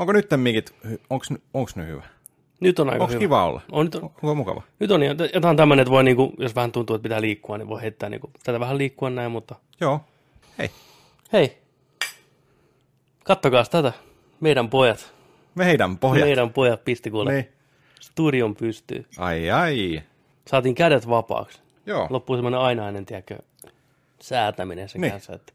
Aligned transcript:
Onko 0.00 0.12
nyt 0.12 0.26
mikit, 0.36 0.74
onko, 1.10 1.70
ne 1.76 1.86
hyvä? 1.86 2.02
Nyt 2.60 2.78
on 2.78 2.90
aika 2.90 3.02
Onko 3.04 3.10
hyvä. 3.12 3.20
kiva 3.20 3.44
olla? 3.44 3.60
On, 3.72 3.84
nyt 3.86 3.94
on, 3.94 4.02
Onko 4.02 4.34
mukava? 4.34 4.62
nyt 4.80 4.90
on 4.90 5.00
jotain 5.34 5.56
tämmöinen, 5.56 5.82
että 5.82 5.90
voi 5.92 6.04
niinku, 6.04 6.32
jos 6.38 6.54
vähän 6.54 6.72
tuntuu, 6.72 6.96
että 6.96 7.02
pitää 7.02 7.20
liikkua, 7.20 7.58
niin 7.58 7.68
voi 7.68 7.82
heittää 7.82 8.08
niinku, 8.08 8.30
tätä 8.44 8.60
vähän 8.60 8.78
liikkua 8.78 9.10
näin, 9.10 9.32
mutta 9.32 9.54
Joo. 9.80 10.00
Hei, 10.58 10.70
hei, 11.32 11.58
kattokaa 13.24 13.64
tätä. 13.64 13.92
Meidän 14.40 14.70
pojat, 14.70 15.14
meidän 15.54 15.98
pohjat. 15.98 16.26
meidän 16.26 16.50
pojat 16.52 16.84
pisti 16.84 17.10
kuule 17.10 17.32
Niin. 17.32 17.48
studion 18.00 18.54
pystyy. 18.54 19.06
Ai 19.18 19.50
ai. 19.50 20.02
Saatiin 20.46 20.74
kädet 20.74 21.08
vapaaksi. 21.08 21.60
Joo. 21.86 22.06
Loppui 22.10 22.36
semmoinen 22.36 22.60
ainainen, 22.60 23.06
tiedätkö, 23.06 23.38
säätäminen 24.20 24.88
sen 24.88 25.00
Niin. 25.00 25.10
kanssa, 25.12 25.32
että 25.34 25.52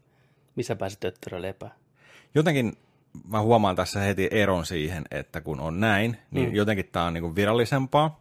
missä 0.56 0.76
pääsi 0.76 0.96
töttörö 1.00 1.42
lepää. 1.42 1.74
Jotenkin 2.34 2.72
mä 3.28 3.40
huomaan 3.40 3.76
tässä 3.76 4.00
heti 4.00 4.28
eron 4.30 4.66
siihen, 4.66 5.04
että 5.10 5.40
kun 5.40 5.60
on 5.60 5.80
näin, 5.80 6.16
niin 6.30 6.48
mm. 6.48 6.54
jotenkin 6.54 6.88
tämä 6.92 7.04
on 7.04 7.14
niinku 7.14 7.34
virallisempaa, 7.34 8.20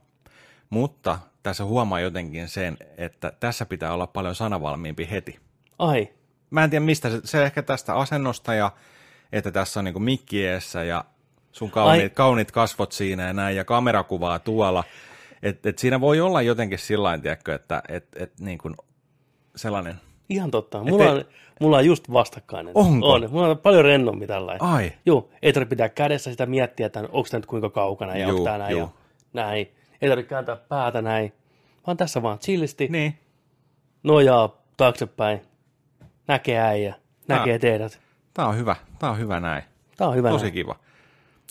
mutta 0.69 1.19
tässä 1.43 1.65
huomaa 1.65 1.99
jotenkin 1.99 2.47
sen, 2.47 2.77
että 2.97 3.33
tässä 3.39 3.65
pitää 3.65 3.93
olla 3.93 4.07
paljon 4.07 4.35
sanavalmiimpi 4.35 5.07
heti. 5.11 5.39
Ai, 5.79 6.09
Mä 6.49 6.63
en 6.63 6.69
tiedä 6.69 6.85
mistä, 6.85 7.09
se, 7.09 7.21
se 7.23 7.43
ehkä 7.43 7.61
tästä 7.61 7.95
asennosta 7.95 8.53
ja 8.53 8.71
että 9.31 9.51
tässä 9.51 9.79
on 9.79 9.83
niinku 9.83 9.99
mikki 9.99 10.47
eessä 10.47 10.83
ja 10.83 11.05
sun 11.51 11.71
kauniit, 11.71 12.03
Ai. 12.03 12.09
kauniit 12.09 12.51
kasvot 12.51 12.91
siinä 12.91 13.27
ja 13.27 13.33
näin 13.33 13.55
ja 13.55 13.65
kamerakuvaa 13.65 14.39
tuolla. 14.39 14.83
Että 15.43 15.69
et 15.69 15.79
siinä 15.79 16.01
voi 16.01 16.21
olla 16.21 16.41
jotenkin 16.41 16.79
sillä 16.79 17.17
tiedätkö, 17.17 17.55
että 17.55 17.83
et, 17.87 18.07
et 18.15 18.39
niin 18.39 18.57
kuin 18.57 18.75
sellainen, 19.55 19.95
ihan 20.29 20.51
totta. 20.51 20.83
Mulla, 20.83 21.11
on, 21.11 21.25
mulla 21.61 21.77
on 21.77 21.85
just 21.85 22.11
vastakkainen. 22.13 22.71
Onko? 22.75 23.11
On. 23.11 23.27
Mulla 23.31 23.47
on 23.47 23.57
paljon 23.57 23.85
rennompi 23.85 24.27
tällainen. 24.27 24.67
ai, 24.67 24.91
Joo, 25.05 25.29
ei 25.41 25.53
tarvitse 25.53 25.69
pitää 25.69 25.89
kädessä 25.89 26.31
sitä 26.31 26.45
miettiä, 26.45 26.85
että 26.85 26.99
onko 26.99 27.27
tämä 27.31 27.39
nyt 27.39 27.45
kuinka 27.45 27.69
kaukana 27.69 28.17
ja 28.17 28.27
onko 28.27 28.43
tämä 28.43 28.57
näin 28.57 28.71
juu. 28.71 28.81
ja 28.81 28.87
näin. 29.33 29.67
Ei 30.01 30.09
tarvitse 30.09 30.29
kääntää 30.29 30.55
päätä 30.55 31.01
näin, 31.01 31.33
vaan 31.87 31.97
tässä 31.97 32.21
vaan 32.21 32.39
chillisti, 32.39 32.87
niin, 32.87 33.19
nojaa 34.03 34.61
taaksepäin, 34.77 35.41
näkee 36.27 36.59
äijä, 36.59 36.95
näkee 37.27 37.59
teidät. 37.59 37.99
tää 38.33 38.47
on 38.47 38.57
hyvä, 38.57 38.75
tää 38.99 39.09
on 39.09 39.19
hyvä 39.19 39.39
näin. 39.39 39.63
Tämä 39.97 40.09
on 40.09 40.15
hyvä 40.15 40.29
Tosi 40.29 40.43
näin. 40.43 40.53
kiva. 40.53 40.75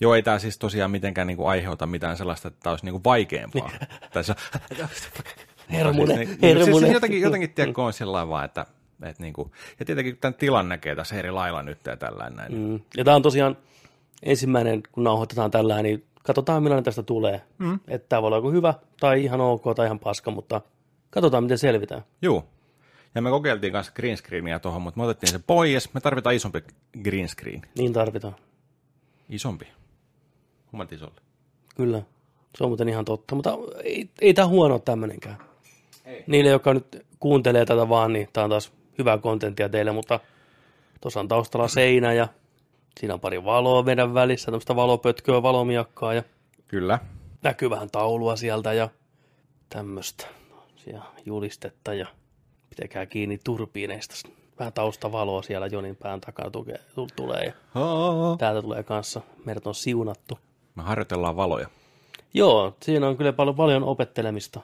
Joo, 0.00 0.14
ei 0.14 0.22
tämä 0.22 0.38
siis 0.38 0.58
tosiaan 0.58 0.90
mitenkään 0.90 1.26
niinku 1.26 1.46
aiheuta 1.46 1.86
mitään 1.86 2.16
sellaista, 2.16 2.48
että 2.48 2.60
tämä 2.62 2.72
olisi 2.72 2.84
niinku 2.84 3.00
vaikeampaa. 3.04 3.70
tai 4.12 4.24
se, 4.24 4.34
Hermunen, 5.72 6.16
Siis, 6.16 6.28
niin, 6.28 6.58
hermunen. 6.58 6.78
Siis 6.80 6.92
jotenkin, 6.92 7.20
jotenkin 7.20 7.50
tiedätkö, 7.50 7.82
on 7.82 7.92
sillä 7.92 8.28
vaan, 8.28 8.44
että, 8.44 8.66
että 9.02 9.22
niinku, 9.22 9.50
ja 9.78 9.84
tietenkin 9.84 10.16
tämän 10.16 10.34
tilan 10.34 10.68
näkee 10.68 10.94
tässä 10.94 11.16
eri 11.16 11.30
lailla 11.30 11.62
nyt 11.62 11.78
ja 11.86 11.96
tällainen 11.96 12.36
näin. 12.36 12.54
Mm. 12.54 12.80
Ja 12.96 13.04
tämä 13.04 13.16
on 13.16 13.22
tosiaan 13.22 13.56
ensimmäinen, 14.22 14.82
kun 14.92 15.04
nauhoitetaan 15.04 15.50
tällä, 15.50 15.82
niin 15.82 16.04
katsotaan 16.22 16.62
millainen 16.62 16.84
tästä 16.84 17.02
tulee. 17.02 17.42
Mm. 17.58 17.78
Että 17.88 18.08
tämä 18.08 18.22
voi 18.22 18.26
olla 18.26 18.36
joku 18.36 18.50
hyvä 18.50 18.74
tai 19.00 19.24
ihan 19.24 19.40
ok 19.40 19.62
tai 19.76 19.86
ihan 19.86 19.98
paska, 19.98 20.30
mutta 20.30 20.60
katsotaan 21.10 21.44
miten 21.44 21.58
selvitään. 21.58 22.02
Joo. 22.22 22.44
Ja 23.14 23.22
me 23.22 23.30
kokeiltiin 23.30 23.72
kanssa 23.72 23.92
green 23.92 24.16
screenia 24.16 24.60
tuohon, 24.60 24.82
mutta 24.82 25.00
me 25.00 25.04
otettiin 25.04 25.30
se 25.32 25.40
pois. 25.46 25.94
Me 25.94 26.00
tarvitaan 26.00 26.34
isompi 26.34 26.64
green 27.02 27.28
screen. 27.28 27.62
Niin 27.78 27.92
tarvitaan. 27.92 28.36
Isompi. 29.28 29.66
Hummat 30.72 30.92
isolle. 30.92 31.20
Kyllä. 31.76 32.02
Se 32.58 32.64
on 32.64 32.70
muuten 32.70 32.88
ihan 32.88 33.04
totta, 33.04 33.34
mutta 33.34 33.58
ei, 33.84 34.10
ei 34.20 34.34
tämä 34.34 34.48
huono 34.48 34.78
tämmöinenkään. 34.78 35.36
Ei. 36.04 36.24
Niille, 36.26 36.50
jotka 36.50 36.74
nyt 36.74 37.06
kuuntelee 37.20 37.64
tätä 37.64 37.88
vaan, 37.88 38.12
niin 38.12 38.28
tämä 38.32 38.44
on 38.44 38.50
taas 38.50 38.72
hyvää 38.98 39.18
kontenttia 39.18 39.68
teille, 39.68 39.92
mutta 39.92 40.20
tuossa 41.00 41.20
on 41.20 41.28
taustalla 41.28 41.68
seinä 41.68 42.12
ja 42.12 42.28
siinä 43.00 43.14
on 43.14 43.20
pari 43.20 43.44
valoa 43.44 43.82
meidän 43.82 44.14
välissä, 44.14 44.46
tämmöistä 44.46 44.76
valopötköä, 44.76 45.42
valomiakkaa 45.42 46.14
ja 46.14 46.22
Kyllä. 46.68 46.98
näkyy 47.42 47.70
vähän 47.70 47.90
taulua 47.90 48.36
sieltä 48.36 48.72
ja 48.72 48.88
tämmöistä 49.68 50.26
siellä 50.76 51.04
julistetta 51.26 51.94
ja 51.94 52.06
pitäkää 52.70 53.06
kiinni 53.06 53.38
turbiineista. 53.44 54.28
Vähän 54.58 54.72
taustavaloa 54.72 55.42
siellä 55.42 55.66
Jonin 55.66 55.96
pään 55.96 56.20
takana 56.20 56.50
tukee, 56.50 56.80
tu- 56.94 57.08
tulee 57.16 57.44
ja 57.44 57.52
täältä 58.38 58.62
tulee 58.62 58.82
kanssa. 58.82 59.20
Meidät 59.44 59.66
on 59.66 59.74
siunattu. 59.74 60.38
Me 60.74 60.82
harjoitellaan 60.82 61.36
valoja. 61.36 61.68
Joo, 62.34 62.76
siinä 62.82 63.08
on 63.08 63.16
kyllä 63.16 63.32
paljon, 63.32 63.56
paljon 63.56 63.84
opettelemista. 63.84 64.60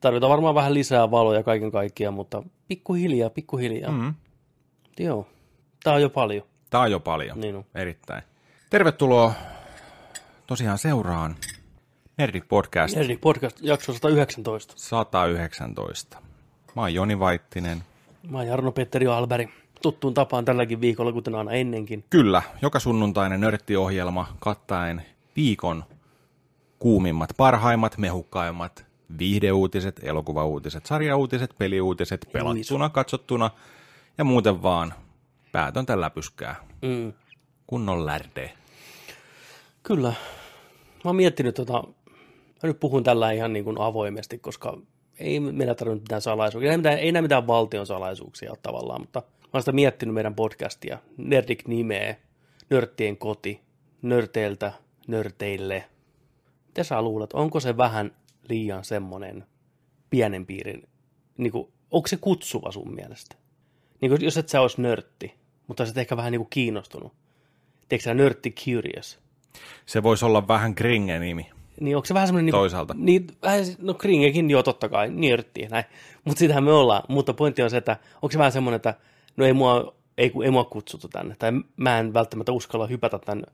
Tarvitaan 0.00 0.30
varmaan 0.30 0.54
vähän 0.54 0.74
lisää 0.74 1.10
valoja 1.10 1.42
kaiken 1.42 1.70
kaikkiaan, 1.70 2.14
mutta 2.14 2.42
pikkuhiljaa, 2.68 3.30
pikkuhiljaa. 3.30 3.92
Mm. 3.92 3.98
Mm. 3.98 4.14
Joo, 4.98 5.26
tää 5.84 5.94
on 5.94 6.02
jo 6.02 6.10
paljon. 6.10 6.46
Tää 6.70 6.80
on 6.80 6.90
jo 6.90 7.00
paljon. 7.00 7.40
Niin 7.40 7.56
on. 7.56 7.64
Erittäin. 7.74 8.22
Tervetuloa 8.70 9.32
tosiaan 10.46 10.78
seuraan 10.78 11.36
Nerdik 12.18 12.48
Podcast 12.48 12.96
Nerdik 12.96 13.20
Podcast 13.20 13.58
jakso 13.62 13.92
119. 13.92 14.74
119. 14.76 16.18
Mä 16.76 16.82
oon 16.82 16.94
Joni 16.94 17.18
Vaittinen. 17.18 17.82
Mä 18.30 18.38
oon 18.38 18.46
Jarno-Petteri 18.46 19.06
Alberi. 19.06 19.48
Tuttuun 19.82 20.14
tapaan 20.14 20.44
tälläkin 20.44 20.80
viikolla, 20.80 21.12
kuten 21.12 21.34
aina 21.34 21.52
ennenkin. 21.52 22.04
Kyllä, 22.10 22.42
joka 22.62 22.80
sunnuntainen 22.80 23.40
nörttiohjelma 23.40 24.26
kattaen 24.38 25.02
viikon 25.36 25.84
kuumimmat, 26.78 27.30
parhaimmat, 27.36 27.98
mehukkaimmat 27.98 28.85
viihdeuutiset, 29.18 30.00
elokuvauutiset, 30.02 30.86
sarjauutiset, 30.86 31.54
peliuutiset, 31.58 32.28
pelattuna, 32.32 32.88
katsottuna 32.88 33.50
ja 34.18 34.24
muuten 34.24 34.62
vaan 34.62 34.94
päätöntä 35.52 36.00
läpyskää. 36.00 36.56
Mm. 36.82 37.12
Kunnon 37.66 38.06
lärde. 38.06 38.52
Kyllä. 39.82 40.08
Mä 40.08 41.08
oon 41.08 41.16
miettinyt 41.16 41.54
tota, 41.54 41.84
mä 42.62 42.68
nyt 42.68 42.80
puhun 42.80 43.04
tällä 43.04 43.32
ihan 43.32 43.52
niin 43.52 43.64
kuin 43.64 43.80
avoimesti, 43.80 44.38
koska 44.38 44.78
ei 45.18 45.40
meillä 45.40 45.74
tarvitse 45.74 46.02
mitään 46.02 46.22
salaisuuksia. 46.22 46.70
Ei, 46.70 46.76
mitään, 46.76 46.98
ei 46.98 47.12
näe 47.12 47.22
mitään 47.22 47.46
valtion 47.46 47.86
salaisuuksia 47.86 48.50
ole 48.50 48.58
tavallaan, 48.62 49.00
mutta 49.00 49.20
mä 49.20 49.50
oon 49.52 49.62
sitä 49.62 49.72
miettinyt 49.72 50.14
meidän 50.14 50.34
podcastia. 50.34 50.98
Nerdik 51.16 51.68
nimeä, 51.68 52.16
nörttien 52.70 53.16
koti, 53.16 53.60
nörteiltä, 54.02 54.72
nörteille. 55.08 55.84
Mitä 56.66 56.84
sä 56.84 57.02
luulet, 57.02 57.32
onko 57.32 57.60
se 57.60 57.76
vähän 57.76 58.10
liian 58.48 58.84
semmoinen 58.84 59.44
pienen 60.10 60.46
piirin, 60.46 60.88
niin 61.36 61.52
kuin, 61.52 61.68
onko 61.90 62.08
se 62.08 62.16
kutsuva 62.16 62.72
sun 62.72 62.94
mielestä? 62.94 63.36
Niin 64.00 64.10
kuin, 64.10 64.24
jos 64.24 64.36
et 64.36 64.48
sä 64.48 64.60
olisi 64.60 64.82
nörtti, 64.82 65.34
mutta 65.66 65.82
olisit 65.82 65.98
ehkä 65.98 66.16
vähän 66.16 66.32
niin 66.32 66.40
kuin 66.40 66.50
kiinnostunut. 66.50 67.12
Tiedätkö 67.88 68.04
sä 68.04 68.14
nörtti 68.14 68.50
curious? 68.50 69.18
Se 69.86 70.02
voisi 70.02 70.24
olla 70.24 70.48
vähän 70.48 70.74
gringe-nimi. 70.76 71.46
Niin 71.80 71.96
onko 71.96 72.06
se 72.06 72.14
vähän 72.14 72.28
semmoinen... 72.28 72.52
Toisaalta. 72.52 72.94
Niin, 72.98 73.26
vähän, 73.42 73.66
se- 73.66 73.76
no 73.78 73.94
Kringekin 73.94 74.50
joo 74.50 74.62
totta 74.62 74.88
kai, 74.88 75.10
nörtti, 75.10 75.66
näin. 75.70 75.84
Mutta 76.24 76.38
sitähän 76.38 76.64
me 76.64 76.72
ollaan. 76.72 77.02
Mutta 77.08 77.34
pointti 77.34 77.62
on 77.62 77.70
se, 77.70 77.76
että 77.76 77.96
onko 78.22 78.32
se 78.32 78.38
vähän 78.38 78.52
semmoinen, 78.52 78.76
että 78.76 78.94
no 79.36 79.46
ei 79.46 79.52
mua, 79.52 79.94
ei, 80.18 80.32
ei 80.44 80.50
mua 80.50 80.64
kutsuttu 80.64 81.08
tänne. 81.08 81.36
Tai 81.38 81.52
mä 81.76 81.98
en 81.98 82.14
välttämättä 82.14 82.52
uskalla 82.52 82.86
hypätä 82.86 83.18
tämän 83.18 83.44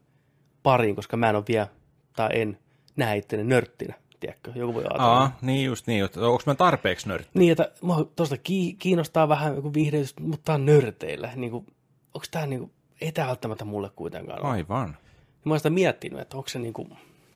pariin, 0.62 0.96
koska 0.96 1.16
mä 1.16 1.30
en 1.30 1.36
ole 1.36 1.44
vielä, 1.48 1.68
tai 2.16 2.28
en 2.32 2.58
näe 2.96 3.16
itteni 3.16 3.44
nörttinä. 3.44 3.94
Tiedätkö, 4.22 4.52
joku 4.54 4.74
voi 4.74 4.82
ajatella. 4.82 5.18
Aa, 5.18 5.38
niin 5.40 5.64
just 5.64 5.86
niin. 5.86 6.04
Onko 6.04 6.42
mä 6.46 6.54
tarpeeksi 6.54 7.08
nörtti? 7.08 7.30
Niin, 7.34 7.52
että 7.52 7.70
mua 7.80 8.10
tuosta 8.16 8.36
ki- 8.36 8.76
kiinnostaa 8.78 9.28
vähän 9.28 9.54
joku 9.54 9.74
viihdeys, 9.74 10.18
mutta 10.20 10.44
tää 10.44 10.54
on 10.54 10.66
nörteillä. 10.66 11.30
Niin 11.36 11.50
kuin, 11.50 11.66
onko 12.14 12.26
tämä 12.30 12.46
niin 12.46 12.60
kuin, 12.60 12.72
ei 13.00 13.12
tämä 13.12 13.28
välttämättä 13.28 13.64
mulle 13.64 13.90
kuitenkaan 13.96 14.44
ole. 14.44 14.50
Aivan. 14.50 14.96
Mä 15.44 15.52
oon 15.52 15.58
sitä 15.58 15.70
miettinyt, 15.70 16.20
että 16.20 16.36
onko 16.36 16.48
se 16.48 16.58
niin 16.58 16.72
kuin, 16.72 16.88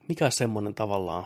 mikä 0.09 0.31
semmoinen 0.31 0.75
tavallaan 0.75 1.25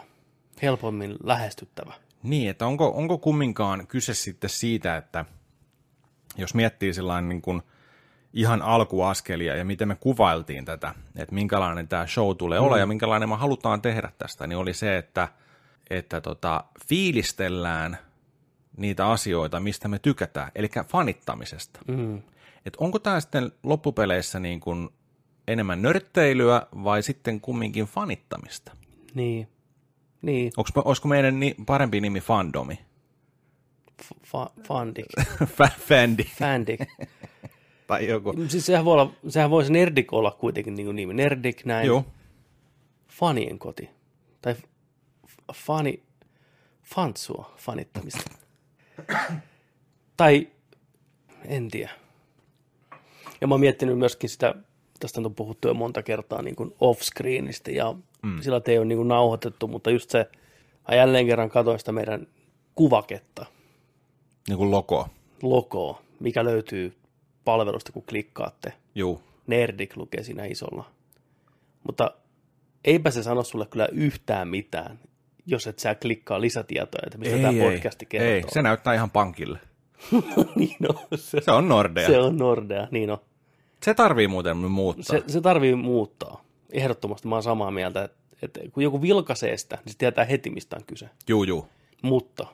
helpommin 0.62 1.16
lähestyttävä. 1.25 1.94
Niin, 2.22 2.50
että 2.50 2.66
onko, 2.66 2.88
onko 2.88 3.19
kumminkaan 3.19 3.87
kyse 3.87 4.15
sitten 4.15 4.50
siitä, 4.50 4.97
että 4.97 5.25
jos 6.37 6.54
miettii 6.54 6.94
sellainen 6.94 7.29
niin 7.29 7.43
kuin 7.43 7.62
ihan 8.32 8.62
alkuaskelia 8.62 9.56
ja 9.56 9.64
miten 9.64 9.88
me 9.88 9.94
kuvailtiin 9.94 10.64
tätä, 10.64 10.94
että 11.17 11.34
minkälainen 11.34 11.88
tämä 11.88 12.06
show 12.06 12.37
tulee 12.37 12.61
mm. 12.61 12.67
olla 12.67 12.79
ja 12.79 12.87
minkälainen 12.87 13.29
me 13.29 13.37
halutaan 13.37 13.82
tehdä 13.82 14.12
tästä, 14.19 14.46
niin 14.46 14.58
oli 14.58 14.75
se, 14.75 14.96
että, 14.96 15.29
että 15.90 16.20
tota, 16.20 16.64
fiilistellään 16.88 17.98
niitä 18.76 19.08
asioita, 19.08 19.60
mistä 19.60 19.88
me 19.88 19.98
tykätään, 19.98 20.50
eli 20.54 20.69
fanittamisesta. 20.88 21.81
Mm. 21.88 22.22
Et 22.66 22.76
onko 22.78 22.98
tämä 22.98 23.20
sitten 23.20 23.52
loppupeleissä 23.62 24.40
niin 24.40 24.60
kuin 24.60 24.88
enemmän 25.48 25.82
nörtteilyä 25.82 26.62
vai 26.84 27.02
sitten 27.02 27.40
kumminkin 27.40 27.84
fanittamista? 27.84 28.76
Niin. 29.14 29.48
Niin, 30.22 30.52
Onks, 30.56 30.72
olisiko 30.84 31.08
meidän 31.08 31.40
ni, 31.40 31.54
parempi 31.66 32.00
nimi 32.00 32.20
fandomi? 32.20 32.78
fa- 34.02 34.50
fandik. 34.69 35.06
Fa- 35.58 35.81
Fandi 35.81 36.25
Fandik. 36.38 36.81
tai 37.86 38.08
joku. 38.08 38.34
siis 38.48 38.66
sehän 38.66 38.84
voi 38.84 38.93
olla, 38.93 39.12
sehän 39.28 39.50
voisi 39.50 39.72
Nerdik 39.72 40.12
olla 40.12 40.31
kuitenkin 40.31 40.75
niin 40.75 40.86
kuin 40.86 40.96
nimi. 40.96 41.14
Nerdik 41.14 41.64
näin. 41.64 41.86
Joo. 41.86 42.04
Fanien 43.08 43.58
koti. 43.58 43.90
Tai 44.43 44.54
fani, 45.55 46.02
fansua, 46.82 47.55
fanittamista. 47.56 48.31
tai 50.17 50.49
en 51.44 51.69
tiedä. 51.69 51.91
Ja 53.41 53.47
mä 53.47 53.55
oon 53.55 53.61
miettinyt 53.61 53.99
myöskin 53.99 54.31
sitä 54.31 54.55
tästä 55.00 55.20
on 55.20 55.35
puhuttu 55.35 55.69
jo 55.69 55.75
monta 55.75 56.02
kertaa 56.02 56.43
niin 56.43 56.56
kuin 56.56 56.75
off-screenistä 56.81 57.70
ja 57.70 57.94
mm. 58.23 58.41
sillä 58.41 58.61
ei 58.67 58.79
ole 58.79 58.87
niin 58.87 58.99
kuin 58.99 59.08
nauhoitettu, 59.08 59.69
mutta 59.69 59.91
just 59.91 60.11
se, 60.11 60.26
mä 60.88 60.94
jälleen 60.94 61.26
kerran 61.26 61.50
katsoin 61.50 61.79
sitä 61.79 61.93
meidän 61.93 62.26
kuvaketta, 62.75 63.46
Niin 64.49 64.58
kuin 64.58 64.70
logo. 64.70 65.08
logoa, 65.43 66.03
mikä 66.20 66.44
löytyy 66.44 66.96
palvelusta, 67.44 67.93
kun 67.93 68.03
klikkaatte. 68.08 68.73
Juu. 68.94 69.23
Nerdik 69.46 69.96
lukee 69.96 70.23
siinä 70.23 70.44
isolla. 70.44 70.91
Mutta 71.87 72.11
eipä 72.85 73.11
se 73.11 73.23
sano 73.23 73.43
sulle 73.43 73.67
kyllä 73.67 73.88
yhtään 73.93 74.49
mitään, 74.49 74.99
jos 75.46 75.66
et 75.66 75.78
sä 75.78 75.94
klikkaa 75.94 76.40
lisätietoja, 76.40 77.02
että 77.06 77.19
mistä 77.19 77.37
tämä 77.37 77.52
podcasti 77.62 78.06
kertoo. 78.06 78.31
ei, 78.31 78.42
se 78.48 78.62
näyttää 78.62 78.94
ihan 78.94 79.10
pankille. 79.10 79.58
niin 80.56 80.76
on, 80.88 81.19
se, 81.19 81.40
Se 81.40 81.50
on 81.50 81.69
Nordea. 81.69 82.06
se 82.06 82.19
on 82.19 82.37
Nordea, 82.37 82.88
niin 82.90 83.10
on. 83.10 83.19
se 83.82 83.94
tarvii 83.94 84.28
muuten 84.28 84.56
muuttaa. 84.56 85.02
Se, 85.02 85.22
se 85.26 85.40
tarvii 85.40 85.75
muuttaa. 85.75 86.44
Ehdottomasti 86.72 87.28
mä 87.28 87.34
oon 87.34 87.42
samaa 87.42 87.70
mieltä, 87.70 88.04
että, 88.04 88.16
että 88.42 88.60
kun 88.72 88.82
joku 88.82 89.02
vilkaisee 89.02 89.56
sitä, 89.56 89.78
niin 89.84 89.92
se 89.92 89.98
tietää 89.98 90.25
heti, 90.25 90.50
mistä 90.50 90.76
on 90.76 90.82
kyse. 90.87 91.08
Juu, 91.28 91.44
juu. 91.44 91.69
Mutta 92.02 92.46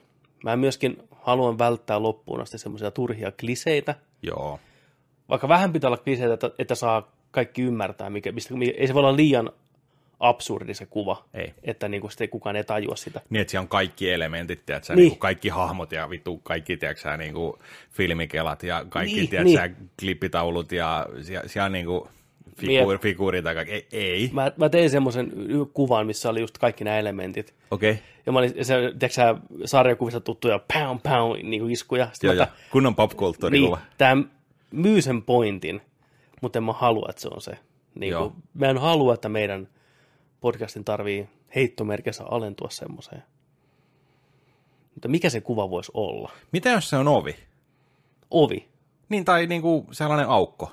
mä 0.44 0.56
myöskin 0.56 1.02
haluan 1.10 1.58
välttää 1.58 2.02
loppuun 2.02 2.40
asti 2.40 2.58
semmoisia 2.58 2.90
turhia 2.90 3.32
kliseitä, 3.40 3.94
Joo. 4.22 4.60
vaikka 5.28 5.48
vähän 5.48 5.72
pitää 5.72 5.88
olla 5.88 5.96
kliseitä, 5.96 6.34
että, 6.34 6.50
että 6.58 6.74
saa 6.74 7.12
kaikki 7.30 7.62
ymmärtää, 7.62 8.10
mikä, 8.10 8.32
mistä, 8.32 8.54
ei 8.76 8.86
se 8.86 8.94
voi 8.94 9.00
olla 9.00 9.16
liian 9.16 9.50
absurdi 10.20 10.74
se 10.74 10.86
kuva, 10.86 11.24
Ei. 11.34 11.54
että 11.62 11.88
niin 11.88 12.00
kuin 12.00 12.10
sitten 12.10 12.28
kukaan 12.28 12.56
ei 12.56 12.64
tajua 12.64 12.96
sitä. 12.96 13.20
Niin, 13.30 13.40
että 13.40 13.50
siellä 13.50 13.62
on 13.64 13.68
kaikki 13.68 14.10
elementit, 14.10 14.66
tiedätkö, 14.66 14.92
Niin. 14.94 15.02
niin. 15.02 15.10
niin 15.10 15.18
kaikki 15.18 15.48
hahmot 15.48 15.92
ja 15.92 16.10
vittu 16.10 16.36
kaikki, 16.38 16.76
tiedätkö, 16.76 17.16
niin 17.16 17.34
kuin 17.34 17.52
filmikelat 17.90 18.62
ja 18.62 18.84
kaikki, 18.88 19.16
Niin, 19.16 19.28
tiedätkö, 19.28 19.68
niin. 19.78 19.90
klippitaulut 20.00 20.72
ja 20.72 21.06
siellä, 21.22 21.48
siellä 21.48 21.68
niin 21.68 21.86
kuin 21.86 22.08
figuuri, 22.56 22.98
figuurit 22.98 23.44
ja 23.44 23.54
kaikki. 23.54 23.74
Ei, 23.74 23.86
ei. 23.92 24.30
Mä, 24.32 24.52
mä 24.56 24.68
tein 24.68 24.90
semmoisen 24.90 25.32
kuvan, 25.72 26.06
missä 26.06 26.30
oli 26.30 26.40
just 26.40 26.58
kaikki 26.58 26.84
nämä 26.84 26.98
elementit. 26.98 27.54
okei. 27.70 27.90
Okay. 27.90 28.02
Ja 28.26 28.32
mä 28.32 28.38
olin, 28.38 28.64
se, 28.64 28.74
tiedätkö 28.76 29.08
sä, 29.08 29.34
sarjakuvista 29.64 30.20
tuttuja 30.20 30.60
pound, 30.74 31.00
pound, 31.02 31.42
niin 31.42 31.60
kuin 31.62 31.72
iskuja. 31.72 32.08
Sitten 32.12 32.28
Joo, 32.28 32.34
mä, 32.34 32.42
joo. 32.42 32.68
Kunnon 32.70 32.94
popkulttuuri 32.94 33.58
niin, 33.58 33.68
kuva. 33.68 33.78
tämä 33.98 34.22
myy 34.70 35.02
sen 35.02 35.22
pointin, 35.22 35.80
mutta 36.42 36.58
en 36.58 36.64
mä 36.64 36.72
halua, 36.72 37.06
että 37.10 37.22
se 37.22 37.28
on 37.28 37.40
se. 37.40 37.58
Niin 37.94 38.14
kuin, 38.14 38.32
mä 38.54 38.66
en 38.66 38.78
halua, 38.78 39.14
että 39.14 39.28
meidän 39.28 39.68
podcastin 40.40 40.84
tarvii 40.84 41.28
heittomerkissä 41.54 42.24
alentua 42.24 42.70
semmoiseen. 42.70 43.22
Mutta 44.94 45.08
mikä 45.08 45.30
se 45.30 45.40
kuva 45.40 45.70
voisi 45.70 45.92
olla? 45.94 46.32
Mitä 46.52 46.70
jos 46.70 46.88
se 46.90 46.96
on 46.96 47.08
ovi? 47.08 47.36
Ovi. 48.30 48.68
Niin, 49.08 49.24
tai 49.24 49.46
niin 49.46 49.62
kuin 49.62 49.86
sellainen 49.92 50.28
aukko, 50.28 50.72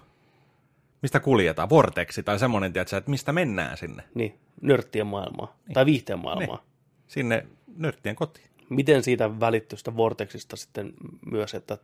mistä 1.02 1.20
kuljetaan, 1.20 1.70
vorteksi 1.70 2.24
tai 2.24 2.40
semmoinen, 2.40 2.74
tiedätkö, 2.74 2.98
että 2.98 3.12
mistä 3.12 3.34
mennään 3.34 3.78
sinne. 3.78 4.04
Niin, 4.16 4.40
nörttien 4.62 5.08
maailmaa. 5.08 5.56
Niin. 5.68 5.74
Tai 5.74 5.86
viihteen 5.86 6.20
maailmaa. 6.20 6.56
Niin. 6.56 6.66
Sinne 7.08 7.48
nörttien 7.78 8.16
kotiin. 8.16 8.48
Miten 8.70 9.04
siitä 9.04 9.40
välittyy 9.40 9.78
sitä 9.78 9.98
vorteksista 9.98 10.56
sitten 10.56 10.94
myös, 11.32 11.54
että 11.54 11.78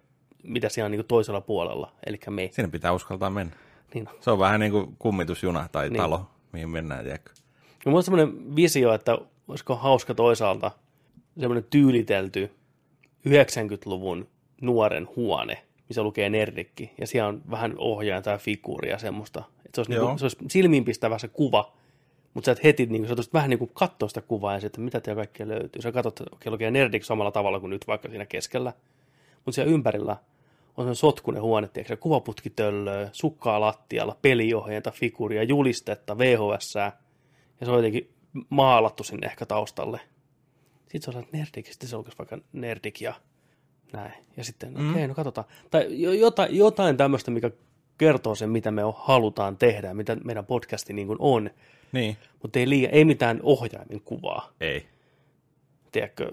mitä 0.43 0.69
siellä 0.69 0.85
on 0.85 0.91
niin 0.91 1.05
toisella 1.05 1.41
puolella, 1.41 1.91
eli 2.05 2.19
me. 2.29 2.49
Sinne 2.51 2.71
pitää 2.71 2.91
uskaltaa 2.93 3.29
mennä. 3.29 3.55
Niin. 3.93 4.09
Se 4.19 4.31
on 4.31 4.39
vähän 4.39 4.59
niin 4.59 4.71
kuin 4.71 4.95
kummitusjuna 4.99 5.69
tai 5.71 5.89
niin. 5.89 5.97
talo, 5.97 6.29
mihin 6.51 6.69
mennään, 6.69 7.03
tiedätkö. 7.03 7.31
No, 7.85 7.89
mulla 7.89 7.99
on 7.99 8.03
semmoinen 8.03 8.55
visio, 8.55 8.93
että 8.93 9.17
olisiko 9.47 9.75
hauska 9.75 10.13
toisaalta 10.13 10.71
semmoinen 11.39 11.65
tyylitelty 11.69 12.51
90-luvun 13.27 14.27
nuoren 14.61 15.07
huone, 15.15 15.63
missä 15.89 16.03
lukee 16.03 16.29
nerdikki, 16.29 16.91
ja 16.97 17.07
siellä 17.07 17.29
on 17.29 17.41
vähän 17.51 17.73
ohjaajan 17.77 18.23
tai 18.23 18.37
figuuria 18.37 18.97
semmoista. 18.97 19.43
Että 19.65 19.75
se, 19.75 19.81
olisi 19.81 19.93
Joo. 19.93 20.05
niinku, 20.05 20.19
se 20.19 20.25
olisi 20.25 20.37
silmiinpistävä 20.47 21.17
se 21.17 21.27
kuva, 21.27 21.73
mutta 22.33 22.45
sä 22.45 22.51
et 22.51 22.63
heti, 22.63 22.85
niin 22.85 23.07
sä 23.07 23.15
tulisit 23.15 23.33
vähän 23.33 23.49
niin 23.49 23.59
kuin 23.59 23.71
katsoa 23.73 24.09
sitä 24.09 24.21
kuvaa 24.21 24.53
ja 24.53 24.59
sitten, 24.59 24.83
mitä 24.83 25.01
siellä 25.05 25.19
kaikkea 25.19 25.47
löytyy. 25.47 25.81
Sä 25.81 25.91
katsot, 25.91 26.19
että 26.19 26.35
okei, 26.35 26.51
lukee 26.51 26.71
nerdiksi 26.71 27.07
samalla 27.07 27.31
tavalla 27.31 27.59
kuin 27.59 27.69
nyt 27.69 27.87
vaikka 27.87 28.09
siinä 28.09 28.25
keskellä, 28.25 28.73
mutta 29.45 29.55
siellä 29.55 29.73
ympärillä 29.73 30.17
on 30.77 30.87
se 30.87 30.99
sotkunen 30.99 31.41
huone, 31.41 31.67
tiedätkö, 31.67 31.97
kuvaputkitöllöä, 31.97 33.09
sukkaa 33.11 33.59
lattialla, 33.59 34.17
peliohjeita, 34.21 34.91
figuuria, 34.91 35.43
julistetta, 35.43 36.17
VHS, 36.17 36.73
ja 37.59 37.65
se 37.65 37.71
on 37.71 37.77
jotenkin 37.77 38.13
maalattu 38.50 39.03
sinne 39.03 39.27
ehkä 39.27 39.45
taustalle. 39.45 40.00
Sitten 40.79 41.01
se 41.01 41.09
on 41.09 41.13
sellainen 41.13 41.39
nerdik, 41.39 41.67
ja 41.67 41.73
sitten 41.73 41.89
se 41.89 41.95
olisi 41.95 42.17
vaikka 42.17 42.38
nerdik 42.53 43.01
ja 43.01 43.13
näin. 43.94 44.13
Ja 44.38 44.44
sitten, 44.44 44.73
okei, 44.73 44.89
okay, 44.89 45.07
no 45.07 45.13
katsotaan. 45.13 45.47
Tai 45.71 46.01
jo- 46.01 46.13
jotain, 46.13 46.57
jotain 46.57 46.97
tämmöistä, 46.97 47.31
mikä 47.31 47.51
kertoo 47.97 48.35
sen, 48.35 48.50
mitä 48.50 48.71
me 48.71 48.81
halutaan 48.95 49.57
tehdä, 49.57 49.94
mitä 49.94 50.15
meidän 50.15 50.45
podcasti 50.45 50.94
niin 50.94 51.07
kuin 51.07 51.17
on. 51.19 51.50
Niin. 51.91 52.17
Mutta 52.41 52.59
ei, 52.59 52.69
liian, 52.69 52.94
ei 52.94 53.06
mitään 53.06 53.39
ohjaimen 53.44 54.01
kuvaa, 54.01 54.51
Ei. 54.61 54.88
tiedätkö, 55.91 56.31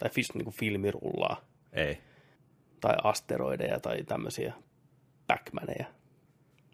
tai 0.00 0.10
fis, 0.10 0.34
niin 0.34 0.44
kuin 0.44 0.54
filmirullaa, 0.54 1.40
Ei. 1.72 1.98
tai 2.80 2.94
asteroideja, 3.04 3.80
tai 3.80 4.02
tämmöisiä 4.02 4.54
backmaneja. 5.26 5.86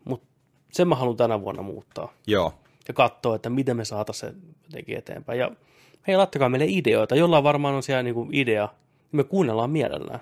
Mutta 0.04 0.26
sen 0.72 0.88
mä 0.88 0.94
haluan 0.94 1.16
tänä 1.16 1.40
vuonna 1.40 1.62
muuttaa. 1.62 2.12
Joo. 2.26 2.54
Ja 2.88 2.94
katsoa, 2.94 3.36
että 3.36 3.50
miten 3.50 3.76
me 3.76 3.84
saataisiin 3.84 4.32
se 4.32 4.38
jotenkin 4.64 4.98
eteenpäin. 4.98 5.38
Ja 5.38 5.50
hei, 6.06 6.16
laittakaa 6.16 6.48
meille 6.48 6.66
ideoita. 6.68 7.16
Jollain 7.16 7.44
varmaan 7.44 7.74
on 7.74 7.82
siellä 7.82 8.02
niinku 8.02 8.28
idea, 8.32 8.66
niin 8.66 9.16
me 9.16 9.24
kuunnellaan 9.24 9.70
mielellään. 9.70 10.20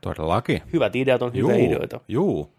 Todellakin. 0.00 0.62
Hyvät 0.72 0.96
ideat 0.96 1.22
on 1.22 1.34
hyviä 1.34 1.56
ideoita. 1.56 2.00
Juu. 2.08 2.52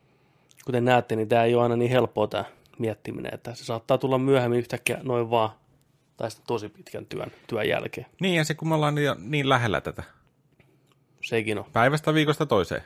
Kuten 0.65 0.85
näette, 0.85 1.15
niin 1.15 1.27
tämä 1.29 1.43
ei 1.43 1.55
ole 1.55 1.63
aina 1.63 1.75
niin 1.75 1.91
helppoa 1.91 2.27
tämä 2.27 2.45
miettiminen, 2.79 3.33
että 3.33 3.53
se 3.55 3.65
saattaa 3.65 3.97
tulla 3.97 4.17
myöhemmin 4.17 4.59
yhtäkkiä 4.59 4.99
noin 5.03 5.29
vaan, 5.29 5.49
tai 6.17 6.31
sitten 6.31 6.47
tosi 6.47 6.69
pitkän 6.69 7.05
työn, 7.05 7.31
työn 7.47 7.67
jälkeen. 7.69 8.07
Niin, 8.21 8.35
ja 8.35 8.45
se 8.45 8.53
kun 8.53 8.67
me 8.67 8.75
ollaan 8.75 8.95
niin, 8.95 9.11
niin 9.19 9.49
lähellä 9.49 9.81
tätä. 9.81 10.03
Sekin 11.21 11.59
on, 11.59 11.65
Päivästä 11.73 12.13
viikosta 12.13 12.45
toiseen. 12.45 12.83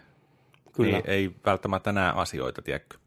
kyllä. 0.74 0.92
Niin 0.92 1.09
ei 1.09 1.31
välttämättä 1.45 1.92
näe 1.92 2.12
asioita, 2.15 2.62
tiedätkö. 2.62 2.97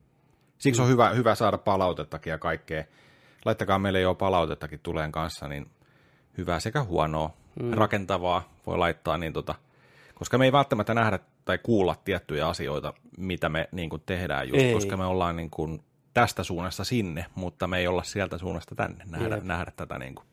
Siksi 0.58 0.82
on 0.82 0.88
hyvä, 0.88 1.10
hyvä 1.10 1.34
saada 1.34 1.58
palautettakin 1.58 2.30
ja 2.30 2.38
kaikkea. 2.38 2.84
Laittakaa 3.44 3.78
meille 3.78 4.00
jo 4.00 4.14
palautettakin 4.14 4.80
tuleen 4.82 5.12
kanssa, 5.12 5.48
niin 5.48 5.66
hyvää 6.38 6.60
sekä 6.60 6.82
huonoa, 6.82 7.30
mm. 7.62 7.72
rakentavaa 7.72 8.48
voi 8.66 8.78
laittaa, 8.78 9.18
niin 9.18 9.32
tota, 9.32 9.54
koska 10.14 10.38
me 10.38 10.44
ei 10.44 10.52
välttämättä 10.52 10.94
nähdä 10.94 11.18
tai 11.44 11.58
kuulla 11.58 11.96
tiettyjä 12.04 12.48
asioita, 12.48 12.94
mitä 13.18 13.48
me 13.48 13.68
niin 13.72 13.90
kuin 13.90 14.02
tehdään 14.06 14.48
just, 14.48 14.60
Ei. 14.60 14.74
koska 14.74 14.96
me 14.96 15.04
ollaan 15.04 15.36
niin 15.36 15.50
kuin 15.50 15.82
tästä 16.14 16.44
suunnasta 16.44 16.84
sinne, 16.84 17.26
mutta 17.34 17.66
me 17.66 17.78
ei 17.78 17.86
olla 17.86 18.02
sieltä 18.02 18.38
suunnasta 18.38 18.74
tänne 18.74 19.04
nähdä, 19.10 19.34
Jep. 19.34 19.44
nähdä 19.44 19.72
tätä 19.76 19.98
niin 19.98 20.14
kuin. 20.14 20.26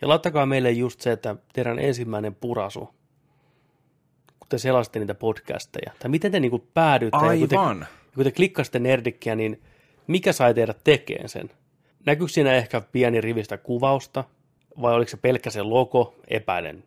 Ja 0.00 0.08
laittakaa 0.08 0.46
meille 0.46 0.70
just 0.70 1.00
se, 1.00 1.12
että 1.12 1.36
teidän 1.52 1.78
ensimmäinen 1.78 2.34
purasu, 2.34 2.90
kun 4.40 4.48
te 4.48 4.58
selasitte 4.58 4.98
niitä 4.98 5.14
podcasteja, 5.14 5.92
tai 5.98 6.10
miten 6.10 6.32
te 6.32 6.40
niinku 6.40 6.66
päädyitte, 6.74 7.26
ja 7.26 7.38
kun 7.38 7.48
te, 7.48 7.56
Aivan. 7.56 7.80
ja 7.80 8.14
kun 8.14 8.24
te 8.24 8.32
klikkasitte 8.32 8.78
Nerdikkiä, 8.78 9.34
niin 9.34 9.62
mikä 10.06 10.32
sai 10.32 10.54
teidät 10.54 10.80
tekemään 10.84 11.28
sen? 11.28 11.50
Näkyykö 12.06 12.32
siinä 12.32 12.52
ehkä 12.52 12.80
pieni 12.80 13.20
rivistä 13.20 13.56
kuvausta, 13.58 14.24
vai 14.82 14.94
oliko 14.94 15.08
se 15.10 15.16
pelkkä 15.16 15.50
se 15.50 15.62
logo? 15.62 16.14
Epäilen 16.28 16.84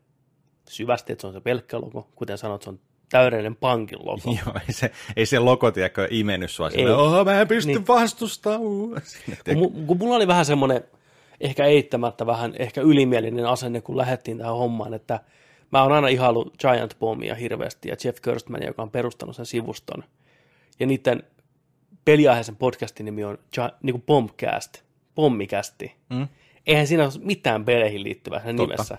syvästi, 0.70 1.14
että 1.14 1.22
se 1.22 1.28
on 1.28 1.34
se 1.34 1.42
pelkkä 1.42 1.78
logo. 1.82 2.08
Kuten 2.16 2.38
sanoit, 2.38 2.62
se 2.62 2.70
on 2.70 2.80
täydellinen 3.10 3.56
pankin 3.56 4.00
logo. 4.06 4.22
Joo, 4.46 4.56
ei 4.68 4.74
se, 4.74 4.92
ei 5.16 5.26
se 5.26 5.40
logo, 5.40 5.72
tiedäkö, 5.72 6.08
imennyt 6.12 6.52
sua 6.52 6.70
Ei. 6.74 6.90
oh, 6.90 7.26
mä 7.26 7.42
en 7.42 7.48
pysty 7.48 7.72
Niin. 7.72 7.88
vastustamaan. 7.88 9.02
Sinne, 9.04 9.38
Kun, 9.60 9.86
kun 9.88 9.98
mulla 9.98 10.16
oli 10.16 10.28
vähän 10.28 10.46
semmoinen, 10.46 10.84
ehkä 11.42 11.66
eittämättä 11.66 12.26
vähän 12.26 12.54
ehkä 12.60 12.82
ylimielinen 12.82 13.46
asenne, 13.46 13.82
kun 13.82 13.98
lähdettiin 13.98 14.38
tähän 14.38 14.56
hommaan, 14.56 14.94
että 14.94 15.20
mä 15.72 15.84
oon 15.84 15.92
aina 15.92 16.08
ihailu 16.08 16.52
Giant 16.60 17.00
Bombia 17.00 17.36
hirveästi 17.36 17.90
ja 17.90 17.96
Jeff 18.04 18.22
Gerstmania, 18.22 18.68
joka 18.68 18.82
on 18.82 18.92
perustanut 18.92 19.36
sen 19.36 19.46
sivuston. 19.46 20.04
Ja 20.80 20.86
niiden 20.86 21.24
peliaiheisen 22.06 22.56
podcastin 22.56 23.06
nimi 23.06 23.24
on 23.24 23.38
niin 23.84 23.94
kuin 23.94 24.02
Bombcast, 24.02 24.84
Pommikästi. 25.20 25.92
Mm. 26.10 26.28
Eihän 26.68 26.88
siinä 26.88 27.04
ole 27.04 27.12
mitään 27.24 27.66
peleihin 27.66 28.04
liittyvää 28.04 28.44
sen 28.44 28.56
Totta. 28.58 28.74
nimessä. 28.74 28.98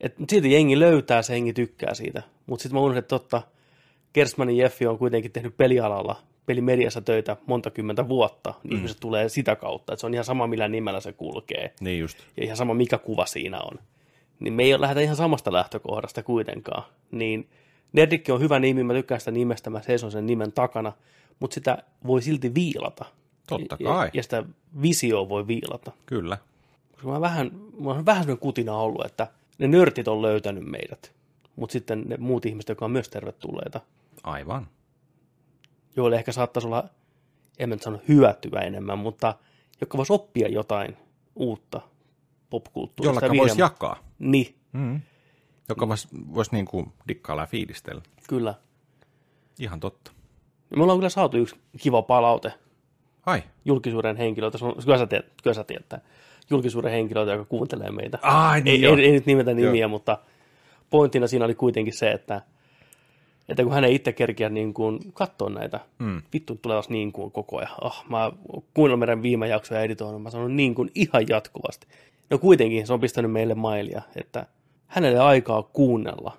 Et 0.00 0.14
silti 0.28 0.52
jengi 0.52 0.80
löytää 0.80 1.22
se, 1.22 1.32
jengi 1.32 1.52
tykkää 1.52 1.94
siitä. 1.94 2.22
Mutta 2.46 2.62
sitten 2.62 2.76
mä 2.76 2.80
unohdin, 2.80 2.98
että 2.98 3.08
totta, 3.08 3.42
Gerstmanin 4.14 4.56
Jeffi 4.56 4.86
on 4.86 4.98
kuitenkin 4.98 5.32
tehnyt 5.32 5.56
pelialalla, 5.56 6.16
pelimediassa 6.46 7.00
töitä 7.00 7.36
monta 7.46 7.70
kymmentä 7.70 8.08
vuotta, 8.08 8.54
niin 8.62 8.72
mm. 8.72 8.76
ihmiset 8.76 9.00
tulee 9.00 9.28
sitä 9.28 9.56
kautta, 9.56 9.92
että 9.92 10.00
se 10.00 10.06
on 10.06 10.14
ihan 10.14 10.24
sama, 10.24 10.46
millä 10.46 10.68
nimellä 10.68 11.00
se 11.00 11.12
kulkee, 11.12 11.72
Niin 11.80 12.00
just. 12.00 12.18
ja 12.36 12.44
ihan 12.44 12.56
sama, 12.56 12.74
mikä 12.74 12.98
kuva 12.98 13.26
siinä 13.26 13.60
on. 13.60 13.78
Niin 14.40 14.52
me 14.52 14.62
ei 14.62 14.80
lähdetä 14.80 15.00
ihan 15.00 15.16
samasta 15.16 15.52
lähtökohdasta 15.52 16.22
kuitenkaan. 16.22 16.82
Niin 17.10 17.48
Nerdikki 17.92 18.32
on 18.32 18.40
hyvä 18.40 18.58
nimi, 18.58 18.84
mä 18.84 18.92
tykkään 18.92 19.20
sitä 19.20 19.30
nimestä, 19.30 19.70
mä 19.70 19.82
seison 19.82 20.10
sen 20.10 20.26
nimen 20.26 20.52
takana, 20.52 20.92
mutta 21.40 21.54
sitä 21.54 21.78
voi 22.06 22.22
silti 22.22 22.54
viilata. 22.54 23.04
Totta 23.46 23.76
ja, 23.80 23.88
kai. 23.88 24.10
ja 24.14 24.22
sitä 24.22 24.44
visioa 24.82 25.28
voi 25.28 25.46
viilata. 25.46 25.92
Kyllä. 26.06 26.38
Koska 26.92 27.08
mä 27.08 27.20
vähän, 27.20 27.50
mä 27.80 27.90
on 27.90 28.06
vähän 28.06 28.22
sellainen 28.22 28.42
kutina 28.42 28.76
ollut, 28.76 29.06
että 29.06 29.26
ne 29.58 29.68
nörtit 29.68 30.08
on 30.08 30.22
löytänyt 30.22 30.64
meidät, 30.64 31.12
mutta 31.56 31.72
sitten 31.72 32.02
ne 32.06 32.16
muut 32.16 32.46
ihmiset, 32.46 32.68
jotka 32.68 32.84
on 32.84 32.90
myös 32.90 33.08
tervetulleita, 33.08 33.80
Aivan. 34.22 34.66
joille 35.96 36.16
ehkä 36.16 36.32
saattaisi 36.32 36.66
olla 36.66 36.84
en 37.58 37.68
mä 37.68 37.74
nyt 37.74 37.82
sano 37.82 38.00
hyötyä 38.08 38.60
enemmän, 38.60 38.98
mutta 38.98 39.34
joka 39.80 39.98
voisi 39.98 40.12
oppia 40.12 40.48
jotain 40.48 40.96
uutta 41.36 41.80
popkulttuurista. 42.50 43.26
Jolla 43.26 43.38
voisi 43.38 43.60
jakaa. 43.60 43.96
Niin. 44.18 44.54
Mm. 44.72 45.00
Joka 45.68 45.88
voisi 45.88 46.08
vois 46.34 46.52
niinku 46.52 46.92
dikkailla 47.08 47.42
ja 47.42 47.46
fiilistellä. 47.46 48.02
Kyllä. 48.28 48.54
Ihan 49.58 49.80
totta. 49.80 50.12
Ja 50.70 50.76
me 50.76 50.82
ollaan 50.82 50.98
kyllä 50.98 51.08
saatu 51.08 51.36
yksi 51.36 51.56
kiva 51.80 52.02
palaute 52.02 52.52
Ai. 53.26 53.42
julkisuuden 53.64 54.16
henkilöitä. 54.16 54.58
Kyllä 54.84 54.98
sä 54.98 55.06
tiedät, 55.06 55.26
kyllä 55.42 55.54
sä 55.54 55.64
tiedät 55.64 55.94
julkisuuden 56.50 56.92
henkilöitä, 56.92 57.32
joka 57.32 57.44
kuuntelee 57.44 57.90
meitä. 57.90 58.18
Ai, 58.22 58.60
niin 58.60 58.84
ei, 58.84 58.90
ei, 58.90 59.06
ei, 59.06 59.12
nyt 59.12 59.26
nimetä 59.26 59.54
nimiä, 59.54 59.80
Joo. 59.80 59.88
mutta 59.88 60.18
pointtina 60.90 61.26
siinä 61.26 61.44
oli 61.44 61.54
kuitenkin 61.54 61.94
se, 61.94 62.10
että, 62.10 62.42
että 63.48 63.62
kun 63.62 63.72
hän 63.72 63.84
ei 63.84 63.94
itse 63.94 64.12
kerkiä 64.12 64.48
niin 64.48 64.74
kuin 64.74 64.98
katsoa 65.12 65.50
näitä, 65.50 65.80
Mm. 65.98 66.22
vittu 66.32 66.58
tulee 66.62 66.74
taas 66.74 66.88
niin 66.88 67.12
kuin 67.12 67.30
koko 67.30 67.58
ajan. 67.58 67.70
Oh, 67.80 68.04
mä 68.08 68.32
kuunnellut 68.74 68.98
meidän 68.98 69.22
viime 69.22 69.48
jaksoja 69.48 69.80
ja 69.80 69.84
editoinut, 69.84 70.22
mä 70.22 70.30
sanon 70.30 70.56
niin 70.56 70.74
kuin 70.74 70.90
ihan 70.94 71.28
jatkuvasti. 71.28 71.86
No 72.30 72.38
kuitenkin 72.38 72.86
se 72.86 72.92
on 72.92 73.00
pistänyt 73.00 73.32
meille 73.32 73.54
mailia, 73.54 74.02
että 74.16 74.46
hänelle 74.86 75.18
aikaa 75.18 75.62
kuunnella 75.62 76.32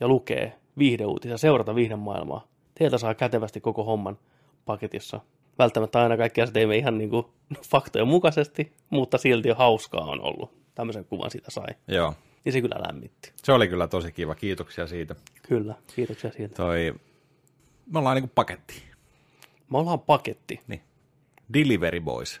ja 0.00 0.08
lukee 0.08 0.52
viihdeuutisia, 0.78 1.38
seurata 1.38 1.74
viihdemaailmaa. 1.74 2.46
Teiltä 2.78 2.98
saa 2.98 3.14
kätevästi 3.14 3.60
koko 3.60 3.84
homman 3.84 4.18
paketissa. 4.64 5.20
Välttämättä 5.58 6.02
aina 6.02 6.16
kaikki 6.16 6.42
asiat 6.42 6.56
ei 6.56 6.66
mene 6.66 6.78
ihan 6.78 6.98
niin 6.98 7.10
kuin 7.10 7.26
faktojen 7.70 8.08
mukaisesti, 8.08 8.72
mutta 8.90 9.18
silti 9.18 9.48
hauskaa 9.48 10.04
on 10.04 10.20
ollut. 10.20 10.52
Tämmöisen 10.74 11.04
kuvan 11.04 11.30
siitä 11.30 11.50
sai. 11.50 11.66
Joo. 11.88 12.14
Niin 12.44 12.52
se 12.52 12.60
kyllä 12.60 12.76
lämmitti. 12.86 13.32
Se 13.36 13.52
oli 13.52 13.68
kyllä 13.68 13.88
tosi 13.88 14.12
kiva. 14.12 14.34
Kiitoksia 14.34 14.86
siitä. 14.86 15.14
Kyllä, 15.48 15.74
kiitoksia 15.96 16.32
siitä. 16.32 16.54
Toi, 16.54 16.94
me 17.92 17.98
ollaan 17.98 18.16
niinku 18.16 18.32
paketti. 18.34 18.82
Me 19.70 19.78
ollaan 19.78 20.00
paketti. 20.00 20.60
Niin. 20.68 20.80
Delivery 21.54 22.00
Boys. 22.00 22.40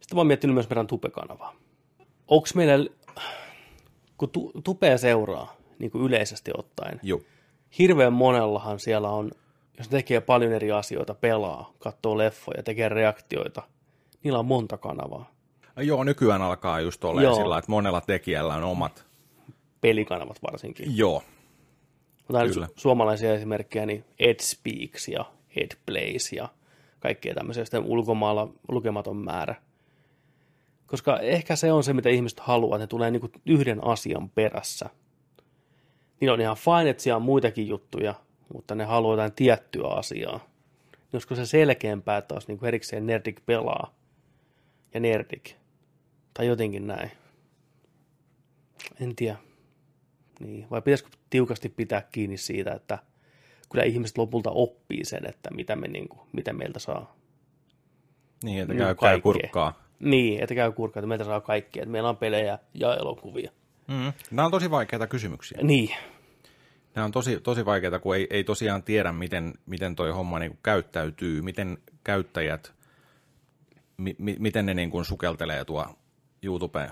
Sitten 0.00 0.16
mä 0.16 0.20
oon 0.20 0.26
miettinyt 0.26 0.54
myös 0.54 0.68
meidän 0.68 0.86
Tupe-kanavaa. 0.86 1.54
Onko 2.28 2.46
meillä, 2.54 2.90
kun 4.18 4.30
tu, 4.30 4.52
Tupea 4.64 4.98
seuraa 4.98 5.56
niin 5.78 5.90
kuin 5.90 6.04
yleisesti 6.04 6.50
ottaen, 6.58 7.00
Joo. 7.02 7.20
hirveän 7.78 8.12
monellahan 8.12 8.80
siellä 8.80 9.10
on, 9.10 9.30
jos 9.78 9.88
tekee 9.88 10.20
paljon 10.20 10.52
eri 10.52 10.72
asioita, 10.72 11.14
pelaa, 11.14 11.72
katsoo 11.78 12.18
leffoja, 12.18 12.62
tekee 12.62 12.88
reaktioita, 12.88 13.62
niillä 14.22 14.38
on 14.38 14.46
monta 14.46 14.78
kanavaa. 14.78 15.30
Joo, 15.76 16.04
nykyään 16.04 16.42
alkaa 16.42 16.80
just 16.80 17.04
olla 17.04 17.34
sillä, 17.34 17.58
että 17.58 17.70
monella 17.70 18.00
tekijällä 18.00 18.54
on 18.54 18.64
omat. 18.64 19.04
Pelikanavat 19.80 20.42
varsinkin. 20.42 20.96
Joo. 20.98 21.22
Mutta 22.28 22.46
Kyllä. 22.46 22.66
su- 22.66 22.72
suomalaisia 22.76 23.34
esimerkkejä, 23.34 23.86
niin 23.86 24.04
Ed 24.18 24.40
Speaks 24.40 25.08
ja 25.08 25.24
Ed 25.56 25.76
Plays 25.86 26.32
ja 26.32 26.48
kaikkea 27.00 27.34
tämmöisiä, 27.34 27.64
sitten 27.64 27.84
ulkomailla 27.84 28.48
lukematon 28.68 29.16
määrä. 29.16 29.54
Koska 30.86 31.18
ehkä 31.18 31.56
se 31.56 31.72
on 31.72 31.84
se, 31.84 31.92
mitä 31.92 32.08
ihmiset 32.08 32.40
haluaa, 32.40 32.76
että 32.76 32.82
ne 32.82 32.86
tulee 32.86 33.10
niinku 33.10 33.30
yhden 33.46 33.84
asian 33.84 34.30
perässä. 34.30 34.90
Niin 36.20 36.30
on 36.30 36.40
ihan 36.40 36.56
fine, 36.56 36.90
että 36.90 37.02
siellä 37.02 37.16
on 37.16 37.22
muitakin 37.22 37.68
juttuja, 37.68 38.14
mutta 38.52 38.74
ne 38.74 38.84
haluaa 38.84 39.12
jotain 39.12 39.32
tiettyä 39.32 39.88
asiaa. 39.88 40.36
Niin 40.92 41.08
olisiko 41.12 41.34
se 41.34 41.46
selkeämpää, 41.46 42.18
että 42.18 42.34
olisi 42.34 42.48
niinku 42.48 42.66
erikseen 42.66 43.06
Nerdik 43.06 43.40
pelaa 43.46 43.94
ja 44.94 45.00
Nerdik. 45.00 45.54
Tai 46.34 46.46
jotenkin 46.46 46.86
näin. 46.86 47.10
En 49.00 49.16
tiedä. 49.16 49.36
Niin, 50.40 50.66
vai 50.70 50.82
pitäisikö 50.82 51.10
tiukasti 51.30 51.68
pitää 51.68 52.02
kiinni 52.12 52.36
siitä, 52.36 52.72
että 52.72 52.98
kyllä 53.72 53.84
ihmiset 53.84 54.18
lopulta 54.18 54.50
oppii 54.50 55.04
sen, 55.04 55.28
että 55.28 55.50
mitä, 55.54 55.76
me, 55.76 55.88
niin 55.88 56.08
kuin, 56.08 56.20
mitä 56.32 56.52
meiltä 56.52 56.78
saa. 56.78 57.16
Niin, 58.44 58.62
että 58.62 58.74
Niin, 58.74 58.78
käy, 58.78 58.86
käy 58.86 58.94
kaikkea. 58.94 59.22
kurkkaa. 59.22 59.84
Niin, 60.00 60.42
että 60.42 60.54
käy 60.54 60.72
kurkkaa, 60.72 61.00
että 61.00 61.06
meiltä 61.08 61.24
saa 61.24 61.40
kaikkea, 61.40 61.82
että 61.82 61.92
meillä 61.92 62.08
on 62.08 62.16
pelejä 62.16 62.58
ja 62.74 62.94
elokuvia. 62.96 63.50
Mm. 63.88 64.12
Nämä 64.30 64.44
on 64.46 64.50
tosi 64.50 64.70
vaikeita 64.70 65.06
kysymyksiä. 65.06 65.58
Niin, 65.62 65.90
Nämä 66.94 67.04
on 67.04 67.12
tosi, 67.12 67.40
tosi 67.40 67.64
vaikeita, 67.64 67.98
kun 67.98 68.16
ei, 68.16 68.26
ei 68.30 68.44
tosiaan 68.44 68.82
tiedä, 68.82 69.12
miten, 69.12 69.54
miten 69.66 69.96
toi 69.96 70.10
homma 70.10 70.38
niin 70.38 70.58
käyttäytyy, 70.62 71.42
miten 71.42 71.78
käyttäjät, 72.04 72.74
mi, 73.96 74.16
mi, 74.18 74.36
miten 74.38 74.66
ne 74.66 74.74
niin 74.74 74.90
kuin 74.90 75.04
sukeltelee 75.04 75.64
tuo 75.64 75.86
YouTube 76.42 76.90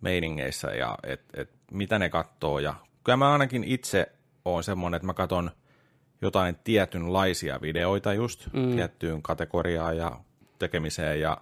meiningeissä 0.00 0.70
ja 0.70 0.98
et, 1.02 1.22
et, 1.34 1.50
mitä 1.70 1.98
ne 1.98 2.08
katsoo. 2.08 2.58
Ja 2.58 2.74
kyllä 3.04 3.16
mä 3.16 3.32
ainakin 3.32 3.64
itse 3.64 4.12
oon 4.44 4.64
semmoinen, 4.64 4.96
että 4.96 5.06
mä 5.06 5.14
katson 5.14 5.50
jotain 6.22 6.56
tietynlaisia 6.64 7.60
videoita 7.60 8.12
just, 8.12 8.46
mm. 8.52 8.76
tiettyyn 8.76 9.22
kategoriaan 9.22 9.96
ja 9.96 10.20
tekemiseen 10.58 11.20
ja 11.20 11.38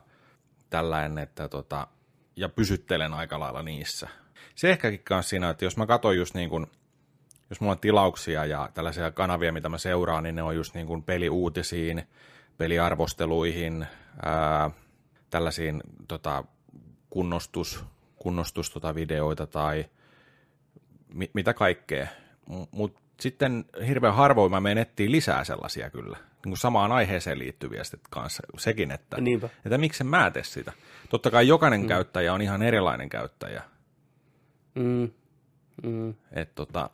tällainen, 0.71 1.19
että 1.19 1.49
tota, 1.49 1.87
ja 2.37 2.49
pysyttelen 2.49 3.13
aika 3.13 3.41
lailla 3.41 3.63
niissä. 3.63 4.09
Se 4.55 4.71
ehkäkin 4.71 5.01
kanssa 5.05 5.31
siinä, 5.31 5.51
että 5.51 5.65
jos 5.65 5.77
mä 5.77 5.87
katson 5.87 6.17
just 6.17 6.35
niin 6.35 6.51
kuin, 6.51 6.67
jos 7.51 7.61
mulla 7.61 7.73
on 7.73 7.79
tilauksia 7.79 8.45
ja 8.45 8.69
tällaisia 8.75 9.11
kanavia, 9.11 9.53
mitä 9.53 9.69
mä 9.69 9.79
seuraan, 9.79 10.23
niin 10.23 10.35
ne 10.35 10.43
on 10.43 10.57
just 10.57 10.75
niin 10.75 10.87
kuin 10.87 11.03
peliuutisiin, 11.03 12.03
peliarvosteluihin, 12.59 13.87
ää, 14.23 14.71
tällaisiin 15.31 15.81
tota, 16.09 16.45
kunnostus, 17.11 17.85
kunnostus 18.17 18.71
tota 18.71 18.95
videoita 18.95 19.47
tai 19.47 19.85
mi, 21.15 21.31
mitä 21.35 21.55
kaikkea. 21.55 22.07
Mutta 22.71 23.01
sitten 23.21 23.65
hirveän 23.87 24.15
harvoin 24.15 24.51
mä 24.51 24.61
menen 24.61 24.83
etsiä 24.83 25.11
lisää 25.11 25.45
sellaisia 25.45 25.91
kyllä, 25.91 26.17
niin 26.19 26.51
kuin 26.51 26.57
samaan 26.57 26.93
aiheeseen 26.93 27.39
liittyviä 27.39 27.85
sitten 27.85 28.11
kanssa, 28.11 28.43
sekin, 28.59 28.91
että, 28.91 29.21
Niinpä. 29.21 29.49
että 29.65 29.79
miksi 29.79 30.05
mä 30.05 30.31
tee 30.31 30.45
sitä. 30.45 30.73
Totta 31.11 31.31
kai 31.31 31.49
jokainen 31.49 31.81
mm. 31.81 31.89
käyttäjä 31.89 32.35
on 32.35 32.43
ihan 32.43 32.63
erilainen 32.63 33.09
käyttäjä, 33.09 33.63
mm, 34.75 35.11
mm, 35.83 36.15
että 36.33 36.55
tota, 36.55 36.91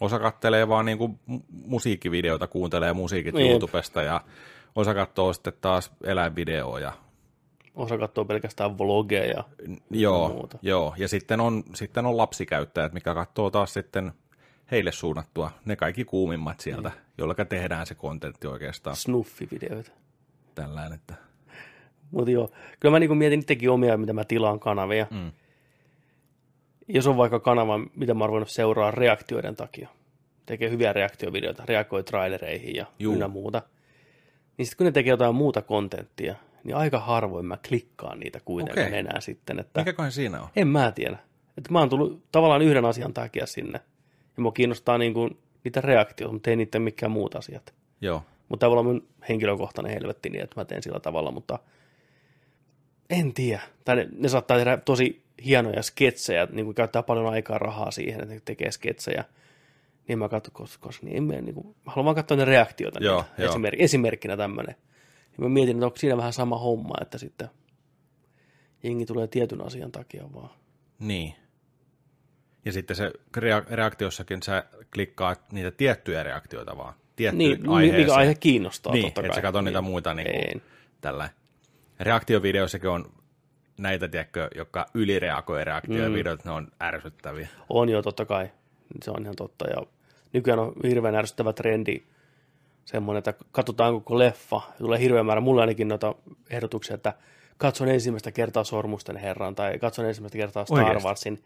osa 0.00 0.18
kattelee 0.18 0.68
vaan 0.68 0.84
niinku 0.84 1.18
mu- 1.30 1.42
musiikkivideoita, 1.50 2.46
kuuntelee 2.46 2.92
musiikit 2.92 3.34
Jep. 3.34 3.50
YouTubesta 3.50 4.02
ja 4.02 4.20
osa 4.76 4.94
katsoo 4.94 5.32
sitten 5.32 5.52
taas 5.60 5.92
eläinvideoa 6.04 6.80
ja 6.80 6.92
osa 7.74 7.98
katsoo 7.98 8.24
pelkästään 8.24 8.78
vlogeja 8.78 9.26
ja 9.26 9.44
Joo, 9.90 10.28
muuta. 10.28 10.58
joo. 10.62 10.94
ja 10.98 11.08
sitten 11.08 11.40
on, 11.40 11.62
sitten 11.74 12.06
on 12.06 12.16
lapsikäyttäjät, 12.16 12.92
mikä 12.92 13.14
katsoo 13.14 13.50
taas 13.50 13.72
sitten 13.72 14.12
heille 14.70 14.92
suunnattua 14.92 15.50
ne 15.64 15.76
kaikki 15.76 16.04
kuumimmat 16.04 16.60
sieltä, 16.60 16.88
mm. 16.88 16.94
jolla 17.18 17.34
tehdään 17.34 17.86
se 17.86 17.94
kontentti 17.94 18.46
oikeastaan 18.46 18.96
snuffivideoita. 18.96 19.90
tällään, 20.54 20.92
että 20.92 21.14
Mutta 22.10 22.30
joo, 22.30 22.50
kyllä 22.80 22.92
mä 22.94 22.98
niinku 22.98 23.14
mietin 23.14 23.40
itsekin 23.40 23.70
omia, 23.70 23.96
mitä 23.96 24.12
mä 24.12 24.24
tilaan 24.24 24.60
kanavia. 24.60 25.06
Mm. 25.10 25.32
Jos 26.88 27.06
on 27.06 27.16
vaikka 27.16 27.40
kanava, 27.40 27.78
mitä 27.96 28.14
mä 28.14 28.24
oon 28.24 28.46
seuraa 28.46 28.90
reaktioiden 28.90 29.56
takia, 29.56 29.88
tekee 30.46 30.70
hyviä 30.70 30.92
reaktiovideoita, 30.92 31.62
reagoi 31.66 32.02
trailereihin 32.04 32.76
ja 32.76 32.86
Juu. 32.98 33.12
ynnä 33.14 33.28
muuta, 33.28 33.62
niin 34.58 34.66
sitten 34.66 34.76
kun 34.76 34.84
ne 34.84 34.92
tekee 34.92 35.10
jotain 35.10 35.34
muuta 35.34 35.62
kontenttia, 35.62 36.34
niin 36.64 36.76
aika 36.76 36.98
harvoin 36.98 37.46
mä 37.46 37.58
klikkaan 37.68 38.20
niitä 38.20 38.40
kuitenkaan 38.44 38.86
Okei. 38.86 38.98
enää 38.98 39.20
sitten. 39.20 39.58
Että 39.58 39.80
mikäköhän 39.80 40.12
siinä 40.12 40.42
on? 40.42 40.48
En 40.56 40.68
mä 40.68 40.92
tiedä. 40.92 41.18
Että 41.58 41.72
mä 41.72 41.78
oon 41.78 41.88
tullut 41.88 42.22
tavallaan 42.32 42.62
yhden 42.62 42.84
asian 42.84 43.14
takia 43.14 43.46
sinne. 43.46 43.80
Ja 44.36 44.42
mua 44.42 44.52
kiinnostaa 44.52 44.98
niinku 44.98 45.30
niitä 45.64 45.80
reaktioita, 45.80 46.32
mutta 46.32 46.50
ei 46.50 46.56
niiden 46.56 46.82
mikään 46.82 47.12
muut 47.12 47.34
asiat. 47.36 47.74
Joo, 48.00 48.22
Mutta 48.48 48.66
tavallaan 48.66 48.86
mun 48.86 49.08
henkilökohtainen 49.28 49.92
helvetti 49.92 50.30
niin, 50.30 50.44
että 50.44 50.60
mä 50.60 50.64
teen 50.64 50.82
sillä 50.82 51.00
tavalla, 51.00 51.30
mutta 51.30 51.58
en 53.10 53.34
tiedä. 53.34 53.62
Tai 53.84 53.96
ne, 53.96 54.08
ne 54.18 54.28
saattaa 54.28 54.56
tehdä 54.56 54.76
tosi 54.76 55.21
hienoja 55.44 55.82
sketsejä, 55.82 56.48
niin 56.52 56.64
kuin 56.64 56.74
käyttää 56.74 57.02
paljon 57.02 57.26
aikaa 57.26 57.58
rahaa 57.58 57.90
siihen, 57.90 58.20
että 58.22 58.34
ne 58.34 58.40
tekee 58.44 58.70
sketsejä. 58.70 59.24
Niin 60.08 60.18
mä 60.18 60.28
katson, 60.28 60.52
koska, 60.54 60.86
koska 60.86 61.06
niin 61.06 61.16
en 61.16 61.22
mä, 61.24 61.32
niin 61.32 61.54
kuin, 61.54 61.76
haluan 61.86 62.04
vaan 62.04 62.14
katsoa 62.16 62.36
ne 62.36 62.44
reaktioita. 62.44 63.04
Joo, 63.04 63.20
niitä. 63.22 63.42
joo. 63.42 63.50
Esimerk, 63.50 63.80
esimerkkinä 63.80 64.36
tämmöinen. 64.36 64.74
Ja 65.32 65.42
mä 65.42 65.48
mietin, 65.48 65.76
että 65.76 65.86
onko 65.86 65.96
siinä 65.98 66.16
vähän 66.16 66.32
sama 66.32 66.58
homma, 66.58 66.94
että 67.00 67.18
sitten 67.18 67.48
jengi 68.82 69.06
tulee 69.06 69.26
tietyn 69.26 69.66
asian 69.66 69.92
takia 69.92 70.32
vaan. 70.34 70.50
niin. 70.98 71.34
Ja 72.64 72.72
sitten 72.72 72.96
se 72.96 73.12
rea- 73.36 73.66
reaktiossakin 73.70 74.42
sä 74.42 74.64
klikkaat 74.94 75.52
niitä 75.52 75.70
tiettyjä 75.70 76.22
reaktioita 76.22 76.76
vaan, 76.76 76.94
tiettyyn 77.16 77.38
Niin, 77.38 77.68
aiheeseen. 77.68 78.02
mikä 78.02 78.14
aihe 78.14 78.34
kiinnostaa 78.34 78.92
Niin, 78.92 79.04
totta 79.04 79.20
kai. 79.20 79.28
et 79.30 79.34
sä 79.34 79.42
katso 79.42 79.60
niin. 79.60 79.64
niitä 79.64 79.80
muita 79.80 80.14
niin 80.14 80.28
kuin, 80.52 80.62
tällä. 81.00 81.28
Reaktiovideoissakin 82.00 82.90
on 82.90 83.12
näitä, 83.82 84.08
tiedätkö, 84.08 84.48
jotka 84.54 84.86
ylireagoi 84.94 85.64
reaktiovideoita, 85.64 86.44
mm. 86.44 86.48
ne 86.48 86.56
on 86.56 86.68
ärsyttäviä. 86.82 87.48
On 87.68 87.88
jo 87.88 88.02
totta 88.02 88.24
kai. 88.24 88.50
Se 89.04 89.10
on 89.10 89.22
ihan 89.22 89.36
totta. 89.36 89.68
Ja 89.68 89.76
nykyään 90.32 90.58
on 90.58 90.72
hirveän 90.84 91.14
ärsyttävä 91.14 91.52
trendi 91.52 92.02
semmoinen, 92.84 93.18
että 93.18 93.34
katsotaan 93.52 93.94
koko 93.94 94.18
leffa. 94.18 94.60
Tulee 94.78 94.98
hirveän 94.98 95.26
määrä, 95.26 95.40
mulla 95.40 95.60
ainakin 95.60 95.88
noita 95.88 96.14
ehdotuksia, 96.50 96.94
että 96.94 97.14
katson 97.58 97.88
ensimmäistä 97.88 98.32
kertaa 98.32 98.64
Sormusten 98.64 99.16
herran 99.16 99.54
tai 99.54 99.78
katson 99.78 100.06
ensimmäistä 100.06 100.38
kertaa 100.38 100.64
Star 100.64 100.78
Oikeesti? 100.78 101.06
Warsin. 101.06 101.42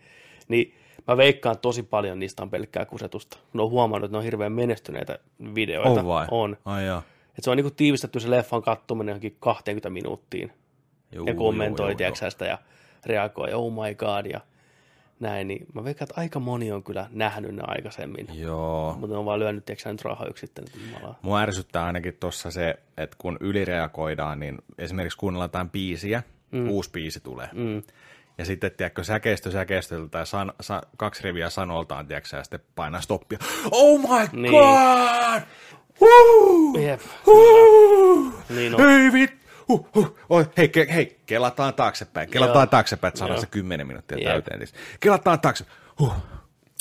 Niin 0.49 0.75
mä 1.09 1.17
veikkaan 1.17 1.59
tosi 1.59 1.83
paljon 1.83 2.19
niistä 2.19 2.43
on 2.43 2.51
pelkkää 2.51 2.85
kusetusta. 2.85 3.39
Ne 3.53 3.63
on 3.63 3.71
huomannut, 3.71 4.05
että 4.05 4.15
ne 4.15 4.19
on 4.19 4.25
hirveän 4.25 4.53
menestyneitä 4.53 5.19
videoita. 5.55 6.01
On 6.01 6.07
vai? 6.07 6.27
On. 6.31 6.57
Ai 6.65 6.87
joo. 6.87 7.03
Et 7.39 7.45
se 7.45 7.51
on 7.51 7.57
niinku 7.57 7.71
tiivistetty 7.71 8.21
se 8.21 8.31
leffan 8.31 8.63
kattominen 8.63 9.13
johonkin 9.13 9.37
20 9.41 9.91
minuuttiin. 9.91 10.53
Juu, 11.13 11.27
ja 11.27 11.35
kommentoi, 11.35 11.95
tiedätkö 11.95 12.19
sä, 12.19 12.31
sitä 12.31 12.45
ja 12.45 12.59
reagoi, 13.07 13.53
oh 13.53 13.73
my 13.73 13.95
god, 13.95 14.27
ja 14.27 14.41
näin. 15.21 15.49
Niin 15.49 15.67
mä 15.75 15.85
veikkaan, 15.85 16.07
että 16.11 16.21
aika 16.21 16.41
moni 16.41 16.73
on 16.73 16.83
kyllä 16.83 17.07
nähnyt 17.11 17.55
ne 17.55 17.63
aikaisemmin. 17.67 18.27
Joo. 18.33 18.97
Mutta 19.01 19.15
ne 19.15 19.19
on 19.19 19.25
vaan 19.25 19.39
lyönyt, 19.39 19.65
tiedätkö 19.65 19.93
nyt 19.93 20.03
rahaa. 20.03 20.27
Jumalaa. 20.87 21.19
Mua 21.23 21.41
ärsyttää 21.41 21.85
ainakin 21.85 22.17
tuossa 22.21 22.51
se, 22.51 22.75
että 22.97 23.17
kun 23.21 23.37
ylireagoidaan, 23.41 24.41
niin 24.41 24.59
esimerkiksi 24.79 25.19
kuunnellaan 25.19 25.49
jotain 25.49 25.71
biisiä, 25.71 26.23
mm. 26.51 26.69
uusi 26.71 26.91
biisi 26.91 27.21
tulee. 27.21 27.49
Mm. 27.53 27.83
Ja 28.39 28.45
sitten, 28.45 28.71
tiedätkö, 28.77 29.05
säkeistö 29.05 29.51
säkeistöltä 29.51 30.09
tai 30.09 30.27
san, 30.27 30.53
sa, 30.61 30.83
kaksi 30.97 31.23
riviä 31.23 31.51
sanoltaan, 31.51 32.07
tiedätkö, 32.07 32.37
ja 32.37 32.45
sitten 32.45 32.61
painaa 32.75 33.01
stoppia. 33.01 33.39
Oh 33.71 34.01
my 34.01 34.41
Niin. 34.43 34.53
god! 34.53 35.43
Woo! 36.01 36.81
Jep, 36.81 37.01
Woo! 37.27 38.33
Niin 38.49 38.75
on. 38.75 38.81
Hei 38.81 39.13
vit! 39.13 39.36
Huh, 39.69 39.89
huh. 39.95 40.17
Oi, 40.31 40.45
hei, 40.57 40.69
ke, 40.69 40.87
hei, 40.95 41.17
kelataan 41.27 41.75
taaksepäin. 41.75 42.31
Kelataan 42.31 42.59
Joo. 42.59 42.67
taaksepäin, 42.67 43.09
että 43.09 43.19
saadaan 43.19 43.37
Joo. 43.37 43.41
se 43.41 43.47
10 43.47 43.87
minuuttia 43.87 44.19
Jep. 44.19 44.27
täyteen. 44.27 44.59
Siis. 44.59 44.75
Kelataan 45.01 45.41
taaksepäin. 45.41 45.77
Huh. 45.99 46.13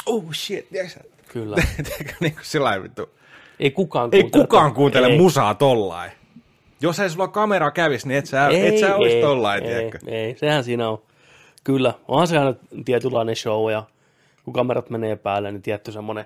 Oh 0.05 0.23
shit, 0.33 0.67
sä? 0.87 0.99
Kyllä. 1.27 1.55
Niin 2.19 2.33
kuin 2.33 2.45
sillä 2.45 2.83
vittu. 2.83 3.09
Ei 3.59 3.71
kukaan 3.71 4.09
Ei 4.11 4.21
kuuntele. 4.21 4.43
kukaan 4.43 4.73
kuuntele 4.73 5.07
ei. 5.07 5.17
musaa 5.17 5.55
tollain. 5.55 6.11
Jos 6.81 6.99
ei 6.99 7.09
sulla 7.09 7.27
kamera 7.27 7.71
kävisi, 7.71 8.07
niin 8.07 8.17
et 8.17 8.25
sä, 8.25 8.47
et 8.49 8.77
sä 8.79 8.95
olisi 8.95 9.21
tollain, 9.21 9.63
ei, 9.63 9.69
tiedätkö? 9.69 9.99
ei, 10.07 10.35
sehän 10.37 10.63
siinä 10.63 10.89
on. 10.89 11.01
Kyllä, 11.63 11.93
onhan 12.07 12.27
se 12.27 12.37
aina 12.37 12.53
tietynlainen 12.85 13.35
show 13.35 13.71
ja 13.71 13.83
kun 14.43 14.53
kamerat 14.53 14.89
menee 14.89 15.15
päälle, 15.15 15.51
niin 15.51 15.61
tietty 15.61 15.91
semmoinen 15.91 16.25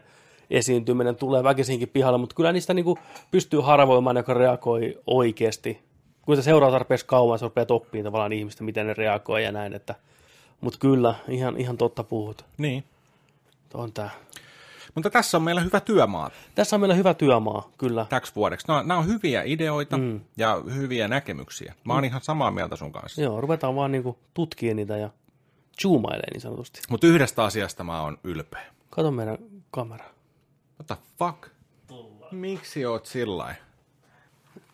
esiintyminen 0.49 1.15
tulee 1.15 1.43
väkisinkin 1.43 1.89
pihalle, 1.89 2.17
mutta 2.17 2.35
kyllä 2.35 2.51
niistä 2.51 2.73
niinku 2.73 2.97
pystyy 3.31 3.59
harvoimaan, 3.59 4.17
joka 4.17 4.33
reagoi 4.33 4.99
oikeasti. 5.07 5.88
Kun 6.29 6.35
se 6.35 6.41
seuraa 6.41 6.71
tarpeeksi 6.71 7.05
kauan, 7.05 7.39
se 7.39 7.45
rupeaa 7.45 7.65
oppimaan 7.69 8.03
tavallaan 8.03 8.33
ihmistä, 8.33 8.63
miten 8.63 8.87
ne 8.87 8.93
reagoi 8.93 9.43
ja 9.43 9.51
näin, 9.51 9.73
että 9.73 9.95
mutta 10.61 10.79
kyllä, 10.79 11.15
ihan, 11.27 11.57
ihan 11.57 11.77
totta 11.77 12.03
puhut. 12.03 12.45
Niin. 12.57 12.83
On 13.73 13.93
tää. 13.93 14.09
Mutta 14.95 15.09
tässä 15.09 15.37
on 15.37 15.43
meillä 15.43 15.61
hyvä 15.61 15.79
työmaa 15.79 16.31
Tässä 16.55 16.75
on 16.75 16.79
meillä 16.79 16.95
hyvä 16.95 17.13
työmaa, 17.13 17.69
kyllä. 17.77 18.05
täksi 18.09 18.35
vuodeksi. 18.35 18.67
Nämä, 18.67 18.83
nämä 18.83 18.99
on 18.99 19.07
hyviä 19.07 19.43
ideoita 19.45 19.97
mm. 19.97 20.19
ja 20.37 20.61
hyviä 20.75 21.07
näkemyksiä. 21.07 21.73
Mä 21.83 21.93
oon 21.93 22.03
mm. 22.03 22.07
ihan 22.07 22.21
samaa 22.21 22.51
mieltä 22.51 22.75
sun 22.75 22.91
kanssa. 22.91 23.21
Joo, 23.21 23.41
ruvetaan 23.41 23.75
vaan 23.75 23.91
niinku 23.91 24.17
tutkimaan 24.33 24.75
niitä 24.75 24.97
ja 24.97 25.09
zoomailemaan 25.81 26.33
niin 26.33 26.41
sanotusti. 26.41 26.81
Mutta 26.89 27.07
yhdestä 27.07 27.43
asiasta 27.43 27.83
mä 27.83 28.01
oon 28.01 28.17
ylpeä. 28.23 28.65
Kato 28.89 29.11
meidän 29.11 29.37
kamera. 29.71 30.05
What 30.79 30.87
the 30.87 30.97
fuck? 31.19 31.47
Miksi 32.31 32.85
oot 32.85 33.05
sillä 33.05 33.55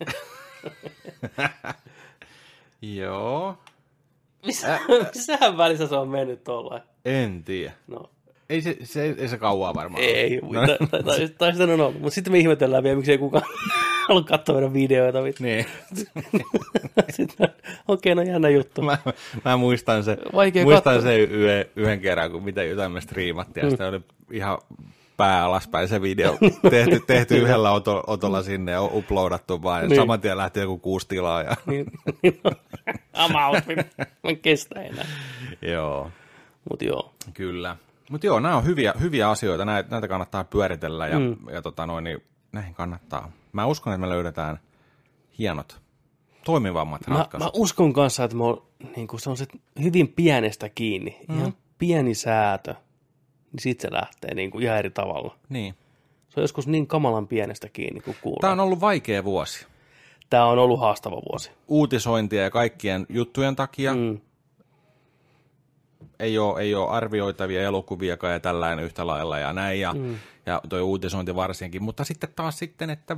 Joo, 2.82 3.58
Missä, 4.46 4.78
missähän 5.14 5.56
välissä 5.56 5.86
se 5.86 5.94
on 5.96 6.08
mennyt 6.08 6.44
tollain? 6.44 6.82
en 7.04 7.42
tiedä. 7.44 7.72
No, 7.86 8.10
Ei 8.50 8.60
se, 8.62 8.76
se, 8.82 9.14
ei 9.18 9.28
se 9.28 9.38
kauaa 9.38 9.74
varmaan. 9.74 10.02
ei, 10.04 10.40
No, 10.42 10.60
tai, 11.38 11.52
sitten 11.54 11.70
on 11.70 11.80
ollut. 11.80 12.00
Mutta 12.00 12.14
sitten 12.14 12.32
me 12.32 12.38
ihmetellään 12.38 12.82
vielä, 12.82 12.96
miksi 12.96 13.12
ei 13.12 13.18
kukaan 13.18 13.44
halua 14.08 14.22
katsoa 14.22 14.54
meidän 14.54 14.72
videoita. 14.72 15.22
vittu. 15.24 15.42
niin. 15.42 15.66
Sitten, 17.10 17.48
okei, 17.88 18.14
no 18.14 18.22
jännä 18.22 18.48
juttu. 18.48 18.82
mä, 18.82 18.98
mä 19.44 19.56
muistan, 19.56 20.04
se, 20.04 20.16
Vaikea 20.34 20.64
muistan 20.64 20.94
katsoa. 20.94 21.10
se 21.10 21.16
yhden, 21.18 21.64
yhden 21.76 22.00
kerran, 22.00 22.30
kun 22.30 22.42
mitä 22.44 22.62
jotain 22.62 22.92
me 22.92 23.00
striimattiin, 23.00 23.64
ja 23.64 23.70
sitten 23.70 23.88
oli 23.88 24.00
ihan 24.30 24.58
pää 25.16 25.44
alaspäin 25.44 25.88
se 25.88 26.02
video 26.02 26.38
tehty, 26.70 27.00
tehty 27.06 27.36
yhdellä 27.38 27.70
oto, 27.72 28.04
otolla 28.06 28.42
sinne 28.42 28.72
ja 28.72 28.82
uploadattu 28.82 29.62
vaan, 29.62 29.82
ja 29.82 29.88
Niin. 29.88 29.96
saman 30.00 30.20
tien 30.20 30.36
lähti 30.38 30.60
joku 30.60 30.78
kuusi 30.78 31.08
tilaa, 31.08 31.42
ja 31.42 31.56
Niin, 31.66 31.86
niin. 32.22 32.40
I'm 33.16 33.36
out. 33.46 33.64
Mä 34.22 34.30
en 34.30 34.38
kestä 34.38 34.80
enää. 34.82 35.06
joo, 35.62 36.10
Mutta 36.70 36.84
joo, 36.84 37.14
kyllä. 37.34 37.76
Mutta 38.10 38.26
joo, 38.26 38.40
nämä 38.40 38.56
on 38.56 38.64
hyviä, 38.64 38.94
hyviä 39.00 39.30
asioita, 39.30 39.64
näitä, 39.64 39.90
näitä 39.90 40.08
kannattaa 40.08 40.44
pyöritellä, 40.44 41.06
ja, 41.06 41.18
mm. 41.18 41.36
ja 41.50 41.62
tota 41.62 41.86
noin, 41.86 42.04
niin 42.04 42.22
näihin 42.52 42.74
kannattaa. 42.74 43.32
Mä 43.52 43.66
uskon, 43.66 43.92
että 43.92 44.00
me 44.00 44.08
löydetään 44.08 44.60
hienot, 45.38 45.80
toimivammat 46.44 47.06
mä, 47.06 47.18
ratkaisut. 47.18 47.54
mä 47.54 47.60
uskon 47.60 47.92
kanssa, 47.92 48.24
että 48.24 48.36
mä 48.36 48.44
oon, 48.44 48.62
niin 48.96 49.08
se 49.16 49.30
on 49.30 49.36
se 49.36 49.46
hyvin 49.82 50.08
pienestä 50.08 50.68
kiinni. 50.68 51.20
Mm. 51.28 51.38
Ihan 51.38 51.54
pieni 51.78 52.14
säätö. 52.14 52.74
Niin 53.56 53.62
sit 53.62 53.80
se 53.80 53.92
lähtee 53.92 54.34
niin 54.34 54.50
kuin 54.50 54.64
ihan 54.64 54.78
eri 54.78 54.90
tavalla. 54.90 55.36
Niin. 55.48 55.74
Se 56.28 56.40
on 56.40 56.44
joskus 56.44 56.66
niin 56.66 56.86
kamalan 56.86 57.28
pienestä 57.28 57.68
kiinni, 57.68 58.00
kun 58.00 58.14
kuulee. 58.22 58.40
Tämä 58.40 58.52
on 58.52 58.60
ollut 58.60 58.80
vaikea 58.80 59.24
vuosi. 59.24 59.66
Tämä 60.30 60.44
on 60.44 60.58
ollut 60.58 60.80
haastava 60.80 61.22
vuosi. 61.30 61.50
Uutisointia 61.68 62.42
ja 62.42 62.50
kaikkien 62.50 63.06
juttujen 63.08 63.56
takia. 63.56 63.94
Mm. 63.94 64.20
ei 66.18 66.38
ole, 66.38 66.60
ei 66.60 66.74
ole 66.74 66.90
arvioitavia 66.90 67.62
elokuviakaan 67.62 68.32
ja 68.32 68.40
tällainen 68.40 68.84
yhtä 68.84 69.06
lailla 69.06 69.38
ja 69.38 69.52
näin, 69.52 69.80
ja, 69.80 69.94
mm. 69.94 70.16
ja 70.46 70.60
toi 70.68 70.80
uutisointi 70.80 71.34
varsinkin, 71.34 71.82
mutta 71.82 72.04
sitten 72.04 72.30
taas 72.36 72.58
sitten, 72.58 72.90
että 72.90 73.16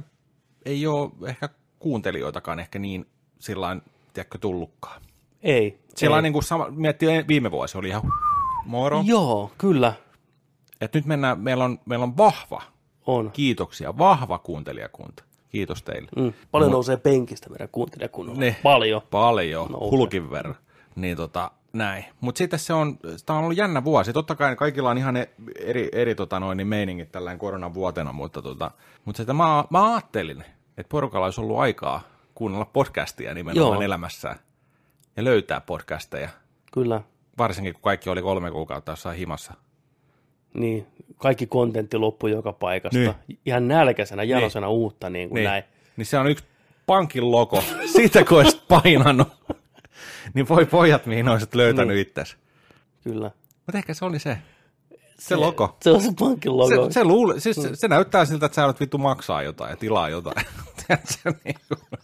ei 0.65 0.87
ole 0.87 1.11
ehkä 1.27 1.49
kuuntelijoitakaan 1.79 2.61
ehkä 2.61 2.79
niin 2.79 3.07
sillain, 3.39 3.83
tiedätkö, 4.13 4.39
tullutkaan. 4.39 5.03
Ei. 5.43 5.79
Siellä 5.95 6.17
ei. 6.17 6.19
on 6.19 6.23
niin 6.23 6.33
kuin 6.33 6.43
sama, 6.43 6.67
miettii 6.71 7.25
viime 7.29 7.51
vuosi, 7.51 7.79
oli 7.79 7.89
ihan 7.89 8.03
moro, 8.65 9.03
Joo, 9.07 9.51
kyllä 9.59 9.93
että 10.81 10.99
nyt 10.99 11.07
mennään, 11.07 11.41
meillä 11.41 11.65
on, 11.65 11.79
meillä 11.87 12.03
on 12.03 12.17
vahva, 12.17 12.63
on. 13.07 13.31
kiitoksia, 13.31 13.99
vahva 13.99 14.39
kuuntelijakunta. 14.39 15.25
Kiitos 15.51 15.83
teille. 15.83 16.09
Mm. 16.17 16.33
Paljon 16.51 16.73
nousee 16.73 16.97
penkistä 16.97 17.51
meidän 17.51 17.69
kuuntelijakunnolla. 17.73 18.41
Ne. 18.41 18.57
Paljon. 18.63 19.03
Paljon, 19.11 19.71
Nousee. 19.71 19.89
hulkin 19.91 20.31
verran. 20.31 20.57
Niin 20.95 21.17
tota, 21.17 21.51
näin. 21.73 22.05
Mutta 22.21 22.39
sitten 22.39 22.59
se 22.59 22.73
on, 22.73 22.99
tämä 23.27 23.39
on 23.39 23.45
ollut 23.45 23.59
jännä 23.59 23.85
vuosi. 23.85 24.13
Totta 24.13 24.35
kai 24.35 24.57
kaikilla 24.57 24.91
on 24.91 24.99
ihan 24.99 25.17
e- 25.17 25.31
eri, 25.61 25.89
eri 25.93 26.15
tota 26.15 26.41
noin, 26.41 26.57
niin 26.57 26.67
meiningit 26.67 27.13
tällainen 27.13 27.39
koronan 27.39 27.75
vuotena, 27.75 28.13
mutta, 28.13 28.43
tota, 28.43 28.71
mutta 29.05 29.17
sitä 29.17 29.33
mä, 29.33 29.65
mä 29.71 29.93
ajattelin, 29.95 30.45
että 30.77 30.89
porukalla 30.91 31.27
olisi 31.27 31.41
ollut 31.41 31.59
aikaa 31.59 32.01
kuunnella 32.35 32.65
podcastia 32.65 33.35
nimenomaan 33.35 33.75
Joo. 33.75 33.83
elämässään 33.83 34.39
ja 35.17 35.25
löytää 35.25 35.61
podcasteja. 35.61 36.29
Kyllä. 36.73 37.03
Varsinkin 37.39 37.75
kun 37.75 37.83
kaikki 37.83 38.11
oli 38.11 38.23
kolme 38.23 38.51
kuukautta 38.51 38.93
jossain 38.93 39.19
himassa. 39.19 39.55
Niin, 40.55 40.87
kaikki 41.17 41.47
kontentti 41.47 41.97
loppui 41.97 42.31
joka 42.31 42.53
paikasta. 42.53 42.99
Niin. 42.99 43.15
Ihan 43.47 43.69
nälkäisenä, 43.69 44.23
janosena 44.23 44.69
uutta 44.69 45.11
niin 45.11 45.29
kuin 45.29 45.35
Niin, 45.37 45.45
näin. 45.45 45.63
niin 45.97 46.07
se 46.07 46.19
on 46.19 46.27
yksi 46.31 46.45
pankin 46.87 47.31
logo. 47.31 47.63
Siitä 47.97 48.25
kun 48.25 48.39
olisit 48.39 48.69
painanut, 48.69 49.29
niin 50.35 50.49
voi 50.49 50.67
pojat, 50.67 51.07
mihin 51.07 51.29
olisit 51.29 51.55
löytänyt 51.55 51.97
niin. 51.97 52.03
itsesi. 52.09 52.37
Kyllä. 53.05 53.31
Mutta 53.67 53.79
ehkä 53.79 53.95
se 53.95 54.05
oli 54.05 54.19
se. 54.19 54.39
Se, 54.91 54.99
se 55.19 55.37
logo. 55.37 55.77
Se 55.83 55.91
on 55.91 56.01
se 56.01 56.13
pankin 56.19 56.57
logo. 56.57 56.85
Se, 56.87 56.93
se, 56.93 57.05
luule, 57.05 57.41
siis 57.41 57.57
se, 57.57 57.77
se 57.77 57.89
näyttää 57.89 58.25
siltä, 58.25 58.47
että 58.47 58.57
sä 58.57 58.65
olet 58.65 58.81
vittu 58.81 58.99
maksaa 58.99 59.43
jotain 59.43 59.71
ja 59.71 59.77
tilaa 59.77 60.09
jotain. 60.09 60.37
Tiedätkö, 60.87 61.33
niin 61.45 61.57
kuin- 61.69 62.01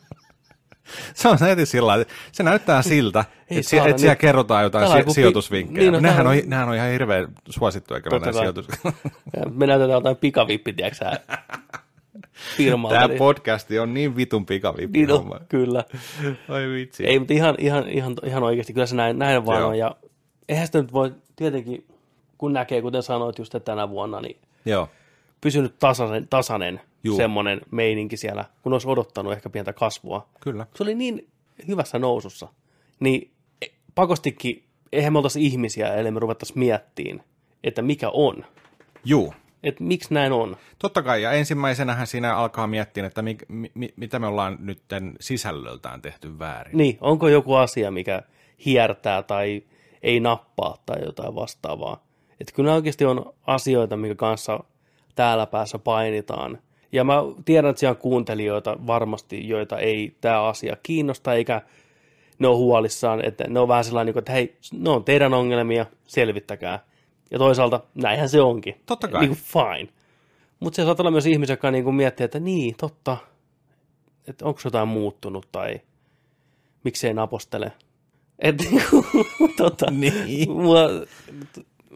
se 1.14 1.28
on 1.28 1.38
heti 1.40 1.66
sillä 1.66 2.04
se 2.32 2.42
näyttää 2.42 2.82
siltä, 2.82 3.24
Ei 3.50 3.58
että, 3.58 3.70
saada, 3.70 3.88
että 3.88 4.00
siellä 4.00 4.12
niin- 4.12 4.18
kerrotaan 4.20 4.62
jotain 4.64 5.04
si- 5.06 5.14
sijoitusvinkkejä. 5.14 5.80
niin, 5.80 5.92
no, 5.92 6.00
nehän, 6.00 6.26
on, 6.26 6.36
nehän 6.46 6.68
on 6.68 6.74
ihan 6.74 6.90
hirveän 6.90 7.28
suosittuja 7.48 8.00
kyllä 8.00 8.18
nämä 8.18 8.32
sijoitus. 8.32 8.66
Me 9.54 9.66
näytetään 9.66 9.96
jotain 9.96 10.16
pikavippi, 10.16 10.72
tiedätkö 10.72 11.04
firmalta. 12.56 12.94
Tämä 12.94 13.06
niin- 13.08 13.18
podcasti 13.18 13.78
on 13.78 13.94
niin 13.94 14.16
vitun 14.16 14.46
pikavippi 14.46 14.98
niin 14.98 15.10
homma. 15.10 15.40
kyllä. 15.48 15.84
Oi 16.48 16.68
vitsi. 16.74 17.06
Ei, 17.06 17.18
mutta 17.18 17.34
ihan, 17.34 17.54
ihan, 17.58 17.88
ihan, 17.88 18.14
ihan 18.24 18.42
oikeasti, 18.42 18.72
kyllä 18.72 18.86
se 18.86 18.96
näin, 18.96 19.18
näin 19.18 19.46
vaan 19.46 19.60
Joo. 19.60 19.68
on. 19.68 19.78
Ja 19.78 19.96
eihän 20.48 20.66
sitä 20.66 20.82
nyt 20.82 20.92
voi, 20.92 21.12
tietenkin, 21.36 21.86
kun 22.38 22.52
näkee, 22.52 22.82
kuten 22.82 23.02
sanoit 23.02 23.38
just 23.38 23.54
tänä 23.64 23.88
vuonna, 23.90 24.20
niin 24.20 24.36
Joo, 24.64 24.88
pysynyt 25.40 25.78
tasainen, 25.78 26.28
tasainen 26.28 26.80
Juu. 27.04 27.16
semmoinen 27.16 27.60
meininki 27.70 28.16
siellä, 28.16 28.44
kun 28.62 28.72
olisi 28.72 28.88
odottanut 28.88 29.32
ehkä 29.32 29.50
pientä 29.50 29.72
kasvua. 29.72 30.28
kyllä. 30.40 30.66
Se 30.74 30.82
oli 30.82 30.94
niin 30.94 31.28
hyvässä 31.68 31.98
nousussa, 31.98 32.48
niin 33.00 33.30
e- 33.62 33.66
pakostikin, 33.94 34.64
eihän 34.92 35.12
me 35.12 35.18
oltaisi 35.18 35.44
ihmisiä, 35.46 35.94
ellei 35.94 36.12
me 36.12 36.20
ruvettaisiin 36.20 36.58
miettiin, 36.58 37.22
että 37.64 37.82
mikä 37.82 38.10
on. 38.10 38.44
Juu, 39.04 39.34
Että 39.62 39.84
miksi 39.84 40.14
näin 40.14 40.32
on. 40.32 40.56
totta 40.78 41.02
kai. 41.02 41.22
Ja 41.22 41.32
ensimmäisenähän 41.32 42.06
siinä 42.06 42.36
alkaa 42.36 42.66
miettiä, 42.66 43.06
että 43.06 43.22
mi, 43.22 43.36
mi, 43.74 43.94
mitä 43.96 44.18
me 44.18 44.26
ollaan 44.26 44.56
nyt 44.60 44.82
sisällöltään 45.20 46.02
tehty 46.02 46.38
väärin. 46.38 46.76
Niin, 46.76 46.98
onko 47.00 47.28
joku 47.28 47.54
asia, 47.54 47.90
mikä 47.90 48.22
hiertää 48.64 49.22
tai 49.22 49.62
ei 50.02 50.20
nappaa 50.20 50.76
tai 50.86 51.04
jotain 51.04 51.34
vastaavaa. 51.34 52.04
Että 52.40 52.52
kyllä 52.54 52.74
oikeasti 52.74 53.04
on 53.04 53.32
asioita, 53.46 53.96
minkä 53.96 54.14
kanssa 54.14 54.64
täällä 55.14 55.46
päässä 55.46 55.78
painitaan. 55.78 56.58
Ja 56.94 57.04
mä 57.04 57.22
tiedän, 57.44 57.70
että 57.70 57.80
siellä 57.80 57.90
on 57.90 58.02
kuuntelijoita 58.02 58.76
varmasti, 58.86 59.48
joita 59.48 59.78
ei 59.78 60.16
tämä 60.20 60.42
asia 60.42 60.76
kiinnosta, 60.82 61.34
eikä 61.34 61.62
ne 62.38 62.48
ole 62.48 62.56
huolissaan, 62.56 63.24
että 63.24 63.44
ne 63.48 63.60
on 63.60 63.68
vähän 63.68 63.84
sellainen, 63.84 64.06
niin 64.06 64.12
kuin, 64.12 64.20
että 64.20 64.32
hei, 64.32 64.56
ne 64.72 64.90
on 64.90 65.04
teidän 65.04 65.34
ongelmia, 65.34 65.86
selvittäkää. 66.06 66.84
Ja 67.30 67.38
toisaalta 67.38 67.80
näinhän 67.94 68.28
se 68.28 68.40
onkin. 68.40 68.80
Totta 68.86 69.08
kai. 69.08 69.20
Niin 69.20 69.36
kuin 69.36 69.38
fine. 69.38 69.88
Mutta 70.60 70.76
se 70.76 70.84
saattaa 70.84 71.02
olla 71.02 71.10
myös 71.10 71.26
ihmisiä, 71.26 71.52
jotka 71.52 71.70
niin 71.70 71.84
kuin 71.84 71.96
miettii, 71.96 72.24
että 72.24 72.40
niin, 72.40 72.74
totta, 72.76 73.16
että 74.28 74.44
onko 74.44 74.60
jotain 74.64 74.88
muuttunut 74.88 75.48
tai 75.52 75.80
miksei 76.84 77.14
napostele. 77.14 77.72
Et, 78.38 78.56
niinku, 78.70 79.06
tota, 79.56 79.90
Niin. 79.90 80.50
Mua, 80.50 80.78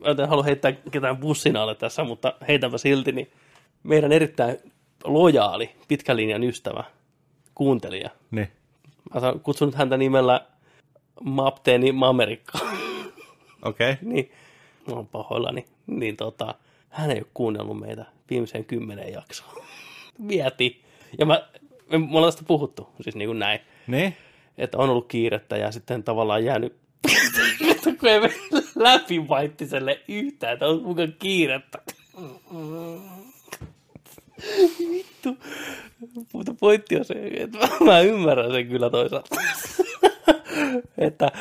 mä 0.00 0.22
en 0.22 0.28
halua 0.28 0.44
heittää 0.44 0.72
ketään 0.72 1.16
bussin 1.16 1.56
alle 1.56 1.74
tässä, 1.74 2.04
mutta 2.04 2.34
heitänpä 2.48 2.78
silti, 2.78 3.12
niin 3.12 3.30
meidän 3.82 4.12
erittäin 4.12 4.58
lojaali, 5.04 5.70
pitkän 5.88 6.16
linjan 6.16 6.44
ystävä, 6.44 6.84
kuuntelija. 7.54 8.10
Niin. 8.30 8.48
Mä 9.14 9.20
saan 9.20 9.40
kutsunut 9.40 9.74
häntä 9.74 9.96
nimellä 9.96 10.46
Mapteeni 11.24 11.92
Mamerikka. 11.92 12.58
Okei. 13.62 13.92
Okay. 13.92 13.96
niin, 14.12 14.32
mä 14.88 14.94
oon 14.94 15.06
pahoillani. 15.06 15.64
Niin 15.86 16.16
tota, 16.16 16.54
hän 16.90 17.10
ei 17.10 17.18
ole 17.18 17.26
kuunnellut 17.34 17.80
meitä 17.80 18.04
viimeiseen 18.30 18.64
kymmeneen 18.64 19.12
jaksoon. 19.12 19.64
Vieti. 20.28 20.82
Ja 21.18 21.26
mä, 21.26 21.48
me, 21.90 21.98
me 21.98 22.06
ollaan 22.16 22.32
tästä 22.32 22.44
puhuttu, 22.46 22.88
siis 23.00 23.16
niin 23.16 23.28
kuin 23.28 23.38
näin, 23.38 23.60
Niin. 23.86 24.16
että 24.58 24.78
on 24.78 24.90
ollut 24.90 25.08
kiirettä 25.08 25.56
ja 25.56 25.72
sitten 25.72 26.02
tavallaan 26.04 26.44
jäänyt, 26.44 26.76
kun 28.00 28.08
ei 28.08 28.20
mene 28.20 28.34
läpi 28.76 29.28
vaittiselle 29.28 30.00
yhtään, 30.08 30.52
että 30.52 30.66
on 30.66 30.82
mukaan 30.82 31.14
kiirettä. 31.18 31.78
Vittu. 34.78 35.36
Mutta 36.32 36.54
pointti 36.60 36.96
on 36.96 37.04
se, 37.04 37.14
että 37.34 37.58
mä 37.84 38.00
ymmärrän 38.00 38.52
sen 38.52 38.68
kyllä 38.68 38.90
toisaalta. 38.90 39.36
että 40.98 41.32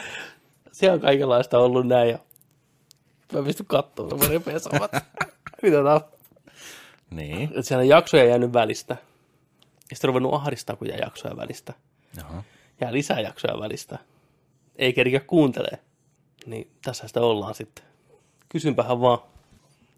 se 0.72 0.92
on 0.92 1.00
kaikenlaista 1.00 1.60
ollut 1.60 1.88
näin 1.88 2.10
ja 2.10 2.20
mä 3.34 3.44
pystyn 3.44 3.66
katsomaan, 3.66 4.20
mä 4.20 4.28
repeen 4.28 4.60
samat. 4.60 4.92
Mitä 5.62 5.84
tää 5.84 5.94
on? 5.94 6.02
Niin. 7.10 7.44
Että 7.44 7.62
siellä 7.62 7.82
on 7.82 7.88
jaksoja 7.88 8.26
jäänyt 8.26 8.54
välistä. 8.54 8.98
Ja 9.90 9.96
sitten 9.96 10.08
on 10.08 10.14
ruvennut 10.14 10.34
ahdistaa, 10.34 10.76
kun 10.76 10.88
jää 10.88 10.98
jaksoja 10.98 11.38
välistä. 11.38 11.74
Jaha. 12.18 12.44
Jää 12.82 12.94
lisää 12.94 13.20
jaksoja 13.20 13.60
välistä. 13.60 14.00
Ei 14.76 14.94
kerkeä 14.94 15.20
kuuntelee. 15.20 15.80
Niin 16.46 16.72
tässä 16.86 17.08
sitä 17.08 17.22
ollaan 17.22 17.56
sitten. 17.56 17.86
Kysynpähän 18.50 19.02
vaan, 19.02 19.20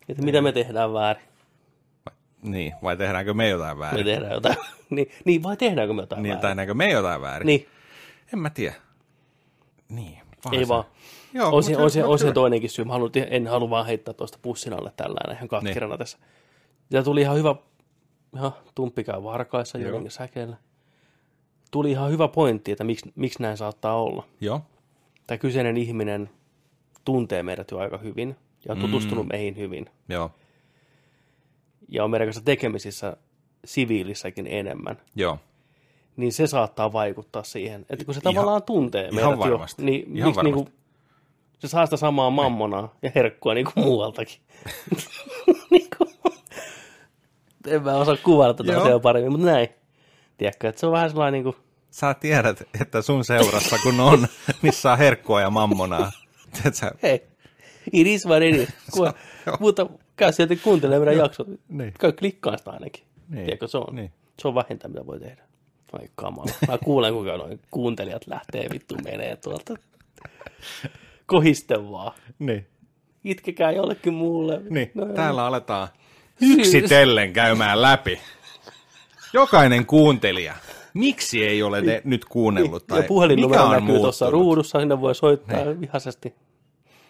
että 0.09 0.23
mitä 0.23 0.41
me 0.41 0.51
tehdään 0.51 0.93
väärin. 0.93 1.23
Niin, 2.41 2.73
vai 2.83 2.97
tehdäänkö 2.97 3.33
me 3.33 3.49
jotain 3.49 3.77
Me 3.77 3.79
väärin? 3.79 4.05
tehdään 4.05 4.31
jotain. 4.33 4.55
niin, 4.89 5.09
niin, 5.25 5.43
vai 5.43 5.57
tehdäänkö 5.57 5.93
me 5.93 6.01
jotain 6.01 6.23
Niin, 6.23 6.29
väärin? 6.33 6.41
tehdäänkö 6.49 6.73
me 6.73 6.89
jotain 6.91 7.21
väärin? 7.21 7.45
Niin, 7.45 7.67
En 8.33 8.39
mä 8.39 8.49
tiedä. 8.49 8.75
Niin. 9.89 10.17
ei 10.51 10.59
se- 10.59 10.67
vaan. 10.67 10.83
Joo, 11.33 11.55
on, 11.55 11.63
se, 11.63 11.77
on, 11.77 11.91
se, 11.91 12.03
on 12.03 12.19
se 12.19 12.31
toinenkin 12.31 12.69
syy. 12.69 12.85
Mä 12.85 12.93
haluan, 12.93 13.11
en 13.29 13.47
halua 13.47 13.69
vaan 13.69 13.85
heittää 13.85 14.13
tuosta 14.13 14.39
pussin 14.41 14.73
alle 14.73 14.91
tällainen 14.97 15.35
ihan 15.35 15.47
katkerana 15.47 15.93
Niin. 15.93 15.99
tässä. 15.99 16.17
Ja 16.91 17.03
tuli 17.03 17.21
ihan 17.21 17.37
hyvä, 17.37 17.55
ihan 18.35 18.51
tumppi 18.75 19.03
käy 19.03 19.23
varkaissa 19.23 19.77
jotenkin 19.77 20.11
säkeellä. 20.11 20.57
Tuli 21.71 21.91
ihan 21.91 22.11
hyvä 22.11 22.27
pointti, 22.27 22.71
että 22.71 22.83
miksi, 22.83 23.11
miksi 23.15 23.41
näin 23.41 23.57
saattaa 23.57 24.01
olla. 24.01 24.23
Joo. 24.41 24.61
Tämä 25.27 25.37
kyseinen 25.37 25.77
ihminen 25.77 26.29
tuntee 27.05 27.43
meidät 27.43 27.71
jo 27.71 27.77
aika 27.77 27.97
hyvin 27.97 28.35
ja 28.65 28.71
on 28.73 28.79
tutustunut 28.79 29.25
mm. 29.25 29.29
meihin 29.33 29.57
hyvin. 29.57 29.89
Joo. 30.09 30.31
Ja 31.91 32.03
on 32.03 32.11
meidän 32.11 32.27
kanssa 32.27 32.41
tekemisissä 32.45 33.17
siviilissäkin 33.65 34.47
enemmän. 34.47 34.97
Joo. 35.15 35.39
Niin 36.17 36.33
se 36.33 36.47
saattaa 36.47 36.93
vaikuttaa 36.93 37.43
siihen, 37.43 37.85
että 37.89 38.05
kun 38.05 38.13
se 38.13 38.21
Ihan- 38.23 38.33
tavallaan 38.35 38.63
tuntee 38.63 39.01
ihan 39.11 39.15
meidät 39.15 39.39
varmasti. 39.39 39.81
jo, 39.81 39.85
niin 39.85 40.17
Ihan 40.17 40.29
miksi 40.29 40.43
niinku, 40.43 40.67
se 41.59 41.67
saa 41.67 41.85
sitä 41.85 41.97
samaa 41.97 42.29
mammonaa 42.29 42.95
ja 43.01 43.11
herkkua 43.15 43.53
niin 43.53 43.65
kuin 43.73 43.85
muualtakin. 43.85 44.39
niinku, 45.71 46.07
en 47.67 47.83
mä 47.83 47.95
osaa 47.95 48.17
kuvailla 48.23 48.53
tätä 48.53 48.71
Joo. 48.71 48.81
asiaa 48.81 48.99
paremmin, 48.99 49.31
mutta 49.31 49.45
näin. 49.47 49.67
Tiedätkö, 50.37 50.69
että 50.69 50.79
se 50.79 50.85
on 50.85 50.91
vähän 50.91 51.09
sellainen 51.09 51.33
niin 51.33 51.53
kuin, 51.53 51.65
Sä 51.91 52.13
tiedät, 52.13 52.63
että 52.81 53.01
sun 53.01 53.25
seurassa 53.25 53.77
kun 53.83 53.99
on, 53.99 54.27
missä 54.61 54.91
on 54.91 54.97
herkkua 54.97 55.41
ja 55.41 55.49
mammonaa. 55.49 56.11
Hei, 57.03 57.23
it 57.91 58.07
is 58.07 58.25
what 58.27 58.41
it 58.43 58.55
is. 58.55 58.69
Mutta 59.59 59.85
käy 60.19 60.31
sieltä 60.33 60.55
kuuntelemaan 60.55 61.07
meidän 61.07 61.23
jaksot. 61.23 61.47
Niin. 61.69 61.93
Käy 61.99 62.11
klikkaa 62.11 62.57
sitä 62.57 62.71
ainakin. 62.71 63.03
Niin. 63.29 63.45
Tiedätkö, 63.45 63.67
se 63.67 63.77
on, 63.77 63.95
Niin. 63.95 64.11
se 64.41 64.47
on 64.47 64.55
vähintä, 64.55 64.87
mitä 64.87 65.05
voi 65.05 65.19
tehdä. 65.19 65.43
Ai 65.93 66.07
kamala. 66.15 66.51
Mä 66.67 66.77
kuulen, 66.85 67.13
kuinka 67.13 67.37
noin 67.37 67.59
kuuntelijat 67.71 68.27
lähtee 68.27 68.67
vittu 68.73 68.95
menee 69.03 69.35
tuolta. 69.35 69.73
Kohiste 71.25 71.91
vaan. 71.91 72.11
Niin. 72.39 72.67
Itkekää 73.23 73.71
jollekin 73.71 74.13
muulle. 74.13 74.61
Niin, 74.69 74.91
No, 74.93 75.05
täällä 75.05 75.45
aletaan 75.45 75.87
yksitellen 76.41 77.33
käymään 77.33 77.81
läpi. 77.81 78.19
Jokainen 79.33 79.85
kuuntelija, 79.85 80.55
miksi 80.93 81.43
ei 81.43 81.63
ole 81.63 81.81
ne 81.81 82.01
nyt 82.05 82.25
kuunnellut? 82.25 82.87
Tai 82.87 82.99
ja 82.99 83.07
puhelinnumero 83.07 83.63
mikä 83.63 83.77
on 83.77 83.85
näkyy 83.85 83.99
tuossa 83.99 84.29
ruudussa, 84.29 84.79
sinne 84.79 85.01
voi 85.01 85.15
soittaa 85.15 85.63
niin. 85.65 85.81
vihaisesti. 85.81 86.33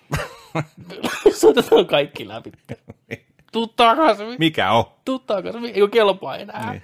Soitetaan 1.40 1.86
kaikki 1.86 2.28
läpi. 2.28 2.52
Tuu 3.52 3.68
takaisin, 3.68 4.36
Mikä 4.40 4.72
on? 4.72 4.86
tuu 5.06 5.20
takaisin, 5.20 5.66
ei 5.66 5.82
ole 5.82 5.90
kelpaa 5.90 6.38
enää. 6.38 6.72
Niin. 6.72 6.84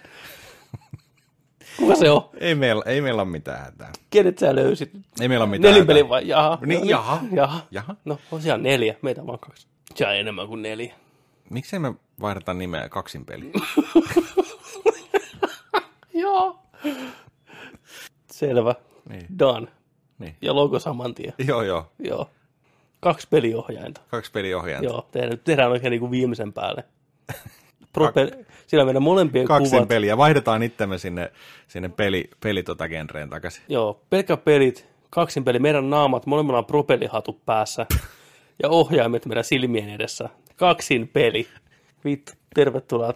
Kuka 1.77 1.95
se 1.95 2.09
on? 2.09 2.29
Ei 2.39 2.55
meillä, 2.55 2.83
ei 2.85 3.01
meillä 3.01 3.21
ole 3.21 3.29
mitään 3.31 3.59
hätää. 3.59 3.91
Kenet 4.09 4.37
sä 4.37 4.55
löysit? 4.55 4.91
Ei 5.21 5.27
meillä 5.27 5.43
ole 5.43 5.51
mitään 5.51 5.73
Nelinpeli 5.73 5.99
hätää. 5.99 6.09
vai? 6.09 6.27
Jaha. 6.27 6.57
Niin, 6.65 6.79
no, 6.81 6.85
jaha. 6.85 7.19
jaha. 7.31 7.59
Jaha. 7.71 7.95
No, 8.05 8.17
on 8.31 8.41
siellä 8.41 8.63
neljä. 8.63 8.95
Meitä 9.01 9.21
on 9.21 9.27
vaan 9.27 9.39
kaksi. 9.39 9.67
Se 9.95 10.07
on 10.07 10.15
enemmän 10.15 10.47
kuin 10.47 10.61
neljä. 10.61 10.93
Miksei 11.49 11.79
me 11.79 11.93
vaihdeta 12.21 12.53
nimeä 12.53 12.89
kaksin 12.89 13.25
peli? 13.25 13.51
Joo. 16.13 16.59
Selvä. 18.31 18.75
Niin. 19.09 19.27
Done. 19.39 19.67
Niin. 20.19 20.35
Ja 20.41 20.55
logo 20.55 20.79
saman 20.79 21.13
tien. 21.15 21.33
Joo, 21.47 21.61
joo. 21.61 21.91
Joo. 21.99 22.29
Kaksi 23.05 23.27
peliohjainta. 23.29 24.01
Kaksi 24.07 24.31
peliohjainta. 24.31 24.85
Joo, 24.85 25.07
tehdään, 25.11 25.39
tehdään 25.43 25.71
oikein 25.71 25.91
niin 25.91 25.99
kuin 25.99 26.11
viimeisen 26.11 26.53
päälle. 26.53 26.83
Prope, 27.93 28.31
siellä 28.67 28.85
meidän 28.85 29.03
molempien 29.03 29.45
Kaksin 29.45 29.71
kuvat. 29.71 29.87
peliä. 29.87 30.17
Vaihdetaan 30.17 30.63
itsemme 30.63 30.97
sinne, 30.97 31.31
sinne 31.67 31.89
peli, 31.89 32.29
peli 32.39 32.63
tota 32.63 32.89
genreen 32.89 33.29
takaisin. 33.29 33.63
Joo, 33.69 34.01
pelkkä 34.09 34.37
pelit, 34.37 34.89
kaksin 35.09 35.43
peli, 35.43 35.59
meidän 35.59 35.89
naamat, 35.89 36.25
molemmilla 36.25 36.57
on 36.57 36.65
propellihatut 36.65 37.45
päässä 37.45 37.85
ja 38.63 38.69
ohjaimet 38.69 39.25
meidän 39.25 39.43
silmien 39.43 39.89
edessä. 39.89 40.29
Kaksin 40.55 41.07
peli. 41.07 41.47
Vittu, 42.05 42.31
tervetuloa. 42.55 43.13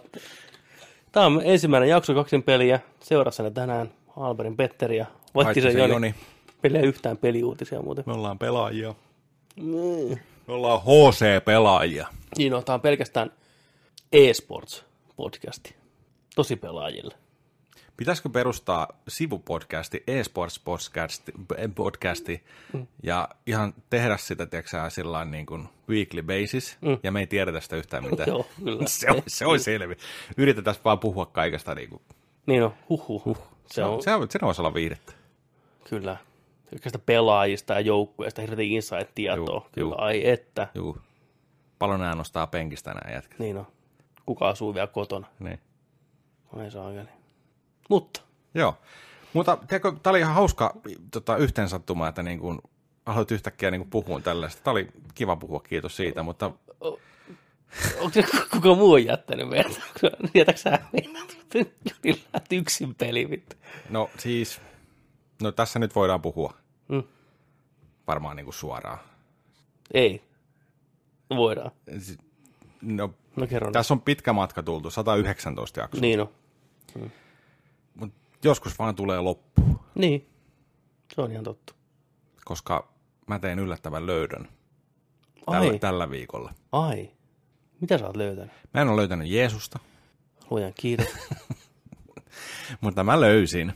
Tämä 1.12 1.26
on 1.26 1.42
ensimmäinen 1.44 1.88
jakso 1.88 2.14
kaksin 2.14 2.42
peliä. 2.42 2.80
Seurassana 3.00 3.50
tänään 3.50 3.90
Alberin 4.16 4.56
Petteri 4.56 4.96
ja 4.96 5.06
Vaittisen 5.34 5.78
Joni. 5.78 5.92
Joni. 5.92 6.14
Peliä 6.62 6.80
yhtään 6.80 7.16
peliuutisia 7.16 7.82
muuten. 7.82 8.04
Me 8.06 8.12
ollaan 8.12 8.38
pelaajia. 8.38 8.94
Mm. 9.56 10.18
Me 10.46 10.52
ollaan 10.54 10.80
HC-pelaajia. 10.80 12.06
Niin 12.38 12.52
no, 12.52 12.62
tämä 12.62 12.74
on 12.74 12.80
pelkästään 12.80 13.32
e-sports-podcasti. 14.12 15.74
Tosi 16.34 16.56
pelaajille. 16.56 17.14
Pitäisikö 17.96 18.28
perustaa 18.28 18.88
sivupodcasti, 19.08 20.02
eSports 20.06 20.58
podcasti, 20.58 21.32
podcasti 21.74 22.44
mm. 22.72 22.86
ja 23.02 23.28
ihan 23.46 23.74
tehdä 23.90 24.16
sitä, 24.16 24.46
tiedätkö 24.46 24.90
sillä 24.90 25.24
niin 25.24 25.46
kuin 25.46 25.68
weekly 25.88 26.22
basis, 26.22 26.78
mm. 26.80 26.98
ja 27.02 27.12
me 27.12 27.20
ei 27.20 27.26
tiedetä 27.26 27.60
sitä 27.60 27.76
yhtään 27.76 28.04
mitään. 28.10 28.28
Joo, 28.32 28.46
kyllä. 28.64 28.82
se, 28.86 29.10
on, 29.10 29.22
se 29.26 29.46
on 29.46 29.60
selvi. 29.60 29.96
Yritetään 30.36 30.76
vaan 30.84 30.98
puhua 30.98 31.26
kaikesta. 31.26 31.74
Niin 31.74 31.90
kuin. 31.90 32.02
Niin 32.46 32.62
on, 32.62 32.74
huhhuh. 32.88 33.24
Huh. 33.24 33.38
Se 33.66 33.84
on, 33.84 34.02
Se, 34.02 34.14
on, 34.14 34.26
se 34.30 34.38
voisi 34.42 34.60
olla 34.60 34.74
viihdettä. 34.74 35.12
kyllä. 35.84 36.16
Oikeasta 36.72 36.98
pelaajista 36.98 37.74
ja 37.74 37.80
joukkueista 37.80 38.42
hirveän 38.42 38.68
insight-tietoa. 38.68 39.54
Juu, 39.54 39.66
Kyllä, 39.72 39.86
juu. 39.86 39.94
ai 39.98 40.28
että. 40.28 40.68
Juu. 40.74 40.98
Paljon 41.78 42.00
nämä 42.00 42.14
nostaa 42.14 42.46
penkistä 42.46 42.94
nämä 42.94 43.14
jätkät. 43.14 43.38
Niin 43.38 43.56
on. 43.56 43.66
Kuka 44.26 44.48
asuu 44.48 44.74
vielä 44.74 44.86
kotona? 44.86 45.26
Niin. 45.38 45.60
Ai 46.56 46.70
saakeli. 46.70 47.08
Mutta, 47.90 48.20
Joo. 48.54 48.76
Mutta 49.32 49.56
tiedätkö, 49.56 49.92
tämä 50.02 50.10
oli 50.10 50.20
ihan 50.20 50.34
hauska 50.34 50.74
tota, 51.10 51.36
yhteensattuma, 51.36 52.08
että 52.08 52.22
niin 52.22 52.38
kuin, 52.38 52.58
aloit 53.06 53.30
yhtäkkiä 53.30 53.70
niin 53.70 53.90
puhua 53.90 54.20
tällaista. 54.20 54.62
Tämä 54.62 54.72
oli 54.72 54.88
kiva 55.14 55.36
puhua, 55.36 55.60
kiitos 55.60 55.96
siitä, 55.96 56.22
mutta 56.22 56.50
onko 58.00 58.20
kuka 58.50 58.74
muu 58.74 58.92
on 58.92 59.04
jättänyt 59.04 59.48
meidät? 59.48 59.80
Jätätkö 60.34 60.60
sä 60.60 60.78
meidät? 60.92 61.38
Lähti 62.32 62.56
yksin 62.56 62.94
peli, 62.94 63.30
vittu. 63.30 63.56
no 63.90 64.10
siis, 64.18 64.60
no 65.42 65.52
tässä 65.52 65.78
nyt 65.78 65.94
voidaan 65.94 66.22
puhua 66.22 66.54
Mm. 66.90 67.02
varmaan 68.06 68.36
niin 68.36 68.44
kuin 68.44 68.54
suoraan. 68.54 68.98
Ei. 69.94 70.24
Voidaan. 71.30 71.70
Si- 71.98 72.18
No, 72.82 73.14
No 73.36 73.46
kerro. 73.46 73.66
nyt. 73.68 73.72
tässä 73.72 73.94
on 73.94 74.00
pitkä 74.00 74.32
matka 74.32 74.62
tultu, 74.62 74.90
119 74.90 75.80
jaksoa, 75.80 76.00
Niin 76.00 76.20
on. 76.20 76.28
mutta 77.94 78.16
joskus 78.44 78.78
vaan 78.78 78.94
tulee 78.94 79.20
loppu, 79.20 79.62
Niin. 79.94 80.28
Se 81.14 81.20
on 81.20 81.32
ihan 81.32 81.44
totta. 81.44 81.74
koska 82.44 82.88
mä 83.26 83.38
teen 83.38 83.58
yllättävän 83.58 84.06
löydön 84.06 84.48
Ai, 85.46 85.60
tällä, 85.66 85.78
tällä 85.78 86.10
viikolla. 86.10 86.54
ai. 86.72 87.10
Mitä 87.80 87.98
sä 87.98 88.06
oot 88.06 88.16
löytänyt? 88.16 88.52
Mä 88.74 88.80
en 88.80 88.88
ole 88.88 88.96
löytänyt 88.96 89.28
Jeesusta, 89.28 89.78
Luojan 90.50 90.72
kiitos. 90.74 91.06
Mutta 92.80 93.04
mä 93.04 93.20
löysin. 93.20 93.72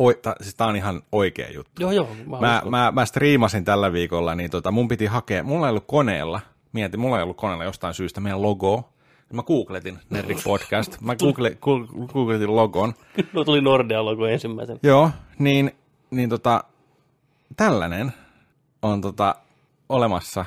Oi, 0.00 0.14
ta, 0.22 0.34
siis 0.40 0.54
tää 0.54 0.66
on 0.66 0.76
ihan 0.76 1.02
oikea 1.12 1.50
juttu. 1.50 1.82
Joo, 1.82 1.90
joo. 1.90 2.08
Mä, 2.26 2.40
Mä, 2.40 2.56
uskon. 2.56 2.70
mä, 2.70 2.92
mä 2.94 3.04
striimasin 3.06 3.64
tällä 3.64 3.92
viikolla, 3.92 4.34
niin 4.34 4.50
tota, 4.50 4.70
mun 4.70 4.88
piti 4.88 5.06
hakea, 5.06 5.42
mulla 5.42 5.66
ei 5.66 5.70
ollut 5.70 5.84
koneella, 5.86 6.40
mietin, 6.72 7.00
mulla 7.00 7.16
ei 7.16 7.22
ollut 7.22 7.36
koneella 7.36 7.64
jostain 7.64 7.94
syystä 7.94 8.20
meidän 8.20 8.42
logo. 8.42 8.92
Mä 9.32 9.42
googletin 9.42 9.98
Nerdik 10.10 10.38
Podcast, 10.44 11.00
mä 11.00 11.16
google, 11.16 11.48
gu- 11.50 12.06
googletin 12.12 12.56
logon. 12.56 12.94
No 13.32 13.44
tuli 13.44 13.60
Nordea 13.60 14.04
logo 14.04 14.26
ensimmäisen. 14.26 14.78
Joo, 14.82 15.10
niin, 15.38 15.70
niin 16.10 16.28
tota, 16.30 16.64
tällainen 17.56 18.12
on 18.82 19.00
tota, 19.00 19.34
olemassa 19.88 20.44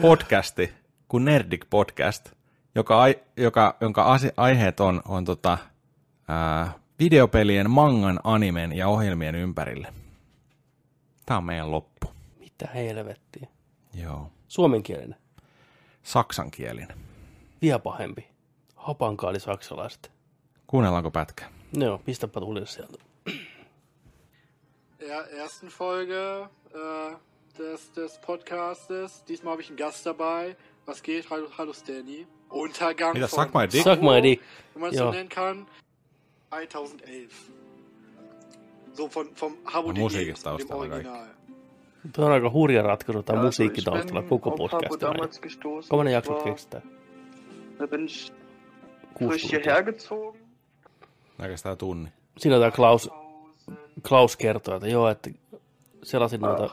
podcasti 0.00 0.72
kuin 1.08 1.24
Nerdik 1.24 1.64
Podcast, 1.70 2.30
joka, 2.74 3.04
joka, 3.36 3.76
jonka 3.80 4.18
aiheet 4.36 4.80
on, 4.80 5.02
on 5.08 5.24
tota, 5.24 5.58
ää, 6.28 6.72
videopelien, 6.98 7.70
mangan, 7.70 8.20
animen 8.24 8.72
ja 8.72 8.88
ohjelmien 8.88 9.34
ympärille. 9.34 9.92
Tämä 11.26 11.38
on 11.38 11.44
meidän 11.44 11.70
loppu. 11.70 12.06
Mitä 12.38 12.68
helvettiä. 12.74 13.48
Joo. 13.94 14.30
Suomenkielinen. 14.48 15.16
Saksankielinen. 16.02 16.98
Vielä 17.62 17.78
pahempi. 17.78 18.28
Hapankaali 18.76 19.40
saksalaiset. 19.40 20.10
Kuunnellaanko 20.66 21.10
pätkä? 21.10 21.44
Joo, 21.72 21.98
pistäpä 21.98 22.40
tuli 22.40 22.66
sieltä. 22.66 22.98
der 25.00 25.24
ersten 25.32 25.68
Folge 25.68 26.40
äh, 26.40 27.16
des, 27.58 27.90
des 27.96 28.18
Podcastes. 28.26 29.24
Diesmal 29.28 29.52
habe 29.52 29.62
ich 29.62 29.68
einen 29.70 29.78
Gast 29.78 30.06
dabei. 30.06 30.56
Was 30.88 31.02
geht? 31.02 31.30
Hallo, 31.30 31.48
hallo 31.58 31.72
Stanny. 31.72 32.26
Untergang 32.50 33.12
Mitä, 33.14 33.28
von 33.28 33.44
suck 33.44 33.54
my 33.54 33.66
dick? 33.72 33.82
Suck 33.84 34.00
my 34.02 34.22
dick. 34.22 34.42
wenn 34.74 34.80
man 34.80 34.90
es 34.90 34.96
Ja. 34.96 35.04
so 35.04 35.10
nennen 35.10 35.28
kann. 35.28 35.66
2011. 36.50 37.52
So 38.94 39.08
von, 39.14 39.28
vom 39.40 39.56
Habo 39.64 39.88
Ja 39.88 39.94
Musiikista 39.94 40.58
dem. 40.58 40.66
Original. 40.70 41.26
Tuo 42.12 42.24
on 42.26 42.32
aika 42.32 42.50
hurja 42.50 42.82
ratkaisu, 42.82 43.22
tämä 43.22 43.38
Ja, 43.38 43.44
musiikki 43.44 43.82
taustalla 43.82 44.22
koko 44.22 44.50
podcast. 44.50 45.00
Kauan 45.90 46.06
ne 46.06 46.12
jaksot 46.12 46.42
kestää? 46.42 46.80
Da 47.78 47.88
bin 47.88 48.04
ich 48.04 48.32
frisch 49.18 49.52
hierher 49.52 49.84
gezogen. 49.84 50.40
Oikeastaan 51.42 51.78
tunni. 51.78 52.08
Siinä 52.38 52.58
tämä 52.58 52.70
Klaus, 52.70 53.10
Klaus 54.08 54.36
kertoi, 54.36 54.76
että 54.76 54.88
joo, 54.88 55.08
että 55.08 55.30
selasin 56.02 56.40
noita 56.40 56.70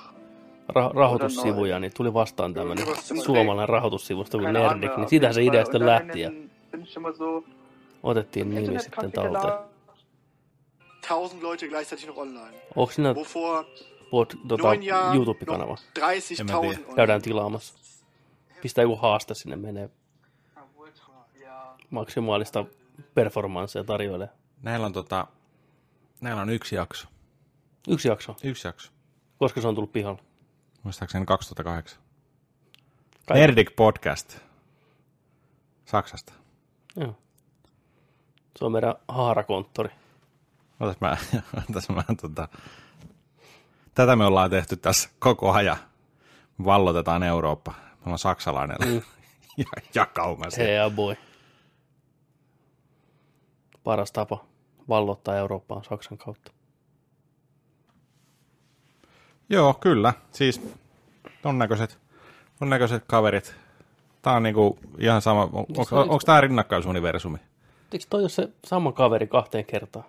ra- 0.71 0.95
rahoitussivuja, 0.95 1.79
niin 1.79 1.91
tuli 1.97 2.13
vastaan 2.13 2.53
tämmöinen 2.53 2.85
suomalainen 3.25 3.69
rahoitussivusto 3.69 4.39
kuin 4.39 4.53
Nerdik, 4.53 4.97
niin 4.97 5.09
siitä 5.09 5.33
se 5.33 5.43
idea 5.43 5.65
sitten 5.65 5.85
lähti 5.85 6.21
ja 6.21 6.31
otettiin 8.05 8.49
nimi 8.49 8.59
Internet 8.59 8.83
sitten 8.83 9.11
Kaffee 9.11 9.31
talteen. 9.31 9.69
1000 11.07 11.43
Leute 11.43 11.67
gleichzeitig 11.67 12.07
noch 12.07 12.17
online. 12.19 12.61
Onko 12.75 12.91
siinä 12.93 13.13
Wovor 13.13 13.65
pod, 14.11 14.27
tota, 14.47 14.63
YouTube-kanava? 15.15 15.71
noch 15.71 16.63
30.000 16.63 16.75
tiedä. 16.75 16.95
Käydään 16.95 17.21
tilaamassa. 17.21 17.73
Pistää 18.61 18.81
joku 18.81 18.95
haaste 18.95 19.33
sinne, 19.33 19.55
menee 19.55 19.89
ja, 21.41 21.75
maksimaalista 21.89 22.65
performanssia 23.13 23.83
tarjoilee. 23.83 24.29
Näillä 24.61 24.85
on, 24.85 24.93
tota, 24.93 25.27
näillä 26.21 26.41
on 26.41 26.49
yksi 26.49 26.75
jakso. 26.75 27.07
Yksi 27.87 28.07
jakso, 28.07 28.35
Yksi 28.43 28.67
jakso. 28.67 28.91
koska 29.37 29.61
se 29.61 29.67
on 29.67 29.75
tullut 29.75 29.91
pihalle. 29.93 30.19
Muistaakseni 30.83 31.25
2008. 31.25 31.99
Kai- 33.27 33.37
Nerdik 33.37 33.75
Podcast. 33.75 34.37
Saksasta. 35.85 36.33
Joo. 36.95 37.15
Se 38.55 38.65
on 38.65 38.71
meidän 38.71 38.95
haarakonttori. 39.07 39.89
Otas 40.79 40.95
mä, 41.01 41.17
otas 41.69 41.89
mä 41.89 42.03
tota, 42.21 42.47
tätä 43.95 44.15
me 44.15 44.25
ollaan 44.25 44.49
tehty 44.49 44.75
tässä 44.75 45.09
koko 45.19 45.51
ajan. 45.51 45.77
Vallotetaan 46.65 47.23
Eurooppa. 47.23 47.73
Me 48.05 48.11
on 48.11 48.19
saksalainen 48.19 48.77
mm. 48.85 48.95
ja, 49.57 49.65
jakauma 49.95 50.49
siellä. 50.49 50.81
Hei 50.81 50.91
boy. 50.91 51.15
Paras 53.83 54.11
tapa 54.11 54.45
vallottaa 54.89 55.35
Eurooppaa 55.35 55.83
Saksan 55.83 56.17
kautta. 56.17 56.51
Joo, 59.49 59.73
kyllä. 59.73 60.13
Siis 60.31 60.61
ton 61.41 61.59
näköiset, 61.59 61.99
ton 62.59 62.69
näköiset 62.69 63.03
kaverit. 63.07 63.55
Tää 64.21 64.33
on 64.33 64.43
niinku 64.43 64.79
ihan 64.99 65.21
sama. 65.21 65.41
On, 65.41 65.49
onko, 65.53 65.83
se 65.85 65.95
on- 65.95 66.01
onko 66.01 66.19
tää 66.25 66.41
rinnakkaisuniversumi? 66.41 67.37
Eikö 67.91 68.05
toi 68.09 68.21
ole 68.21 68.29
se 68.29 68.49
sama 68.65 68.91
kaveri 68.91 69.27
kahteen 69.27 69.65
kertaan? 69.65 70.05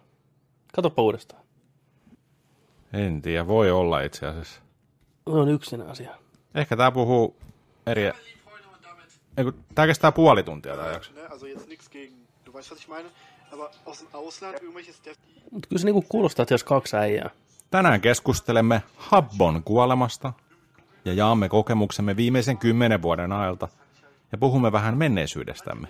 Katsopa 0.74 1.02
uudestaan. 1.02 1.42
En 2.92 3.22
tiedä, 3.22 3.46
voi 3.46 3.70
olla 3.70 4.00
itse 4.00 4.26
asiassa. 4.26 4.60
Se 5.30 5.36
on 5.36 5.48
yksinä 5.48 5.84
asia. 5.84 6.10
Ehkä 6.54 6.76
tää 6.76 6.90
puhuu 6.90 7.36
eri... 7.86 8.02
Ei, 9.36 9.44
kun 9.44 9.54
Tää 9.74 9.86
kestää 9.86 10.12
puoli 10.12 10.42
tuntia 10.42 10.76
tää 10.76 10.92
jakso. 10.92 11.12
Ne? 11.14 11.26
Also 11.26 11.46
jetzt 11.46 11.68
nichts 11.68 11.88
gegen, 11.88 12.12
du 12.46 12.52
weißt 12.52 12.70
was 12.70 12.78
ich 12.80 12.88
meine, 12.88 13.08
aber 13.52 13.68
aus 13.86 14.00
dem 14.00 14.08
Ausland 14.12 14.54
irgendwelches 14.54 15.00
Def- 15.06 15.40
Mutta 15.50 15.68
kyllä 15.68 15.80
se 15.80 15.84
niinku 15.86 16.04
kuulostaa, 16.08 16.42
että 16.42 16.54
jos 16.54 16.64
kaksi 16.64 16.96
äijää. 16.96 17.30
Tänään 17.70 18.00
keskustelemme 18.00 18.82
Habbon 18.96 19.62
kuolemasta 19.62 20.32
ja 21.04 21.12
jaamme 21.12 21.48
kokemuksemme 21.48 22.16
viimeisen 22.16 22.58
kymmenen 22.58 23.02
vuoden 23.02 23.32
ajalta 23.32 23.68
ja 24.32 24.38
puhumme 24.38 24.72
vähän 24.72 24.96
menneisyydestämme. 24.98 25.88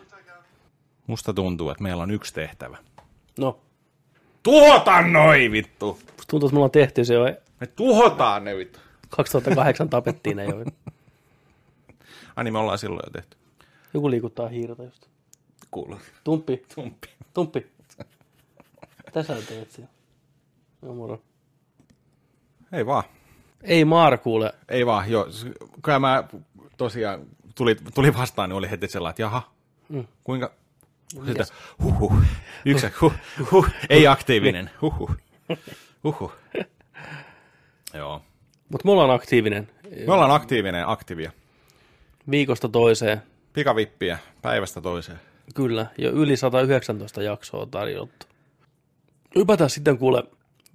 Musta 1.06 1.34
tuntuu, 1.34 1.70
että 1.70 1.82
meillä 1.82 2.02
on 2.02 2.10
yksi 2.10 2.34
tehtävä. 2.34 2.78
No, 3.38 3.60
Tuhota 4.42 5.02
noi 5.02 5.50
vittu! 5.50 5.86
musta 5.86 6.24
tuntuu, 6.30 6.46
että 6.46 6.54
me 6.54 6.58
ollaan 6.58 6.70
tehty 6.70 7.04
se 7.04 7.14
jo. 7.14 7.24
Me 7.60 7.66
tuhotaan 7.66 8.44
ne 8.44 8.56
vittu. 8.56 8.78
2008 9.10 9.88
tapettiin 9.88 10.36
ne 10.36 10.44
jo. 10.44 10.64
Ai 12.36 12.44
niin, 12.44 12.52
me 12.52 12.58
ollaan 12.58 12.78
silloin 12.78 13.02
jo 13.06 13.10
tehty. 13.10 13.36
Joku 13.94 14.10
liikuttaa 14.10 14.48
hiirtä 14.48 14.82
just. 14.82 15.06
Kuuluu. 15.70 15.98
Tumppi, 16.24 16.62
Tumppi. 16.74 17.08
tumppi. 17.34 17.66
Tässä 19.12 19.40
sä 19.40 19.46
teet 19.46 19.70
siellä. 19.70 19.90
No 20.82 20.94
moro. 20.94 21.22
Ei 22.72 22.86
vaan. 22.86 23.04
Ei 23.62 23.84
Maar 23.84 24.18
kuule. 24.18 24.54
Ei 24.68 24.86
vaan, 24.86 25.10
joo. 25.10 25.26
Kyllä 25.82 25.98
mä 25.98 26.24
tosiaan 26.76 27.26
tuli, 27.54 27.76
tuli 27.94 28.14
vastaan, 28.14 28.48
niin 28.48 28.56
oli 28.56 28.70
heti 28.70 28.88
sellainen, 28.88 29.12
että 29.12 29.22
jaha, 29.22 29.42
mm. 29.88 30.06
kuinka... 30.24 30.52
Sitten, 31.08 31.46
huhhuh, 31.82 32.12
yksi, 32.64 32.86
huh, 33.00 33.12
huh, 33.50 33.68
ei 33.90 34.06
aktiivinen, 34.06 34.70
huhhuh, 34.82 35.10
huhhuh. 36.04 36.32
Joo. 37.94 38.22
Mutta 38.68 38.84
me 38.88 38.92
ollaan 38.92 39.10
aktiivinen 39.10 39.68
Me 40.06 40.12
ollaan 40.12 40.30
aktiivinen 40.30 40.88
aktiivia. 40.88 41.32
viikosta 42.30 42.68
toiseen. 42.68 43.22
Pikavippiä 43.52 44.18
päivästä 44.42 44.80
toiseen. 44.80 45.20
Kyllä, 45.54 45.86
jo 45.98 46.10
yli 46.10 46.36
119 46.36 47.22
jaksoa 47.22 47.60
on 47.62 47.70
tarjottu. 47.70 48.26
Hypätään 49.36 49.70
sitten 49.70 49.98
kuule 49.98 50.22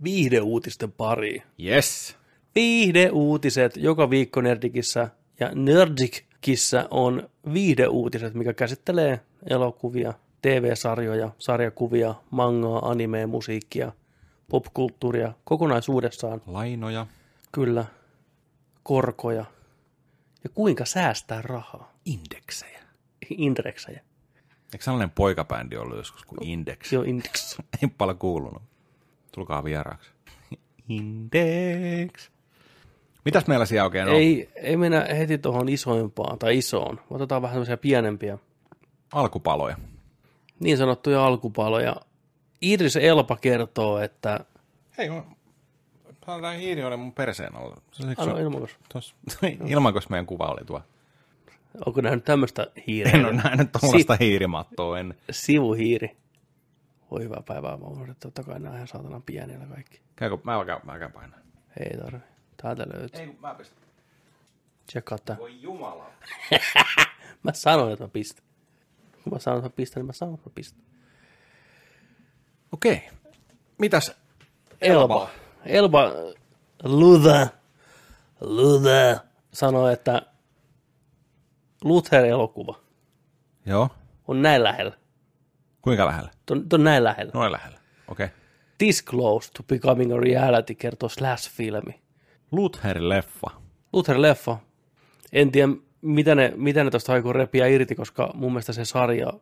viihdeuutisten 0.04 0.91
pariin. 0.91 1.44
Yes. 1.65 2.17
Viihdeuutiset 2.56 3.78
joka 3.78 4.10
viikko 4.10 4.41
Nerdikissä 4.41 5.08
ja 5.39 5.52
Nerdikissä 5.56 6.88
on 6.91 7.30
viihdeuutiset, 7.54 8.34
mikä 8.34 8.54
käsittelee 8.54 9.20
elokuvia, 9.49 10.13
TV-sarjoja, 10.41 11.30
sarjakuvia, 11.38 12.15
mangaa, 12.32 12.89
animea, 12.89 13.27
musiikkia, 13.27 13.91
popkulttuuria 14.49 15.34
kokonaisuudessaan. 15.43 16.41
Lainoja. 16.47 17.08
Kyllä, 17.51 17.86
korkoja 18.84 19.45
ja 20.43 20.49
kuinka 20.49 20.86
säästää 20.86 21.41
rahaa. 21.41 21.93
Indeksejä. 22.06 22.80
Indreksejä. 23.30 24.01
Eikö 24.73 24.84
sellainen 24.84 25.10
poikabändi 25.10 25.77
ollut 25.77 25.97
joskus 25.97 26.25
kuin 26.25 26.43
Index? 26.43 26.91
Joo, 26.93 27.04
indeks. 27.04 27.58
Ei 27.82 27.89
paljon 27.97 28.17
kuulunut. 28.17 28.62
Tulkaa 29.32 29.63
vieraaksi. 29.63 30.12
Index. 30.89 32.30
Mitäs 33.25 33.47
meillä 33.47 33.65
siellä 33.65 33.86
oikein 33.86 34.08
on? 34.08 34.15
Ei, 34.15 34.49
ei 34.56 34.77
mennä 34.77 35.08
heti 35.17 35.38
tuohon 35.38 35.69
isoimpaan 35.69 36.39
tai 36.39 36.58
isoon. 36.58 36.99
Otetaan 37.10 37.41
vähän 37.41 37.54
tämmöisiä 37.54 37.77
pienempiä, 37.77 38.38
Alkupaloja. 39.12 39.78
niin 40.60 40.78
sanottuja 40.78 41.26
alkupaloja. 41.26 41.95
Idris 42.62 42.95
Elpa 42.95 43.38
kertoo, 43.38 44.00
että... 44.00 44.39
Hei, 44.97 45.10
mä... 45.10 45.24
Tää 46.41 46.52
hiiri 46.52 46.84
oli 46.84 46.97
mun 46.97 47.13
perseen 47.13 47.56
alla. 47.56 47.82
Ano, 48.17 48.38
ilmakos. 48.38 48.78
Tos, 48.93 49.15
ilmakos 49.65 50.10
meidän 50.10 50.26
kuva 50.26 50.45
oli 50.45 50.65
tuo. 50.65 50.82
Onko 51.86 52.02
nähnyt 52.02 52.26
tämmöistä 52.26 52.67
hiireä? 52.88 53.13
En 53.13 53.26
ole 53.26 53.34
nähnyt 53.34 53.71
tuollaista 53.71 54.17
hiirimattoa 54.19 55.00
ennen. 55.00 55.17
Sivuhiiri. 55.32 56.17
Voi 57.12 57.24
hyvää 57.24 57.43
päivää, 57.47 57.78
mä 57.78 57.86
unohdin, 57.86 58.12
että 58.12 58.28
totta 58.28 58.43
kai 58.43 58.60
nämä 58.60 58.76
ihan 58.76 58.88
saatanan 58.88 59.24
pienillä 59.24 59.65
kaikki. 59.65 60.02
Käykö, 60.15 60.38
mä 60.43 60.65
käyn, 60.65 60.80
mä 60.84 61.00
käyn 61.00 61.12
painaa. 61.12 61.39
Ei 61.80 61.97
tarvi. 61.97 62.19
Täältä 62.62 62.86
löytyy. 62.93 63.21
Ei, 63.21 63.28
kun 63.28 63.38
mä 63.41 63.56
pistän. 63.56 63.78
Tsekkaa 64.86 65.17
tää. 65.17 65.38
Voi 65.38 65.62
jumala. 65.62 66.06
Mä 67.43 67.54
sanoin, 67.54 67.93
että 67.93 68.06
mä 68.06 68.10
pistän. 68.10 68.45
Kun 69.23 69.34
mä 69.34 69.38
että 69.38 69.51
mä 69.51 69.69
pistän, 69.69 70.01
niin 70.01 70.05
mä 70.05 70.34
että 70.34 70.49
mä 70.49 70.53
pistän. 70.55 70.84
Okei. 72.71 73.10
mitäs 73.77 74.15
Elba. 74.81 75.29
Elba 75.65 76.12
Luther, 76.84 77.47
Luther 78.41 79.17
sanoi, 79.53 79.93
että 79.93 80.21
Luther-elokuva 81.84 82.75
Joo. 83.65 83.89
on 84.27 84.41
näin 84.41 84.63
lähellä. 84.63 84.97
Kuinka 85.81 86.05
lähellä? 86.05 86.31
Tuon 86.45 86.65
on 86.73 86.84
näin 86.84 87.03
lähellä. 87.03 87.31
Noin 87.34 87.51
lähellä. 87.51 87.77
Okei. 88.07 88.25
Okay. 88.25 88.38
This 88.77 89.05
close 89.05 89.51
to 89.53 89.63
becoming 89.63 90.13
a 90.13 90.17
reality, 90.17 90.75
kertoo 90.75 91.10
Slash-filmi. 91.10 92.01
Luther-leffa. 92.51 93.51
Luther-leffa. 93.93 94.57
En 95.34 95.51
tiedä, 95.51 95.73
mitä 96.02 96.36
ne, 96.36 96.54
mitä 96.56 96.84
ne 96.84 96.90
tuosta 96.90 97.14
aikoo 97.14 97.34
repiä 97.34 97.68
irti, 97.68 97.96
koska 97.96 98.32
mun 98.34 98.52
mielestä 98.52 98.74
se 98.74 98.86
sarja, 98.86 99.34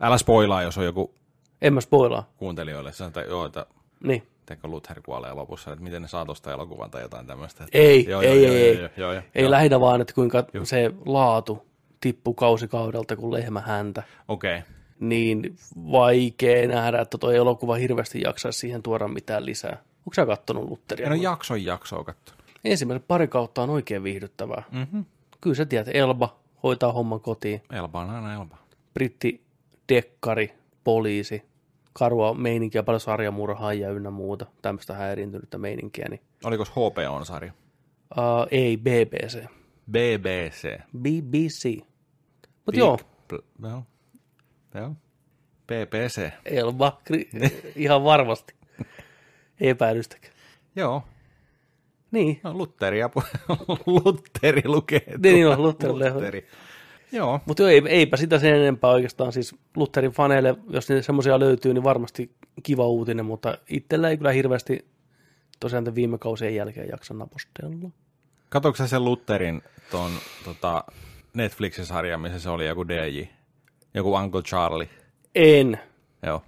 Älä 0.00 0.18
spoilaa, 0.18 0.62
jos 0.62 0.78
on 0.78 0.84
joku 0.84 1.14
en 1.62 1.74
mä 1.74 1.80
spoilaa. 1.80 2.30
kuuntelijoille. 2.36 2.92
Sanotaan, 2.92 3.26
joo, 3.26 3.46
että 3.46 3.66
Niin. 4.04 4.22
teikö 4.46 4.68
Luther 4.68 5.00
kuolee 5.02 5.32
lopussa, 5.32 5.72
että 5.72 5.84
miten 5.84 6.02
ne 6.02 6.08
saa 6.08 6.24
tuosta 6.24 6.52
elokuvan 6.52 6.90
tai 6.90 7.02
jotain 7.02 7.26
tämmöistä. 7.26 7.64
Ei, 7.72 8.06
joo, 8.08 8.20
ei, 8.20 8.28
joo, 8.28 8.36
ei, 8.36 8.42
joo, 8.46 8.54
ei. 8.56 8.78
Joo, 8.78 8.88
joo, 8.96 9.12
joo, 9.12 9.22
Ei 9.34 9.42
joo. 9.42 9.50
lähinnä 9.50 9.80
vaan, 9.80 10.00
että 10.00 10.14
kuinka 10.14 10.44
se 10.62 10.90
laatu 11.06 11.66
tippuu 12.00 12.34
kausikaudelta 12.34 13.16
kuin 13.16 13.32
lehmä 13.32 13.60
häntä. 13.60 14.02
Okei. 14.28 14.58
Okay. 14.58 14.70
Niin 15.00 15.56
vaikea 15.92 16.68
nähdä, 16.68 17.00
että 17.00 17.18
tuo 17.18 17.30
elokuva 17.30 17.74
hirveästi 17.74 18.20
jaksaisi 18.20 18.58
siihen 18.58 18.82
tuoda 18.82 19.08
mitään 19.08 19.46
lisää. 19.46 19.72
Onko 19.98 20.14
sä 20.14 20.26
kattonut 20.26 20.70
Lutteria? 20.70 21.06
En 21.06 21.12
ole 21.12 21.20
jakson 21.22 21.64
jaksoa 21.64 22.04
kattonut. 22.04 22.42
Ensimmäiset 22.64 23.08
pari 23.08 23.28
kautta 23.28 23.62
on 23.62 23.70
oikein 23.70 24.02
viihdyttävää. 24.02 24.62
Mm-hmm. 24.70 25.04
Kyllä 25.42 25.56
sä 25.56 25.66
tiedät, 25.66 25.94
Elba 25.96 26.40
hoitaa 26.62 26.92
homman 26.92 27.20
kotiin. 27.20 27.62
Elba 27.72 28.00
on 28.00 28.10
aina 28.10 28.34
Elba. 28.34 28.56
Britti, 28.94 29.44
dekkari, 29.88 30.52
poliisi, 30.84 31.42
karua 31.92 32.34
meininkiä, 32.34 32.82
paljon 32.82 33.00
sarjamurhaajia 33.00 33.90
ynnä 33.90 34.10
muuta, 34.10 34.46
tämmöistä 34.62 34.94
häiriintynyttä 34.94 35.58
meininkiä. 35.58 36.06
Niin, 36.10 36.20
Oliko 36.44 36.64
HBO-sarja? 36.64 37.52
uh, 38.16 38.46
ei, 38.50 38.76
BBC. 38.76 39.44
BBC. 39.90 40.78
BBC. 40.98 41.78
Mutta 42.66 42.78
joo, 42.78 42.98
Bl- 43.32 43.68
joo. 43.68 43.82
Joo. 44.74 44.90
BBC. 45.66 46.30
Elba, 46.44 47.00
kri- 47.10 47.28
ihan 47.76 48.04
varmasti. 48.04 48.54
Epäilystäkään. 49.60 50.34
Joo. 50.76 51.02
Niin, 52.12 52.40
No, 52.44 52.54
Lutteri 52.54 52.98
ja 52.98 53.10
Lutteri 54.04 54.62
lukee. 54.64 55.04
Niin 55.22 55.48
on, 55.48 55.56
tuolla. 55.56 55.66
Lutteri. 55.66 56.12
Lutteri. 56.12 56.46
Joo. 57.12 57.40
mutta 57.46 57.70
ei, 57.70 57.82
eipä 57.88 58.16
sitä 58.16 58.38
sen 58.38 58.54
enempää 58.54 58.90
oikeastaan. 58.90 59.32
Siis 59.32 59.54
Lutherin 59.76 60.10
faneille, 60.12 60.54
jos 60.68 60.88
niitä 60.88 61.02
semmoisia 61.02 61.40
löytyy, 61.40 61.74
niin 61.74 61.84
varmasti 61.84 62.30
kiva 62.62 62.86
uutinen, 62.86 63.26
mutta 63.26 63.58
itsellä 63.68 64.08
ei 64.10 64.16
kyllä 64.16 64.32
hirveästi 64.32 64.86
tosiaan 65.60 65.84
tämän 65.84 65.94
viime 65.94 66.18
kausien 66.18 66.54
jälkeen 66.54 66.88
jaksa 66.88 67.14
napostella. 67.14 67.90
Katoiko 68.48 68.76
sä 68.76 68.86
sen 68.86 69.04
Lutterin 69.04 69.62
ton 69.90 70.10
tota, 70.44 70.84
Netflixin 71.34 71.86
sarja, 71.86 72.18
missä 72.18 72.38
se 72.40 72.50
oli 72.50 72.66
joku 72.66 72.88
DJ? 72.88 73.22
Joku 73.94 74.14
Uncle 74.14 74.42
Charlie. 74.42 74.88
En. 75.34 75.80
Joo. 76.26 76.42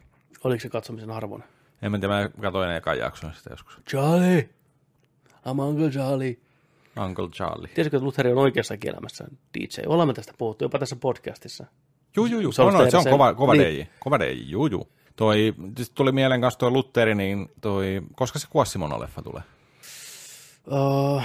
Oliko 0.44 0.60
se 0.60 0.68
katsomisen 0.68 1.10
arvoinen? 1.10 1.48
En 1.82 1.90
mä 1.90 1.98
tiedä, 1.98 2.14
mä 2.14 2.30
katsoin 2.42 2.70
ekan 2.70 2.98
jakson 2.98 3.34
sitä 3.34 3.50
joskus. 3.50 3.78
Charlie. 3.90 4.48
I'm 5.46 5.60
Uncle 5.60 5.90
Charlie. 5.90 6.38
Uncle 7.04 7.28
Charlie. 7.28 7.68
Tiesitkö, 7.74 7.96
että 7.96 8.04
Lutheri 8.04 8.32
on 8.32 8.38
oikeassa 8.38 8.74
elämässä 8.84 9.24
DJ? 9.58 9.80
Olemme 9.86 10.14
tästä 10.14 10.32
puhuttu 10.38 10.64
jopa 10.64 10.78
tässä 10.78 10.96
podcastissa. 10.96 11.66
Juu, 12.16 12.26
juu, 12.26 12.40
juu. 12.40 12.52
Se 12.52 12.62
on, 12.62 12.74
no, 12.74 12.90
se 12.90 12.96
on 12.96 13.04
kova, 13.10 13.34
kova 13.34 13.54
niin. 13.54 13.76
DJ. 13.76 13.82
Kova 14.00 14.18
DJ, 14.18 14.32
juu, 14.32 14.66
juu. 14.66 14.88
Toi, 15.16 15.54
sit 15.78 15.94
tuli 15.94 16.12
mieleen 16.12 16.40
kanssa 16.40 16.58
toi 16.58 16.70
Lutteri, 16.70 17.14
niin 17.14 17.48
toi, 17.60 18.02
koska 18.14 18.38
se 18.38 18.48
Quasimono-leffa 18.56 19.22
tulee? 19.22 19.42
Uh, 20.66 21.22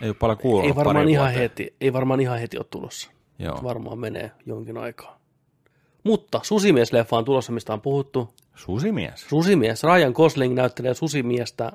Ei 0.00 0.08
ole 0.08 0.14
paljon 0.14 0.38
kuulunut 0.38 0.70
ei, 0.70 0.74
varmaan 0.74 1.08
ihan 1.08 1.24
vuoteen. 1.24 1.40
heti, 1.42 1.76
ei 1.80 1.92
varmaan 1.92 2.20
ihan 2.20 2.38
heti 2.38 2.58
ole 2.58 2.66
tulossa. 2.70 3.10
Joo. 3.38 3.60
Varmaan 3.62 3.98
menee 3.98 4.30
jonkin 4.46 4.78
aikaa. 4.78 5.18
Mutta 6.04 6.40
Susimies-leffa 6.42 7.16
on 7.16 7.24
tulossa, 7.24 7.52
mistä 7.52 7.72
on 7.72 7.80
puhuttu. 7.80 8.34
Susimies. 8.54 9.28
Susimies. 9.28 9.82
Ryan 9.82 10.12
Gosling 10.12 10.54
näyttelee 10.54 10.94
Susimiestä 10.94 11.72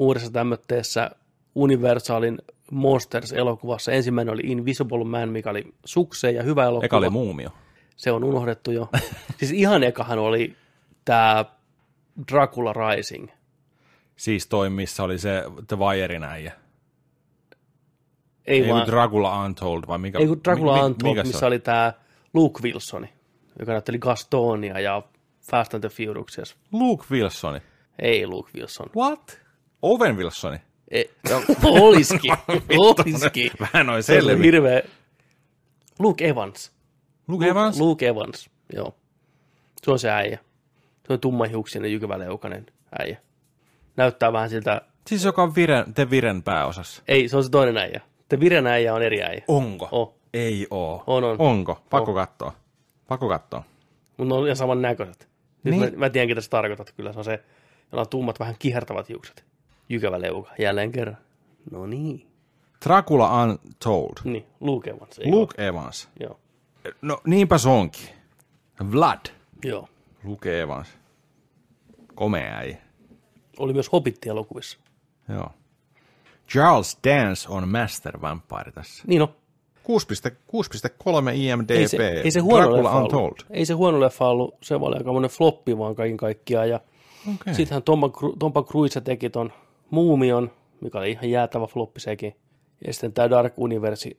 uudessa 0.00 0.30
tämmötteessä 0.30 1.10
Universalin 1.54 2.38
Monsters-elokuvassa. 2.70 3.92
Ensimmäinen 3.92 4.34
oli 4.34 4.42
Invisible 4.44 5.04
Man, 5.04 5.28
mikä 5.28 5.50
oli 5.50 5.74
sukseen 5.84 6.34
ja 6.34 6.42
hyvä 6.42 6.64
elokuva. 6.64 6.84
Eka 6.84 6.96
oli 6.96 7.10
muumio. 7.10 7.50
Se 7.96 8.12
on 8.12 8.24
unohdettu 8.24 8.70
jo. 8.70 8.88
siis 9.38 9.52
ihan 9.52 9.82
ekahan 9.82 10.18
oli 10.18 10.56
tämä 11.04 11.44
Dracula 12.32 12.72
Rising. 12.72 13.28
Siis 14.16 14.46
toi, 14.46 14.70
missä 14.70 15.02
oli 15.02 15.18
se 15.18 15.42
The 15.68 15.78
Wirein 15.78 16.22
äijä. 16.24 16.52
Ei, 18.46 18.62
Ei 18.64 18.70
vaan, 18.70 18.86
Dracula 18.86 19.44
Untold, 19.44 19.82
vai 19.88 19.98
mikä? 19.98 20.18
ei 20.18 20.26
kun 20.26 20.40
Dracula 20.44 20.72
mi- 20.72 20.78
mi- 20.78 20.84
Untold, 20.86 21.10
mikä 21.10 21.22
missä 21.22 21.46
oli 21.46 21.58
tämä 21.58 21.92
Luke 22.34 22.62
Wilsoni, 22.62 23.12
joka 23.58 23.72
näytteli 23.72 23.98
Gastonia 23.98 24.80
ja 24.80 25.02
Fast 25.50 25.74
and 25.74 25.80
the 25.80 25.88
Furious. 25.88 26.56
Luke 26.72 27.04
Wilsoni. 27.10 27.60
Ei 27.98 28.26
Luke 28.26 28.50
Wilson. 28.54 28.86
What? 28.96 29.40
Owen 29.82 30.16
Wilsoni. 30.16 30.58
Ei. 30.90 31.10
Oliski. 31.64 32.28
Oliski. 32.78 33.50
Vähän 33.60 33.86
noin 33.86 34.02
Se 34.02 34.16
on 34.16 34.22
selvi. 34.24 34.44
hirveä. 34.44 34.82
Luke 35.98 36.28
Evans. 36.28 36.72
Luke 37.28 37.46
Evans? 37.48 37.80
Luke 37.80 38.08
Evans, 38.08 38.50
joo. 38.72 38.94
Se 39.82 39.90
on 39.90 39.98
se 39.98 40.10
äijä. 40.10 40.38
Se 41.06 41.12
on 41.12 41.20
tummahiuksinen, 41.20 41.92
jykyväleukainen 41.92 42.66
äijä. 42.98 43.16
Näyttää 43.96 44.32
vähän 44.32 44.50
siltä, 44.50 44.82
Siis 45.06 45.24
joka 45.24 45.42
on 45.42 45.54
viren, 45.54 45.94
te 45.94 46.10
Viren 46.10 46.42
pääosassa. 46.42 47.02
ei, 47.08 47.28
se 47.28 47.36
on 47.36 47.44
se 47.44 47.50
toinen 47.50 47.76
äijä. 47.76 48.00
Te 48.28 48.40
Viren 48.40 48.66
äijä 48.66 48.94
on 48.94 49.02
eri 49.02 49.22
äijä. 49.22 49.44
Onko? 49.48 49.88
Oh. 49.92 50.14
Ei 50.34 50.66
oo. 50.70 51.04
On, 51.06 51.24
on. 51.24 51.36
Onko? 51.38 51.82
Pakko 51.90 52.14
katsoa. 52.14 52.52
Pakko 53.08 53.28
katsoa. 53.28 53.62
Mutta 54.16 54.34
ne 54.34 54.38
on 54.40 54.46
ihan 54.46 54.56
saman 54.56 54.82
näköiset. 54.82 55.28
Nyt 55.64 55.74
Niin. 55.76 55.92
mä, 55.92 55.98
mä 55.98 56.10
tiedän, 56.10 56.28
ketä 56.28 56.40
sä 56.40 56.50
tarkoitat. 56.50 56.92
Kyllä 56.92 57.12
se 57.12 57.18
on 57.18 57.24
se, 57.24 57.44
jolla 57.92 58.00
on 58.00 58.08
tummat, 58.08 58.40
vähän 58.40 58.54
kihertävät 58.58 59.08
hiukset. 59.08 59.44
Jykävä 59.90 60.20
leuka, 60.20 60.50
jälleen 60.58 60.92
kerran. 60.92 61.16
No 61.70 61.86
niin. 61.86 62.26
Dracula 62.84 63.42
Untold. 63.42 64.12
Niin, 64.24 64.46
Luke 64.60 64.90
Evans. 64.90 65.18
Ei 65.18 65.30
Luke 65.30 65.66
Evans. 65.66 66.08
ole. 66.20 66.26
Joo. 66.28 66.40
No 67.02 67.20
niinpä 67.26 67.58
se 67.58 67.68
onkin. 67.68 68.08
Vlad. 68.92 69.26
Joo. 69.64 69.88
Luke 70.24 70.60
Evans. 70.60 70.88
Komea 72.14 72.56
äijä. 72.56 72.78
Oli 73.58 73.72
myös 73.72 73.92
Hobbit-elokuvissa. 73.92 74.78
Joo. 75.28 75.50
Charles 76.48 76.98
Dance 77.04 77.48
on 77.48 77.68
Master 77.68 78.20
Vampire 78.20 78.72
tässä. 78.74 79.04
Niin 79.06 79.22
on. 79.22 79.28
6,3 79.88 81.34
IMDb. 81.34 81.70
Ei 81.70 81.88
se, 81.88 81.96
ei 82.08 82.30
se 82.30 82.40
huono 82.40 82.62
Dracula 82.62 82.82
leffa 82.82 82.98
Untold. 83.02 83.22
ollut. 83.22 83.46
Ei 83.50 83.66
se 83.66 83.74
huono 83.74 84.00
leffa 84.00 84.28
ollut. 84.28 84.54
Se 84.62 84.74
oli 84.74 84.96
aika 84.96 85.28
floppi 85.28 85.78
vaan 85.78 85.94
kaiken 85.94 86.16
kaikkiaan. 86.16 86.68
Ja 86.68 86.80
Okay. 87.34 87.54
Sittenhän 87.54 87.82
Tompa, 87.82 88.10
Tompa 88.38 88.62
Cruise 88.62 89.00
teki 89.00 89.30
ton 89.30 89.52
Muumion, 89.90 90.50
mikä 90.80 90.98
oli 90.98 91.10
ihan 91.10 91.30
jäätävä 91.30 91.66
floppi 91.66 92.00
sekin. 92.00 92.36
Ja 92.86 92.92
sitten 92.92 93.12
tämä 93.12 93.30
Dark 93.30 93.52
Universe 93.56 94.10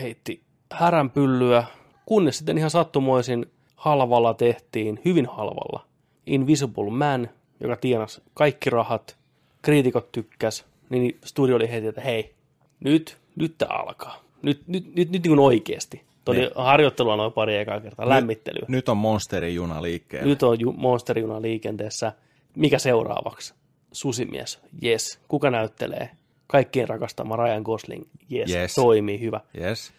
heitti 0.00 0.42
häränpyllyä, 0.72 1.64
kunnes 2.06 2.38
sitten 2.38 2.58
ihan 2.58 2.70
sattumoisin 2.70 3.46
halvalla 3.76 4.34
tehtiin, 4.34 5.00
hyvin 5.04 5.26
halvalla, 5.26 5.86
Invisible 6.26 6.90
Man, 6.90 7.28
joka 7.60 7.76
tienasi 7.76 8.22
kaikki 8.34 8.70
rahat, 8.70 9.16
kriitikot 9.62 10.12
tykkäs, 10.12 10.64
niin 10.90 11.18
studio 11.24 11.56
oli 11.56 11.70
heti, 11.70 11.86
että 11.86 12.00
hei, 12.00 12.34
nyt, 12.80 13.16
nyt 13.36 13.54
tämä 13.58 13.78
alkaa. 13.78 14.22
Nyt, 14.42 14.62
nyt, 14.66 14.86
nyt, 14.86 15.10
nyt 15.10 15.22
niin 15.22 15.30
kuin 15.30 15.38
oikeasti. 15.38 16.02
Tuo 16.24 16.34
oli 16.34 16.50
harjoittelua 16.54 17.16
noin 17.16 17.32
pari 17.32 17.56
ekaa 17.56 17.80
kertaa, 17.80 18.08
lämmittelyä. 18.08 18.64
Nyt 18.68 18.88
on 18.88 18.96
Monsterin 18.96 19.54
juna 19.54 19.82
liikkeellä. 19.82 20.28
Nyt 20.28 20.42
on 20.42 20.60
ju- 20.60 20.72
monsterjuna 20.72 21.42
liikenteessä. 21.42 22.12
Mikä 22.56 22.78
seuraavaksi? 22.78 23.54
Susimies. 23.92 24.60
Yes. 24.84 25.20
Kuka 25.28 25.50
näyttelee? 25.50 26.10
Kaikkien 26.46 26.88
rakastama 26.88 27.36
Ryan 27.36 27.62
Gosling. 27.62 28.04
Yes. 28.32 28.50
Yes. 28.54 28.74
Toimii. 28.74 29.20
Hyvä. 29.20 29.40
Yes. 29.60 29.92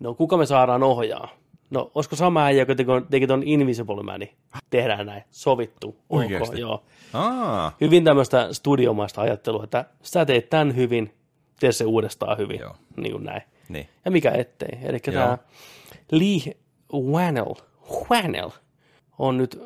No 0.00 0.14
kuka 0.14 0.36
me 0.36 0.46
saadaan 0.46 0.82
ohjaa? 0.82 1.28
No 1.70 1.90
olisiko 1.94 2.16
sama 2.16 2.44
äijä, 2.44 2.62
joka 2.62 2.72
teki- 3.10 3.26
ton 3.26 3.42
Invisible 3.42 4.02
Manin? 4.02 4.30
Tehdään 4.70 5.06
näin. 5.06 5.22
Sovittu. 5.30 5.96
Oikeesti? 6.10 6.48
Okay, 6.48 6.60
joo. 6.60 6.82
Aa, 7.12 7.76
Hyvin 7.80 8.04
tämmöistä 8.04 8.48
studiomaista 8.52 9.20
ajattelua, 9.20 9.64
että 9.64 9.84
sä 10.02 10.24
teet 10.26 10.50
tämän 10.50 10.76
hyvin, 10.76 11.14
tee 11.60 11.72
se 11.72 11.84
uudestaan 11.84 12.38
hyvin. 12.38 12.60
Joo. 12.60 12.76
Niin 12.96 13.12
kuin 13.12 13.24
näin. 13.24 13.42
niin. 13.68 13.88
Ja 14.04 14.10
mikä 14.10 14.30
ettei. 14.30 14.78
Eli 14.82 14.98
tämä 14.98 15.38
Lee 16.12 16.54
Whannell, 17.10 17.54
Whannell 18.10 18.50
on 19.18 19.36
nyt 19.36 19.60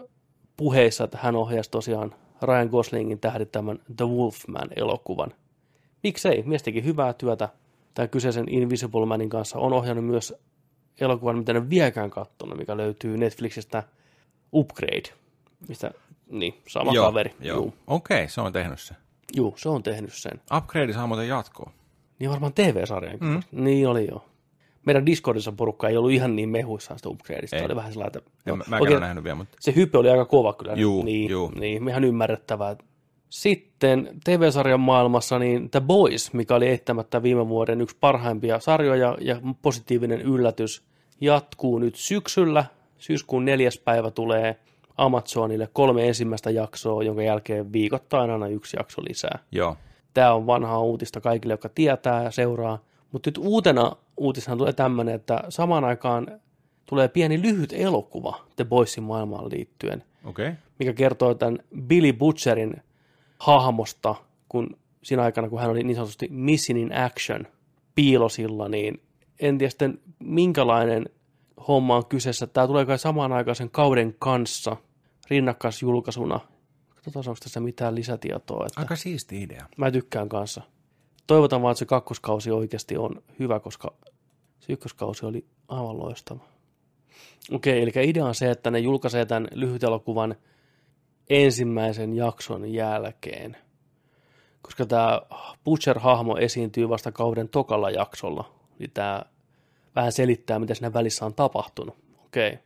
puheissa, 0.57 1.05
että 1.05 1.18
hän 1.22 1.37
ohjasi 1.37 1.70
tosiaan 1.70 2.14
Ryan 2.43 2.68
Goslingin 2.68 3.20
tähdittämän 3.20 3.78
The 3.97 4.05
Wolfman-elokuvan. 4.05 5.34
Miksei? 6.03 6.43
Mies 6.47 6.62
teki 6.62 6.84
hyvää 6.84 7.12
työtä. 7.12 7.49
Tämän 7.95 8.09
kyseisen 8.09 8.49
Invisible 8.49 9.07
Manin 9.07 9.30
kanssa 9.30 9.59
on 9.59 9.72
ohjannut 9.72 10.07
myös 10.07 10.34
elokuvan, 11.01 11.39
mitä 11.39 11.53
en 11.53 11.70
vieläkään 11.70 12.11
katsonut, 12.11 12.59
mikä 12.59 12.76
löytyy 12.76 13.16
Netflixistä 13.18 13.82
Upgrade, 14.53 15.09
mistä 15.68 15.91
Niin, 16.30 16.55
sama 16.68 16.93
joo, 16.93 17.07
kaveri. 17.07 17.34
Joo. 17.41 17.59
Okei, 17.59 17.74
okay, 17.86 18.28
se 18.28 18.41
on 18.41 18.53
tehnyt 18.53 18.80
se. 18.80 18.95
Juu, 19.36 19.55
se 19.57 19.68
on 19.68 19.82
tehnyt 19.82 20.12
sen. 20.12 20.41
Upgrade 20.57 20.93
saa 20.93 21.07
muuten 21.07 21.28
jatkoa. 21.28 21.72
Niin 22.18 22.30
varmaan 22.30 22.53
TV-sarjan. 22.53 23.18
Mm. 23.20 23.43
Niin 23.53 23.89
oli 23.89 24.09
joo. 24.11 24.24
Meidän 24.87 25.07
Discordissa 25.07 25.53
porukka 25.53 25.89
ei 25.89 25.97
ollut 25.97 26.11
ihan 26.11 26.37
niin 26.37 26.49
mehuissaan 26.49 26.99
sitä 26.99 27.09
upgradeista. 27.09 27.57
Ei. 27.57 27.64
Oli 27.64 27.76
vähän 27.76 27.93
sellainen, 27.93 28.18
että... 28.18 28.31
No, 28.47 28.57
mä, 28.57 28.64
mäkään 28.66 28.83
oikein- 28.83 29.01
nähnyt 29.01 29.24
vielä, 29.24 29.35
mutta 29.35 29.57
se 29.61 29.74
hype 29.76 29.99
oli 29.99 30.11
aika 30.11 30.24
kova 30.24 30.53
kyllä. 30.53 30.72
Juu, 30.72 31.03
niin, 31.03 31.31
juu. 31.31 31.53
niin, 31.55 31.89
ihan 31.89 32.05
ymmärrettävää. 32.05 32.76
Sitten 33.29 34.09
TV-sarjan 34.24 34.81
maailmassa 34.81 35.39
niin 35.39 35.70
The 35.70 35.81
Boys, 35.81 36.33
mikä 36.33 36.55
oli 36.55 36.66
eittämättä 36.66 37.22
viime 37.22 37.49
vuoden 37.49 37.81
yksi 37.81 37.97
parhaimpia 38.01 38.61
sarjoja 38.61 39.16
ja 39.20 39.41
positiivinen 39.62 40.20
yllätys, 40.20 40.83
jatkuu 41.20 41.79
nyt 41.79 41.95
syksyllä. 41.95 42.64
Syyskuun 42.99 43.45
neljäs 43.45 43.79
päivä 43.79 44.11
tulee 44.11 44.57
Amazonille 44.97 45.68
kolme 45.72 46.09
ensimmäistä 46.09 46.51
jaksoa, 46.51 47.03
jonka 47.03 47.22
jälkeen 47.22 47.72
viikoittain 47.72 48.31
aina 48.31 48.47
yksi 48.49 48.76
jakso 48.76 49.03
lisää. 49.09 49.39
joo. 49.53 49.76
Tämä 50.14 50.35
on 50.35 50.47
vanhaa 50.47 50.81
uutista 50.81 51.20
kaikille, 51.20 51.53
jotka 51.53 51.68
tietää 51.68 52.22
ja 52.22 52.31
seuraa. 52.31 52.79
Mutta 53.12 53.31
nyt 53.31 53.39
uutena 53.39 53.93
uutisena 54.18 54.56
tulee 54.56 54.72
tämmöinen, 54.72 55.14
että 55.14 55.44
samaan 55.48 55.84
aikaan 55.84 56.40
tulee 56.86 57.08
pieni 57.08 57.42
lyhyt 57.42 57.72
elokuva 57.72 58.40
The 58.56 58.64
Boysin 58.64 59.04
maailmaan 59.04 59.50
liittyen. 59.50 60.04
Okay. 60.24 60.52
mikä 60.78 60.92
kertoo 60.92 61.34
tämän 61.34 61.58
Billy 61.82 62.12
Butcherin 62.12 62.74
hahmosta, 63.38 64.14
kun 64.48 64.76
siinä 65.02 65.22
aikana, 65.22 65.48
kun 65.48 65.60
hän 65.60 65.70
oli 65.70 65.82
niin 65.82 65.94
sanotusti 65.94 66.28
missing 66.30 66.80
in 66.80 66.96
action 66.96 67.46
piilosilla, 67.94 68.68
niin 68.68 69.02
en 69.40 69.58
tiedä 69.58 69.70
sitten 69.70 70.00
minkälainen 70.18 71.06
homma 71.68 71.96
on 71.96 72.06
kyseessä. 72.06 72.46
Tämä 72.46 72.66
tulee 72.66 72.86
kai 72.86 72.98
samaan 72.98 73.32
aikaan 73.32 73.56
sen 73.56 73.70
kauden 73.70 74.14
kanssa 74.18 74.76
rinnakkaisjulkaisuna. 75.30 76.40
Katsotaan, 76.94 77.28
onko 77.28 77.38
tässä 77.42 77.60
mitään 77.60 77.94
lisätietoa. 77.94 78.66
Että... 78.66 78.80
Aika 78.80 78.96
siisti 78.96 79.42
idea. 79.42 79.66
Mä 79.76 79.90
tykkään 79.90 80.28
kanssa. 80.28 80.62
Toivotan 81.29 81.62
vaan, 81.62 81.72
että 81.72 81.79
se 81.79 81.87
kakkoskausi 81.87 82.51
oikeasti 82.51 82.97
on 82.97 83.22
hyvä, 83.39 83.61
koska 83.61 83.95
se 84.61 84.72
ykköskausi 84.72 85.26
oli 85.26 85.45
aivan 85.68 85.99
loistava. 85.99 86.45
Okei, 87.53 87.83
eli 87.83 87.93
idea 88.09 88.24
on 88.24 88.35
se, 88.35 88.51
että 88.51 88.70
ne 88.70 88.79
julkaisee 88.79 89.26
tämän 89.26 89.49
lyhytelokuvan 89.53 90.35
ensimmäisen 91.31 92.16
jakson 92.16 92.72
jälkeen. 92.72 93.57
Koska 94.62 94.87
tämä 94.87 95.20
Butcher-hahmo 95.64 96.39
esiintyy 96.41 96.89
vasta 96.89 97.12
kauden 97.12 97.49
tokalla 97.49 97.91
jaksolla, 97.91 98.53
niin 98.79 98.91
tämä 98.91 99.22
vähän 99.97 100.12
selittää, 100.12 100.59
mitä 100.59 100.74
siinä 100.74 100.93
välissä 100.93 101.26
on 101.26 101.35
tapahtunut. 101.35 101.97
Okei. 102.26 102.59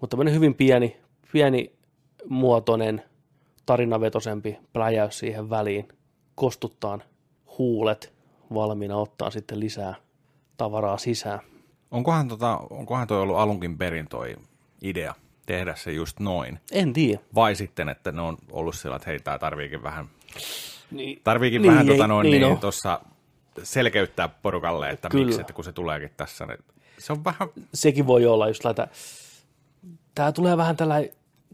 Mutta 0.00 0.16
tämmöinen 0.16 0.34
hyvin 0.34 0.54
pieni, 0.54 0.96
pieni 1.32 1.72
muotoinen, 2.28 3.02
tarinavetosempi 3.66 4.58
pläjäys 4.72 5.18
siihen 5.18 5.50
väliin. 5.50 5.88
Kostuttaan 6.34 7.02
huulet 7.62 8.12
valmiina 8.54 8.96
ottaa 8.96 9.30
sitten 9.30 9.60
lisää 9.60 9.94
tavaraa 10.56 10.98
sisään. 10.98 11.40
Onkohan, 11.90 12.28
tota, 12.28 12.56
onkohan 12.70 13.06
toi 13.06 13.20
ollut 13.20 13.36
alunkin 13.36 13.78
perin 13.78 14.08
toi 14.08 14.36
idea 14.82 15.14
tehdä 15.46 15.74
se 15.74 15.92
just 15.92 16.20
noin? 16.20 16.58
En 16.72 16.92
tiedä. 16.92 17.20
Vai 17.34 17.54
sitten, 17.54 17.88
että 17.88 18.12
ne 18.12 18.20
on 18.22 18.36
ollut 18.52 18.74
sillä, 18.74 18.96
että 18.96 19.10
hei, 19.10 19.18
tää 19.20 19.38
tarviikin 19.38 19.82
vähän, 19.82 20.06
Niin, 20.90 21.20
tarviikin 21.24 21.62
Niin, 21.62 21.72
vähän 21.72 21.88
ei- 21.88 21.94
tota 21.96 22.06
noin, 22.06 22.30
niin 22.30 22.42
niin, 22.42 22.58
tuossa 22.58 23.00
selkeyttää 23.62 24.28
porukalle, 24.28 24.90
että 24.90 25.08
Kyllä. 25.08 25.24
miksi, 25.24 25.40
että 25.40 25.52
kun 25.52 25.64
se 25.64 25.72
tuleekin 25.72 26.10
tässä. 26.16 26.46
Niin 26.46 26.58
se 26.98 27.12
on 27.12 27.24
vähän, 27.24 27.48
sekin 27.74 28.06
voi 28.06 28.26
olla 28.26 28.48
just 28.48 28.64
laita. 28.64 28.88
Tämä 30.14 30.32
tulee 30.32 30.56
vähän 30.56 30.76
tällä, 30.76 30.94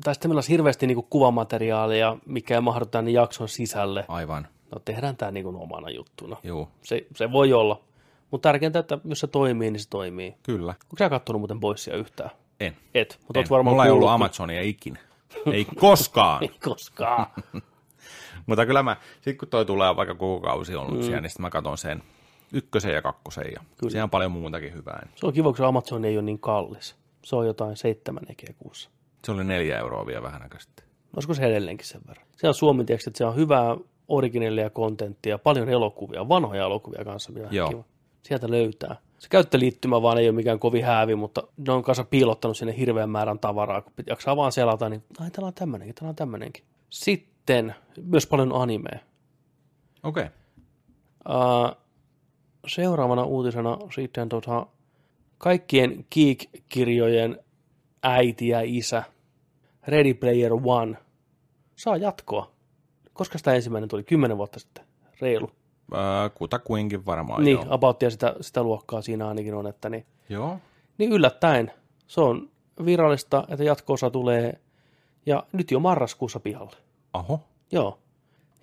tai 0.05 0.15
sitten 0.15 0.29
meillä 0.31 0.39
olisi 0.39 0.53
hirveästi 0.53 0.87
niinku 0.87 1.03
kuvamateriaalia, 1.03 2.17
mikä 2.27 2.55
ei 2.55 2.61
mahdu 2.61 2.87
tänne 2.87 3.11
jakson 3.11 3.49
sisälle. 3.49 4.05
aivan, 4.09 4.49
No 4.75 4.79
tehdään 4.85 5.17
tämä 5.17 5.31
niinku 5.31 5.63
omana 5.63 5.91
juttuna. 5.91 6.37
juu, 6.43 6.69
Se, 6.83 7.07
se 7.17 7.33
voi 7.33 7.53
olla. 7.53 7.81
Mutta 8.31 8.49
tärkeintä, 8.49 8.79
että 8.79 8.99
jos 9.05 9.21
se 9.21 9.27
toimii, 9.27 9.71
niin 9.71 9.81
se 9.81 9.89
toimii. 9.89 10.35
kyllä. 10.43 10.71
Onko 10.71 10.97
sä 10.99 11.09
kattonut 11.09 11.41
muuten 11.41 11.61
Boysia 11.61 11.97
yhtään? 11.97 12.31
En. 12.61 12.77
Et, 12.95 13.19
mutta 13.27 13.41
en. 13.41 13.45
oot 13.45 13.51
varmaan 13.51 13.75
Mulla 13.75 13.85
ei 13.85 13.91
ollut. 13.91 14.09
Amazonia 14.09 14.63
ikinä. 14.63 15.01
Ei 15.53 15.65
koskaan. 15.65 16.43
Ei 16.45 16.51
koskaan. 16.65 17.27
Mutta 18.47 18.67
kyllä 18.67 18.83
mä, 18.83 18.97
sit 19.21 19.39
kun 19.39 19.49
toi 19.49 19.65
tulee 19.65 19.97
vaikka 19.97 20.15
koko 20.15 20.41
kausi 20.41 20.77
on 20.77 20.83
ollut 20.83 20.99
mm. 20.99 21.03
siellä, 21.03 21.21
niin 21.21 21.31
sitten 21.31 21.43
mä 21.43 21.51
katson 21.51 21.79
sen 21.79 22.03
ykkösen 22.53 22.95
ja 22.95 23.03
kakkosen 23.03 23.45
ja 23.55 23.61
kyllä. 23.77 23.91
siellä 23.91 24.05
on 24.05 24.11
paljon 24.11 24.33
muutakin 24.33 24.75
hyvää. 24.75 25.03
niin 25.05 25.13
se 25.17 25.27
on 25.27 25.33
kiva, 25.33 25.49
kun 25.49 25.57
se 25.57 25.65
Amazon 25.65 26.05
ei 26.05 26.17
ole 26.17 26.25
niin 26.25 26.39
kallis. 26.39 26.97
Se 27.23 27.37
on 27.37 27.47
jotain 27.47 27.77
seitsemän 27.77 28.23
ekeä 28.29 28.55
kuussa. 28.59 28.91
Se 29.25 29.33
oli 29.33 29.45
neljä 29.45 29.79
euroa 29.79 30.07
vielä 30.07 30.23
vähän 30.23 30.43
aikaa 30.43 30.61
sitten. 30.61 30.85
Olisiko 31.17 31.35
se 31.35 31.43
edelleenkin 31.43 31.87
sen 31.87 32.01
verran? 32.09 32.27
Se 32.37 32.49
on 32.49 32.55
suomi 32.55 32.83
että 32.83 33.11
se 33.15 33.25
on 33.25 33.37
hyvää 33.37 33.77
originellia 34.09 34.71
kontenttia, 34.71 35.39
paljon 35.39 35.69
elokuvia, 35.69 36.29
vanhoja 36.29 36.65
elokuvia 36.65 37.05
kanssa, 37.05 37.33
mitä 37.33 37.49
Joo. 37.51 37.69
kiva. 37.69 37.85
Sieltä 38.23 38.51
löytää. 38.51 38.97
Se 39.19 39.29
käyttöliittymä 39.29 40.03
vaan 40.03 40.19
ei 40.19 40.29
ole 40.29 40.37
mikään 40.37 40.59
kovin 40.59 40.85
häävi, 40.85 41.15
mutta 41.15 41.43
ne 41.57 41.73
on 41.73 41.83
kanssa 41.83 42.05
piilottanut 42.05 42.57
sinne 42.57 42.77
hirveän 42.77 43.11
määrän 43.11 43.39
tavaraa. 43.39 43.83
Kun 43.83 43.93
jaksaa 44.07 44.37
vaan 44.37 44.53
selata, 44.53 44.89
niin 44.89 45.05
ai 45.21 45.31
täällä 45.31 45.47
on 45.47 45.55
tämmönenkin, 45.55 45.95
täällä 45.95 46.11
on 46.11 46.17
tämmönenkin. 46.17 46.65
Sitten 46.91 47.75
myös 48.03 48.27
paljon 48.27 48.53
animea. 48.53 48.99
Okei. 50.03 50.25
Okay. 50.25 50.31
Uh, 51.29 51.77
seuraavana 52.67 53.23
uutisena 53.23 53.79
sitten 53.95 54.29
tota, 54.29 54.67
kaikkien 55.39 56.07
Geek-kirjojen 56.15 57.39
äiti 58.03 58.49
ja 58.49 58.61
isä, 58.65 59.03
Ready 59.87 60.15
Player 60.15 60.53
One, 60.65 60.99
saa 61.77 61.97
jatkoa. 61.97 62.58
Koska 63.19 63.39
sitä 63.39 63.55
ensimmäinen 63.55 63.89
tuli? 63.89 64.03
Kymmenen 64.03 64.37
vuotta 64.37 64.59
sitten. 64.59 64.85
Reilu. 65.21 65.51
Äh, 65.95 66.35
kutakuinkin 66.35 67.07
varmaan, 67.07 67.45
niin, 67.45 67.55
joo. 67.55 67.67
abouttia 67.69 68.11
sitä, 68.11 68.35
sitä 68.41 68.63
luokkaa 68.63 69.03
siinä 69.03 69.29
ainakin 69.29 69.55
on, 69.55 69.67
että 69.67 69.89
niin, 69.89 70.07
Joo. 70.29 70.59
niin 70.99 71.13
yllättäen 71.13 71.73
se 72.07 72.21
on 72.21 72.51
virallista, 72.85 73.45
että 73.49 73.65
jatkoosa 73.65 74.11
tulee 74.11 74.61
ja 75.27 75.43
nyt 75.53 75.71
jo 75.71 75.81
marraskuussa 75.81 76.41
pihalle. 76.41 76.77
Aho. 77.13 77.41
Joo. 77.73 77.99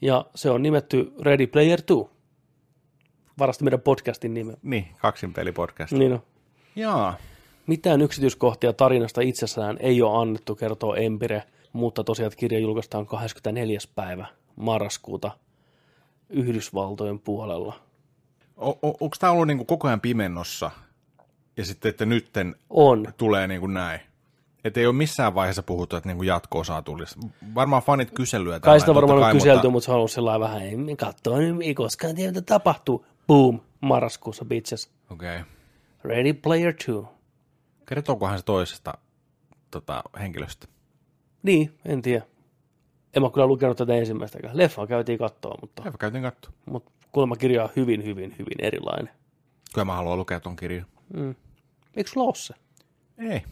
Ja 0.02 0.26
se 0.36 0.50
on 0.50 0.64
nimetty 0.64 1.14
Ready 1.22 1.48
Player 1.48 1.82
2. 1.82 2.16
Varasti 3.40 3.64
meidän 3.64 3.82
podcastin 3.82 4.34
nime. 4.34 4.54
Niin, 4.64 4.88
kaksin 4.98 5.34
pelipodcast. 5.34 5.94
Niin 5.94 6.14
on. 6.14 6.24
Jaa. 6.76 7.18
Mitään 7.68 8.02
yksityiskohtia 8.02 8.74
tarinasta 8.74 9.22
itsessään 9.22 9.78
ei 9.80 10.02
ole 10.02 10.22
annettu, 10.22 10.56
kertoo 10.56 10.96
Empire, 10.96 11.44
mutta 11.74 12.04
tosiaan 12.04 12.32
kirja 12.38 12.60
julkaistaan 12.60 13.06
24. 13.06 13.80
päivä 13.96 14.26
marraskuuta 14.56 15.32
Yhdysvaltojen 16.30 17.20
puolella. 17.20 17.80
O- 18.58 18.70
o- 18.70 18.98
onko 19.00 19.16
tämä 19.20 19.32
ollut 19.32 19.48
niinku 19.48 19.66
koko 19.66 19.88
ajan 19.88 20.02
pimennossa 20.02 20.72
ja 21.58 21.66
sitten, 21.66 21.90
että 21.90 22.06
nytten 22.06 22.56
On. 22.70 23.14
tulee 23.18 23.48
niinku 23.48 23.68
näin? 23.68 24.00
Että 24.64 24.80
ei 24.80 24.86
ole 24.86 24.96
missään 24.96 25.36
vaiheessa 25.36 25.64
puhuttu, 25.64 25.96
että 25.96 26.10
niinku 26.10 26.24
jatko-osaa 26.24 26.82
tulisi. 26.82 27.20
Varmaan 27.56 27.82
fanit 27.84 28.12
kyselyä. 28.12 28.60
Kai 28.60 28.80
sitä 28.80 28.96
varmaan 28.96 29.08
totta 29.10 29.26
on 29.26 29.32
kai, 29.32 29.34
kyselty, 29.34 29.56
mutta- 29.58 29.70
mutta 29.70 29.86
se 29.86 29.92
on 29.92 29.98
ollut 29.98 30.12
sellainen 30.12 30.42
vähän, 30.42 30.62
ei 30.62 30.96
katsoa, 30.96 31.38
ei 31.64 31.74
koskaan 31.74 32.16
tiedä, 32.16 32.32
mitä 32.32 32.42
tapahtuu. 32.42 33.06
Boom, 33.28 33.60
marraskuussa 33.82 34.46
bitches. 34.46 34.92
Okei. 35.10 35.36
Okay. 35.40 35.52
Ready 36.04 36.34
Player 36.34 36.74
2. 36.74 36.92
Kertookohan 37.86 38.40
se 38.40 38.46
toisesta 38.46 38.94
tota, 39.72 40.04
henkilöstä? 40.20 40.68
Niin, 41.44 41.78
en 41.86 42.02
tiedä. 42.02 42.26
En 43.16 43.22
mä 43.22 43.30
kyllä 43.30 43.48
lukenut 43.48 43.78
tätä 43.78 43.94
ensimmäistäkään. 43.94 44.58
Leffaa 44.58 44.88
käytiin 44.88 45.20
katsoa, 45.20 45.56
mutta, 45.62 45.84
Hyvä, 45.84 45.98
käytiin 45.98 46.24
katsoa. 46.24 46.54
mutta 46.66 46.92
kuulemma 47.12 47.36
kirja 47.36 47.64
on 47.64 47.70
hyvin, 47.76 48.06
hyvin, 48.06 48.36
hyvin 48.40 48.58
erilainen. 48.62 49.14
Kyllä 49.74 49.86
mä 49.86 49.94
haluan 49.96 50.18
lukea 50.18 50.40
ton 50.40 50.56
kirjan. 50.56 50.86
Eikö 51.96 52.10
sulla 52.10 52.28
ole 52.28 52.36
se? 52.36 52.54
Ei. 53.18 53.44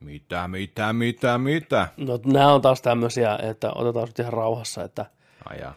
Mitä, 0.00 0.48
mitä, 0.48 0.92
mitä, 0.92 1.38
mitä? 1.38 1.88
No 1.96 2.18
nämä 2.24 2.52
on 2.52 2.60
taas 2.62 2.82
tämmöisiä, 2.82 3.38
että 3.42 3.72
otetaan 3.74 4.06
nyt 4.06 4.18
ihan 4.18 4.32
rauhassa, 4.32 4.84
että 4.84 5.06
Ai 5.44 5.60
jaa. 5.60 5.74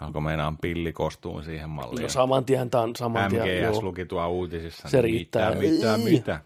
Alko 0.00 0.20
meinaan 0.20 0.58
pilli 0.58 0.92
kostuun 0.92 1.42
siihen 1.44 1.70
malliin? 1.70 2.02
no 2.02 2.08
saman 2.08 2.44
tien 2.44 2.70
tämä 2.70 2.82
on 2.82 2.96
saman 2.96 3.30
tien. 3.30 3.70
MGS 3.70 3.82
luki 3.82 4.06
tuo 4.06 4.28
uutisissa. 4.28 4.88
Se 4.88 4.96
niin 4.96 5.04
riittää. 5.04 5.54
Mitä, 5.54 5.96
mitä, 5.96 5.98
mitä? 6.10 6.40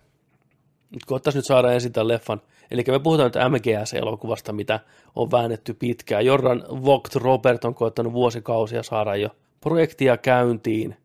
Nyt 0.90 1.05
koettaisiin 1.07 1.38
nyt 1.38 1.47
saada 1.47 1.72
ensin 1.72 1.93
tämän 1.93 2.09
leffan. 2.09 2.40
Eli 2.72 2.84
me 2.88 2.98
puhutaan 2.98 3.26
nyt 3.34 3.52
MGS-elokuvasta, 3.52 4.52
mitä 4.52 4.80
on 5.16 5.30
väännetty 5.30 5.74
pitkään. 5.74 6.26
Jordan 6.26 6.64
Vogt 6.84 7.14
Robert 7.16 7.64
on 7.64 7.74
koettanut 7.74 8.12
vuosikausia 8.12 8.82
saada 8.82 9.16
jo 9.16 9.28
projektia 9.60 10.16
käyntiin. 10.16 10.96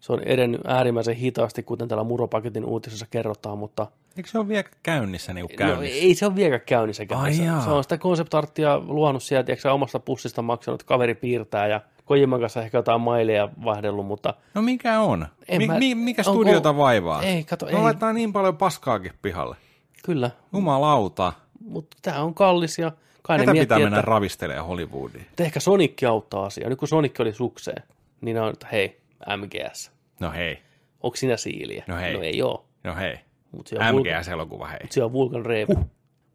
Se 0.00 0.12
on 0.12 0.22
edennyt 0.22 0.60
äärimmäisen 0.66 1.14
hitaasti, 1.16 1.62
kuten 1.62 1.88
täällä 1.88 2.04
Muropaketin 2.04 2.64
uutisessa 2.64 3.06
kerrotaan, 3.10 3.58
mutta 3.58 3.86
Eikö 4.16 4.30
se 4.30 4.38
ole 4.38 4.48
vielä 4.48 4.64
käynnissä 4.82 5.32
niin 5.34 5.46
kuin 5.46 5.56
no, 5.60 5.66
käynnissä? 5.66 5.98
ei 5.98 6.14
se 6.14 6.26
ole 6.26 6.34
vieläkään 6.36 6.66
käynnissäkään. 6.66 7.20
Ai 7.20 7.34
se, 7.34 7.44
jaa. 7.44 7.64
se, 7.64 7.70
on 7.70 7.82
sitä 7.82 7.98
konseptarttia 7.98 8.78
luonut 8.86 9.22
sieltä, 9.22 9.52
eikö 9.52 9.72
omasta 9.72 10.00
pussista 10.00 10.42
maksanut, 10.42 10.82
kaveri 10.82 11.14
piirtää 11.14 11.66
ja 11.66 11.80
Kojiman 12.04 12.40
kanssa 12.40 12.62
ehkä 12.62 12.78
jotain 12.78 13.00
maileja 13.00 13.48
vaihdellut, 13.64 14.06
mutta 14.06 14.34
No 14.54 14.62
mikä 14.62 15.00
on? 15.00 15.26
En 15.48 15.58
Mi- 15.58 15.66
mä- 15.66 15.78
mi- 15.78 15.94
mikä 15.94 16.22
studiota 16.22 16.76
vaivaa? 16.76 17.22
Ei, 17.22 17.44
kato, 17.44 17.66
Ne 17.66 17.72
ei. 17.72 17.78
laittaa 17.78 18.12
niin 18.12 18.32
paljon 18.32 18.56
paskaakin 18.56 19.12
pihalle. 19.22 19.56
Kyllä, 20.04 20.30
Jumalauta. 20.52 21.32
mutta 21.60 21.96
tämä 22.02 22.22
on 22.22 22.34
kallis 22.34 22.78
ja 22.78 22.92
kai 23.22 23.38
Ketä 23.38 23.52
miettii, 23.52 23.64
pitää 23.66 23.78
mennä 23.78 23.98
että, 23.98 24.10
ravistelemaan 24.10 24.66
Hollywoodiin? 24.66 25.26
että 25.30 25.44
ehkä 25.44 25.60
Sonic 25.60 26.02
auttaa 26.04 26.46
asiaa. 26.46 26.70
Nyt 26.70 26.78
kun 26.78 26.88
Sonic 26.88 27.20
oli 27.20 27.32
sukseen, 27.32 27.82
niin 28.20 28.38
on, 28.40 28.52
että 28.52 28.66
hei, 28.72 29.00
MGS. 29.36 29.92
No 30.20 30.30
hei, 30.32 30.58
Onko 31.02 31.16
sinä 31.16 31.36
siiliä? 31.36 31.84
No 31.86 31.96
hei. 31.96 32.14
No 32.14 32.22
ei 32.22 32.42
oo. 32.42 32.66
no 32.84 32.94
hei. 32.94 33.18
Mutta 33.52 33.68
se 33.68 33.76
on 33.78 33.94
Vulcan, 33.94 34.20
MGS-elokuva, 34.20 34.66
hei. 34.66 34.80
se 34.90 35.04
on 35.04 35.12
Vulcan 35.12 35.46
Raven. 35.46 35.66
Huh. 35.76 35.86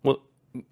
Mut 0.04 0.32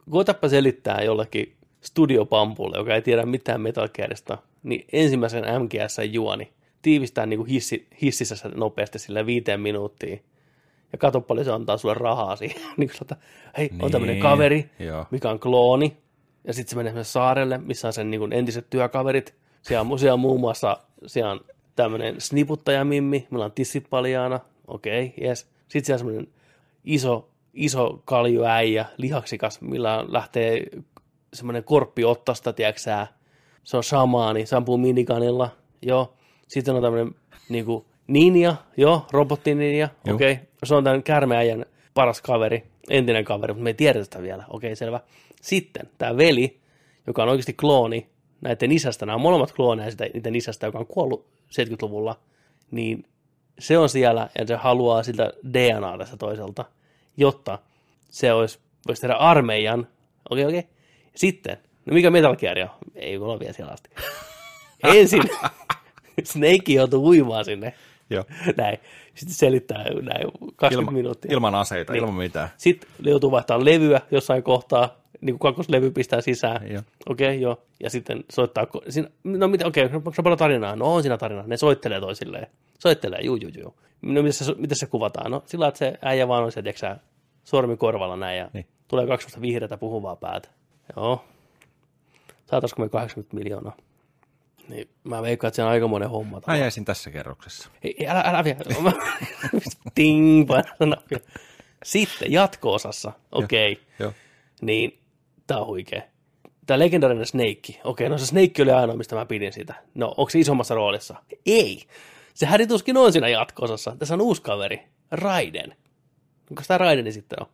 koetapa 0.09 0.49
selittää 0.49 1.01
jollekin 1.01 1.55
studiopampulle, 1.81 2.77
joka 2.77 2.95
ei 2.95 3.01
tiedä 3.01 3.25
mitään 3.25 3.61
Metal 3.61 3.89
Gearista, 3.89 4.37
niin 4.63 4.85
ensimmäisen 4.93 5.43
MGS-juoni 5.43 6.53
tiivistää 6.81 7.25
niin 7.25 7.37
kuin 7.37 7.49
hissi, 7.49 7.87
hississä 8.01 8.49
nopeasti 8.55 8.99
sille 8.99 9.25
viiteen 9.25 9.59
minuuttiin. 9.61 10.23
Ja 10.91 10.97
katso 10.97 11.21
paljon 11.21 11.45
se 11.45 11.51
antaa 11.51 11.77
sulle 11.77 11.93
rahaa 11.93 12.35
siihen. 12.35 12.61
niin 12.77 12.89
kuin, 12.89 12.97
että, 13.01 13.15
hei, 13.57 13.69
on 13.81 13.91
tämmöinen 13.91 14.13
Niin, 14.13 14.23
kaveri, 14.23 14.69
joo. 14.79 15.05
mikä 15.11 15.29
on 15.29 15.39
klooni. 15.39 15.97
Ja 16.43 16.53
sitten 16.53 16.69
se 16.69 16.83
menee 16.83 17.03
saarelle, 17.03 17.57
missä 17.57 17.87
on 17.87 17.93
sen 17.93 18.11
niin 18.11 18.19
kuin 18.19 18.33
entiset 18.33 18.69
työkaverit. 18.69 19.35
Siellä 19.61 19.91
on, 19.91 19.99
siellä 19.99 20.13
on 20.13 20.19
muun 20.19 20.39
muassa 20.39 20.77
siellä 21.05 21.31
on 21.31 21.41
tämmöinen 21.75 22.21
sniputtajamimmi, 22.21 23.27
meillä 23.31 23.45
on 23.45 23.51
tissit 23.51 23.89
paljaana, 23.89 24.39
okei, 24.67 25.05
okay, 25.05 25.27
yes. 25.27 25.39
Sitten 25.67 25.85
siellä 25.85 25.95
on 25.95 25.99
semmoinen 25.99 26.27
iso, 26.83 27.29
iso 27.53 28.01
kaljuäijä, 28.05 28.85
lihaksikas, 28.97 29.61
millä 29.61 30.05
lähtee 30.07 30.63
semmoinen 31.33 31.63
korppi 31.63 32.05
ottasta, 32.05 32.53
tiedätkö? 32.53 32.81
Se 33.63 33.77
on 33.77 33.83
shamaani, 33.83 34.45
se 34.45 34.55
ampuu 34.55 34.77
miniganilla, 34.77 35.49
joo. 35.81 36.13
Sitten 36.47 36.75
on 36.75 36.81
tämmöinen 36.81 37.15
niinku 37.49 37.85
ninja, 38.09 38.55
joo, 38.77 39.05
robottininja, 39.11 39.89
Joo. 40.05 40.15
okei. 40.15 40.31
Okay. 40.31 40.45
Se 40.63 40.75
on 40.75 40.83
tämän 40.83 41.03
kärmeäjän 41.03 41.65
paras 41.93 42.21
kaveri, 42.21 42.63
entinen 42.89 43.25
kaveri, 43.25 43.53
mutta 43.53 43.63
me 43.63 43.69
ei 43.69 43.73
tiedetä 43.73 44.03
sitä 44.03 44.21
vielä, 44.21 44.43
okei, 44.49 44.67
okay, 44.67 44.75
selvä. 44.75 44.99
Sitten 45.41 45.89
tämä 45.97 46.17
veli, 46.17 46.59
joka 47.07 47.23
on 47.23 47.29
oikeasti 47.29 47.53
klooni 47.53 48.09
näiden 48.41 48.71
isästä, 48.71 49.05
nämä 49.05 49.15
on 49.15 49.21
molemmat 49.21 49.51
klooneja 49.51 49.91
sitä, 49.91 50.05
niiden 50.13 50.35
isästä, 50.35 50.65
joka 50.65 50.79
on 50.79 50.85
kuollut 50.85 51.25
70-luvulla, 51.49 52.19
niin 52.71 53.05
se 53.59 53.77
on 53.77 53.89
siellä 53.89 54.29
ja 54.39 54.47
se 54.47 54.55
haluaa 54.55 55.03
siltä 55.03 55.33
DNA 55.53 55.97
tästä 55.97 56.17
toiselta, 56.17 56.65
jotta 57.17 57.59
se 58.09 58.33
olisi, 58.33 58.59
voisi 58.87 59.01
tehdä 59.01 59.15
armeijan. 59.15 59.87
Okei, 60.29 60.45
okei. 60.45 60.63
Sitten, 61.15 61.57
no 61.85 61.93
mikä 61.93 62.09
Metal 62.09 62.35
Gear 62.35 62.59
on? 62.59 62.69
Ei 62.95 63.17
ole 63.17 63.39
vielä 63.39 63.53
siellä 63.53 63.73
asti. 63.73 63.89
Ensin 64.95 65.23
Snake 66.23 66.71
joutuu 66.73 67.07
uimaan 67.07 67.45
sinne. 67.45 67.73
Joo. 68.09 68.23
Näin. 68.57 68.77
Sitten 69.15 69.35
selittää 69.35 69.83
näin 69.83 70.27
20 70.55 70.69
Ilma, 70.71 70.91
minuuttia. 70.91 71.33
ilman 71.33 71.55
aseita, 71.55 71.93
Niin. 71.93 72.01
ilman 72.03 72.15
mitään. 72.15 72.49
Sitten 72.57 72.89
joutuu 72.99 73.31
vaihtamaan 73.31 73.65
levyä 73.65 74.01
jossain 74.11 74.43
kohtaa, 74.43 74.95
niin 75.21 75.39
kuin 75.39 75.49
kakkoslevy 75.49 75.91
pistää 75.91 76.21
sisään. 76.21 76.61
Okei, 77.09 77.27
okay, 77.27 77.33
joo. 77.35 77.61
Ja 77.83 77.89
sitten 77.89 78.23
soittaa, 78.31 78.67
siinä, 78.89 79.09
no 79.23 79.47
mitä, 79.47 79.67
okei, 79.67 79.85
okay, 79.85 79.95
onko 79.97 80.13
se 80.13 80.21
paljon 80.23 80.37
tarinaa? 80.37 80.75
No 80.75 80.93
on 80.95 81.01
siinä 81.01 81.17
tarinaa. 81.17 81.47
Ne 81.47 81.57
soittelee 81.57 81.99
toisilleen. 81.99 82.47
Soittelee, 82.79 83.19
juu, 83.21 83.35
juu, 83.35 83.51
juu. 83.61 83.75
No 84.01 84.21
miten 84.21 84.33
se, 84.33 84.53
miten 84.57 84.77
se 84.77 84.85
kuvataan? 84.85 85.31
No 85.31 85.43
sillä 85.45 85.67
että 85.67 85.77
se 85.77 85.93
äijä 86.01 86.27
vaan 86.27 86.43
on 86.43 86.51
se, 86.51 86.61
tiedätkö 86.61 86.95
sormi 87.43 87.77
korvalla 87.77 88.15
näin 88.17 88.37
ja 88.37 88.49
Niin. 88.53 88.65
tulee 88.87 89.07
kaksi 89.07 89.41
vihreätä 89.41 89.77
puhuvaa 89.77 90.15
päätä. 90.15 90.49
Joo. 90.95 91.23
Saataisiko 92.45 92.81
me 92.81 92.89
80 92.89 93.35
miljoonaa? 93.37 93.75
Niin 94.69 94.89
mä 95.03 95.21
veikkaan, 95.21 95.49
että 95.49 95.55
se 95.55 95.63
on 95.63 95.69
aikamoinen 95.69 96.09
homma. 96.09 96.41
Mä 96.47 96.57
jäisin 96.57 96.85
tässä 96.85 97.11
kerroksessa. 97.11 97.69
Ei, 97.83 97.95
ei, 97.99 98.07
älä, 98.07 98.19
älä 98.19 98.43
vielä. 98.43 98.59
Ting, 99.95 100.49
nappia. 100.79 101.19
Sitten 101.83 102.31
jatko-osassa, 102.31 103.11
okei, 103.31 103.71
okay. 103.71 103.85
Joo. 103.99 104.13
niin 104.61 104.99
tää 105.47 105.59
on 105.59 105.67
huikea. 105.67 106.01
Tämä 106.65 106.79
legendaarinen 106.79 107.25
Snake. 107.25 107.81
Okei, 107.83 108.09
no 108.09 108.17
se 108.17 108.25
Snake 108.25 108.63
oli 108.63 108.71
ainoa, 108.71 108.95
mistä 108.95 109.15
mä 109.15 109.25
pidin 109.25 109.53
sitä. 109.53 109.73
No, 109.95 110.07
onko 110.07 110.29
se 110.29 110.39
isommassa 110.39 110.75
roolissa? 110.75 111.15
Ei. 111.45 111.83
Se 112.33 112.45
hädituskin 112.45 112.97
on 112.97 113.11
siinä 113.11 113.27
jatko-osassa. 113.27 113.95
Tässä 113.99 114.13
on 114.13 114.21
uusi 114.21 114.41
kaveri, 114.41 114.83
Raiden. 115.11 115.75
Onko 116.49 116.61
tämä 116.67 116.77
Raideni 116.77 117.11
sitten 117.11 117.41
on? 117.41 117.47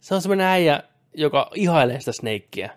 Se 0.00 0.14
on 0.14 0.22
semmoinen 0.22 0.46
äijä, 0.46 0.82
joka 1.14 1.50
ihailee 1.54 2.00
sitä 2.00 2.12
Snakea. 2.12 2.70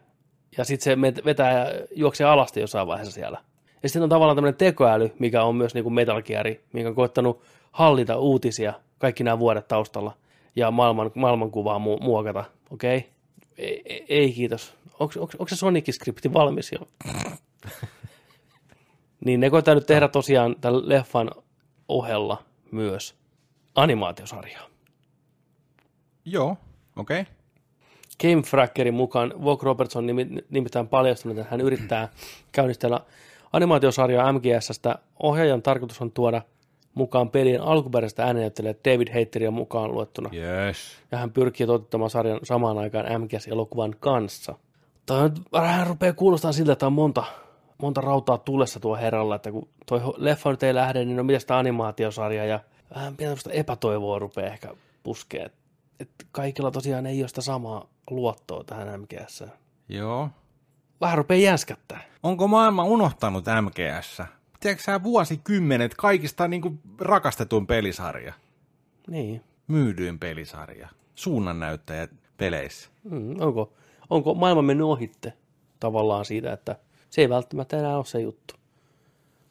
Ja 0.57 0.63
sitten 0.63 0.83
se 0.83 1.25
vetää 1.25 1.51
ja 1.51 1.88
juoksee 1.95 2.27
alasti 2.27 2.59
jossain 2.59 2.88
vaiheessa 2.88 3.13
siellä. 3.13 3.43
Ja 3.84 3.89
sitten 3.89 4.03
on 4.03 4.09
tavallaan 4.09 4.38
tämmöinen 4.38 4.57
tekoäly, 4.57 5.11
mikä 5.19 5.43
on 5.43 5.55
myös 5.55 5.73
niin 5.73 5.84
kuin 5.84 5.93
Metal 5.93 6.21
Gear, 6.21 6.45
mikä 6.73 6.89
on 6.89 6.95
koettanut 6.95 7.41
hallita 7.71 8.17
uutisia 8.17 8.73
kaikki 8.97 9.23
nämä 9.23 9.39
vuodet 9.39 9.67
taustalla 9.67 10.17
ja 10.55 10.71
maailman, 10.71 11.11
maailmankuvaa 11.15 11.78
mu- 11.78 12.03
muokata. 12.03 12.43
Okei? 12.71 12.97
Okay? 12.97 13.09
Ei, 13.57 13.82
ei, 13.86 14.05
ei 14.09 14.34
kiitos. 14.34 14.73
Onko, 14.99 15.47
se 15.47 15.55
Sonic-skripti 15.55 16.34
valmis 16.34 16.71
jo? 16.71 16.88
niin 19.26 19.39
ne 19.39 19.49
koittaa 19.49 19.76
nyt 19.76 19.86
tehdä 19.86 20.07
tosiaan 20.07 20.55
tämän 20.61 20.89
leffan 20.89 21.32
ohella 21.88 22.43
myös 22.71 23.15
animaatiosarjaa. 23.76 24.67
Joo, 26.26 26.57
okei. 26.95 27.21
Okay. 27.21 27.34
Game 28.21 28.41
Frackerin 28.41 28.93
mukaan 28.93 29.34
Vogue 29.43 29.65
Robertson 29.65 30.07
nimi- 30.07 30.45
nimittäin 30.49 30.88
paljastunut, 30.88 31.38
että 31.38 31.51
hän 31.51 31.61
yrittää 31.61 32.09
käynnistellä 32.51 32.99
animaatiosarjaa 33.56 34.34
MGSstä. 34.34 34.95
Ohjaajan 35.24 35.62
tarkoitus 35.62 36.01
on 36.01 36.12
tuoda 36.12 36.41
mukaan 36.93 37.30
pelien 37.30 37.62
alkuperäistä 37.62 38.24
äänenäyttelijä 38.24 38.76
David 38.86 39.14
Hayteria 39.14 39.51
mukaan 39.51 39.91
luettuna. 39.91 40.30
Yes. 40.34 40.78
Ja 41.12 41.18
hän 41.18 41.32
pyrkii 41.32 41.68
toteuttamaan 41.68 42.10
sarjan 42.10 42.39
samaan 42.43 42.78
aikaan 42.78 43.22
MGS-elokuvan 43.22 43.95
kanssa. 43.99 44.56
Tämä 45.06 45.24
nyt 45.24 45.41
vähän 45.51 45.88
rupeaa 45.88 46.14
kuulostaa 46.14 46.51
siltä, 46.51 46.72
että 46.72 46.88
on 46.88 46.93
monta, 46.93 47.24
monta 47.78 48.01
rautaa 48.01 48.38
tulessa 48.38 48.80
tuo 48.80 48.95
herralla, 48.95 49.36
että 49.36 49.51
kun 49.51 49.68
tuo 49.86 50.14
leffa 50.18 50.51
nyt 50.51 50.64
ei 50.64 50.76
lähde, 50.76 51.06
niin 51.06 51.20
on 51.20 51.26
mitä 51.26 51.39
sitä 51.39 51.58
animaatiosarjaa 51.58 52.45
ja 52.45 52.60
vähän 52.95 53.18
pientä 53.18 53.49
epätoivoa 53.51 54.20
rupeaa 54.20 54.53
ehkä 54.53 54.76
puskea. 55.03 55.49
Että 55.99 56.26
kaikilla 56.32 56.72
tosiaan 56.72 57.06
ei 57.06 57.22
ole 57.22 57.28
sitä 57.28 57.41
samaa 57.41 57.89
luottoa 58.10 58.64
tähän 58.64 59.01
MGS. 59.01 59.43
Joo. 59.89 60.30
Vähän 61.02 61.18
rupeaa 61.18 61.39
jänskättää. 61.39 62.04
Onko 62.24 62.48
maailma 62.48 62.84
unohtanut 62.84 63.46
MGS? 63.62 64.22
Tiedätkö 64.60 64.84
sä 64.84 65.04
vuosikymmenet 65.04 65.96
kaikista 65.96 66.48
niin 66.48 66.62
kuin 66.62 66.80
rakastetuin 67.00 67.68
pelisarja? 67.68 68.34
Niin. 69.08 69.43
Myydyin 69.68 70.20
pelisarja. 70.20 70.89
Suunnannäyttäjät 71.16 72.12
peleissä. 72.38 72.89
Mm, 73.04 73.36
onko, 73.39 73.74
onko 74.10 74.34
maailma 74.34 74.62
mennyt 74.62 74.88
ohitte 74.88 75.34
tavallaan 75.80 76.26
siitä, 76.26 76.54
että 76.54 76.76
se 77.10 77.22
ei 77.22 77.30
välttämättä 77.30 77.78
enää 77.78 77.98
ole 77.98 78.06
se 78.06 78.22
juttu. 78.22 78.54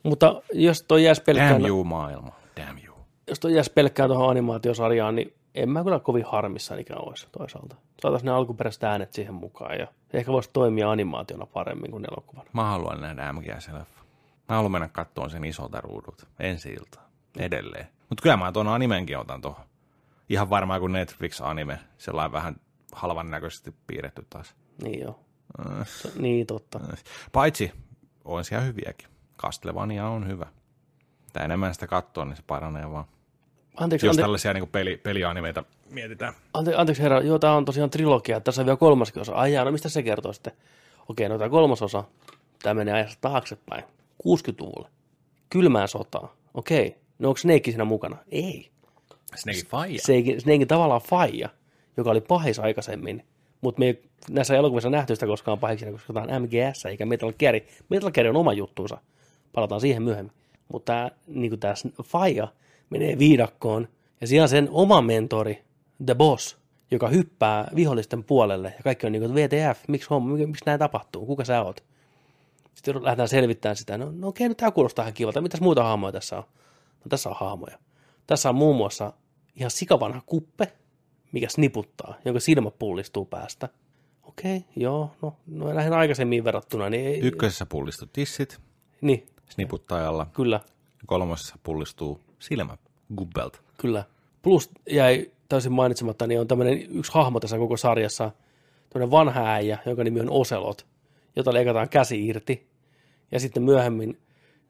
Mutta 0.03 0.43
jos 0.53 0.83
toi 0.83 1.05
jäisi 1.05 1.23
pelkkään, 1.23 1.53
Damn 1.53 1.67
you 1.67 1.85
maailma. 1.85 2.33
Damn 2.57 2.79
you. 2.87 2.97
jos 3.29 3.41
toi 3.41 3.55
jäisi 3.55 3.73
pelkkään 3.73 4.09
tuohon 4.11 4.31
animaatiosarjaan, 4.31 5.15
niin 5.15 5.35
en 5.55 5.71
mä 5.71 5.85
kyllä 5.85 6.01
kovin 6.01 6.25
harmissani 6.25 6.81
ikään 6.81 7.09
olisi 7.09 7.29
toisaalta. 7.39 7.77
Saataisiin 8.03 8.27
ne 8.27 8.33
alkuperäiset 8.33 8.85
äänet 8.85 9.13
siihen 9.13 9.35
mukaan 9.35 9.79
ja 9.79 9.87
ehkä 10.13 10.33
voisi 10.33 10.51
toimia 10.53 10.91
animaationa 10.91 11.47
paremmin 11.47 11.91
kuin 11.91 12.05
elokuvana. 12.11 12.51
Mä 12.53 12.65
haluan 12.65 13.01
nähdä 13.01 13.33
MGS-leffa. 13.33 14.05
Mä 14.49 14.57
haluan 14.57 14.73
mennä 14.73 14.89
kattoon 14.89 15.31
sen 15.31 15.45
isolta 15.45 15.81
ruudulta. 15.81 16.27
Ensi 16.41 16.73
iltaan. 16.73 17.07
Edelleen. 17.39 17.87
Mutta 18.09 18.23
kyllä 18.23 18.37
mä 18.37 18.53
tuon 18.53 18.69
animenkin 18.69 19.19
otan 19.19 19.41
tuohon. 19.41 19.65
Ihan 20.29 20.51
varmaan 20.51 20.81
kuin 20.81 20.93
Netflix-anime. 20.93 21.79
Sellainen 21.99 22.33
vähän 22.33 22.57
halvan 22.93 23.31
näköisesti 23.31 23.75
piirretty 23.87 24.27
taas. 24.31 24.55
Niin 24.83 25.01
joo. 25.01 25.21
Äh. 25.71 25.89
Niin 26.19 26.47
totta. 26.47 26.81
Paitsi 27.33 27.73
on 28.25 28.45
siellä 28.45 28.65
hyviäkin. 28.65 29.09
Castlevania 29.39 30.09
on 30.09 30.29
hyvä. 30.29 30.47
Mitä 31.25 31.41
enemmän 31.41 31.75
sitä 31.75 31.87
katsoo, 31.87 32.25
niin 32.25 32.37
se 32.37 32.43
paranee 32.47 32.91
vaan. 32.91 33.05
Anteeksi, 33.77 34.07
Jos 34.07 34.15
ante, 34.15 34.23
tällaisia 34.23 34.53
niin 34.53 34.69
peli, 34.69 34.97
pelianimeita 34.97 35.65
mietitään. 35.91 36.33
ante, 36.55 36.75
anteeksi 36.75 37.03
herra, 37.03 37.21
joo, 37.21 37.39
tämä 37.39 37.57
on 37.57 37.65
tosiaan 37.65 37.91
trilogia. 37.91 38.41
Tässä 38.41 38.63
on 38.63 38.67
vielä 38.67 38.77
kolmaskin 38.77 39.21
osa. 39.21 39.33
Ai 39.33 39.53
jaa, 39.53 39.65
no 39.65 39.73
mistä 39.73 39.89
se 39.89 40.03
kertoo 40.03 40.33
sitten? 40.33 40.53
Okei, 41.09 41.29
no 41.29 41.39
tämä 41.39 41.51
kolmas 41.51 41.83
osa, 41.83 42.05
tämä 42.63 42.75
menee 42.75 42.95
ajassa 42.95 43.19
taaksepäin. 43.21 43.85
60-luvulle. 44.29 44.89
Kylmään 45.51 45.89
sotaan. 45.89 46.29
Okei. 46.55 46.97
No 47.19 47.29
onko 47.29 47.39
Snake 47.39 47.71
siinä 47.71 47.85
mukana? 47.85 48.17
Ei. 48.31 48.71
Snake 49.35 49.59
Fire. 49.59 49.99
Snake, 49.99 50.41
Snakein 50.41 50.69
tavallaan 50.69 51.01
faija, 51.01 51.49
joka 51.97 52.11
oli 52.11 52.21
pahis 52.21 52.59
aikaisemmin, 52.59 53.25
mutta 53.61 53.79
me 53.79 53.87
ei 53.87 54.03
näissä 54.31 54.57
elokuvissa 54.57 54.91
nähty 54.91 55.17
sitä 55.17 55.27
koskaan 55.27 55.59
pahiksena, 55.59 55.93
koska 55.93 56.13
tämä 56.13 56.27
on 56.37 56.43
MGS 56.43 56.87
eikä 56.87 57.07
Metal 57.07 57.33
Gear. 57.39 57.55
Metal 57.89 58.11
Gear 58.11 58.27
on 58.29 58.37
oma 58.37 58.53
juttuunsa, 58.53 58.99
palataan 59.53 59.81
siihen 59.81 60.03
myöhemmin. 60.03 60.33
Mutta 60.73 60.93
tämä, 60.93 61.11
niin 61.27 61.61
tämä 61.61 61.75
faija 62.05 62.49
menee 62.91 63.19
viidakkoon, 63.19 63.89
ja 64.21 64.27
siellä 64.27 64.49
sen 64.49 64.69
oma 64.71 65.03
mentori, 65.03 65.65
The 66.07 66.15
Boss, 66.15 66.59
joka 66.91 67.09
hyppää 67.09 67.71
vihollisten 67.75 68.25
puolelle, 68.25 68.75
ja 68.77 68.83
kaikki 68.85 69.07
on 69.07 69.13
niin 69.13 69.23
kuin, 69.23 69.35
VTF, 69.35 69.89
miksi, 69.89 70.09
homma, 70.11 70.37
miksi 70.37 70.65
näin 70.67 70.79
tapahtuu, 70.79 71.27
kuka 71.27 71.45
sä 71.45 71.63
oot? 71.63 71.85
Sitten 72.75 73.05
lähdetään 73.05 73.29
selvittämään 73.29 73.77
sitä, 73.77 73.99
no, 73.99 74.13
no 74.13 74.29
okei, 74.29 74.49
nyt 74.49 74.57
tämä 74.57 74.71
kuulostaa 74.71 75.03
ihan 75.03 75.15
kivalta, 75.15 75.41
mitäs 75.41 75.61
muita 75.61 75.85
hahmoja 75.85 76.13
tässä 76.13 76.37
on? 76.37 76.45
No 77.05 77.09
tässä 77.09 77.29
on 77.29 77.37
hahmoja. 77.39 77.79
Tässä 78.27 78.49
on 78.49 78.55
muun 78.55 78.77
muassa 78.77 79.13
ihan 79.57 79.71
sikavanha 79.71 80.23
kuppe, 80.27 80.73
mikä 81.33 81.49
sniputtaa, 81.49 82.15
jonka 82.25 82.41
silmä 82.41 82.71
pullistuu 82.71 83.25
päästä. 83.25 83.69
Okei, 84.23 84.57
okay, 84.57 84.69
joo, 84.77 85.11
no, 85.23 85.37
no 85.47 85.73
näihin 85.73 85.93
aikaisemmin 85.93 86.45
verrattuna, 86.45 86.91
niin 86.91 87.07
ei, 87.07 87.21
Ykkösessä 87.21 87.67
pullistu 87.67 88.07
tissit 88.13 88.61
niin, 89.01 89.27
sniputtajalla, 89.49 90.27
kyllä, 90.33 90.61
kolmosessa 91.07 91.59
pullistuu 91.63 92.21
silmä 92.39 92.77
gubbelta. 93.17 93.61
kyllä. 93.79 94.05
Plus 94.43 94.71
jäi 94.91 95.31
täysin 95.49 95.73
mainitsematta, 95.73 96.27
niin 96.27 96.41
on 96.41 96.49
tämmöinen 96.49 96.87
yksi 96.91 97.13
hahmo 97.15 97.41
tässä 97.41 97.59
koko 97.59 97.77
sarjassa, 97.77 98.31
tämmöinen 98.91 99.11
vanha 99.11 99.53
äijä, 99.53 99.79
jonka 99.87 100.05
nimi 100.05 100.21
on 100.21 100.31
Oselot, 100.31 100.87
jota 101.37 101.55
leikataan 101.55 101.89
käsi 101.89 102.27
irti. 102.27 102.67
Ja 103.33 103.41
sitten 103.41 103.63
myöhemmin 103.63 104.19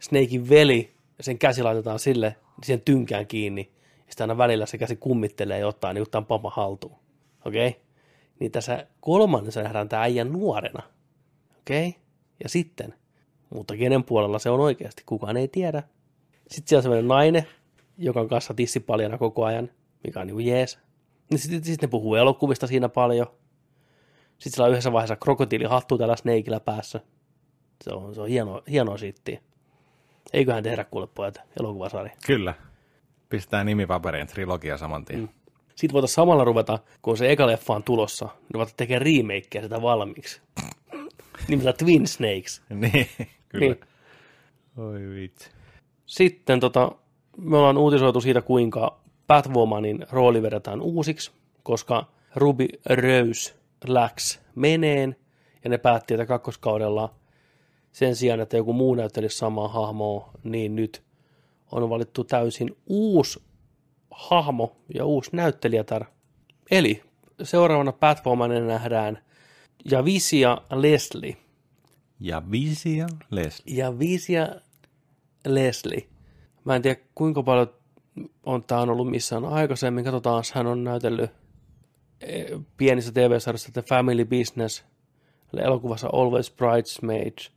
Snakein 0.01 0.49
veli, 0.49 0.95
sen 1.21 1.39
käsi 1.39 1.63
laitetaan 1.63 1.99
sille, 1.99 2.37
siihen 2.63 2.81
tynkään 2.81 3.27
kiinni. 3.27 3.73
Ja 3.97 4.13
sitten 4.13 4.25
aina 4.25 4.39
välillä 4.39 4.67
se 4.67 4.79
käsi 4.79 4.97
kummittelee 4.97 5.59
ja 5.59 5.69
ottaa 5.69 5.93
niin 5.93 6.11
tämän 6.11 6.27
papa 6.27 6.51
haltuun. 6.51 6.97
Okei? 7.45 7.69
Okay? 7.69 7.81
Niin 8.41 8.53
tässä 8.53 8.87
kolmannessa 9.01 9.63
nähdään 9.63 9.89
tämä 9.89 10.03
äijä 10.03 10.25
nuorena. 10.25 10.83
Okei? 11.59 11.89
Okay? 11.89 12.01
Ja 12.43 12.49
sitten, 12.49 12.95
mutta 13.51 13.77
kenen 13.77 14.05
puolella 14.05 14.39
se 14.39 14.51
on 14.51 14.61
oikeasti, 14.61 15.03
kukaan 15.07 15.37
ei 15.37 15.49
tiedä. 15.49 15.83
Sitten 16.49 16.69
siellä 16.69 16.79
on 16.79 16.83
sellainen 16.83 17.09
nainen, 17.09 17.47
joka 17.99 18.21
on 18.21 18.29
kanssa 18.29 18.55
tissipaljana 18.55 19.19
koko 19.19 19.45
ajan, 19.45 19.71
mikä 20.05 20.21
on 20.21 20.27
niin 20.27 20.47
jees. 20.47 20.79
Niin 21.31 21.39
sitten 21.39 21.65
sit 21.65 21.83
ne 21.83 21.89
puhuu 21.89 22.15
elokuvista 22.15 22.67
siinä 22.67 22.89
paljon. 22.89 23.27
Sitten 24.39 24.53
sillä 24.53 24.65
on 24.65 24.71
yhdessä 24.71 24.93
vaiheessa 24.93 25.17
krokotiilihattu 25.17 25.99
tällä 25.99 26.17
Snakeillä 26.17 26.61
päässä. 26.61 27.01
Se 27.85 27.91
on, 27.91 28.15
se 28.15 28.21
on 28.21 28.29
hieno, 28.29 28.63
hienoa 28.71 28.99
shittiä. 28.99 29.41
Eiköhän 30.33 30.63
tehdä 30.63 30.85
kuule 30.85 31.07
pojat 31.07 31.41
elokuvasarja. 31.61 32.13
Kyllä. 32.27 32.55
Pistää 33.29 33.65
nimi 33.65 33.87
paperiin, 33.87 34.27
trilogia 34.27 34.79
saman 34.79 35.05
tien. 35.05 35.21
Mm. 35.21 35.29
Sitten 35.75 35.93
voitaisiin 35.93 36.15
samalla 36.15 36.45
ruveta, 36.45 36.79
kun 37.03 37.17
se 37.17 37.33
eka 37.33 37.47
leffa 37.47 37.75
on 37.75 37.83
tulossa, 37.83 38.25
niin 38.25 38.55
ruveta 38.55 38.73
tekemään 38.77 39.03
remakeä 39.03 39.63
sitä 39.63 39.83
valmiiksi. 39.83 40.41
Nimeltä 41.49 41.73
Twin 41.73 42.07
Snakes. 42.07 42.63
niin, 42.69 43.09
kyllä. 43.49 43.67
Niin. 43.67 43.81
Oi 44.77 45.01
vitsi. 45.15 45.51
Sitten 46.07 46.61
tota, 46.61 46.93
me 47.37 47.57
ollaan 47.57 47.79
uutisoitu 47.79 48.21
siitä, 48.21 48.43
kuinka 48.43 49.01
Batwomanin 49.27 50.07
rooli 50.11 50.43
vedetään 50.43 50.81
uusiksi, 50.81 51.31
koska 51.63 52.07
Ruby 52.35 52.69
Rose 52.87 53.55
läks 53.87 54.41
meneen, 54.55 55.17
ja 55.65 55.71
ne 55.71 55.79
päätti, 55.79 56.15
että 56.15 56.27
kakkoskaudella 56.27 57.15
sen 57.93 58.17
sijaan, 58.17 58.41
että 58.41 58.57
joku 58.57 58.73
muu 58.73 58.95
näyttelisi 58.95 59.39
samaa 59.39 59.69
hahmoa, 59.69 60.31
niin 60.45 60.77
nyt 60.77 61.03
on 61.73 61.91
valittu 61.91 62.25
täysin 62.25 62.77
uusi 62.87 63.43
hahmo 64.11 64.77
ja 64.95 65.05
uusi 65.05 65.31
näyttelijätar. 65.33 66.05
Eli 66.71 67.03
seuraavana 67.43 67.93
Batwomanina 67.93 68.67
nähdään 68.67 69.19
Javisia 69.91 70.59
Leslie. 70.71 71.37
Ja 72.21 72.43
Visia 72.51 73.07
Leslie. 73.31 73.77
Ja 73.77 73.99
Visia 73.99 74.49
Leslie. 75.47 76.09
Mä 76.65 76.77
en 76.77 76.83
tiedä 76.83 77.01
kuinka 77.15 77.43
paljon 77.43 77.69
on 78.47 78.65
tämä 78.65 78.81
on 78.81 78.91
ollut 78.91 79.11
missään 79.11 79.45
aikaisemmin. 79.45 80.05
Katsotaan, 80.05 80.45
hän 80.55 80.67
on 80.67 80.85
näytellyt 80.85 81.31
eh, 82.21 82.47
pienissä 82.77 83.13
TV-sarjassa 83.13 83.73
The 83.73 83.83
Family 83.83 84.25
Business, 84.25 84.85
elokuvassa 85.57 86.09
Always 86.13 86.51
Bridesmaids, 86.51 87.53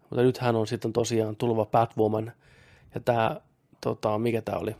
mutta 0.00 0.22
nyt 0.22 0.38
hän 0.38 0.56
on 0.56 0.66
sitten 0.66 0.92
tosiaan 0.92 1.36
tuleva 1.36 1.66
Batwoman. 1.66 2.32
Ja 2.94 3.00
tämä, 3.00 3.40
tota, 3.80 4.18
mikä 4.18 4.42
tämä 4.42 4.58
oli? 4.58 4.76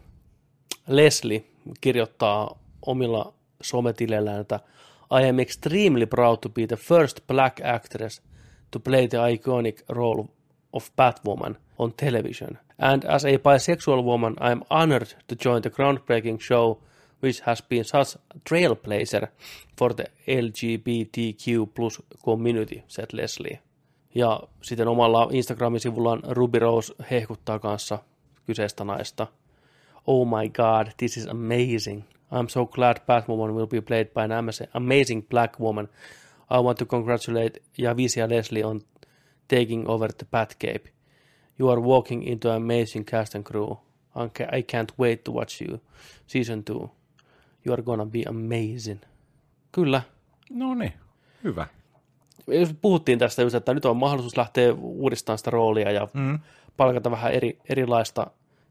Leslie 0.86 1.44
kirjoittaa 1.80 2.58
omilla 2.86 3.34
sometileillään, 3.62 4.40
että 4.40 4.60
I 5.20 5.28
am 5.28 5.38
extremely 5.38 6.06
proud 6.06 6.38
to 6.40 6.48
be 6.48 6.66
the 6.66 6.76
first 6.76 7.20
black 7.26 7.60
actress 7.64 8.22
to 8.70 8.80
play 8.80 9.08
the 9.08 9.18
iconic 9.32 9.82
role 9.88 10.24
of 10.72 10.90
Batwoman 10.96 11.56
on 11.78 11.92
television. 11.92 12.58
And 12.78 13.04
as 13.04 13.24
a 13.24 13.28
bisexual 13.38 14.02
woman, 14.02 14.36
I 14.40 14.52
am 14.52 14.62
honored 14.70 15.06
to 15.26 15.36
join 15.44 15.62
the 15.62 15.70
groundbreaking 15.70 16.40
show 16.40 16.80
which 17.24 17.40
has 17.46 17.62
been 17.62 17.84
such 17.84 18.14
a 18.14 18.38
trailblazer 18.48 19.28
for 19.78 19.94
the 19.94 20.04
LGBTQ 20.28 21.66
plus 21.74 22.02
community, 22.24 22.82
said 22.88 23.06
Leslie. 23.12 23.58
Ja 24.14 24.40
sitten 24.62 24.88
omalla 24.88 25.28
Instagramin 25.32 25.80
sivullaan 25.80 26.22
Ruby 26.28 26.58
Rose 26.58 26.94
hehkuttaa 27.10 27.58
kanssa 27.58 27.98
kyseistä 28.46 28.84
naista. 28.84 29.26
Oh 30.06 30.26
my 30.26 30.48
god, 30.48 30.86
this 30.96 31.16
is 31.16 31.26
amazing. 31.26 32.02
I'm 32.32 32.48
so 32.48 32.66
glad 32.66 32.96
Batwoman 32.96 33.54
will 33.54 33.66
be 33.66 33.80
played 33.80 34.06
by 34.06 34.22
an 34.22 34.32
ama- 34.32 34.68
amazing 34.74 35.28
black 35.28 35.60
woman. 35.60 35.88
I 36.50 36.60
want 36.60 36.78
to 36.78 36.84
congratulate 36.84 37.62
Javisia 37.78 38.28
Leslie 38.30 38.64
on 38.64 38.80
taking 39.48 39.88
over 39.88 40.12
the 40.12 40.26
Batcape. 40.36 40.93
You 41.60 41.70
are 41.70 41.80
walking 41.80 42.28
into 42.28 42.50
an 42.50 42.56
amazing 42.56 43.04
cast 43.06 43.34
and 43.34 43.44
crew. 43.44 43.70
I 43.72 44.28
ca- 44.38 44.56
I 44.56 44.62
can't 44.62 44.94
wait 45.00 45.24
to 45.24 45.32
watch 45.32 45.62
you. 45.62 45.80
Season 46.26 46.64
2. 46.64 46.72
You 47.66 47.72
are 47.72 47.82
gonna 47.82 48.06
be 48.06 48.22
amazing. 48.28 49.00
Kyllä. 49.72 50.02
No 50.50 50.74
niin, 50.74 50.92
hyvä. 51.44 51.66
Jos 52.46 52.74
Puhuttiin 52.82 53.18
tästä 53.18 53.42
just, 53.42 53.54
että 53.54 53.74
nyt 53.74 53.84
on 53.84 53.96
mahdollisuus 53.96 54.36
lähteä 54.36 54.72
uudistamaan 54.80 55.38
sitä 55.38 55.50
roolia 55.50 55.90
ja 55.90 56.08
Mm. 56.14 56.38
palkata 56.76 57.10
vähän 57.10 57.32
eri, 57.32 57.58
erilaista 57.68 58.26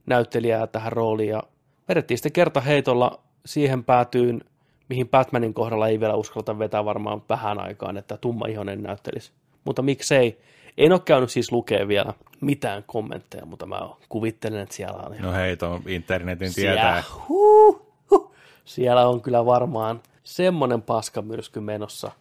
näyttelijää 0.06 0.68
tähän 0.68 0.92
rooliin. 0.92 1.30
Ja 1.30 1.44
vedettiin 1.90 2.18
sitten 2.18 2.32
kertaheitolla 2.32 3.20
siihen 3.46 3.84
päätyyn, 3.84 4.42
mihin 4.90 5.10
Batmanin 5.10 5.54
kohdalla 5.54 5.88
ei 5.88 6.00
vielä 6.00 6.16
uskalleta 6.16 6.60
vetää 6.60 6.86
varmaan 6.86 7.22
vähän 7.30 7.60
aikaan, 7.60 7.98
että 7.98 8.18
tumma 8.18 8.48
ihonen 8.48 8.84
näyttelisi. 8.84 9.32
Mutta 9.66 9.82
miksei? 9.82 10.40
En 10.78 10.92
ole 10.92 11.00
käynyt 11.00 11.32
siis 11.32 11.52
lukea 11.52 11.88
vielä 11.88 12.14
mitään 12.42 12.84
kommentteja, 12.88 13.46
mutta 13.46 13.66
mä 13.66 13.80
kuvittelen, 14.10 14.60
että 14.60 14.76
siellä 14.76 14.98
on 15.00 15.16
No 15.20 15.32
hei, 15.34 15.58
tuon 15.58 15.82
internetin 15.88 16.52
siellä, 16.52 16.82
tietää. 16.82 17.04
huh, 17.28 17.86
huh, 18.12 18.36
siellä 18.66 19.08
on 19.08 19.22
kyllä 19.22 19.46
varmaan 19.46 20.02
semmoinen 20.24 20.82
paskamyrsky 20.82 21.60
menossa 21.60 22.12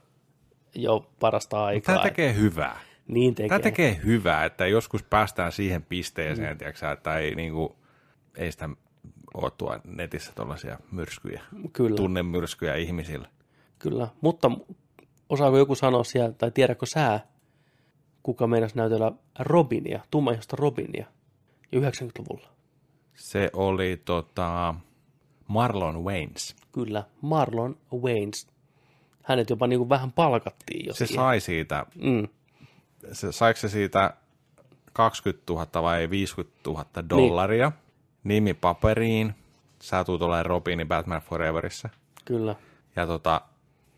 jo 0.75 1.07
parasta 1.21 1.65
aikaa. 1.65 1.95
Tämä 1.95 2.03
tekee 2.09 2.35
hyvää. 2.35 2.81
niin 3.09 3.35
tekee. 3.35 3.49
Tämä 3.49 3.59
tekee 3.61 4.01
hyvää, 4.05 4.45
että 4.45 4.67
joskus 4.67 5.03
päästään 5.03 5.53
siihen 5.53 5.83
pisteeseen, 5.83 6.53
mm. 6.55 6.59
tiiäksä, 6.59 6.91
että 6.93 7.19
ei, 7.19 7.35
niinku, 7.35 7.77
ei 8.37 8.53
sitä 8.53 8.69
ole 9.35 9.51
tuo 9.59 9.79
netissä 9.85 10.33
tuollaisia 10.35 10.79
myrskyjä, 10.91 11.43
Kyllä. 11.73 11.97
tunnemyrskyjä 11.97 12.75
ihmisille. 12.75 13.29
Kyllä, 13.79 14.09
mutta 14.21 14.51
osaako 15.29 15.59
joku 15.59 15.75
sanoa 15.75 16.05
siellä, 16.05 16.33
tai 16.33 16.51
tiedätkö 16.51 16.87
sä, 16.87 17.21
kuka 18.23 18.47
meinasi 18.47 18.77
näytellä 18.77 19.13
Robinia, 19.39 20.01
tummaihosta 20.11 20.57
Robinia, 20.57 21.07
jo 21.73 21.81
90-luvulla? 21.81 22.49
Se 23.15 23.51
oli 23.53 24.03
tota, 24.05 24.75
Marlon 25.49 26.05
Waynes. 26.05 26.57
Kyllä, 26.73 27.05
Marlon 27.21 27.77
Waynes. 27.95 28.47
Hänet 29.23 29.51
jopa 29.51 29.67
niin 29.67 29.79
kuin 29.79 29.89
vähän 29.89 30.13
palkattiin 30.13 30.87
jo 30.87 30.93
Se 30.95 31.07
siihen. 31.07 31.23
sai 31.25 31.41
siitä, 31.41 31.87
Mm, 31.95 32.29
se, 33.13 33.33
saiko 33.33 33.61
se 33.61 33.69
siitä 33.69 34.15
20 34.93 35.53
000 35.53 35.83
vai 35.83 36.11
50 36.11 36.53
000 36.67 36.85
dollaria, 37.11 37.69
niin. 37.69 37.79
nimi 38.25 38.55
paperiin, 38.55 39.35
sä 39.81 40.05
tulet 40.05 40.23
olemaan 40.23 40.47
Robini 40.47 40.85
Batman 40.85 41.21
Foreverissa. 41.23 41.89
kyllä. 42.25 42.55
Ja 42.97 43.07
tota, 43.07 43.41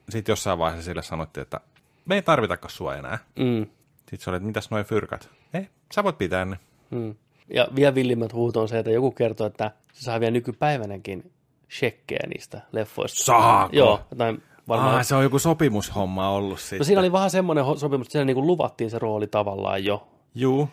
sitten 0.09 0.33
jossain 0.33 0.59
vaiheessa 0.59 0.85
sille 0.85 1.03
sanottiin, 1.03 1.43
että 1.43 1.61
me 2.07 2.14
ei 2.14 2.22
tarvitakaan 2.22 2.70
sua 2.70 2.97
enää. 2.97 3.18
Mm, 3.39 3.66
Sitten 4.11 4.19
se 4.21 4.31
oli, 4.31 4.37
että 4.37 4.47
mitäs 4.47 4.71
noi 4.71 4.85
fyrkat? 4.85 5.29
Ei, 5.55 5.69
sä 5.95 6.05
voit 6.05 6.19
pitää 6.19 6.45
ne. 6.45 6.57
mm. 6.91 7.15
Ja 7.55 7.69
vielä 7.77 7.95
villimmät 7.95 8.33
huut 8.33 8.57
on 8.57 8.69
se, 8.69 8.79
että 8.79 8.91
joku 8.91 9.11
kertoo, 9.11 9.47
että 9.47 9.71
se 9.93 10.03
saa 10.05 10.21
vielä 10.21 10.31
nykypäivänäkin 10.31 11.33
shekkejä 11.71 12.27
niistä 12.35 12.61
leffoista. 12.73 13.25
Saako? 13.25 13.77
Joo, 13.77 14.01
jotain 14.11 14.43
varmaan. 14.69 14.97
Ah, 14.97 15.05
se 15.05 15.15
on 15.15 15.23
joku 15.23 15.39
sopimushomma 15.39 16.31
ollut 16.31 16.61
sitten. 16.61 16.79
no 16.79 16.85
siinä 16.85 17.01
oli 17.01 17.13
vähän 17.13 17.31
semmoinen 17.31 17.65
sopimus, 17.77 18.07
että 18.07 18.13
siellä 18.13 18.25
niin 18.27 18.35
kuin 18.35 18.47
luvattiin 18.47 18.91
se 18.91 18.99
rooli 18.99 19.27
tavallaan 19.27 19.85
jo. 19.85 20.09
Juu. 20.35 20.69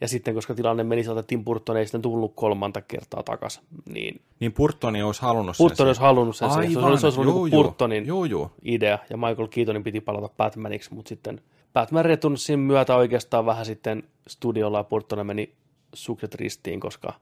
Ja 0.00 0.08
sitten, 0.08 0.34
koska 0.34 0.54
tilanne 0.54 0.84
meni 0.84 1.02
sieltä, 1.04 1.20
että 1.20 1.28
Tim 1.28 1.44
Burton 1.44 1.76
ei 1.76 1.84
sitten 1.86 2.02
tullut 2.02 2.32
kolmanta 2.34 2.80
kertaa 2.80 3.22
takaisin, 3.22 3.62
niin 3.88 4.20
Niin 4.40 4.52
Burtoni 4.52 5.02
olisi 5.02 5.22
halunnut 5.22 5.56
Burton 5.58 5.76
sen. 5.76 5.86
olisi 5.86 6.00
halunnut 6.00 6.36
sen. 6.36 6.48
Aivan, 6.48 6.98
se 6.98 7.06
olisi 7.06 7.20
ollut 7.20 7.34
juu, 7.34 7.44
niin. 7.44 7.50
Burtonin 7.52 8.06
Juu, 8.06 8.24
juu. 8.24 8.50
idea, 8.64 8.98
ja 9.10 9.16
Michael 9.16 9.48
Keatonin 9.48 9.82
piti 9.84 10.00
palata 10.00 10.28
Batmaniksi, 10.36 10.94
mutta 10.94 11.08
sitten 11.08 11.40
Batman 11.72 12.04
Returnsin 12.04 12.58
myötä 12.58 12.96
oikeastaan 12.96 13.46
vähän 13.46 13.66
sitten 13.66 14.02
studiolla 14.28 14.86
ja 15.16 15.24
meni 15.24 15.54
sukset 15.94 16.34
ristiin, 16.34 16.80
koska 16.80 17.12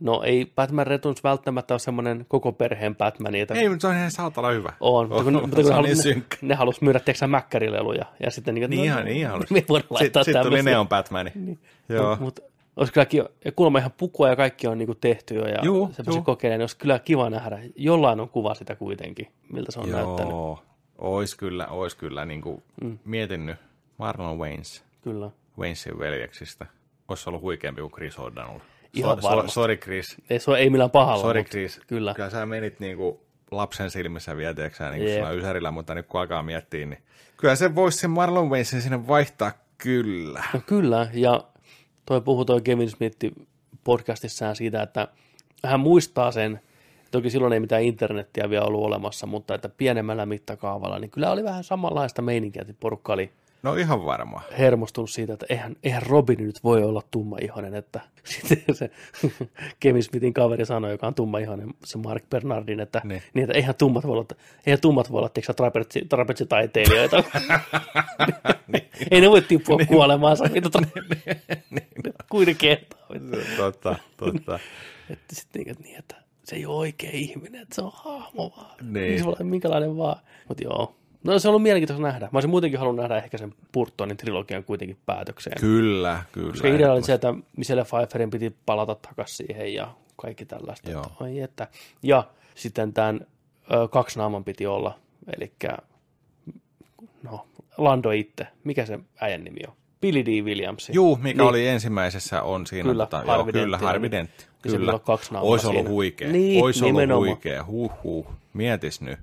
no 0.00 0.22
ei 0.22 0.52
Batman 0.56 0.86
Returns 0.86 1.24
välttämättä 1.24 1.74
ole 1.74 1.78
semmoinen 1.78 2.26
koko 2.28 2.52
perheen 2.52 2.96
Batman, 2.96 3.34
että 3.34 3.54
Ei, 3.54 3.68
mutta 3.68 3.80
se 3.80 3.86
on 3.86 3.96
ihan 3.96 4.10
saatana 4.10 4.48
hyvä. 4.48 4.72
on, 4.80 5.08
mutta 5.08 5.24
kun, 5.24 5.32
mutta 5.42 5.56
kun 5.56 5.64
se 5.64 5.74
on 5.74 5.84
niin 5.84 6.56
halus, 6.56 6.80
ne, 6.80 6.82
ne 6.82 6.86
myydä 6.86 7.00
teksä 7.00 7.26
mäkkärileluja, 7.26 8.04
ja 8.24 8.30
sitten 8.30 8.54
niin, 8.54 8.70
Niin 8.70 8.84
ihan, 8.84 9.04
niin 9.04 9.16
ihan. 9.16 9.44
me 9.50 9.64
voidaan 9.68 9.88
laittaa 9.90 10.24
Sitten 10.24 10.42
sit 10.42 10.50
tuli. 10.50 10.62
Neon 10.62 10.88
Batmani. 10.88 11.30
Niin. 11.34 11.58
Joo. 11.88 12.08
Mutta 12.08 12.24
mut, 12.24 12.40
olisi 12.76 12.92
kyllä 12.92 13.06
kiva, 13.06 13.28
ja 13.44 13.52
kuulemma 13.52 13.78
ihan 13.78 13.92
pukua 13.96 14.28
ja 14.28 14.36
kaikki 14.36 14.66
on 14.66 14.78
niinku 14.78 14.94
tehty 14.94 15.34
jo, 15.34 15.46
ja 15.46 15.58
Juu, 15.62 15.90
semmoisia 15.92 16.18
juu. 16.18 16.24
kokeilemaan, 16.24 16.58
niin 16.58 16.62
olisi 16.62 16.76
kyllä 16.76 16.98
kiva 16.98 17.30
nähdä. 17.30 17.58
Jollain 17.76 18.20
on 18.20 18.28
kuva 18.28 18.54
sitä 18.54 18.76
kuitenkin, 18.76 19.28
miltä 19.52 19.72
se 19.72 19.80
on 19.80 19.90
näyttänyt. 19.90 20.32
Joo. 20.32 20.62
Ois 20.98 21.34
kyllä, 21.34 21.66
ois 21.66 21.94
kyllä 21.94 22.24
niin 22.24 22.40
kuin 22.40 22.62
mm. 22.84 22.98
mietin 23.04 23.46
nyt 23.46 23.56
Marlon 23.98 24.38
Waynes, 24.38 24.84
Kyllä. 25.02 25.30
Waynesin 25.58 25.98
veljeksistä. 25.98 26.66
Olisi 27.08 27.30
ollut 27.30 27.42
huikeampi 27.42 27.80
kuin 27.80 27.92
Chris 27.92 28.18
O'Donnell. 28.18 28.60
Ihan 28.94 29.22
so, 29.22 29.28
varmasti. 29.28 29.52
sorry 29.52 29.76
Chris. 29.76 30.16
Ei, 30.30 30.38
se 30.38 30.50
ei 30.50 30.70
millään 30.70 30.90
pahalla. 30.90 31.22
Sorry 31.22 31.40
mutta 31.40 31.50
Chris. 31.50 31.80
Kyllä. 31.86 32.14
Kyllä 32.14 32.30
sä 32.30 32.46
menit 32.46 32.80
niin 32.80 32.96
kuin 32.96 33.18
lapsen 33.50 33.90
silmissä 33.90 34.36
vielä, 34.36 34.54
tiedätkö 34.54 34.90
niin 34.90 35.22
kuin 35.22 35.38
ysärillä, 35.38 35.70
mutta 35.70 35.94
nyt 35.94 36.06
kun 36.06 36.20
alkaa 36.20 36.42
miettiä, 36.42 36.86
niin 36.86 37.02
kyllä 37.36 37.56
se 37.56 37.74
voisi 37.74 37.98
sen 37.98 38.10
Marlon 38.10 38.50
Waynesin 38.50 38.82
sinne 38.82 39.06
vaihtaa 39.08 39.52
kyllä. 39.78 40.42
No 40.54 40.60
kyllä, 40.66 41.08
ja 41.12 41.44
toi 42.06 42.20
puhui 42.20 42.44
toi 42.44 42.60
Kevin 42.60 42.90
Smith 42.90 43.16
podcastissaan 43.84 44.56
siitä, 44.56 44.82
että 44.82 45.08
hän 45.64 45.80
muistaa 45.80 46.32
sen, 46.32 46.60
toki 47.10 47.30
silloin 47.30 47.52
ei 47.52 47.60
mitään 47.60 47.82
internettiä 47.82 48.50
vielä 48.50 48.64
ollut 48.64 48.84
olemassa, 48.84 49.26
mutta 49.26 49.54
että 49.54 49.68
pienemmällä 49.68 50.26
mittakaavalla, 50.26 50.98
niin 50.98 51.10
kyllä 51.10 51.30
oli 51.30 51.44
vähän 51.44 51.64
samanlaista 51.64 52.22
meininkiä, 52.22 52.62
että 52.62 52.74
porukka 52.80 53.12
oli 53.12 53.32
No 53.62 53.74
ihan 53.74 54.04
varma. 54.04 54.42
hermostunut 54.58 55.10
siitä, 55.10 55.32
että 55.32 55.46
eihän, 55.48 55.76
eihän 55.82 56.02
Robin 56.02 56.38
nyt 56.46 56.64
voi 56.64 56.82
olla 56.82 57.02
tummaihoinen, 57.10 57.74
että 57.74 58.00
sitten 58.24 58.74
se 58.74 58.90
Kevin 59.80 60.02
Smithin 60.02 60.34
kaveri 60.34 60.66
sanoi, 60.66 60.90
joka 60.90 61.06
on 61.06 61.14
tummaihoinen, 61.14 61.74
se 61.84 61.98
Mark 61.98 62.24
Bernardin, 62.30 62.80
että, 62.80 63.00
Niin. 63.04 63.08
niin. 63.08 63.22
niin 63.34 63.44
että 63.44 63.56
eihän 63.56 63.74
tummat 63.74 64.06
voi 64.06 64.12
olla, 64.12 64.26
eihän 64.66 64.80
tummat 64.80 65.12
voi 65.12 65.18
olla 65.18 65.28
tiiäksä, 65.28 65.54
trapetsi, 65.54 66.04
trapetsitaiteilijoita. 66.08 67.24
ei 69.10 69.20
ne 69.20 69.30
voi 69.30 69.42
tippua 69.42 69.76
niin. 69.76 69.86
kuolemaansa, 69.88 70.44
mitä 70.44 70.68
tra- 70.78 72.24
kuinka 72.30 72.54
kehtaa. 72.58 73.00
totta, 73.56 73.96
totta. 74.16 74.58
Että 75.10 75.34
sitten 75.34 75.62
niin, 75.62 75.70
että, 75.70 75.82
niin, 75.84 75.98
että 75.98 76.14
se 76.44 76.56
ei 76.56 76.66
ole 76.66 76.76
oikea 76.76 77.10
ihminen, 77.12 77.62
että 77.62 77.74
se 77.74 77.82
on 77.82 77.90
hahmo 77.94 78.52
vaan. 78.56 78.76
Niin. 78.80 78.92
Niin. 78.92 79.18
Se 79.18 79.24
voi 79.24 79.32
olla 79.32 79.44
minkälainen 79.50 79.96
vaan. 79.96 80.16
Mutta 80.48 80.64
joo. 80.64 80.97
No 81.24 81.38
se 81.38 81.48
on 81.48 81.50
ollut 81.50 81.62
mielenkiintoista 81.62 82.02
nähdä. 82.02 82.24
Mä 82.32 82.36
olisin 82.36 82.50
muutenkin 82.50 82.78
halunnut 82.78 83.02
nähdä 83.02 83.16
ehkä 83.16 83.38
sen 83.38 83.54
Burtonin 83.72 84.16
trilogian 84.16 84.64
kuitenkin 84.64 84.98
päätökseen. 85.06 85.60
Kyllä, 85.60 86.22
kyllä. 86.32 86.50
Koska 86.50 86.68
idea 86.68 86.92
oli 86.92 87.02
se, 87.02 87.12
että 87.12 87.34
Michelle 87.56 87.84
Pfeifferin 87.84 88.30
piti 88.30 88.56
palata 88.66 88.94
takaisin 88.94 89.46
siihen 89.46 89.74
ja 89.74 89.94
kaikki 90.16 90.44
tällaista. 90.44 90.90
Joo. 90.90 91.02
Että, 91.02 91.24
oi 91.24 91.40
että. 91.40 91.68
Ja 92.02 92.24
sitten 92.54 92.92
tämän 92.92 93.20
ö, 93.72 93.88
kaksi 93.88 94.18
naaman 94.18 94.44
piti 94.44 94.66
olla, 94.66 94.98
eli 95.36 95.52
no, 97.22 97.46
Lando 97.78 98.10
itse. 98.10 98.46
Mikä 98.64 98.86
se 98.86 98.98
äijän 99.20 99.44
nimi 99.44 99.60
on? 99.68 99.74
Billy 100.00 100.24
D. 100.24 100.44
Williams. 100.44 100.90
Juu, 100.92 101.16
mikä 101.16 101.24
Niin. 101.24 101.36
niin. 101.36 101.48
oli 101.48 101.68
ensimmäisessä, 101.68 102.42
on 102.42 102.66
siinä. 102.66 102.88
Kyllä, 102.90 103.06
tota, 103.06 103.22
joo, 103.26 103.44
kyllä, 103.44 103.60
Dentti 103.70 103.84
Harvey 103.84 104.06
oli. 104.06 104.10
Dentti. 104.10 104.44
Ja 104.64 104.70
se 104.70 104.76
piti 104.76 104.86
Kyllä. 104.86 104.98
kaksi 104.98 105.30
Ois 105.40 105.64
ollut 105.64 105.88
huikea. 105.88 106.32
Niin, 106.32 106.64
Ois 106.64 106.82
ollut 106.82 107.16
huikea. 107.16 107.64
Huh, 107.64 107.92
huh. 108.02 108.26
Mietis 108.52 109.00
nyt. 109.00 109.18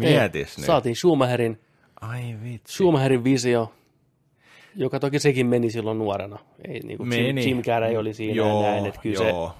Mietis 0.00 0.58
nyt. 0.58 0.66
Saatiin 0.66 0.96
Schumacherin, 0.96 1.60
Ai 2.00 2.36
vitsi. 2.42 2.74
Schumacherin 2.74 3.24
visio, 3.24 3.72
joka 4.74 5.00
toki 5.00 5.18
sekin 5.18 5.46
meni 5.46 5.70
silloin 5.70 5.98
nuorena. 5.98 6.38
Ei, 6.68 6.80
niin 6.80 6.98
kuin 6.98 7.12
Jim, 7.12 7.24
Meni. 7.24 7.48
Jim 7.48 7.62
Carrey 7.62 7.96
oli 7.96 8.14
siinä 8.14 8.34
joo, 8.34 8.62
näin, 8.62 8.86
että 8.86 9.00
kyllä 9.00 9.18
se 9.18 9.28
joo. 9.28 9.54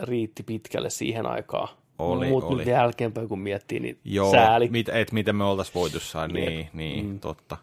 riitti 0.00 0.42
pitkälle 0.42 0.90
siihen 0.90 1.26
aikaan. 1.26 1.68
Oli, 1.98 2.28
Mutta 2.28 2.46
oli. 2.46 2.56
nyt 2.56 2.66
jälkeenpäin 2.66 3.28
kun 3.28 3.38
miettii, 3.38 3.80
niin 3.80 3.98
Joo, 4.04 4.30
sääli. 4.30 4.68
mit, 4.68 4.88
et 4.88 5.12
miten 5.12 5.36
me 5.36 5.44
oltaisiin 5.44 5.74
voitu 5.74 6.00
saada, 6.00 6.32
niin, 6.32 6.68
niin 6.72 7.06
mm. 7.06 7.20
totta. 7.20 7.56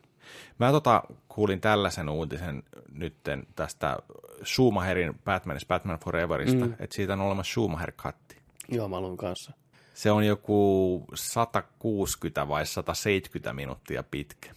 Mä 0.60 0.72
tota, 0.72 1.04
kuulin 1.30 1.62
tällaisen 1.62 2.10
uutisen 2.10 2.64
nytten 2.94 3.48
tästä 3.56 3.98
Schumacherin 4.44 5.14
Batmanista, 5.26 5.68
Batman 5.68 6.00
Foreverista, 6.00 6.66
mm. 6.66 6.74
että 6.80 6.96
siitä 6.96 7.14
on 7.14 7.22
olemassa 7.22 7.52
Schumacher-katti. 7.52 8.36
Joo, 8.70 8.88
mä 8.88 9.02
luin 9.02 9.18
kanssa. 9.18 9.52
Se 9.94 10.12
on 10.12 10.24
joku 10.26 11.06
160 11.14 12.48
vai 12.48 12.66
170 12.66 13.54
minuuttia 13.54 14.04
pitkä. 14.04 14.52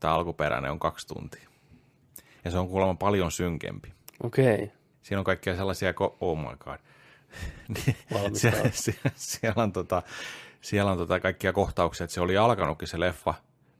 Tämä 0.00 0.14
alkuperäinen 0.14 0.70
on 0.70 0.78
kaksi 0.78 1.06
tuntia. 1.06 1.48
Ja 2.44 2.50
se 2.50 2.58
on 2.58 2.68
kuulemma 2.68 2.94
paljon 2.94 3.30
synkempi. 3.32 3.92
Okei. 4.22 4.54
Okay. 4.54 4.68
Siinä 5.02 5.18
on 5.18 5.24
kaikkia 5.24 5.56
sellaisia, 5.56 5.92
ko- 5.92 6.16
oh 6.20 6.38
my 6.38 6.56
god. 6.58 6.78
Niin, 7.68 7.96
Valmistaa. 8.14 8.50
sie- 8.50 8.70
sie- 8.72 9.12
siellä 9.16 9.62
on, 9.62 9.72
tota, 9.72 10.02
siellä 10.60 10.90
on 10.92 10.98
tota 10.98 11.20
kaikkia 11.20 11.52
kohtauksia, 11.52 12.04
että 12.04 12.14
se 12.14 12.20
oli 12.20 12.36
alkanutkin 12.36 12.88
se 12.88 13.00
leffa, 13.00 13.34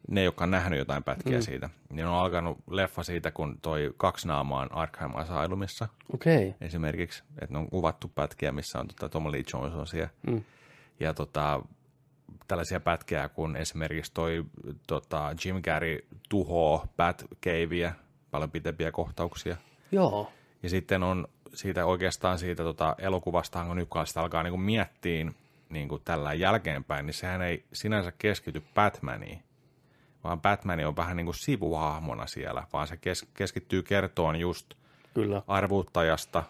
ne, 0.09 0.22
jotka 0.22 0.44
on 0.44 0.50
nähnyt 0.50 0.78
jotain 0.78 1.04
pätkiä 1.04 1.38
mm. 1.38 1.42
siitä, 1.42 1.70
niin 1.92 2.06
on 2.06 2.14
alkanut 2.14 2.59
leffa 2.70 3.02
siitä, 3.02 3.30
kun 3.30 3.59
toi 3.62 3.94
kaksi 3.96 4.28
naamaa 4.28 4.62
on 4.62 4.72
Arkham 4.72 5.12
Asylumissa 5.14 5.88
Okei. 6.12 6.48
Okay. 6.48 6.66
esimerkiksi, 6.66 7.22
että 7.42 7.54
ne 7.54 7.59
on 7.59 7.70
kuvattu 7.70 8.09
pätkiä, 8.14 8.52
missä 8.52 8.80
on 8.80 8.88
tota, 8.88 9.09
Tom 9.09 9.32
Lee 9.32 9.42
Jones 9.52 9.74
on 9.74 9.86
siellä. 9.86 10.09
Mm. 10.26 10.44
Ja 11.00 11.14
tota, 11.14 11.62
tällaisia 12.48 12.80
pätkiä, 12.80 13.28
kun 13.28 13.56
esimerkiksi 13.56 14.12
toi 14.14 14.44
tota, 14.86 15.34
Jim 15.44 15.62
Carrey 15.62 15.98
tuhoo 16.28 16.86
Batcaveä, 16.96 17.94
paljon 18.30 18.50
pitempiä 18.50 18.92
kohtauksia. 18.92 19.56
Joo. 19.92 20.32
Ja 20.62 20.68
sitten 20.68 21.02
on 21.02 21.28
siitä 21.54 21.86
oikeastaan 21.86 22.38
siitä 22.38 22.62
tota 22.62 22.94
elokuvasta, 22.98 23.64
kun 23.64 23.76
nyt 23.76 23.88
kun 23.88 24.06
sitä 24.06 24.20
alkaa 24.20 24.42
niin 24.42 24.61
miettiä 24.61 25.30
niin 25.68 25.88
kuin 25.88 26.02
tällä 26.04 26.34
jälkeenpäin, 26.34 27.06
niin 27.06 27.14
sehän 27.14 27.42
ei 27.42 27.64
sinänsä 27.72 28.12
keskity 28.18 28.62
Batmaniin, 28.74 29.42
vaan 30.25 30.41
Batman 30.41 30.85
on 30.85 30.97
vähän 30.97 31.16
niin 31.16 31.25
kuin 31.25 31.35
sivuhahmona 31.35 32.27
siellä, 32.27 32.64
vaan 32.73 32.87
se 32.87 32.97
kes- 32.97 33.27
keskittyy 33.35 33.83
kertoon 33.83 34.37
just 34.37 34.75
Kyllä. 35.14 35.43
arvuuttajasta, 35.47 36.45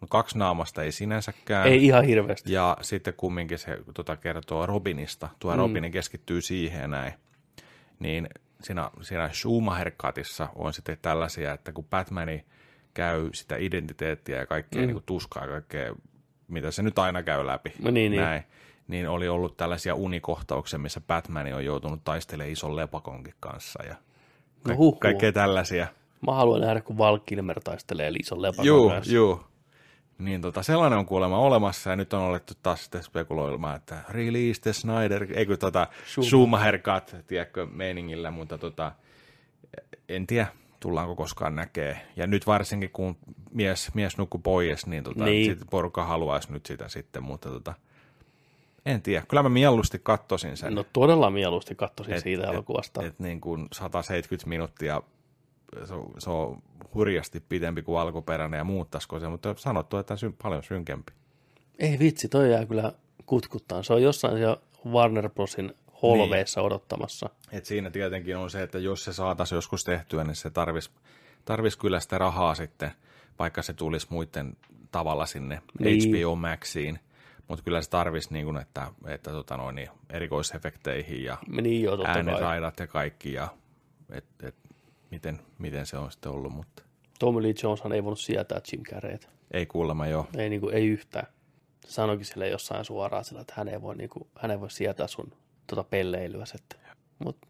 no 0.00 0.08
kaksi 0.08 0.38
naamasta 0.38 0.82
ei 0.82 0.92
sinänsäkään. 0.92 1.66
Ei 1.66 1.84
ihan 1.84 2.04
hirveästi. 2.04 2.52
Ja 2.52 2.76
sitten 2.80 3.14
kumminkin 3.16 3.58
se 3.58 3.78
tota, 3.94 4.16
kertoo 4.16 4.66
Robinista. 4.66 5.28
Tuo 5.38 5.52
mm. 5.52 5.58
Robin 5.58 5.92
keskittyy 5.92 6.40
siihen 6.40 6.80
ja 6.80 6.88
näin. 6.88 7.12
Niin 7.98 8.28
siinä, 8.62 8.90
siinä 9.00 9.30
Schumacher-katissa 9.32 10.48
on 10.54 10.72
sitten 10.72 10.98
tällaisia, 11.02 11.52
että 11.52 11.72
kun 11.72 11.84
Batmani 11.84 12.44
käy 12.94 13.30
sitä 13.32 13.56
identiteettiä 13.56 14.36
ja 14.36 14.46
kaikkea 14.46 14.80
mm. 14.80 14.86
niin 14.86 14.94
kuin 14.94 15.04
tuskaa 15.06 15.44
ja 15.44 15.50
kaikkea, 15.50 15.94
mitä 16.48 16.70
se 16.70 16.82
nyt 16.82 16.98
aina 16.98 17.22
käy 17.22 17.46
läpi. 17.46 17.72
No 17.78 17.90
niin, 17.90 18.10
niin. 18.10 18.22
näin, 18.22 18.42
niin 18.42 18.50
oli 19.08 19.28
ollut 19.28 19.56
tällaisia 19.56 19.94
unikohtauksia, 19.94 20.78
missä 20.78 21.00
Batman 21.00 21.52
on 21.54 21.64
joutunut 21.64 22.04
taistelemaan 22.04 22.52
ison 22.52 22.76
lepakonkin 22.76 23.34
kanssa 23.40 23.82
ja 23.84 23.94
No 23.94 23.98
ka- 24.68 24.74
huhhuh. 24.74 24.98
kaikkea 25.00 25.32
tällaisia. 25.32 25.86
Mä 26.26 26.32
haluan 26.34 26.60
nähdä, 26.60 26.80
kun 26.80 26.98
Val 26.98 27.18
Kilmer 27.18 27.60
taistelee 27.60 28.12
Liison 28.12 28.42
lepakon 28.42 28.66
Juu, 28.66 28.88
kanssa. 28.88 29.14
juu. 29.14 29.40
Niin 30.18 30.40
tota, 30.40 30.62
sellainen 30.62 30.98
on 30.98 31.06
kuulemma 31.06 31.38
olemassa, 31.38 31.90
ja 31.90 31.96
nyt 31.96 32.12
on 32.12 32.22
alettu 32.22 32.52
taas 32.62 32.82
sitten 32.82 33.02
spekuloimaan, 33.02 33.76
että 33.76 33.98
release 34.08 34.60
the 34.60 34.72
Snyder, 34.72 35.26
ei 35.34 35.46
kun 35.46 35.58
tota, 35.58 35.86
Schumacher. 36.06 36.28
Schumacher 36.28 36.78
cut, 36.78 37.16
tiedätkö, 37.26 37.66
meiningillä, 37.66 38.30
mutta 38.30 38.58
tota, 38.58 38.92
en 40.08 40.26
tiedä, 40.26 40.46
tullaanko 40.80 41.16
koskaan 41.16 41.54
näkee. 41.54 42.00
Ja 42.16 42.26
nyt 42.26 42.46
varsinkin, 42.46 42.90
kun 42.90 43.16
mies, 43.52 43.94
mies 43.94 44.18
nukkuu 44.18 44.40
pois, 44.40 44.86
niin, 44.86 45.04
tota, 45.04 45.24
Niin. 45.24 45.46
niin. 45.48 45.58
Sit 45.58 45.68
porukka 45.70 46.04
haluaisi 46.04 46.52
nyt 46.52 46.66
sitä 46.66 46.88
sitten, 46.88 47.22
mutta 47.22 47.48
tota, 47.48 47.74
en 48.86 49.02
tiedä. 49.02 49.24
Kyllä 49.28 49.42
mä 49.42 49.48
mieluusti 49.48 50.00
kattosin 50.02 50.56
sen. 50.56 50.74
No 50.74 50.84
todella 50.92 51.30
mieluusti 51.30 51.74
katsoisin 51.74 52.14
Et- 52.14 52.22
siitä 52.22 52.42
et- 52.44 52.48
elokuvasta. 52.54 53.02
Et 53.02 53.18
niin 53.18 53.40
kuin 53.40 53.68
170 53.72 54.48
minuuttia, 54.48 55.02
se 55.84 55.94
on, 55.94 56.10
se 56.18 56.30
on 56.30 56.62
hurjasti 56.94 57.40
pidempi 57.48 57.82
kuin 57.82 58.00
alkuperäinen 58.00 58.58
ja 58.58 58.64
muuttaisiko 58.64 59.20
se, 59.20 59.28
mutta 59.28 59.54
sanottu, 59.58 59.96
että 59.96 60.16
sy- 60.16 60.34
paljon 60.42 60.62
synkempi. 60.62 61.12
Ei 61.78 61.98
vitsi, 61.98 62.28
toi 62.28 62.50
jää 62.50 62.66
kyllä 62.66 62.92
kutkuttaa. 63.26 63.82
Se 63.82 63.92
on 63.92 64.02
jossain 64.02 64.36
siellä 64.36 64.56
Warner 64.86 65.30
Brosin 65.30 65.74
holveissa 66.02 66.60
niin. 66.60 66.66
odottamassa. 66.66 67.30
Et 67.52 67.64
siinä 67.66 67.90
tietenkin 67.90 68.36
on 68.36 68.50
se, 68.50 68.62
että 68.62 68.78
jos 68.78 69.04
se 69.04 69.12
saataisiin 69.12 69.56
joskus 69.56 69.84
tehtyä, 69.84 70.24
niin 70.24 70.34
se 70.36 70.50
tarvisi 70.50 70.90
tarvis 71.44 71.76
kyllä 71.76 72.00
sitä 72.00 72.18
rahaa 72.18 72.54
sitten, 72.54 72.90
vaikka 73.38 73.62
se 73.62 73.72
tulisi 73.72 74.06
muiden 74.10 74.56
tavalla 74.90 75.26
sinne 75.26 75.62
Niin. 75.78 76.02
HBO 76.24 76.34
Maxiin. 76.36 76.98
Mutta 77.48 77.64
kyllä 77.64 77.82
se 77.82 77.90
tarvisi, 77.90 78.32
niin 78.32 78.44
kuin, 78.44 78.56
että, 78.56 78.86
että 79.06 79.30
tota 79.30 79.56
noin, 79.56 79.74
niin 79.74 79.88
erikoisefekteihin 80.10 81.24
ja 81.24 81.38
Niin 81.62 81.82
joo, 81.82 82.04
äänenraidat 82.04 82.78
ja 82.78 82.86
kaikki. 82.86 83.32
Ja, 83.32 83.48
et, 84.10 84.24
et, 84.42 84.54
miten, 85.10 85.40
miten 85.58 85.86
se 85.86 85.98
on 85.98 86.12
sitten 86.12 86.32
ollut, 86.32 86.52
mutta 86.52 86.82
Tommy 87.18 87.42
Lee 87.42 87.54
Joneshan 87.62 87.92
ei 87.92 88.04
voinut 88.04 88.20
sietää 88.20 88.60
Jim 88.72 88.82
Carreytä. 88.82 89.28
ei 89.50 89.66
kuulemma 89.66 90.06
jo. 90.06 90.28
Ei, 90.36 90.48
niin 90.48 90.60
kuin, 90.60 90.74
ei 90.74 90.86
yhtään. 90.86 91.26
Se 91.86 91.92
sanoikin 91.92 92.26
sille 92.26 92.48
jossain 92.48 92.84
suoraan 92.84 93.24
sillä, 93.24 93.40
että 93.40 93.54
hän 93.56 93.68
ei 93.68 93.82
voi, 93.82 93.96
niin 93.96 94.10
kuin, 94.10 94.28
hän 94.38 94.50
ei 94.50 94.60
voi 94.60 94.70
sietää 94.70 95.06
sun 95.06 95.32
tota 95.66 95.84
pelleilyä. 95.84 96.44
Mutta 97.18 97.46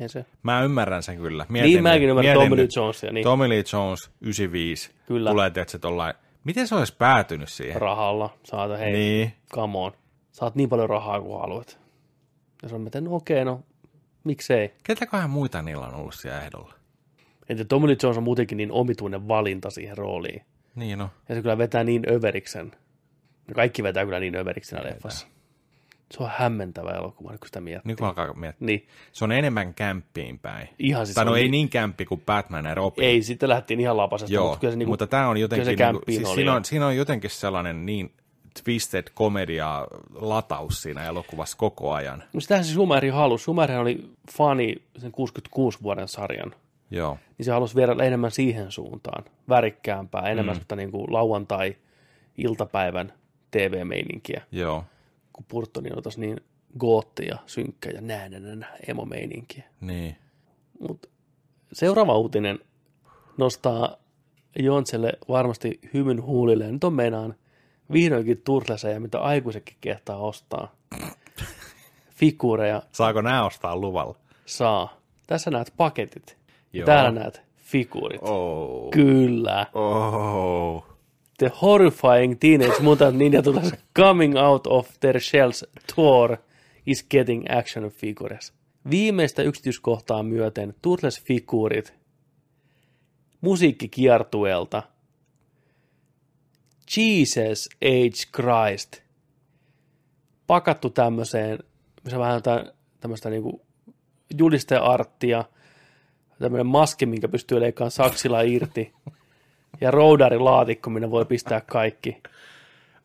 ei 0.00 0.08
se. 0.08 0.26
Mä 0.42 0.62
ymmärrän 0.62 1.02
sen 1.02 1.16
kyllä. 1.16 1.46
niin 1.48 1.82
mäkin 1.82 2.08
ymmärrän 2.08 2.24
mietin 2.24 2.40
Tommy 2.40 2.56
Lee. 2.56 2.68
Jonesia, 2.76 3.12
niin 3.12 3.24
Tommy 3.24 3.48
Lee 3.48 3.64
Jones, 3.72 4.10
95. 4.20 4.90
Kyllä. 5.06 5.30
Tulee, 5.30 5.50
tietysti, 5.50 5.78
tollain, 5.78 6.14
miten 6.46 6.68
se 6.68 6.74
olisi 6.74 6.96
päätynyt 6.96 7.48
siihen? 7.48 7.80
rahalla 7.80 8.34
saata, 8.44 8.76
hei, 8.76 8.92
Niin. 8.92 9.32
come 9.54 9.78
on. 9.78 9.92
Saat 10.32 10.54
niin 10.54 10.68
paljon 10.68 10.90
rahaa 10.90 11.20
kuin 11.20 11.40
haluat. 11.40 11.78
Ja 12.62 12.68
se 12.68 12.74
on, 12.74 12.86
että 12.86 13.00
no 13.00 13.14
okei, 13.14 13.44
no 13.44 13.60
miksei. 14.24 14.74
Ketäköhän 14.84 15.30
muita 15.30 15.62
niillä 15.62 15.86
on 15.86 15.94
ollut 15.94 16.14
siellä 16.14 16.40
ehdolla? 16.42 16.74
Että 17.48 17.64
Tommy 17.64 17.88
Lee 17.88 17.96
Jones 18.02 18.16
on 18.18 18.22
muutenkin 18.24 18.56
niin 18.58 18.72
omituinen 18.72 19.28
valinta 19.28 19.70
siihen 19.70 19.98
rooliin. 19.98 20.42
Niin 20.74 20.98
no. 20.98 21.10
Ja 21.28 21.34
se 21.34 21.42
kyllä 21.42 21.58
vetää 21.58 21.84
niin 21.84 22.02
överiksen. 22.12 22.66
No 23.48 23.54
kaikki 23.54 23.82
vetää 23.82 24.04
kyllä 24.04 24.20
niin 24.20 24.36
överiksen 24.36 24.84
leffassa. 24.84 25.26
Se 26.10 26.22
on 26.22 26.30
hämmentävä 26.36 26.90
elokuva, 26.90 27.28
kun 27.28 27.38
sitä 27.46 27.60
miettii. 27.60 27.90
Nyt 27.92 27.98
kun 27.98 28.08
alkaa 28.08 28.34
miettiä. 28.34 28.66
Niin, 28.66 28.86
Se 29.12 29.24
on 29.24 29.32
enemmän 29.32 29.74
kämppiin 29.74 30.38
päin. 30.38 30.68
ihan 30.78 31.06
siis 31.06 31.14
Tai 31.14 31.24
no 31.24 31.30
on 31.30 31.36
ei 31.36 31.42
niin- 31.42 31.50
niin 31.50 31.68
kämppi 31.68 32.04
kuin 32.04 32.22
Batman 32.26 32.64
ja 32.64 32.74
Robin. 32.74 33.04
Ei, 33.04 33.22
sitten 33.22 33.48
lähdettiin 33.48 33.80
ihan 33.80 33.96
lapasesta, 33.96 34.34
Joo, 34.34 34.44
mutta 34.44 34.60
kyllä 34.60 34.72
se, 34.72 34.78
niinku, 34.78 34.92
mutta 34.92 35.06
tämä 35.06 35.28
on 35.28 35.36
jotenkin, 35.36 35.64
se 35.66 35.76
niinku, 35.84 36.02
siis 36.10 36.34
siinä, 36.34 36.54
on, 36.54 36.64
siinä 36.64 36.86
on 36.86 36.96
jotenkin 36.96 37.30
sellainen 37.30 37.86
niin 37.86 38.12
twisted 38.64 39.04
komedia 39.14 39.86
lataus 40.14 40.82
siinä 40.82 41.04
elokuvassa 41.04 41.56
koko 41.56 41.92
ajan. 41.92 42.22
No 42.32 42.40
sitähän 42.40 42.64
se 42.64 42.70
Schumeri 42.70 43.08
halusi. 43.08 43.42
Schumeri 43.42 43.76
oli 43.76 44.10
fani 44.36 44.74
sen 44.98 45.12
66 45.12 45.78
vuoden 45.82 46.08
sarjan. 46.08 46.54
Joo, 46.90 47.18
Niin 47.38 47.44
se 47.46 47.52
halusi 47.52 47.74
viedä 47.74 47.92
enemmän 48.04 48.30
siihen 48.30 48.70
suuntaan. 48.70 49.24
Värikkäämpää, 49.48 50.22
enemmän 50.22 50.56
mm. 50.56 50.76
niin 50.76 50.90
kuin 50.90 51.12
lauantai-iltapäivän 51.12 53.12
TV-meininkiä. 53.50 54.42
joo, 54.52 54.84
Kun 55.36 55.44
Burtoni 55.50 55.90
on 55.96 56.02
taas 56.02 56.18
niin 56.18 56.40
gootti 56.78 57.26
ja 57.26 57.38
synkkä 57.46 57.90
ja 57.90 58.00
nää, 58.00 58.28
nää, 58.28 58.40
nää, 58.40 58.56
nää 58.56 58.76
emo-meininkiä. 58.88 59.64
niin. 59.80 60.16
Mutta 60.88 61.08
seuraava 61.72 62.18
uutinen 62.18 62.58
nostaa 63.36 63.96
Jontselle 64.58 65.12
varmasti 65.28 65.80
hymyn 65.94 66.22
huulille. 66.22 66.72
Nyt 66.72 66.84
on 66.84 66.92
meinaan 66.92 67.34
vihdoinkin 67.92 68.42
turtleseja, 68.42 69.00
mitä 69.00 69.20
aikuisetkin 69.20 69.76
kehtaa 69.80 70.16
ostaa. 70.16 70.74
Figuureja 72.18 72.82
Saako 72.92 73.20
nämä 73.20 73.44
ostaa 73.46 73.76
luvalla? 73.76 74.16
saa. 74.46 75.00
Tässä 75.26 75.50
näet 75.50 75.74
paketit. 75.76 76.36
Joo. 76.72 76.86
täällä 76.86 77.10
näet 77.20 77.42
figuurit. 77.56 78.20
Oh. 78.22 78.90
Kyllä. 78.90 79.66
oh. 79.74 80.95
The 81.38 81.52
Horrifying 81.62 82.38
Teenage 82.40 82.80
Mutant 82.80 83.16
Ninja 83.16 83.42
Turtles 83.42 83.72
Coming 83.96 84.38
Out 84.38 84.66
of 84.66 84.88
Their 85.00 85.20
Shells. 85.20 85.64
Tour 85.94 86.36
is 86.86 87.06
Getting 87.10 87.44
Action 87.48 87.90
Figures. 87.90 88.52
Viimeistä 88.90 89.42
yksityiskohtaa 89.42 90.22
myöten 90.22 90.74
Turtles-figuurit 90.82 91.94
musiikkikiertueelta 93.40 94.82
Jesus 96.96 97.68
Age 97.82 98.30
Christ. 98.36 99.02
Pakattu 100.46 100.90
tämmöiseen, 100.90 101.58
missä 102.04 102.18
vähän 102.18 102.42
tämmöistä 103.00 103.30
niinku 103.30 103.66
julistearttia, 104.38 105.44
tämmöinen 106.38 106.66
maski, 106.66 107.06
minkä 107.06 107.28
pystyy 107.28 107.60
leikkaamaan 107.60 107.90
saksilla 107.90 108.40
irti, 108.40 108.92
ja 109.80 109.90
roudarilaatikko, 109.90 110.90
minne 110.90 111.10
voi 111.10 111.24
pistää 111.24 111.60
kaikki. 111.60 112.22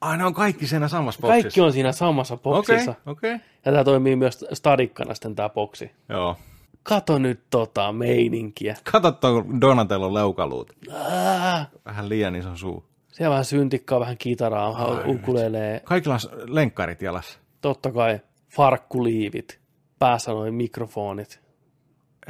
Ai, 0.01 0.17
ne 0.17 0.25
on 0.25 0.33
kaikki 0.33 0.67
siinä 0.67 0.87
samassa 0.87 1.21
boksissa. 1.21 1.41
Kaikki 1.43 1.61
on 1.61 1.73
siinä 1.73 1.91
samassa 1.91 2.33
Okei, 2.33 2.43
boksissa. 2.43 2.95
okei. 3.05 3.33
Okay. 3.35 3.47
Ja 3.65 3.71
tämä 3.71 3.83
toimii 3.83 4.15
myös 4.15 4.45
stadikkana 4.53 5.13
sitten 5.13 5.35
tämä 5.35 5.49
boksi. 5.49 5.91
Joo. 6.09 6.37
Kato 6.83 7.17
nyt 7.17 7.39
tota 7.49 7.91
meininkiä. 7.91 8.75
Kato 8.91 9.11
tuon 9.11 9.61
Donatello 9.61 10.13
leukaluut. 10.13 10.73
Ää, 10.93 11.65
Vähän 11.85 12.09
liian 12.09 12.35
iso 12.35 12.55
suu. 12.55 12.83
siellä 13.07 13.29
vähän 13.31 13.45
syntikkaa, 13.45 13.99
vähän 13.99 14.17
kitaraa, 14.17 14.73
vähän 14.73 15.09
ukulelee. 15.09 15.81
Kaikilla 15.85 16.15
on 16.15 16.55
lenkkarit 16.55 17.01
jalassa. 17.01 17.39
Totta 17.61 17.91
kai 17.91 18.19
farkkuliivit, 18.49 19.59
päässä 19.99 20.31
noin 20.31 20.53
mikrofonit, 20.53 21.41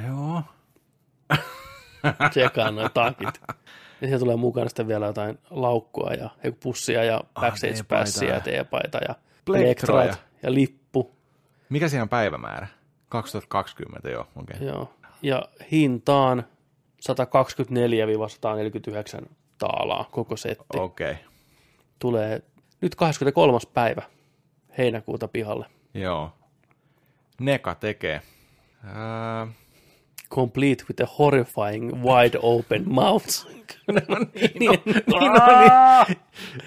Joo. 0.08 0.42
tsekaan 2.32 2.76
noin 2.76 2.92
takit. 2.94 3.42
Ja 4.02 4.08
siellä 4.08 4.20
tulee 4.20 4.36
mukana 4.36 4.70
sitten 4.70 4.88
vielä 4.88 5.06
jotain 5.06 5.40
laukkua 5.50 6.14
ja 6.14 6.30
pussia 6.64 7.04
ja 7.04 7.22
backstage 7.34 7.74
teepaita 7.74 8.04
passia 8.04 8.34
ja 8.34 8.40
teepaita 8.40 8.98
ja 9.08 9.16
plektrat 9.46 10.22
ja 10.44 10.54
lippu. 10.54 11.16
Mikä 11.70 11.88
siinä 11.88 12.04
on 12.04 12.10
päivämäärä? 12.10 12.68
2020, 13.10 14.10
joo. 14.10 14.28
Okei. 14.36 14.56
Okay. 14.56 14.68
Joo. 14.68 14.94
Ja 15.22 15.44
hintaan 15.72 16.44
124-149 19.22 19.26
taalaa 19.58 20.10
koko 20.12 20.38
setti. 20.38 20.78
Okei. 20.78 21.12
Okay. 21.12 21.24
Tulee 22.00 22.42
nyt 22.82 22.96
23. 22.96 23.60
päivä 23.74 24.02
heinäkuuta 24.78 25.28
pihalle. 25.28 25.66
Joo. 25.94 26.32
Neka 27.40 27.76
tekee. 27.76 28.22
Ää, 28.84 29.48
Complete 30.32 30.84
with 30.88 31.04
a 31.04 31.16
horrifying 31.20 32.04
wide 32.04 32.40
open 32.42 32.84
mouth. 32.88 33.46
no 33.88 34.02
niin, 34.36 34.66
no, 34.66 34.72
niin, 34.86 35.04
no, 35.08 36.06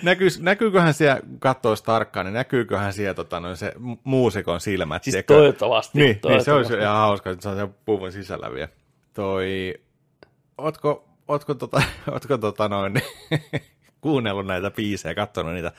niin. 0.05 0.31
Näkyyköhän 0.41 0.95
siellä, 0.95 1.21
katsois 1.39 1.83
tarkkaan, 1.83 2.27
niin 2.27 2.35
näkyyköhän 2.35 2.93
siellä 2.93 3.15
tota, 3.15 3.41
noin 3.41 3.57
se 3.57 3.73
mu- 3.77 3.99
muusikon 4.05 4.61
silmät? 4.61 5.05
Siis 5.05 5.13
tiedätkö? 5.13 5.35
toivottavasti. 5.35 5.99
Niin, 5.99 6.07
niin, 6.09 6.15
se 6.15 6.21
toivottavasti. 6.21 6.51
olisi 6.51 6.75
ihan 6.75 6.97
hauska, 6.97 7.31
että 7.31 7.43
se 7.43 7.49
on 7.49 7.55
siellä 7.55 7.73
puvun 7.85 8.13
sisällä 8.13 8.53
vielä. 8.53 8.69
Toi, 9.15 9.75
ootko, 10.59 11.09
ootko, 11.29 11.55
tota, 11.55 11.83
ootko 12.13 12.39
tota 12.39 12.69
noin, 12.69 13.03
kuunnellut 14.01 14.47
näitä 14.47 14.71
biisejä, 14.71 15.15
katsonut 15.15 15.55
niitä 15.55 15.73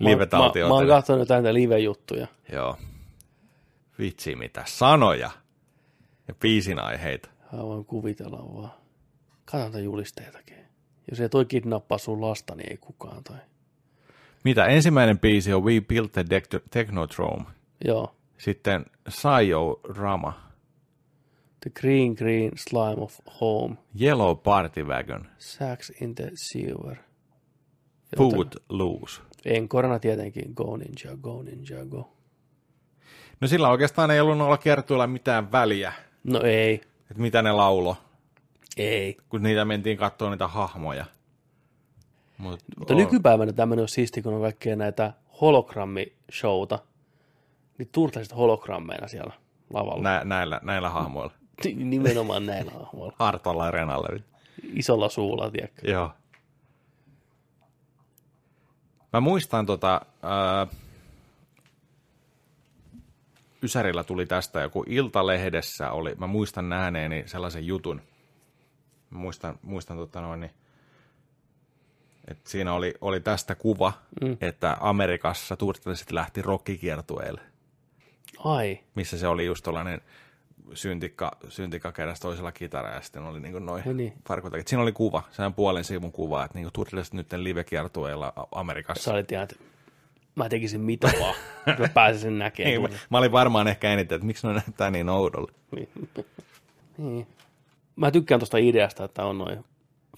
Mä, 0.00 0.08
live-taltioita? 0.10 0.68
mä, 0.68 0.68
mä 0.68 0.74
oon 0.74 0.86
katsonut 0.86 1.28
näitä 1.28 1.54
live-juttuja. 1.54 2.26
Joo. 2.52 2.76
Vitsi, 3.98 4.36
mitä 4.36 4.62
sanoja 4.66 5.30
ja 6.28 6.34
biisin 6.34 6.78
aiheita. 6.78 7.28
Voin 7.52 7.84
kuvitella 7.84 8.54
vaan. 8.54 8.70
Katson 9.44 9.72
tätä 9.72 9.84
julisteitakin. 9.84 10.56
Jos 11.10 11.20
ei 11.20 11.28
toi 11.28 11.44
kidnappaa 11.44 11.98
sun 11.98 12.20
lasta, 12.20 12.54
niin 12.54 12.70
ei 12.70 12.76
kukaan 12.76 13.24
toi. 13.24 13.36
Mitä? 14.44 14.64
Ensimmäinen 14.64 15.18
biisi 15.18 15.52
on 15.52 15.64
We 15.64 15.80
Built 15.80 16.12
the 16.12 16.22
Dec- 16.22 16.62
Technodrome. 16.70 17.44
Joo. 17.84 18.14
Sitten 18.38 18.86
Sayo 19.08 19.80
Rama. 19.84 20.48
The 21.60 21.70
Green 21.80 22.12
Green 22.12 22.50
Slime 22.56 22.96
of 22.96 23.18
Home. 23.40 23.76
Yellow 24.00 24.36
Party 24.42 24.82
Wagon. 24.82 25.28
Sax 25.38 25.90
in 26.02 26.14
the 26.14 26.30
Sewer. 26.34 26.96
Foot 28.16 28.56
Loose. 28.68 29.22
Enkorana 29.44 29.98
tietenkin 29.98 30.52
Go 30.54 30.76
Ninja, 30.76 31.16
Go 31.20 31.42
Ninja, 31.42 31.84
Go. 31.86 32.12
No 33.40 33.48
sillä 33.48 33.68
oikeastaan 33.68 34.10
ei 34.10 34.20
ollut 34.20 34.40
olla 34.40 34.58
kertoilla 34.58 35.06
mitään 35.06 35.52
väliä, 35.52 35.92
No 36.24 36.40
ei, 36.42 36.74
että 37.10 37.22
mitä 37.22 37.42
ne 37.42 37.52
laulo, 37.52 37.96
ei. 38.76 39.16
kun 39.28 39.42
niitä 39.42 39.64
mentiin 39.64 39.98
katsoa 39.98 40.30
niitä 40.30 40.48
hahmoja. 40.48 41.04
Mut, 42.38 42.60
Mutta 42.78 42.94
oo- 42.94 43.00
nykypäivänä 43.00 43.52
tämmöinen 43.52 43.82
on 43.82 43.88
siisti, 43.88 44.22
kun 44.22 44.34
on 44.34 44.40
kaikkea 44.40 44.76
näitä 44.76 45.12
hologrammi-showta, 45.40 46.78
niin 47.78 47.88
turtleiset 47.92 48.36
hologrammeina 48.36 49.08
siellä 49.08 49.32
lavalla. 49.72 50.02
Nä, 50.02 50.22
näillä, 50.24 50.60
näillä 50.62 50.88
hahmoilla. 50.90 51.32
Ni- 51.64 51.74
Nimenomaan 51.74 52.46
näillä 52.46 52.72
hahmoilla. 52.72 53.14
Hartolla 53.24 53.64
ja 53.64 53.70
Renalle. 53.70 54.20
Isolla 54.74 55.08
suulla, 55.08 55.50
tiedätkö? 55.50 55.90
Joo. 55.90 56.10
Mä 59.12 59.20
muistan 59.20 59.66
tota, 59.66 60.00
ää, 60.22 60.66
Ysärillä 63.62 64.04
tuli 64.04 64.26
tästä 64.26 64.60
joku 64.60 64.84
Iltalehdessä 64.86 65.90
oli, 65.90 66.14
mä 66.18 66.26
muistan 66.26 66.68
nähneeni 66.68 67.22
sellaisen 67.26 67.66
jutun. 67.66 68.02
Mä 69.10 69.18
muistan, 69.18 69.58
muistan 69.62 69.96
tota 69.96 70.20
noin, 70.20 70.40
niin, 70.40 70.50
että 72.28 72.50
siinä 72.50 72.72
oli, 72.72 72.94
oli 73.00 73.20
tästä 73.20 73.54
kuva, 73.54 73.92
mm. 74.20 74.36
että 74.40 74.76
Amerikassa 74.80 75.56
turtlesit 75.56 76.12
lähti 76.12 76.42
rockikiertueelle, 76.42 77.40
Ai, 78.44 78.78
missä 78.94 79.18
se 79.18 79.28
oli 79.28 79.46
just 79.46 79.64
tollainen 79.64 80.00
syntikka, 80.74 81.36
syntikka 81.48 81.92
keräsi 81.92 82.22
toisella 82.22 82.52
kitara 82.52 82.94
ja 82.94 83.00
sitten 83.00 83.22
oli 83.22 83.40
niin 83.40 83.66
noin 83.66 83.82
No 83.86 83.92
niin. 83.92 84.12
farkutakit. 84.28 84.68
Siinä 84.68 84.82
oli 84.82 84.92
kuva, 84.92 85.22
sehän 85.30 85.54
puolen 85.54 85.84
sivun 85.84 86.12
kuva, 86.12 86.44
että 86.44 86.58
niin 86.58 86.70
turtlesit 86.72 87.14
nyt 87.14 87.32
live-kiertueella 87.32 88.32
Amerikassa. 88.52 89.04
sä 89.04 89.12
olit 89.14 89.32
ihan, 89.32 89.42
että 89.44 89.56
mä 90.38 90.48
tekisin 90.48 90.80
mitä 90.80 91.10
vaan, 91.20 91.34
että 91.66 91.82
mä 91.82 91.88
pääsisin 91.88 92.32
Ei, 92.32 92.38
näkemään. 92.38 92.82
mä, 92.82 92.98
mä 93.10 93.18
olin 93.18 93.32
varmaan 93.32 93.68
ehkä 93.68 93.92
eniten, 93.92 94.16
että 94.16 94.26
miksi 94.26 94.46
ne 94.46 94.52
näyttää 94.52 94.90
niin 94.90 95.08
oudolle. 95.08 95.52
Niin. 96.98 97.26
Mä 97.96 98.10
tykkään 98.10 98.40
tuosta 98.40 98.58
ideasta, 98.58 99.04
että 99.04 99.24
on 99.24 99.38
noin 99.38 99.64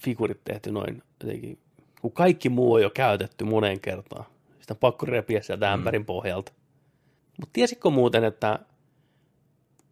figurit 0.00 0.40
tehty 0.44 0.72
noin 0.72 1.02
jotenkin, 1.22 1.58
kun 2.02 2.12
kaikki 2.12 2.48
muu 2.48 2.72
on 2.72 2.82
jo 2.82 2.90
käytetty 2.90 3.44
moneen 3.44 3.80
kertaan. 3.80 4.24
Sitä 4.60 4.74
on 4.74 4.78
pakko 4.78 5.06
repiä 5.06 5.42
sieltä 5.42 5.72
ämpärin 5.72 6.04
pohjalta. 6.04 6.52
Mutta 7.40 7.52
tiesitkö 7.52 7.90
muuten, 7.90 8.24
että 8.24 8.58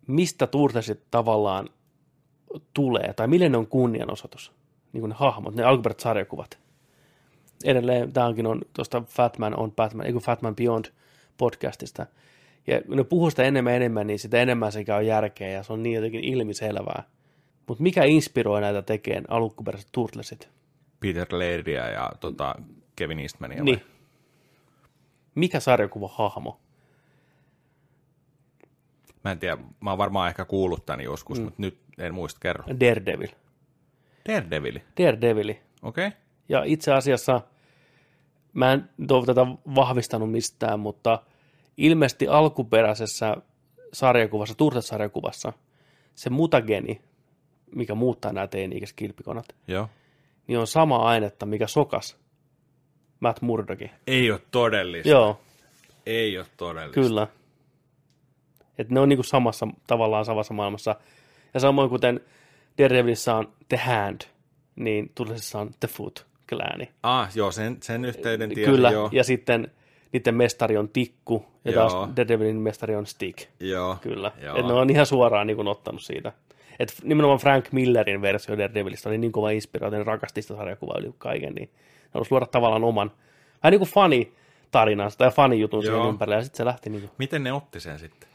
mistä 0.07 0.47
Turtlesit 0.47 1.01
tavallaan 1.11 1.69
tulee, 2.75 3.13
tai 3.13 3.27
millä 3.27 3.49
ne 3.49 3.57
on 3.57 3.67
kunnianosoitus, 3.67 4.53
niin 4.93 5.01
kuin 5.01 5.09
ne 5.09 5.17
hahmot, 5.19 5.55
ne 5.55 5.63
alkuperäiset 5.63 6.01
sarjakuvat. 6.01 6.59
Edelleen, 7.65 8.13
tämäkin 8.13 8.47
on 8.47 8.61
tuosta 8.73 9.03
Fatman 9.09 9.59
on 9.59 9.73
Batman, 9.73 10.07
eikö 10.07 10.21
Fatman 10.21 10.57
Beyond 10.57 10.85
podcastista. 11.37 12.07
Ja 12.67 12.83
kun 12.83 12.97
ne 12.97 13.05
puhuu 13.05 13.31
sitä 13.31 13.43
enemmän 13.43 13.75
enemmän, 13.75 14.07
niin 14.07 14.19
sitä 14.19 14.43
enemmän 14.43 14.73
se 14.73 14.85
käy 14.85 15.03
järkeä 15.03 15.49
ja 15.49 15.63
se 15.63 15.73
on 15.73 15.83
niin 15.83 15.95
jotenkin 15.95 16.25
ilmiselvää. 16.25 17.03
Mutta 17.67 17.83
mikä 17.83 18.05
inspiroi 18.05 18.61
näitä 18.61 18.83
tekemään 18.83 19.25
alkuperäiset 19.29 19.89
Turtlesit? 19.93 20.49
Peter 21.01 21.27
Lairdia 21.31 21.91
ja 21.91 22.13
tota, 22.21 22.55
Kevin 22.97 23.19
Eastmania. 23.19 23.59
vai? 23.59 23.65
Niin. 23.65 23.83
Mikä 25.35 25.61
sarjakuva 25.61 26.09
hahmo 26.09 26.61
Mä 29.25 29.33
en 29.33 29.39
tiedä, 29.39 29.57
mä 29.81 29.91
oon 29.91 29.99
varmaan 29.99 30.29
ehkä 30.29 30.45
kuullut 30.45 30.87
tämän 30.87 31.01
joskus, 31.01 31.39
mm. 31.39 31.45
mutta 31.45 31.63
nyt 31.63 31.79
en 31.99 32.15
muista, 32.15 32.41
kerro. 32.41 32.65
Daredevil. 32.81 33.29
Daredevil, 34.29 34.79
Daredevili. 35.01 35.61
okei. 35.83 36.07
Okay. 36.07 36.19
Ja 36.49 36.63
itse 36.65 36.93
asiassa, 36.93 37.41
mä 38.53 38.73
en 38.73 38.89
ole 39.11 39.27
tätä 39.27 39.47
vahvistanut 39.75 40.31
mistään, 40.31 40.81
mutta 40.81 41.23
ilmeisesti 41.77 42.29
alkuperäisessä 42.29 43.37
sarjakuvassa, 43.93 44.55
Turtles-sarjakuvassa, 44.55 45.53
se 46.15 46.31
mutageni, 46.31 47.01
mikä 47.75 47.95
muuttaa 47.95 48.33
nämä 48.33 48.47
teini-ikäiset 48.47 48.97
kilpikonat, 48.97 49.47
Joo. 49.69 49.89
niin 50.47 50.59
on 50.59 50.67
sama 50.67 50.97
ainetta, 50.97 51.47
mikä 51.47 51.67
sokas 51.67 52.17
Matt 53.21 53.43
Murdockin. 53.43 53.91
Ei 54.07 54.31
ole 54.31 54.41
todellista. 54.51 55.09
Joo, 55.09 55.41
Ei 56.07 56.39
ole 56.39 56.47
todellista. 56.57 57.01
kyllä. 57.01 57.27
Että 58.79 58.95
ne 58.95 59.01
on 59.01 59.09
niinku 59.09 59.23
samassa, 59.23 59.69
tavallaan 59.87 60.25
samassa 60.25 60.55
maailmassa. 60.55 60.97
Ja 61.55 61.61
samoin 61.61 61.91
kuten 61.91 62.21
Daredevilissä 62.79 63.35
on 63.35 63.53
The 63.69 63.77
Hand, 63.77 64.21
niin 64.77 65.13
Turtlesissa 65.15 65.61
on 65.61 65.71
The 65.81 65.89
Foot 65.89 66.27
klääni. 66.49 66.89
Ah, 67.03 67.29
joo, 67.35 67.51
sen, 67.51 67.77
sen 67.83 68.05
yhteyden 68.05 68.49
tiedän, 68.55 68.75
Kyllä, 68.75 68.91
joo. 68.91 69.09
ja 69.13 69.25
sitten 69.25 69.71
niiden 70.13 70.35
mestari 70.35 70.77
on 70.77 70.89
Tikku, 70.89 71.45
ja 71.65 71.73
Joo. 71.73 71.89
taas 71.89 72.09
Daredevilin 72.17 72.57
mestari 72.57 72.97
on 72.97 73.07
Stick. 73.07 73.39
Joo, 73.61 73.97
Kyllä. 74.01 74.33
Joo. 74.43 74.57
Et 74.57 74.67
ne 74.67 74.73
on 74.73 74.91
ihan 74.91 75.07
suoraan 75.07 75.47
niin 75.47 75.57
kuin, 75.57 75.69
ottanut 75.69 76.03
siitä. 76.03 76.33
Et 76.79 76.93
nimenomaan 77.05 77.39
Frank 77.39 77.73
Millerin 77.73 78.23
versio 78.23 78.59
Daredevilistä 78.59 79.09
oli 79.09 79.19
niin 79.19 79.33
kova 79.33 79.51
inspiraatio, 79.51 79.99
ne 79.99 80.05
rakasti 80.05 80.43
sitä 80.43 80.57
sarjakuvaa 80.57 80.99
yli 80.99 81.15
kaiken, 81.19 81.55
niin 81.55 81.71
ne 82.05 82.11
halusi 82.15 82.31
luoda 82.31 82.47
tavallaan 82.47 82.85
oman, 82.85 83.11
vähän 83.63 83.71
niin 83.71 83.79
kuin 83.79 83.91
fani 83.91 84.33
tarinansa 84.71 85.19
tai 85.19 85.31
fani 85.31 85.61
jutun 85.61 85.83
siihen 85.83 85.99
Joo. 85.99 86.09
ympärille, 86.09 86.37
ja 86.37 86.43
sitten 86.43 86.57
se 86.57 86.65
lähti 86.65 86.91
niin 86.91 87.01
kuin, 87.01 87.11
Miten 87.19 87.45
ne 87.45 87.53
otti 87.53 87.81
sen 87.81 87.99
sitten? 87.99 88.29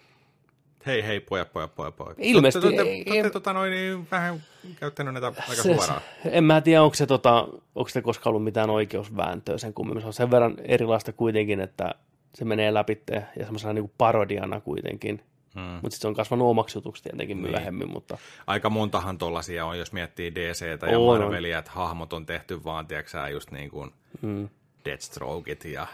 Hei, 0.86 1.04
hei, 1.08 1.20
pojat, 1.20 1.54
pojat, 1.54 1.76
pojat, 1.76 1.96
pojat. 1.96 2.18
Ilmeisesti 2.20 2.70
Te, 2.70 2.76
te, 2.76 3.12
te, 3.14 3.22
te, 3.22 3.30
tota, 3.30 3.54
noin, 3.54 3.72
niin, 3.72 4.08
vähän 4.12 4.44
käyttänyt 4.80 5.14
näitä 5.14 5.28
aika 5.28 5.44
se, 5.56 5.62
suoraan. 5.62 6.02
en 6.26 6.44
mä 6.44 6.62
tiedä, 6.62 6.84
onko 6.84 6.96
se, 6.96 7.06
tota, 7.06 7.48
onko 7.76 7.90
se 7.90 8.02
koskaan 8.02 8.32
ollut 8.32 8.44
mitään 8.44 8.70
oikeusvääntöä 8.70 9.58
sen 9.58 9.74
kummemmin. 9.74 10.02
Se 10.02 10.08
on 10.08 10.14
sen 10.14 10.32
verran 10.32 10.56
erilaista 10.64 11.14
kuitenkin, 11.14 11.60
että 11.60 11.96
se 12.36 12.46
menee 12.46 12.74
läpi 12.74 13.02
ja 13.12 13.46
semmoisena 13.46 13.74
niin 13.74 13.84
kuin 13.84 13.94
parodiana 13.98 14.60
kuitenkin. 14.62 15.24
Hmm. 15.56 15.62
Mutta 15.64 15.90
sitten 15.90 16.02
se 16.02 16.08
on 16.08 16.14
kasvanut 16.16 16.48
omaksi 16.48 16.78
jutuksi 16.78 17.04
tietenkin 17.04 17.42
Niin. 17.42 17.52
myöhemmin, 17.52 17.90
mutta 17.90 18.18
Aika 18.48 18.70
montahan 18.70 19.18
tollasia 19.18 19.66
on, 19.66 19.80
jos 19.80 19.94
miettii 19.94 20.36
DCtä 20.36 20.88
ja. 20.88 21.00
Marvelia, 21.00 21.60
että 21.60 21.72
hahmot 21.72 22.14
on 22.14 22.26
tehty 22.26 22.64
vaan, 22.64 22.88
tiedätkö 22.88 23.30
just 23.32 23.52
niin 23.52 23.70
kuin 23.70 23.92
mm, 24.22 24.50
Deathstrokeit 24.86 25.66
ja 25.66 25.88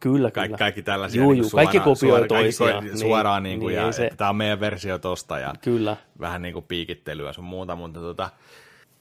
kyllä, 0.00 0.30
kyllä. 0.30 0.58
kaikki 0.58 0.82
tällaisia. 0.82 1.22
Juu, 1.22 1.32
niin 1.32 1.38
juu, 1.38 1.50
kuin 1.50 1.58
kaikki 1.58 1.80
kopioi 1.80 2.28
suoraan, 2.28 2.28
kaikki 2.58 2.88
Niin, 2.88 2.98
suoraan 2.98 3.42
niin 3.42 3.60
kuin, 3.60 3.68
niin 3.72 3.80
ja 3.80 3.86
ei 3.86 3.92
se- 3.92 4.10
tämä 4.16 4.30
on 4.30 4.36
meidän 4.36 4.60
versio 4.60 4.98
tosta 4.98 5.38
ja 5.38 5.54
Kyllä. 5.60 5.96
vähän 6.20 6.42
niin 6.42 6.52
kuin 6.52 6.64
piikittelyä 6.64 7.32
sun 7.32 7.44
muuta, 7.44 7.76
mutta 7.76 8.00
tota, 8.00 8.30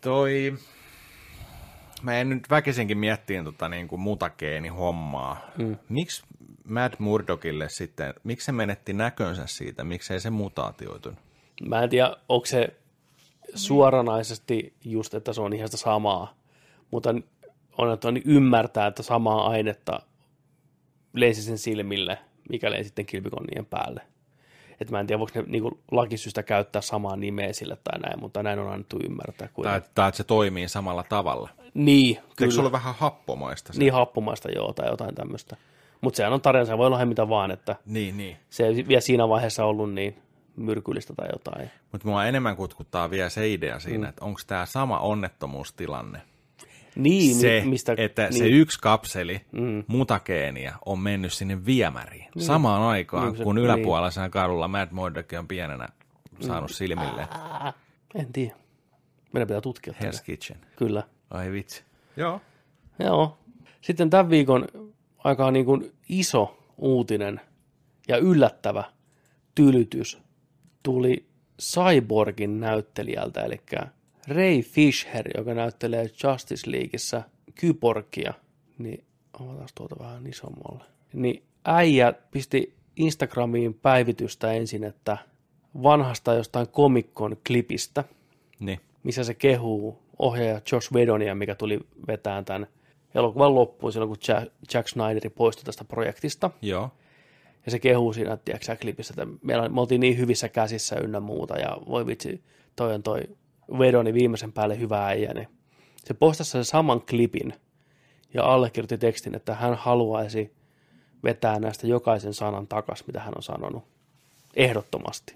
toi, 0.01 0.53
mä 2.01 2.17
en 2.19 2.29
nyt 2.29 2.49
väkisinkin 2.49 2.97
miettiin 2.97 3.43
tota 3.43 3.69
niin 3.69 3.87
kuin 3.87 3.99
mutageeni 4.01 4.67
hommaa. 4.67 5.41
Mm. 5.57 5.77
Miksi 5.89 6.23
Mad 6.63 6.93
Murdockille 6.99 7.69
sitten, 7.69 8.13
miksi 8.23 8.45
se 8.45 8.51
menetti 8.51 8.93
näkönsä 8.93 9.43
siitä, 9.45 9.83
miksei 9.83 10.19
se 10.19 10.29
mutaatioitunut? 10.29 11.19
Mä 11.67 11.83
en 11.83 11.89
tiedä, 11.89 12.15
onko 12.29 12.45
se 12.45 12.67
suoranaisesti 13.55 14.73
just, 14.85 15.13
että 15.13 15.33
se 15.33 15.41
on 15.41 15.53
ihan 15.53 15.67
sitä 15.67 15.77
samaa, 15.77 16.33
mutta 16.91 17.15
on, 17.77 17.93
että 17.93 18.07
on 18.07 18.17
ymmärtää, 18.25 18.87
että 18.87 19.03
samaa 19.03 19.49
ainetta 19.49 19.99
lensi 21.19 21.41
sen 21.41 21.57
silmille, 21.57 22.17
mikä 22.49 22.71
lensi 22.71 22.87
sitten 22.87 23.05
kilpikonnien 23.05 23.65
päälle. 23.65 24.01
Et 24.81 24.91
mä 24.91 24.99
en 24.99 25.07
tiedä, 25.07 25.19
voiko 25.19 25.31
ne 25.35 25.45
niinku 25.47 25.79
lakisystä 25.91 26.43
käyttää 26.43 26.81
samaa 26.81 27.15
nimeä 27.15 27.53
sille 27.53 27.77
tai 27.83 27.99
näin, 27.99 28.19
mutta 28.19 28.43
näin 28.43 28.59
on 28.59 28.71
annettu 28.71 28.99
ymmärtää. 29.05 29.47
Tai, 29.47 29.53
Kuitenkin. 29.53 29.91
tai 29.95 30.09
että 30.09 30.17
se 30.17 30.23
toimii 30.23 30.67
samalla 30.67 31.03
tavalla. 31.03 31.49
Niin, 31.73 32.17
Eikö 32.17 32.31
kyllä. 32.37 32.51
sulla 32.51 32.71
vähän 32.71 32.95
happomaista 32.95 33.73
se? 33.73 33.79
Niin 33.79 33.93
happomaista 33.93 34.51
joo, 34.51 34.73
tai 34.73 34.89
jotain 34.89 35.15
tämmöistä. 35.15 35.57
Mutta 36.01 36.17
sehän 36.17 36.33
on 36.33 36.41
tarina, 36.41 36.65
se 36.65 36.77
voi 36.77 36.87
olla 36.87 37.05
mitä 37.05 37.29
vaan, 37.29 37.51
että 37.51 37.75
Niin, 37.85 38.17
niin. 38.17 38.37
se 38.49 38.67
ei 38.67 38.87
vielä 38.87 39.01
siinä 39.01 39.29
vaiheessa 39.29 39.65
ollut 39.65 39.93
niin 39.93 40.17
myrkyllistä 40.55 41.13
tai 41.13 41.27
jotain. 41.33 41.71
Mutta 41.91 42.07
mua 42.07 42.25
enemmän 42.25 42.55
kutkuttaa 42.55 43.09
vielä 43.09 43.29
se 43.29 43.53
idea 43.53 43.79
siinä, 43.79 43.97
mm. 43.97 44.09
että 44.09 44.25
onko 44.25 44.39
tämä 44.47 44.65
sama 44.65 44.99
onnettomuustilanne. 44.99 46.21
Niin, 46.97 47.35
se, 47.35 47.61
mi- 47.63 47.69
mistä, 47.69 47.93
että 47.97 48.23
niin, 48.23 48.33
se 48.37 48.47
yksi 48.47 48.79
kapseli, 48.81 49.41
mm. 49.51 49.83
mutageenia, 49.87 50.75
on 50.85 50.99
mennyt 50.99 51.33
sinne 51.33 51.65
viemäriin 51.65 52.27
niin. 52.35 52.45
samaan 52.45 52.81
aikaan, 52.81 53.23
Niin, 53.23 53.31
niin, 53.31 53.37
se- 53.37 53.43
kun 53.43 53.55
niin. 53.55 53.65
yläpuolella 53.65 54.29
kadulla 54.29 54.67
Mad 54.67 54.87
Murdock 54.91 55.33
on 55.39 55.47
pienenä 55.47 55.89
saanut 56.39 56.71
silmille 56.71 57.27
Ää, 57.31 57.73
en 58.15 58.33
tiedä. 58.33 58.55
Meidän 59.33 59.47
pitää 59.47 59.61
tutkia 59.61 59.93
tätä. 59.93 60.05
Hell's 60.09 60.23
Kitchen. 60.23 60.57
Kyllä. 60.75 61.03
Ai 61.29 61.51
vitsi. 61.51 61.83
Joo. 62.17 62.41
Joo. 62.99 63.37
Sitten 63.81 64.09
tämän 64.09 64.29
viikon 64.29 64.67
aika 65.17 65.51
niin 65.51 65.65
kuin 65.65 65.91
iso 66.09 66.63
uutinen 66.77 67.41
ja 68.07 68.17
yllättävä 68.17 68.83
tylytys 69.55 70.19
tuli 70.83 71.25
Cyborgin 71.61 72.59
näyttelijältä, 72.59 73.41
eli 73.41 73.61
Ray 74.27 74.61
Fisher, 74.61 75.25
joka 75.37 75.53
näyttelee 75.53 76.09
Justice 76.23 76.71
Leagueissä 76.71 77.23
Kyborgia, 77.55 78.33
niin 78.77 79.03
avataan 79.33 79.69
tuota 79.75 79.95
vähän 79.99 80.27
isommalle. 80.27 80.83
Niin 81.13 81.43
äijä 81.65 82.13
pisti 82.31 82.73
Instagramiin 82.95 83.73
päivitystä 83.73 84.53
ensin, 84.53 84.83
että 84.83 85.17
vanhasta 85.83 86.33
jostain 86.33 86.67
komikkon 86.67 87.37
klipistä, 87.47 88.03
Niin. 88.59 88.79
missä 89.03 89.23
se 89.23 89.33
kehuu 89.33 89.99
ohjaaja 90.19 90.61
Josh 90.71 90.93
Wedonia, 90.93 91.35
mikä 91.35 91.55
tuli 91.55 91.79
vetään 92.07 92.45
tämän 92.45 92.67
elokuvan 93.15 93.55
loppuun 93.55 93.91
silloin, 93.93 94.09
kun 94.09 94.17
Jack, 94.27 94.53
Jack 94.73 94.87
Snyderi 94.87 95.29
poistui 95.29 95.63
tästä 95.63 95.83
projektista. 95.83 96.51
Joo. 96.61 96.91
Ja 97.65 97.71
se 97.71 97.79
kehuu 97.79 98.13
siinä, 98.13 98.37
tiedätkö, 98.37 98.65
sä, 98.65 98.75
klipissä, 98.75 99.13
että 99.17 99.37
meillä, 99.41 99.69
me 99.69 99.81
oltiin 99.81 100.01
niin 100.01 100.17
hyvissä 100.17 100.49
käsissä 100.49 100.95
ynnä 100.95 101.19
muuta, 101.19 101.57
ja 101.57 101.77
voi 101.87 102.05
vitsi, 102.05 102.43
toi 102.75 102.93
on 102.93 103.03
toi 103.03 103.21
Vedoni 103.79 104.13
viimeisen 104.13 104.53
päälle 104.53 104.79
hyvä 104.79 105.05
äijä, 105.05 105.33
niin 105.33 105.47
se 106.05 106.13
postasi 106.13 106.51
sen 106.51 106.65
saman 106.65 107.01
klipin 107.01 107.53
ja 108.33 108.43
allekirjoitti 108.43 108.97
tekstin, 108.97 109.35
että 109.35 109.55
hän 109.55 109.75
haluaisi 109.75 110.53
vetää 111.23 111.59
näistä 111.59 111.87
jokaisen 111.87 112.33
sanan 112.33 112.67
takas, 112.67 113.03
mitä 113.07 113.19
hän 113.19 113.33
on 113.35 113.43
sanonut. 113.43 113.83
Ehdottomasti. 114.55 115.35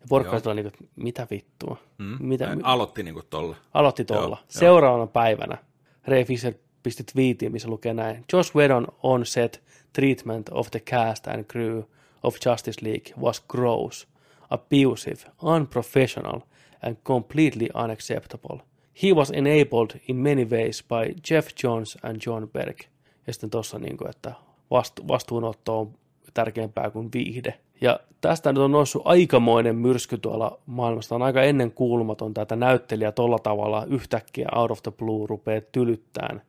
Ja 0.00 0.06
porkkaiset 0.08 0.46
oli 0.46 0.62
niin 0.62 0.72
kuin, 0.78 0.88
mitä 0.96 1.26
vittua? 1.30 1.76
Mm. 1.98 2.16
Mitä, 2.20 2.46
Ä, 2.46 2.56
Aloitti 2.62 3.02
niinku 3.02 3.22
tolla. 3.30 3.56
Aloitti 3.74 4.04
tuolla. 4.04 4.36
Joo, 4.40 4.46
Seuraavana 4.48 5.06
päivänä 5.06 5.58
Ray 6.06 6.24
Fisher 6.24 6.54
pisti 6.82 7.04
twiitin, 7.12 7.52
missä 7.52 7.68
lukee 7.68 7.94
näin. 7.94 8.24
Josh 8.32 8.56
Whedon 8.56 8.86
on 9.02 9.26
set 9.26 9.62
treatment 9.92 10.48
of 10.52 10.70
the 10.70 10.80
cast 10.80 11.28
and 11.28 11.44
crew 11.44 11.82
of 12.22 12.36
Justice 12.46 12.86
League 12.86 13.14
was 13.20 13.44
gross, 13.48 14.08
abusive, 14.50 15.30
unprofessional 15.42 16.40
and 16.82 16.96
completely 17.04 17.68
unacceptable. 17.84 18.58
He 19.02 19.12
was 19.12 19.30
enabled 19.30 20.00
in 20.08 20.16
many 20.16 20.44
ways 20.44 20.84
by 20.88 21.14
Jeff 21.30 21.48
Jones 21.64 21.98
and 22.02 22.16
John 22.26 22.48
Berg. 22.48 22.80
Ja 23.26 23.32
sitten 23.32 23.50
tuossa, 23.50 23.78
niin 23.78 23.96
kuin, 23.96 24.10
että 24.10 24.32
vastu- 24.70 25.08
vastuunotto 25.08 25.80
on 25.80 25.92
tärkeämpää 26.34 26.90
kuin 26.90 27.08
viihde. 27.14 27.54
Ja 27.80 28.00
tästä 28.20 28.52
nyt 28.52 28.62
on 28.62 28.72
noussut 28.72 29.02
aikamoinen 29.04 29.76
myrsky 29.76 30.18
tuolla 30.18 30.58
maailmassa. 30.66 31.14
On 31.14 31.22
aika 31.22 31.42
ennen 31.42 31.72
kuulumatonta, 31.72 32.42
että 32.42 32.56
näyttelijä 32.56 33.12
tolla 33.12 33.38
tavalla 33.38 33.84
yhtäkkiä 33.84 34.48
out 34.56 34.70
of 34.70 34.82
the 34.82 34.90
blue 34.90 35.26
rupeaa 35.26 35.60
tylyttämään 35.72 36.42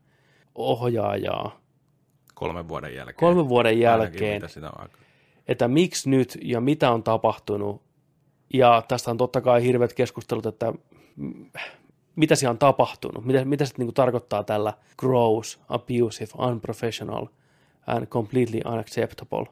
ohjaajaa 0.55 1.59
Kolmen 2.33 2.67
vuoden 2.67 2.95
jälkeen. 2.95 3.15
kolmen 3.15 3.49
vuoden 3.49 3.69
Ainakin, 3.69 3.83
jälkeen, 3.83 4.35
mitä 4.35 4.47
sitä 4.47 4.69
on 4.79 4.89
että 5.47 5.67
miksi 5.67 6.09
nyt 6.09 6.37
ja 6.41 6.61
mitä 6.61 6.91
on 6.91 7.03
tapahtunut. 7.03 7.81
Ja 8.53 8.83
tästä 8.87 9.11
on 9.11 9.17
totta 9.17 9.41
kai 9.41 9.63
hirveät 9.63 9.93
keskustelut, 9.93 10.45
että 10.45 10.73
mitä 12.15 12.35
siellä 12.35 12.51
on 12.51 12.57
tapahtunut, 12.57 13.25
mitä, 13.25 13.45
mitä 13.45 13.65
se 13.65 13.73
niin 13.77 13.93
tarkoittaa 13.93 14.43
tällä 14.43 14.73
gross, 14.97 15.59
abusive, 15.69 16.45
unprofessional 16.47 17.27
and 17.87 18.05
completely 18.05 18.61
unacceptable. 18.65 19.45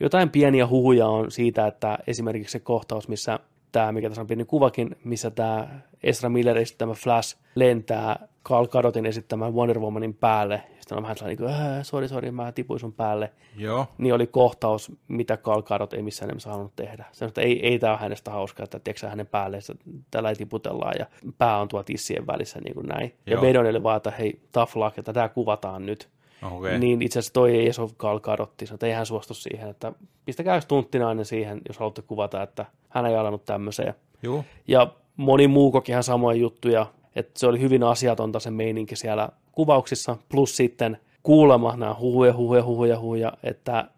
Jotain 0.00 0.30
pieniä 0.30 0.66
huhuja 0.66 1.06
on 1.06 1.30
siitä, 1.30 1.66
että 1.66 1.98
esimerkiksi 2.06 2.52
se 2.52 2.60
kohtaus, 2.60 3.08
missä 3.08 3.38
tämä, 3.72 3.92
mikä 3.92 4.08
tässä 4.08 4.20
on 4.20 4.26
pieni 4.26 4.44
kuvakin, 4.44 4.96
missä 5.04 5.30
tämä 5.30 5.80
Ezra 6.02 6.28
Miller 6.28 6.58
esittämä 6.58 6.94
Flash 6.94 7.36
lentää 7.54 8.28
Carl 8.44 8.66
Cadotin 8.66 9.06
esittämän 9.06 9.54
Wonder 9.54 9.78
Womanin 9.78 10.14
päälle. 10.14 10.54
Ja 10.54 10.76
sitten 10.80 10.98
on 10.98 11.02
vähän 11.02 11.16
sellainen, 11.16 11.38
niin 11.44 11.56
kuin, 11.56 11.66
"Äh, 11.76 11.82
sori, 11.82 12.08
sori, 12.08 12.30
mä 12.30 12.52
tipuin 12.52 12.80
sun 12.80 12.92
päälle 12.92 13.32
Joo. 13.56 13.86
niin 13.98 14.14
oli 14.14 14.26
kohtaus, 14.26 14.92
mitä 15.08 15.36
Carl 15.36 15.62
Gadot 15.62 15.92
ei 15.92 16.02
missään 16.02 16.28
nimessä 16.28 16.50
halunnut 16.50 16.76
tehdä. 16.76 17.04
Se 17.12 17.24
että 17.24 17.40
ei, 17.40 17.66
ei 17.66 17.78
tämä 17.78 17.92
ole 17.92 18.00
hänestä 18.00 18.30
hauskaa, 18.30 18.64
että 18.64 18.78
tiedätkö, 18.78 19.08
hänen 19.08 19.26
päälleen 19.26 19.62
tällä 20.10 20.28
ei 20.28 20.34
tiputellaan 20.36 20.94
ja 20.98 21.06
pää 21.38 21.58
on 21.60 21.68
tuo 21.68 21.82
tissien 21.82 22.26
välissä 22.26 22.60
niin 22.60 22.74
kuin 22.74 22.86
näin. 22.86 23.14
Ja 23.26 23.32
Joo. 23.32 23.42
Vedon 23.42 23.66
oli 23.66 23.82
vaan, 23.82 23.96
että 23.96 24.10
hei, 24.10 24.40
tough 24.52 24.76
luck, 24.76 24.98
että 24.98 25.12
tämä 25.12 25.28
kuvataan 25.28 25.86
nyt. 25.86 26.08
Okei. 26.52 26.78
Niin 26.78 27.02
itse 27.02 27.18
asiassa 27.18 27.32
toi 27.32 27.56
ei 27.56 27.70
ole 27.78 27.90
Gal 27.98 28.20
Gadotti, 28.20 28.64
että 28.74 28.86
ei 28.86 28.92
hän 28.92 29.06
suostu 29.06 29.34
siihen, 29.34 29.68
että 29.68 29.92
pistäkää 30.24 30.60
stunttinainen 30.60 31.24
siihen, 31.24 31.60
jos 31.68 31.78
haluatte 31.78 32.02
kuvata, 32.02 32.42
että 32.42 32.66
hän 32.88 33.06
ei 33.06 33.16
alannut 33.16 33.44
tämmöiseen. 33.44 33.94
Juu. 34.22 34.44
Ja 34.68 34.88
moni 35.16 35.48
muu 35.48 35.72
koki 35.72 35.92
ihan 35.92 36.02
samoja 36.02 36.38
juttuja, 36.38 36.86
että 37.16 37.38
se 37.38 37.46
oli 37.46 37.60
hyvin 37.60 37.82
asiatonta 37.82 38.40
se 38.40 38.50
meininki 38.50 38.96
siellä 38.96 39.28
kuvauksissa, 39.52 40.16
plus 40.28 40.56
sitten 40.56 40.98
kuulemma 41.22 41.76
nämä 41.76 41.94
huhuja, 42.00 42.34
huhuja, 42.34 42.62
huhuja, 42.62 42.98
huhuja, 42.98 43.32
että 43.42 43.88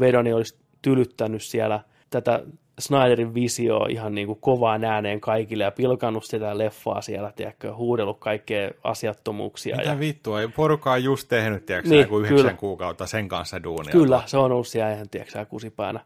Vedoni 0.00 0.32
olisi 0.32 0.56
tylyttänyt 0.82 1.42
siellä 1.42 1.80
tätä 2.10 2.42
Snyderin 2.78 3.34
visio 3.34 3.86
ihan 3.90 4.14
niin 4.14 4.26
kuin 4.26 4.38
kovaan 4.40 4.84
ääneen 4.84 5.20
kaikille 5.20 5.64
ja 5.64 5.70
pilkannut 5.70 6.24
sitä 6.24 6.58
leffaa 6.58 7.02
siellä, 7.02 7.32
tiedätkö, 7.36 7.74
huudellut 7.74 8.18
kaikkea 8.18 8.70
asiattomuuksia. 8.84 9.76
Mitä 9.76 9.88
ja, 9.88 9.98
vittua, 9.98 10.40
ei 10.40 10.48
porukka 10.48 10.92
on 10.92 11.04
just 11.04 11.28
tehnyt, 11.28 11.66
tiedätkö, 11.66 11.90
Niin, 11.90 12.00
joku 12.00 12.18
yhdeksän 12.18 12.36
kyllä. 12.36 12.54
kuukautta 12.54 13.06
sen 13.06 13.28
kanssa 13.28 13.62
duunia. 13.62 13.92
kyllä, 13.92 14.22
se 14.26 14.36
on 14.38 14.52
ollut 14.52 14.66
siellä 14.66 14.92
ihan, 14.92 15.08
tiedätkö, 15.08 15.46
kusipäänä. 15.46 16.00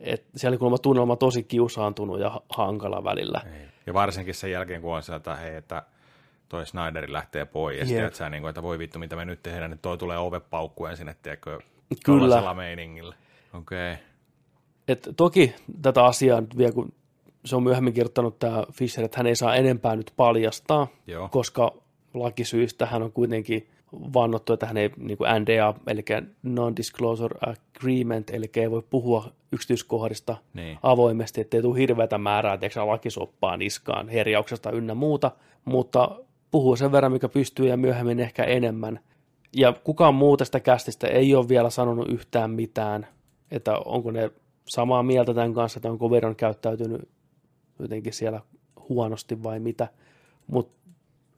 Et 0.00 0.24
siellä 0.36 0.52
oli 0.54 0.58
kuulemma 0.58 0.78
tunnelma 0.78 1.16
tosi 1.16 1.42
kiusaantunut 1.42 2.20
ja 2.20 2.30
ha- 2.30 2.42
hankala 2.48 3.04
välillä. 3.04 3.40
Ei. 3.46 3.68
Ja 3.86 3.94
varsinkin 3.94 4.34
sen 4.34 4.50
jälkeen, 4.50 4.82
kun 4.82 4.94
on 4.94 5.02
sieltä, 5.02 5.36
hei, 5.36 5.56
että 5.56 5.82
toi 6.48 6.66
Snyderi 6.66 7.12
lähtee 7.12 7.44
pois, 7.44 7.76
ja 7.76 7.80
Jep. 7.80 7.88
sitten 7.88 8.14
sä, 8.14 8.28
niin 8.28 8.40
kuin, 8.40 8.48
että 8.48 8.62
voi 8.62 8.78
vittu, 8.78 8.98
mitä 8.98 9.16
me 9.16 9.24
nyt 9.24 9.42
tehdään, 9.42 9.70
niin 9.70 9.78
toi 9.78 9.98
tulee 9.98 10.18
ovepaukkujen 10.18 10.96
sinne, 10.96 11.16
tiedätkö, 11.22 11.58
Kyllä. 12.04 12.18
tuollaisella 12.18 12.54
meiningillä. 12.54 13.14
Okei. 13.54 13.92
Okay. 13.92 14.04
Et 14.88 15.08
toki 15.16 15.54
tätä 15.82 16.04
asiaa 16.04 16.40
nyt 16.40 16.58
vielä, 16.58 16.72
kun 16.72 16.92
se 17.44 17.56
on 17.56 17.62
myöhemmin 17.62 17.92
kirjoittanut 17.92 18.38
tämä 18.38 18.64
Fisher, 18.72 19.04
että 19.04 19.18
hän 19.18 19.26
ei 19.26 19.36
saa 19.36 19.54
enempää 19.54 19.96
nyt 19.96 20.12
paljastaa, 20.16 20.88
Joo. 21.06 21.28
koska 21.28 21.74
lakisyistä 22.14 22.86
hän 22.86 23.02
on 23.02 23.12
kuitenkin 23.12 23.68
vannottu, 23.92 24.52
että 24.52 24.66
hän 24.66 24.76
ei 24.76 24.90
niin 24.96 25.18
kuin 25.18 25.30
NDA, 25.40 25.74
eli 25.86 26.04
Non-Disclosure 26.42 27.38
Agreement, 27.40 28.30
eli 28.30 28.50
ei 28.56 28.70
voi 28.70 28.82
puhua 28.90 29.32
yksityiskohdista 29.52 30.36
Niin. 30.54 30.78
avoimesti, 30.82 31.40
ettei 31.40 31.62
tule 31.62 31.78
hirveätä 31.78 32.18
määrää 32.18 32.58
tiedätkö, 32.58 32.86
lakisoppaa 32.86 33.56
niskaan, 33.56 34.08
herjauksesta 34.08 34.70
ynnä 34.70 34.94
muuta, 34.94 35.30
mutta 35.64 36.16
puhuu 36.50 36.76
sen 36.76 36.92
verran, 36.92 37.12
mikä 37.12 37.28
pystyy 37.28 37.66
ja 37.66 37.76
myöhemmin 37.76 38.20
ehkä 38.20 38.44
enemmän. 38.44 39.00
Ja 39.56 39.72
kukaan 39.72 40.14
muu 40.14 40.36
tästä 40.36 40.60
kästistä 40.60 41.06
ei 41.06 41.34
ole 41.34 41.48
vielä 41.48 41.70
sanonut 41.70 42.08
yhtään 42.08 42.50
mitään, 42.50 43.06
että 43.50 43.78
onko 43.78 44.10
ne 44.10 44.30
samaa 44.68 45.02
mieltä 45.02 45.34
tämän 45.34 45.54
kanssa, 45.54 45.78
että 45.78 45.90
onko 45.90 46.10
Veron 46.10 46.36
käyttäytynyt 46.36 47.08
jotenkin 47.78 48.12
siellä 48.12 48.40
huonosti 48.88 49.42
vai 49.42 49.60
mitä. 49.60 49.88
Mutta 50.46 50.78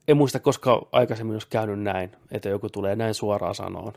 en 0.07 0.17
muista, 0.17 0.39
koska 0.39 0.87
aikaisemmin 0.91 1.35
olisi 1.35 1.47
käynyt 1.49 1.79
näin, 1.79 2.11
että 2.31 2.49
joku 2.49 2.69
tulee 2.69 2.95
näin 2.95 3.13
suoraan 3.13 3.55
sanoon. 3.55 3.93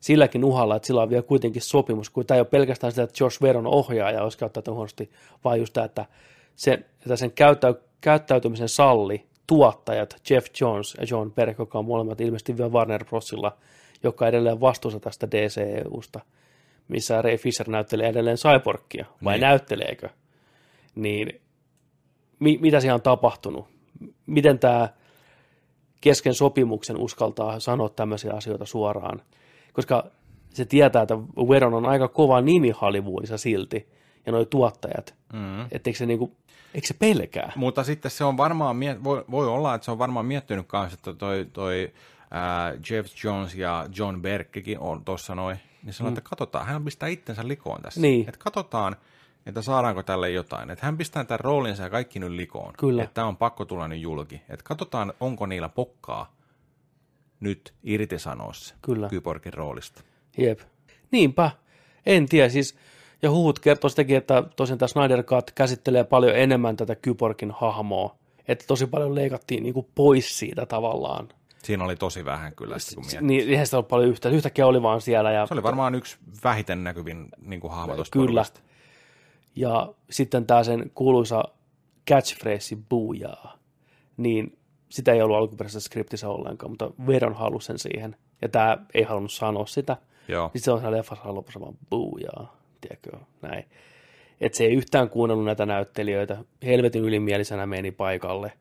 Silläkin 0.00 0.44
uhalla, 0.44 0.76
että 0.76 0.86
sillä 0.86 1.02
on 1.02 1.10
vielä 1.10 1.22
kuitenkin 1.22 1.62
sopimus, 1.62 2.10
kun 2.10 2.26
tämä 2.26 2.36
ei 2.36 2.40
ole 2.40 2.48
pelkästään 2.48 2.92
sitä, 2.92 3.02
että 3.02 3.24
Josh 3.24 3.42
Veron 3.42 3.66
ohjaaja 3.66 4.22
olisi 4.22 4.38
käyttäytynyt 4.38 4.74
huonosti, 4.74 5.10
vaan 5.44 5.60
just 5.60 5.72
tämä, 5.72 5.84
että, 5.84 6.04
se, 6.56 6.72
että 6.72 7.16
sen 7.16 7.32
käyttäy, 7.32 7.74
käyttäytymisen 8.00 8.68
salli 8.68 9.26
tuottajat 9.46 10.16
Jeff 10.30 10.46
Jones 10.60 10.94
ja 11.00 11.06
John 11.10 11.32
Berg, 11.32 11.58
joka 11.58 11.78
on 11.78 11.84
molemmat 11.84 12.20
ilmeisesti 12.20 12.56
vielä 12.56 12.70
Warner 12.70 13.04
Brosilla, 13.04 13.56
joka 14.02 14.24
on 14.24 14.28
edelleen 14.28 14.60
vastuussa 14.60 15.00
tästä 15.00 15.30
DCEUsta, 15.30 16.20
missä 16.88 17.22
Ray 17.22 17.36
Fisher 17.36 17.68
näyttelee 17.68 18.08
edelleen 18.08 18.36
Cyborgia, 18.36 19.06
vai 19.24 19.34
Niin. 19.34 19.40
näytteleekö? 19.40 20.08
Niin 20.94 21.40
mi, 22.38 22.58
mitä 22.60 22.80
siellä 22.80 22.94
on 22.94 23.02
tapahtunut? 23.02 23.66
Miten 24.26 24.58
tämä 24.58 24.88
kesken 26.00 26.34
sopimuksen 26.34 26.96
uskaltaa 26.96 27.60
sanoa 27.60 27.88
tämmöisiä 27.88 28.32
asioita 28.32 28.64
suoraan? 28.64 29.22
Koska 29.72 30.04
se 30.50 30.64
tietää, 30.64 31.02
että 31.02 31.18
Veron 31.18 31.74
on 31.74 31.86
aika 31.86 32.08
kova 32.08 32.40
nimi 32.40 32.70
Hollywoodissa 32.70 33.38
silti, 33.38 33.88
ja 34.26 34.32
noi 34.32 34.46
tuottajat, 34.46 35.14
Mm. 35.32 35.66
etteikö 35.72 35.98
se, 35.98 36.06
niinku, 36.06 36.32
eikö 36.76 36.86
se 36.86 36.94
pelkää? 36.94 37.52
Mutta 37.56 37.84
sitten 37.84 38.10
se 38.10 38.24
on 38.24 38.36
varmaan, 38.36 38.76
voi, 39.04 39.24
voi 39.30 39.46
olla, 39.46 39.74
että 39.74 39.84
se 39.84 39.90
on 39.90 39.98
varmaan 39.98 40.26
miettinyt 40.26 40.66
kanssa, 40.66 40.94
että 40.94 41.14
toi, 41.14 41.46
toi 41.52 41.92
ää, 42.30 42.74
Jeff 42.90 43.24
Jones 43.24 43.54
ja 43.54 43.86
John 43.96 44.22
Berkkikin 44.22 44.78
on 44.78 45.04
tuossa 45.04 45.34
noin, 45.34 45.56
niin 45.82 45.92
sanoo, 45.92 46.08
että 46.08 46.20
katsotaan, 46.20 46.66
hän 46.66 46.84
pistää 46.84 47.08
itsensä 47.08 47.48
likoon 47.48 47.82
tässä. 47.82 48.00
Mm. 48.00 48.02
Niin. 48.02 48.28
Että 48.28 48.38
katsotaan, 48.44 48.96
että 49.46 49.62
saadaanko 49.62 50.02
tälle 50.02 50.30
jotain. 50.30 50.70
Että 50.70 50.86
hän 50.86 50.96
pistää 50.96 51.24
tämän 51.24 51.40
roolinsa 51.40 51.82
ja 51.82 51.90
kaikki 51.90 52.18
nyt 52.18 52.32
likoon. 52.32 52.72
Kyllä. 52.78 53.02
Että 53.02 53.14
tämä 53.14 53.26
on 53.26 53.36
pakko 53.36 53.64
tulla 53.64 53.88
nyt 53.88 54.00
julki. 54.00 54.42
Että 54.48 54.64
katsotaan, 54.64 55.12
onko 55.20 55.46
niillä 55.46 55.68
pokkaa 55.68 56.36
nyt 57.40 57.74
irtisanoa 57.82 58.52
se 58.52 58.74
Kyllä. 58.82 59.08
Kyborgin 59.08 59.54
roolista. 59.54 60.02
Jep. 60.38 60.60
Niinpä. 61.10 61.50
En 62.06 62.28
tiedä. 62.28 62.48
Siis, 62.48 62.76
ja 63.22 63.30
huhut 63.30 63.58
kertoo 63.58 63.90
sitäkin, 63.90 64.16
että 64.16 64.42
tosiaan 64.56 64.78
tämä 64.78 64.88
Snyder 64.88 65.22
Cut 65.22 65.50
käsittelee 65.50 66.04
paljon 66.04 66.36
enemmän 66.36 66.76
tätä 66.76 66.94
Kyborgin 66.94 67.50
hahmoa. 67.50 68.16
Että 68.48 68.64
tosi 68.68 68.86
paljon 68.86 69.14
leikattiin 69.14 69.62
niinku 69.62 69.88
pois 69.94 70.38
siitä 70.38 70.66
tavallaan. 70.66 71.28
Siinä 71.62 71.84
oli 71.84 71.96
tosi 71.96 72.24
vähän 72.24 72.54
kyllä, 72.56 72.78
sitten 72.78 72.94
kun 72.96 73.04
miettii. 73.04 73.26
Niin, 73.26 73.50
eihän 73.50 73.66
sitä 73.66 73.76
ollut 73.76 73.88
paljon 73.88 74.08
yhtä. 74.10 74.28
Yhtäkkiä 74.28 74.66
oli 74.66 74.82
vaan 74.82 75.00
siellä. 75.00 75.32
Ja, 75.32 75.46
Se 75.46 75.54
oli 75.54 75.62
varmaan 75.62 75.94
yksi 75.94 76.16
vähiten 76.44 76.84
näkyvin 76.84 77.28
niin 77.40 77.60
kuin 77.60 77.72
hahmo 77.72 77.94
tuosta 77.94 78.12
Kyllä. 78.12 78.24
porukasta. 78.26 78.60
ja 79.56 79.92
sitten 80.10 80.46
tämä 80.46 80.64
sen 80.64 80.90
kuuluisa 80.94 81.44
catchphrase 82.10 82.76
buujaa, 82.88 83.58
niin 84.16 84.58
sitä 84.88 85.12
ei 85.12 85.22
ollut 85.22 85.36
alkuperäisessä 85.36 85.86
skriptissä 85.86 86.28
ollenkaan, 86.28 86.70
mutta 86.70 86.90
Veron 87.06 87.34
halusi 87.34 87.66
sen 87.66 87.78
siihen. 87.78 88.16
Ja 88.42 88.48
tämä 88.48 88.78
ei 88.94 89.02
halunnut 89.02 89.32
sanoa 89.32 89.66
sitä. 89.66 89.96
Joo. 90.28 90.46
Sitten 90.46 90.62
se 90.62 90.70
on 90.70 90.80
siellä 90.80 90.96
leffassa 90.96 91.34
lopussa 91.34 91.60
vaan 91.60 91.74
buujaa, 91.90 92.56
tiedätkö, 92.80 93.10
näin. 93.42 93.64
Että 94.40 94.58
se 94.58 94.64
ei 94.64 94.74
yhtään 94.74 95.10
kuunnellut 95.10 95.44
näitä 95.44 95.66
näyttelijöitä. 95.66 96.36
Helvetin 96.64 97.02
ylimielisenä 97.02 97.66
meni 97.66 97.90
paikalle. 97.90 98.52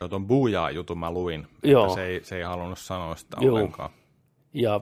Joo, 0.00 0.08
tuon 0.08 0.26
buujaa 0.26 0.70
jutun 0.70 0.98
mä 0.98 1.10
luin, 1.10 1.46
Joo. 1.62 1.84
että 1.84 1.94
se 1.94 2.06
ei, 2.06 2.20
se 2.24 2.36
ei 2.36 2.42
halunnut 2.42 2.78
sanoa 2.78 3.16
sitä 3.16 3.36
Joo. 3.40 3.54
ollenkaan. 3.54 3.90
Ja 4.54 4.80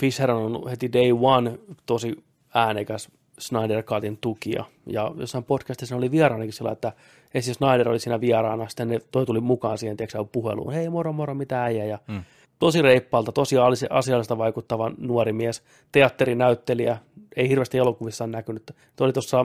Fisher 0.00 0.30
on 0.30 0.70
heti 0.70 0.92
day 0.92 1.10
one 1.20 1.58
tosi 1.86 2.24
äänekäs 2.54 3.08
Snyder 3.38 3.82
Cutin 3.82 4.18
tukija. 4.20 4.64
Ja 4.86 5.12
jossain 5.16 5.44
podcastissa 5.44 5.96
oli 5.96 6.10
vieraanakin 6.10 6.52
sillä, 6.52 6.72
että 6.72 6.92
ensin 7.34 7.54
Snyder 7.54 7.88
oli 7.88 7.98
siinä 7.98 8.20
vieraana, 8.20 8.68
sitten 8.68 8.88
ne, 8.88 9.00
toi 9.10 9.26
tuli 9.26 9.40
mukaan 9.40 9.78
siihen 9.78 9.96
tiedätkö, 9.96 10.24
puheluun, 10.32 10.72
hei 10.72 10.88
moro 10.88 11.12
moro, 11.12 11.34
mitä 11.34 11.64
äijä. 11.64 11.84
Ja 11.84 11.98
Mm. 12.08 12.22
Tosi 12.58 12.82
reippaalta, 12.82 13.32
tosi 13.32 13.58
asi- 13.58 13.86
asiallista 13.90 14.38
vaikuttava 14.38 14.90
nuori 14.98 15.32
mies, 15.32 15.62
teatterinäyttelijä, 15.92 16.98
ei 17.36 17.48
hirveästi 17.48 17.78
elokuvissa 17.78 18.24
ole 18.24 18.32
näkynyt. 18.32 18.62
Tuo 18.96 19.04
oli 19.04 19.12
tuossa 19.12 19.44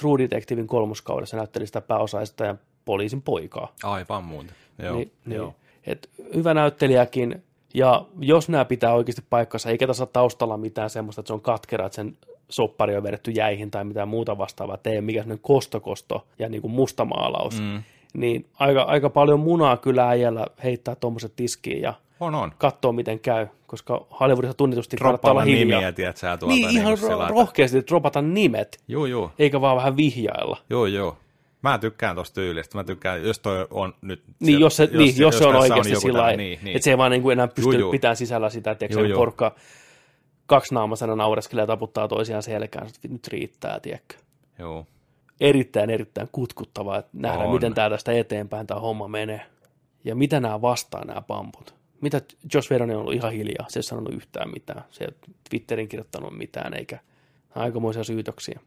True 0.00 0.18
Detectivein 0.18 0.66
kolmoskaudessa 0.66 1.36
näytteli 1.36 1.66
sitä 1.66 1.80
pääosaista 1.80 2.44
ja 2.44 2.54
poliisin 2.84 3.22
poikaa. 3.22 3.72
Aivan 3.82 4.24
muuta. 4.24 4.52
Joo, 4.82 4.96
Niin, 4.96 5.12
joo. 5.26 5.46
niin. 5.46 5.56
Et 5.86 6.10
hyvä 6.34 6.54
näyttelijäkin, 6.54 7.42
ja 7.74 8.04
jos 8.20 8.48
nämä 8.48 8.64
pitää 8.64 8.94
oikeasti 8.94 9.22
paikkansa, 9.30 9.70
eikä 9.70 9.86
tässä 9.86 10.06
taustalla 10.06 10.56
mitään 10.56 10.90
semmoista, 10.90 11.20
että 11.20 11.26
se 11.26 11.32
on 11.34 11.40
katkera, 11.40 11.86
että 11.86 11.96
sen 11.96 12.16
soppari 12.48 12.96
on 12.96 13.02
vedetty 13.02 13.30
jäihin 13.30 13.70
tai 13.70 13.84
mitään 13.84 14.08
muuta 14.08 14.38
vastaavaa, 14.38 14.74
että 14.74 14.90
ei 14.90 14.96
ole 14.96 15.00
mikään 15.04 15.38
kostokosto 15.42 16.26
ja 16.38 16.48
niin 16.48 16.62
kuin 16.62 16.72
mustamaalaus, 16.72 17.60
Mm. 17.60 17.82
niin 18.14 18.46
aika, 18.58 18.82
aika 18.82 19.10
paljon 19.10 19.40
munaa 19.40 19.76
kyllä 19.76 20.08
äijällä 20.08 20.46
heittää 20.64 20.94
tuommoiset 20.94 21.32
tiskiin 21.36 21.82
ja 21.82 21.94
On, 22.22 22.34
on. 22.34 22.52
katsoa, 22.58 22.92
miten 22.92 23.20
käy, 23.20 23.46
koska 23.66 24.06
Hollywoodissa 24.20 24.56
tunnetusti 24.56 24.96
kannattaa 24.96 25.30
olla 25.30 25.42
hiljaa. 25.42 25.80
nimiä, 25.80 25.92
tiedät 25.92 26.16
sä 26.16 26.36
tuolta. 26.36 26.54
niin, 26.56 26.70
ihan 26.70 26.98
kuin 26.98 27.10
sillä, 27.10 27.28
ro- 27.28 27.30
rohkeasti 27.30 27.82
dropata 27.88 28.22
nimet, 28.22 28.80
Joo, 28.88 29.06
joo. 29.06 29.32
eikä 29.38 29.60
vaan 29.60 29.76
vähän 29.76 29.96
vihjailla. 29.96 30.56
Joo, 30.70 30.86
joo. 30.86 31.16
Mä 31.62 31.78
tykkään 31.78 32.16
tosta 32.16 32.34
tyylistä. 32.34 32.78
Mä 32.78 32.84
tykkään, 32.84 33.24
jos 33.24 33.38
toi 33.38 33.66
on 33.70 33.94
nyt... 34.02 34.22
Niin, 34.40 34.60
jos 34.60 34.76
se, 34.76 34.84
jos, 34.84 34.92
niin, 34.92 35.14
jos 35.18 35.38
se 35.38 35.46
on 35.46 35.56
oikeasti 35.56 35.96
sillä 35.96 36.18
lailla, 36.22 36.36
niin, 36.36 36.60
niin. 36.62 36.76
että 36.76 36.84
se 36.84 36.90
ei 36.90 36.98
vaan 36.98 37.10
niin 37.10 37.22
kuin 37.22 37.32
enää 37.32 37.48
pysty 37.48 37.78
pitämään 37.90 38.16
sisällä 38.16 38.50
sitä, 38.50 38.70
että 38.70 38.84
Juu, 38.84 39.02
se 39.02 39.08
juu. 39.08 39.18
porukka 39.18 39.54
kaksinaamaisena 40.46 41.16
naureskelee 41.16 41.62
ja 41.62 41.66
taputtaa 41.66 42.08
toisiaan 42.08 42.42
selkään, 42.42 42.86
että 42.86 43.08
nyt 43.08 43.28
riittää, 43.28 43.80
tiedätkö. 43.80 44.14
Joo. 44.58 44.86
Erittäin, 45.40 45.90
erittäin 45.90 46.28
kutkuttavaa, 46.32 46.98
että 46.98 47.10
nähdään, 47.12 47.46
On. 47.46 47.54
miten 47.54 47.74
tämä 47.74 47.90
tästä 47.90 48.12
eteenpäin 48.12 48.66
tämä 48.66 48.80
homma 48.80 49.08
menee. 49.08 49.46
Ja 50.04 50.14
mitä 50.14 50.40
nämä 50.40 50.60
vastaa, 50.62 51.04
nämä 51.04 51.20
pamput. 51.20 51.74
Mitä 52.02 52.20
Josh 52.54 52.70
Whedon 52.70 52.90
on 52.90 52.96
ollut 52.96 53.14
ihan 53.14 53.32
hiljaa, 53.32 53.66
se 53.68 53.78
ei 53.78 53.82
sanonut 53.82 54.14
yhtään 54.14 54.50
mitään. 54.50 54.84
Se 54.90 55.04
ei 55.04 55.10
Twitterin 55.50 55.88
kirjoittanut 55.88 56.38
mitään, 56.38 56.74
eikä 56.74 56.98
aikamoisia 57.54 58.04
syytöksiä. 58.04 58.60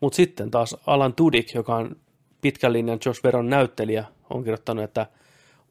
Mutta 0.00 0.16
sitten 0.16 0.50
taas 0.50 0.76
Alan 0.86 1.14
Tudyk, 1.14 1.54
joka 1.54 1.76
on 1.76 1.96
pitkän 2.40 2.72
linjan 2.72 2.98
Josh 3.06 3.24
Whedon 3.24 3.50
näyttelijä, 3.50 4.04
on 4.30 4.44
kirjoittanut, 4.44 4.84
että 4.84 5.06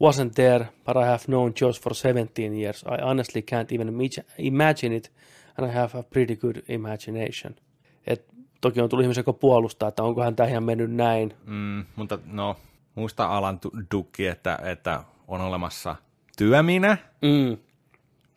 wasn't 0.03 0.31
there, 0.35 0.67
but 0.85 0.95
I 0.95 1.05
have 1.05 1.25
known 1.25 1.53
Josh 1.61 1.81
for 1.81 1.95
17 1.95 2.55
years. 2.55 2.83
I 2.83 3.05
honestly 3.05 3.41
can't 3.41 3.75
even 3.75 3.87
imag- 3.87 4.23
imagine 4.37 4.95
it, 4.95 5.11
and 5.57 5.69
I 5.69 5.73
have 5.73 5.99
a 5.99 6.03
pretty 6.03 6.35
good 6.35 6.55
imagination. 6.67 7.55
Et 8.07 8.25
toki 8.61 8.81
on 8.81 8.89
tullut 8.89 9.03
ihmisiä, 9.03 9.19
joka 9.19 9.33
puolustaa, 9.33 9.89
että 9.89 10.03
onko 10.03 10.23
hän 10.23 10.35
tämä 10.35 10.49
ihan 10.49 10.63
mennyt 10.63 10.91
näin. 10.91 11.33
Mm, 11.45 11.85
mutta 11.95 12.19
no, 12.25 12.55
muista 12.95 13.37
Alan 13.37 13.59
Dukki, 13.91 14.27
että, 14.27 14.59
että 14.63 15.03
on 15.27 15.41
olemassa 15.41 15.95
työminä 16.39 16.97
Mm, 17.21 17.57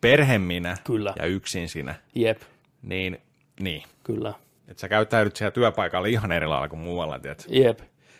perheminä 0.01 0.77
Kyllä. 0.83 1.13
ja 1.19 1.25
yksin 1.25 1.69
sinä, 1.69 1.95
Jep, 2.15 2.41
niin, 2.81 3.21
niin. 3.59 3.83
kyllä. 4.03 4.33
Että 4.67 4.81
sä 4.81 4.89
käyttäydyt 4.89 5.35
siellä 5.35 5.51
työpaikalla 5.51 6.07
ihan 6.07 6.31
eri 6.31 6.47
lailla 6.47 6.69
kuin 6.69 6.79
muualla, 6.79 7.19
tiedätkö? 7.19 7.43
Jep. 7.49 7.79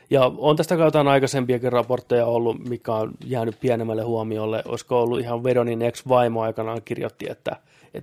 Ja 0.10 0.32
on 0.38 0.56
tästä 0.56 0.76
jotain 0.76 1.08
aikaisempiakin 1.08 1.72
raportteja 1.72 2.26
ollut, 2.26 2.70
mikä 2.70 2.94
on 2.94 3.12
jäänyt 3.26 3.60
pienemmälle 3.60 4.04
huomiolle. 4.04 4.62
Olisiko 4.66 5.02
ollut 5.02 5.20
ihan 5.20 5.44
Vedonin 5.44 5.82
ex-vaimo 5.82 6.42
aikanaan 6.42 6.82
kirjoitti, 6.86 7.26
että 7.30 7.56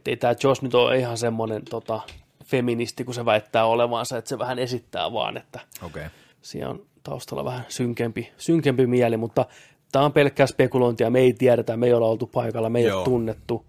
ei 0.07 0.17
tämä 0.17 0.35
Josh 0.43 0.63
nyt 0.63 0.75
ole 0.75 0.99
ihan 0.99 1.19
semmoinen 1.19 1.63
tota, 1.65 2.01
feministi, 2.45 3.05
kun 3.05 3.15
se 3.15 3.25
väittää 3.25 3.65
olevansa, 3.65 4.19
että 4.19 4.29
se 4.29 4.39
vähän 4.39 4.59
esittää 4.59 5.13
vaan, 5.13 5.37
että. 5.37 5.61
Okay. 5.83 6.05
siellä 6.43 6.71
on 6.71 6.83
taustalla 7.03 7.45
vähän 7.45 7.65
synkempi, 7.69 8.33
synkempi 8.39 8.87
mieli, 8.87 9.17
mutta 9.17 9.47
tämä 9.93 10.05
on 10.05 10.13
pelkkää 10.13 10.47
spekulointia, 10.47 11.11
me 11.11 11.19
ei 11.21 11.33
tiedetä, 11.33 11.77
me 11.77 11.87
ei 11.87 11.93
olla 11.93 12.07
oltu 12.07 12.27
paikalla, 12.27 12.71
me 12.71 12.79
ei 12.79 12.85
Joo. 12.85 12.99
ole 12.99 13.05
tunnettu. 13.05 13.65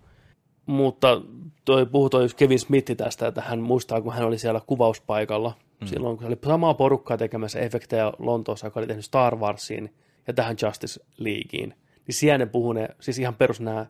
Mutta 0.66 1.22
toi, 1.66 1.86
puhui 1.86 2.10
toi 2.10 2.28
Kevin 2.38 2.60
Smith 2.60 2.92
tästä, 2.98 3.28
että 3.28 3.42
hän 3.42 3.60
muistaa, 3.60 4.02
kun 4.02 4.14
hän 4.14 4.28
oli 4.28 4.38
siellä 4.38 4.62
kuvauspaikalla, 4.68 5.54
mm. 5.82 5.88
silloin 5.88 6.18
kun 6.18 6.24
se 6.24 6.28
oli 6.28 6.38
samaa 6.46 6.74
porukkaa 6.74 7.18
tekemässä 7.18 7.60
efektejä 7.60 8.12
Lontoossa, 8.20 8.68
joka 8.68 8.80
oli 8.80 8.88
tehnyt 8.88 9.06
Star 9.06 9.36
Warsiin 9.36 9.94
ja 10.28 10.34
tähän 10.34 10.56
Justice 10.62 11.06
Leagueen, 11.18 11.74
niin 12.08 12.16
siellä 12.16 12.38
ne 12.38 12.46
puhui 12.46 12.76
ne, 12.76 12.88
siis 13.00 13.20
ihan 13.20 13.36
perus 13.36 13.62
nämä 13.62 13.86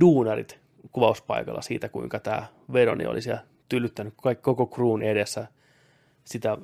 duunarit 0.00 0.58
kuvauspaikalla 0.92 1.62
siitä, 1.62 1.88
kuinka 1.88 2.20
tämä 2.20 2.46
Veroni 2.72 3.06
oli 3.06 3.22
siellä 3.22 3.42
tylyttänyt 3.68 4.14
koko 4.42 4.66
crewn 4.66 5.02
edessä 5.02 5.46
sitä 6.24 6.58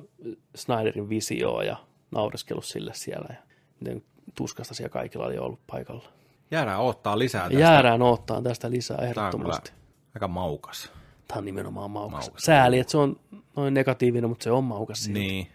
Snyderin 0.55 1.09
visioa 1.09 1.63
ja 1.63 1.77
naureskellut 2.11 2.65
sille 2.65 2.91
siellä 2.93 3.27
ja 3.29 3.43
miten 3.79 4.03
tuskasta 4.35 4.73
siellä 4.73 4.89
kaikilla 4.89 5.25
oli 5.25 5.37
ollut 5.37 5.59
paikalla. 5.67 6.09
Jäädään 6.51 6.79
odottaa 6.79 7.19
lisää 7.19 7.41
tästä. 7.43 7.59
Jäädään 7.59 8.01
odottaa 8.01 8.41
tästä 8.41 8.71
lisää 8.71 8.97
Tämä 8.97 9.07
on 9.09 9.13
kyllä 9.13 9.27
ehdottomasti. 9.27 9.71
aika 10.15 10.27
maukas. 10.27 10.91
Tämä 11.27 11.37
on 11.37 11.45
nimenomaan 11.45 11.91
maukas. 11.91 12.25
Maukas. 12.25 12.43
Sääli, 12.43 12.79
että 12.79 12.91
se 12.91 12.97
on 12.97 13.19
noin 13.55 13.73
negatiivinen, 13.73 14.29
mutta 14.29 14.43
se 14.43 14.51
on 14.51 14.63
maukas 14.63 15.03
silti. 15.03 15.19
Niin. 15.19 15.47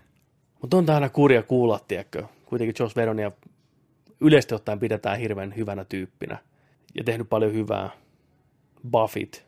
Mutta 0.61 0.77
on 0.77 0.86
tämä 0.86 0.97
aina 0.97 1.09
kurja 1.09 1.43
kuulla, 1.43 1.81
tiedätkö. 1.89 2.24
Kuitenkin 2.47 2.74
Joss 2.78 2.97
Veronia 2.97 3.32
yleisesti 4.20 4.55
ottaen 4.55 4.81
pidetään 4.81 5.19
hirveän 5.19 5.57
hyvänä 5.57 5.85
tyyppinä. 5.85 6.39
Ja 6.94 7.05
tehnyt 7.05 7.28
paljon 7.28 7.53
hyvää. 7.53 7.90
Buffit, 8.90 9.47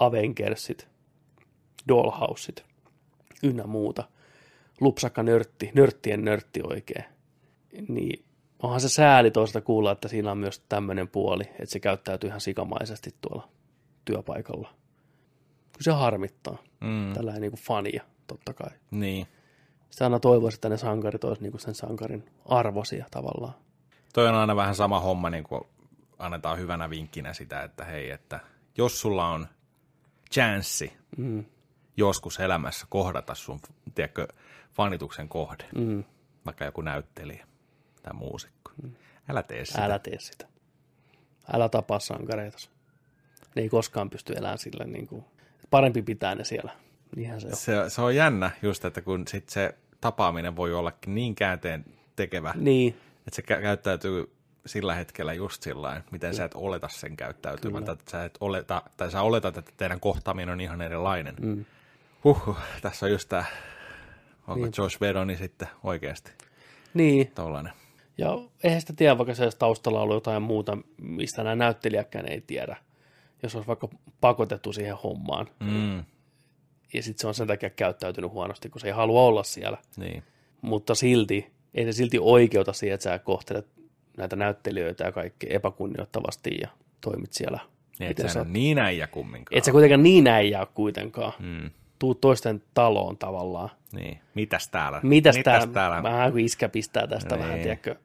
Avengersit, 0.00 0.88
Dollhouset, 1.88 2.64
ynnä 3.42 3.66
muuta. 3.66 4.04
Lupsakka 4.80 5.22
nörtti, 5.22 5.70
nörttien 5.74 6.24
nörtti 6.24 6.60
oikein. 6.64 7.04
Niin 7.88 8.24
onhan 8.62 8.80
se 8.80 8.88
sääli 8.88 9.30
toista 9.30 9.60
kuulla, 9.60 9.92
että 9.92 10.08
siinä 10.08 10.30
on 10.30 10.38
myös 10.38 10.58
tämmöinen 10.68 11.08
puoli, 11.08 11.44
että 11.44 11.66
se 11.66 11.80
käyttäytyy 11.80 12.28
ihan 12.28 12.40
sikamaisesti 12.40 13.14
tuolla 13.20 13.48
työpaikalla. 14.04 14.68
Kyllä 15.72 15.84
se 15.84 15.90
harmittaa. 15.90 16.58
Mm. 16.80 17.12
Tällainen 17.12 17.42
niin 17.42 17.52
kuin 17.52 17.60
fania, 17.60 18.02
totta 18.26 18.54
kai. 18.54 18.70
Niin. 18.90 19.26
Sitä 19.90 20.04
aina 20.04 20.20
toivoisi, 20.20 20.56
että 20.56 20.68
ne 20.68 20.76
sankarit 20.76 21.24
olisi 21.24 21.42
niin 21.42 21.60
sen 21.60 21.74
sankarin 21.74 22.24
arvosia 22.44 23.06
tavallaan. 23.10 23.54
Toi 24.12 24.28
on 24.28 24.34
aina 24.34 24.56
vähän 24.56 24.74
sama 24.74 25.00
homma, 25.00 25.30
niin 25.30 25.44
kuin 25.44 25.60
annetaan 26.18 26.58
hyvänä 26.58 26.90
vinkkinä 26.90 27.32
sitä, 27.32 27.62
että 27.62 27.84
hei, 27.84 28.10
että 28.10 28.40
jos 28.78 29.00
sulla 29.00 29.28
on 29.28 29.46
chanssi 30.32 30.92
Mm. 31.16 31.44
joskus 31.96 32.40
elämässä 32.40 32.86
kohdata 32.90 33.34
sun, 33.34 33.60
tiedätkö, 33.94 34.28
fanituksen 34.72 35.28
kohde, 35.28 35.64
Mm. 35.74 36.04
vaikka 36.46 36.64
joku 36.64 36.80
näyttelijä 36.80 37.46
tai 38.06 38.14
muusikko, 38.14 38.72
älä 39.28 39.42
tee 39.42 39.64
sitä. 39.64 39.84
Älä 39.84 39.98
tee 39.98 40.18
sitä. 40.18 40.46
Älä 41.52 41.68
tapaa 41.68 41.98
sankareita. 41.98 42.58
Ne 43.54 43.62
ei 43.62 43.68
koskaan 43.68 44.10
pysty 44.10 44.32
elämään 44.32 44.58
sillä 44.58 44.84
niin 44.84 45.06
kuin, 45.06 45.24
parempi 45.70 46.02
pitää 46.02 46.34
ne 46.34 46.44
siellä. 46.44 46.72
Niinhän 47.16 47.40
se 47.40 47.46
on. 47.46 47.56
Se, 47.56 47.74
se 47.88 48.02
on 48.02 48.14
jännä 48.14 48.50
just, 48.62 48.84
että 48.84 49.00
kun 49.00 49.28
sit 49.28 49.48
se 49.48 49.74
tapaaminen 50.00 50.56
voi 50.56 50.74
ollakin 50.74 51.14
niin 51.14 51.34
käänteen 51.34 51.84
tekevä, 52.16 52.54
Niin, 52.56 52.96
että 53.26 53.36
se 53.36 53.42
kä- 53.42 53.62
käyttäytyy 53.62 54.32
sillä 54.66 54.94
hetkellä 54.94 55.32
just 55.32 55.62
sillä 55.62 56.02
miten 56.10 56.34
sä 56.34 56.44
et 56.44 56.54
oleta 56.54 56.88
sen 56.88 57.16
käyttäytymään, 57.16 57.84
tai 57.84 57.96
sä, 58.10 58.24
et 58.24 58.38
oleta, 58.40 58.82
tai 58.96 59.10
sä 59.10 59.22
oletat, 59.22 59.56
että 59.56 59.72
teidän 59.76 60.00
kohtaaminen 60.00 60.52
on 60.52 60.60
ihan 60.60 60.82
erilainen. 60.82 61.34
Mm. 61.40 61.64
Huhhuh, 62.24 62.56
tässä 62.82 63.06
on 63.06 63.12
just 63.12 63.28
tää, 63.28 63.44
onko 64.46 64.64
niin. 64.64 64.72
Josh 64.78 65.00
Vedoni 65.00 65.36
sitten 65.36 65.68
oikeasti 65.82 66.30
niin. 66.94 67.32
tollainen. 67.34 67.72
Ja 68.18 68.38
eihän 68.64 68.80
sitä 68.80 68.92
tiedä, 68.92 69.18
vaikka 69.18 69.34
se 69.34 69.50
taustalla 69.58 70.00
ollut 70.00 70.16
jotain 70.16 70.42
muuta, 70.42 70.78
mistä 71.00 71.42
nämä 71.44 71.56
näyttelijäkään 71.56 72.28
ei 72.28 72.40
tiedä. 72.40 72.76
Jos 73.42 73.54
olisi 73.54 73.68
vaikka 73.68 73.88
pakotettu 74.20 74.72
siihen 74.72 74.96
hommaan. 74.96 75.46
Mm. 75.60 76.04
Ja 76.92 77.02
sitten 77.02 77.20
se 77.20 77.26
on 77.26 77.34
sen 77.34 77.46
takia 77.46 77.70
käyttäytynyt 77.70 78.30
huonosti, 78.30 78.68
kun 78.68 78.80
se 78.80 78.86
ei 78.86 78.92
halua 78.92 79.22
olla 79.22 79.42
siellä. 79.42 79.78
Niin. 79.96 80.22
mutta 80.62 80.94
silti, 80.94 81.50
ei 81.74 81.84
se 81.84 81.92
silti 81.92 82.18
oikeuta 82.20 82.72
siihen, 82.72 82.94
että 82.94 83.04
sä 83.04 83.18
kohtelet 83.18 83.66
näitä 84.16 84.36
näyttelijöitä 84.36 85.04
ja 85.04 85.12
kaikki 85.12 85.46
epäkunnioittavasti 85.50 86.58
ja 86.60 86.68
toimit 87.00 87.32
siellä. 87.32 87.60
Niin, 87.98 88.10
et 88.10 88.30
sä 88.30 88.44
niin 88.44 88.78
äijä 88.78 89.06
kumminkaan. 89.06 89.58
Et 89.58 89.64
sä 89.64 89.72
kuitenkaan 89.72 90.02
niin 90.02 90.26
äijää 90.26 90.66
kuitenkaan. 90.74 91.32
Mm. 91.38 91.70
Tuu 91.98 92.14
toisten 92.14 92.62
taloon 92.74 93.18
tavallaan. 93.18 93.70
Niin. 93.92 94.20
Mitäs 94.34 94.68
täällä? 94.68 95.00
Mitäs, 95.02 95.36
Mitäs 95.36 95.52
täällä? 95.52 95.72
täällä? 95.72 96.02
Vähän 96.02 96.32
kuin 96.32 96.44
iskä 96.44 96.68
pistää 96.68 97.06
tästä 97.06 97.36
Niin. 97.36 97.44
vähän, 97.44 97.60
tiedätkö. 97.60 97.96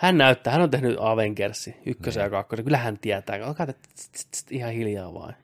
Hän 0.00 0.18
näyttää, 0.18 0.52
hän 0.52 0.62
on 0.62 0.70
tehnyt 0.70 0.96
Avengersi, 1.00 1.76
ykkösen 1.86 2.22
ja 2.22 2.30
kakkosen. 2.30 2.64
Kyllä 2.64 2.78
hän 2.78 2.98
tietää. 2.98 3.46
Olkaa 3.46 3.66
tst, 3.66 4.12
tst, 4.12 4.30
tst, 4.30 4.52
ihan 4.52 4.72
hiljaa 4.72 5.14
vain. 5.14 5.34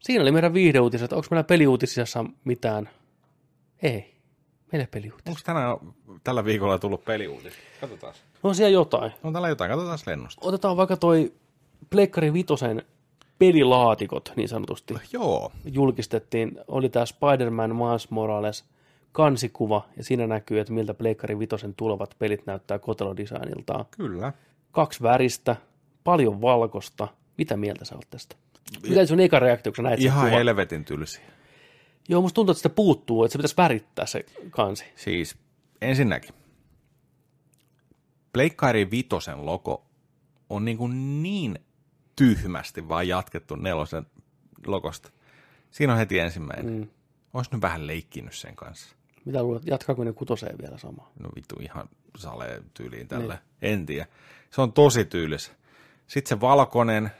Siinä 0.00 0.22
oli 0.22 0.32
meidän 0.32 0.54
viihdeuutiset. 0.54 1.12
Onko 1.12 1.26
meillä 1.30 1.44
peliuutisissa 1.44 2.24
mitään? 2.44 2.88
Ei. 3.82 4.14
Meillä 4.72 4.82
ei 4.82 4.88
peliuutisia. 4.90 5.30
Onko 5.30 5.40
tänään, 5.44 5.76
tällä 6.24 6.44
viikolla 6.44 6.78
tullut 6.78 7.04
peliuutis? 7.04 7.52
Katsotaan. 7.80 8.14
On 8.42 8.54
siellä 8.54 8.72
jotain. 8.72 9.12
On 9.22 9.32
täällä 9.32 9.48
jotain, 9.48 9.70
katsotaan 9.70 9.98
lennosta. 10.06 10.48
Otetaan 10.48 10.76
vaikka 10.76 10.96
toi 10.96 11.32
Pleikkari 11.90 12.32
Vitosen 12.32 12.82
pelilaatikot 13.38 14.32
niin 14.36 14.48
sanotusti 14.48 14.94
Joo, 15.12 15.52
julkistettiin. 15.64 16.60
Oli 16.68 16.88
tämä 16.88 17.04
Spider-Man 17.06 17.76
Miles 17.76 18.10
Morales 18.10 18.64
kansikuva, 19.16 19.88
ja 19.96 20.04
siinä 20.04 20.26
näkyy, 20.26 20.60
että 20.60 20.72
miltä 20.72 20.94
Pleikkari 20.94 21.38
Vitosen 21.38 21.74
tulevat 21.74 22.16
pelit 22.18 22.46
näyttää 22.46 22.78
kotelodesigniltaan. 22.78 23.84
kyllä. 23.90 24.32
Kaksi 24.72 25.02
väristä, 25.02 25.56
paljon 26.04 26.40
valkosta. 26.40 27.08
Mitä 27.38 27.56
mieltä 27.56 27.84
sä 27.84 27.94
oot 27.94 28.06
tästä? 28.10 28.36
Oli 28.96 29.06
sun 29.06 29.20
eka 29.20 29.38
reaktio, 29.38 29.72
kun 29.72 29.84
sen 29.84 30.00
Ihan 30.02 30.30
helvetin 30.30 30.84
tylsiä. 30.84 31.24
Joo, 32.08 32.22
musta 32.22 32.34
tuntuu, 32.34 32.50
että 32.50 32.58
sitä 32.58 32.68
puuttuu, 32.68 33.24
että 33.24 33.32
se 33.32 33.38
pitäisi 33.38 33.56
värittää 33.56 34.06
se 34.06 34.24
kansi. 34.50 34.84
Siis 34.96 35.36
ensinnäkin, 35.80 36.34
Pleikkari 38.32 38.90
Vitosen 38.90 39.46
logo 39.46 39.86
on 40.50 40.64
niin, 40.64 40.76
kuin 40.76 41.22
niin 41.22 41.58
tyhmästi 42.16 42.88
vaan 42.88 43.08
jatkettu 43.08 43.56
nelosen 43.56 44.06
logosta. 44.66 45.10
Siinä 45.70 45.92
on 45.92 45.98
heti 45.98 46.18
ensimmäinen. 46.18 46.74
Mm. 46.74 46.88
Olisi 47.34 47.50
nyt 47.52 47.62
vähän 47.62 47.86
leikkinyt 47.86 48.34
sen 48.34 48.56
kanssa. 48.56 48.95
Mitä 49.26 49.42
luulet, 49.42 49.66
jatkaako 49.66 50.04
ne 50.04 50.12
kutoseen 50.12 50.58
vielä 50.62 50.78
samaa? 50.78 51.12
No 51.20 51.28
vittu 51.36 51.54
ihan 51.60 51.88
sale 52.16 52.62
tyyliin 52.74 53.08
tällä. 53.08 53.34
Niin. 53.34 53.72
En 53.72 53.86
tiedä. 53.86 54.06
Se 54.50 54.60
on 54.60 54.72
tosi 54.72 55.04
tyylis. 55.04 55.52
Sitten 56.06 56.28
se 56.28 56.40
valkoinen 56.40 57.10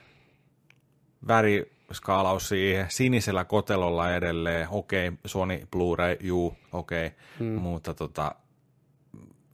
väriskaalaus 1.26 2.48
siihen, 2.48 2.86
sinisellä 2.88 3.44
kotelolla 3.44 4.14
edelleen, 4.14 4.68
okei, 4.70 5.12
Sony 5.26 5.66
Blu-ray, 5.70 6.16
juu, 6.20 6.56
okei, 6.72 7.10
mm. 7.40 7.46
mutta 7.46 7.94
tota, 7.94 8.34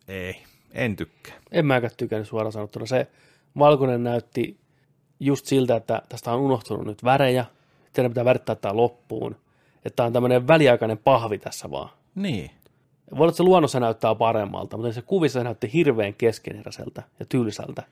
ei, 0.09 0.43
en 0.73 0.97
tykkää. 0.97 1.35
En 1.51 1.67
mäkään 1.67 1.93
tykännyt 1.97 2.29
suoraan 2.29 2.53
sanottuna. 2.53 2.87
Se 2.87 3.07
valkoinen 3.59 4.05
näytti 4.05 4.61
just 5.21 5.47
siltä, 5.47 5.77
että 5.77 6.03
tästä 6.09 6.33
on 6.33 6.41
unohtunut 6.41 6.87
nyt 6.87 7.05
värejä. 7.05 7.45
Teidän 7.93 8.11
pitää 8.11 8.25
värittää 8.25 8.55
tämä 8.55 8.77
loppuun. 8.77 9.37
Että 9.85 9.97
tämä 9.97 10.07
on 10.07 10.13
tämmöinen 10.13 10.49
väliaikainen 10.49 10.99
pahvi 10.99 11.39
tässä 11.39 11.71
vaan. 11.71 11.91
Niin, 12.15 12.51
Voi 13.11 13.19
olla, 13.19 13.29
että 13.29 13.37
se 13.37 13.43
luonnossa 13.43 13.81
näyttää 13.81 14.15
paremmalta, 14.15 14.77
mutta 14.77 14.93
se 14.93 15.03
kuvissa 15.03 15.41
se 15.41 15.45
näytti 15.45 15.73
hirveän 15.73 16.15
keskeneräiseltä 16.15 17.03
ja 17.21 17.27
tylsältä. 17.27 17.83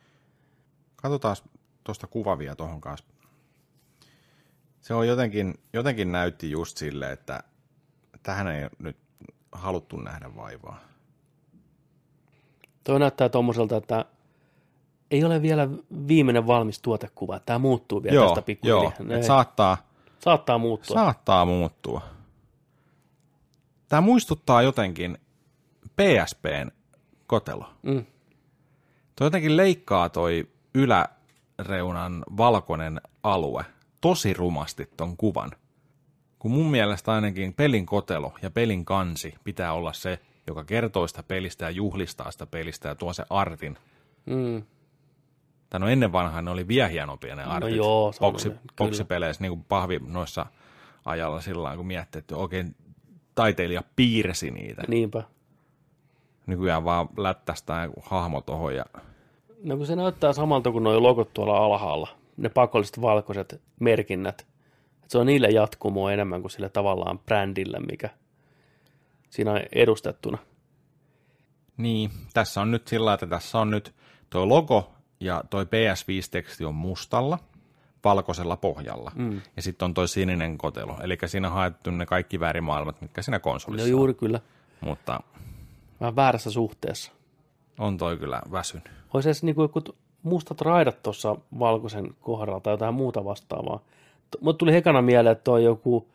katsotaan 0.96 1.36
tuosta 1.84 2.06
kuvavia 2.06 2.56
tuohon 2.56 2.80
kanssa. 2.80 3.06
Se 4.80 4.94
on 4.94 5.08
jotenkin, 5.08 5.54
jotenkin 5.72 6.12
näytti 6.12 6.50
just 6.50 6.76
sille, 6.76 7.12
että 7.12 7.42
tähän 8.22 8.48
ei 8.48 8.68
nyt 8.78 8.96
haluttu 9.52 9.96
nähdä 9.96 10.36
vaivaa. 10.36 10.80
Tuo 12.84 12.98
näyttää 12.98 13.28
tuommoiselta, 13.28 13.76
että 13.76 14.04
ei 15.10 15.24
ole 15.24 15.42
vielä 15.42 15.68
viimeinen 16.08 16.46
valmis 16.46 16.80
tuotekuva. 16.80 17.40
Tämä 17.40 17.58
muuttuu 17.58 18.02
vielä 18.02 18.14
Joo, 18.14 18.24
tästä 18.24 18.38
joo, 18.38 18.44
pikkuhiljaa. 18.44 19.16
Ei, 19.16 19.22
saattaa, 19.22 19.76
Saattaa 20.18 20.58
muuttua. 20.58 20.94
Saattaa 20.94 21.44
muuttua. 21.44 22.02
Tämä 23.90 24.00
muistuttaa 24.00 24.62
jotenkin 24.62 25.18
PSPn 25.96 26.70
kotelo. 27.26 27.70
Mm. 27.82 28.06
Toi 29.16 29.26
jotenkin 29.26 29.56
leikkaa 29.56 30.08
toi 30.08 30.48
ylä 30.74 31.08
reunan 31.58 32.24
valkoinen 32.36 33.00
alue 33.22 33.64
tosi 34.00 34.34
rumasti 34.34 34.88
ton 34.96 35.16
kuvan. 35.16 35.50
Kun 36.38 36.50
mun 36.50 36.70
mielestä 36.70 37.12
ainakin 37.12 37.54
pelin 37.54 37.86
kotelo 37.86 38.32
ja 38.42 38.50
pelin 38.50 38.84
kansi 38.84 39.34
pitää 39.44 39.72
olla 39.72 39.92
se, 39.92 40.18
joka 40.46 40.64
kertoo 40.64 41.06
sitä 41.06 41.22
pelistä 41.22 41.64
ja 41.64 41.70
juhlistaa 41.70 42.30
sitä 42.30 42.46
pelistä 42.46 42.88
ja 42.88 42.94
tuo 42.94 43.12
se 43.12 43.24
artin. 43.30 43.78
Mm. 44.26 44.62
Tai 45.70 45.80
no 45.80 45.88
ennen 45.88 46.12
vanhaan 46.12 46.44
ne 46.44 46.50
oli 46.50 46.68
vielä 46.68 46.88
hienompia 46.88 47.36
ne 47.36 47.44
artit. 47.44 47.70
No 47.70 47.76
joo, 47.76 48.12
se 48.12 48.24
on 48.24 48.32
Boksi, 48.32 48.52
boksipeleissä, 48.76 49.42
niin 49.42 49.52
kuin 49.52 49.64
pahvi 49.64 49.98
noissa 50.06 50.46
ajalla 51.04 51.40
sillä 51.40 51.76
kun 51.76 51.86
miettii, 51.86 52.18
että 52.18 52.36
oikein 52.36 52.76
taiteilija 53.34 53.82
piirsi 53.96 54.50
niitä. 54.50 54.82
Niinpä. 54.88 55.22
Nykyään 56.46 56.84
vaan 56.84 57.08
lättästään 57.16 57.90
hahmo 58.02 58.40
tohon 58.40 58.74
ja 58.74 58.84
No 59.62 59.76
kun 59.76 59.86
se 59.86 59.96
näyttää 59.96 60.32
samalta 60.32 60.70
kuin 60.70 60.84
nuo 60.84 61.02
logot 61.02 61.34
tuolla 61.34 61.58
alhaalla, 61.58 62.08
ne 62.36 62.48
pakolliset 62.48 63.00
valkoiset 63.00 63.60
merkinnät. 63.80 64.46
Et 65.04 65.10
se 65.10 65.18
on 65.18 65.26
niille 65.26 65.48
jatkumoa 65.48 66.12
enemmän 66.12 66.40
kuin 66.40 66.50
sille 66.50 66.68
tavallaan 66.68 67.18
brändille, 67.18 67.80
mikä 67.80 68.10
siinä 69.30 69.52
on 69.52 69.60
edustettuna. 69.72 70.38
Niin, 71.76 72.10
tässä 72.34 72.60
on 72.60 72.70
nyt 72.70 72.88
sillä 72.88 73.14
että 73.14 73.26
tässä 73.26 73.58
on 73.58 73.70
nyt 73.70 73.94
tuo 74.30 74.48
logo 74.48 74.92
ja 75.20 75.44
toi 75.50 75.64
PS5-teksti 75.64 76.64
on 76.64 76.74
mustalla, 76.74 77.38
valkoisella 78.04 78.56
pohjalla. 78.56 79.12
Mm. 79.14 79.40
Ja 79.56 79.62
sitten 79.62 79.86
on 79.86 79.94
toi 79.94 80.08
sininen 80.08 80.58
kotelo. 80.58 80.96
Eli 81.02 81.18
siinä 81.26 81.48
on 81.48 81.54
haettu 81.54 81.90
ne 81.90 82.06
kaikki 82.06 82.40
värimaailmat, 82.40 83.00
mitkä 83.00 83.22
siinä 83.22 83.36
No 83.38 83.40
konsolissa 83.40 83.84
on. 83.84 83.90
juuri 83.90 84.14
kyllä. 84.14 84.40
Mutta 84.80 85.20
Vähän 86.00 86.16
väärässä 86.16 86.50
suhteessa. 86.50 87.12
on 87.78 87.96
toi 87.96 88.16
kyllä 88.18 88.42
väsyn. 88.52 88.82
Olisi 89.14 89.28
edes 89.28 89.42
niin 89.42 89.54
kuin 89.54 89.70
mustat 90.22 90.60
raidat 90.60 91.02
tuossa 91.02 91.36
valkoisen 91.58 92.14
kohdalla 92.20 92.60
tai 92.60 92.72
jotain 92.72 92.94
muuta 92.94 93.24
vastaavaa. 93.24 93.80
Mutta 94.40 94.58
tuli 94.58 94.72
hekana 94.72 95.02
mieleen, 95.02 95.32
että 95.36 95.50
on 95.50 95.64
joku 95.64 96.08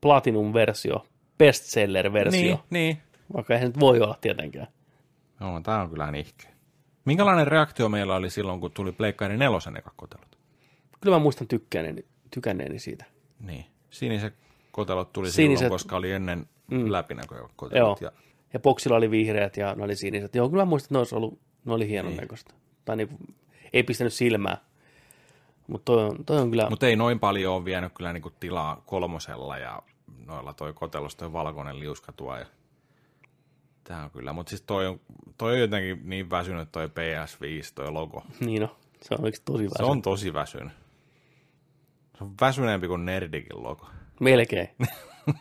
Platinum-versio, 0.00 1.06
bestseller-versio, 1.38 2.30
Niin, 2.30 2.46
niin. 2.50 2.60
niin. 2.70 2.98
vaikka 3.34 3.54
eihän 3.54 3.68
nyt 3.68 3.80
voi 3.80 4.00
olla 4.00 4.18
tietenkään. 4.20 4.66
No, 5.40 5.60
tää 5.60 5.82
on 5.82 5.90
kyllä 5.90 6.10
nihkeä. 6.10 6.50
Minkälainen 7.04 7.46
reaktio 7.46 7.88
meillä 7.88 8.14
oli 8.16 8.30
silloin, 8.30 8.60
kun 8.60 8.70
tuli 8.70 8.92
Pleikkari 8.92 9.36
nelosen 9.36 9.76
eka 9.76 9.90
kotelot? 9.96 10.35
Kyllä 11.00 11.16
mä 11.16 11.22
muistan 11.22 11.48
tykkäneeni, 11.48 12.04
tykänneeni 12.30 12.78
siitä. 12.78 13.04
Niin. 13.40 13.64
Siniset 13.90 14.34
kotelot 14.72 15.12
tuli 15.12 15.28
Siniset- 15.28 15.32
silloin, 15.58 15.70
koska 15.70 15.96
oli 15.96 16.12
ennen 16.12 16.46
mm. 16.70 16.92
läpinäköjä 16.92 17.48
kotelot. 17.56 18.00
Joo. 18.00 18.10
Ja, 18.12 18.18
Ja 18.52 18.60
boksilla 18.60 18.96
oli 18.96 19.10
vihreät 19.10 19.56
ja 19.56 19.74
ne 19.74 19.84
oli 19.84 19.96
siniset. 19.96 20.34
Joo, 20.34 20.48
kyllä 20.48 20.62
mä 20.64 20.68
muistan, 20.68 20.86
että 20.86 20.94
ne, 20.94 20.98
olisi 20.98 21.14
ollut, 21.14 21.38
ne 21.64 21.72
oli 21.74 21.88
hienon 21.88 22.12
Niin. 22.12 22.20
näköistä. 22.20 22.54
Tai 22.84 22.96
niin, 22.96 23.08
ei 23.72 23.82
pistänyt 23.82 24.12
silmää. 24.12 24.58
Mutta 25.66 25.84
toi 25.92 26.04
on, 26.04 26.24
toi 26.24 26.38
on 26.40 26.50
kyllä... 26.50 26.70
mutta 26.70 26.86
ei 26.86 26.96
noin 26.96 27.20
paljon 27.20 27.54
ole 27.54 27.64
vienyt 27.64 27.92
kyllä 27.94 28.12
niinku 28.12 28.30
tilaa 28.40 28.82
kolmosella 28.86 29.58
ja 29.58 29.82
noilla 30.26 30.52
toi 30.52 30.72
kotelos, 30.72 31.16
toi 31.16 31.32
valkoinen 31.32 31.80
liuska 31.80 32.12
tuo. 32.12 32.36
Ja... 32.36 32.46
Tää 33.84 34.04
on 34.04 34.10
kyllä, 34.10 34.32
mutta 34.32 34.50
siis 34.50 34.62
toi 34.62 34.86
on, 34.86 35.00
toi 35.38 35.52
on 35.52 35.60
jotenkin 35.60 36.00
niin 36.04 36.30
väsynyt 36.30 36.72
toi 36.72 36.86
PS5, 36.86 37.72
toi 37.74 37.90
logo. 37.92 38.22
Niin 38.40 38.62
no, 38.62 38.76
se 39.02 39.14
on 39.14 39.24
oikeasti 39.24 39.44
tosi 39.44 39.64
Se 39.64 39.70
väsynyt. 39.70 39.90
on 39.90 40.02
tosi 40.02 40.34
väsynyt. 40.34 40.72
Se 42.18 42.24
on 42.24 42.34
väsyneempi 42.40 42.88
kuin 42.88 43.04
Nerdikin 43.04 43.62
logo. 43.62 43.90
Melkein. 44.20 44.68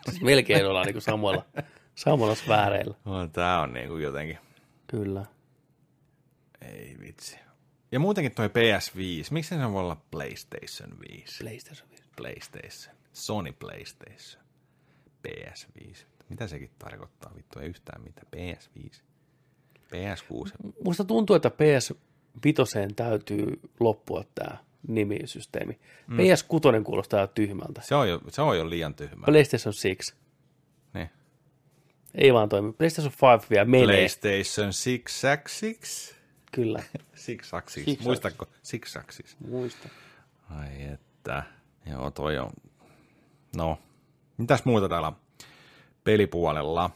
siis 0.10 0.22
melkein 0.22 0.68
ollaan 0.68 0.86
niin 0.86 1.02
samoilla, 1.02 1.46
samoilla 1.96 2.36
sfääreillä. 2.36 2.96
No, 3.06 3.28
tää 3.28 3.62
on 3.62 3.74
niinku 3.74 3.98
jotenkin, 3.98 4.38
Kyllä. 4.88 5.26
ei 6.62 6.96
vitsi. 7.00 7.38
Ja 7.92 8.00
muutenkin 8.00 8.32
toi 8.36 8.48
PS5, 8.48 9.28
miksi 9.32 9.56
se 9.56 9.72
voi 9.72 9.82
olla 9.82 9.98
PlayStation 10.12 11.00
5? 11.10 11.44
PlayStation 11.44 11.90
5. 11.90 12.04
PlayStation, 12.16 12.96
Sony 13.14 13.52
PlayStation, 13.52 14.44
PS5. 15.28 16.06
Mitä 16.30 16.48
sekin 16.48 16.72
tarkoittaa? 16.80 17.32
Vittu 17.36 17.60
ei 17.60 17.70
yhtään 17.70 18.02
mitään. 18.02 18.28
PS5, 18.36 19.02
PS6. 19.92 20.52
Musta 20.84 21.04
tuntuu, 21.04 21.36
että 21.36 21.50
PS5 21.50 22.94
täytyy 22.96 23.60
loppua 23.80 24.24
tämä 24.36 24.58
nimisysteemi. 24.88 25.80
Mm. 26.08 26.18
PS6 26.18 26.84
kuulostaa 26.84 27.28
tyhmältä. 27.28 27.82
Se 27.82 27.96
on 27.96 28.10
jo, 28.10 28.22
se 28.30 28.42
on 28.42 28.58
jo 28.58 28.70
liian 28.70 28.96
tyhmä. 28.96 29.26
PlayStation 29.26 29.74
6. 29.98 30.14
Niin. 30.94 31.10
Ei 32.16 32.34
vaan 32.34 32.50
toimi. 32.50 32.74
PlayStation 32.74 33.14
5 33.38 33.50
vielä 33.50 33.66
menee. 33.66 33.86
PlayStation 33.86 34.72
6 35.04 35.28
Axis. 35.28 36.16
Kyllä. 36.52 36.84
Six 37.16 37.54
Axis. 37.54 37.86
Six 37.86 38.02
Muistatko? 38.02 38.46
Six 38.64 38.98
Axis. 38.98 39.38
Muista. 39.48 39.90
Ai 40.50 40.84
että. 40.94 41.44
Joo, 41.86 42.12
toi 42.12 42.38
on. 42.38 42.52
No, 43.56 43.78
mitäs 44.38 44.66
muuta 44.66 44.90
täällä 44.90 45.12
pelipuolella? 46.04 46.90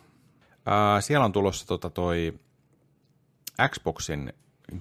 Ää, 0.66 1.02
siellä 1.02 1.26
on 1.26 1.32
tulossa 1.32 1.68
tota 1.68 1.90
toi 1.90 2.34
Xboxin 3.68 4.34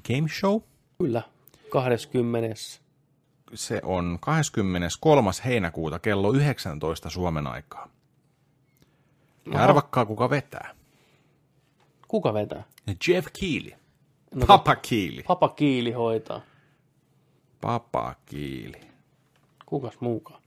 Game 0.08 0.28
Show. 0.40 0.60
Kyllä. 0.98 1.22
20. 1.70 2.56
Se 3.54 3.80
on 3.84 4.18
23. 4.20 5.30
heinäkuuta 5.44 5.98
kello 5.98 6.32
19 6.32 7.10
Suomen 7.10 7.46
aikaa. 7.46 7.88
Ja 9.52 9.64
arvakkaa, 9.64 10.06
kuka 10.06 10.30
vetää. 10.30 10.74
Kuka 12.08 12.34
vetää? 12.34 12.64
Jeff 13.08 13.28
Keely. 13.40 13.70
No, 14.34 14.46
Papa 14.46 14.76
Keely. 14.76 15.22
Papa 15.22 15.48
Kiili 15.48 15.92
hoitaa. 15.92 16.40
Papa 17.60 18.14
Keely. 18.26 18.80
Kukas 19.66 20.00
muukaan? 20.00 20.42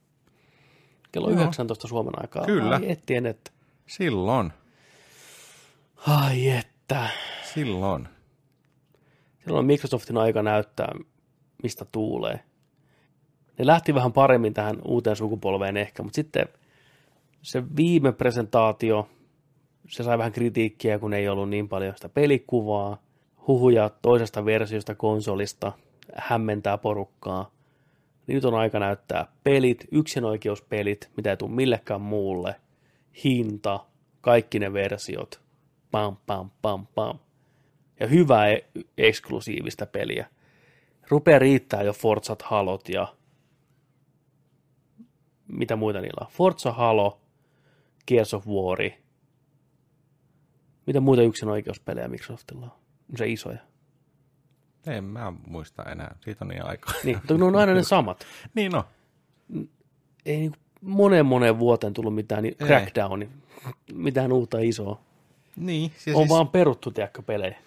Kello 1.11 1.30
Joo. 1.30 1.41
19 1.41 1.88
Suomen 1.88 2.14
aikaa. 2.22 2.45
Kyllä. 2.45 2.76
Ai 2.76 2.91
ettien, 2.91 3.26
että. 3.26 3.52
Silloin. 3.88 4.53
Ai 6.07 6.49
että. 6.49 7.10
Silloin. 7.53 8.07
Silloin 9.44 9.65
Microsoftin 9.65 10.18
aika 10.18 10.44
näyttää, 10.44 10.95
mistä 11.64 11.86
tuulee. 11.86 12.44
Ne 13.62 13.68
lähti 13.68 13.96
vähän 13.96 14.14
paremmin 14.14 14.54
tähän 14.54 14.78
uuteen 14.86 15.16
sukupolveen 15.16 15.78
ehkä, 15.78 16.04
mutta 16.04 16.16
sitten 16.16 16.46
se 17.42 17.64
viime 17.76 18.12
presentaatio, 18.12 19.10
se 19.88 20.04
sai 20.04 20.18
vähän 20.18 20.32
kritiikkiä, 20.32 21.00
kun 21.00 21.14
ei 21.14 21.30
ollut 21.30 21.50
niin 21.50 21.70
paljon 21.70 21.94
sitä 21.96 22.10
pelikuvaa. 22.10 22.98
Huhuja 23.48 23.90
toisesta 24.02 24.46
versiosta 24.46 24.96
konsolista 24.96 25.72
hämmentää 26.16 26.78
porukkaa. 26.78 27.52
Nyt 28.28 28.46
on 28.46 28.54
aika 28.54 28.80
näyttää 28.80 29.28
pelit, 29.44 29.88
yksinoikeuspelit, 29.92 31.10
mitä 31.18 31.30
ei 31.30 31.38
tule 31.38 31.52
millekään 31.52 32.02
muulle. 32.02 32.56
Hinta, 33.24 33.80
kaikki 34.22 34.60
ne 34.60 34.74
versiot. 34.74 35.42
Pam, 35.92 36.18
pam, 36.26 36.50
pam, 36.62 36.88
pam 36.96 37.20
ja 38.00 38.08
hyvää 38.08 38.48
e- 38.48 38.66
eksklusiivista 38.98 39.86
peliä. 39.86 40.26
Rupea 41.10 41.40
riittää 41.40 41.84
jo 41.84 41.94
Forzat 41.94 42.42
Halot 42.42 42.90
ja 42.90 43.08
mitä 45.52 45.76
muita 45.76 46.02
niillä 46.02 46.26
on. 46.26 46.32
Forza 46.32 46.72
Halo, 46.72 47.22
Gears 48.07 48.34
of 48.34 48.48
War. 48.48 48.78
Mitä 50.88 50.99
muita 50.99 51.23
yksin 51.23 51.49
oikeuspelejä 51.49 52.07
Microsoftilla 52.07 52.65
on? 52.65 52.72
On 53.11 53.18
se 53.18 53.28
isoja. 53.28 53.60
En 54.88 55.03
mä 55.03 55.34
muista 55.48 55.84
enää. 55.84 56.15
Siitä 56.22 56.45
on 56.45 56.49
niin 56.49 56.65
aikaa. 56.65 56.94
Niin, 57.03 57.18
mutta 57.18 57.38
ne 57.38 57.45
on 57.45 57.56
aina 57.56 57.73
ne 57.73 57.84
samat. 57.84 58.26
niin 58.56 58.72
no. 58.72 58.86
Ei 60.26 60.38
niin 60.38 60.53
moneen 60.82 61.26
moneen 61.26 61.60
vuoteen 61.60 61.94
tullut 61.94 62.15
mitään 62.15 62.44
niin 62.44 62.56
crackdowni, 62.57 63.30
mitään 63.94 64.32
uutta 64.32 64.57
isoa. 64.60 64.99
Niin. 65.56 65.91
Ja 66.06 66.14
On 66.14 66.22
siis... 66.22 66.30
vaan 66.30 66.48
peruttu, 66.48 66.91
tiedätkö, 66.91 67.22
pelejä. 67.22 67.57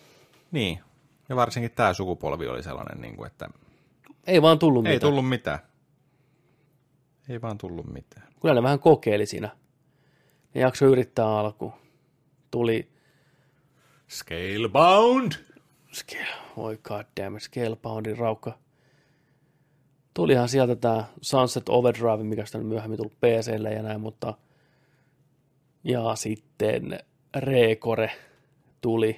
Niin. 0.52 0.81
Ja 1.28 1.36
varsinkin 1.36 1.70
tämä 1.70 1.94
sukupolvi 1.94 2.48
oli 2.48 2.62
sellainen, 2.62 3.01
niin 3.01 3.16
kuin, 3.16 3.27
että 3.27 3.48
Ei 4.27 4.43
vaan 4.43 4.59
tullut 4.59 4.86
ei 4.86 4.94
mitään. 4.94 5.11
tullut 5.11 5.28
mitään. 5.28 5.59
Ei 7.29 7.43
vaan 7.43 7.59
tullut 7.59 7.87
mitään. 7.93 8.29
Kyllä 8.43 8.55
ne 8.55 8.63
vähän 8.63 8.79
kokeili 8.79 9.27
siinä. 9.27 9.57
Ne 10.55 10.61
jakso 10.61 10.87
yrittää 10.87 11.39
alkuun. 11.39 11.73
Tuli 12.51 12.89
Scalebound! 14.11 15.33
Scale, 15.93 16.27
oi 16.57 16.79
goddammit, 16.83 17.43
Scaleboundin 17.43 18.19
raukka. 18.19 18.59
Tulihan 20.15 20.49
sieltä 20.49 20.77
tämä 20.77 21.05
Sunset 21.21 21.69
Overdrive, 21.69 22.23
mikä 22.23 22.45
sitten 22.45 22.61
on 22.61 22.67
myöhemmin 22.67 22.97
tullut 22.97 23.21
PClle 23.21 23.73
ja 23.73 23.83
näin, 23.83 24.01
mutta 24.01 24.35
ja 25.85 26.17
sitten 26.17 26.99
Rekore 27.37 28.11
tuli. 28.81 29.11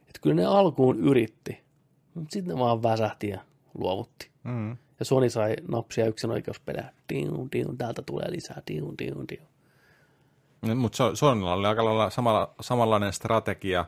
Että 0.00 0.20
kyllä 0.22 0.36
ne 0.36 0.44
alkuun 0.44 1.00
yritti, 1.00 1.60
mutta 2.14 2.32
sitten 2.32 2.54
ne 2.54 2.60
vaan 2.60 2.82
väsähti 2.82 3.28
ja 3.28 3.40
luovutti. 3.78 4.30
Mm. 4.44 4.76
Ja 4.98 5.04
Sony 5.04 5.30
sai 5.30 5.56
napsia 5.68 6.06
yksin 6.06 6.30
oikeuspelejä. 6.30 6.92
Diun, 7.08 7.48
diun, 7.52 7.78
täältä 7.78 8.02
tulee 8.02 8.32
lisää, 8.32 8.62
diun, 8.70 8.94
diun, 8.98 9.28
diun. 9.28 9.46
Mutta 10.76 11.16
Sonylla 11.16 11.52
oli 11.52 11.66
aika 11.66 11.84
lailla 11.84 12.10
samalla, 12.10 12.54
samanlainen 12.60 13.12
strategia 13.12 13.84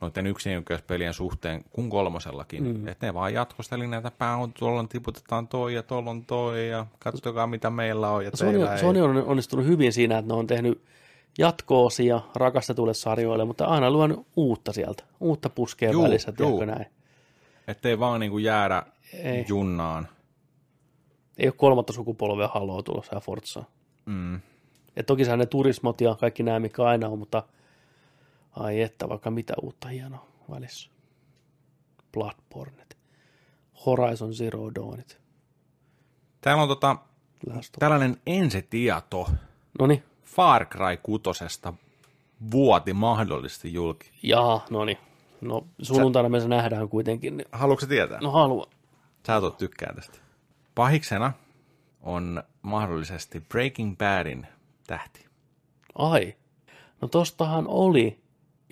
noiden 0.00 0.26
yksinkertaispelien 0.26 1.14
suhteen 1.14 1.64
kuin 1.70 1.90
kolmosellakin. 1.90 2.64
Mm. 2.64 2.88
Että 2.88 3.06
ne 3.06 3.14
vaan 3.14 3.34
jatkosteli 3.34 3.86
näitä 3.86 4.10
pään, 4.10 4.52
tuolla 4.58 4.84
tiputetaan 4.88 5.48
toi 5.48 5.74
ja 5.74 5.82
tuolla 5.82 6.10
on 6.10 6.24
toi 6.24 6.68
ja 6.68 6.86
katsokaa 6.98 7.46
mitä 7.46 7.70
meillä 7.70 8.10
on 8.10 8.24
ja 8.24 8.30
Sony, 8.34 8.50
teillä 8.50 8.72
ei. 8.72 8.78
Sony 8.78 9.00
on 9.00 9.24
onnistunut 9.24 9.66
hyvin 9.66 9.92
siinä, 9.92 10.18
että 10.18 10.32
ne 10.32 10.38
on 10.38 10.46
tehnyt 10.46 10.82
jatko-osia 11.38 12.20
rakastetuille 12.34 12.94
sarjoille, 12.94 13.44
mutta 13.44 13.64
aina 13.64 13.90
luonut 13.90 14.26
uutta 14.36 14.72
sieltä, 14.72 15.04
uutta 15.20 15.50
puskea 15.50 15.90
Juu, 15.90 16.02
välissä, 16.02 16.32
juu. 16.38 16.64
näin. 16.64 16.86
Ettei 17.68 17.98
vaan 17.98 18.20
niinku 18.20 18.38
jäädä 18.38 18.82
Ei. 19.12 19.44
junnaan. 19.48 20.08
Ei 21.42 21.48
ole 21.48 21.54
kolmatta 21.56 21.92
sukupolvea 21.92 22.48
Haloa 22.48 22.82
tulossa 22.82 23.14
ja 23.14 23.20
Forzaa. 23.20 23.64
Mm. 24.06 24.40
Ja 24.96 25.02
toki 25.06 25.22
ne 25.36 25.46
turismot 25.46 26.00
ja 26.00 26.14
kaikki 26.14 26.42
nämä, 26.42 26.60
mikä 26.60 26.84
aina 26.84 27.08
on, 27.08 27.18
mutta 27.18 27.42
ai 28.56 28.80
että, 28.80 29.08
vaikka 29.08 29.30
mitä 29.30 29.54
uutta 29.62 29.88
hienoa 29.88 30.26
välissä. 30.50 30.90
Bloodborneit, 32.12 32.98
Horizon 33.86 34.34
Zero 34.34 34.74
Dawnit, 34.74 35.22
Täällä 36.40 36.62
on 36.62 36.68
tota, 36.68 36.96
tällainen 37.78 38.16
ensitieto 38.26 39.30
Noniin, 39.80 40.02
Far 40.24 40.66
Cry 40.66 40.96
6 41.02 41.60
vuoti 42.52 42.92
mahdollisesti 42.92 43.72
julki. 43.72 44.10
jaa, 44.22 44.66
noniin. 44.70 44.98
No 45.40 45.66
sunnuntaina 45.82 46.28
me 46.28 46.40
se 46.40 46.48
nähdään 46.48 46.88
kuitenkin, 46.88 47.36
niin 47.36 47.48
Haluatko 47.52 47.80
sä 47.80 47.86
tietää? 47.86 48.18
no 48.20 48.30
halua. 48.30 48.66
Sä 49.26 49.36
et 49.36 49.56
tykkää 49.56 49.92
tästä. 49.94 50.21
Pahiksena 50.74 51.32
on 52.00 52.42
mahdollisesti 52.62 53.40
Breaking 53.40 53.96
Badin 53.98 54.46
tähti. 54.86 55.26
Ai, 55.94 56.34
no 57.00 57.08
tostahan 57.08 57.64
oli 57.68 58.22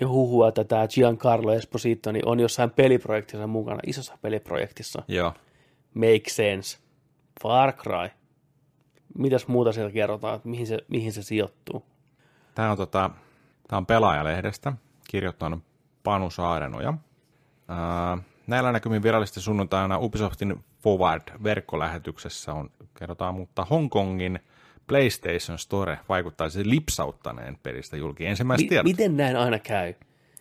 jo 0.01 0.09
huhua, 0.09 0.49
että 0.49 0.65
tämä 0.65 0.89
Giancarlo 0.89 1.53
Esposito 1.53 2.13
niin 2.13 2.29
on 2.29 2.41
jossain 2.41 2.71
peliprojektissa 2.71 3.47
mukana, 3.47 3.81
isossa 3.87 4.19
peliprojektissa. 4.23 5.03
Joo. 5.09 5.35
Make 5.95 6.23
sense. 6.29 6.79
Far 7.43 7.73
Cry. 7.73 8.11
Mitäs 9.19 9.47
muuta 9.47 9.73
siellä 9.73 9.91
kerrotaan, 9.93 10.37
että 10.37 10.49
mihin 10.49 10.67
se, 10.67 10.79
mihin 10.89 11.13
se 11.13 11.23
sijoittuu? 11.23 11.85
Tämä 12.55 12.71
on, 12.71 12.77
tota, 12.77 13.11
tää 13.69 13.77
on 13.77 13.87
pelaajalehdestä, 13.87 14.73
kirjoittanut 15.09 15.63
Panu 16.03 16.31
Saarenoja. 16.31 16.95
Ää, 17.69 18.19
näillä 18.47 18.73
näkymin 18.73 19.03
virallisesti 19.03 19.41
sunnuntaina 19.41 19.99
Ubisoftin 19.99 20.65
Forward-verkkolähetyksessä 20.83 22.53
on, 22.53 22.71
kerrotaan, 22.99 23.35
mutta 23.35 23.65
Hongkongin 23.65 24.39
PlayStation 24.87 25.59
Store 25.59 25.99
vaikuttaisi 26.09 26.71
lipsauttaneen 26.71 27.59
pelistä 27.63 27.97
julki. 27.97 28.27
Ensimmäiset 28.27 28.65
Mi- 28.65 28.69
tiedot. 28.69 28.85
miten 28.85 29.17
näin 29.17 29.37
aina 29.37 29.59
käy? 29.59 29.95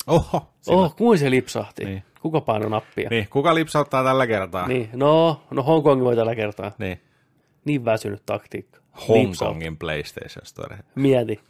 Oho, 0.07 0.49
siinä. 0.61 0.77
Oh, 0.81 0.95
kuin 0.95 1.19
se 1.19 1.29
lipsahti. 1.31 1.85
Niin. 1.85 2.03
Kuka 2.21 2.41
painoi 2.41 2.69
nappia? 2.69 3.09
Niin, 3.09 3.27
kuka 3.29 3.55
lipsauttaa 3.55 4.03
tällä 4.03 4.27
kertaa? 4.27 4.67
Niin. 4.67 4.89
No, 4.93 5.41
no 5.51 5.63
Hongkong 5.63 6.03
voi 6.03 6.15
tällä 6.15 6.35
kertaa. 6.35 6.71
niin. 6.77 7.01
Niin 7.65 7.85
väsynyt 7.85 8.23
taktiikka. 8.25 8.79
Hongkongin 9.07 9.77
PlayStation 9.77 10.45
Store. 10.45 10.77
Mieti. 10.95 11.39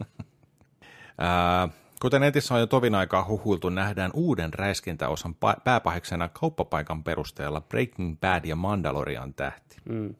kuten 2.00 2.20
netissä 2.20 2.54
on 2.54 2.60
jo 2.60 2.66
tovin 2.66 2.94
aikaa 2.94 3.24
huhuiltu, 3.24 3.68
nähdään 3.68 4.10
uuden 4.14 4.54
räiskintäosan 4.54 5.34
pa- 5.34 5.60
pääpahiksena 5.64 6.28
kauppapaikan 6.28 7.04
perusteella 7.04 7.60
Breaking 7.60 8.20
Bad 8.20 8.44
ja 8.44 8.56
Mandalorian 8.56 9.34
tähti. 9.34 9.76
Mm. 9.84 10.14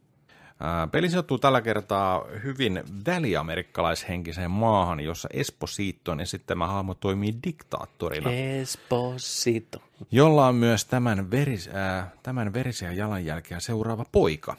Ää, 0.61 0.87
peli 0.87 1.11
sijoittuu 1.11 1.39
tällä 1.39 1.61
kertaa 1.61 2.25
hyvin 2.45 2.83
väliamerikkalaishenkiseen 3.07 4.51
maahan, 4.51 5.01
jossa 5.01 5.29
Espositon 5.33 6.21
esittämä 6.21 6.67
hahmo 6.67 6.95
toimii 6.95 7.35
diktaattorina, 7.45 8.31
Esposito. 8.31 9.79
jolla 10.11 10.47
on 10.47 10.55
myös 10.55 10.85
tämän, 10.85 11.31
veris, 11.31 11.71
ää, 11.73 12.11
tämän 12.23 12.53
verisiä 12.53 12.93
jalanjälkeä 12.93 13.61
seuraava 13.61 14.05
poika. 14.13 14.57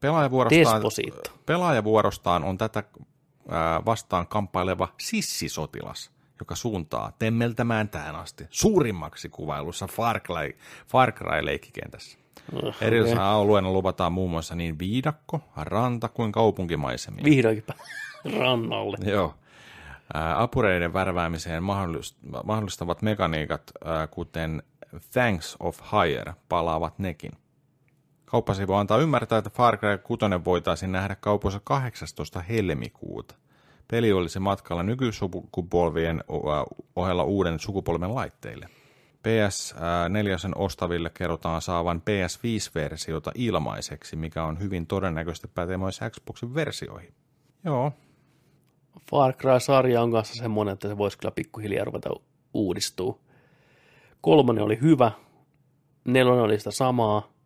Pelaajavuorostaan, 0.00 0.82
Desposito. 0.82 1.30
pelaajavuorostaan 1.46 2.44
on 2.44 2.58
tätä 2.58 2.82
vastaan 3.86 4.26
kamppaileva 4.26 4.88
sissisotilas, 4.98 6.10
joka 6.40 6.54
suuntaa 6.54 7.12
temmeltämään 7.18 7.88
tähän 7.88 8.16
asti 8.16 8.46
suurimmaksi 8.50 9.28
kuvailussa 9.28 9.86
Far 9.86 10.20
Cry, 10.20 10.58
Far 10.88 11.12
Cry-leikkikentässä. 11.12 12.18
Uh, 12.52 12.74
Erillisenä 12.80 13.24
alueena 13.24 13.72
luvataan 13.72 14.12
muun 14.12 14.30
muassa 14.30 14.54
niin 14.54 14.78
viidakko, 14.78 15.40
ranta 15.56 16.08
kuin 16.08 16.32
kaupunkimaisemia. 16.32 17.24
Vihdoinkin 17.24 17.64
rannalle. 18.38 18.96
Joo. 19.04 19.34
Apureiden 20.36 20.92
värväämiseen 20.92 21.62
mahdollist- 21.62 22.44
mahdollistavat 22.44 23.02
mekaniikat, 23.02 23.72
kuten 24.10 24.62
Thanks 25.12 25.56
of 25.60 25.80
Hire, 25.92 26.34
palaavat 26.48 26.98
nekin. 26.98 27.32
Kauppasivu 28.30 28.72
antaa 28.72 28.98
ymmärtää, 28.98 29.38
että 29.38 29.50
Far 29.50 29.76
Cry 29.76 29.98
6 29.98 30.20
voitaisiin 30.44 30.92
nähdä 30.92 31.16
kaupoissa 31.20 31.60
18. 31.64 32.40
helmikuuta. 32.40 33.34
Peli 33.90 34.12
olisi 34.12 34.38
matkalla 34.38 34.82
nykysukupolvien 34.82 36.24
ohella 36.96 37.24
uuden 37.24 37.58
sukupolven 37.58 38.14
laitteille. 38.14 38.68
PS4 39.18 40.52
ostaville 40.54 41.10
kerrotaan 41.10 41.62
saavan 41.62 42.02
PS5-versiota 42.02 43.30
ilmaiseksi, 43.34 44.16
mikä 44.16 44.44
on 44.44 44.60
hyvin 44.60 44.86
todennäköisesti 44.86 45.48
pätee 45.48 45.76
myös 45.76 46.00
Xboxin 46.10 46.54
versioihin. 46.54 47.14
Joo, 47.64 47.92
Far 49.10 49.32
Cry-sarja 49.32 50.02
on 50.02 50.12
kanssa 50.12 50.34
semmoinen, 50.34 50.72
että 50.72 50.88
se 50.88 50.98
voisi 50.98 51.18
kyllä 51.18 51.32
pikkuhiljaa 51.32 51.84
ruveta 51.84 52.10
uudistuu. 52.54 53.20
Kolmonen 54.20 54.64
oli 54.64 54.78
hyvä, 54.80 55.12
nelonen 56.04 56.44
oli 56.44 56.58
sitä 56.58 56.70
samaa, 56.70 57.37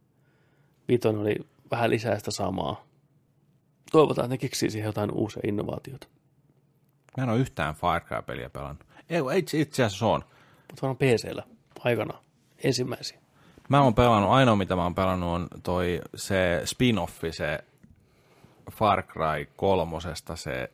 vitonen 0.89 1.21
oli 1.21 1.37
vähän 1.71 1.91
lisää 1.91 2.19
sitä 2.19 2.31
samaa. 2.31 2.85
Toivotaan, 3.93 4.25
että 4.25 4.35
ne 4.35 4.39
keksii 4.39 4.71
siihen 4.71 4.87
jotain 4.87 5.11
uusia 5.11 5.43
innovaatioita. 5.47 6.07
Mä 7.17 7.25
en 7.25 7.31
ole 7.31 7.39
yhtään 7.39 7.75
Far 7.75 8.01
Cry-peliä 8.01 8.51
pelannut. 8.51 8.87
Ei, 9.11 9.21
itse, 9.37 9.61
itse 9.61 9.85
asiassa 9.85 10.07
on. 10.07 10.25
Mutta 10.71 10.83
varmaan 10.83 10.97
PCllä 10.97 11.43
aikana 11.81 12.19
ensimmäisiä. 12.65 13.19
Mä 13.69 13.83
oon 13.83 13.95
pelannut, 13.95 14.31
ainoa 14.31 14.57
mitä 14.57 14.77
mä 14.77 14.83
oon 14.83 14.95
pelannut 14.95 15.29
on 15.29 15.49
toi 15.63 16.01
se 16.15 16.63
spin-offi, 16.65 17.33
se 17.33 17.59
Far 18.73 19.03
Cry 19.03 19.49
kolmosesta, 19.57 20.37
se 20.37 20.71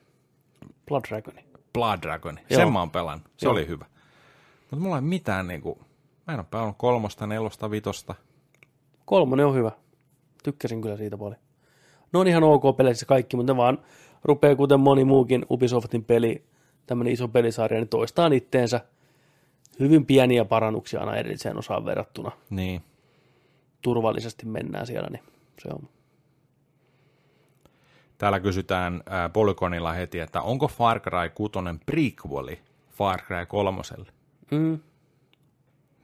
Blood 0.88 1.04
Dragoni. 1.08 1.44
Blood 1.72 1.98
Dragon. 2.02 2.38
Joo. 2.50 2.60
Sen 2.60 2.72
mä 2.72 2.78
oon 2.78 2.90
pelannut. 2.90 3.28
Se 3.36 3.46
Joo. 3.46 3.52
oli 3.52 3.68
hyvä. 3.68 3.84
Mutta 4.60 4.82
mulla 4.82 4.96
ei 4.96 5.02
mitään 5.02 5.46
niinku, 5.46 5.78
mä 6.26 6.34
en 6.34 6.40
oo 6.40 6.44
pelannut 6.50 6.76
kolmosta, 6.78 7.26
nelosta, 7.26 7.70
vitosta. 7.70 8.14
Kolmonen 9.04 9.46
on 9.46 9.54
hyvä. 9.54 9.70
Tykkäsin 10.42 10.82
kyllä 10.82 10.96
siitä 10.96 11.18
paljon. 11.18 11.40
Ne 12.12 12.18
on 12.18 12.26
ihan 12.28 12.42
ok 12.44 12.76
peleissä 12.76 13.06
kaikki, 13.06 13.36
mutta 13.36 13.52
ne 13.52 13.56
vaan 13.56 13.78
rupeaa, 14.24 14.56
kuten 14.56 14.80
moni 14.80 15.04
muukin 15.04 15.46
Ubisoftin 15.50 16.04
peli, 16.04 16.44
tämmöinen 16.86 17.12
iso 17.12 17.28
pelisarja, 17.28 17.80
niin 17.80 17.88
toistaan 17.88 18.32
itteensä. 18.32 18.80
Hyvin 19.80 20.06
pieniä 20.06 20.44
parannuksia 20.44 21.00
aina 21.00 21.16
edelliseen 21.16 21.58
osaan 21.58 21.84
verrattuna. 21.84 22.30
Niin. 22.50 22.82
Turvallisesti 23.82 24.46
mennään 24.46 24.86
siellä, 24.86 25.08
niin 25.10 25.22
se 25.62 25.68
on. 25.72 25.88
Täällä 28.18 28.40
kysytään 28.40 29.02
ää, 29.06 29.28
Polygonilla 29.28 29.92
heti, 29.92 30.18
että 30.20 30.42
onko 30.42 30.68
Far 30.68 31.00
Cry 31.00 31.30
6 31.34 31.52
prequeli 31.86 32.58
Far 32.90 33.20
Cry 33.22 33.46
3? 33.46 33.82
Mm, 34.50 34.78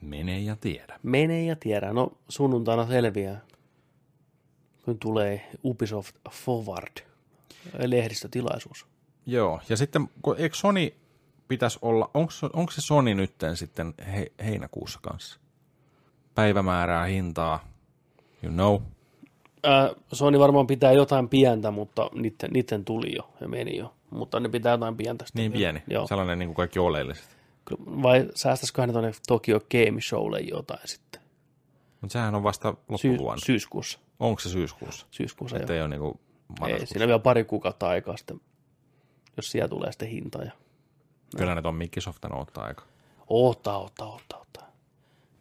Mene 0.00 0.40
ja 0.40 0.56
tiedä. 0.56 0.98
mene 1.02 1.44
ja 1.44 1.56
tiedä. 1.56 1.92
No 1.92 2.12
sunnuntaina 2.28 2.86
selviää, 2.86 3.40
kun 4.84 4.98
tulee 4.98 5.50
Ubisoft 5.64 6.16
Forward 6.30 7.06
lehdistötilaisuus. 7.86 8.86
Joo, 9.26 9.60
ja 9.68 9.76
sitten 9.76 10.08
kun- 10.22 10.36
eikö 10.38 10.56
Sony 10.56 10.92
pitäisi 11.48 11.78
olla, 11.82 12.10
onko, 12.14 12.70
se 12.72 12.80
Sony 12.80 13.14
nytten 13.14 13.56
sitten 13.56 13.94
he, 14.12 14.32
heinäkuussa 14.44 14.98
kanssa? 15.02 15.40
Päivämäärää, 16.34 17.04
hintaa, 17.04 17.64
you 18.42 18.52
know. 18.52 18.80
Ää, 19.62 19.90
Sony 20.12 20.38
varmaan 20.38 20.66
pitää 20.66 20.92
jotain 20.92 21.28
pientä, 21.28 21.70
mutta 21.70 22.10
niiden, 22.14 22.50
niiden 22.52 22.84
tuli 22.84 23.14
jo 23.16 23.30
ja 23.40 23.48
meni 23.48 23.76
jo. 23.76 23.94
Mutta 24.10 24.40
ne 24.40 24.48
pitää 24.48 24.72
jotain 24.72 24.96
pientä 24.96 25.24
Niin 25.34 25.52
pieni, 25.52 25.82
Joo. 25.90 26.06
sellainen 26.06 26.38
niin 26.38 26.48
kuin 26.48 26.56
kaikki 26.56 26.78
oleelliset. 26.78 27.36
Vai 27.86 28.28
säästäisiköhän 28.34 28.88
ne 28.88 28.92
tuonne 28.92 29.12
Tokyo 29.26 29.60
Game 29.60 30.00
Showlle 30.00 30.40
jotain 30.40 30.80
sitten? 30.88 31.20
Mutta 32.04 32.12
sehän 32.12 32.34
on 32.34 32.42
vasta 32.42 32.68
Syys, 32.68 32.88
loppuvuonna. 32.88 33.40
Sy- 33.40 33.46
syyskuussa. 33.46 33.98
onko 34.20 34.40
se 34.40 34.48
syyskuussa? 34.48 35.06
Syyskuussa 35.10 35.56
Että 35.56 35.74
ei 35.74 35.80
ole 35.80 35.88
niin 35.88 36.00
kuin 36.00 36.20
Ei, 36.66 36.86
siinä 36.86 37.04
on 37.04 37.08
vielä 37.08 37.18
pari 37.18 37.44
kuukautta 37.44 37.88
aikaa 37.88 38.16
sitten, 38.16 38.40
jos 39.36 39.50
siellä 39.50 39.68
tulee 39.68 39.92
sitten 39.92 40.08
hinta. 40.08 40.42
Ja... 40.42 40.52
Kyllä 41.36 41.54
ne 41.54 41.62
on 41.64 41.74
Microsoftan 41.74 42.34
ottaa 42.34 42.64
aika. 42.64 42.84
Oottaa, 43.28 43.78
oottaa, 43.78 44.08
oottaa, 44.08 44.38
oottaa. 44.38 44.68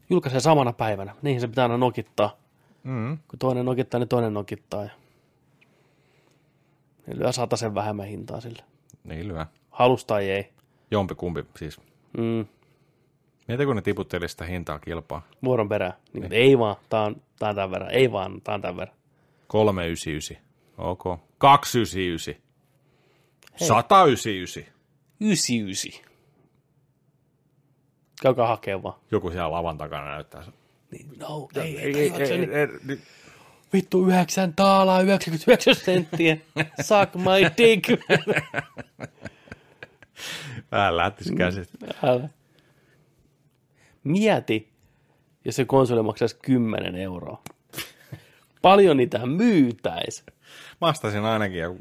Julkaisee 0.10 0.40
samana 0.40 0.74
päivänä. 0.74 1.16
Niihin 1.22 1.42
se 1.42 1.48
pitää 1.48 1.66
aina 1.66 1.78
nokittaa. 1.78 2.38
Mm. 2.84 3.18
Kun 3.28 3.40
toinen 3.40 3.66
nokittaa, 3.66 4.00
niin 4.00 4.10
toinen 4.10 4.34
nokittaa. 4.34 4.84
Ja... 4.84 4.90
Ne 7.08 7.18
lyö 7.18 7.32
sen 7.56 7.76
vähemmän 7.76 8.08
hintaa 8.08 8.42
sille. 8.42 8.64
Niin 9.04 9.28
lyö. 9.28 9.46
Halus 9.70 10.06
tai 10.06 10.30
ei. 10.30 10.54
Jompi 10.92 11.16
kumpi 11.16 11.46
siis. 11.58 11.82
Mm. 12.18 12.46
Mieti, 13.48 13.66
kun 13.66 13.76
ne 13.76 13.82
tiputteli 13.82 14.30
sitä 14.30 14.46
hintaa 14.46 14.80
kilpaa. 14.80 15.28
Vuoron 15.44 15.70
perään. 15.70 15.94
Niin, 16.14 16.22
niin. 16.22 16.34
Ei 16.34 16.60
vaan, 16.60 16.76
tää 16.90 17.02
on, 17.02 17.22
tää 17.40 17.50
on 17.50 17.56
tämän 17.56 17.72
verran. 17.72 17.92
Ei 17.92 18.12
vaan, 18.12 18.42
tää 18.42 18.56
on 18.56 18.62
tämän 18.62 18.78
verran. 18.78 18.98
399. 19.48 20.38
Ok. 20.78 21.04
299. 21.38 22.36
199. 23.56 24.74
99. 25.20 26.14
Käykää 28.22 28.48
hakee 28.48 28.84
vaan. 28.84 29.00
Joku 29.12 29.30
siellä 29.30 29.52
lavan 29.52 29.78
takana 29.78 30.12
näyttää. 30.12 30.44
Niin, 30.92 31.10
no, 31.20 31.48
ei, 31.56 31.80
ei, 31.80 32.00
ei, 32.00 32.12
ei, 32.12 32.32
ei, 32.32 32.50
ei. 32.90 32.98
Vittu, 33.74 34.08
9 34.08 34.54
taalaa, 34.54 35.02
99 35.02 35.76
senttiä. 35.76 36.38
Suck 36.88 37.16
my 37.16 37.52
dick. 37.58 37.90
Vähän 40.72 40.98
lähtisi 40.98 41.36
käsit. 41.36 41.70
Älä. 42.04 42.30
Mieti, 44.04 44.70
jos 45.46 45.56
se 45.56 45.66
konsoli 45.66 46.04
maksaisi 46.04 46.38
10 46.42 46.96
euroa. 46.96 47.42
Paljon 48.62 48.98
niitä 48.98 49.26
myytäisi. 49.26 50.24
Mä 50.82 50.88
ostaisin 50.88 51.26
ainakin 51.26 51.60
joku, 51.60 51.80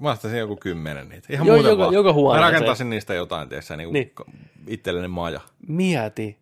mä 0.00 0.10
ostaisin 0.10 0.38
joku 0.40 0.56
kymmenen 0.56 1.08
niitä. 1.08 1.32
Ihan 1.32 1.46
Jo- 1.46 1.52
muuten 1.54 1.70
joka- 1.70 1.82
vaan. 1.82 1.94
joka 1.94 2.12
huoneeseen. 2.12 2.46
Mä 2.46 2.50
rakentaisin 2.52 2.90
niistä 2.90 3.14
jotain, 3.14 3.48
tiedätkö, 3.48 3.76
niin 3.76 3.92
Niin. 3.92 4.12
kuin 4.16 4.28
itselleni 4.66 5.08
maja. 5.08 5.40
Mieti. 5.68 6.38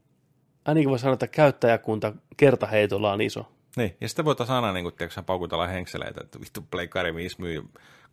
Ainakin 0.64 0.90
voi 0.90 0.98
sanoa, 0.98 1.12
että 1.14 1.26
käyttäjäkunta 1.26 2.12
kertaheitolla 2.36 3.12
on 3.12 3.20
iso. 3.20 3.48
Niin, 3.76 3.96
ja 4.00 4.08
sitten 4.08 4.24
voitaisiin 4.24 4.54
aina 4.56 4.72
niin 4.72 4.84
kuin, 4.84 4.94
tiedätkö, 4.94 5.22
paukutella 5.22 5.66
henkseleitä, 5.66 6.20
että 6.24 6.40
vittu 6.40 6.64
Pleikari 6.70 7.14
5 7.14 7.40
myy 7.40 7.64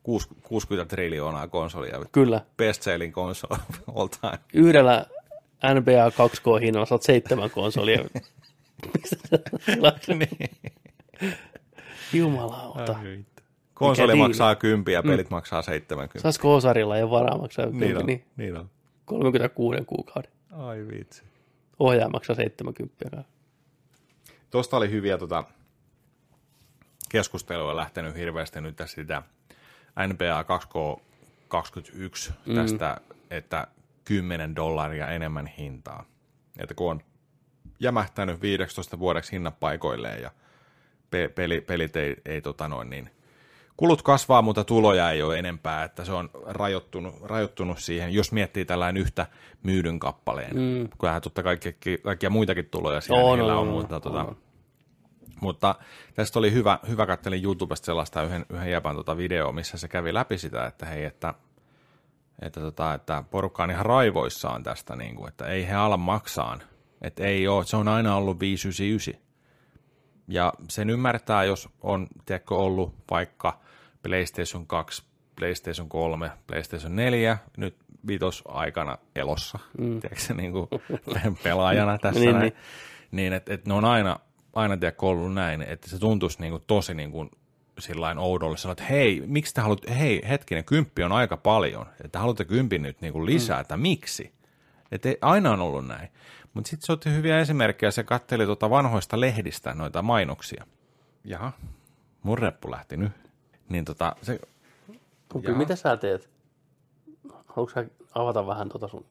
kuus- 0.04 0.30
60 0.44 0.90
triljoonaa 0.90 1.48
konsolia. 1.48 2.00
Kyllä. 2.12 2.42
Best 2.58 2.82
selling 2.82 3.14
console 3.14 3.56
of 3.56 3.80
all 3.98 4.08
time. 4.08 4.40
Yhdellä 4.54 5.06
NBA 5.64 6.10
2K-hinnalla 6.10 6.86
saat 6.86 7.02
seitsemän 7.02 7.50
konsolia. 7.50 8.04
Jumalauta. 12.14 12.96
Konsoli 13.74 14.14
diili? 14.14 14.28
maksaa 14.28 14.56
10 14.56 14.94
ja 14.94 15.04
pelit 15.04 15.30
maksaa 15.30 15.62
70. 15.62 16.20
Saisiko 16.20 16.56
Osarilla 16.56 16.98
ja 16.98 17.10
varaa 17.10 17.38
maksaa 17.38 17.66
Niin 17.66 17.80
niin, 17.80 17.98
on, 17.98 18.06
niin 18.06 18.26
niin 18.38 18.58
on. 18.58 18.70
36 19.06 19.86
kuukauden. 19.86 20.32
Ai 20.52 20.88
vitsi. 20.88 21.24
Ohjaaja 21.80 22.10
maksaa 22.10 22.36
70. 22.36 23.24
Tuosta 24.52 24.78
oli 24.78 24.92
hyviä 24.92 25.18
tota, 25.18 25.44
keskusteluja 27.10 27.76
lähtenyt 27.76 28.16
hirveästi 28.16 28.62
nyt 28.62 28.76
tässä 28.76 28.96
sitä 28.96 29.24
NBA 30.08 30.42
2K21 30.42 32.32
mm. 32.46 32.56
tästä, 32.56 32.98
että 33.30 33.68
10 34.04 34.56
dollaria 34.56 35.08
enemmän 35.08 35.48
hintaa. 35.48 36.06
Että 36.60 36.74
kun 36.74 36.92
on 36.92 37.02
jämähtänyt 37.80 38.42
15 38.42 39.00
vuodeksi 39.00 39.32
hinnat 39.32 39.60
paikoilleen 39.60 40.22
ja 40.22 40.32
pe- 41.12 41.28
peli, 41.36 41.62
pelit 41.62 41.96
ei, 41.96 42.16
ei 42.26 42.42
tota 42.42 42.68
noin 42.68 42.90
niin, 42.90 43.10
kulut 43.78 44.02
kasvaa, 44.02 44.42
mutta 44.42 44.64
tuloja 44.64 45.12
ei 45.12 45.24
ole 45.24 45.40
enempää, 45.40 45.84
että 45.84 46.06
se 46.06 46.12
on 46.12 46.30
rajoittunut, 46.46 47.16
rajoittunut 47.22 47.80
siihen, 47.80 48.14
jos 48.14 48.32
miettii 48.32 48.66
tällainen 48.66 49.02
yhtä 49.02 49.28
myydyn 49.64 50.00
kappaleen. 50.00 50.56
Mm. 50.56 50.90
Kyllähän 51.00 51.22
totta 51.22 51.44
kai 51.44 51.58
kaikki, 51.58 51.98
kaikkia 51.98 52.30
muitakin 52.30 52.66
tuloja 52.66 53.02
siellä 53.02 53.24
On, 53.24 53.42
on, 53.42 53.52
on, 53.52 53.68
mutta 53.68 53.96
on, 53.96 54.02
tota, 54.02 54.36
mutta 55.42 55.76
tästä 56.14 56.40
oli 56.40 56.54
hyvä, 56.54 56.80
hyvä 56.90 57.06
kattelin 57.06 57.44
YouTubesta 57.44 57.86
sellaista 57.86 58.24
yhden, 58.24 58.46
yhden 58.50 58.72
jäpän 58.72 58.96
tota 58.96 59.18
videoa, 59.18 59.52
missä 59.52 59.78
se 59.78 59.88
kävi 59.88 60.14
läpi 60.14 60.38
sitä, 60.38 60.66
että 60.66 60.86
hei, 60.86 61.06
että, 61.06 61.34
että, 62.42 62.60
tota, 62.60 62.94
että 62.94 63.24
porukka 63.32 63.64
on 63.64 63.72
ihan 63.72 63.86
raivoissaan 63.86 64.64
tästä, 64.64 64.96
niin 64.96 65.16
kuin, 65.16 65.28
että 65.28 65.46
ei 65.46 65.68
he 65.68 65.74
ala 65.74 65.98
maksaan. 65.98 66.62
Että 67.02 67.24
ei 67.24 67.48
ole, 67.48 67.66
se 67.66 67.78
on 67.78 67.88
aina 67.88 68.16
ollut 68.16 68.40
599. 68.40 69.22
Ja 70.28 70.54
sen 70.70 70.90
ymmärtää, 70.90 71.44
jos 71.44 71.70
on 71.82 72.08
tiedätkö, 72.26 72.56
ollut 72.56 72.96
vaikka 73.12 73.60
PlayStation 74.04 74.68
2, 74.68 75.04
PlayStation 75.36 75.90
3, 75.90 76.32
PlayStation 76.48 76.96
4, 76.96 77.38
nyt 77.58 77.76
vitos 78.08 78.44
aikana 78.48 78.98
elossa, 79.16 79.60
mm. 79.78 80.00
tiedätkö, 80.00 80.34
niin 80.34 80.52
kuin 80.52 80.68
pelaajana 81.44 81.98
tässä 81.98 82.20
Niin, 82.20 82.32
näin. 82.32 82.42
niin. 82.42 82.54
Niin, 83.12 83.34
että, 83.34 83.54
että 83.54 83.70
ne 83.70 83.74
on 83.74 83.86
aina, 83.86 84.20
aina 84.54 84.78
tiedätkö, 84.78 85.06
ollut 85.06 85.34
näin, 85.34 85.62
että 85.62 85.90
se 85.90 86.00
tuntuisi 86.00 86.42
niin 86.42 86.52
kuin 86.52 86.64
tosi 86.68 86.94
niin 86.94 87.12
kuin 87.12 87.30
sillain 87.82 88.18
oudolle 88.18 88.58
sanoa, 88.58 88.72
että 88.72 88.84
hei, 88.84 89.24
miksi 89.26 89.54
te 89.54 89.62
haluatte, 89.62 90.00
hei, 90.00 90.22
hetkinen, 90.30 90.64
kymppi 90.64 91.04
on 91.04 91.12
aika 91.12 91.38
paljon, 91.38 91.86
että 92.04 92.20
haluatte 92.20 92.46
kympin 92.46 92.82
nyt 92.82 93.02
niin 93.02 93.14
kuin 93.14 93.26
lisää, 93.26 93.58
mm. 93.58 93.62
että 93.62 93.78
miksi? 93.78 94.34
Että 94.92 95.10
ei- 95.10 95.18
aina 95.22 95.52
on 95.52 95.62
ollut 95.62 95.88
näin. 95.88 96.10
Mutta 96.54 96.70
sitten 96.70 96.86
se 96.86 96.92
otti 96.92 97.10
hyviä 97.10 97.40
esimerkkejä, 97.40 97.92
se 97.92 98.04
katteli 98.04 98.46
tuota 98.46 98.70
vanhoista 98.70 99.20
lehdistä 99.20 99.74
noita 99.74 100.02
mainoksia. 100.02 100.66
Jaha, 101.24 101.52
mun 102.24 102.38
reppu 102.38 102.72
lähti 102.72 102.98
nyt. 102.98 103.12
Niin 103.70 103.86
tota, 103.86 104.16
se, 104.22 104.40
Puppi, 105.30 105.48
Jaa. 105.48 105.58
mitä 105.58 105.76
sä 105.76 105.98
teet? 105.98 106.30
Haluatko 107.30 107.70
sä 107.74 107.86
avata 108.16 108.48
vähän 108.48 108.70
tota 108.70 108.88
sun... 108.88 109.06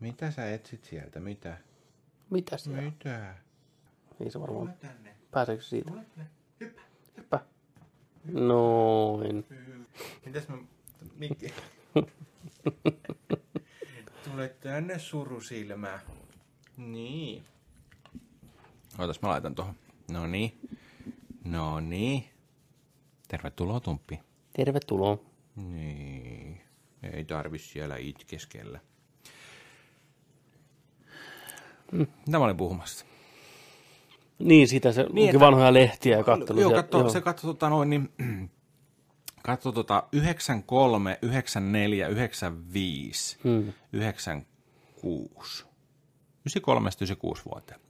mitä 0.00 0.30
sä 0.30 0.54
etsit 0.54 0.84
sieltä, 0.84 1.20
mitä? 1.20 1.58
Mitä 2.30 2.56
siellä? 2.56 2.82
Mitä? 2.82 3.34
Ei 4.20 4.30
se 4.30 4.40
varmaan... 4.40 4.74
Pääseekö 5.30 5.62
se 5.62 5.68
siitä? 5.68 5.90
Hyppä. 7.16 7.40
Noin. 8.24 9.46
Mitäs 10.26 10.48
mä... 10.48 10.58
Mikki? 11.16 11.54
Tule 14.24 14.48
tänne 14.48 14.98
surusilmää. 14.98 16.00
Niin. 16.76 17.44
Ootas 18.98 19.22
mä 19.22 19.28
laitan 19.28 19.54
tuohon. 19.54 19.74
No 20.10 20.26
niin. 20.26 20.68
No 21.44 21.80
niin. 21.80 22.24
Tervetuloa 23.28 23.80
Tumppi. 23.80 24.20
Tervetuloa. 24.56 25.18
Niin. 25.56 26.60
Ei 27.02 27.24
tarvi 27.24 27.58
siellä 27.58 27.96
itkeskellä. 27.96 28.80
Mitä 31.92 32.38
mä 32.38 32.44
olin 32.44 32.56
puhumassa? 32.56 33.06
Niin, 34.38 34.68
sitä 34.68 34.92
se 34.92 35.06
niin, 35.12 35.28
että- 35.28 35.40
vanhoja 35.40 35.72
lehtiä 35.72 36.16
ja 36.16 36.24
kattelu. 36.24 36.60
Joo, 36.60 36.70
katso, 36.72 37.08
se 37.08 37.20
katso 37.20 37.46
tota 37.46 37.68
noin, 37.68 37.90
niin, 37.90 38.10
katso 39.42 39.72
tota 39.72 40.02
93, 40.12 41.18
94, 41.22 42.08
95, 42.08 43.38
Hmm. 43.44 43.72
96, 43.92 45.64
93 46.44 46.88
96 46.88 47.42
vuoteen. 47.44 47.80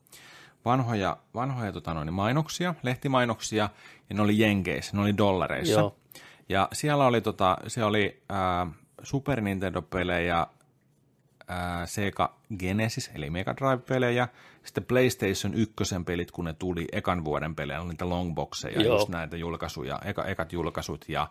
Vanhoja, 0.64 1.16
vanhoja 1.34 1.72
tota 1.72 1.94
noin, 1.94 2.12
mainoksia, 2.12 2.74
lehtimainoksia, 2.82 3.68
ja 4.10 4.14
ne 4.16 4.22
oli 4.22 4.38
jenkeissä, 4.38 4.96
ne 4.96 5.02
oli 5.02 5.16
dollareissa. 5.16 5.80
Joo. 5.80 5.96
Ja 6.48 6.68
siellä 6.72 7.06
oli, 7.06 7.20
tota, 7.20 7.56
siellä 7.68 7.88
oli 7.88 8.22
ää, 8.28 8.66
Super 9.02 9.40
Nintendo-pelejä, 9.40 10.46
ää, 11.48 11.86
Sega 11.86 12.34
Genesis, 12.58 13.10
eli 13.14 13.30
Mega 13.30 13.54
Drive-pelejä, 13.56 14.28
sitten 14.62 14.84
PlayStation 14.84 15.54
1 15.54 15.74
pelit, 16.06 16.30
kun 16.30 16.44
ne 16.44 16.52
tuli 16.52 16.84
ekan 16.92 17.24
vuoden 17.24 17.54
pelejä, 17.54 17.80
oli 17.80 17.88
niitä 17.88 18.08
longboxeja, 18.08 18.82
Joo. 18.82 18.94
just 18.94 19.08
näitä 19.08 19.36
julkaisuja, 19.36 19.98
eka, 20.04 20.24
ekat 20.24 20.52
julkaisut, 20.52 21.04
ja 21.08 21.30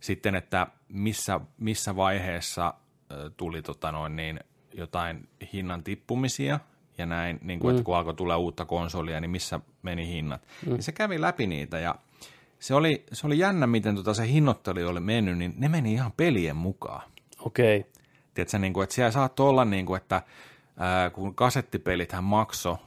sitten, 0.00 0.34
että 0.34 0.66
missä, 0.88 1.40
missä 1.58 1.96
vaiheessa 1.96 2.74
tuli 3.36 3.62
tota 3.62 3.92
noin, 3.92 4.16
niin, 4.16 4.40
jotain 4.74 5.28
hinnan 5.52 5.82
tippumisia, 5.82 6.60
ja 6.98 7.06
näin, 7.06 7.38
niin 7.42 7.60
kuin, 7.60 7.74
että 7.74 7.84
kun 7.84 7.96
alkoi 7.96 8.14
tulla 8.14 8.36
uutta 8.36 8.64
konsolia, 8.64 9.20
niin 9.20 9.30
missä 9.30 9.60
meni 9.82 10.06
hinnat. 10.06 10.42
Mm. 10.66 10.76
Ja 10.76 10.82
se 10.82 10.92
kävi 10.92 11.20
läpi 11.20 11.46
niitä, 11.46 11.78
ja 11.78 11.94
se 12.58 12.74
oli, 12.74 13.04
se 13.12 13.26
oli 13.26 13.38
jännä, 13.38 13.66
miten 13.66 13.96
tota 13.96 14.14
se 14.14 14.28
hinnoittelu 14.28 14.88
oli 14.88 15.00
mennyt, 15.00 15.38
niin 15.38 15.54
ne 15.56 15.68
meni 15.68 15.92
ihan 15.92 16.12
pelien 16.12 16.56
mukaan. 16.56 17.10
Okei. 17.38 17.78
Okay. 17.78 17.90
Tiedätkö, 18.34 18.58
niin 18.58 18.72
kuin, 18.72 18.84
että 18.84 18.94
siellä 18.94 19.10
saattoi 19.10 19.48
olla, 19.48 19.64
niin 19.64 19.86
kuin, 19.86 19.96
että 19.96 20.22
ää, 20.76 21.10
kun 21.10 21.34
kasettipelithän 21.34 22.24
makso 22.24 22.78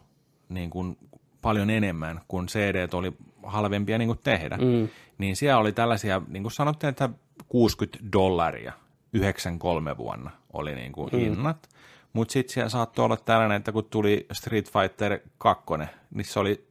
niin 0.50 0.70
kuin 0.70 0.98
paljon 1.42 1.70
enemmän, 1.70 2.22
kun 2.28 2.48
CD 2.48 2.94
oli 2.94 3.14
halvempia 3.44 3.98
niin 3.98 4.08
kuin 4.08 4.20
tehdä, 4.24 4.58
mm. 4.58 4.90
niin 5.18 5.36
siellä 5.36 5.60
oli 5.60 5.72
tällaisia, 5.72 6.22
niin 6.28 6.44
kuin 6.44 6.52
sanottiin, 6.52 6.90
että 6.90 7.10
60 7.48 8.00
dollaria 8.14 8.74
93 9.14 9.98
vuonna 9.98 10.32
oli 10.54 10.76
niin 10.76 10.92
kuin 10.92 11.10
mm. 11.14 11.20
hinnat, 11.20 11.70
mutta 12.14 12.32
sitten 12.32 12.54
siellä 12.54 12.70
saattoi 12.70 13.06
olla 13.06 13.18
tällainen, 13.18 13.58
että 13.58 13.72
kun 13.72 13.86
tuli 13.90 14.26
Street 14.32 14.72
Fighter 14.72 15.20
2, 15.38 15.64
niin 16.12 16.26
se 16.26 16.40
oli 16.40 16.68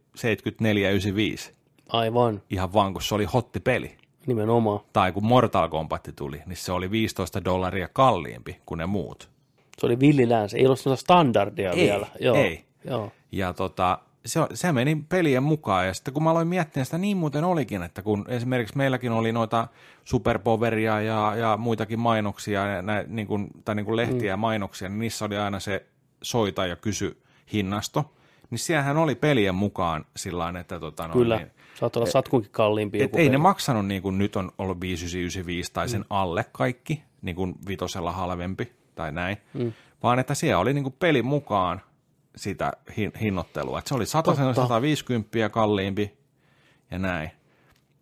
74,95 1.48 1.52
Aivan. 1.88 2.42
ihan 2.50 2.72
vaan, 2.72 2.92
kun 2.92 3.02
se 3.02 3.14
oli 3.14 3.24
hottipeli. 3.24 3.96
Nimenomaan. 4.26 4.80
Tai 4.92 5.12
kun 5.12 5.24
Mortal 5.24 5.68
Kombat 5.68 6.08
tuli, 6.16 6.42
niin 6.46 6.56
se 6.56 6.72
oli 6.72 6.90
15 6.90 7.44
dollaria 7.44 7.88
kalliimpi 7.92 8.60
kuin 8.66 8.78
ne 8.78 8.86
muut. 8.86 9.30
Se 9.78 9.86
oli 9.86 10.00
villiläänsä. 10.00 10.56
Ei 10.56 10.66
ollut 10.66 10.80
sellaista 10.80 11.04
standardia 11.04 11.70
Ei, 11.70 11.86
vielä. 11.86 12.06
Joo. 12.20 12.36
ei. 12.36 12.64
Joo. 12.84 13.12
Ja 13.32 13.52
tota, 13.52 13.98
se, 14.26 14.40
se 14.54 14.72
meni 14.72 15.04
pelien 15.08 15.42
mukaan, 15.42 15.86
ja 15.86 15.94
sitten 15.94 16.14
kun 16.14 16.22
mä 16.22 16.30
aloin 16.30 16.48
miettiä 16.48 16.84
sitä, 16.84 16.98
niin 16.98 17.16
muuten 17.16 17.44
olikin, 17.44 17.82
että 17.82 18.02
kun 18.02 18.24
esimerkiksi 18.28 18.76
meilläkin 18.76 19.12
oli 19.12 19.32
noita 19.32 19.68
superpoveria 20.04 21.00
ja, 21.00 21.34
ja 21.36 21.56
muitakin 21.56 21.98
mainoksia, 21.98 22.66
ja 22.66 22.82
nä, 22.82 23.04
niin 23.08 23.26
kuin, 23.26 23.48
tai 23.64 23.74
niin 23.74 23.86
kuin 23.86 23.96
lehtiä 23.96 24.32
ja 24.32 24.36
mainoksia, 24.36 24.88
niin 24.88 24.98
niissä 24.98 25.24
oli 25.24 25.36
aina 25.36 25.60
se 25.60 25.86
soita 26.22 26.66
ja 26.66 26.76
kysy 26.76 27.22
hinnasto, 27.52 28.12
niin 28.50 28.58
siellähän 28.58 28.96
oli 28.96 29.14
pelien 29.14 29.54
mukaan 29.54 30.04
sillä 30.16 30.52
että 30.60 30.80
tota, 30.80 31.08
no, 31.08 31.12
Kyllä, 31.12 31.36
niin, 31.36 31.50
saat 31.74 31.96
olla 31.96 32.06
satkunkin 32.06 32.50
kalliimpi. 32.50 33.02
et 33.02 33.16
ei 33.16 33.24
ne 33.24 33.30
peli. 33.30 33.38
maksanut 33.42 33.86
niin 33.86 34.02
kuin 34.02 34.18
nyt 34.18 34.36
on 34.36 34.52
ollut 34.58 34.80
5995 34.80 35.72
tai 35.72 35.88
sen 35.88 36.00
mm. 36.00 36.06
alle 36.10 36.44
kaikki, 36.52 37.02
niin 37.22 37.36
kuin 37.36 37.54
vitosella 37.68 38.12
halvempi 38.12 38.72
tai 38.94 39.12
näin, 39.12 39.36
mm. 39.54 39.72
vaan 40.02 40.18
että 40.18 40.34
siellä 40.34 40.58
oli 40.60 40.74
niin 40.74 40.84
kuin 40.84 40.94
pelin 40.98 41.26
mukaan 41.26 41.80
sitä 42.36 42.72
hin- 42.90 43.18
hinnoittelua. 43.20 43.78
Että 43.78 43.88
se 43.88 43.94
oli 43.94 44.06
100 44.06 44.30
Totta. 44.34 44.54
150 44.54 45.48
kalliimpi 45.48 46.12
ja 46.90 46.98
näin. 46.98 47.30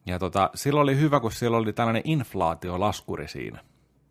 Ja 0.07 0.19
tota, 0.19 0.51
silloin 0.55 0.83
oli 0.83 0.97
hyvä, 1.01 1.21
kun 1.21 1.33
siellä 1.33 1.57
oli 1.57 1.73
tällainen 1.73 2.03
inflaatiolaskuri 2.05 3.29
siinä. 3.29 3.61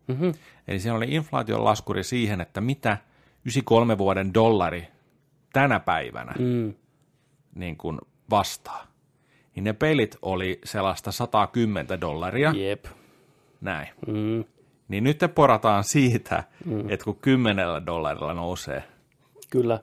Mhm. 0.08 0.30
Eli 0.68 0.80
siellä 0.80 0.96
oli 0.96 1.14
inflaatiolaskuri 1.14 2.04
siihen, 2.04 2.40
että 2.40 2.60
mitä 2.60 2.98
93 3.44 3.98
vuoden 3.98 4.34
dollari 4.34 4.88
tänä 5.52 5.80
päivänä 5.80 6.32
Mm, 6.38 6.74
niin 7.54 7.76
kuin 7.76 7.98
vastaa. 8.30 8.86
Niin 9.60 9.64
ne 9.64 9.72
pelit 9.72 10.16
oli 10.22 10.58
sellaista 10.64 11.12
110 11.12 12.00
dollaria, 12.00 12.52
jep. 12.56 12.84
näin. 13.60 13.88
Mm, 14.06 14.44
Niin 14.88 15.04
nyt 15.04 15.18
te 15.18 15.28
porataan 15.28 15.84
siitä, 15.84 16.44
mm. 16.64 16.90
että 16.90 17.04
kun 17.04 17.16
10 17.16 17.66
dollarilla 17.86 18.34
nousee. 18.34 18.84
kyllä. 19.50 19.80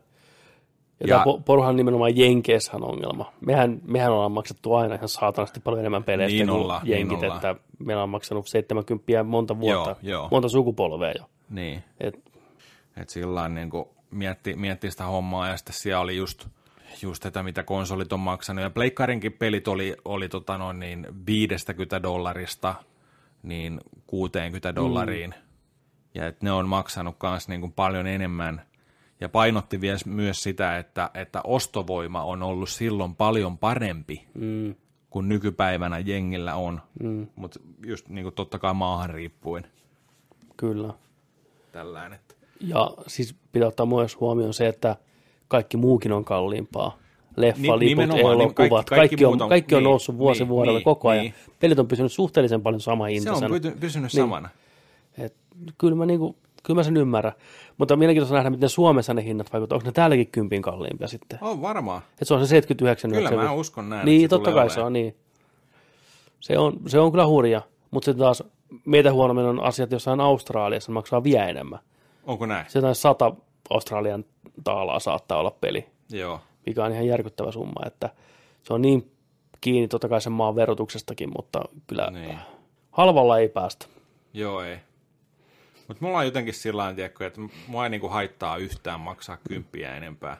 Ja, 0.99 1.07
Ja- 1.07 1.23
tämä 1.23 1.25
poruhan 1.45 1.75
nimenomaan 1.75 2.17
Jenkeissä 2.17 2.71
on 2.75 2.83
ongelma. 2.83 3.33
Mehän, 3.41 3.81
mehän 3.85 4.11
ollaan 4.11 4.31
maksettu 4.31 4.73
aina 4.73 4.95
ihan 4.95 5.09
saatanasti 5.09 5.59
paljon 5.59 5.79
enemmän 5.79 6.03
peleistä 6.03 6.37
Niin 6.37 6.47
kuin 6.47 6.67
niin 6.83 6.91
jenkit, 6.97 7.23
ollaan. 7.23 7.35
että 7.35 7.55
meillä 7.79 8.03
on 8.03 8.09
maksanut 8.09 8.47
70 8.47 9.23
monta 9.23 9.59
vuotta, 9.59 9.89
Joo, 9.89 9.97
joo. 10.01 10.27
monta 10.31 10.49
sukupolvea 10.49 11.11
jo. 11.19 11.23
Niin. 11.49 11.83
Et, 11.99 12.15
Että 12.97 13.13
sillä 13.13 13.49
niin 13.49 13.69
kuin 13.69 13.85
mietti, 14.11 14.55
mietti 14.55 14.91
sitä 14.91 15.03
hommaa 15.05 15.47
ja 15.47 15.57
sitten 15.57 15.73
siellä 15.75 16.01
oli 16.01 16.17
just, 16.17 16.47
just 17.01 17.23
tätä, 17.23 17.43
mitä 17.43 17.63
konsolit 17.63 18.13
on 18.13 18.19
maksanut. 18.19 18.63
Ja 18.63 18.69
Pleikkarinkin 18.69 19.33
pelit 19.33 19.67
oli, 19.67 19.95
oli 20.05 20.29
tota 20.29 20.57
noin 20.57 20.79
niin 20.79 21.07
50 21.27 22.03
dollarista 22.03 22.75
niin 23.43 23.81
60 24.07 24.75
dollariin. 24.75 25.29
Mm. 25.37 25.41
Ja 26.13 26.27
että 26.27 26.45
ne 26.45 26.51
on 26.51 26.69
maksanut 26.69 27.15
myös 27.23 27.47
niin 27.47 27.61
kuin 27.61 27.73
paljon 27.73 28.07
enemmän. 28.07 28.61
Ja 29.21 29.29
painotti 29.29 29.81
vielä 29.81 29.97
myös 30.05 30.37
sitä, 30.43 30.77
että, 30.77 31.09
että 31.13 31.41
ostovoima 31.43 32.23
on 32.23 32.43
ollut 32.43 32.69
silloin 32.69 33.15
paljon 33.15 33.57
parempi 33.57 34.27
mm, 34.33 34.75
kuin 35.09 35.29
nykypäivänä 35.29 35.99
jengillä 35.99 36.55
on. 36.55 36.81
Mm. 37.03 37.27
Mutta 37.35 37.59
just 37.85 38.09
niin 38.09 38.23
kuin 38.23 38.35
totta 38.35 38.59
kai 38.59 38.73
maahan 38.73 39.09
riippuen 39.09 39.67
kyllä. 40.57 40.93
tällainen. 41.71 42.19
Että 42.19 42.35
Ja 42.59 42.91
siis 43.07 43.35
pitää 43.51 43.67
ottaa 43.67 43.85
myös 43.85 44.19
huomioon 44.19 44.53
se, 44.53 44.67
että 44.67 44.95
kaikki 45.47 45.77
muukin 45.77 46.11
on 46.11 46.25
kalliimpaa. 46.25 46.97
Leffa, 47.35 47.61
Ni- 47.61 47.67
liput, 47.67 47.79
nimenomaan, 47.79 48.37
niin 48.37 48.41
elokuvat, 48.41 48.55
kaikki- 48.55 48.69
kaikki, 48.89 49.15
kaikki 49.15 49.25
on, 49.25 49.41
on- 49.41 49.49
kaikki 49.49 49.75
on 49.75 49.83
niin, 49.83 49.89
noussut 49.89 50.17
vuosi 50.17 50.39
niin, 50.43 50.49
vuodelle 50.49 50.77
niin, 50.79 50.83
koko 50.83 51.09
ajan. 51.09 51.23
niin. 51.23 51.33
Pelit 51.59 51.79
on 51.79 51.87
pysynyt 51.87 52.11
suhteellisen 52.11 52.61
paljon 52.61 52.81
sama 52.81 53.05
se 53.07 53.11
hintaisena. 53.13 53.55
on 53.55 53.61
pysynyt 53.79 54.13
Niin. 54.13 54.21
samana. 54.23 54.49
Et, 55.17 55.35
kyllä, 55.77 55.95
mä 55.95 56.05
niinku, 56.05 56.35
kyllä 56.63 56.79
mä 56.79 56.83
sen 56.83 56.97
ymmärrän. 56.97 57.33
Mutta 57.77 57.93
on 57.93 57.99
mielenkiintoista 57.99 58.35
nähdä, 58.35 58.49
miten 58.49 58.69
Suomessa 58.69 59.13
ne 59.13 59.23
hinnat 59.23 59.53
vaikuttavat. 59.53 59.81
Onko 59.81 59.89
ne 59.89 59.93
täälläkin 59.93 60.27
kympin 60.27 60.61
kalliimpia 60.61 61.07
sitten? 61.07 61.39
On 61.41 61.61
varmaan. 61.61 62.01
Et 62.21 62.27
se 62.27 62.33
on 62.33 62.39
se 62.39 62.47
79 62.47 63.11
Kyllä 63.11 63.21
mä 63.23 63.29
90. 63.29 63.59
uskon 63.59 63.89
näin. 63.89 64.05
Niin, 64.05 64.21
se 64.21 64.27
totta 64.27 64.51
kai 64.51 64.69
se 64.69 64.81
on 64.81 64.93
niin. 64.93 65.15
Se 66.39 66.57
on, 66.57 66.73
se 66.87 66.99
on 66.99 67.11
kyllä 67.11 67.27
hurja. 67.27 67.61
Mutta 67.91 68.05
sitten 68.05 68.19
taas 68.23 68.43
meitä 68.85 69.11
huonommin 69.13 69.45
on 69.45 69.63
asiat 69.63 69.91
jossain 69.91 70.19
Australiassa, 70.19 70.91
maksaa 70.91 71.23
vielä 71.23 71.47
enemmän. 71.47 71.79
Onko 72.25 72.45
näin? 72.45 72.65
Se 72.69 72.79
jotain 72.79 72.95
100 72.95 73.33
Australian 73.69 74.25
taalaa 74.63 74.99
saattaa 74.99 75.39
olla 75.39 75.51
peli, 75.51 75.85
Joo. 76.09 76.39
mikä 76.65 76.85
on 76.85 76.91
ihan 76.91 77.07
järkyttävä 77.07 77.51
summa, 77.51 77.85
että 77.85 78.09
se 78.63 78.73
on 78.73 78.81
niin 78.81 79.11
kiinni 79.61 79.87
totta 79.87 80.09
kai 80.09 80.21
sen 80.21 80.33
maan 80.33 80.55
verotuksestakin, 80.55 81.29
mutta 81.37 81.61
kyllä 81.87 82.09
Niin. 82.11 82.37
halvalla 82.91 83.37
ei 83.39 83.49
päästä. 83.49 83.85
Joo, 84.33 84.61
ei. 84.61 84.77
Mutta 85.87 86.05
mulla 86.05 86.17
on 86.17 86.25
jotenkin 86.25 86.53
sillä 86.53 86.83
tavalla, 86.83 87.27
että 87.27 87.41
mua 87.67 87.83
ei 87.83 87.89
niinku 87.89 88.07
haittaa 88.09 88.57
yhtään 88.57 88.99
maksaa 88.99 89.37
kymppiä 89.47 89.95
enempää. 89.95 90.37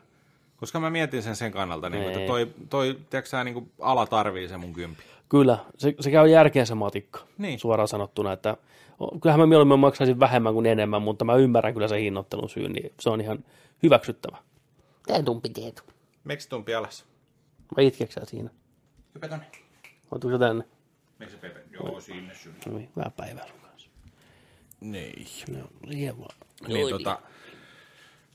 Koska 0.58 0.80
mä 0.80 0.90
mietin 0.90 1.24
sen 1.24 1.36
sen 1.36 1.52
kannalta, 1.52 1.90
niin, 1.90 2.04
että 2.04 2.20
toi, 2.20 2.48
toi 2.70 2.98
tiedätkö, 3.10 3.30
sä, 3.30 3.44
niinku 3.44 3.68
ala 3.82 4.06
tarvii 4.06 4.48
se 4.48 4.58
mun 4.58 4.74
kymppi. 4.74 5.04
Kyllä, 5.30 5.58
se, 5.78 5.94
se 6.00 6.12
käy 6.12 6.28
järkeen 6.30 6.68
se 6.68 6.76
matikka, 6.76 7.20
Niin. 7.38 7.60
suoraan 7.60 7.88
sanottuna, 7.88 8.34
että 8.34 8.58
kyllähän 9.22 9.40
mä 9.40 9.46
mieluummin 9.46 9.80
maksaisin 9.80 10.20
vähemmän 10.20 10.54
kuin 10.54 10.66
enemmän, 10.66 11.02
mutta 11.02 11.26
mä 11.26 11.36
ymmärrän 11.36 11.74
kyllä 11.74 11.88
se 11.88 12.02
hinnoittelun 12.02 12.50
syyn, 12.50 12.72
niin 12.72 12.94
se 13.00 13.10
on 13.10 13.22
ihan 13.22 13.46
hyväksyttävä. 13.84 14.38
Tää 15.08 15.24
tumpi 15.24 15.50
tieto. 15.50 15.82
Miksi 16.24 16.50
tumpi 16.50 16.76
alas? 16.76 17.06
Mä 17.78 17.84
itkeksää 17.84 18.26
siinä. 18.26 18.50
Hypä 19.16 19.28
tonne. 19.28 19.46
Oletko 20.12 20.30
se 20.30 20.40
tänne? 20.40 20.64
Miksi 21.20 21.36
se 21.36 21.42
Pepe? 21.42 21.64
Joo, 21.72 22.02
sinne 22.02 22.36
syy. 22.36 22.54
No 22.66 22.78
niin, 22.78 22.90
hyvää 22.96 23.12
päivää 23.18 23.48
sun 23.48 23.60
kanssa. 23.62 23.90
Niin. 24.82 25.28
No, 25.50 25.68
rievua. 25.90 26.30
niin 26.68 26.90
tota, 26.90 27.20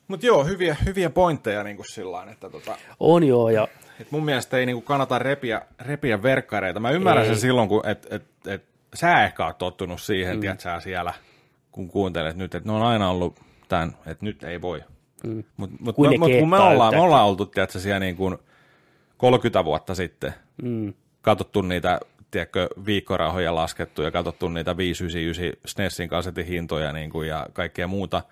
mutta 0.09 0.27
joo, 0.27 0.45
hyviä, 0.45 0.77
hyviä 0.87 1.11
pointteja 1.11 1.65
niin 1.65 1.77
kuin 1.77 1.87
sillä 1.93 2.13
lailla, 2.13 2.33
että 2.33 2.51
tota, 2.51 2.77
On 3.01 3.25
joo, 3.25 3.51
ja 3.51 3.69
et 4.01 4.11
mun 4.11 4.25
mielestä 4.25 4.59
ei 4.59 4.67
niinku 4.67 4.83
kannata 4.83 5.19
repiä, 5.19 5.63
repiä 5.81 6.23
verkkareita. 6.23 6.81
Mä 6.81 6.91
ymmärrän 6.91 7.25
Ei. 7.25 7.31
sen 7.31 7.41
silloin, 7.41 7.69
kun 7.69 7.87
et, 7.87 8.07
et, 8.11 8.25
et, 8.47 8.65
sä 8.95 9.25
ehkä 9.25 9.47
oot 9.47 9.59
tottunut 9.59 10.01
siihen, 10.01 10.37
mm. 10.37 10.41
tiedätkö 10.41 10.63
sä 10.63 10.81
siellä, 10.81 11.15
kun 11.73 11.89
kuuntelet 11.89 12.37
nyt, 12.37 12.55
että 12.55 12.69
ne 12.69 12.73
on 12.73 12.83
aina 12.83 13.11
ollut 13.11 13.41
tämän, 13.69 13.97
että 14.07 14.25
nyt 14.25 14.45
ei 14.45 14.61
voi. 14.61 14.83
Mm. 15.27 15.45
Mutta 15.57 15.77
mut, 15.81 15.97
Kun 15.97 16.11
ne 16.11 16.19
mut, 16.19 16.31
kun 16.39 16.51
me 16.51 16.59
ollaan, 16.59 16.95
me 16.95 17.01
ollaan 17.01 17.27
oltu, 17.27 17.47
tiedätkö, 17.47 17.79
siellä 17.79 18.01
niin 18.01 18.17
kuin 18.17 18.39
30 19.17 19.65
vuotta 19.65 19.95
sitten, 19.95 20.35
mm, 20.63 20.95
katsottu 21.23 21.63
niitä, 21.63 22.01
tiedätkö, 22.31 22.69
viikkorahoja 22.87 23.55
laskettu 23.55 24.03
ja 24.03 24.11
katsottu 24.11 24.49
niitä 24.49 24.77
599 24.77 25.61
SNESin 25.67 26.09
kasetin 26.09 26.47
hintoja 26.47 26.93
niin 26.93 27.11
kuin, 27.11 27.29
ja 27.29 27.47
kaikkea 27.53 27.87
muuta. 27.87 28.23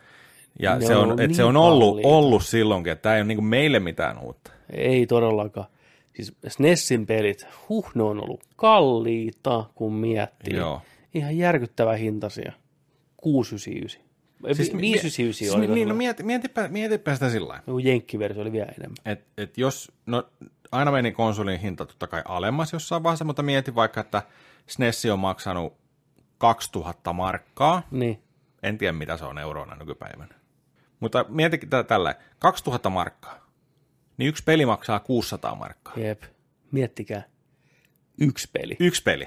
Ja 0.59 0.77
Ne 0.79 0.87
se 0.87 0.97
on 0.97 1.13
on, 1.13 1.21
et 1.21 1.35
se 1.35 1.43
niin 1.43 1.49
on 1.49 1.57
ollut, 1.57 2.01
ollut 2.05 2.45
silloinkin, 2.45 2.93
että 2.93 3.03
tämä 3.03 3.15
ei 3.15 3.21
ole 3.21 3.29
niin 3.29 3.37
kuin 3.37 3.47
meille 3.47 3.81
mitään 3.81 4.19
uutta. 4.19 4.51
ei 4.73 5.07
todellakaan. 5.07 5.67
Siis 6.25 6.37
SNESin 6.49 7.07
pelit, 7.07 7.47
huh, 7.69 7.91
ne 7.95 8.03
on 8.03 8.23
ollut 8.23 8.45
kalliita, 8.57 9.65
kun 9.75 9.93
miettii. 9.95 10.57
Joo. 10.57 10.83
Ihan 11.15 11.39
järkyttävä 11.39 11.97
hintaisia. 11.97 12.53
699. 13.17 14.11
Siis, 14.57 14.73
mi- 14.73 14.81
599 14.81 15.35
siis 15.35 15.55
oli. 15.55 15.67
Niin, 15.67 15.89
no 15.89 15.95
mieti, 15.95 16.23
mietipä, 16.23 16.69
mietipä 16.69 17.15
sitä 17.15 17.31
sillä 17.31 17.49
lailla. 17.49 17.65
Joku 17.67 17.79
jenkkiversio 17.79 18.43
oli 18.43 18.53
vielä 18.53 18.73
enemmän. 18.79 18.97
Et, 19.05 19.27
et 19.39 19.59
jos, 19.59 19.93
no 20.07 20.29
aina 20.73 20.91
meni 20.91 21.13
konsolin 21.13 21.61
hinta 21.61 21.87
totta 21.87 22.07
kai 22.07 22.23
alemmas 22.29 22.73
jossain 22.73 23.03
vaiheessa, 23.03 23.25
mutta 23.25 23.43
mieti 23.43 23.75
vaikka, 23.75 24.01
että 24.01 24.23
SNES 24.67 25.05
on 25.05 25.19
maksanut 25.19 25.77
2000 26.39 27.13
markkaa. 27.13 27.83
Niin, 27.91 28.19
En 28.63 28.79
tiedä, 28.79 28.93
mitä 28.93 29.17
se 29.17 29.25
on 29.25 29.39
euroina 29.39 29.77
nykypäivänä. 29.77 30.35
Mutta 31.01 31.25
mieti 31.29 31.61
tällä 31.89 32.15
2000 32.39 32.91
markkaa. 32.91 33.40
Niin 34.21 34.29
yksi 34.29 34.45
peli 34.45 34.67
maksaa 34.67 35.01
600 35.01 35.55
markkaa. 35.55 35.95
jep. 35.97 36.23
Miettikää. 36.73 37.23
Yksi 38.21 38.49
peli. 38.53 38.77
Yksi 38.81 39.03
peli. 39.03 39.27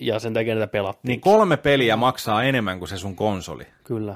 Ja 0.00 0.18
sen 0.18 0.34
takia 0.34 0.54
näitä 0.54 0.66
pelattiin. 0.72 1.08
Niin 1.08 1.20
kolme 1.20 1.56
peliä 1.56 1.96
maksaa 1.96 2.42
enemmän 2.42 2.78
kuin 2.78 2.88
se 2.88 2.96
sun 2.98 3.16
konsoli. 3.16 3.66
Kyllä. 3.84 4.14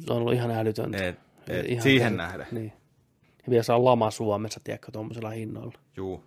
Se 0.00 0.12
on 0.12 0.18
ollut 0.18 0.32
ihan 0.34 0.50
älytöntä. 0.50 1.06
Et, 1.08 1.18
et 1.48 1.66
Ihan 1.68 1.82
siihen 1.82 2.12
käsit- 2.12 2.16
nähden. 2.16 2.46
Niin. 2.52 2.72
Ja 3.46 3.50
vielä 3.50 3.62
saa 3.62 3.84
lama 3.84 4.10
Suomessa, 4.10 4.60
tiedätkö, 4.64 4.92
tuommoisella 4.92 5.30
hinnoilla. 5.30 5.78
Juu. 5.96 6.24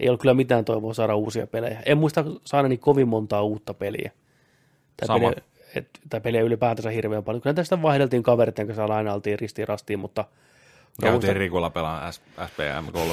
Ei 0.00 0.08
ollut 0.08 0.20
kyllä 0.20 0.34
mitään 0.34 0.64
toivoa 0.64 0.94
saada 0.94 1.14
uusia 1.16 1.46
pelejä. 1.46 1.82
En 1.86 1.98
muista 1.98 2.24
saaneeni 2.44 2.76
kovin 2.76 3.08
montaa 3.08 3.42
uutta 3.42 3.74
peliä. 3.74 4.10
Tai 4.96 5.06
Sama. 5.06 5.28
peliä, 5.28 5.42
et, 5.74 5.88
tai 6.10 6.20
peliä 6.20 6.40
ylipäätänsä 6.42 6.90
hirveän 6.90 7.24
paljon. 7.24 7.42
Kyllä 7.42 7.54
tästä 7.54 7.82
vaihdeltiin 7.82 8.22
kaveritten 8.22 8.66
kanssa, 8.66 8.84
aina 8.84 9.14
oltiin 9.14 9.38
ristiin 9.38 9.68
rastiin, 9.68 9.98
mutta, 9.98 10.24
Käytiin 11.00 11.36
Rikulla 11.36 11.70
pelaan 11.70 12.12
S- 12.12 12.22
SPM 12.46 12.92
3. 12.92 13.12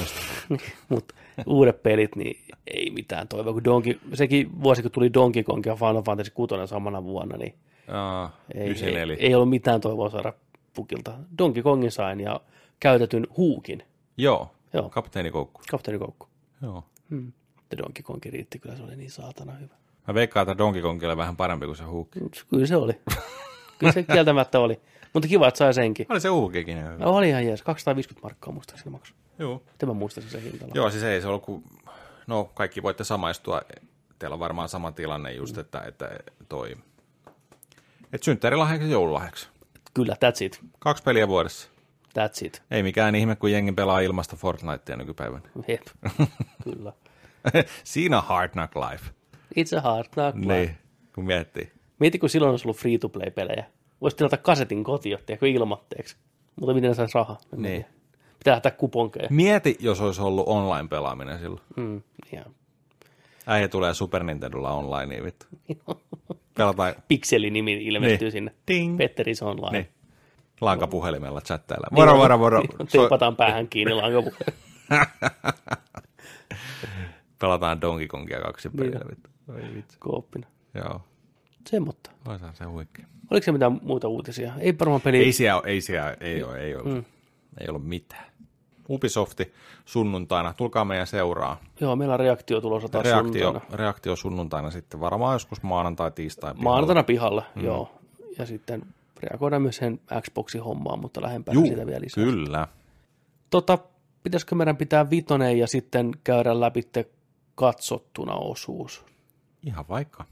mutta 0.90 1.16
uudet 1.46 1.84
pelit, 1.84 2.16
niin 2.16 2.40
ei 2.68 2.90
mitään 2.90 3.28
toivoa. 3.28 3.54
Kun 3.54 3.64
Donkey, 3.64 4.00
sekin 4.14 4.62
vuosi, 4.64 4.82
kun 4.82 4.92
tuli 4.92 5.14
Donkey 5.14 5.44
Kong 5.44 5.66
ja 5.66 5.76
Final 5.76 6.02
Fantasy 6.04 6.32
6 6.32 6.54
samana 6.66 7.04
vuonna, 7.04 7.38
niin 7.38 7.56
Aa, 7.88 8.38
ei, 8.54 8.62
ei, 8.62 8.68
94. 8.68 9.18
ei 9.20 9.36
ollut 9.36 9.50
mitään 9.50 9.82
toivoa 9.82 10.10
saada 10.10 10.34
pukilta. 10.74 11.14
Donkey 11.38 11.64
Kongin 11.64 11.92
sain 11.92 12.20
ja 12.20 12.42
käytetyn 12.80 13.28
huukin. 13.38 13.84
Joo. 14.18 14.52
Joo. 14.74 14.90
Kapteeni 14.90 15.32
Koukku. 15.32 15.62
Kapteeni 15.72 16.00
Koukku. 16.00 16.28
Joo. 16.62 16.84
Hmm. 17.10 17.32
Ja 17.72 17.78
Donkey 17.78 18.04
Kong 18.04 18.26
riitti, 18.26 18.60
kyllä 18.60 18.76
se 18.76 18.84
oli 18.84 18.96
niin 18.96 19.12
saatana 19.12 19.52
hyvä. 19.52 19.76
Mä 20.08 20.14
veikkaan, 20.14 20.42
että 20.50 20.58
Donkey 20.58 20.82
Kongille 20.82 21.18
vähän 21.18 21.36
parempi 21.36 21.66
kuin 21.66 21.76
se 21.76 21.84
huukki. 21.84 22.20
Kyllä 22.50 22.66
se 22.66 22.76
oli. 22.76 22.94
Kyllä 23.80 23.94
se 23.94 24.04
kieltämättä 24.04 24.60
oli. 24.60 24.82
Mutta 25.14 25.28
kiva, 25.30 25.48
että 25.48 25.58
sai 25.58 25.74
senkin. 25.74 26.06
Oli 26.10 26.20
se 26.20 26.28
huukikin 26.30 26.78
hyvä. 26.80 26.98
No, 26.98 27.12
oli 27.16 27.30
ihan 27.30 27.46
jees. 27.46 27.62
250 27.62 28.26
markkaa 28.26 28.54
muistaakseni 28.54 28.92
maksu. 28.92 29.14
Joo. 29.40 29.64
Miten 29.72 29.90
mä 29.90 29.94
muistaisin 29.94 30.32
sen 30.32 30.42
hintalla? 30.42 30.72
Joo, 30.76 30.90
siis 30.90 31.04
ei 31.04 31.22
se 31.22 31.28
ollut 31.28 31.44
kuin, 31.44 31.64
no 32.28 32.44
kaikki 32.54 32.84
voitte 32.84 33.04
samaistua, 33.04 33.62
teillä 34.20 34.34
on 34.34 34.40
varmaan 34.40 34.70
sama 34.70 34.92
tilanne 34.92 35.32
just, 35.34 35.58
että, 35.58 35.82
että 35.88 36.10
toi, 36.50 36.76
että 38.14 38.26
synttärilahjaksi 38.26 38.88
ja 38.88 38.92
joululahjaksi. 38.92 39.48
Kyllä, 39.94 40.14
that's 40.14 40.46
it. 40.46 40.60
Kaksi 40.80 41.04
peliä 41.04 41.28
vuodessa. 41.28 41.70
That's 42.20 42.46
it. 42.46 42.62
Ei 42.72 42.84
mikään 42.84 43.16
ihme, 43.16 43.36
kun 43.36 43.52
jengi 43.52 43.72
pelaa 43.72 44.00
ilmasta 44.00 44.36
Fortnitea 44.36 44.96
nykypäivänä. 44.96 45.50
Jep, 45.68 45.82
kyllä. 46.64 46.94
Siinä 47.84 48.18
on 48.18 48.24
Hard 48.24 48.52
Knock 48.52 48.76
Life. 48.76 49.06
It's 49.60 49.78
a 49.78 49.82
hard 49.82 50.08
knock 50.14 50.38
life. 50.38 50.54
Niin, 50.54 50.78
kun 51.16 51.26
miettii. 51.26 51.72
Mieti, 52.00 52.20
kun 52.20 52.30
silloin 52.30 52.52
olisi 52.52 52.68
ollut 52.68 52.78
free-to-play-pelejä. 52.78 53.66
Voisi 54.04 54.18
tilata 54.18 54.38
kasetin 54.38 54.84
kotiin, 54.84 55.18
tiedätkö, 55.26 55.48
ilmatteeksi. 55.48 56.16
Mutta 56.60 56.74
miten 56.74 56.96
saisi 56.96 57.16
rahaa? 57.16 57.38
Niin. 57.56 57.86
Pitää 58.40 58.52
lähteä 58.54 58.72
kuponkeja. 58.72 59.28
Mieti, 59.32 59.78
jos 59.80 60.02
olisi 60.02 60.22
ollut 60.22 60.48
online-pelaaminen 60.48 61.40
silloin. 61.40 61.62
Mm, 61.76 62.02
ihan 62.34 62.46
Äijä 63.48 63.68
tulee 63.68 63.94
Super 63.94 64.24
Nintendolla 64.24 64.72
online, 64.72 65.06
niin 65.06 65.24
vittu. 65.24 65.46
Pelataan 66.58 66.94
pikselinimi 67.08 67.74
ilmestyy 67.74 68.26
Niin. 68.26 68.32
sinne. 68.32 68.52
Ding. 68.68 68.98
Petteris 68.98 69.42
Online. 69.44 69.72
niin, 69.72 69.90
lankapuhelimella 70.62 71.42
chattailla. 71.42 71.88
Niin 71.92 72.00
Moro, 72.00 72.18
moro, 72.18 72.38
moro. 72.38 72.60
Niin. 72.60 72.88
Teipataan 72.92 73.36
päähän 73.36 73.68
kiinni 73.68 73.94
lankapuhelin. 73.94 74.54
Pelataan 77.40 77.82
Donkey 77.82 78.08
Kongia 78.08 78.42
kaksi 78.42 78.68
Niin 78.70 78.78
peliä. 78.78 79.00
on. 79.04 79.12
vittu. 79.12 79.30
Oi 79.54 79.76
vitsi. 79.76 79.98
Kooppina. 80.00 80.48
Joo, 80.74 81.02
Semmotta. 81.70 82.12
voisahan 82.26 82.56
se 82.56 82.64
huikea. 82.66 83.06
Oliko 83.32 83.44
se 83.46 83.52
mitään 83.52 83.80
muuta 83.84 84.08
uutisia? 84.08 84.54
Ei 84.60 84.80
varmaan 84.80 85.02
peli. 85.02 85.18
Ei 85.18 85.32
siellä, 85.34 85.62
ei 85.66 85.82
siellä, 85.82 86.18
ei 86.20 86.44
ole, 86.44 86.58
ei 86.60 86.76
ollut. 86.76 86.94
Mm. 86.94 87.04
Ei 87.62 87.68
ollut 87.70 87.88
mitään. 87.88 88.26
Ubisofti 88.90 89.54
sunnuntaina, 89.86 90.54
tulkaa 90.54 90.86
meidän 90.86 91.08
seuraa. 91.08 91.62
Joo, 91.80 91.96
meillä 91.96 92.14
on 92.14 92.20
reaktio 92.20 92.62
tulossa 92.62 92.90
taas 92.90 93.06
Reaktio, 93.06 93.44
sunnuntaina. 93.48 93.78
reaktio 93.78 94.16
sunnuntaina 94.16 94.72
sitten, 94.72 95.00
varmaan 95.00 95.36
joskus 95.36 95.64
maanantai, 95.64 96.12
tiistai. 96.12 96.52
pihalla. 96.54 96.64
Maanantaina 96.70 97.04
pihalle, 97.04 97.44
mm. 97.56 97.64
joo. 97.66 97.92
Ja 98.38 98.46
sitten 98.46 98.82
reagoidaan 99.24 99.62
myös 99.62 99.76
sen 99.76 100.00
Xboxin 100.22 100.64
hommaan, 100.64 101.00
mutta 101.00 101.22
lähempänä 101.22 101.54
Juu, 101.54 101.66
sitä 101.66 101.86
vielä 101.86 102.02
lisää. 102.02 102.24
kyllä. 102.24 102.68
Tota, 103.50 103.78
pitäisikö 104.24 104.56
meidän 104.56 104.78
pitää 104.78 105.10
vitonen 105.10 105.60
ja 105.60 105.68
sitten 105.68 106.12
käydä 106.24 106.60
läpi 106.60 106.82
katsottuna 107.56 108.34
osuus? 108.36 109.06
Ihan 109.66 109.86
vaikka. 109.90 110.26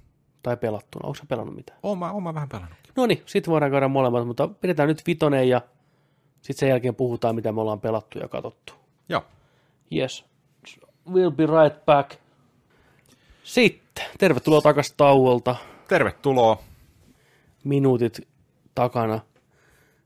Tai 0.43 0.57
pelattuna. 0.57 1.07
Onko 1.07 1.15
se 1.15 1.23
pelannut 1.27 1.55
mitään? 1.55 1.79
Oon 1.83 1.97
mä, 1.97 2.11
oon 2.11 2.23
mä 2.23 2.33
vähän 2.33 2.49
pelannut. 2.49 2.77
No 2.95 3.05
niin, 3.05 3.23
sitten 3.25 3.51
voidaan 3.51 3.71
käydä 3.71 3.87
molemmat, 3.87 4.27
mutta 4.27 4.47
pidetään 4.47 4.89
nyt 4.89 5.01
vitonen 5.07 5.49
ja 5.49 5.61
sitten 6.41 6.59
sen 6.59 6.69
jälkeen 6.69 6.95
puhutaan, 6.95 7.35
mitä 7.35 7.51
me 7.51 7.61
ollaan 7.61 7.79
pelattu 7.79 8.19
ja 8.19 8.27
katsottu. 8.27 8.73
Joo. 9.09 9.23
Yes. 9.95 10.25
We'll 11.09 11.31
be 11.35 11.45
right 11.45 11.85
back. 11.85 12.11
Sitten, 13.43 14.05
tervetuloa 14.17 14.61
takaisin 14.61 14.93
tauolta. 14.97 15.55
Tervetuloa. 15.87 16.63
Minuutit 17.63 18.27
takana 18.75 19.19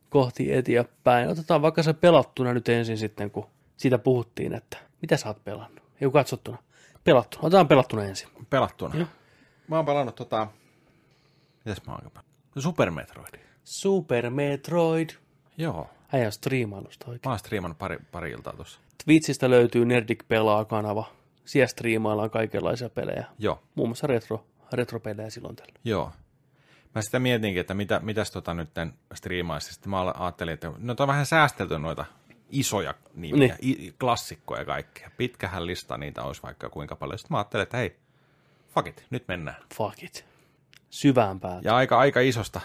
kohti 0.09 0.53
eteenpäin. 0.53 1.29
Otetaan 1.29 1.61
vaikka 1.61 1.83
se 1.83 1.93
pelattuna 1.93 2.53
nyt 2.53 2.69
ensin 2.69 2.97
sitten, 2.97 3.31
kun 3.31 3.45
siitä 3.77 3.97
puhuttiin, 3.97 4.53
että 4.53 4.77
mitä 5.01 5.17
sä 5.17 5.27
oot 5.27 5.43
pelannut. 5.43 5.83
Ei 6.01 6.11
katsottuna. 6.11 6.57
Pelattuna. 7.03 7.43
Otetaan 7.43 7.67
pelattuna 7.67 8.03
ensin. 8.03 8.29
Pelattuna. 8.49 8.95
Joo. 8.95 9.07
Mä 9.67 9.75
oon 9.75 9.85
pelannut 9.85 10.15
tota... 10.15 10.47
Mitäs 11.65 11.85
mä 11.87 11.93
oon 11.93 12.01
pelannut? 12.01 12.35
Super 12.59 12.91
Metroid. 12.91 13.39
Super 13.63 14.29
Metroid. 14.29 15.09
Joo. 15.57 15.89
Äijä 16.13 16.25
on 16.25 16.31
striimailusta 16.31 17.05
oikein. 17.07 17.21
Mä 17.25 17.31
oon 17.31 17.39
striimannut 17.39 17.77
pari, 17.77 17.97
pari 18.11 18.31
iltaa 18.31 18.53
tossa. 18.53 18.79
Twitchistä 19.05 19.49
löytyy 19.49 19.85
Nerdik 19.85 20.27
pelaa-kanava. 20.27 21.05
Siellä 21.45 21.67
striimaillaan 21.67 22.29
kaikenlaisia 22.29 22.89
pelejä. 22.89 23.25
Joo. 23.39 23.63
Muun 23.75 23.89
muassa 23.89 24.07
retro, 24.07 24.45
retropelejä 24.73 25.29
silloin 25.29 25.55
tällä. 25.55 25.73
Joo. 25.83 26.11
Mä 26.95 27.01
sitä 27.01 27.19
mietinkin, 27.19 27.61
että 27.61 27.73
mitä, 27.73 27.99
mitäs 27.99 28.31
tota 28.31 28.53
nyt 28.53 28.69
striimaisi. 29.13 29.73
Sitten 29.73 29.89
mä 29.89 30.01
ajattelin, 30.01 30.53
että 30.53 30.71
no 30.77 30.95
on 30.99 31.07
vähän 31.07 31.25
säästelty 31.25 31.79
noita 31.79 32.05
isoja 32.49 32.93
nimiä, 33.15 33.55
Niin. 33.61 33.77
niin. 33.79 33.93
klassikkoja 33.99 34.61
ja 34.61 34.65
kaikkea. 34.65 35.11
Pitkähän 35.17 35.65
lista 35.65 35.97
niitä 35.97 36.23
olisi 36.23 36.43
vaikka 36.43 36.69
kuinka 36.69 36.95
paljon. 36.95 37.19
Sitten 37.19 37.33
mä 37.35 37.37
ajattelin, 37.37 37.63
että 37.63 37.77
hei, 37.77 37.95
fuck 38.75 38.87
it, 38.87 39.05
nyt 39.09 39.27
mennään. 39.27 39.57
Fuck 39.75 40.03
it. 40.03 40.25
Syvään 40.89 41.39
päätä. 41.39 41.61
Ja 41.63 41.75
aika, 41.75 41.97
aika 41.99 42.19
isosta, 42.19 42.61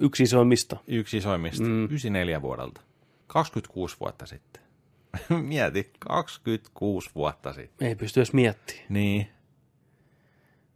Yksi 0.00 0.22
isoimmista. 0.22 0.76
yksi 0.86 1.16
isoimmista, 1.16 1.64
mm. 1.64 1.84
94 1.84 2.42
vuodelta. 2.42 2.80
26 3.26 3.96
vuotta 4.00 4.26
sitten. 4.26 4.62
Mieti, 5.48 5.90
26 5.98 7.10
vuotta 7.14 7.52
sitten. 7.52 7.88
Ei 7.88 7.94
pysty 7.94 8.20
edes 8.20 8.32
miettimään. 8.32 8.86
Niin, 8.88 9.28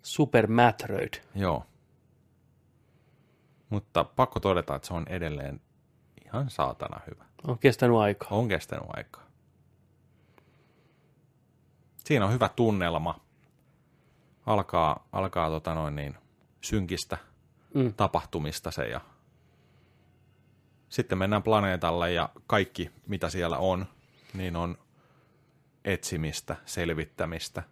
Super 0.02 0.46
Metroid. 0.46 1.14
joo. 1.34 1.66
Mutta 3.70 4.04
pakko 4.04 4.40
todeta, 4.40 4.74
että 4.76 4.88
se 4.88 4.94
on 4.94 5.06
edelleen 5.08 5.60
ihan 6.26 6.50
saatana 6.50 7.00
hyvä. 7.10 7.24
On 7.46 7.58
kestänyt 7.58 7.96
aikaa. 7.96 8.28
On 8.30 8.48
kestänyt 8.48 8.84
aikaa. 8.88 9.26
Siinä 12.04 12.24
on 12.26 12.32
hyvä 12.32 12.48
tunnelma. 12.48 13.20
Alkaa, 14.50 15.06
alkaa 15.12 15.50
tota 15.50 15.74
noin 15.74 15.96
niin, 15.96 16.16
synkistä 16.60 17.18
Mm. 17.74 17.94
tapahtumista 17.94 18.70
se 18.70 18.84
ja 18.88 19.00
sitten 20.88 21.18
mennään 21.18 21.42
planeetalle 21.42 22.12
ja 22.12 22.28
kaikki 22.46 22.90
mitä 23.06 23.28
siellä 23.28 23.58
on, 23.58 23.86
niin 24.34 24.56
on 24.56 24.78
etsimistä, 25.84 26.56
selvittämistä, 26.66 27.62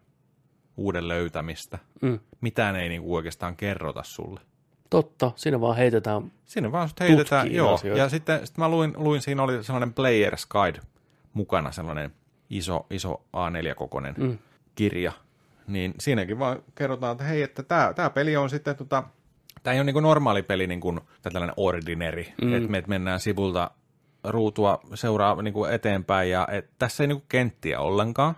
uuden 0.77 1.09
löytämistä. 1.09 1.79
Mm. 2.03 2.19
Mitään 2.41 2.77
ei 2.77 2.89
niinku 2.89 3.15
oikeastaan 3.15 3.57
kerrota 3.57 4.03
sulle. 4.03 4.41
Totta, 4.91 5.33
siinä 5.37 5.61
vaan 5.61 5.77
heitetään. 5.77 6.33
Sinne 6.45 6.73
vaan 6.73 6.89
sut 6.89 7.01
heitetään, 7.01 7.53
joo. 7.55 7.75
asioita. 7.75 8.03
Ja 8.03 8.09
sitten, 8.09 8.47
sitten 8.47 8.65
mä 8.65 8.69
luin, 8.69 8.93
luin, 8.97 9.21
siinä 9.23 9.43
oli 9.43 9.65
sellainen 9.65 9.95
Player's 9.95 10.47
Guide 10.51 10.81
mukana, 11.33 11.73
sellainen 11.73 12.15
iso, 12.51 12.87
iso 12.91 13.23
A4-kokoinen 13.37 14.15
Mm. 14.19 14.25
mm. 14.25 14.39
kirja. 14.75 15.13
Niin 15.69 15.95
siinäkin 16.01 16.39
vaan 16.39 16.63
kerrotaan, 16.75 17.13
että 17.13 17.25
hei, 17.25 17.43
että 17.43 17.63
tämä, 17.63 17.93
tämä 17.97 18.11
peli 18.11 18.37
on 18.37 18.51
sitten, 18.51 18.77
tota, 18.77 19.03
tämä 19.63 19.75
ei 19.75 19.81
ole 19.81 19.85
niin 19.85 19.95
kuin 19.95 20.03
normaali 20.03 20.43
peli, 20.43 20.67
niin 20.67 20.81
kuin 20.81 21.01
tai 21.23 21.33
tällainen 21.33 21.55
ordinary, 21.57 22.25
mm. 22.43 22.55
että 22.55 22.71
me 22.71 22.83
mennään 22.87 23.21
sivulta 23.21 23.71
ruutua 24.25 24.81
seuraa 24.95 25.43
niin 25.43 25.55
kuin 25.55 25.73
eteenpäin, 25.73 26.31
ja 26.31 26.49
et, 26.51 26.71
tässä 26.79 27.03
ei 27.03 27.07
niin 27.09 27.19
kuin 27.19 27.27
kenttiä 27.29 27.81
ollenkaan, 27.81 28.37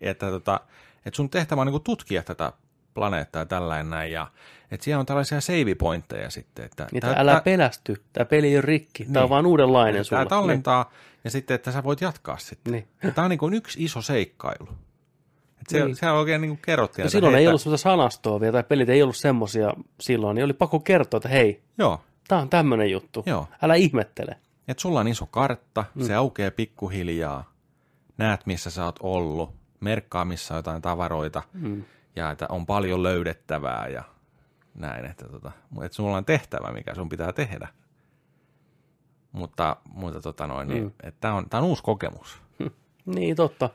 että 0.00 0.30
tota, 0.30 0.60
et 1.06 1.14
sun 1.14 1.30
tehtävä 1.30 1.60
on 1.60 1.66
niin 1.66 1.72
kuin 1.72 1.82
tutkia 1.84 2.22
tätä 2.22 2.52
planeettaa 2.94 3.42
ja 3.42 3.46
tällainen 3.46 3.90
näin, 3.90 4.12
ja 4.12 4.26
että 4.70 4.84
siellä 4.84 5.00
on 5.00 5.06
tällaisia 5.06 5.40
save 5.40 5.74
pointteja 5.74 6.30
sitten. 6.30 6.64
Että 6.64 6.86
Niin, 6.92 7.00
tää- 7.00 7.14
älä 7.16 7.32
tää- 7.32 7.40
pelästy. 7.40 8.02
Tämä 8.12 8.24
peli 8.24 8.46
ei 8.48 8.56
ole 8.56 8.62
rikki. 8.62 9.04
Tämä 9.04 9.18
on 9.18 9.22
Niin. 9.22 9.30
vaan 9.30 9.46
uudenlainen 9.46 9.94
Tämä 9.94 10.20
sulla. 10.20 10.26
tallentaa, 10.26 10.90
ja 11.24 11.30
sitten, 11.30 11.54
että 11.54 11.72
sä 11.72 11.84
voit 11.84 12.00
jatkaa 12.00 12.38
sitten. 12.38 12.72
Niin. 12.72 12.88
Ja 13.02 13.10
Tämä 13.10 13.24
on 13.24 13.30
niin 13.30 13.38
kuin 13.38 13.54
yksi 13.54 13.84
iso 13.84 14.02
seikkailu. 14.02 14.68
Et 15.70 15.72
siellä, 15.72 15.86
Niin. 15.86 15.96
siellä 15.96 16.18
oikein 16.18 16.40
niin 16.40 16.58
kerrottiin. 16.58 17.02
Ja 17.02 17.06
että 17.06 17.12
silloin 17.12 17.34
hei, 17.34 17.42
ei 17.42 17.48
ollut 17.48 17.60
sellaista 17.60 17.90
sanastoa 17.90 18.40
vielä, 18.40 18.52
tai 18.52 18.62
pelit 18.64 18.88
ei 18.88 19.02
ollut 19.02 19.16
semmosia 19.16 19.72
silloin, 20.00 20.34
niin 20.34 20.44
oli 20.44 20.52
pakko 20.52 20.80
kertoa, 20.80 21.18
että 21.18 21.28
hei, 21.28 21.62
Joo, 21.78 22.00
tämä 22.28 22.40
on 22.40 22.48
tämmöinen 22.50 22.90
juttu. 22.90 23.22
Joo. 23.26 23.46
Älä 23.62 23.74
ihmettele. 23.74 24.36
että 24.68 24.80
sulla 24.80 25.00
on 25.00 25.08
iso 25.08 25.26
kartta, 25.26 25.84
mm. 25.94 26.04
se 26.04 26.14
aukeaa 26.14 26.50
pikkuhiljaa, 26.50 27.52
näet 28.18 28.46
missä 28.46 28.70
sä 28.70 28.84
oot 28.84 28.96
ollut, 29.02 29.54
merkkaa 29.80 30.24
missä 30.24 30.54
on 30.54 30.58
jotain 30.58 30.82
tavaroita, 30.82 31.42
mm. 31.52 31.84
ja 32.16 32.30
että 32.30 32.46
on 32.48 32.66
paljon 32.66 33.02
löydettävää 33.02 33.88
ja 33.88 34.02
näin, 34.74 35.04
että, 35.04 35.28
tota, 35.28 35.52
että 35.84 35.96
sulla 35.96 36.16
on 36.16 36.24
tehtävä, 36.24 36.72
mikä 36.72 36.94
sun 36.94 37.08
pitää 37.08 37.32
tehdä. 37.32 37.68
Mutta, 39.32 39.76
mutta 39.94 40.20
tota 40.20 40.46
noin, 40.46 40.68
niin, 40.68 40.82
Mm. 40.82 40.90
että 41.02 41.20
tämä 41.20 41.34
on, 41.34 41.50
tää 41.50 41.60
on 41.60 41.66
uusi 41.66 41.82
kokemus. 41.82 42.38
Niin, 43.06 43.36
totta. 43.36 43.70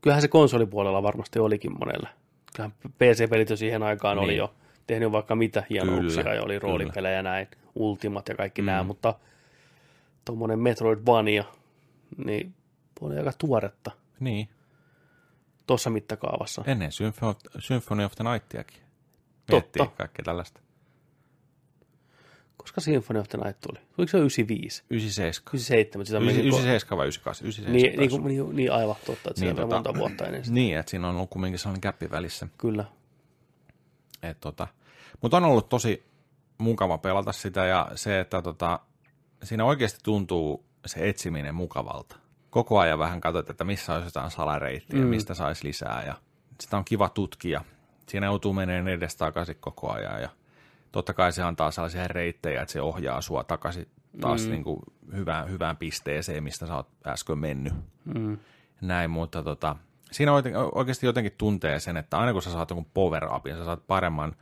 Kyllähän 0.00 0.22
se 0.22 0.28
konsolipuolella 0.28 1.02
varmasti 1.02 1.38
olikin 1.38 1.78
monelle. 1.78 2.08
Kyllähän 2.56 2.74
PC-pelit 2.98 3.50
jo 3.50 3.56
siihen 3.56 3.82
aikaan 3.82 4.16
niin. 4.16 4.24
oli 4.24 4.36
jo 4.36 4.54
tehnyt 4.86 5.12
vaikka 5.12 5.34
mitä 5.34 5.62
hienouksia 5.70 6.22
Kyllä, 6.22 6.36
ja 6.36 6.42
oli 6.42 6.58
roolipelejä 6.58 7.16
ja 7.16 7.22
näin, 7.22 7.48
Ultimat 7.74 8.28
ja 8.28 8.34
kaikki 8.34 8.62
mm. 8.62 8.66
nämä, 8.66 8.82
mutta 8.82 9.14
tuommoinen 10.24 10.58
Metroidvania, 10.58 11.44
niin 12.24 12.54
oli 13.00 13.18
aika 13.18 13.32
tuoretta 13.38 13.90
Niin, 14.20 14.48
tuossa 15.66 15.90
mittakaavassa. 15.90 16.64
ennen 16.66 16.92
Symphony 17.58 18.04
of, 18.04 18.12
the 18.12 18.24
Nightiakin. 18.24 18.80
Totta. 19.50 19.78
Miettii 19.78 19.96
kaikkea 19.96 20.24
tällaista. 20.24 20.60
Koska 22.62 22.80
Symphony 22.80 23.20
of 23.20 23.28
the 23.28 23.38
Night 23.38 23.60
tuli? 23.60 23.78
Tuliko 23.96 24.10
se 24.10 24.18
95? 24.18 24.82
97. 24.90 25.48
97, 25.54 26.06
sitä 26.06 26.20
meni- 26.20 26.32
97 26.32 26.98
vai 26.98 27.06
98? 27.06 27.44
97 27.46 27.72
Niin, 27.72 28.24
niin, 28.24 28.46
niin, 28.46 28.56
niin 28.56 28.72
aivan 28.72 28.96
totta, 29.06 29.30
että 29.30 29.40
Niin, 29.44 29.56
tota- 29.56 29.74
monta 29.74 29.94
vuotta 29.94 30.26
ennen 30.26 30.44
sitä. 30.44 30.54
Niin, 30.54 30.78
että 30.78 30.90
siinä 30.90 31.08
on 31.08 31.16
ollut 31.16 31.30
kumminkin 31.30 31.58
sellainen 31.58 31.80
käppi 31.80 32.10
välissä. 32.10 32.48
Kyllä. 32.58 32.84
Et 34.22 34.40
tota, 34.40 34.68
mutta 35.22 35.36
on 35.36 35.44
ollut 35.44 35.68
tosi 35.68 36.02
mukava 36.58 36.98
pelata 36.98 37.32
sitä 37.32 37.64
ja 37.64 37.88
se, 37.94 38.20
että 38.20 38.42
tota, 38.42 38.80
siinä 39.42 39.64
oikeasti 39.64 39.98
tuntuu 40.02 40.64
se 40.86 41.08
etsiminen 41.08 41.54
mukavalta. 41.54 42.16
Koko 42.50 42.78
ajan 42.78 42.98
vähän 42.98 43.20
katsot, 43.20 43.50
että 43.50 43.64
missä 43.64 43.94
olisi 43.94 44.06
jotain 44.06 44.30
salareittiä, 44.30 45.00
mm. 45.00 45.06
mistä 45.06 45.34
saisi 45.34 45.64
lisää 45.66 46.02
ja 46.06 46.14
sitä 46.60 46.76
on 46.76 46.84
kiva 46.84 47.08
tutkia. 47.08 47.64
Siinä 48.08 48.26
joutuu 48.26 48.52
menemään 48.52 48.88
edes 48.88 49.16
takaisin 49.16 49.56
koko 49.60 49.92
ajan 49.92 50.22
ja 50.22 50.28
totta 50.92 51.14
kai 51.14 51.32
se 51.32 51.42
antaa 51.42 51.70
sellaisia 51.70 52.08
reittejä, 52.08 52.62
että 52.62 52.72
se 52.72 52.80
ohjaa 52.80 53.20
sua 53.20 53.44
takaisin 53.44 53.88
taas 54.20 54.44
mm. 54.44 54.50
niin 54.50 54.64
kuin 54.64 54.80
hyvään, 55.14 55.50
hyvään 55.50 55.76
pisteeseen, 55.76 56.44
mistä 56.44 56.66
sä 56.66 56.76
oot 56.76 56.88
äsken 57.06 57.38
mennyt. 57.38 57.72
Mm. 58.04 58.38
Näin, 58.80 59.10
mutta 59.10 59.42
tota, 59.42 59.76
siinä 60.10 60.32
oikeasti 60.74 61.06
jotenkin 61.06 61.34
tuntee 61.38 61.80
sen, 61.80 61.96
että 61.96 62.18
aina 62.18 62.32
kun 62.32 62.42
sä 62.42 62.50
saat 62.50 62.70
jonkun 62.70 62.90
power 62.94 63.34
upin, 63.34 63.56
sä 63.56 63.64
saat 63.64 63.86
paremman 63.86 64.36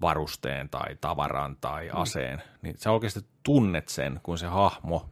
varusteen 0.00 0.68
tai 0.68 0.96
tavaran 1.00 1.56
tai 1.60 1.90
aseen, 1.92 2.42
niin 2.62 2.74
sä 2.78 2.92
oikeasti 2.92 3.20
tunnet 3.42 3.88
sen, 3.88 4.20
kun 4.22 4.38
se 4.38 4.46
hahmo 4.46 5.08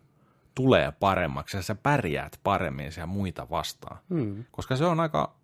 tulee 0.54 0.92
paremmaksi 0.92 1.56
ja 1.56 1.62
sä 1.62 1.74
pärjäät 1.74 2.40
paremmin 2.42 2.92
siellä 2.92 3.06
muita 3.06 3.50
vastaan. 3.50 3.98
Mm. 4.08 4.44
Koska 4.50 4.76
se 4.76 4.84
on 4.84 5.00
aika, 5.00 5.34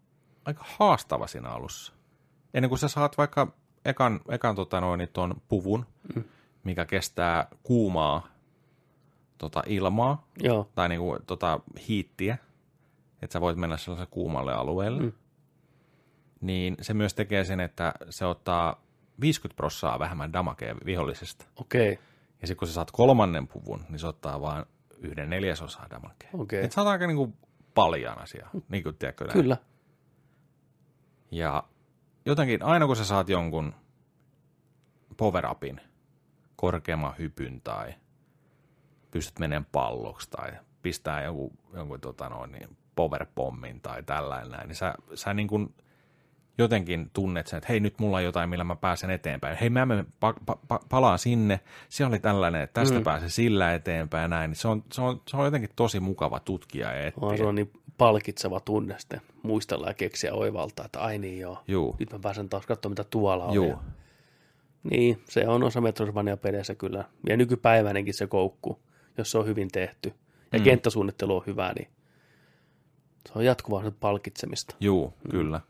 aika 0.44 0.64
haastava 0.78 1.26
siinä 1.26 1.48
alussa. 1.48 1.92
Ennen 2.54 2.68
kuin 2.68 2.78
sä 2.78 2.88
saat 2.88 3.18
vaikka 3.18 3.52
ekan, 3.84 4.20
ekan 4.28 4.56
tota 4.56 4.80
noin, 4.80 5.08
ton 5.12 5.34
puvun, 5.48 5.86
mm. 6.14 6.24
mikä 6.64 6.84
kestää 6.84 7.46
kuumaa 7.62 8.28
tota 9.38 9.62
ilmaa, 9.66 10.28
Joo, 10.42 10.70
tai 10.74 10.88
niinku 10.88 11.18
tota 11.26 11.60
hiittiä, 11.88 12.38
että 13.22 13.32
sä 13.32 13.40
voit 13.40 13.56
mennä 13.56 13.76
sellaiselle 13.76 14.10
kuumalle 14.10 14.52
alueelle, 14.52 15.02
Mm. 15.02 15.12
niin 16.40 16.76
se 16.80 16.94
myös 16.94 17.14
tekee 17.14 17.44
sen, 17.44 17.60
että 17.60 17.92
se 18.10 18.24
ottaa 18.26 18.82
50 19.20 19.56
prossaa 19.56 19.98
vähemmän 19.98 20.32
damakea 20.32 20.74
vihollisesta. 20.84 21.44
okei. 21.56 21.92
Okay. 21.92 22.04
Ja 22.40 22.46
sitten 22.46 22.58
kun 22.58 22.68
sä 22.68 22.74
saat 22.74 22.90
kolmannen 22.90 23.48
puvun, 23.48 23.84
niin 23.88 23.98
se 23.98 24.06
ottaa 24.06 24.40
vain 24.40 24.64
yhden 24.98 25.30
neljäsosaa 25.30 25.86
damakea. 25.90 26.30
Okei. 26.32 26.64
Et 26.64 26.72
sä 26.72 26.80
oot 26.80 26.88
aika 26.88 27.06
niinku 27.06 27.32
paljon 27.74 28.18
asia, 28.18 28.48
niin 28.68 28.82
kuin 28.82 28.96
tiedätkö 28.96 29.24
näin. 29.24 29.32
Kyllä. 29.40 29.56
Ja 31.30 31.62
jotenkin 32.30 32.62
aina 32.62 32.86
kun 32.86 32.96
sä 32.96 33.04
saat 33.04 33.28
jonkun 33.28 33.74
power 35.16 35.46
upin, 35.50 35.80
korkeamman 36.56 37.14
hypyn 37.18 37.60
tai 37.60 37.94
pystyt 39.10 39.38
menemään 39.38 39.66
palloksi 39.72 40.30
tai 40.30 40.52
pistää 40.82 41.22
jonkun, 41.22 41.50
jonkun 41.72 42.00
tota 42.00 42.28
noin, 42.28 42.52
niin 42.52 42.76
powerpommin 42.96 43.80
tai 43.80 44.02
tällainen 44.02 44.50
näin, 44.50 44.68
niin 44.68 44.76
sä, 44.76 44.94
sä 45.14 45.34
niin 45.34 45.48
kuin 45.48 45.74
jotenkin 46.58 47.10
tunnet 47.12 47.46
sen, 47.46 47.56
että 47.56 47.66
hei 47.68 47.80
nyt 47.80 47.98
mulla 47.98 48.16
on 48.16 48.24
jotain, 48.24 48.50
millä 48.50 48.64
mä 48.64 48.76
pääsen 48.76 49.10
eteenpäin. 49.10 49.56
Hei 49.56 49.70
mä 49.70 49.86
menen, 49.86 50.06
pa, 50.20 50.34
pa, 50.46 50.56
pa, 50.68 50.80
palaan 50.88 51.18
sinne, 51.18 51.60
se 51.88 52.06
oli 52.06 52.18
tällainen, 52.18 52.62
että 52.62 52.80
tästä 52.80 52.98
mm. 52.98 53.04
pääsee 53.04 53.28
sillä 53.28 53.74
eteenpäin 53.74 54.22
ja 54.22 54.28
näin. 54.28 54.54
Se, 54.54 54.68
on, 54.68 54.84
se, 54.92 55.02
on, 55.02 55.22
se 55.28 55.36
on 55.36 55.44
jotenkin 55.44 55.70
tosi 55.76 56.00
mukava 56.00 56.40
tutkia 56.40 56.92
ja 56.92 57.06
etsiä. 57.06 57.36
Se 57.36 57.44
on 57.44 57.54
niin 57.54 57.72
palkitseva 58.00 58.60
tunne 58.60 58.98
sitten 58.98 59.20
muistella 59.42 59.86
ja 59.88 59.94
keksiä 59.94 60.34
oivaltaa, 60.34 60.84
että 60.84 61.00
ai 61.00 61.18
niin 61.18 61.38
joo, 61.40 61.62
Juu. 61.68 61.96
nyt 61.98 62.12
mä 62.12 62.18
pääsen 62.18 62.48
taas 62.48 62.66
katsomaan, 62.66 62.92
mitä 62.92 63.04
tuolla 63.10 63.44
on. 63.44 63.54
Juu. 63.54 63.68
Ja- 63.68 63.78
Niin, 64.90 65.22
se 65.28 65.48
on 65.48 65.62
osa 65.62 65.80
Metroidvania-peleissä 65.80 66.74
kyllä. 66.74 67.04
Ja 67.28 67.36
nykypäivänenkin 67.36 68.14
se 68.14 68.26
koukku, 68.26 68.80
jos 69.18 69.30
se 69.30 69.38
on 69.38 69.46
hyvin 69.46 69.68
tehty. 69.68 70.14
Ja 70.52 70.58
mm. 70.58 70.64
kenttäsuunnittelu 70.64 71.36
on 71.36 71.42
hyvä, 71.46 71.72
niin 71.72 71.88
se 73.26 73.32
on 73.34 73.44
jatkuvaa 73.44 73.82
se 73.82 73.90
palkitsemista. 73.90 74.76
Juu, 74.80 75.14
mm. 75.24 75.30
kyllä. 75.30 75.60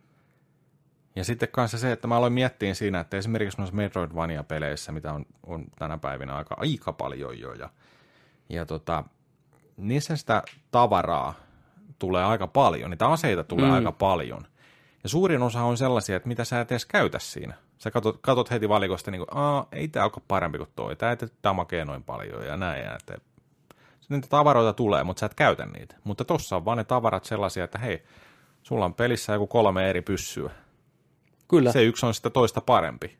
Ja 1.16 1.24
sitten 1.24 1.48
kanssa 1.52 1.78
se, 1.78 1.92
että 1.92 2.08
mä 2.08 2.16
aloin 2.16 2.32
miettiä 2.32 2.74
siinä, 2.74 3.00
että 3.00 3.16
esimerkiksi 3.16 3.58
noissa 3.58 3.76
Metroidvania-peleissä, 3.76 4.92
mitä 4.92 5.12
on, 5.12 5.26
on 5.46 5.64
tänä 5.78 5.98
päivinä 5.98 6.34
aika, 6.34 6.54
aika 6.58 6.92
paljon 6.92 7.38
jo, 7.38 7.52
ja, 7.52 7.70
ja 8.48 8.66
tota, 8.66 9.04
niissä 9.76 10.16
sitä 10.16 10.42
tavaraa 10.70 11.34
tulee 12.00 12.24
aika 12.24 12.46
paljon, 12.46 12.90
niitä 12.90 13.08
aseita 13.08 13.44
tulee 13.44 13.66
mm. 13.66 13.72
aika 13.72 13.92
paljon. 13.92 14.46
Ja 15.02 15.08
suurin 15.08 15.42
osa 15.42 15.62
on 15.62 15.76
sellaisia, 15.76 16.16
että 16.16 16.28
mitä 16.28 16.44
sä 16.44 16.60
et 16.60 16.72
edes 16.72 16.86
käytä 16.86 17.18
siinä. 17.18 17.54
Sä 17.78 17.90
katot, 17.90 18.18
katot 18.20 18.50
heti 18.50 18.68
valikosta, 18.68 19.10
niin 19.10 19.26
kuin, 19.26 19.38
Aa, 19.38 19.66
ei 19.72 19.88
tämä 19.88 20.04
olekaan 20.04 20.24
parempi 20.28 20.58
kuin 20.58 20.70
toi, 20.76 20.96
tämä 20.96 21.12
ei 21.12 21.28
damakea 21.44 21.84
noin 21.84 22.02
paljon 22.02 22.46
ja 22.46 22.56
näin. 22.56 22.84
Ja 22.84 22.94
että 22.94 23.18
niitä 24.08 24.28
tavaroita 24.28 24.72
tulee, 24.72 25.04
mutta 25.04 25.20
sä 25.20 25.26
et 25.26 25.34
käytä 25.34 25.66
niitä. 25.66 25.96
Mutta 26.04 26.24
tossa 26.24 26.56
on 26.56 26.64
vaan 26.64 26.78
ne 26.78 26.84
tavarat 26.84 27.24
sellaisia, 27.24 27.64
että 27.64 27.78
hei, 27.78 28.02
sulla 28.62 28.84
on 28.84 28.94
pelissä 28.94 29.32
joku 29.32 29.46
kolme 29.46 29.90
eri 29.90 30.02
pyssyä. 30.02 30.50
Kyllä, 31.48 31.72
Se 31.72 31.82
yksi 31.82 32.06
on 32.06 32.14
sitä 32.14 32.30
toista 32.30 32.60
parempi. 32.60 33.16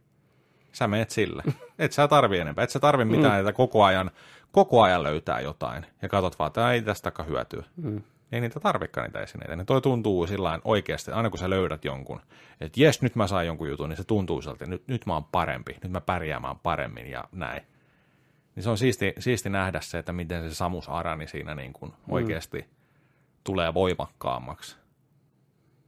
Sä 0.72 0.88
meet 0.88 1.10
sillä. 1.10 1.42
Et 1.78 1.92
sä 1.92 2.08
tarvi 2.08 2.38
enempää. 2.38 2.64
Et 2.64 2.70
sä 2.70 2.80
tarvi 2.80 3.04
mitään, 3.04 3.32
mm. 3.32 3.40
että 3.40 3.52
koko 3.52 3.84
ajan, 3.84 4.10
koko 4.52 4.82
ajan 4.82 5.02
löytää 5.02 5.40
jotain. 5.40 5.86
Ja 6.02 6.08
katsot 6.08 6.38
vaan, 6.38 6.46
että 6.46 6.72
ei 6.72 6.82
tästäkään 6.82 7.28
hyötyä. 7.28 7.64
Mm. 7.76 8.02
Ei 8.32 8.40
niitä 8.40 8.60
tarvikaan 8.60 9.06
niitä 9.06 9.20
esineitä. 9.20 9.56
Niin 9.56 9.66
toi 9.66 9.80
tuntuu 9.80 10.26
sillä 10.26 10.60
oikeasti, 10.64 11.10
aina 11.10 11.30
kun 11.30 11.38
sä 11.38 11.50
löydät 11.50 11.84
jonkun, 11.84 12.20
että 12.60 12.80
jes, 12.80 13.02
nyt 13.02 13.16
mä 13.16 13.26
saan 13.26 13.46
jonkun 13.46 13.68
jutun, 13.68 13.88
niin 13.88 13.96
se 13.96 14.04
tuntuu 14.04 14.42
sieltä, 14.42 14.64
että 14.64 14.70
nyt, 14.70 14.88
nyt 14.88 15.06
mä 15.06 15.14
oon 15.14 15.24
parempi, 15.24 15.76
nyt 15.82 15.92
mä 15.92 16.00
pärjäämään 16.00 16.58
paremmin 16.58 17.10
ja 17.10 17.24
näin. 17.32 17.62
Niin 18.54 18.62
se 18.64 18.70
on 18.70 18.78
siisti, 18.78 19.12
siisti 19.18 19.48
nähdä 19.48 19.80
se, 19.80 19.98
että 19.98 20.12
miten 20.12 20.48
se 20.48 20.54
Samus 20.54 20.88
Arani 20.88 21.26
siinä 21.26 21.54
niin 21.54 21.72
kuin 21.72 21.92
oikeasti 22.08 22.66
tulee 23.44 23.74
voimakkaammaksi. 23.74 24.76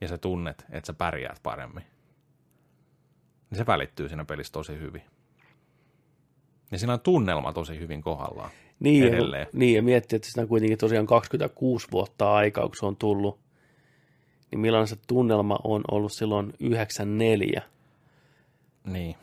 Ja 0.01 0.09
sä 0.09 0.19
tunnet, 0.19 0.65
että 0.71 0.87
sä 0.87 0.93
pärjäät 0.93 1.41
paremmin. 1.43 1.85
Niin 3.51 3.59
se 3.59 3.67
välittyy 3.67 4.09
siinä 4.09 4.25
pelissä 4.25 4.53
tosi 4.53 4.79
hyvin. 4.79 5.03
Ja 6.71 6.79
siinä 6.79 6.93
on 6.93 7.01
tunnelma 7.01 7.53
tosi 7.53 7.79
hyvin 7.79 8.03
kohdallaan. 8.03 8.51
Niin, 8.83 9.05
edelleen. 9.15 9.41
ja, 9.43 9.47
niin, 9.59 9.75
ja 9.77 9.83
miettii, 9.83 10.17
että 10.17 10.29
sitä 10.29 10.41
on 10.41 10.49
kuitenkin 10.49 10.79
tosiaan 10.79 11.07
26 11.07 11.87
vuotta 11.93 12.35
aikaa, 12.35 12.67
kun 12.67 12.77
se 12.77 12.87
on 12.87 12.97
tullut. 12.97 13.39
Niin 14.51 14.61
millainen 14.61 14.89
se 14.89 14.97
tunnelma 15.07 15.59
on 15.65 15.83
ollut 15.91 16.13
silloin 16.13 16.53
94. 16.61 17.63
Niin. 18.87 19.17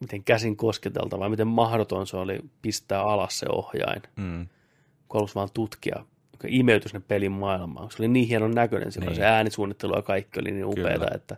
Miten 0.00 0.24
käsin 0.24 0.56
kosketeltavaa, 0.56 1.28
miten 1.28 1.46
mahdoton 1.46 2.06
se 2.06 2.16
oli 2.16 2.38
pistää 2.62 3.02
alas 3.02 3.38
se 3.38 3.46
ohjain. 3.52 4.02
Mm. 4.16 4.46
kun 5.08 5.18
halusi 5.18 5.34
vaan 5.34 5.48
tutkia, 5.54 5.96
joka 6.32 6.48
imeytyi 6.50 6.88
sinne 6.88 7.04
pelin 7.08 7.32
maailmaan. 7.32 7.90
Se 7.90 7.96
oli 8.02 8.08
niin 8.08 8.28
hienon 8.28 8.50
näköinen 8.50 8.92
silloin, 8.92 9.08
Niin. 9.08 9.16
se 9.16 9.24
äänisuunnittelu 9.26 9.96
ja 9.96 10.02
kaikki 10.02 10.40
oli 10.40 10.50
niin 10.50 10.64
upeata, 10.64 11.06
että 11.14 11.36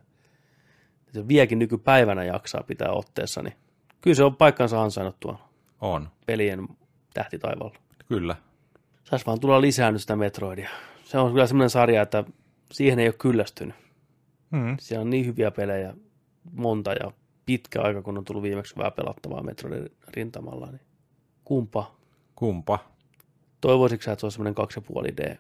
se 1.13 1.29
vieläkin 1.29 1.59
nykypäivänä 1.59 2.25
jaksaa 2.25 2.63
pitää 2.67 2.91
otteessa, 2.91 3.43
niin 3.43 3.55
kyllä 4.01 4.15
se 4.15 4.25
on 4.25 4.37
paikkansa 4.37 4.83
ansainnut 4.83 5.21
tuolla 5.21 5.49
On. 5.81 6.09
pelien 6.27 6.69
tähtitaivaalla. 7.19 7.79
Kyllä. 8.09 8.37
Saisi 9.05 9.27
vaan 9.27 9.41
tulla 9.41 9.61
lisää 9.61 9.93
nyt 9.93 10.01
sitä 10.01 10.17
Metroidia. 10.17 10.71
Se 11.05 11.19
on 11.19 11.33
kyllä 11.33 11.47
semmoinen 11.47 11.71
sarja, 11.71 12.03
että 12.03 12.25
siihen 12.73 12.99
ei 12.99 13.09
ole 13.09 13.15
kyllästynyt. 13.19 13.77
Mm. 14.51 14.77
Siellä 14.81 15.03
on 15.03 15.11
niin 15.11 15.27
hyviä 15.27 15.51
pelejä, 15.51 15.95
monta 16.53 16.93
ja 16.93 17.13
pitkä 17.47 17.83
aika, 17.83 18.03
kun 18.03 18.19
on 18.19 18.25
tullut 18.25 18.43
viimeksi 18.43 18.77
hyvää 18.77 18.91
pelattavaa 18.91 19.43
Metroidin 19.43 19.93
rintamalla, 20.09 20.67
niin 20.67 20.81
kumpa 21.45 21.99
Kumpa? 22.39 22.79
Toivoisitko 23.61 24.03
sä, 24.03 24.13
että 24.13 24.21
se 24.21 24.27
on 24.27 24.33
semmoinen 24.33 24.55
2,5D 24.55 25.37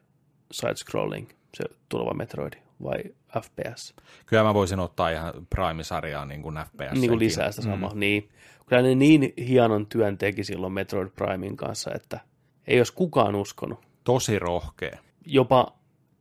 side-scrolling, 0.55 1.27
se 1.55 1.65
tuleva 1.89 2.15
Metroid, 2.15 2.53
vai 2.83 2.99
FPS? 3.43 3.95
Kyllä 4.27 4.43
mä 4.43 4.55
voisin 4.55 4.81
ottaa 4.81 5.11
ihan 5.11 5.33
Prime-sarjaa 5.51 6.25
niin 6.25 6.43
kuin 6.43 6.57
FPS. 6.57 7.01
Niin 7.01 7.09
kuin 7.09 7.19
lisää 7.19 7.51
sitä 7.51 7.63
samaa. 7.63 7.95
Mm. 7.95 8.01
Niin. 8.01 8.29
Kyllä 8.69 8.82
ne 8.82 8.95
niin 8.95 9.32
hienon 9.39 9.86
työn 9.86 10.19
teki 10.19 10.45
silloin 10.45 10.73
Metroid 10.73 11.09
Primein 11.09 11.57
kanssa, 11.57 11.90
että 11.95 12.20
ei 12.66 12.81
olisi 12.81 12.93
kukaan 12.93 13.35
uskonut. 13.35 13.78
Tosi 14.05 14.39
rohkea. 14.39 14.99
Jopa 15.27 15.73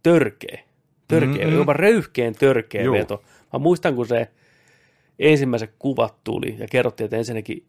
törkeä. 0.04 0.60
Törkeä, 1.08 1.46
Mm-mm. 1.46 1.58
jopa 1.58 1.74
röyhkeen 1.74 2.36
törkeä 2.36 2.84
Juu. 2.84 2.94
veto. 2.96 3.24
Mä 3.54 3.60
muistan, 3.60 3.96
kun 3.96 4.08
se 4.08 4.32
ensimmäiset 5.20 5.74
kuvat 5.80 6.24
tuli 6.24 6.56
ja 6.60 6.68
kerrottiin, 6.72 7.06
että 7.06 7.18
ensinnäkin 7.18 7.66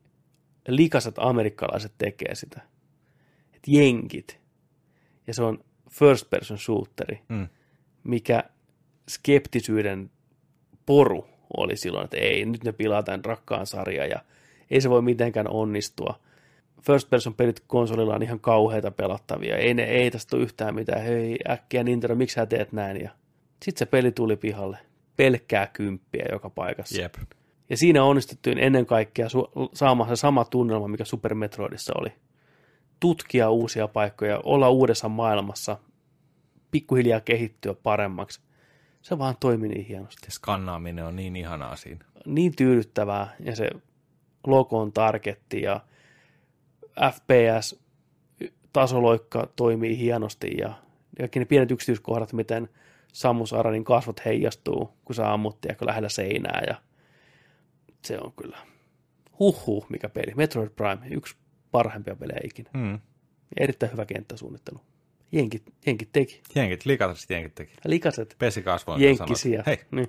likaset 0.69 1.15
amerikkalaiset 1.19 1.93
tekee 1.99 2.35
sitä. 2.35 2.61
Että 3.55 3.71
jenkit. 3.71 4.41
Ja 5.27 5.35
se 5.35 5.43
on 5.43 5.65
first 5.91 6.31
person 6.31 6.59
shooteri. 6.59 7.21
Mm. 7.29 7.49
mikä 8.05 8.45
skeptisyyden 9.09 10.11
poru 10.87 11.27
oli 11.57 11.77
silloin, 11.77 12.05
että 12.05 12.17
ei, 12.17 12.45
nyt 12.45 12.65
ne 12.65 12.73
pilaa 12.73 13.03
tämän 13.03 13.25
rakkaan 13.25 13.67
sarjan 13.67 14.11
ja 14.11 14.19
ei 14.71 14.81
se 14.81 14.91
voi 14.91 15.03
mitenkään 15.03 15.51
onnistua. 15.51 16.21
First 16.83 17.11
person 17.11 17.35
pelit 17.35 17.61
konsolilla 17.67 18.15
on 18.15 18.23
ihan 18.23 18.41
kauheita 18.41 18.91
pelattavia, 18.91 19.57
ei, 19.57 19.75
ne, 19.75 19.83
ei 19.85 20.11
tästä 20.11 20.37
ole 20.37 20.45
yhtään 20.45 20.75
mitään, 20.75 21.03
hei 21.03 21.39
äkkiä 21.51 21.85
Nintendo, 21.85 22.15
miksi 22.15 22.35
sä 22.35 22.47
teet 22.47 22.73
näin? 22.73 23.01
Ja 23.01 23.11
sitten 23.65 23.79
se 23.79 23.91
peli 23.91 24.13
tuli 24.13 24.37
pihalle, 24.37 24.79
pelkkää 25.17 25.67
kymppiä 25.67 26.27
joka 26.33 26.51
paikassa. 26.51 27.01
Jep. 27.01 27.15
Ja 27.71 27.77
siinä 27.77 28.05
onnistuttiin 28.05 28.59
ennen 28.59 28.87
kaikkea 28.87 29.27
su- 29.27 29.69
saamaan 29.75 30.09
se 30.09 30.17
sama 30.17 30.45
tunnelma, 30.45 30.89
mikä 30.89 31.05
Super 31.05 31.35
Metroidissa 31.35 31.93
oli. 32.01 32.13
Tutkia 33.01 33.51
uusia 33.51 33.89
paikkoja, 33.89 34.41
olla 34.43 34.71
uudessa 34.71 35.09
maailmassa, 35.09 35.79
pikkuhiljaa 36.71 37.21
kehittyä 37.21 37.75
paremmaksi. 37.75 38.41
Se 39.03 39.19
vaan 39.19 39.35
toimi 39.41 39.69
niin 39.69 39.87
hienosti. 39.87 40.27
Se 40.27 40.31
skannaaminen 40.31 41.05
on 41.05 41.17
niin 41.17 41.37
ihanaa 41.37 41.77
siinä. 41.77 42.05
Niin 42.27 42.57
tyydyttävää 42.57 43.35
ja 43.41 43.57
se 43.57 43.71
logo 44.47 44.79
on 44.81 44.93
targetti 44.93 45.63
ja 45.63 45.81
FPS 47.13 47.81
tasoloikka 48.73 49.49
toimii 49.57 49.99
hienosti 49.99 50.51
ja 50.61 50.75
kaikki 51.19 51.39
ne 51.39 51.45
pienet 51.45 51.71
yksityiskohdat, 51.71 52.33
miten 52.33 52.69
Samus 53.13 53.53
Aranin 53.53 53.85
kasvot 53.85 54.25
heijastuu, 54.25 54.93
kun 55.05 55.15
sä 55.15 55.33
ammut 55.33 55.61
tiedätkö, 55.61 55.87
lähellä 55.87 56.09
seinää 56.09 56.63
ja 56.67 56.75
se 58.05 58.19
on 58.19 58.33
kyllä 58.33 58.59
huhhuh, 59.39 59.87
mikä 59.89 60.09
peli. 60.09 60.35
Metroid 60.37 60.71
Prime, 60.71 61.07
yksi 61.11 61.37
parhaimpia 61.71 62.17
pelejä 62.17 62.41
ikinä. 62.45 62.71
Mm. 62.75 62.93
Ja 62.93 63.61
erittäin 63.65 63.93
hyvä 63.93 64.05
kenttäsuunnittelu. 64.05 64.81
Jenkit, 65.33 65.63
jenkit 65.87 66.09
teki. 66.13 66.41
Jenkit, 66.55 66.87
likaset 66.87 67.31
jenkit 67.31 67.55
teki. 67.55 67.73
Likaset 67.85 68.37
Pesi 68.39 68.63
kasvoin. 68.63 69.03
jenkkisiä. 69.03 69.63
Hei, 69.67 69.79
Niin, 69.91 70.09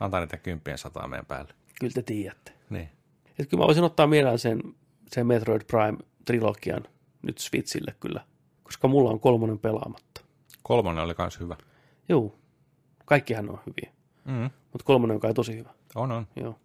antaa 0.00 0.20
niitä 0.20 0.36
kymppien 0.36 0.78
sataa 0.78 1.08
meidän 1.08 1.26
päälle. 1.26 1.54
kyllä 1.80 1.92
te 1.94 2.02
tiedätte. 2.02 2.52
Niin. 2.70 2.88
Et 3.38 3.48
kyllä 3.48 3.62
mä 3.62 3.66
voisin 3.66 3.84
ottaa 3.84 4.06
mielellään 4.06 4.38
sen, 4.38 4.60
sen 5.12 5.26
Metroid 5.26 5.62
Prime-trilogian 5.62 6.84
nyt 7.22 7.38
Switchille 7.38 7.94
kyllä, 8.00 8.24
koska 8.62 8.88
mulla 8.88 9.10
on 9.10 9.20
kolmonen 9.20 9.58
pelaamatta. 9.58 10.20
Kolmonen 10.62 11.04
oli 11.04 11.14
kans 11.14 11.40
hyvä. 11.40 11.56
Joo, 12.08 12.38
kaikkihan 13.04 13.50
on 13.50 13.60
hyviä, 13.66 13.92
Mm. 14.24 14.50
mutta 14.72 14.84
kolmonen 14.84 15.14
on 15.14 15.20
kai 15.20 15.34
tosi 15.34 15.56
hyvä. 15.56 15.70
On, 15.94 16.12
on. 16.12 16.26
Joo, 16.36 16.58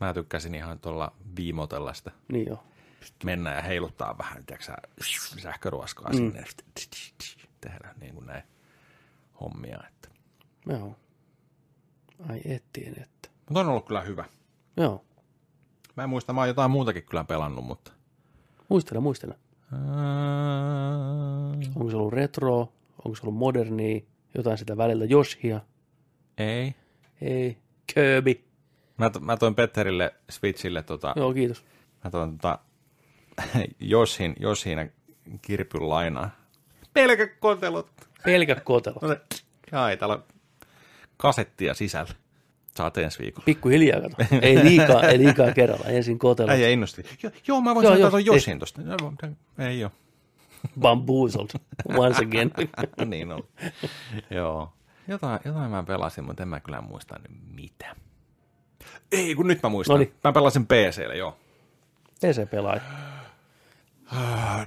Mä 0.00 0.14
tykkäsin 0.14 0.54
ihan 0.54 0.78
tuolla 0.78 1.12
viimotella 1.36 1.94
sitä. 1.94 2.10
niin 2.32 2.46
joo. 2.46 2.62
Mennä 3.24 3.54
ja 3.54 3.62
heiluttaa 3.62 4.18
vähän, 4.18 4.46
tiedätkö 4.46 4.64
sä, 4.64 4.76
sähköruoskaa 5.42 6.10
Mm. 6.10 6.16
sinne. 6.16 6.44
Tehdä 7.60 7.94
niin 8.00 8.14
kuin 8.14 8.26
näin 8.26 8.42
hommia. 9.40 9.78
Että. 9.88 10.08
Joo. 10.66 10.96
Ai 12.28 12.40
ettien, 12.44 13.02
että. 13.02 13.28
Mutta 13.48 13.60
on 13.60 13.68
ollut 13.68 13.86
kyllä 13.86 14.00
hyvä. 14.00 14.24
Joo, 14.76 15.04
Mä 15.96 16.02
en 16.02 16.08
muista, 16.08 16.32
mä 16.32 16.40
oon 16.40 16.48
jotain 16.48 16.70
muutakin 16.70 17.02
kyllä 17.02 17.24
pelannut, 17.24 17.64
mutta... 17.64 17.92
muistele, 18.68 19.00
muistele. 19.00 19.34
Ää, 19.72 19.80
Onko 21.76 21.90
se 21.90 21.96
ollut 21.96 22.12
retro, 22.12 22.58
onko 23.04 23.14
se 23.16 23.22
ollut 23.22 23.34
modernia, 23.38 24.00
jotain 24.34 24.58
sitä 24.58 24.76
välillä, 24.76 25.04
Yoshia, 25.10 25.60
Ei. 26.38 26.74
ei, 27.20 27.58
Kirby. 27.86 28.44
Mä, 28.96 29.10
to, 29.10 29.20
mä 29.20 29.36
toin 29.36 29.54
Petterille 29.54 30.14
Switchille 30.30 30.82
tota, 30.82 31.12
Joo, 31.16 31.34
kiitos. 31.34 31.64
mä 32.04 32.10
toin 32.10 32.38
tota, 32.38 32.58
Joshin, 33.80 34.36
Joshin 34.40 34.92
kirpyn 35.42 35.88
lainaa. 35.88 36.30
Pelkä 36.92 37.26
kotelot. 37.26 37.90
Pelkä 38.24 38.54
kotelo. 38.54 39.00
Ai, 39.72 39.96
täällä 39.96 40.14
on 40.14 40.24
kasettia 41.16 41.74
sisällä. 41.74 42.14
Saat 42.76 42.98
ensi 42.98 43.18
viikolla. 43.18 43.44
Pikkuhiljaa 43.44 44.00
kato. 44.00 44.16
Ei 44.42 44.64
liikaa, 44.64 45.02
ei 45.02 45.18
liikaa 45.18 45.52
kerralla. 45.52 45.84
Ensin 45.84 46.18
kotelo. 46.18 46.50
Äijä 46.50 46.68
innosti. 46.68 47.04
Jo, 47.22 47.30
joo, 47.48 47.60
mä 47.60 47.74
voin 47.74 47.84
Joo, 47.84 47.92
sanoa 47.92 48.00
joo, 48.00 48.10
tuon 48.10 48.20
ei. 48.20 48.26
Joshin 48.26 48.58
tosta. 48.58 48.82
No, 48.82 49.12
Ei 49.58 49.84
oo. 49.84 49.90
Bamboozled. 50.80 51.48
Once 51.96 52.24
again. 52.24 52.50
niin 53.10 53.32
on. 53.32 53.42
joo. 54.30 54.72
Jotain, 55.08 55.40
jotain 55.44 55.70
mä 55.70 55.82
pelasin, 55.82 56.24
mutta 56.24 56.42
en 56.42 56.48
mä 56.48 56.60
kyllä 56.60 56.80
muista 56.80 57.18
nyt 57.18 57.38
mitä. 57.54 57.96
Ei, 59.12 59.34
kun 59.34 59.46
nyt 59.46 59.62
mä 59.62 59.68
muistan. 59.68 59.94
Noniin. 59.94 60.14
Mä 60.24 60.32
pelasin 60.32 60.66
PClle, 60.66 61.16
joo. 61.16 61.36
PC 62.20 62.50
pelaa. 62.50 62.76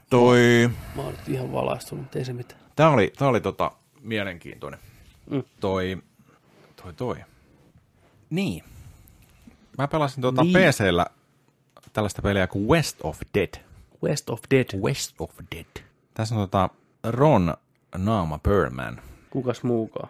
Toi... 0.09 0.69
Mä 0.95 1.01
oon 1.01 1.11
nyt 1.11 1.29
ihan 1.29 1.51
valaistunut, 1.51 2.03
mutta 2.03 2.19
ei 2.19 2.25
se 2.25 2.33
mitään. 2.33 2.61
Tää 2.75 2.89
oli, 2.89 3.13
tää 3.17 3.27
oli 3.27 3.41
tota, 3.41 3.71
mielenkiintoinen. 4.01 4.79
Mm. 5.29 5.43
Toi, 5.59 5.97
toi, 6.83 6.93
toi. 6.93 7.15
Niin. 8.29 8.63
Mä 9.77 9.87
pelasin 9.87 10.21
tota 10.21 10.43
Niin. 10.43 10.53
PCllä 10.57 11.05
tällaista 11.93 12.21
peliä 12.21 12.47
kuin 12.47 12.67
West 12.67 12.97
of 13.03 13.19
Dead. 13.33 13.49
West 14.03 14.29
of 14.29 14.41
Dead. 14.51 14.79
West 14.81 15.15
of 15.21 15.31
Dead. 15.55 15.83
Tässä 16.13 16.35
on 16.35 16.41
tota 16.41 16.69
Ron 17.03 17.53
Naama 17.97 18.37
Perman 18.39 19.01
Kukas 19.29 19.63
muukaan? 19.63 20.09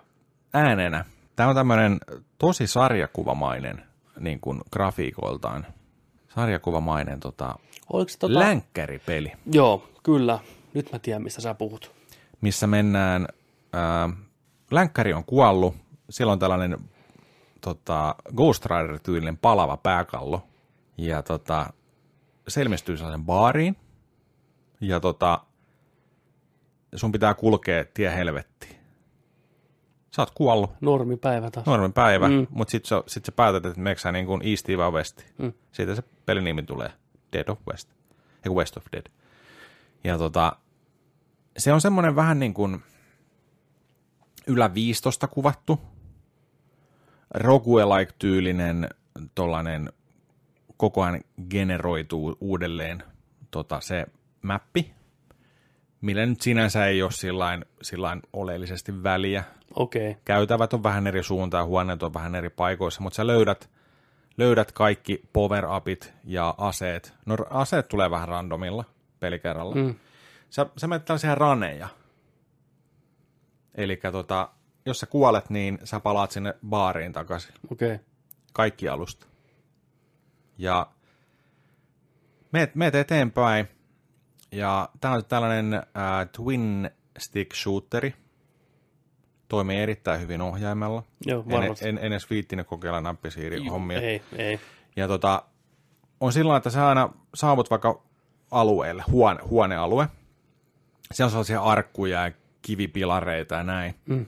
äänenä. 0.53 1.05
Tämä 1.35 1.49
on 1.49 1.55
tämmöinen 1.55 1.97
tosi 2.37 2.67
sarjakuvamainen 2.67 3.83
niin 4.19 4.39
kuin 4.39 4.61
grafiikoiltaan. 4.71 5.65
Sarjakuvamainen 6.35 7.19
tota, 7.19 7.55
Oliko 7.93 8.09
se 8.09 8.17
tota... 8.19 8.39
länkkäripeli, 8.39 9.31
Joo, 9.51 9.89
kyllä. 10.03 10.39
Nyt 10.73 10.91
mä 10.91 10.99
tiedän, 10.99 11.21
mistä 11.23 11.41
sä 11.41 11.53
puhut. 11.53 11.91
missä 12.41 12.67
mennään, 12.67 13.27
ää, 13.73 14.09
länkkäri 14.71 15.13
on 15.13 15.23
kuollut, 15.25 15.75
siellä 16.09 16.33
on 16.33 16.39
tällainen 16.39 16.77
tota, 17.61 18.15
Ghost 18.35 18.65
Rider-tyylinen 18.65 19.37
palava 19.37 19.77
pääkallo, 19.77 20.47
ja 20.97 21.23
tota, 21.23 21.73
se 22.47 22.61
ilmestyy 22.61 22.97
sellaisen 22.97 23.25
baariin, 23.25 23.75
ja 24.81 24.99
tota, 24.99 25.41
sun 26.95 27.11
pitää 27.11 27.33
kulkea 27.33 27.85
tie 27.93 28.15
helvettiin. 28.15 28.75
Sä 30.15 30.21
oot 30.21 30.31
kuollut, 30.31 30.71
Normipäivä 30.81 31.51
taas. 31.51 31.65
normin 31.65 31.93
päivä, 31.93 32.27
mm. 32.29 32.33
Mm. 32.33 32.47
mutta 32.49 32.71
sit, 32.71 32.85
sä, 32.85 33.03
sit 33.07 33.25
sä 33.25 33.31
päätät, 33.31 33.65
että 33.65 33.79
meneekö 33.79 34.01
sä 34.01 34.11
niin 34.11 34.25
kuin 34.25 34.41
Eastiin 34.47 34.77
vai 34.77 34.91
Westiin. 34.91 35.29
Mm. 35.37 35.53
Siitä 35.71 35.95
se 35.95 36.03
pelin 36.25 36.43
nimi 36.43 36.63
tulee, 36.63 36.91
Dead 37.33 37.47
of 37.47 37.59
West, 37.71 37.89
eiku 38.45 38.55
West 38.55 38.77
of 38.77 38.85
Dead. 38.91 39.05
Ja 40.03 40.17
tota, 40.17 40.55
se 41.57 41.73
on 41.73 41.81
semmoinen 41.81 42.15
vähän 42.15 42.39
niin 42.39 42.53
kuin 42.53 42.83
ylä 44.47 44.73
15 44.73 45.27
kuvattu, 45.27 45.79
roguelike-tyylinen 47.33 48.89
tollainen 49.35 49.93
koko 50.77 51.03
ajan 51.03 51.21
generoituu 51.49 52.37
uudelleen 52.41 53.03
tota, 53.51 53.81
se 53.81 54.05
mäppi, 54.41 54.93
millä 56.01 56.25
nyt 56.25 56.41
sinänsä 56.41 56.85
ei 56.85 57.03
ole 57.03 57.11
sillain, 57.11 57.65
sillain 57.81 58.21
oleellisesti 58.33 59.03
väliä. 59.03 59.43
Okay. 59.75 60.15
Käytävät 60.25 60.73
on 60.73 60.83
vähän 60.83 61.07
eri 61.07 61.23
suuntaan, 61.23 61.65
huoneet 61.65 62.03
on 62.03 62.13
vähän 62.13 62.35
eri 62.35 62.49
paikoissa, 62.49 63.01
mutta 63.01 63.15
sä 63.15 63.27
löydät, 63.27 63.69
löydät 64.37 64.71
kaikki 64.71 65.21
power-upit 65.33 66.13
ja 66.23 66.55
aseet. 66.57 67.13
No 67.25 67.37
aseet 67.49 67.87
tulee 67.87 68.11
vähän 68.11 68.27
randomilla 68.27 68.83
pelikerralla. 69.19 69.75
Mm. 69.75 69.95
Sä, 70.49 70.65
sä 70.77 70.87
menet 70.87 71.05
tällaisia 71.05 71.35
raneja. 71.35 71.87
Eli 73.75 73.99
tota, 74.11 74.49
jos 74.89 74.99
sä 74.99 75.05
kuolet, 75.05 75.49
niin 75.49 75.79
sä 75.83 75.99
palaat 75.99 76.31
sinne 76.31 76.53
baariin 76.69 77.13
takaisin. 77.13 77.53
Okei. 77.71 77.93
Okay. 77.93 78.05
Kaikki 78.53 78.89
alusta. 78.89 79.27
Ja 80.57 80.87
meet, 82.51 82.75
meet 82.75 82.95
eteenpäin. 82.95 83.67
Ja 84.51 84.89
tää 85.01 85.11
on 85.11 85.25
tällainen 85.25 85.73
äh, 85.73 85.83
twin 86.31 86.89
stick 87.17 87.55
shooteri. 87.55 88.13
Toimii 89.47 89.77
erittäin 89.77 90.21
hyvin 90.21 90.41
ohjaimella. 90.41 91.03
Joo, 91.25 91.43
En, 91.47 91.51
varmasti. 91.51 91.89
en, 91.89 91.97
en 91.97 92.03
edes 92.03 92.29
viittinyt 92.29 92.67
kokeilla 92.67 93.01
nappisiiri 93.01 93.67
hommia. 93.67 94.01
Ei, 94.01 94.21
ei. 94.35 94.59
Ja 94.95 95.07
tota, 95.07 95.43
on 96.19 96.33
sillä 96.33 96.57
että 96.57 96.69
sä 96.69 96.87
aina 96.87 97.09
saavut 97.35 97.69
vaikka 97.69 98.01
alueelle, 98.51 99.03
huone, 99.11 99.39
huonealue. 99.43 100.07
Siellä 101.11 101.27
on 101.27 101.31
sellaisia 101.31 101.61
arkkuja 101.61 102.23
ja 102.23 102.31
kivipilareita 102.61 103.55
ja 103.55 103.63
näin. 103.63 103.95
Mm. 104.05 104.25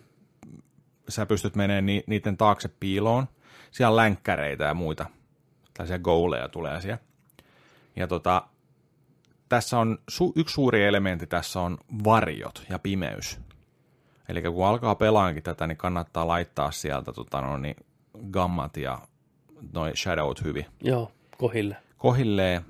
Sä 1.09 1.25
pystyt 1.25 1.55
menemään 1.55 1.85
ni, 1.85 2.03
niiden 2.07 2.37
taakse 2.37 2.69
piiloon. 2.79 3.27
Siellä 3.71 3.89
on 3.89 3.95
länkkäreitä 3.95 4.63
ja 4.63 4.73
muita. 4.73 5.05
Tällaisia 5.73 5.99
goaleja 5.99 6.49
tulee 6.49 6.81
siellä. 6.81 6.99
Ja 7.95 8.07
tota, 8.07 8.43
tässä 9.49 9.79
on 9.79 9.97
su, 10.09 10.33
yksi 10.35 10.53
suuri 10.53 10.85
elementti, 10.85 11.27
tässä 11.27 11.59
on 11.61 11.77
varjot 12.03 12.65
ja 12.69 12.79
pimeys. 12.79 13.39
Eli 14.29 14.41
kun 14.41 14.67
alkaa 14.67 14.95
pelaankin 14.95 15.43
tätä, 15.43 15.67
niin 15.67 15.77
kannattaa 15.77 16.27
laittaa 16.27 16.71
sieltä 16.71 17.13
tota, 17.13 17.41
no, 17.41 17.57
niin, 17.57 17.75
gammat 18.31 18.77
ja 18.77 18.99
noi 19.73 19.91
shadowt 19.95 20.43
hyvin 20.43 20.65
Joo, 20.81 21.11
kohille. 21.37 21.77
kohilleen 21.97 22.65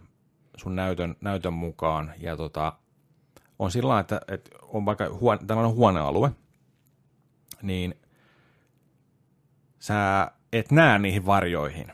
sun 0.58 0.76
näytön, 0.76 1.16
näytön 1.22 1.54
mukaan. 1.54 2.14
Ja 2.18 2.38
tota, 2.38 2.74
on 3.60 3.72
sillä 3.72 4.00
että, 4.00 4.22
että 4.28 4.50
on 4.62 4.86
vaikka 4.86 5.10
huone, 5.10 5.42
tällainen 5.48 5.76
huonealue, 5.76 6.32
niin 7.62 7.96
sä 9.82 10.32
et 10.54 10.72
näe 10.72 11.00
niihin 11.00 11.26
varjoihin. 11.26 11.92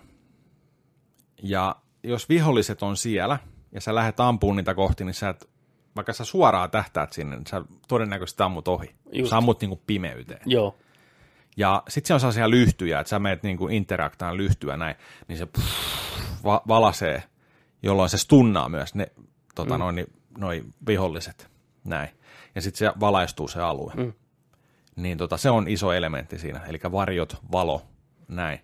Ja 1.43 1.75
jos 2.03 2.29
viholliset 2.29 2.83
on 2.83 2.97
siellä, 2.97 3.39
ja 3.71 3.81
sä 3.81 3.95
lähdet 3.95 4.19
ampuun 4.19 4.55
niitä 4.55 4.73
kohti, 4.73 5.03
niin 5.03 5.13
sä 5.13 5.29
et, 5.29 5.49
vaikka 5.95 6.13
sä 6.13 6.25
suoraan 6.25 6.71
tähtäät 6.71 7.13
sinne, 7.13 7.35
niin 7.35 7.47
sä 7.47 7.61
todennäköisesti 7.87 8.43
ammut 8.43 8.67
ohi. 8.67 8.95
Just. 9.11 9.29
Sä 9.29 9.37
ammut 9.37 9.61
niinku 9.61 9.81
pimeyteen. 9.87 10.41
Joo. 10.45 10.75
Ja 11.57 11.83
sitten 11.87 12.07
se 12.07 12.13
on 12.13 12.19
sellaisia 12.19 12.49
lyhtyjä, 12.49 12.99
että 12.99 13.09
sä 13.09 13.19
menet 13.19 13.43
niinku 13.43 13.67
interaktaan 13.67 14.37
lyhtyä 14.37 14.77
näin, 14.77 14.95
niin 15.27 15.37
se 15.37 15.45
pff, 15.45 16.43
va- 16.43 16.61
valasee, 16.67 17.23
jolloin 17.83 18.09
se 18.09 18.17
stunnaa 18.17 18.69
myös 18.69 18.95
ne 18.95 19.11
tota, 19.55 19.73
mm. 19.73 19.79
noin, 19.79 19.95
niin, 19.95 20.13
noi 20.37 20.63
viholliset. 20.87 21.49
Näin. 21.83 22.09
Ja 22.55 22.61
sitten 22.61 22.77
se 22.77 22.99
valaistuu 22.99 23.47
se 23.47 23.61
alue. 23.61 23.93
Mm. 23.95 24.13
Niin 24.97 25.17
tota, 25.17 25.37
se 25.37 25.49
on 25.49 25.67
iso 25.67 25.91
elementti 25.93 26.39
siinä, 26.39 26.59
eli 26.59 26.79
varjot, 26.91 27.37
valo, 27.51 27.81
näin. 28.27 28.59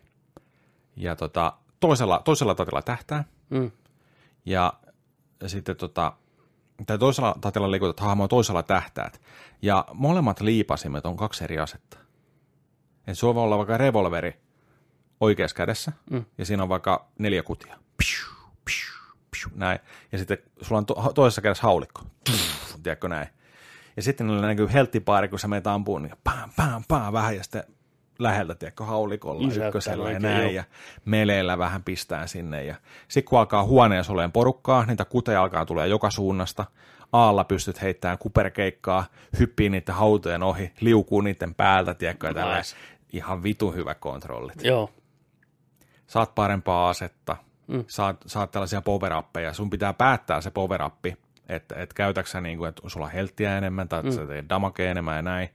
Ja 0.96 1.16
tota, 1.16 1.54
toisella, 1.80 2.22
toisella 2.26 2.56
tatilla 2.56 2.82
tähtää, 2.82 3.24
Mm. 3.50 3.72
ja 4.46 4.74
sitten 5.48 5.76
tota, 5.76 6.14
tai 6.86 6.98
toisella 6.98 7.36
tatilla 7.42 7.72
liikutat 7.72 8.00
hahmoa, 8.00 8.28
toisella 8.28 8.64
tähtäät. 8.64 9.22
Ja 9.62 9.86
molemmat 9.94 10.42
liipasimet 10.42 11.06
on 11.06 11.18
kaksi 11.18 11.44
eri 11.44 11.60
asetta. 11.60 11.98
Et 13.08 13.18
sulla 13.18 13.36
voi 13.36 13.44
olla 13.44 13.58
vaikka 13.58 13.78
revolveri 13.78 14.40
oikeassa 15.20 15.56
kädessä, 15.56 15.92
Mm. 16.10 16.26
ja 16.38 16.46
siinä 16.46 16.64
on 16.64 16.70
vaikka 16.70 17.06
neljä 17.20 17.44
kutia. 17.44 17.76
Piu, 17.98 18.34
piu, 18.66 19.16
piu. 19.32 19.52
näin. 19.56 19.80
Ja 20.12 20.18
sitten 20.18 20.38
sulla 20.62 20.78
on 20.80 20.86
to- 20.86 21.12
toisessa 21.16 21.42
kädessä 21.42 21.64
haulikko, 21.64 22.02
tiedätkö 22.84 23.08
näin. 23.08 23.28
Ja 23.96 24.02
sitten 24.02 24.28
niillä 24.28 24.48
näkyy 24.48 24.68
helttipaari, 24.74 25.28
kun 25.28 25.40
sä 25.40 25.48
menet 25.48 25.68
ampuun, 25.68 26.02
niin 26.02 26.14
pam, 26.24 26.50
pam, 26.56 26.84
pam, 26.88 27.14
vähän, 27.14 27.36
ja 27.36 27.44
sitten 27.44 27.64
läheltä, 28.20 28.56
tiedätkö, 28.56 28.84
haulikolla, 28.84 29.48
Isäyttää 29.48 29.68
ykkösellä 29.68 30.12
ja 30.12 30.20
näin, 30.20 30.42
joo. 30.42 30.52
ja 30.52 30.64
meleillä 31.06 31.58
vähän 31.58 31.84
pistää 31.84 32.28
sinne. 32.28 32.64
Ja 32.64 32.76
sitten 33.08 33.30
kun 33.30 33.40
alkaa 33.40 33.64
huoneessa 33.64 34.14
olemaan 34.14 34.32
porukkaa, 34.32 34.86
niitä 34.86 35.06
kuteja 35.06 35.42
alkaa 35.42 35.66
tulee 35.66 35.88
joka 35.88 36.10
suunnasta. 36.10 36.66
Aalla 37.12 37.44
pystyt 37.44 37.82
heittämään 37.82 38.18
kuperkeikkaa, 38.18 39.06
hyppii 39.40 39.70
niiden 39.70 39.96
hautojen 39.96 40.44
ohi, 40.44 40.72
liukuu 40.80 41.22
niiden 41.22 41.56
päältä, 41.56 41.94
tiedätkö, 41.94 42.34
ja. 42.36 42.58
Nice. 42.58 42.76
ihan 43.14 43.44
vitun 43.44 43.76
hyvä 43.76 43.96
kontrollit. 43.96 44.64
Joo, 44.64 44.90
Saat 46.08 46.36
parempaa 46.36 46.90
asetta, 46.90 47.38
mm. 47.68 47.84
saat, 47.88 48.18
saat 48.26 48.52
tällaisia 48.52 48.82
power 48.82 49.12
sun 49.52 49.70
pitää 49.70 49.94
päättää 49.94 50.42
se 50.42 50.52
power 50.52 50.82
että 51.50 51.76
et 51.76 51.94
käytäksä 51.94 52.42
niin 52.42 52.58
kuin, 52.58 52.70
että 52.70 52.90
sulla 52.90 53.06
on 53.06 53.12
helttiä 53.12 53.58
enemmän 53.58 53.90
tai 53.90 54.00
että 54.00 54.12
mm. 54.12 54.16
sä 54.16 54.26
teet 54.26 54.50
damakea 54.50 54.92
enemmän 54.92 55.16
ja 55.16 55.22
näin. 55.22 55.50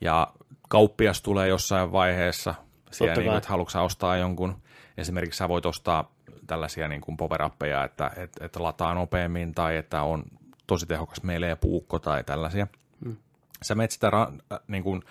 Ja 0.00 0.32
kauppias 0.68 1.22
tulee 1.22 1.48
jossain 1.48 1.92
vaiheessa, 1.92 2.54
siellä 2.90 3.14
niin 3.14 3.24
kuin, 3.24 3.36
että 3.36 3.48
haluatko 3.48 3.84
ostaa 3.84 4.16
jonkun, 4.16 4.62
esimerkiksi 4.96 5.38
sä 5.38 5.48
voit 5.48 5.66
ostaa 5.66 6.12
tällaisia 6.46 6.88
niin 6.88 7.00
kuin 7.00 7.16
power 7.16 7.42
että, 7.84 8.10
että, 8.16 8.44
että 8.44 8.62
lataa 8.62 8.94
nopeammin 8.94 9.54
tai 9.54 9.76
että 9.76 10.02
on 10.02 10.24
tosi 10.66 10.86
tehokas 10.86 11.22
melee 11.22 11.56
puukko 11.56 11.98
tai 11.98 12.24
tällaisia. 12.24 12.66
Mm. 13.04 13.16
Sä 13.62 13.74
menet 13.74 13.90
sitä 13.90 14.10
ra- 14.10 14.42
äh, 14.52 14.60
niin 14.68 14.82
kuin, 14.82 15.02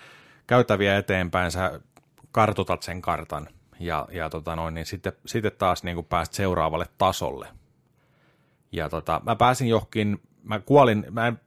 käytäviä 0.46 0.98
eteenpäin, 0.98 1.50
sä 1.50 1.80
kartoitat 2.32 2.82
sen 2.82 3.02
kartan 3.02 3.48
ja, 3.80 4.08
ja 4.10 4.30
tota 4.30 4.56
noin, 4.56 4.74
niin 4.74 4.86
sitten, 4.86 5.12
sitten 5.26 5.52
taas 5.58 5.84
niin 5.84 5.94
kuin 5.94 6.06
pääst 6.06 6.32
seuraavalle 6.32 6.86
tasolle. 6.98 7.48
Ja 8.72 8.88
tota, 8.88 9.20
mä 9.24 9.36
pääsin 9.36 9.68
johonkin, 9.68 10.20
mä 10.42 10.60
kuolin, 10.60 11.06
mä 11.10 11.26
en 11.26 11.40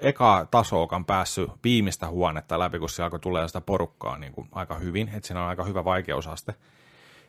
eka 0.00 0.46
tasoakaan 0.50 1.04
päässyt 1.04 1.50
viimeistä 1.64 2.08
huonetta 2.08 2.58
läpi, 2.58 2.78
kun 2.78 2.88
se 2.88 3.02
alkoi 3.02 3.20
tulee 3.20 3.48
sitä 3.48 3.60
porukkaa 3.60 4.18
niin 4.18 4.32
kuin 4.32 4.48
aika 4.52 4.74
hyvin, 4.74 5.08
että 5.08 5.26
siinä 5.26 5.42
on 5.42 5.48
aika 5.48 5.64
hyvä 5.64 5.84
vaikeusaste. 5.84 6.54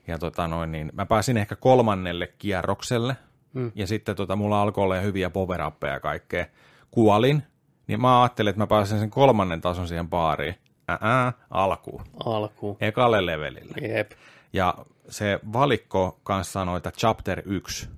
Ja 0.08 0.18
tota 0.18 0.48
noin, 0.48 0.72
niin 0.72 0.92
mä 0.94 1.06
pääsin 1.06 1.38
ehkä 1.38 1.56
kolmannelle 1.56 2.28
kierrokselle, 2.28 3.18
mm. 3.54 3.72
ja 3.76 3.88
sitten 3.88 4.16
tota, 4.16 4.36
mulla 4.36 4.62
alkoi 4.62 4.84
olla 4.84 4.96
hyviä 4.96 5.30
power 5.30 5.62
ja 5.82 6.00
kaikkea. 6.00 6.46
Kuolin, 6.92 7.44
niin 7.88 8.02
mä 8.02 8.22
ajattelin, 8.22 8.50
että 8.50 8.62
mä 8.62 8.68
pääsen 8.68 9.00
sen 9.00 9.10
kolmannen 9.10 9.62
tason 9.62 9.88
siihen 9.88 10.10
baariin. 10.10 10.56
Ää, 10.88 11.34
alkuun. 11.50 12.04
alkuun. 12.26 12.78
Ekalle 12.82 13.26
levelille. 13.26 13.88
Jep. 13.88 14.12
Ja 14.54 14.76
se 15.10 15.40
valikko 15.54 16.20
kanssa 16.24 16.52
sanoi, 16.52 16.78
että 16.78 16.92
chapter 16.92 17.42
1. 17.46 17.90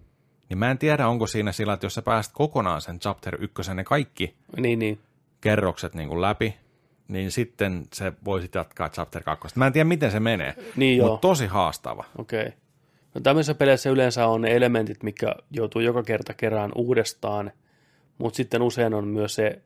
Niin 0.49 0.57
mä 0.57 0.71
en 0.71 0.77
tiedä, 0.77 1.07
onko 1.07 1.27
siinä 1.27 1.51
sillä, 1.51 1.73
että 1.73 1.85
jos 1.85 1.93
sä 1.95 2.01
pääst 2.01 2.31
kokonaan 2.33 2.81
sen 2.81 2.99
chapter 2.99 3.37
1, 3.43 3.73
ne 3.73 3.83
kaikki 3.83 4.35
Niin, 4.57 4.79
niin. 4.79 4.99
kerrokset 5.41 5.93
niin 5.95 6.09
kuin 6.09 6.21
läpi, 6.21 6.55
niin 7.07 7.31
sitten 7.31 7.83
se 7.93 8.13
voisit 8.25 8.55
jatkaa 8.55 8.89
chapter 8.89 9.23
2. 9.23 9.47
Mä 9.55 9.67
en 9.67 9.73
tiedä, 9.73 9.85
miten 9.87 10.11
se 10.11 10.19
menee, 10.19 10.55
Niin 10.75 10.97
joo. 10.97 11.07
mutta 11.07 11.27
tosi 11.27 11.45
haastava. 11.47 12.03
Okei. 12.17 12.41
Okay. 12.41 12.51
No 13.15 13.21
tämmöisissä 13.21 13.55
peleissä 13.55 13.89
yleensä 13.89 14.27
on 14.27 14.41
ne 14.41 14.55
elementit, 14.55 15.03
mikä 15.03 15.35
joutuu 15.51 15.81
joka 15.81 16.03
kerta 16.03 16.33
kerään 16.33 16.71
uudestaan, 16.75 17.51
mutta 18.17 18.37
sitten 18.37 18.61
usein 18.61 18.93
on 18.93 19.07
myös 19.07 19.35
se 19.35 19.61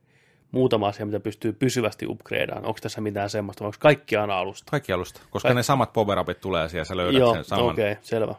muutama 0.51 0.87
asia, 0.87 1.05
mitä 1.05 1.19
pystyy 1.19 1.53
pysyvästi 1.53 2.07
upgradeaan. 2.07 2.65
Onko 2.65 2.79
tässä 2.81 3.01
mitään 3.01 3.29
semmoista, 3.29 3.63
vai 3.63 3.67
onko 3.67 3.77
kaikki 3.79 4.17
aina 4.17 4.37
alusta? 4.39 4.71
Kaikki 4.71 4.91
alusta, 4.91 5.21
koska 5.29 5.49
Kaik- 5.49 5.55
ne 5.55 5.63
samat 5.63 5.93
power 5.93 6.17
tulee 6.41 6.69
siellä, 6.69 6.85
sä 6.85 6.97
löydät 6.97 7.19
Joo, 7.19 7.33
sen 7.33 7.43
saman. 7.43 7.65
okei, 7.65 7.91
okay, 7.91 8.03
selvä. 8.03 8.35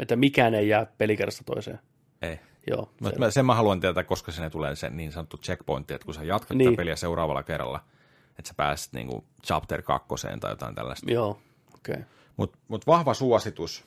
Että 0.00 0.16
mikään 0.16 0.54
ei 0.54 0.68
jää 0.68 0.86
pelikerrasta 0.98 1.44
toiseen. 1.44 1.78
Ei. 2.22 2.40
Joo, 2.66 2.90
Mutta 3.00 3.18
mä, 3.18 3.30
sen 3.30 3.46
mä 3.46 3.54
haluan 3.54 3.80
tietää, 3.80 4.04
koska 4.04 4.32
sinne 4.32 4.50
tulee 4.50 4.76
se 4.76 4.90
niin 4.90 5.12
sanottu 5.12 5.36
checkpointti, 5.36 5.94
että 5.94 6.04
kun 6.04 6.14
sä 6.14 6.24
jatkat 6.24 6.56
Niin. 6.56 6.76
peliä 6.76 6.96
seuraavalla 6.96 7.42
kerralla, 7.42 7.80
että 8.38 8.48
sä 8.48 8.54
pääset 8.56 8.92
niin 8.92 9.06
kuin 9.06 9.24
chapter 9.46 9.82
2 9.82 10.08
tai 10.40 10.52
jotain 10.52 10.74
tällaista. 10.74 11.12
Joo, 11.12 11.30
okei. 11.74 11.94
Okay. 11.94 12.04
Mutta 12.36 12.58
mut 12.68 12.86
vahva 12.86 13.14
suositus. 13.14 13.84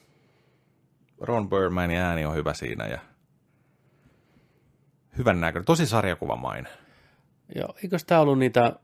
Ron 1.21 1.49
Burmanin 1.49 1.97
ääni 1.97 2.25
on 2.25 2.35
hyvä 2.35 2.53
siinä 2.53 2.87
ja 2.87 2.99
hyvän 5.17 5.41
näköinen. 5.41 5.65
Tosi 5.65 5.85
sarjakuvamainen. 5.85 6.71
Joo, 7.55 7.75
eikös 7.83 8.05
tämä 8.05 8.21
ollut 8.21 8.39
niitä, 8.39 8.75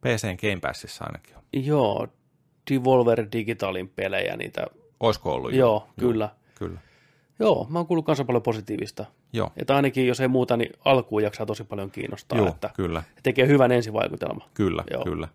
PCn 0.00 0.36
Game 0.40 0.60
Passissa 0.60 1.04
ainakin 1.04 1.36
on. 1.36 1.42
joo, 1.52 2.08
Devolver 2.70 3.26
Digitalin 3.32 3.88
pelejä, 3.88 4.36
niitä, 4.36 4.66
Oisko 5.02 5.32
ollut? 5.34 5.52
joo, 5.52 5.88
kyllä. 6.00 6.28
Kyllä. 6.54 6.80
Joo, 7.38 7.66
mä 7.70 7.78
oon 7.78 7.86
kuullut 7.86 8.06
kanssa 8.06 8.24
paljon 8.24 8.42
positiivista. 8.42 9.04
Joo, 9.32 9.52
Että 9.56 9.76
ainakin, 9.76 10.06
jos 10.06 10.20
ei 10.20 10.28
muuta, 10.28 10.56
niin 10.56 10.72
alkuun 10.84 11.22
jaksaa 11.22 11.46
tosi 11.46 11.64
paljon 11.64 11.90
kiinnostaa, 11.90 12.38
joo 12.38 12.48
että 12.48 12.70
kyllä, 12.76 13.02
tekee 13.22 13.46
hyvän 13.46 13.72
ensivaikutelman. 13.72 14.48
kyllä, 14.54 14.84
Joo. 14.90 15.04
kyllä. 15.04 15.28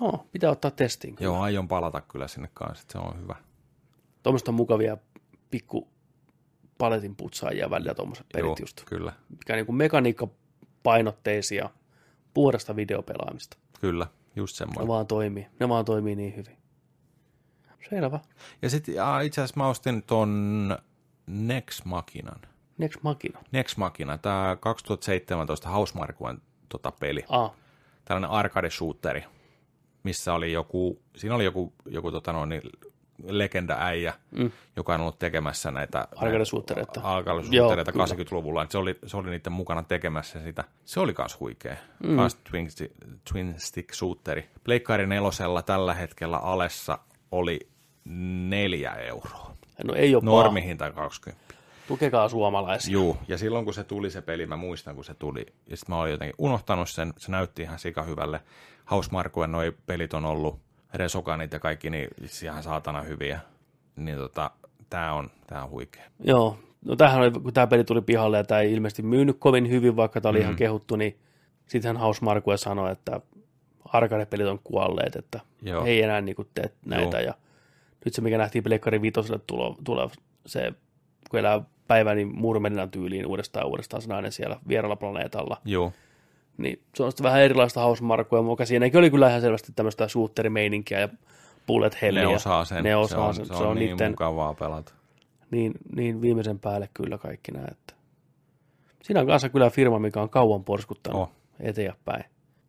Oh, 0.00 0.26
pitää 0.32 0.50
ottaa 0.50 0.70
testiin. 0.70 1.16
Joo, 1.20 1.40
aion 1.40 1.68
palata 1.68 2.00
kyllä 2.00 2.28
sinne 2.28 2.48
kanssa, 2.54 2.82
että 2.82 2.92
se 2.92 2.98
on 2.98 3.20
hyvä. 3.22 3.34
Tuommoista 4.22 4.52
mukavia 4.52 4.96
pikku 5.50 5.88
paletin 6.78 7.16
putsaajia 7.16 7.70
välillä 7.70 7.94
tuommoiset 7.94 8.26
pelit 8.32 8.46
Joo, 8.46 8.56
just. 8.60 8.84
kyllä, 8.84 9.12
Mikä 9.28 9.52
on 9.52 9.56
niin 9.56 9.66
kuin 9.66 9.76
mekaniikkapainotteisia 9.76 11.70
puhdasta 12.34 12.76
videopelaamista. 12.76 13.56
kyllä, 13.80 14.06
just 14.36 14.54
Ne 14.54 14.58
semmoinen. 14.58 14.88
vaan 14.88 15.06
toimii. 15.06 15.46
Ne 15.60 15.68
vaan 15.68 15.84
toimii 15.84 16.16
niin 16.16 16.36
hyvin. 16.36 16.56
Selvä. 17.90 18.20
Ja 18.62 18.70
sitten 18.70 18.94
itse 19.24 19.40
asiassa 19.40 19.60
mä 19.60 19.68
ostin 19.68 20.02
ton 20.02 20.78
Nex 21.26 21.84
Machinan. 21.84 22.40
Next 22.78 23.02
Machina. 23.02 23.38
Nex 23.52 23.76
Machina, 23.76 24.18
tämä 24.18 24.56
2017 24.60 25.68
Housemarquen 25.68 26.38
tota 26.68 26.92
peli. 26.92 27.24
Ah, 27.28 27.50
tällainen 28.04 28.30
arcade 28.30 28.70
shooteri, 28.70 29.24
missä 30.02 30.34
oli 30.34 30.52
joku, 30.52 31.02
siinä 31.16 31.34
oli 31.34 31.44
joku, 31.44 31.72
joku 31.86 32.10
tota 32.10 32.32
noin, 32.32 32.48
niin 32.48 32.62
legenda-äijä, 33.24 34.14
mm. 34.30 34.50
joka 34.76 34.94
on 34.94 35.00
ollut 35.00 35.18
tekemässä 35.18 35.70
näitä 35.70 36.08
Joo, 37.50 37.74
80-luvulla. 37.74 38.62
niin 38.62 38.70
Se 38.70 38.78
oli, 38.78 38.98
se 39.06 39.16
oli 39.16 39.30
niiden 39.30 39.52
mukana 39.52 39.82
tekemässä 39.82 40.42
sitä. 40.42 40.64
Se 40.84 41.00
oli 41.00 41.14
kans 41.14 41.40
huikea. 41.40 41.76
Mm. 42.06 42.16
Kans 42.16 42.34
twin, 42.34 42.68
twin 43.32 43.54
stick 43.58 43.94
shooteri. 43.94 44.50
Pleikkari 44.64 45.06
nelosella 45.06 45.62
tällä 45.62 45.94
hetkellä 45.94 46.38
alessa 46.38 46.98
oli 47.30 47.68
neljä 48.48 48.92
euroa. 48.92 49.52
no 49.84 49.94
ei 49.94 50.14
ole. 50.14 50.24
Normihinta 50.24 50.92
20. 50.92 51.46
Tukekaa 51.88 52.28
suomalaisia. 52.28 52.92
Juu, 52.92 53.16
ja 53.28 53.38
silloin 53.38 53.64
kun 53.64 53.74
se 53.74 53.84
tuli 53.84 54.10
se 54.10 54.22
peli, 54.22 54.46
mä 54.46 54.56
muistan 54.56 54.94
kun 54.94 55.04
se 55.04 55.14
tuli, 55.14 55.46
ja 55.66 55.76
sitten 55.76 55.94
mä 55.94 56.00
olin 56.00 56.12
jotenkin 56.12 56.34
unohtanut 56.38 56.90
sen, 56.90 57.12
se 57.16 57.30
näytti 57.32 57.62
ihan 57.62 57.78
sika 57.78 58.02
hyvälle. 58.02 58.40
Hausmarkuen 58.84 59.52
noi 59.52 59.74
pelit 59.86 60.14
on 60.14 60.24
ollut, 60.24 60.58
Resoganit 60.94 61.52
ja 61.52 61.58
kaikki, 61.58 61.90
niin 61.90 62.08
ihan 62.44 62.62
saatana 62.62 63.02
hyviä. 63.02 63.40
Niin 63.96 64.18
tota, 64.18 64.50
tää 64.90 65.12
on, 65.12 65.30
tää 65.46 65.64
on 65.64 65.70
huikea. 65.70 66.04
Joo. 66.24 66.58
No 66.84 66.96
tämähän 66.96 67.20
oli, 67.20 67.30
kun 67.30 67.52
tämä 67.52 67.66
peli 67.66 67.84
tuli 67.84 68.00
pihalle 68.00 68.36
ja 68.36 68.44
tämä 68.44 68.60
ei 68.60 68.72
ilmeisesti 68.72 69.02
myynyt 69.02 69.36
kovin 69.38 69.70
hyvin, 69.70 69.96
vaikka 69.96 70.20
tämä 70.20 70.30
oli 70.30 70.38
mm. 70.38 70.42
ihan 70.42 70.56
kehuttu, 70.56 70.96
niin 70.96 71.18
sittenhän 71.66 72.02
House 72.02 72.24
Markue 72.24 72.56
sanoi, 72.56 72.92
että 72.92 73.20
arcade-pelit 73.84 74.46
on 74.46 74.60
kuolleet, 74.64 75.16
että 75.16 75.40
Joo. 75.62 75.84
ei 75.84 76.02
enää 76.02 76.20
niin 76.20 76.36
kuin 76.36 76.48
tee 76.54 76.70
näitä. 76.84 77.20
Ja 77.20 77.34
nyt 78.06 78.14
se, 78.14 78.20
mikä 78.22 78.38
nähtiin 78.38 78.64
Pleikkari 78.64 79.02
vitoselle 79.02 79.40
tulo, 79.46 79.76
tulo, 79.84 80.10
se, 80.46 80.72
kun 81.30 81.40
elää 81.40 81.60
päivä, 81.88 82.14
niin 82.14 82.38
Murmeninan 82.38 82.90
tyyliin 82.90 83.26
uudestaan 83.26 83.66
uudestaan 83.66 84.02
se 84.02 84.08
nainen 84.08 84.32
siellä 84.32 84.56
vieralla 84.68 84.96
planeetalla. 84.96 85.56
Joo, 85.64 85.92
Niin 86.58 86.82
se 86.94 87.02
on 87.02 87.12
sitten 87.12 87.24
vähän 87.24 87.42
erilaista 87.42 87.80
House 87.80 88.04
Markua, 88.04 88.42
mutta 88.42 88.64
siinäkin 88.66 88.98
oli 88.98 89.10
kyllä 89.10 89.28
ihan 89.28 89.40
selvästi 89.40 89.72
tämmöistä 89.76 90.08
shooterimeininkiä 90.08 91.00
ja 91.00 91.08
bullet 91.66 92.02
helliä. 92.02 92.22
ne 92.22 92.34
osaa 92.34 92.64
sen. 92.64 92.84
Ne 92.84 92.96
osaa 92.96 93.18
se 93.18 93.26
on, 93.28 93.34
sen. 93.34 93.46
Se 93.46 93.52
on, 93.52 93.58
se 93.58 93.64
on 93.64 93.76
niin 93.76 93.88
niitten, 93.88 94.10
mukavaa 94.10 94.54
pelata. 94.54 94.92
niin, 95.50 95.72
niin 95.96 96.20
viimeisen 96.20 96.58
päälle 96.58 96.88
kyllä 96.94 97.18
kaikki 97.18 97.52
nämä. 97.52 97.66
Että. 97.70 97.94
Siinä 99.02 99.20
on 99.20 99.26
kanssa 99.26 99.48
kyllä 99.48 99.70
firma, 99.70 99.98
mikä 99.98 100.22
on 100.22 100.30
kauan 100.30 100.64
porskuttanut 100.64 101.20
Oh. 101.22 101.30
eteenpäin. 101.60 102.24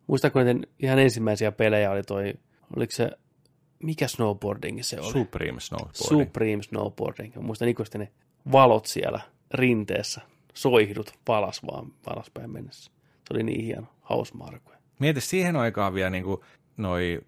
Muistatko, 0.07 0.39
että 0.39 0.68
ihan 0.80 0.99
ensimmäisiä 0.99 1.51
pelejä 1.51 1.91
oli 1.91 2.03
toi, 2.03 2.34
oliko 2.77 2.91
se, 2.91 3.09
mikä 3.83 4.07
snowboarding 4.07 4.81
se 4.83 4.99
oli? 4.99 5.11
Supreme 5.11 5.59
Snowboarding. 5.59 5.95
Supreme 6.25 6.63
Snowboarding. 6.63 7.35
Mä 7.35 7.41
muistan 7.41 7.67
ikuisesti 7.67 7.97
ne 7.97 8.11
valot 8.51 8.85
siellä 8.85 9.19
rinteessä, 9.53 10.21
soihdut 10.53 11.11
palas 11.25 11.61
vaan 11.71 11.91
alaspäin 12.05 12.49
mennessä. 12.51 12.91
Se 13.27 13.33
oli 13.33 13.43
niin 13.43 13.65
hieno, 13.65 13.87
hausmarkue. 14.01 14.75
Mieti 14.99 15.21
siihen 15.21 15.55
aikaan 15.55 15.93
vielä 15.93 16.09
niin 16.09 16.23
kuin 16.23 16.41
noi, 16.77 17.21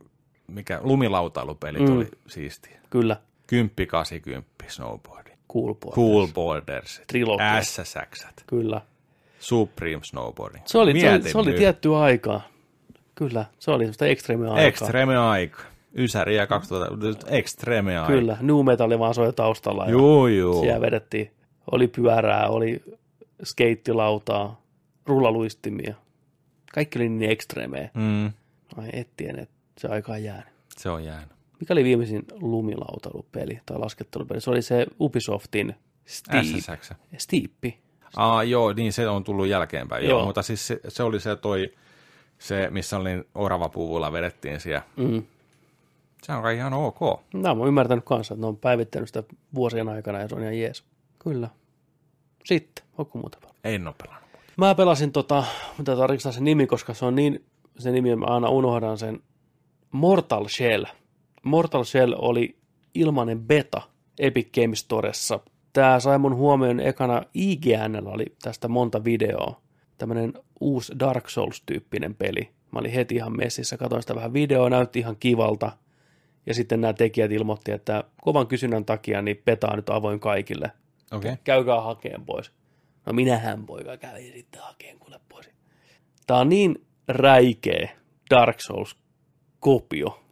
mikä 0.48 0.80
lumilautailupelit 0.84 1.82
Mm. 1.82 1.96
oli 1.98 2.08
siistiä. 2.28 2.80
Kyllä, 2.90 3.22
10-80 3.48 4.44
snowboardi. 4.68 5.30
cool 5.54 5.74
boy. 5.74 5.92
Cool 5.92 6.28
Borders. 6.28 7.02
Trilogia. 7.08 7.62
SSX. 7.64 8.26
Kyllä. 8.48 8.82
Supreme 9.40 10.04
Snowboarding. 10.04 10.66
Se 10.66 10.78
oli, 10.78 11.00
se 11.00 11.10
oli, 11.14 11.32
se 11.32 11.38
oli 11.38 11.54
tiettyä 11.54 12.00
aikaa. 12.00 12.42
Kyllä, 13.16 13.46
se 13.60 13.72
oli 13.72 13.84
semmoista 13.84 14.06
ekstreme 14.06 14.48
aikaa. 14.50 14.62
Extreme 14.64 15.18
aika. 15.18 15.62
Ysäri 15.98 16.36
ja 16.36 16.48
2000, 16.48 17.28
ekstremeä. 17.28 18.04
Kyllä, 18.08 18.38
new 18.42 18.66
metalli 18.66 19.00
vaan 19.00 19.14
soi 19.14 19.34
taustalla. 19.34 19.86
ja 19.86 19.92
Juu, 19.92 20.28
juu. 20.28 20.62
Siellä 20.62 20.82
vedettiin, 20.82 21.32
oli 21.72 21.88
pyörää, 21.88 22.50
oli 22.50 22.84
skeittilautaa, 23.44 24.62
rullaluistimia. 25.06 25.94
Kaikki 26.74 27.00
oli 27.00 27.10
niin 27.10 27.32
ekstremeä. 27.32 27.90
Mm, 27.94 28.26
Ai 28.78 28.90
et 28.94 29.08
tiennyt, 29.18 29.44
että 29.44 29.56
se 29.78 29.88
aika 29.88 30.12
on 30.12 30.24
jäänyt. 30.24 30.48
se 30.78 30.90
on 30.90 31.04
jäänyt. 31.06 31.30
Mikä 31.60 31.74
oli 31.74 31.84
viimeisin 31.84 32.24
lumilautailupeli 32.42 33.60
tai 33.66 33.78
laskettelupeli? 33.80 34.42
Se 34.42 34.50
oli 34.50 34.62
se 34.62 34.86
Ubisoftin 35.00 35.76
Steep. 36.06 36.46
SSX. 36.46 36.92
Steeppi. 37.18 37.78
Aa, 38.16 38.44
joo, 38.44 38.74
niin 38.74 38.94
se 38.94 39.08
on 39.10 39.24
tullut 39.24 39.48
jälkeenpäin. 39.48 40.06
Joo, 40.06 40.18
Joo. 40.20 40.26
mutta 40.26 40.42
siis 40.42 40.68
se, 40.68 40.80
se, 40.88 41.04
oli 41.04 41.20
se 41.20 41.36
toi, 41.36 41.74
se, 42.40 42.68
missä 42.72 42.98
oli 42.98 43.10
oravapuvulla 43.36 44.12
vedettiin 44.12 44.60
siellä. 44.60 44.82
Mm. 44.96 45.24
Se 46.24 46.32
on 46.32 46.42
kai 46.42 46.56
ihan 46.56 46.74
ok. 46.74 47.00
No, 47.00 47.20
mä 47.34 47.50
oon 47.50 47.68
ymmärtänyt 47.68 48.06
kanssa, 48.06 48.34
että 48.34 48.42
ne 48.42 48.48
on 48.48 48.58
päivittänyt 48.58 49.10
sitä 49.10 49.24
vuosien 49.56 49.90
aikana 49.90 50.20
ja 50.20 50.28
se 50.28 50.36
on 50.36 50.42
ihan 50.42 50.60
jees. 50.60 50.84
Kyllä. 51.20 51.50
Sitten, 52.46 52.86
onko 52.98 53.20
muuta 53.20 53.38
pelaa? 53.42 53.56
En 53.64 53.88
ole 53.88 53.96
pelannut. 54.04 54.30
Mä 54.58 54.76
pelasin 54.76 55.12
tota, 55.12 55.44
mitä 55.78 55.96
tarkistaa 55.96 56.32
se 56.32 56.42
nimi, 56.42 56.68
koska 56.68 56.94
se 56.94 57.06
on 57.06 57.16
niin, 57.16 57.46
se 57.78 57.92
nimi 57.92 58.16
mä 58.16 58.26
aina 58.26 58.50
unohdan 58.50 58.98
sen, 58.98 59.20
Mortal 59.92 60.48
Shell. 60.48 60.86
Mortal 61.44 61.84
Shell 61.84 62.16
oli 62.18 62.58
ilmainen 62.94 63.40
beta 63.40 63.82
Epic 64.20 64.62
Games 64.62 64.80
Storessa. 64.80 65.40
Tää 65.74 66.00
sai 66.00 66.18
mun 66.18 66.36
huomioon 66.36 66.80
ekana 66.80 67.22
IGN 67.34 68.08
oli 68.08 68.26
tästä 68.42 68.68
monta 68.68 69.04
videoa. 69.04 69.62
Tämmönen 69.98 70.34
uusi 70.60 70.94
Dark 71.00 71.30
Souls-tyyppinen 71.30 72.16
peli. 72.16 72.50
Mä 72.72 72.80
olin 72.80 72.92
heti 72.92 73.16
ihan 73.16 73.38
messissä, 73.38 73.78
katsoin 73.78 74.02
sitä 74.02 74.16
vähän 74.16 74.34
videoa, 74.34 74.70
näytti 74.70 75.00
ihan 75.00 75.16
kivalta. 75.20 75.72
Ja 76.46 76.54
sitten 76.54 76.82
nämä 76.82 76.94
tekijät 76.94 77.32
ilmoitti, 77.32 77.72
että 77.72 78.04
kovan 78.22 78.48
kysynnän 78.48 78.86
takia 78.86 79.22
niin 79.22 79.42
beta 79.46 79.68
on 79.68 79.76
nyt 79.76 79.90
avoin 79.90 80.20
kaikille. 80.20 80.72
Okay. 81.12 81.38
Käykää 81.44 81.82
hakeen 81.82 82.26
pois. 82.26 82.52
No 83.06 83.14
minähän 83.14 83.66
poika 83.66 83.98
kävin 83.98 84.34
sitten 84.34 84.62
hakeen 84.62 85.00
kuule 85.00 85.20
pois. 85.30 85.50
Tää 86.28 86.38
on 86.38 86.50
niin 86.50 86.86
räikeä 87.08 87.90
Dark 88.30 88.60
Souls-kopio, 88.60 90.24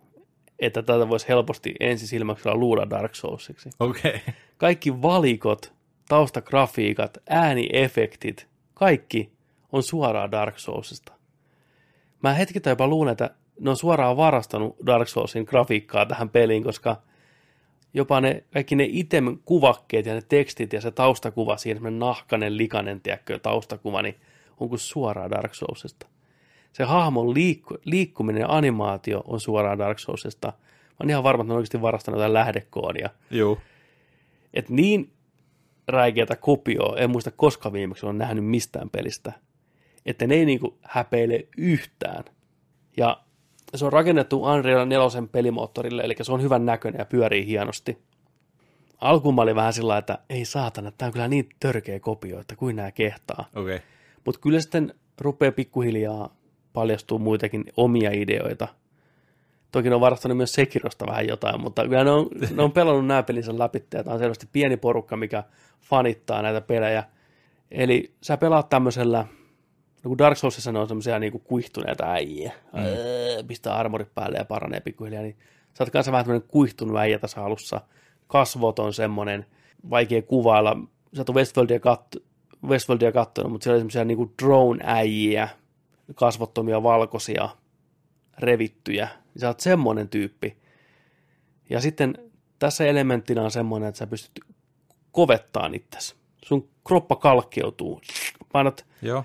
että 0.59 0.83
tätä 0.83 1.09
voisi 1.09 1.27
helposti 1.27 1.75
ensisilmäyksellä 1.79 2.55
luuda 2.55 2.89
Dark 2.89 3.15
Soulsiksi. 3.15 3.69
Okay. 3.79 4.19
Kaikki 4.57 5.01
valikot, 5.01 5.73
taustagrafiikat, 6.09 7.17
ääniefektit, 7.29 8.47
kaikki 8.73 9.31
on 9.71 9.83
suoraan 9.83 10.31
Dark 10.31 10.59
Soulsista. 10.59 11.13
Mä 12.23 12.33
hetki 12.33 12.59
jopa 12.65 12.87
luulen, 12.87 13.11
että 13.11 13.29
ne 13.59 13.69
on 13.69 13.77
suoraan 13.77 14.17
varastanut 14.17 14.75
Dark 14.85 15.07
Soulsin 15.07 15.45
grafiikkaa 15.47 16.05
tähän 16.05 16.29
peliin, 16.29 16.63
koska 16.63 17.01
jopa 17.93 18.21
ne, 18.21 18.43
kaikki 18.53 18.75
ne 18.75 18.87
item-kuvakkeet 18.89 20.05
ja 20.05 20.13
ne 20.13 20.21
tekstit 20.29 20.73
ja 20.73 20.81
se 20.81 20.91
taustakuva 20.91 21.57
siinä, 21.57 21.77
semmoinen 21.77 21.99
nahkanen, 21.99 22.57
likanen, 22.57 23.01
tiedätkö, 23.01 23.39
taustakuva, 23.39 24.01
niin 24.01 24.15
on 24.59 24.69
kuin 24.69 24.79
suoraan 24.79 25.31
Dark 25.31 25.53
Soulsista. 25.53 26.07
Se 26.73 26.83
hahmon 26.83 27.33
liikku, 27.33 27.77
liikkuminen 27.83 28.41
ja 28.41 28.47
animaatio 28.49 29.23
on 29.27 29.39
suoraan 29.39 29.77
Dark 29.77 29.99
Soulsista. 29.99 30.47
Mä 30.47 30.93
oon 30.99 31.09
ihan 31.09 31.23
varma, 31.23 31.41
että 31.41 31.47
ne 31.47 31.53
on 31.53 31.57
oikeasti 31.57 31.81
varastanut 31.81 32.17
jotain 32.17 32.33
lähdekoodia. 32.33 33.09
Juu. 33.31 33.57
Että 34.53 34.73
niin 34.73 35.11
räikeätä 35.87 36.35
kopioa, 36.35 36.97
en 36.97 37.09
muista 37.09 37.31
koska 37.31 37.73
viimeksi 37.73 38.05
on 38.05 38.17
nähnyt 38.17 38.45
mistään 38.45 38.89
pelistä, 38.89 39.31
että 40.05 40.27
ne 40.27 40.35
ei 40.35 40.45
niinku 40.45 40.77
häpeile 40.81 41.47
yhtään. 41.57 42.23
Ja 42.97 43.23
se 43.75 43.85
on 43.85 43.93
rakennettu 43.93 44.43
Unreal 44.43 44.85
4 44.85 45.27
pelimoottorille, 45.31 46.01
eli 46.01 46.15
se 46.21 46.31
on 46.31 46.41
hyvän 46.41 46.65
näköinen 46.65 46.99
ja 46.99 47.05
pyörii 47.05 47.47
hienosti. 47.47 47.97
Alkuun 49.01 49.35
mä 49.35 49.41
olin 49.41 49.55
vähän 49.55 49.73
sillä 49.73 49.97
että 49.97 50.17
ei 50.29 50.45
saatana, 50.45 50.91
tämä 50.91 51.07
on 51.07 51.13
kyllä 51.13 51.27
niin 51.27 51.49
törkeä 51.59 51.99
kopio, 51.99 52.39
että 52.39 52.55
kuin 52.55 52.75
nämä 52.75 52.91
kehtaa. 52.91 53.45
Okay. 53.55 53.79
Mutta 54.25 54.41
kyllä 54.41 54.61
sitten 54.61 54.93
rupeaa 55.21 55.51
pikkuhiljaa 55.51 56.35
paljastuu 56.73 57.19
muitakin 57.19 57.63
omia 57.77 58.11
ideoita. 58.13 58.67
Toki 59.71 59.89
ne 59.89 59.95
on 59.95 60.01
varastanut 60.01 60.37
myös 60.37 60.53
Sekirosta 60.53 61.07
vähän 61.07 61.27
jotain, 61.27 61.61
mutta 61.61 61.83
kyllä 61.87 62.03
ne 62.03 62.11
on, 62.11 62.27
ne 62.55 62.63
on 62.63 62.71
pelannut 62.71 63.05
nämä 63.05 63.23
pelinsä 63.23 63.59
läpi, 63.59 63.85
ja 63.93 64.03
tämä 64.03 64.13
on 64.13 64.19
selvästi 64.19 64.47
pieni 64.51 64.77
porukka, 64.77 65.17
mikä 65.17 65.43
fanittaa 65.81 66.41
näitä 66.41 66.61
pelejä. 66.61 67.03
Eli 67.71 68.13
sä 68.21 68.37
pelaat 68.37 68.69
tämmöisellä, 68.69 69.25
no 70.03 70.07
kun 70.07 70.17
Dark 70.17 70.37
Soulsissa 70.37 70.71
ne 70.71 70.79
on 70.79 70.87
semmoisia 70.87 71.19
niinku 71.19 71.39
kuihtuneita 71.39 72.11
äijä, 72.11 72.51
mm. 72.73 72.79
öö, 72.79 73.43
pistää 73.43 73.75
armorit 73.75 74.15
päälle 74.15 74.37
ja 74.37 74.45
paranee 74.45 74.79
pikkuhiljaa, 74.79 75.23
niin 75.23 75.37
sä 75.73 75.83
oot 75.83 75.89
kanssa 75.89 76.11
vähän 76.11 76.25
tämmöinen 76.25 76.47
kuihtunut 76.47 76.97
äijä 76.97 77.19
tässä 77.19 77.43
alussa. 77.43 77.81
Kasvot 78.27 78.79
on 78.79 78.93
semmoinen, 78.93 79.45
vaikea 79.89 80.21
kuvailla. 80.21 80.77
Sä 81.15 81.21
oot 81.21 81.35
Westworldia, 81.35 81.77
kat- 81.77 82.21
Westworldia 82.67 83.11
katsonut, 83.11 83.51
mutta 83.51 83.63
siellä 83.63 83.75
oli 83.75 83.79
semmoisia 83.79 84.05
niinku 84.05 84.33
drone-äijiä, 84.43 85.49
kasvottomia 86.15 86.83
valkoisia, 86.83 87.49
revittyjä. 88.37 89.07
Niin 89.33 89.41
sä 89.41 89.47
oot 89.47 89.59
semmoinen 89.59 90.09
tyyppi. 90.09 90.57
Ja 91.69 91.81
sitten 91.81 92.17
tässä 92.59 92.85
elementtinä 92.85 93.43
on 93.43 93.51
semmoinen, 93.51 93.89
että 93.89 93.99
sä 93.99 94.07
pystyt 94.07 94.45
kovettaan 95.11 95.75
itsesi. 95.75 96.15
Sun 96.45 96.69
kroppa 96.87 97.15
kalkkeutuu. 97.15 98.01
Painat 98.51 98.85
Joo. 99.01 99.23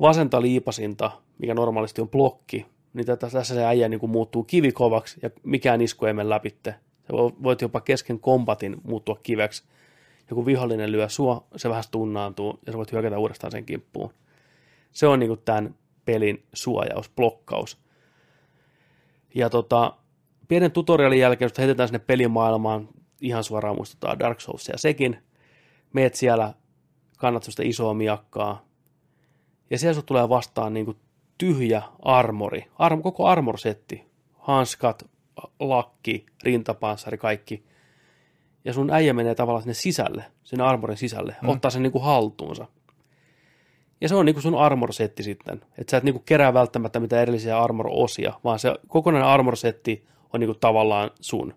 Vasenta 0.00 0.42
liipasinta, 0.42 1.10
mikä 1.38 1.54
normaalisti 1.54 2.00
on 2.00 2.08
blokki, 2.08 2.66
niin 2.94 3.06
tätä, 3.06 3.30
tässä 3.30 3.54
se 3.54 3.64
äijä 3.64 3.88
niin 3.88 4.00
kuin 4.00 4.10
muuttuu 4.10 4.44
kivikovaksi 4.44 5.18
ja 5.22 5.30
mikään 5.42 5.80
isku 5.80 6.06
ei 6.06 6.12
mene 6.12 6.28
läpitte. 6.28 6.74
Sä 7.06 7.12
vo- 7.12 7.42
voit 7.42 7.60
jopa 7.60 7.80
kesken 7.80 8.20
kombatin 8.20 8.76
muuttua 8.82 9.18
kiveksi. 9.22 9.64
Ja 10.30 10.34
kun 10.34 10.46
vihollinen 10.46 10.92
lyö 10.92 11.08
sua, 11.08 11.46
se 11.56 11.68
vähän 11.68 11.84
tunnaantuu 11.90 12.58
ja 12.66 12.72
sä 12.72 12.78
voit 12.78 12.92
hyökätä 12.92 13.18
uudestaan 13.18 13.50
sen 13.50 13.64
kimppuun. 13.64 14.12
Se 14.92 15.06
on 15.06 15.18
niin 15.18 15.28
kuin 15.28 15.40
tämän 15.44 15.74
pelin 16.04 16.44
suojaus, 16.52 17.10
blokkaus. 17.10 17.78
Ja 19.34 19.50
tota, 19.50 19.96
pienen 20.48 20.72
tutorialin 20.72 21.18
jälkeen, 21.18 21.46
jos 21.46 21.58
heitetään 21.58 21.88
sinne 21.88 21.98
pelimaailmaan, 21.98 22.88
ihan 23.20 23.44
suoraan 23.44 23.76
muistuttaa 23.76 24.18
Dark 24.18 24.40
Soulsia 24.40 24.78
sekin. 24.78 25.18
Meet 25.92 26.14
siellä, 26.14 26.54
kannat 27.18 27.42
sitä 27.42 27.62
isoa 27.62 27.94
miakkaa, 27.94 28.65
ja 29.70 29.78
siellä 29.78 29.94
sut 29.94 30.06
tulee 30.06 30.28
vastaan 30.28 30.74
niin 30.74 30.86
kuin 30.86 30.96
tyhjä 31.38 31.82
armori, 32.02 32.70
Arm, 32.78 33.02
koko 33.02 33.26
armorsetti, 33.26 34.04
hanskat, 34.38 35.10
lakki, 35.60 36.26
rintapanssari, 36.42 37.18
kaikki. 37.18 37.64
Ja 38.64 38.72
sun 38.72 38.90
äijä 38.90 39.12
menee 39.12 39.34
tavallaan 39.34 39.62
sinne 39.62 39.74
sisälle, 39.74 40.24
sinne 40.44 40.64
armorin 40.64 40.96
sisälle, 40.96 41.36
mm. 41.42 41.48
ottaa 41.48 41.70
sen 41.70 41.82
niin 41.82 41.92
kuin 41.92 42.04
haltuunsa. 42.04 42.66
Ja 44.00 44.08
se 44.08 44.14
on 44.14 44.26
niin 44.26 44.34
kuin 44.34 44.42
sun 44.42 44.58
armorsetti 44.58 45.22
sitten. 45.22 45.60
Että 45.78 45.90
sä 45.90 45.96
et 45.96 46.04
niin 46.04 46.14
kuin 46.14 46.24
kerää 46.26 46.54
välttämättä 46.54 47.00
mitään 47.00 47.22
erillisiä 47.22 47.58
armor-osia, 47.58 48.32
vaan 48.44 48.58
se 48.58 48.74
kokonainen 48.88 49.28
armorsetti 49.28 50.06
on 50.32 50.40
niin 50.40 50.48
kuin 50.48 50.60
tavallaan 50.60 51.10
sun. 51.20 51.54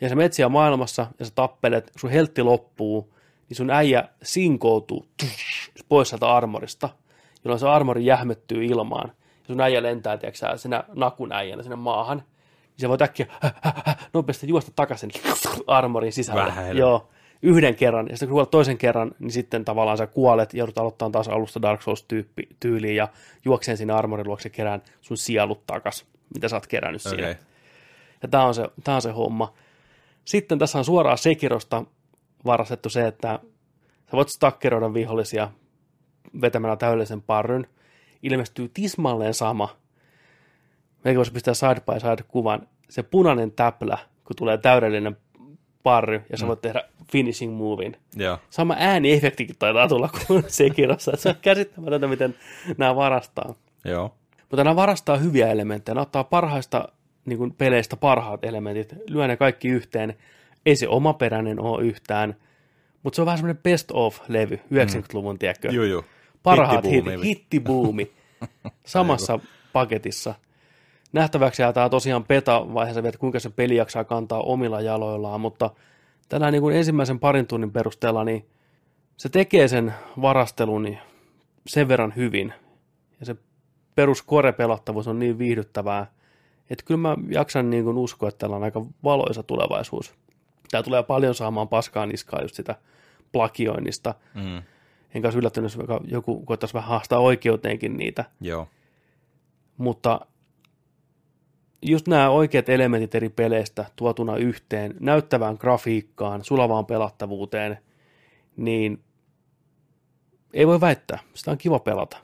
Ja 0.00 0.08
sä 0.08 0.14
menet 0.14 0.32
siellä 0.32 0.48
maailmassa 0.48 1.06
ja 1.18 1.24
sä 1.24 1.32
tappelet, 1.34 1.92
sun 1.96 2.10
heltti 2.10 2.42
loppuu, 2.42 3.15
niin 3.48 3.56
sun 3.56 3.70
äijä 3.70 4.08
sinkoutuu 4.22 5.06
pois 5.88 6.08
sieltä 6.08 6.28
armorista, 6.28 6.88
jolloin 7.44 7.60
se 7.60 7.68
armori 7.68 8.06
jähmettyy 8.06 8.64
ilmaan. 8.64 9.12
Ja 9.18 9.46
sun 9.46 9.60
äijä 9.60 9.82
lentää, 9.82 10.16
tiedätkö 10.16 10.58
sinä 10.58 10.84
nakun 10.94 11.32
äijänä 11.32 11.62
sinne 11.62 11.76
maahan. 11.76 12.18
Niin 12.18 12.80
sä 12.80 12.88
voit 12.88 13.02
äkkiä 13.02 13.26
nopeasti 14.12 14.48
juosta 14.48 14.72
takaisin 14.76 15.10
armorin 15.66 16.12
sisälle. 16.12 16.46
Vähän 16.46 16.76
Joo, 16.76 17.08
yhden 17.42 17.74
kerran. 17.74 18.06
Ja 18.08 18.16
sitten 18.16 18.28
kun 18.28 18.34
kuolet 18.34 18.50
toisen 18.50 18.78
kerran, 18.78 19.12
niin 19.18 19.30
sitten 19.30 19.64
tavallaan 19.64 19.98
sä 19.98 20.06
kuolet 20.06 20.54
ja 20.54 20.58
joudut 20.58 20.78
aloittamaan 20.78 21.12
taas 21.12 21.28
alusta 21.28 21.62
Dark 21.62 21.82
Souls-tyyliin 21.82 22.96
ja 22.96 23.08
juokseen 23.44 23.76
sinne 23.76 23.94
armorin 23.94 24.28
luokse 24.28 24.50
kerään 24.50 24.82
sun 25.00 25.16
sielut 25.16 25.66
takas, 25.66 26.06
mitä 26.34 26.48
sä 26.48 26.56
oot 26.56 26.66
kerännyt 26.66 27.06
Okei. 27.06 27.18
siinä. 27.18 27.36
Ja 28.22 28.28
tämä 28.28 28.44
on, 28.44 28.54
se, 28.54 28.68
tää 28.84 28.94
on 28.94 29.02
se 29.02 29.10
homma. 29.10 29.54
Sitten 30.24 30.58
tässä 30.58 30.78
on 30.78 30.84
suoraan 30.84 31.18
Sekirosta 31.18 31.84
varastettu 32.46 32.88
se, 32.88 33.06
että 33.06 33.38
sä 34.06 34.12
voit 34.12 34.28
stakkeroida 34.28 34.94
vihollisia 34.94 35.50
vetämällä 36.40 36.76
täydellisen 36.76 37.22
parryn. 37.22 37.66
Ilmestyy 38.22 38.70
tismalleen 38.74 39.34
sama. 39.34 39.76
Meikä 41.04 41.16
voisi 41.16 41.32
pistää 41.32 41.54
side 41.54 41.80
by 41.80 42.00
side 42.00 42.24
kuvan. 42.28 42.68
Se 42.88 43.02
punainen 43.02 43.52
täplä, 43.52 43.98
kun 44.24 44.36
tulee 44.36 44.58
täydellinen 44.58 45.16
parry, 45.82 46.22
ja 46.30 46.38
sä 46.38 46.46
voit 46.46 46.60
tehdä 46.60 46.82
finishing 47.12 47.56
movin. 47.56 47.96
Joo. 48.16 48.38
Sama 48.50 48.76
ääniefektikin 48.78 49.56
taitaa 49.58 49.88
tulla 49.88 50.10
kuin 50.26 50.44
Sekirossa. 50.46 51.12
Se 51.16 51.28
on 51.28 51.34
käsittämätöntä, 51.42 52.06
miten 52.06 52.34
nämä 52.78 52.96
varastaa. 52.96 53.54
Joo. 53.84 54.14
Mutta 54.40 54.64
nämä 54.64 54.76
varastaa 54.76 55.16
hyviä 55.16 55.48
elementtejä. 55.48 55.94
Ne 55.94 56.00
ottaa 56.00 56.24
parhaista 56.24 56.88
niin 57.24 57.38
kuin 57.38 57.52
peleistä 57.52 57.96
parhaat 57.96 58.44
elementit, 58.44 58.94
lyö 59.06 59.26
ne 59.26 59.36
kaikki 59.36 59.68
yhteen. 59.68 60.16
Ei 60.66 60.76
se 60.76 60.88
omaperäinen 60.88 61.60
ole 61.60 61.84
yhtään, 61.84 62.36
mutta 63.02 63.16
se 63.16 63.22
on 63.22 63.26
vähän 63.26 63.38
semmoinen 63.38 63.62
best 63.62 63.90
of-levy, 63.92 64.56
90-luvun, 64.56 65.38
tiedätkö? 65.38 65.68
Juu, 65.72 65.84
juu. 65.84 66.04
Parhaat 66.42 66.84
Hittibuumi. 66.84 67.12
hit, 67.12 67.38
hittibuumi 67.38 68.12
samassa 68.86 69.38
paketissa. 69.72 70.34
nähtäväksi 71.12 71.62
jää 71.62 71.72
tämä 71.72 71.88
tosiaan 71.88 72.24
beta-vaiheessa, 72.24 73.08
että 73.08 73.18
kuinka 73.18 73.40
se 73.40 73.50
peli 73.50 73.76
jaksaa 73.76 74.04
kantaa 74.04 74.40
omilla 74.40 74.80
jaloillaan, 74.80 75.40
mutta 75.40 75.70
tällä 76.28 76.50
niin 76.50 76.62
kuin 76.62 76.76
ensimmäisen 76.76 77.18
parin 77.18 77.46
tunnin 77.46 77.72
perusteella, 77.72 78.24
niin 78.24 78.46
se 79.16 79.28
tekee 79.28 79.68
sen 79.68 79.94
varastelun 80.22 80.82
niin 80.82 80.98
sen 81.66 81.88
verran 81.88 82.12
hyvin, 82.16 82.52
ja 83.20 83.26
se 83.26 83.36
perus 83.94 84.22
korepelattavuus 84.22 85.08
on 85.08 85.18
niin 85.18 85.38
viihdyttävää, 85.38 86.06
että 86.70 86.84
kyllä 86.84 86.98
mä 86.98 87.16
jaksan 87.28 87.70
niin 87.70 87.84
kuin 87.84 87.98
uskoa, 87.98 88.28
että 88.28 88.38
tällä 88.38 88.56
on 88.56 88.64
aika 88.64 88.86
valoisa 89.04 89.42
tulevaisuus. 89.42 90.14
Tämä 90.70 90.82
tulee 90.82 91.02
paljon 91.02 91.34
saamaan 91.34 91.68
paskaa 91.68 92.06
niskaa 92.06 92.42
just 92.42 92.54
sitä 92.54 92.74
plagioinnista. 93.32 94.14
Mm. 94.34 94.62
Enkä 95.14 95.26
olisi 95.26 95.38
yllättynyt, 95.38 95.76
jos 95.76 95.86
joku 96.04 96.44
koettaisi 96.44 96.74
vähän 96.74 96.88
haastaa 96.88 97.18
oikeuteenkin 97.18 97.96
niitä. 97.96 98.24
Joo. 98.40 98.68
Mutta 99.76 100.20
just 101.82 102.08
nämä 102.08 102.30
oikeat 102.30 102.68
elementit 102.68 103.14
eri 103.14 103.28
peleistä 103.28 103.84
tuotuna 103.96 104.36
yhteen, 104.36 104.94
näyttävään 105.00 105.56
grafiikkaan, 105.60 106.44
sulavaan 106.44 106.86
pelattavuuteen, 106.86 107.78
niin 108.56 109.02
ei 110.52 110.66
voi 110.66 110.80
väittää. 110.80 111.18
Sitä 111.34 111.50
on 111.50 111.58
kiva 111.58 111.78
pelata. 111.78 112.16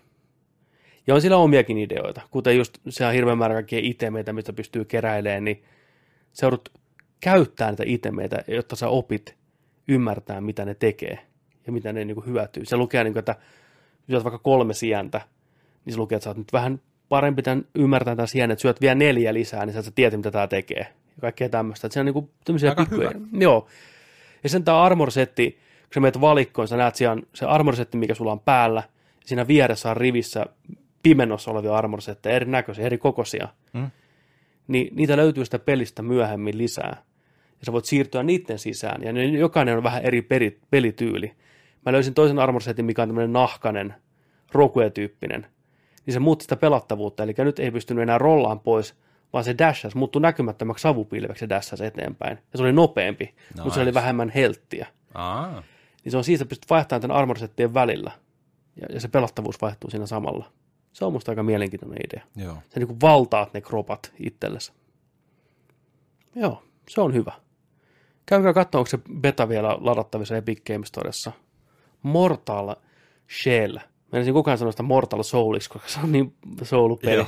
Ja 1.07 1.15
on 1.15 1.21
sillä 1.21 1.37
omiakin 1.37 1.79
ideoita, 1.79 2.21
kuten 2.31 2.57
just 2.57 2.79
se 2.89 3.07
on 3.07 3.13
hirveän 3.13 3.39
määrä 3.39 3.55
kaikkia 3.55 3.79
itemeitä, 3.83 4.33
mistä 4.33 4.53
pystyy 4.53 4.85
keräilemään, 4.85 5.45
niin 5.45 5.65
sä 6.33 6.47
joudut 6.47 6.69
käyttää 7.23 7.71
niitä 7.71 7.83
itemeitä, 7.87 8.45
jotta 8.49 8.77
sä 8.77 8.89
opit 8.89 9.37
ymmärtää, 9.89 10.41
mitä 10.41 10.65
ne 10.65 10.75
tekee 10.75 11.19
ja 11.67 11.73
mitä 11.73 11.93
ne 11.93 12.05
niin 12.05 12.15
kuin 12.15 12.27
hyötyy. 12.27 12.65
Se 12.65 12.77
lukee, 12.77 13.05
niin 13.05 13.13
kuin, 13.13 13.19
että 13.19 13.33
jos 13.33 14.07
syöt 14.09 14.25
vaikka 14.25 14.39
kolme 14.39 14.75
sientä, 14.75 15.21
niin 15.85 15.95
se 15.95 15.99
lukee, 15.99 16.17
että 16.17 16.25
sä 16.25 16.31
oot 16.31 16.37
nyt 16.37 16.53
vähän 16.53 16.81
parempi 17.09 17.43
tämän 17.43 17.65
ymmärtää 17.75 18.17
tämän 18.17 18.29
sien, 18.29 18.51
että 18.51 18.63
syöt 18.63 18.81
vielä 18.81 18.95
neljä 18.95 19.35
lisää, 19.35 19.67
niin 19.67 19.75
sä 19.75 19.81
et 19.81 19.95
tiedä, 19.95 20.17
mitä 20.17 20.31
tämä 20.31 20.47
tekee. 20.47 20.87
Ja 21.17 21.21
kaikkea 21.21 21.49
tämmöistä. 21.49 21.87
Että 21.87 21.95
se 21.95 22.01
on 22.01 22.07
niin 22.07 22.13
kuin 22.15 22.31
tämmöisiä 22.45 22.71
Aika 22.71 22.85
pikkuja. 22.85 23.11
hyvä. 23.15 23.27
Joo. 23.33 23.67
Ja 24.43 24.49
sen 24.49 24.65
tämä 24.65 24.83
armor-setti, 24.83 25.51
kun 25.51 25.95
sä 25.95 26.01
menet 26.01 26.21
valikkoon, 26.21 26.69
sä 26.69 26.77
näet 26.77 26.95
siellä 26.95 27.23
se 27.35 27.47
armor-setti, 27.47 27.99
mikä 27.99 28.15
sulla 28.15 28.33
on 28.33 28.41
päällä, 28.41 28.83
ja 29.07 29.23
siinä 29.25 29.49
vieressä 29.49 29.91
on 29.91 29.97
rivissä 29.97 30.47
pimennossa 31.03 31.51
olevia 31.51 31.77
armor-setteja, 31.77 32.37
erinäköisiä, 32.37 32.87
eri 32.87 32.99
kokoisia. 32.99 33.49
Mm. 33.73 33.91
Niin 34.69 34.97
niitä 34.97 35.17
löytyy 35.17 35.45
sitä 35.45 35.59
pelistä 35.59 36.03
myöhemmin 36.03 36.59
lisää. 36.59 37.03
Ja 37.63 37.67
sä 37.67 37.73
voit 37.73 37.85
siirtyä 37.85 38.23
niiden 38.23 38.59
sisään, 38.59 39.03
ja 39.03 39.13
ne, 39.13 39.25
jokainen 39.25 39.77
on 39.77 39.83
vähän 39.83 40.03
eri 40.03 40.23
peri, 40.23 40.61
pelityyli. 40.71 41.33
Mä 41.87 41.93
löysin 41.93 42.15
toisen 42.15 42.39
armor-setin, 42.39 42.85
mikä 42.85 43.03
on 43.03 43.09
tämmöinen 43.09 43.33
nahkanen, 43.33 43.95
Rogue-tyyppinen. 44.53 45.47
Niin 46.07 46.15
se 46.15 46.21
muutti 46.21 46.43
sitä 46.43 46.57
pelattavuutta, 46.57 47.23
eli 47.23 47.35
nyt 47.39 47.59
ei 47.59 47.71
pystynyt 47.71 48.03
enää 48.03 48.19
rollaan 48.19 48.61
pois, 48.61 48.95
vaan 49.33 49.45
se 49.45 49.55
dashas 49.59 49.95
muuttui 49.95 50.23
näkymättömäksi 50.23 50.83
savupilveksi 50.83 51.41
se 51.41 51.49
dashas 51.49 51.81
eteenpäin. 51.81 52.39
Ja 52.53 52.57
se 52.57 52.63
oli 52.63 52.73
nopeampi, 52.73 53.25
nice. 53.25 53.63
mutta 53.63 53.75
se 53.75 53.81
oli 53.81 53.95
vähemmän 53.95 54.31
helttiä. 54.31 54.87
Aa, 55.15 55.63
Niin 56.05 56.13
se 56.13 56.17
on 56.17 56.25
siitä, 56.25 56.43
että 56.43 56.49
pystyt 56.49 56.71
vaihtamaan 56.71 57.01
tämän 57.01 57.17
armorsettien 57.17 57.75
välillä. 57.75 58.11
Ja, 58.81 58.87
ja 58.95 59.01
se 59.01 59.09
pelattavuus 59.09 59.61
vaihtuu 59.61 59.91
siinä 59.91 60.07
samalla. 60.07 60.53
Se 60.93 61.05
on 61.05 61.13
musta 61.13 61.33
aika 61.33 61.43
mielenkiintoinen 61.43 61.99
idea. 62.05 62.25
joo. 62.37 62.55
Sä 62.55 62.81
niin 62.81 62.87
kuin 62.87 63.01
valtaat 63.01 63.55
ne 63.55 63.61
kropat 63.61 64.13
itsellesi. 64.19 64.73
Joo, 66.35 66.63
se 66.89 67.01
on 67.01 67.15
hyvä. 67.15 67.33
Käykää 68.27 68.53
katsomaan, 68.53 68.81
onko 68.81 68.91
se 68.91 68.99
beta 69.21 69.49
vielä 69.49 69.77
ladattavissa 69.81 70.37
Epic 70.37 70.65
Games 70.73 70.89
Storessa. 70.89 71.33
Mortal 72.03 72.75
Shell. 73.43 73.79
Koko 74.33 74.51
ajan 74.51 74.59
sanoa 74.59 74.73
sitä 74.73 74.83
Mortal 74.83 75.23
Souliksi, 75.23 75.71
koska 75.71 75.89
se 75.89 76.01
on 76.01 76.13
niin 76.13 76.37
soulupeli. 76.63 77.27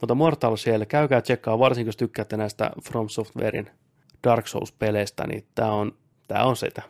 Mutta 0.00 0.14
Mortal 0.14 0.56
Shell, 0.56 0.84
käykää 0.84 1.20
tsekkaa, 1.20 1.58
varsinkin 1.58 1.88
jos 1.88 1.96
tykkäätte 1.96 2.36
näistä 2.36 2.70
From 2.84 3.08
Softwarein 3.08 3.70
Dark 4.24 4.46
Souls-peleistä, 4.46 5.26
niin 5.26 5.46
tää 5.54 5.72
on, 5.72 5.92
tää 6.28 6.44
on 6.44 6.56
sitä. 6.56 6.82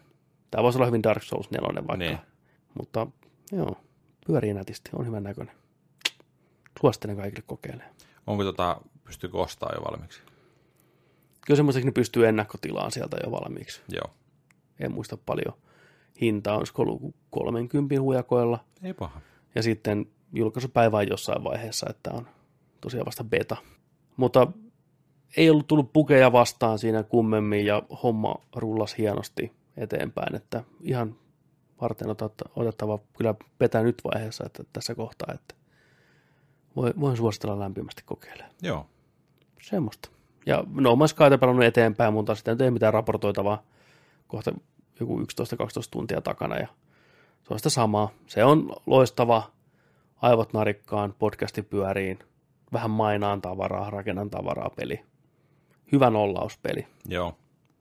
Tää 0.50 0.62
voisi 0.62 0.78
olla 0.78 0.86
hyvin 0.86 1.02
Dark 1.02 1.22
Souls 1.22 1.50
4 1.50 1.68
vaikka. 1.74 1.96
Niin. 1.96 2.18
Mutta 2.78 3.06
joo, 3.52 3.76
pyörii 4.26 4.54
nätisti, 4.54 4.90
on 4.98 5.06
hyvän 5.06 5.22
näköinen. 5.22 5.54
Suosittelen 6.80 7.16
kaikille 7.16 7.44
kokeilemaan. 7.46 7.94
Onko 8.26 8.44
tota, 8.44 8.80
pystyykö 9.04 9.38
ostaa 9.38 9.72
jo 9.74 9.84
valmiiksi? 9.84 10.20
Kyllä 11.46 11.56
semmoiseksi 11.56 11.86
ne 11.86 11.92
pystyy 11.92 12.26
ennakkotilaan 12.28 12.92
sieltä 12.92 13.16
jo 13.24 13.30
valmiiksi. 13.30 13.82
Joo. 13.88 14.10
En 14.80 14.92
muista 14.92 15.16
paljon. 15.16 15.54
Hinta 16.20 16.54
on 16.54 16.64
ollut 16.78 17.14
30 17.30 18.00
hujakoilla. 18.00 18.64
Ei 18.82 18.94
paha. 18.94 19.20
Ja 19.54 19.62
sitten 19.62 20.06
julkaisupäivä 20.32 20.96
on 20.96 21.08
jossain 21.08 21.44
vaiheessa, 21.44 21.86
että 21.90 22.10
on 22.10 22.28
tosiaan 22.80 23.06
vasta 23.06 23.24
beta. 23.24 23.56
Mutta 24.16 24.46
ei 25.36 25.50
ollut 25.50 25.66
tullut 25.66 25.92
pukeja 25.92 26.32
vastaan 26.32 26.78
siinä 26.78 27.02
kummemmin 27.02 27.66
ja 27.66 27.82
homma 28.02 28.34
rullas 28.56 28.98
hienosti 28.98 29.52
eteenpäin, 29.76 30.34
että 30.36 30.64
ihan 30.80 31.16
varten 31.80 32.08
otettava 32.56 32.98
kyllä 33.18 33.34
beta 33.58 33.82
nyt 33.82 34.02
vaiheessa, 34.04 34.44
että 34.46 34.64
tässä 34.72 34.94
kohtaa, 34.94 35.34
että 35.34 35.54
voi- 36.76 36.94
voin 37.00 37.16
suositella 37.16 37.58
lämpimästi 37.58 38.02
kokeilemaan. 38.06 38.54
Joo. 38.62 38.86
Semmoista. 39.62 40.08
Ja 40.46 40.64
No 40.74 40.94
Man's 40.94 41.08
Skyta 41.08 41.38
pelannut 41.38 41.64
eteenpäin, 41.64 42.12
mutta 42.12 42.34
sitten 42.34 42.52
nyt 42.52 42.60
ei 42.60 42.70
mitään 42.70 42.94
raportoitavaa. 42.94 43.62
Kohta 44.28 44.52
joku 45.00 45.20
11-12 45.20 45.24
tuntia 45.90 46.20
takana 46.20 46.56
ja 46.56 46.66
se 47.42 47.54
on 47.54 47.58
sitä 47.58 47.70
samaa. 47.70 48.08
Se 48.26 48.44
on 48.44 48.72
loistava, 48.86 49.50
aivot 50.22 50.52
narikkaan, 50.52 51.14
podcasti 51.18 51.62
pyöriin, 51.62 52.18
vähän 52.72 52.90
mainaan 52.90 53.42
tavaraa, 53.42 53.90
rakennan 53.90 54.30
tavaraa 54.30 54.70
peli. 54.70 55.00
Hyvä 55.92 56.10
nollauspeli. 56.10 56.86
Joo. 57.08 57.36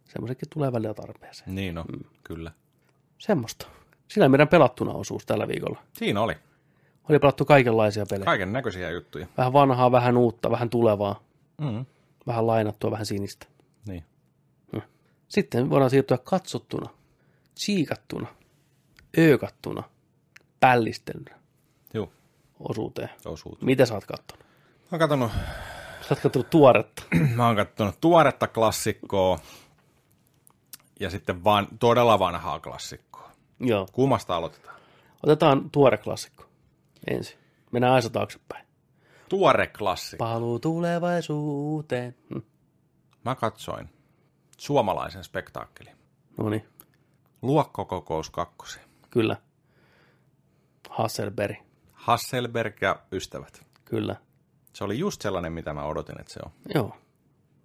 Semmoisenkin 0.06 0.50
tulee 0.54 0.72
välillä 0.72 0.94
tarpeeseen. 0.94 1.56
Niin 1.56 1.76
no, 1.76 1.84
mm. 1.84 2.00
kyllä. 2.24 2.52
Semmoista. 3.18 3.68
Siinä 4.08 4.30
meidän 4.30 4.48
pelattuna 4.48 4.92
osuus 4.92 5.26
tällä 5.26 5.48
viikolla. 5.48 5.80
Siinä 5.94 6.22
oli. 6.22 6.34
Oli 7.10 7.20
pelattu 7.20 7.46
kaikenlaisia 7.46 8.06
pelejä. 8.10 8.26
Kaiken 8.26 8.54
näköisiä 8.54 8.90
juttuja. 8.90 9.28
Vähän 9.38 9.54
vanhaa, 9.54 9.92
vähän 9.92 10.18
uutta, 10.18 10.52
vähän 10.52 10.70
tulevaa, 10.70 11.20
Mm. 11.62 11.86
Vähän 12.28 12.48
lainattua, 12.48 12.92
vähän 12.92 13.06
sinistä. 13.06 13.46
Niin. 13.88 14.04
Sitten 15.28 15.70
voidaan 15.70 15.90
siirtyä 15.90 16.18
katsottuna, 16.18 16.90
siikattuna, 17.56 18.28
öökattuna, 19.18 19.84
pällistelynä 20.60 21.40
Joo. 21.94 22.12
osuuteen. 22.60 23.10
Osuut. 23.26 23.62
Mitä 23.62 23.86
sä 23.86 23.94
oot 23.94 24.06
kattonut? 24.06 24.46
Mä 24.46 24.88
oon 24.92 25.00
katsonut, 25.00 25.32
Sä 26.02 26.08
oot 26.12 26.20
kattonut 26.20 26.50
tuoretta. 26.50 27.04
mä 27.36 27.48
oon 27.48 27.56
katsonut 27.56 28.02
tuoretta 28.02 28.48
klassikkoa 28.48 29.40
ja 31.00 31.10
sitten 31.10 31.44
vaan 31.44 31.68
todella 31.80 32.20
vanhaa 32.20 32.60
klassikkoa. 32.60 33.32
Joo. 33.60 33.88
Kummasta 33.92 34.36
aloitetaan? 34.36 34.80
Otetaan 35.24 35.70
tuore 35.70 35.98
klassikko 35.98 36.46
ensin. 37.08 37.38
Mennään 37.72 37.94
aisa 37.94 38.10
taaksepäin. 38.10 38.63
Tuore 39.34 39.68
klassikko. 39.68 40.26
Paluu 40.26 40.60
tulevaisuuteen. 40.60 42.16
Hm. 42.34 42.40
Mä 43.26 43.36
katsoin 43.36 43.90
suomalaisen 44.58 45.24
spektaakkelin. 45.24 45.96
No 46.38 46.50
niin, 46.50 46.66
Luokkokokous 47.42 48.30
kakkosi. 48.30 48.80
kyllä. 49.10 49.38
Hasselberg, 50.90 51.58
Hasselberg 51.94 52.82
ja 52.82 53.00
ystävät. 53.12 53.66
kyllä. 53.86 54.16
Se 54.74 54.84
oli 54.84 55.00
just 55.00 55.22
sellainen, 55.22 55.54
mitä 55.54 55.74
mä 55.74 55.86
odotin, 55.86 56.20
että 56.20 56.34
se 56.34 56.40
on. 56.46 56.52
Joo, 56.76 56.96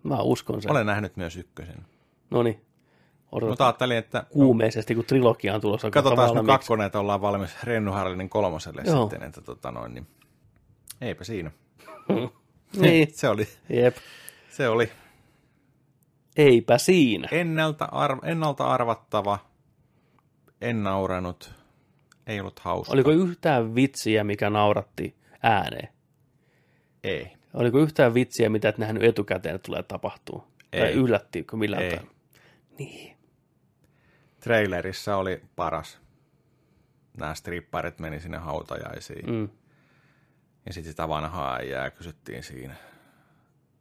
mä 0.03 0.17
uskon 0.21 0.63
sen. 0.63 0.71
Olen 0.71 0.87
nähnyt 0.87 1.17
myös 1.17 1.37
ykkösen. 1.37 1.87
No 2.31 2.43
niin, 2.43 2.65
odotan 3.33 3.49
Mutta 3.53 3.67
ajattelin, 3.67 3.97
että 3.97 4.27
kuumeisesti, 4.31 4.95
kun 4.95 5.05
trilogia 5.05 5.55
on 5.55 5.61
tulossa. 5.61 5.91
katsotaan 5.91 6.29
valmiiksi. 6.29 6.47
kakkonen, 6.47 6.87
että 6.87 7.01
ollaan 7.01 7.21
valmis 7.21 7.63
Rennu 7.65 7.93
Harlinin 7.93 8.29
kolmoselle 8.29 8.83
Joo. 8.87 9.01
sitten. 9.11 9.29
Että 9.29 9.41
tota 9.41 9.71
noin, 9.71 9.95
niin 9.95 10.07
eipä 11.01 11.25
siinä. 11.25 11.51
Niin, 12.81 13.09
Se 13.13 13.29
oli, 13.29 13.49
jep. 13.69 13.97
se 14.51 14.69
oli 14.69 14.91
Eipä 16.37 16.79
siinä. 16.79 17.29
ennalta, 17.31 17.85
arv, 17.85 18.19
ennalta 18.25 18.67
arvattava, 18.67 19.39
en 20.61 20.83
nauranut, 20.83 21.55
ei 22.27 22.41
ollut 22.41 22.59
hauska. 22.59 22.93
Oliko 22.93 23.11
yhtään 23.11 23.75
vitsiä, 23.75 24.25
mikä 24.25 24.51
nauratti 24.51 25.17
ääneen? 25.43 25.89
Ei. 27.05 27.33
Oliko 27.55 27.79
yhtään 27.79 28.15
vitsiä, 28.15 28.49
mitä 28.49 28.69
et 28.69 28.79
nähnyt 28.79 29.03
etukäteen, 29.03 29.55
että 29.55 29.67
tulee 29.67 29.83
tapahtuu? 29.83 30.45
Tai 30.71 30.81
Ei. 30.81 30.95
yllättiinkö 30.95 31.57
millään 31.57 31.83
Ei. 31.83 31.99
Niin. 32.79 33.17
Trailerissa 34.41 35.17
oli 35.17 35.43
paras. 35.57 35.99
Nämä 37.19 37.35
stripparit 37.35 37.99
meni 37.99 38.21
sinne 38.21 38.39
hautajaisiin. 38.39 39.31
Mm. 39.31 39.49
Ja 40.69 40.75
sitten 40.75 40.93
sitä 40.93 41.09
vanhaa 41.09 41.57
äijää 41.57 41.91
kysyttiin 41.91 42.43
siinä. 42.43 42.75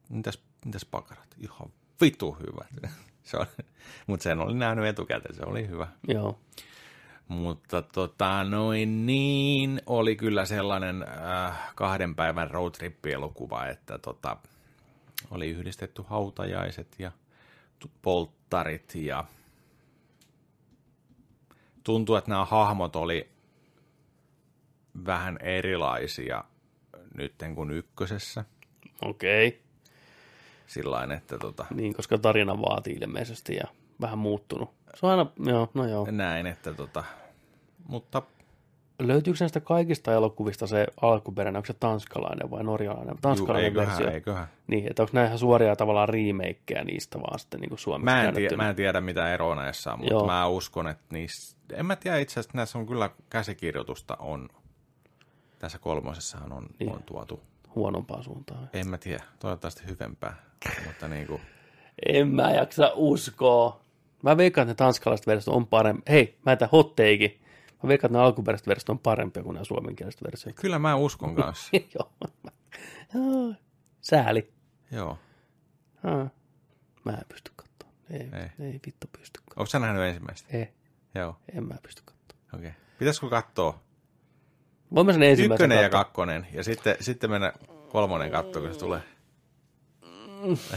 Mitäs, 0.10 0.44
mitäs 0.66 0.86
pakarat? 0.86 1.36
Ihan 1.38 1.72
vitu 2.02 2.38
hyvät. 2.40 2.92
se 3.24 3.38
oli, 3.38 3.68
mutta 4.08 4.24
sen 4.24 4.40
oli 4.40 4.54
nähnyt 4.54 4.86
etukäteen, 4.86 5.36
se 5.36 5.44
oli 5.46 5.68
hyvä. 5.68 5.88
Joo. 6.08 6.40
Mutta 7.28 7.82
tota, 7.82 8.44
noin 8.44 9.06
niin, 9.06 9.82
oli 9.86 10.16
kyllä 10.16 10.46
sellainen 10.46 11.04
äh, 11.04 11.76
kahden 11.76 12.16
päivän 12.16 12.52
roadtrip-elokuva, 12.52 13.66
että 13.66 13.98
tota, 13.98 14.38
Oli 15.32 15.50
yhdistetty 15.50 16.04
hautajaiset 16.08 16.96
ja 17.00 17.12
polttarit 18.02 18.96
ja 18.96 19.24
tuntuu, 21.84 22.16
että 22.16 22.30
nämä 22.30 22.46
hahmot 22.46 22.96
oli 22.96 23.30
vähän 25.06 25.38
erilaisia 25.42 26.44
nytten 27.18 27.56
kuin 27.56 27.72
ykkösessä. 27.72 28.46
Okei. 29.02 29.48
Okay. 29.48 29.60
Sillain, 30.68 31.12
että 31.12 31.38
tota, 31.38 31.66
Niin, 31.74 31.94
koska 31.94 32.18
tarina 32.18 32.62
vaatii 32.62 32.98
ilmeisesti 33.02 33.56
ja 33.56 33.68
vähän 34.02 34.18
muuttunut. 34.18 34.70
Se 34.96 35.06
on 35.06 35.12
aina, 35.12 35.26
joo, 35.46 35.70
no 35.74 35.86
joo. 35.86 36.08
näin, 36.12 36.48
että 36.48 36.74
tota, 36.74 37.04
mutta 37.88 38.22
Löytyykö 39.00 39.38
näistä 39.40 39.60
kaikista 39.60 40.14
elokuvista 40.14 40.68
se 40.68 40.88
alkuperäinen, 41.02 41.58
onko 41.58 41.66
se 41.66 41.74
tanskalainen 41.74 42.52
vai 42.52 42.64
norjalainen? 42.64 43.08
juu, 43.08 43.18
Tanskalainen 43.22 43.66
eiköhän, 43.66 43.98
versio. 43.98 44.12
eiköhän. 44.14 44.48
Niin, 44.68 44.88
että 44.90 45.04
onko 45.04 45.10
nämä 45.14 45.26
ihan 45.26 45.40
suoria 45.40 45.76
tavallaan 45.76 46.10
remakeja 46.10 46.84
niistä 46.84 47.20
vaan 47.20 47.40
sitten 47.40 47.60
niin 47.60 47.70
kuin 47.70 47.80
suomeksi 47.80 48.06
Mä 48.06 48.12
en, 48.12 48.20
tiedä, 48.22 48.32
käännettyinä? 48.34 48.64
mä 48.64 48.70
en 48.70 48.76
tiedä, 48.76 49.02
mitä 49.02 49.34
eroa 49.34 49.56
näissä 49.56 49.94
on, 49.94 50.00
mutta 50.00 50.14
Joo. 50.14 50.26
mä 50.26 50.48
uskon, 50.48 50.88
että 50.88 51.04
niissä, 51.10 51.58
en 51.74 51.86
mä 51.86 51.96
tiedä 51.96 52.18
itse 52.18 52.34
asiassa, 52.34 52.50
että 52.50 52.58
näissä 52.58 52.78
on 52.78 52.86
kyllä 52.86 53.10
käsikirjoitusta 53.30 54.18
on, 54.20 54.50
tässä 55.60 55.78
kolmosessahan 55.80 56.52
on, 56.54 56.68
Niin. 56.80 56.92
on 56.94 57.04
tuotu, 57.04 57.44
Huonompaan 57.76 58.24
suuntaan. 58.24 58.70
en 58.74 58.88
mä 58.90 58.98
tiedä, 58.98 59.24
toivottavasti 59.40 59.88
hyvempää, 59.88 60.36
mutta 60.86 61.08
niin 61.08 61.28
kuin, 61.28 61.42
En 62.06 62.28
mä 62.28 62.52
jaksa 62.52 62.92
uskoa. 62.96 63.82
Mä 64.24 64.38
veikkaan, 64.38 64.70
että 64.70 64.84
ne 64.84 64.88
tanskalaiset 64.88 65.28
versiot 65.28 65.56
on 65.56 65.68
parempi. 65.68 66.04
Hei, 66.12 66.38
mä 66.46 66.52
etän 66.52 66.70
hot 66.72 66.96
take. 66.96 67.38
Mä 67.84 67.88
veikkaan, 67.88 68.10
että 68.10 68.18
ne 68.20 68.24
alkuperäiset 68.26 68.68
versiot 68.68 68.90
on 68.90 69.00
parempia 69.00 69.44
kuin 69.44 69.54
nämä 69.54 69.64
suomenkieliset 69.64 70.24
versiot. 70.24 70.56
kyllä 70.56 70.80
mä 70.80 70.96
uskon 70.96 71.36
kanssa, 71.36 71.70
Joo. 72.00 72.12
Joo. 73.14 73.54
Sääli. 74.02 74.54
joo. 74.92 75.18
Ah. 76.04 76.32
Mä 77.06 77.12
en 77.12 77.26
pysty 77.30 77.52
katsoa. 77.56 77.90
Ei, 78.10 78.20
Ei. 78.20 78.28
ei. 78.60 78.72
ei 78.72 78.80
vittu 78.86 79.08
pysty 79.18 79.40
katsoa. 79.40 79.62
Onko 79.62 79.66
sä 79.66 79.80
nähnyt 79.80 80.04
ensimmäistä? 80.04 80.58
Ei, 80.58 80.68
Joo, 81.16 81.36
en 81.54 81.64
mä 81.68 81.76
pysty 81.84 82.02
katsoa. 82.06 82.40
okei. 82.54 82.70
Okay. 82.70 82.82
Pitäisikö 83.00 83.30
katsoa 83.30 83.80
Voin 84.96 85.06
mä 85.06 85.14
sen 85.14 85.24
ensimmäisen 85.24 85.66
ykkönen 85.66 85.84
ja 85.84 85.90
katsoa. 85.90 86.04
kakkonen, 86.04 86.48
ja 86.54 86.64
sitten, 86.64 86.96
sitten 87.00 87.30
mennä 87.30 87.54
kolmonen 87.90 88.32
katsoa, 88.32 88.62
kun 88.62 88.74
se 88.74 88.80
tulee. 88.80 89.02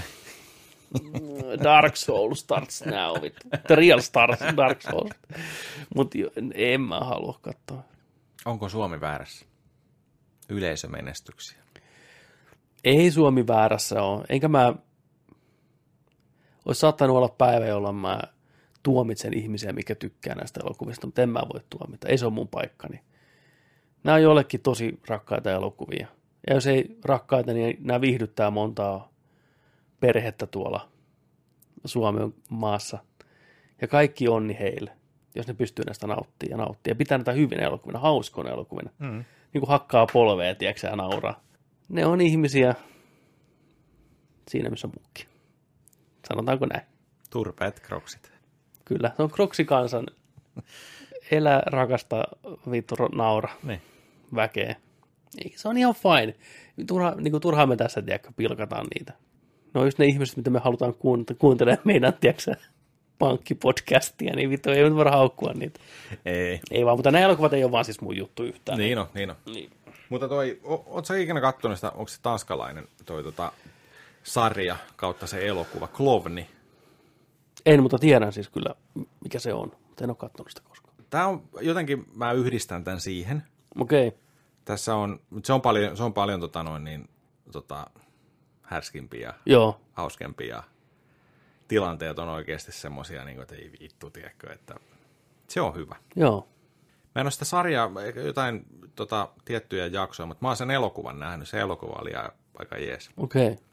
Dark 1.64 1.96
Souls 1.96 2.40
starts 2.40 2.84
now. 2.84 3.22
Vittu. 3.22 3.48
The 3.66 3.74
real 3.74 4.00
stars, 4.00 4.40
Dark 4.56 4.82
Souls. 4.82 5.10
Mutta 5.94 6.18
en 6.54 6.80
mä 6.80 7.00
halua 7.00 7.38
katsoa. 7.42 7.82
Onko 8.44 8.68
Suomi 8.68 9.00
väärässä? 9.00 9.46
Yleisömenestyksiä. 10.48 11.58
Ei 12.84 13.10
Suomi 13.10 13.46
väärässä 13.46 14.02
ole. 14.02 14.24
Enkä 14.28 14.48
mä... 14.48 14.74
Olisi 16.64 16.80
saattanut 16.80 17.16
olla 17.16 17.28
päivä, 17.28 17.66
jolloin 17.66 17.96
mä 17.96 18.20
tuomitsen 18.82 19.34
ihmisiä, 19.34 19.72
mikä 19.72 19.94
tykkää 19.94 20.34
näistä 20.34 20.60
elokuvista, 20.60 21.06
mutta 21.06 21.22
en 21.22 21.28
mä 21.28 21.42
voi 21.54 21.60
tuomita. 21.70 22.08
Ei 22.08 22.18
se 22.18 22.26
ole 22.26 22.34
mun 22.34 22.48
paikkani. 22.48 23.00
Nämä 24.04 24.14
on 24.14 24.22
jollekin 24.22 24.60
tosi 24.60 25.00
rakkaita 25.08 25.50
elokuvia. 25.50 26.06
Ja 26.46 26.54
jos 26.54 26.66
ei 26.66 26.98
rakkaita, 27.04 27.52
niin 27.52 27.76
nämä 27.80 28.00
viihdyttää 28.00 28.50
montaa 28.50 29.12
perhettä 30.00 30.46
tuolla 30.46 30.88
Suomen 31.84 32.34
maassa. 32.48 32.98
Ja 33.80 33.88
kaikki 33.88 34.28
onni 34.28 34.56
heille, 34.60 34.92
jos 35.34 35.46
ne 35.46 35.54
pystyy 35.54 35.84
näistä 35.84 36.06
nauttimaan 36.06 36.50
ja 36.50 36.56
nauttimaan. 36.56 36.94
Ja 36.94 36.98
pitää 36.98 37.18
näitä 37.18 37.32
hyvinä 37.32 37.66
elokuvina, 37.66 37.98
hauskoina 37.98 38.50
elokuvina. 38.50 38.90
Mm. 38.98 39.24
Niin 39.52 39.60
kuin 39.60 39.68
hakkaa 39.68 40.06
polvea, 40.12 40.54
tiedätkö, 40.54 40.86
ja 40.86 40.96
nauraa. 40.96 41.40
Ne 41.88 42.06
on 42.06 42.20
ihmisiä 42.20 42.74
siinä, 44.48 44.70
missä 44.70 44.86
muukin. 44.86 45.26
Sanotaanko 46.28 46.66
näin? 46.66 46.86
Turpeet 47.30 47.80
kroksit. 47.80 48.32
Kyllä, 48.84 49.12
se 49.16 49.22
on 49.22 49.30
kroksikansan 49.30 50.06
elä, 51.30 51.62
rakasta, 51.66 52.24
vittu, 52.70 52.94
naura 53.14 53.48
Niin. 53.62 53.82
Väkeä. 54.34 54.76
Ei, 55.44 55.52
se 55.56 55.68
on 55.68 55.76
ihan 55.76 55.94
fine. 55.94 56.34
Turha, 56.86 57.10
niin 57.10 57.30
kuin 57.30 57.40
turhaan 57.40 57.68
me 57.68 57.76
tässä, 57.76 58.02
tiedätkö, 58.02 58.32
pilkataan 58.36 58.86
niitä. 58.94 59.12
No 59.74 59.84
just 59.84 59.98
ne 59.98 60.04
ihmiset, 60.04 60.36
mitä 60.36 60.50
me 60.50 60.58
halutaan 60.58 60.92
kuunt- 60.92 61.36
kuuntelemaan 61.38 61.82
meidän, 61.84 62.14
tiedätkö, 62.20 62.54
pankkipodcastia, 63.18 64.36
niin 64.36 64.50
vittu 64.50 64.70
ei 64.70 64.82
nyt 64.82 64.94
voida 64.94 65.10
haukkua 65.10 65.52
niitä. 65.52 65.80
Ei. 66.24 66.60
Ei 66.70 66.86
vaan, 66.86 66.98
mutta 66.98 67.10
nämä 67.10 67.24
elokuvat 67.24 67.52
ei 67.52 67.64
ole 67.64 67.72
vaan 67.72 67.84
siis 67.84 68.00
mun 68.00 68.16
juttu 68.16 68.42
yhtään. 68.42 68.78
Niin 68.78 68.98
on, 68.98 69.06
niin 69.14 69.30
on. 69.30 69.36
Niin. 69.46 69.70
Mutta 70.08 70.28
toi, 70.28 70.60
o, 70.64 70.84
oot 70.86 71.06
sä 71.06 71.16
ikinä 71.16 71.40
kattonut 71.40 71.78
sitä, 71.78 71.90
onko 71.90 72.08
se 72.08 72.22
tanskalainen 72.22 72.88
toi 73.06 73.22
tota, 73.22 73.52
sarja 74.22 74.76
kautta 74.96 75.26
se 75.26 75.46
elokuva, 75.46 75.86
Klovni? 75.86 76.46
En, 77.66 77.82
mutta 77.82 77.98
tiedän 77.98 78.32
siis 78.32 78.48
kyllä, 78.48 78.74
mikä 79.24 79.38
se 79.38 79.54
on. 79.54 79.72
Mutta 79.88 80.04
en 80.04 80.10
ole 80.10 80.16
katsonut 80.16 80.48
sitä 80.50 80.62
koskaan. 80.68 80.94
Tää 81.10 81.26
on, 81.26 81.42
jotenkin 81.60 82.04
mä 82.14 82.32
yhdistän 82.32 82.84
tämän 82.84 83.00
siihen. 83.00 83.42
Okei. 83.78 84.08
Okay. 84.08 84.20
Tässä 84.64 84.94
on, 84.94 85.20
se 85.44 85.52
on 85.52 85.62
paljon, 85.62 85.96
se 85.96 86.02
on 86.02 86.12
paljon 86.12 86.40
tota 86.40 86.62
noin 86.62 86.84
niin, 86.84 87.08
tota, 87.52 87.90
härskimpiä 88.62 89.28
ja 89.28 89.34
Joo. 89.46 89.80
hauskempia. 89.92 90.56
ja 90.56 90.62
Tilanteet 91.68 92.18
on 92.18 92.28
oikeasti 92.28 92.72
semmosia, 92.72 93.24
niin 93.24 93.34
kuin, 93.34 93.42
että 93.42 93.54
ei 93.54 93.72
vittu, 93.80 94.10
tiedätkö, 94.10 94.52
että 94.52 94.74
se 95.48 95.60
on 95.60 95.74
hyvä. 95.74 95.96
Joo. 96.16 96.48
Mä 97.14 97.20
en 97.20 97.24
ole 97.24 97.30
sitä 97.30 97.44
sarjaa, 97.44 97.90
jotain 98.24 98.66
tota, 98.94 99.28
tiettyjä 99.44 99.86
jaksoja, 99.86 100.26
mutta 100.26 100.44
mä 100.44 100.48
oon 100.48 100.56
sen 100.56 100.70
elokuvan 100.70 101.18
nähnyt. 101.18 101.48
Se 101.48 101.60
elokuva 101.60 101.98
oli 102.00 102.10
aika 102.58 102.76
jees. 102.76 103.10
Okei. 103.16 103.46
Okay. 103.46 103.64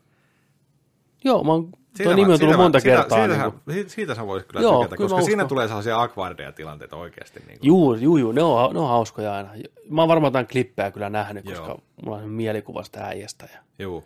Joo, 1.23 1.43
mä 1.43 1.51
oon, 1.51 1.69
Siitä 1.97 2.03
tuo 2.03 2.15
nimi 2.15 2.33
on 2.33 2.39
tullut 2.39 2.39
siitä 2.39 2.57
monta 2.57 2.79
siitä, 2.79 2.97
kertaa. 2.97 3.17
Siitä, 3.17 3.43
niin 3.43 3.51
kuin, 3.51 3.75
siitä, 3.75 3.89
siitä 3.89 4.15
sä 4.15 4.27
voisit 4.27 4.47
kyllä 4.49 4.61
Joo, 4.61 4.77
tykätä, 4.81 4.97
kyllä 4.97 5.09
koska 5.09 5.25
siinä 5.25 5.45
tulee 5.45 5.67
sellaisia 5.67 6.01
akvardia 6.01 6.51
tilanteita 6.51 6.95
oikeasti. 6.95 7.39
Niin 7.39 7.59
kuin. 7.59 7.67
juu, 7.67 7.93
juu, 7.93 8.17
juu, 8.17 8.31
ne 8.31 8.43
on, 8.43 8.73
ne 8.73 8.79
on 8.79 8.87
hauskoja 8.87 9.33
aina. 9.33 9.49
Mä 9.89 10.01
oon 10.01 10.07
varmaan 10.07 10.29
jotain 10.29 10.47
klippejä 10.47 10.91
kyllä 10.91 11.09
nähnyt, 11.09 11.45
koska 11.45 11.67
Joo. 11.67 11.79
mulla 12.05 12.17
on 12.17 12.29
mielikuva 12.29 12.83
sitä 12.83 13.03
äijästä. 13.03 13.49
Ja, 13.53 13.59
Juu. 13.79 14.03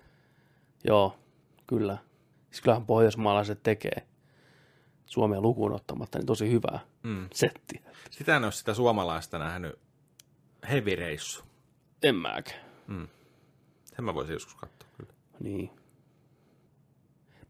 joo, 0.84 1.16
kyllä. 1.68 1.98
Siis 2.52 2.62
kyllähän 2.62 2.86
pohjoismaalaiset 2.86 3.64
tekee 3.64 4.08
Suomea 5.06 5.42
lukuun 5.42 5.74
ottamatta, 5.74 6.18
niin 6.18 6.26
tosi 6.26 6.52
hyvää 6.52 6.80
mm. 7.04 7.28
settiä. 7.34 7.82
Sitä 8.10 8.36
en 8.36 8.44
ole 8.44 8.52
sitä 8.52 8.74
suomalaista 8.74 9.40
nähnyt. 9.40 9.80
Heavy 10.70 10.96
Reissu. 10.96 11.44
En 12.04 12.16
mäkään. 12.16 12.62
Sen 13.96 14.06
mä 14.06 14.14
voisin 14.14 14.34
joskus 14.34 14.56
katsoa 14.56 14.90
kyllä. 14.98 15.14
Niin. 15.40 15.81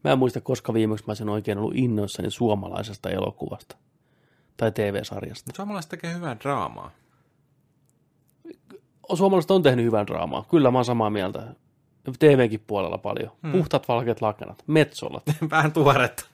Mä 0.04 0.12
en 0.12 0.18
muista, 0.18 0.40
koska 0.40 0.74
viimeksi 0.74 1.04
mä 1.06 1.10
olisin 1.10 1.28
oikein 1.28 1.58
ollut 1.58 1.76
innoissani 1.76 2.30
suomalaisesta 2.30 3.10
elokuvasta 3.10 3.76
tai 4.56 4.72
TV-sarjasta. 4.72 5.52
Suomalaiset 5.56 5.90
tekee 5.90 6.14
hyvää 6.14 6.36
draamaa. 6.40 6.90
Suomalaiset 9.14 9.50
on 9.50 9.62
tehnyt 9.62 9.84
hyvän 9.84 10.06
draamaa. 10.06 10.44
Kyllä 10.50 10.70
mä 10.70 10.78
oon 10.78 10.84
samaa 10.84 11.10
mieltä. 11.10 11.42
TVnkin 12.18 12.64
puolella 12.66 12.98
paljon. 12.98 13.30
Hmm. 13.42 13.52
Puhtaat 13.52 13.88
valkeat 13.88 14.22
lakanat, 14.22 14.62
metsolat. 14.66 15.22
Vähän 15.50 15.72
tuoretta. 15.72 16.24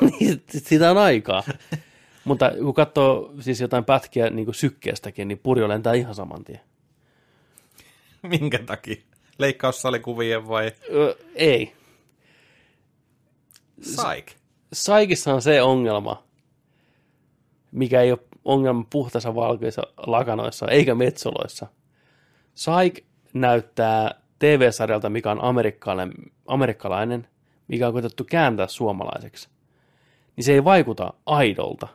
Niin, 0.00 0.42
Sitä 0.48 0.90
on 0.90 0.98
aikaa. 0.98 1.42
Mutta 2.24 2.52
kun 2.62 2.74
katsoo 2.74 3.32
siis 3.40 3.60
jotain 3.60 3.84
pätkiä 3.84 4.30
niin 4.30 4.44
kuin 4.44 4.54
sykkeestäkin, 4.54 5.28
niin 5.28 5.38
purjo 5.38 5.68
lentää 5.68 5.94
ihan 5.94 6.14
saman 6.14 6.44
tien. 6.44 6.60
Minkä 8.22 8.58
takia? 8.58 9.02
Leikkaussalikuvien 9.38 10.48
vai? 10.48 10.72
Ö, 10.94 11.16
ei. 11.34 11.77
Saik. 13.80 14.36
Saikissa 14.72 15.34
on 15.34 15.42
se 15.42 15.62
ongelma, 15.62 16.22
mikä 17.72 18.00
ei 18.00 18.12
ole 18.12 18.20
ongelma 18.44 18.84
puhtaissa 18.90 19.34
valkoissa 19.34 19.82
lakanoissa 20.06 20.66
eikä 20.68 20.94
metsoloissa. 20.94 21.66
Saik 22.54 23.04
näyttää 23.34 24.20
TV-sarjalta, 24.38 25.10
mikä 25.10 25.30
on 25.30 25.44
amerikkalainen, 25.44 26.12
amerikkalainen, 26.46 27.28
mikä 27.68 27.86
on 27.86 27.92
koetettu 27.92 28.24
kääntää 28.24 28.66
suomalaiseksi. 28.66 29.48
Niin 30.36 30.44
se 30.44 30.52
ei 30.52 30.64
vaikuta 30.64 31.12
aidolta. 31.26 31.88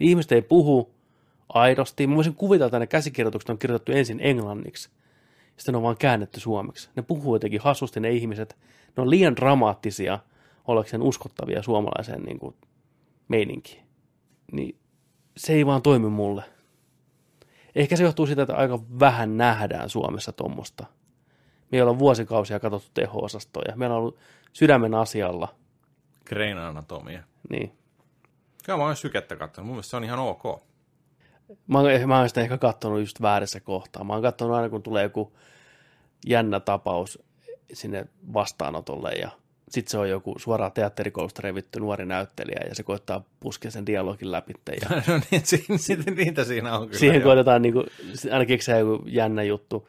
Ihmiset 0.00 0.32
ei 0.32 0.42
puhu 0.42 0.94
aidosti. 1.48 2.06
Mä 2.06 2.16
voisin 2.16 2.34
kuvitella, 2.34 2.66
että 2.66 2.78
ne 2.78 2.86
käsikirjoitukset 2.86 3.50
on 3.50 3.58
kirjoitettu 3.58 3.92
ensin 3.92 4.20
englanniksi. 4.20 4.90
Sitten 5.56 5.72
ne 5.72 5.76
on 5.76 5.82
vaan 5.82 5.96
käännetty 5.96 6.40
suomeksi. 6.40 6.88
Ne 6.96 7.02
puhuu 7.02 7.34
jotenkin 7.34 7.60
hassusti 7.60 8.00
ne 8.00 8.10
ihmiset. 8.10 8.56
Ne 8.96 9.02
on 9.02 9.10
liian 9.10 9.36
dramaattisia 9.36 10.18
ollakseen 10.68 11.02
uskottavia 11.02 11.62
suomalaiseen 11.62 12.22
niin 12.22 12.38
kuin, 12.38 12.54
meininkiin. 13.28 13.82
Niin 14.52 14.78
se 15.36 15.52
ei 15.52 15.66
vaan 15.66 15.82
toimi 15.82 16.08
mulle. 16.08 16.44
Ehkä 17.74 17.96
se 17.96 18.04
johtuu 18.04 18.26
siitä, 18.26 18.42
että 18.42 18.56
aika 18.56 18.78
vähän 19.00 19.36
nähdään 19.36 19.88
Suomessa 19.88 20.32
tuommoista. 20.32 20.86
Me 21.72 21.78
ei 21.78 21.82
olla 21.82 21.98
vuosikausia 21.98 22.60
katsottu 22.60 22.90
teho-osastoja. 22.94 23.76
Meillä 23.76 23.94
on 23.96 24.00
ollut 24.00 24.18
sydämen 24.52 24.94
asialla. 24.94 25.48
Grey's 26.30 26.58
Anatomia. 26.58 27.22
Niin. 27.50 27.72
Kyllä 28.64 28.76
mä 28.76 28.84
oon 28.84 28.96
sykettä 28.96 29.36
katsonut. 29.36 29.66
Mun 29.66 29.74
mielestä 29.74 29.90
se 29.90 29.96
on 29.96 30.04
ihan 30.04 30.18
ok. 30.18 30.42
Mä, 31.66 31.78
oon- 31.78 32.08
mä 32.08 32.18
oon 32.18 32.28
sitä 32.28 32.40
ehkä 32.40 32.58
katsonut 32.58 33.00
just 33.00 33.22
väärässä 33.22 33.60
kohtaa. 33.60 34.04
Mä 34.04 34.12
oon 34.12 34.22
katsonut 34.22 34.56
aina, 34.56 34.68
kun 34.68 34.82
tulee 34.82 35.02
joku 35.02 35.32
jännä 36.26 36.60
tapaus 36.60 37.18
sinne 37.72 38.06
vastaanotolle 38.32 39.12
ja 39.12 39.30
sitten 39.70 39.90
se 39.90 39.98
on 39.98 40.10
joku 40.10 40.34
suoraan 40.38 40.72
teatterikoulusta 40.72 41.42
revitty 41.42 41.80
nuori 41.80 42.06
näyttelijä 42.06 42.60
ja 42.68 42.74
se 42.74 42.82
koittaa 42.82 43.24
puskea 43.40 43.70
sen 43.70 43.86
dialogin 43.86 44.32
läpi. 44.32 44.52
Ja 44.82 44.88
no 45.08 45.20
niin, 45.30 45.42
si- 45.46 45.64
si- 45.76 45.96
niitä 46.16 46.44
siinä 46.44 46.78
on 46.78 46.86
kyllä. 46.86 46.98
siihen 46.98 47.22
koitetaan 47.22 47.62
niin 47.62 47.74
kuin, 47.74 47.86
aina 48.32 48.46
keksiä 48.46 48.78
joku 48.78 49.04
jännä 49.06 49.42
juttu 49.42 49.88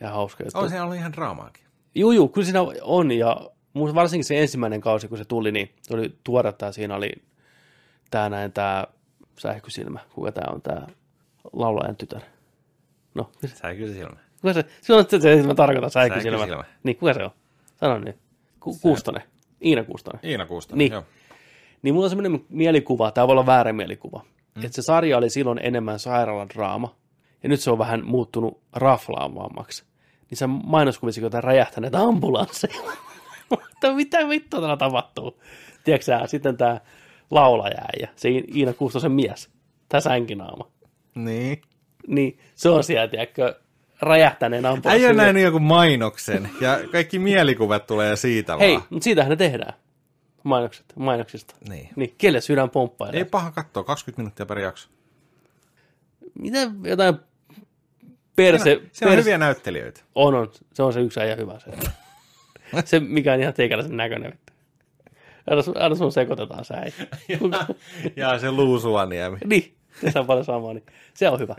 ja 0.00 0.10
hauska 0.10 0.44
juttu. 0.44 0.58
On 0.58 0.70
se 0.70 0.80
ollut 0.80 0.96
ihan 0.96 1.12
draamaakin. 1.12 1.64
Juu, 1.94 2.12
juu, 2.12 2.28
kyllä 2.28 2.44
siinä 2.44 2.60
on 2.82 3.12
ja 3.12 3.50
varsinkin 3.74 4.24
se 4.24 4.40
ensimmäinen 4.40 4.80
kausi, 4.80 5.08
kun 5.08 5.18
se 5.18 5.24
tuli, 5.24 5.52
niin 5.52 5.70
se 5.82 5.94
oli 5.94 6.14
tuoretta 6.24 6.66
ja 6.66 6.72
siinä 6.72 6.94
oli 6.94 7.12
tää 8.10 8.28
näin 8.28 8.52
tää 8.52 8.86
sähkösilmä, 9.38 10.00
kuka 10.14 10.32
tää 10.32 10.48
on 10.52 10.62
tää 10.62 10.86
laulajan 11.52 11.96
tytär. 11.96 12.20
No, 13.14 13.30
Säikyy 13.54 13.92
silmä. 13.94 14.16
kuka 14.40 14.52
se, 14.52 14.64
se 14.80 14.94
on 14.94 15.04
se, 15.08 15.20
se, 15.20 15.42
mä 15.42 15.54
tarkoitan 15.54 15.90
sähkösilmä. 15.90 16.38
Sähkösilmä. 16.38 16.64
Niin, 16.82 16.96
kuka 16.96 17.14
se 17.14 17.24
on? 17.24 17.30
Sano 17.76 17.98
nyt. 17.98 18.16
Ku, 18.60 18.78
Kuustonen. 18.82 19.22
Iina 19.64 19.84
Kuustonen. 19.84 20.20
Iina 20.24 20.46
Kuustonen, 20.46 20.78
Niin. 20.78 20.92
joo. 20.92 21.04
Niin 21.82 21.94
mulla 21.94 22.06
on 22.06 22.10
semmoinen 22.10 22.44
mielikuva, 22.48 23.10
tämä 23.10 23.26
voi 23.26 23.32
olla 23.32 23.46
väärä 23.46 23.72
mielikuva, 23.72 24.24
mm. 24.54 24.64
että 24.64 24.76
se 24.76 24.82
sarja 24.82 25.18
oli 25.18 25.30
silloin 25.30 25.60
enemmän 25.62 25.98
sairaaladraama, 25.98 26.96
ja 27.42 27.48
nyt 27.48 27.60
se 27.60 27.70
on 27.70 27.78
vähän 27.78 28.04
muuttunut 28.04 28.60
raflaavammaksi. 28.72 29.84
Niin 30.30 30.38
se 30.38 30.46
mainoskuvissa, 30.46 31.20
kun 31.20 31.30
räjähtäneet 31.32 31.94
ambulansseja. 31.94 32.80
Mutta 33.50 33.92
mitä 33.94 34.28
vittua 34.28 34.60
täällä 34.60 34.76
tapahtuu? 34.76 35.40
Tiedätkö 35.84 36.26
sitten 36.26 36.56
tämä 36.56 36.80
laulaja 37.30 37.84
ja 38.00 38.08
se 38.16 38.28
Iina 38.28 38.72
Kuustosen 38.72 39.12
mies, 39.12 39.50
tämä 39.88 40.00
sänkinaama. 40.00 40.70
Niin. 41.14 41.62
Niin 42.06 42.38
se 42.54 42.68
on 42.68 42.84
siellä, 42.84 43.08
tiedätkö, 43.08 43.60
räjähtäneen 44.00 44.66
ambulanssin. 44.66 44.90
Äijä 44.90 45.10
on 45.10 45.16
nähnyt 45.16 45.42
joku 45.42 45.58
mainoksen, 45.58 46.50
ja 46.60 46.80
kaikki 46.92 47.18
mielikuvat 47.18 47.86
tulee 47.86 48.16
siitä 48.16 48.56
Hei, 48.56 48.72
vaan. 48.72 48.86
mutta 48.90 49.04
siitähän 49.04 49.30
ne 49.30 49.36
tehdään. 49.36 49.74
Mainokset, 50.42 50.84
mainoksista. 50.96 51.54
Niin. 51.68 51.88
Niin, 51.96 52.14
kelle 52.18 52.40
sydän 52.40 52.70
pomppailee? 52.70 53.18
Ei 53.18 53.24
paha 53.24 53.50
katsoa, 53.50 53.84
20 53.84 54.20
minuuttia 54.20 54.46
per 54.46 54.58
jakso. 54.58 54.88
Mitä 56.38 56.58
jotain 56.82 57.14
perse... 58.36 58.64
Siinä, 58.64 58.80
siinä 58.92 59.10
on 59.10 59.16
perse- 59.16 59.24
hyviä 59.24 59.38
näyttelijöitä. 59.38 60.00
On, 60.14 60.34
on. 60.34 60.50
Se 60.74 60.82
on 60.82 60.92
se 60.92 61.00
yksi 61.00 61.20
äijä 61.20 61.36
hyvä 61.36 61.58
se. 61.58 61.70
se, 62.84 63.00
mikä 63.00 63.32
on 63.32 63.40
ihan 63.40 63.54
teikäläisen 63.54 63.96
näköinen. 63.96 64.38
Aina, 65.50 65.62
sun- 65.62 65.76
aina 65.82 65.94
sun 65.94 66.12
sekoitetaan 66.12 66.64
se 66.64 66.74
äijä. 66.74 66.92
ja 68.16 68.38
se 68.38 68.50
luusuaniemi. 68.50 69.38
niin, 69.46 69.74
se 70.12 70.18
on 70.18 70.26
paljon 70.26 70.44
samaa. 70.44 70.74
Niin. 70.74 70.86
Se 71.14 71.28
on 71.28 71.38
hyvä. 71.38 71.54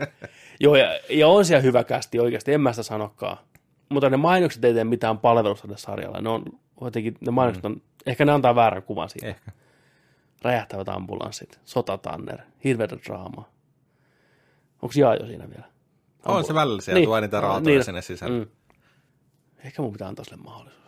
Joo, 0.60 0.76
ja, 0.76 1.00
ja 1.10 1.28
on 1.28 1.44
siellä 1.44 1.62
hyvä 1.62 1.84
kästi 1.84 2.20
oikeasti, 2.20 2.52
en 2.52 2.60
mä 2.60 2.72
sitä 2.72 2.82
sanokaan. 2.82 3.36
Mutta 3.88 4.10
ne 4.10 4.16
mainokset 4.16 4.64
ei 4.64 4.74
tee 4.74 4.84
mitään 4.84 5.18
palvelusta 5.18 5.62
tälle 5.62 5.78
sarjalle. 5.78 6.20
Ne 6.20 6.28
on 6.28 6.44
jotenkin, 6.80 7.16
ne 7.20 7.30
mainokset 7.30 7.64
on, 7.64 7.82
ehkä 8.06 8.24
ne 8.24 8.32
antaa 8.32 8.54
väärän 8.54 8.82
kuvan 8.82 9.08
siitä. 9.08 9.26
Ehkä. 9.26 9.52
Räjähtävät 10.42 10.88
ambulanssit, 10.88 11.60
sotatanner, 11.64 12.38
hirveätä 12.64 12.96
draamaa. 13.06 13.48
Onko 14.82 14.92
Jaajo 14.96 15.26
siinä 15.26 15.50
vielä? 15.50 15.64
On 16.24 16.44
se 16.44 16.54
välillä 16.54 16.80
siellä, 16.80 16.98
niin. 16.98 17.06
tuo 17.06 17.20
niitä 17.20 17.40
raatoja 17.40 17.74
niin. 17.74 17.84
sinne 17.84 18.02
sisälle. 18.02 18.38
Mm. 18.38 18.44
Mm. 18.44 18.50
Ehkä 19.64 19.82
mun 19.82 19.92
pitää 19.92 20.08
antaa 20.08 20.24
sille 20.24 20.42
mahdollisuus. 20.42 20.79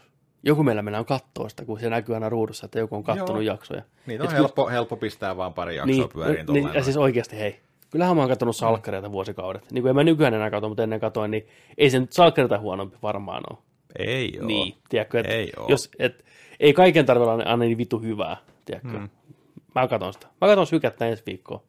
Joku 0.43 0.63
meillä 0.63 0.83
mennään 0.83 1.05
katsoa 1.05 1.49
sitä, 1.49 1.65
kun 1.65 1.81
se 1.81 1.91
näkyy 1.91 2.15
aina 2.15 2.29
ruudussa, 2.29 2.65
että 2.65 2.79
joku 2.79 2.97
on 2.97 3.05
kattonut 3.05 3.45
Joo. 3.45 3.55
jaksoja. 3.55 3.83
Niitä 4.07 4.25
on 4.25 4.31
Et 4.31 4.37
helppo, 4.37 4.69
helppo 4.69 4.97
pistää 4.97 5.37
vaan 5.37 5.55
pari 5.55 5.77
jaksoa 5.77 5.97
niin, 5.97 6.09
pyöriin 6.09 6.47
niin, 6.47 6.65
niin, 6.65 6.75
ja 6.75 6.83
siis 6.83 6.97
oikeasti 6.97 7.39
hei. 7.39 7.61
Kyllähän 7.91 8.17
mä 8.17 8.23
oon 8.23 8.29
katsonut 8.29 8.57
salkkareita 8.57 9.13
vuosikaudet. 9.13 9.71
Niin 9.73 9.83
kuin 9.83 9.91
en 9.91 9.97
mä 9.97 10.05
nykyään 10.05 10.35
enää 10.35 10.51
katso, 10.51 10.69
mutta 10.69 10.83
ennen 10.83 11.01
katoin, 11.01 11.31
niin 11.31 11.47
ei 11.79 11.91
se 11.91 12.01
nyt 12.01 12.13
salkkareita 12.13 12.59
huonompi 12.59 12.97
varmaan 13.03 13.43
ole. 13.51 13.59
Ei 13.99 14.39
oo. 14.41 14.47
Niin, 14.47 14.75
tiedätkö, 14.89 15.21
et, 15.21 15.27
Ei 15.27 15.53
jos, 15.69 15.91
et, 15.99 16.25
ei 16.61 16.73
kaiken 16.73 17.07
tarvitse 17.07 17.31
olla 17.31 17.43
aina 17.45 17.57
niin 17.57 17.79
vitu 17.79 17.99
hyvää, 17.99 18.37
tiedätkö. 18.65 18.99
Mm. 18.99 19.09
Mä 19.75 19.89
katon 19.89 20.13
sitä. 20.13 20.27
Mä 20.41 20.49
katon 20.49 20.67
sykettä 20.67 21.07
ensi 21.07 21.23
viikkoa. 21.27 21.63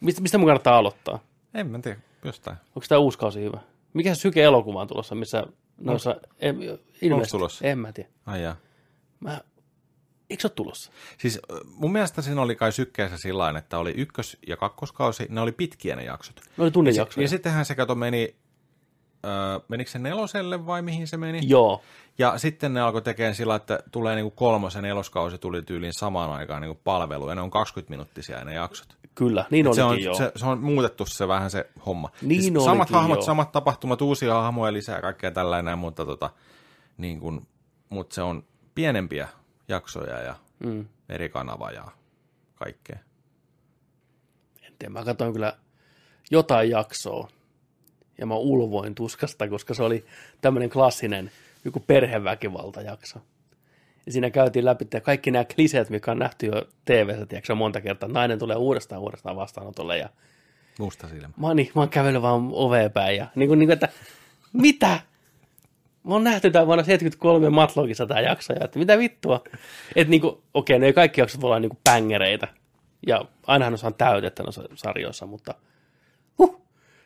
Mistä, 0.00 0.22
mistä 0.22 0.38
mun 0.38 0.46
kannattaa 0.46 0.76
aloittaa? 0.76 1.18
En 1.54 1.66
mä 1.66 1.78
tiedä, 1.78 1.98
jostain. 2.24 2.56
Onko 2.56 2.86
tämä 2.88 2.98
uusi 2.98 3.18
kausi 3.18 3.40
hyvä? 3.40 3.58
Mikä 3.94 4.14
se 4.14 4.20
syke-elokuva 4.20 4.80
on 4.80 4.88
tulossa, 4.88 5.14
missä 5.14 5.44
noissa, 5.90 6.16
em, 6.38 6.56
ilmeisesti, 7.02 7.38
tulossa? 7.38 7.66
en 7.66 7.78
mä 7.78 7.92
tiedä. 7.92 8.08
Ai 8.26 8.42
jaa. 8.42 8.56
Mä, 9.20 9.40
eikö 10.30 10.40
se 10.40 10.46
ole 10.46 10.52
tulossa? 10.54 10.92
Siis 11.18 11.40
mun 11.64 11.92
mielestä 11.92 12.22
siinä 12.22 12.42
oli 12.42 12.56
kai 12.56 12.72
sykkeessä 12.72 13.18
sillä 13.18 13.58
että 13.58 13.78
oli 13.78 13.94
ykkös- 13.96 14.36
ja 14.46 14.56
kakkoskausi, 14.56 15.26
ne 15.28 15.40
oli 15.40 15.52
pitkiä 15.52 15.96
ne 15.96 16.04
jaksot. 16.04 16.40
Ne 16.56 16.64
oli 16.64 16.70
tunnin 16.70 16.96
jaksoja. 16.96 17.24
Ja 17.24 17.28
sittenhän 17.28 17.64
se 17.64 17.74
kato 17.74 17.94
meni, 17.94 18.36
öö, 19.24 19.60
menikö 19.68 19.90
se 19.90 19.98
neloselle 19.98 20.66
vai 20.66 20.82
mihin 20.82 21.06
se 21.08 21.16
meni? 21.16 21.40
Joo, 21.42 21.82
Ja 22.18 22.38
sitten 22.38 22.74
ne 22.74 22.80
alkoi 22.80 23.02
tekemään 23.02 23.34
sillä, 23.34 23.54
että 23.54 23.82
tulee 23.92 24.14
niinku 24.14 24.30
kolmos 24.30 24.74
ja 24.74 24.82
neloskausi 24.82 25.38
tuli 25.38 25.62
tyyliin 25.62 25.92
samaan 25.92 26.32
aikaan 26.32 26.62
niinku 26.62 26.80
palvelu, 26.84 27.28
ja 27.28 27.34
ne 27.34 27.40
on 27.40 27.50
20 27.50 27.90
minuuttisia 27.90 28.44
ne 28.44 28.54
jaksot. 28.54 28.96
kyllä, 29.14 29.44
niin 29.50 29.74
se, 29.74 29.82
olikin 29.82 30.10
on, 30.10 30.14
joo. 30.14 30.14
se, 30.14 30.32
se, 30.36 30.46
on 30.46 30.58
muutettu 30.58 31.06
se 31.06 31.28
vähän 31.28 31.50
se 31.50 31.70
homma. 31.86 32.10
Niin 32.22 32.42
siis 32.42 32.64
samat 32.64 32.90
hahmot, 32.90 33.16
joo. 33.18 33.26
samat 33.26 33.52
tapahtumat, 33.52 34.02
uusia 34.02 34.34
hahmoja 34.34 34.72
lisää, 34.72 35.00
kaikkea 35.00 35.30
tällainen, 35.30 35.78
mutta 35.78 36.04
tota, 36.06 36.30
niin 36.96 37.20
kun, 37.20 37.46
mut 37.88 38.12
se 38.12 38.22
on 38.22 38.44
pienempiä 38.74 39.28
jaksoja 39.68 40.18
ja 40.18 40.34
Mm. 40.64 40.86
eri 41.08 41.28
kanava 41.28 41.70
ja 41.70 41.84
kaikkea. 42.54 42.98
En 44.62 44.72
tiedä, 44.78 44.92
mä 44.92 45.04
katsoin 45.04 45.32
kyllä 45.32 45.56
jotain 46.30 46.70
jaksoa 46.70 47.28
ja 48.22 48.26
mä 48.26 48.34
ulvoin 48.34 48.94
tuskasta, 48.94 49.48
koska 49.48 49.74
se 49.74 49.82
oli 49.82 50.04
tämmöinen 50.40 50.70
klassinen 50.70 51.30
joku 51.64 51.80
perheväkivaltajakso. 51.80 53.18
Ja 54.06 54.12
siinä 54.12 54.30
käytiin 54.30 54.64
läpi 54.64 54.84
että 54.84 55.00
kaikki 55.00 55.30
nämä 55.30 55.44
kliseet, 55.54 55.90
mikä 55.90 56.10
on 56.10 56.18
nähty 56.18 56.46
jo 56.46 56.62
TV-ssä, 56.84 57.26
tiedätkö, 57.26 57.54
monta 57.54 57.80
kertaa. 57.80 58.08
Nainen 58.08 58.38
tulee 58.38 58.56
uudestaan 58.56 59.00
uudestaan 59.00 59.36
vastaanotolle 59.36 59.98
ja 59.98 60.08
Musta 60.78 61.08
silmä. 61.08 61.28
mä 61.36 61.54
niin, 61.54 61.70
mä 61.74 61.80
oon 61.80 61.88
kävellyt 61.88 62.22
vaan 62.22 62.48
oveen 62.52 62.92
päin 62.92 63.16
ja 63.16 63.26
niin 63.34 63.48
kuin, 63.48 63.58
niin 63.58 63.66
kuin, 63.66 63.72
että 63.72 63.88
mitä? 64.52 65.00
Mä 66.04 66.12
oon 66.12 66.24
nähty 66.24 66.50
tämän 66.50 66.66
vuonna 66.66 66.84
73 66.84 67.50
Matlogissa 67.50 68.06
tämä 68.06 68.20
jakso 68.20 68.52
ja 68.52 68.64
että 68.64 68.78
mitä 68.78 68.98
vittua? 68.98 69.44
Että 69.96 70.10
niin 70.10 70.20
kuin, 70.20 70.36
okei, 70.54 70.78
ne 70.78 70.86
ei 70.86 70.92
kaikki 70.92 71.20
jaksot 71.20 71.40
voi 71.40 71.48
olla 71.48 71.60
niin 71.60 71.70
kuin 71.70 71.80
bängereitä 71.90 72.48
ja 73.06 73.24
ainahan 73.46 73.78
on 73.82 73.94
täytettä 73.94 74.42
noissa 74.42 74.62
sarjoissa, 74.74 75.26
mutta 75.26 75.54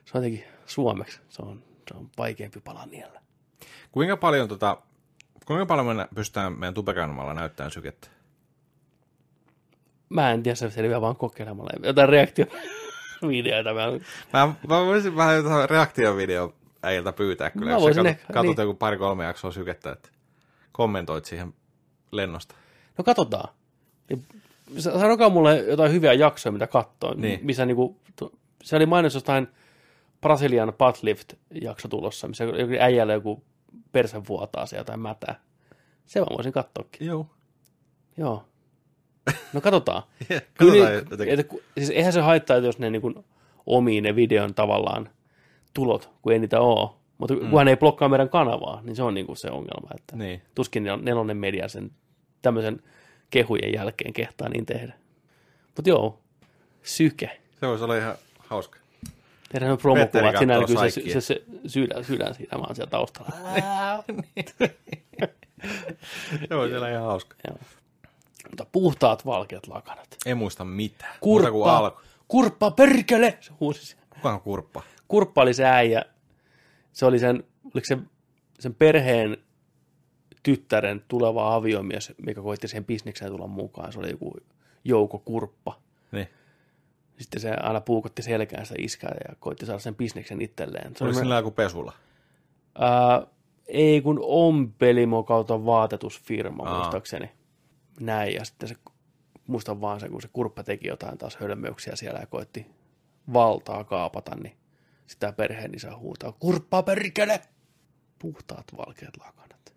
se 0.06 0.18
on 0.18 0.24
jotenkin 0.24 0.44
suomeksi, 0.66 1.20
se 1.28 1.42
on, 1.42 1.62
se 1.88 1.96
on 1.96 2.10
vaikeampi 2.18 2.60
pala 2.60 2.86
niellä. 2.86 3.20
Kuinka 3.92 4.16
paljon, 4.16 4.48
tota, 4.48 4.76
kuinka 5.46 5.66
paljon 5.66 5.96
me 5.96 6.08
pystytään 6.14 6.58
meidän 6.58 6.74
tubekanavalla 6.74 7.34
näyttämään 7.34 7.70
sykettä? 7.70 8.08
Mä 10.08 10.30
en 10.30 10.42
tiedä, 10.42 10.54
se 10.54 10.70
selviää 10.70 11.00
vaan 11.00 11.16
kokeilemalla. 11.16 11.70
Jotain 11.82 12.08
reaktiovideoita. 12.08 13.74
Mä, 13.74 13.86
Mä, 14.32 14.54
mä 14.68 14.86
voisin 14.86 15.16
vähän 15.16 15.36
jotain 15.36 15.70
reaktiovideo 15.70 16.54
äijältä 16.82 17.12
pyytää 17.12 17.50
kyllä, 17.50 17.66
Mä 17.66 17.72
jos 17.72 17.84
sä 17.96 18.02
katsot, 18.02 18.26
katsot 18.32 18.56
niin. 18.56 18.64
joku 18.64 18.74
pari-kolme 18.74 19.24
jaksoa 19.24 19.52
sykettä, 19.52 19.92
että 19.92 20.08
kommentoit 20.72 21.24
siihen 21.24 21.54
lennosta. 22.12 22.54
No 22.98 23.04
katsotaan. 23.04 23.54
Sanokaa 24.78 25.28
mulle 25.28 25.58
jotain 25.58 25.92
hyviä 25.92 26.12
jaksoja, 26.12 26.52
mitä 26.52 26.66
katsoin. 26.66 27.20
Niin. 27.20 27.40
Missä 27.42 27.66
niinku, 27.66 28.00
se 28.62 28.76
oli 28.76 28.86
mainos 28.86 29.14
jostain 29.14 29.48
Brasilian 30.20 30.68
Buttlift-jakso 30.72 31.88
tulossa, 31.88 32.28
missä 32.28 32.44
äijällä 32.80 33.12
joku 33.12 33.44
persen 33.92 34.22
vuotaa 34.28 34.66
sieltä 34.66 34.80
jotain 34.80 35.00
mätää. 35.00 35.40
Se 36.06 36.20
mä 36.20 36.26
voisin 36.36 36.52
katsoakin. 36.52 37.06
Joo. 37.06 37.26
Joo. 38.16 38.44
No 39.52 39.60
katsotaan. 39.60 40.02
Katsotaan 40.28 40.42
Kyllä, 40.54 40.90
jotenkin. 40.90 41.40
että, 41.40 41.54
siis 41.78 41.90
eihän 41.90 42.12
se 42.12 42.20
haittaa, 42.20 42.56
että 42.56 42.66
jos 42.66 42.78
ne 42.78 42.90
niin 42.90 43.24
omii 43.66 44.00
ne 44.00 44.16
videon 44.16 44.54
tavallaan 44.54 45.08
tulot, 45.74 46.10
kun 46.22 46.32
ei 46.32 46.38
niitä 46.38 46.60
ole. 46.60 46.90
Mutta 47.18 47.34
mm. 47.34 47.40
kunhan 47.40 47.66
ne 47.66 47.72
ei 47.72 47.76
blokkaa 47.76 48.08
meidän 48.08 48.28
kanavaa, 48.28 48.80
niin 48.82 48.96
se 48.96 49.02
on 49.02 49.14
niin 49.14 49.26
kuin 49.26 49.36
se 49.36 49.50
ongelma. 49.50 49.90
Että 49.94 50.16
Niin. 50.16 50.42
Tuskin 50.54 50.84
nel- 50.84 51.02
nelonen 51.02 51.36
media 51.36 51.68
sen 51.68 51.90
tämmöisen 52.42 52.82
kehujen 53.30 53.72
jälkeen 53.72 54.12
kehtaa 54.12 54.48
niin 54.48 54.66
tehdä. 54.66 54.94
Mutta 55.76 55.90
joo, 55.90 56.18
syke. 56.82 57.40
Se 57.60 57.66
voisi 57.66 57.84
olla 57.84 57.96
ihan 57.96 58.14
hauska. 58.38 58.78
Tehdään 59.48 59.72
on 59.72 59.78
promokuvat, 59.78 60.12
siinä 60.12 60.32
kattoo 60.32 60.60
näkyy 60.60 60.76
se, 60.76 60.90
saikkia. 60.90 61.12
se, 61.12 61.20
se, 61.20 61.42
sydän, 61.66 62.04
sydän 62.04 62.34
siinä 62.34 62.58
vaan 62.58 62.74
siellä 62.74 62.90
taustalla. 62.90 63.30
Se 66.48 66.56
voisi 66.56 66.76
olla 66.76 66.88
ihan 66.88 67.04
hauska. 67.04 67.36
Joo. 67.48 67.58
Mutta 68.50 68.66
puhtaat 68.72 69.26
valkeat 69.26 69.66
lakanat. 69.66 70.16
Ei 70.26 70.34
muista 70.34 70.64
mitään. 70.64 71.14
Kurppa, 71.20 71.76
alku. 71.76 72.00
kurppa 72.28 72.70
perkele! 72.70 73.38
Se 73.40 73.52
huusi 73.60 73.86
siellä. 73.86 74.06
Kuka 74.10 74.32
on 74.32 74.40
kurppa? 74.40 74.82
Kurppa 75.08 75.42
oli 75.42 75.54
se 75.54 75.64
äijä. 75.64 76.04
Se 76.92 77.06
oli 77.06 77.18
sen, 77.18 77.44
oliko 77.64 77.84
se 77.84 77.98
sen 78.58 78.74
perheen 78.74 79.36
tyttären 80.42 81.04
tuleva 81.08 81.54
aviomies, 81.54 82.12
mikä 82.22 82.42
koitti 82.42 82.68
siihen 82.68 82.84
bisnekseen 82.84 83.30
tulla 83.30 83.46
mukaan. 83.46 83.92
Se 83.92 83.98
oli 83.98 84.10
joku 84.10 84.36
Jouko 84.84 85.18
Kurppa. 85.18 85.80
Niin. 86.12 86.28
Sitten 87.18 87.40
se 87.40 87.50
aina 87.50 87.80
puukotti 87.80 88.22
selkäänsä 88.22 88.74
iskää 88.78 89.16
ja 89.28 89.34
koitti 89.40 89.66
saada 89.66 89.78
sen 89.78 89.94
bisneksen 89.94 90.40
itselleen. 90.40 90.96
Se 90.96 91.04
Oli 91.04 91.14
sillä 91.14 91.36
joku 91.36 91.50
pesula. 91.50 91.92
ää, 92.78 93.26
ei 93.66 94.00
kun 94.00 94.18
Ompelimo 94.22 95.22
kautta 95.22 95.64
vaatetusfirma, 95.64 96.62
Aa. 96.62 96.78
muistaakseni. 96.78 97.30
Näin, 98.00 98.34
ja 98.34 98.44
sitten 98.44 98.68
se, 98.68 98.74
muistan 99.46 99.80
vaan 99.80 100.00
se, 100.00 100.08
kun 100.08 100.22
se 100.22 100.28
kurppa 100.32 100.62
teki 100.62 100.88
jotain 100.88 101.18
taas 101.18 101.36
hölmöyksiä 101.36 101.96
siellä 101.96 102.20
ja 102.20 102.26
koitti 102.26 102.66
valtaa 103.32 103.84
kaapata, 103.84 104.36
niin 104.42 104.56
sitä 105.06 105.32
perheen 105.32 105.74
isä 105.74 105.96
huutaa, 105.96 106.32
kurppaa 106.32 106.82
perkele! 106.82 107.40
Puhtaat 108.18 108.64
valkeat 108.76 109.16
lakanat. 109.18 109.74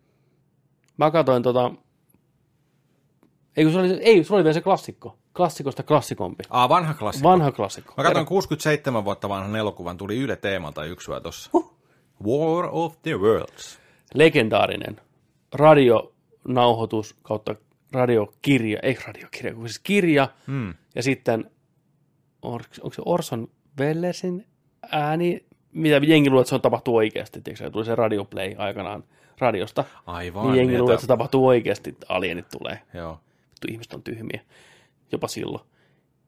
Mä 0.98 1.12
katsoin 1.12 1.44
tota, 1.44 1.72
ei 3.58 3.64
kun 3.64 3.74
se 3.74 3.80
oli, 3.80 3.94
ei, 4.02 4.24
se 4.24 4.34
oli 4.36 4.44
vielä 4.44 4.54
se 4.54 4.62
klassikko. 4.62 5.18
Klassikosta 5.44 5.84
klassikompi. 5.84 6.44
Aa, 6.50 6.70
vanha 6.70 6.94
klassikko. 6.94 7.30
Vanha 7.30 7.52
klassikko. 7.52 7.94
Mä 7.98 8.04
katsoin 8.04 8.26
67 8.26 9.06
vuotta 9.06 9.30
vanhan 9.30 9.56
elokuvan, 9.56 9.98
tuli 9.98 10.18
Yle 10.18 10.36
teemalta 10.36 10.86
yksi 10.86 11.12
yö 11.12 11.20
tossa. 11.20 11.50
Huh. 11.54 11.74
War 12.26 12.70
of 12.72 12.96
the 13.02 13.16
Worlds. 13.16 13.80
legendaarinen 14.14 15.02
radionauhoitus 15.56 17.16
kautta 17.22 17.56
radiokirja, 17.92 18.80
ei 18.84 18.98
radiokirja, 19.08 19.54
kun 19.54 19.68
siis 19.70 19.80
kirja, 19.80 20.28
Hmm. 20.48 20.74
ja 20.96 21.04
sitten 21.04 21.52
or, 22.42 22.62
onko 22.82 22.94
se 22.94 23.02
Orson 23.06 23.48
Wellesin 23.80 24.46
ääni, 24.92 25.46
mitä 25.72 26.02
jengi 26.08 26.30
luulee, 26.30 26.42
että 26.42 26.50
se 26.50 26.56
on 26.56 26.62
tapahtuu 26.62 26.96
oikeasti, 26.96 27.42
tiedätkö, 27.42 27.66
se 27.66 27.72
tuli 27.72 27.86
se 27.86 27.96
radioplay 27.96 28.56
aikanaan 28.58 29.04
radiosta, 29.38 29.84
Aivan. 30.06 30.46
niin 30.48 30.56
jengi 30.58 30.78
luulee, 30.80 30.94
että- 30.94 31.02
se 31.02 31.08
tapahtuu 31.08 31.48
oikeasti, 31.48 31.98
alienit 32.10 32.50
tulee, 32.50 32.82
Joo. 32.94 33.20
vittu 33.52 33.68
ihmiset 33.72 33.94
on 33.94 34.04
tyhmiä, 34.04 34.42
jopa 35.12 35.28
silloin. 35.28 35.64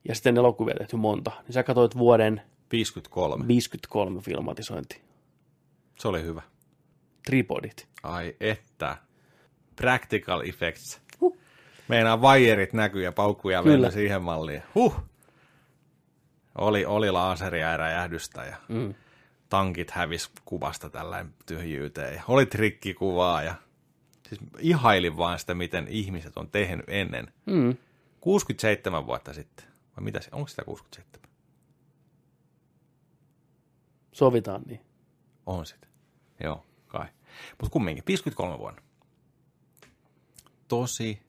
Ja 0.08 0.16
sitten 0.16 0.38
elokuvia 0.38 0.76
tehty 0.76 0.96
monta, 0.96 1.32
niin 1.44 1.54
sä 1.54 1.64
katsoit 1.64 1.98
vuoden 1.98 2.42
53. 2.72 3.48
53 3.48 4.22
filmatisointi, 4.22 5.02
Se 6.00 6.08
oli 6.08 6.24
hyvä. 6.24 6.42
tripodit. 7.26 7.88
Ai 8.04 8.36
että. 8.40 8.98
Practical 9.76 10.42
effects. 10.42 11.02
Meinaa 11.88 12.22
vaijerit 12.22 12.74
näkyy 12.74 13.04
ja 13.04 13.12
paukkuja 13.12 13.64
mennä 13.64 13.92
siihen 13.92 14.22
malliin. 14.22 14.64
Huh. 14.76 14.96
Oli, 16.58 16.86
oli 16.86 17.12
laaseria 17.12 17.70
ja 17.72 17.78
räjähdystä 17.78 18.44
ja 18.44 18.56
Mm. 18.68 18.94
tankit 19.50 19.92
hävis 19.92 20.30
kuvasta 20.46 20.90
tällainen 20.90 21.34
tyhjyyteen. 21.46 22.16
Ja 22.16 22.22
oli 22.28 22.46
trikkikuvaa 22.46 23.44
ja 23.44 23.56
siis 24.30 24.42
ihailin 24.60 25.18
vaan 25.18 25.40
sitä, 25.40 25.54
miten 25.54 25.88
ihmiset 25.88 26.38
on 26.38 26.50
tehnyt 26.50 26.86
ennen. 26.88 27.28
Mm. 27.46 27.76
67 28.22 29.06
vuotta 29.06 29.34
sitten. 29.34 29.66
Vai 29.98 30.04
mitä 30.04 30.22
se, 30.22 30.30
onko 30.32 30.48
sitä 30.48 30.64
67? 30.64 31.30
Sovitaan 34.12 34.62
niin. 34.66 34.82
On 35.46 35.66
sitä. 35.66 35.88
Joo, 36.44 36.66
kai. 36.88 37.06
Mutta 37.62 37.74
kumminkin, 37.74 38.04
53 38.08 38.58
vuonna. 38.58 38.82
Tosi 40.68 41.22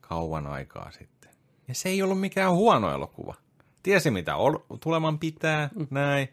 kauan 0.00 0.46
aikaa 0.46 0.90
sitten. 0.90 1.30
Ja 1.68 1.74
se 1.74 1.88
ei 1.88 2.02
ollut 2.02 2.20
mikään 2.20 2.52
huono 2.52 2.92
elokuva. 2.92 3.34
Tiesi 3.82 4.10
mitä 4.10 4.36
ol- 4.36 4.58
tuleman 4.80 5.18
pitää, 5.18 5.70
mm. 5.74 5.86
näin. 5.90 6.28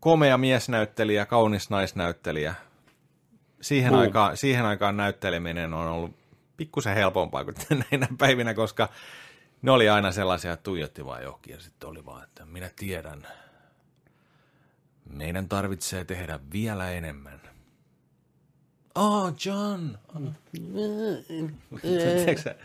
Komea 0.00 0.38
miesnäyttelijä, 0.38 1.26
kaunis 1.26 1.70
naisnäyttelijä. 1.70 2.54
Siihen, 3.60 3.90
Boom. 3.90 4.02
aikaan, 4.02 4.36
siihen 4.36 4.64
aikaan 4.64 4.96
näytteleminen 4.96 5.74
on 5.74 5.88
ollut 5.88 6.21
pikkusen 6.62 6.94
helpompaa 6.94 7.44
kuin 7.44 7.54
näinä 7.90 8.08
päivinä, 8.18 8.54
koska 8.54 8.88
ne 9.62 9.70
oli 9.70 9.88
aina 9.88 10.12
sellaisia, 10.12 10.52
että 10.52 10.62
tuijotti 10.62 11.04
vaan 11.04 11.22
johonkin 11.22 11.52
ja 11.54 11.60
sitten 11.60 11.88
oli 11.88 12.04
vaan, 12.04 12.24
että 12.24 12.44
minä 12.44 12.70
tiedän, 12.76 13.26
meidän 15.10 15.48
tarvitsee 15.48 16.04
tehdä 16.04 16.40
vielä 16.52 16.90
enemmän. 16.90 17.40
Oh, 18.94 19.32
John! 19.46 19.98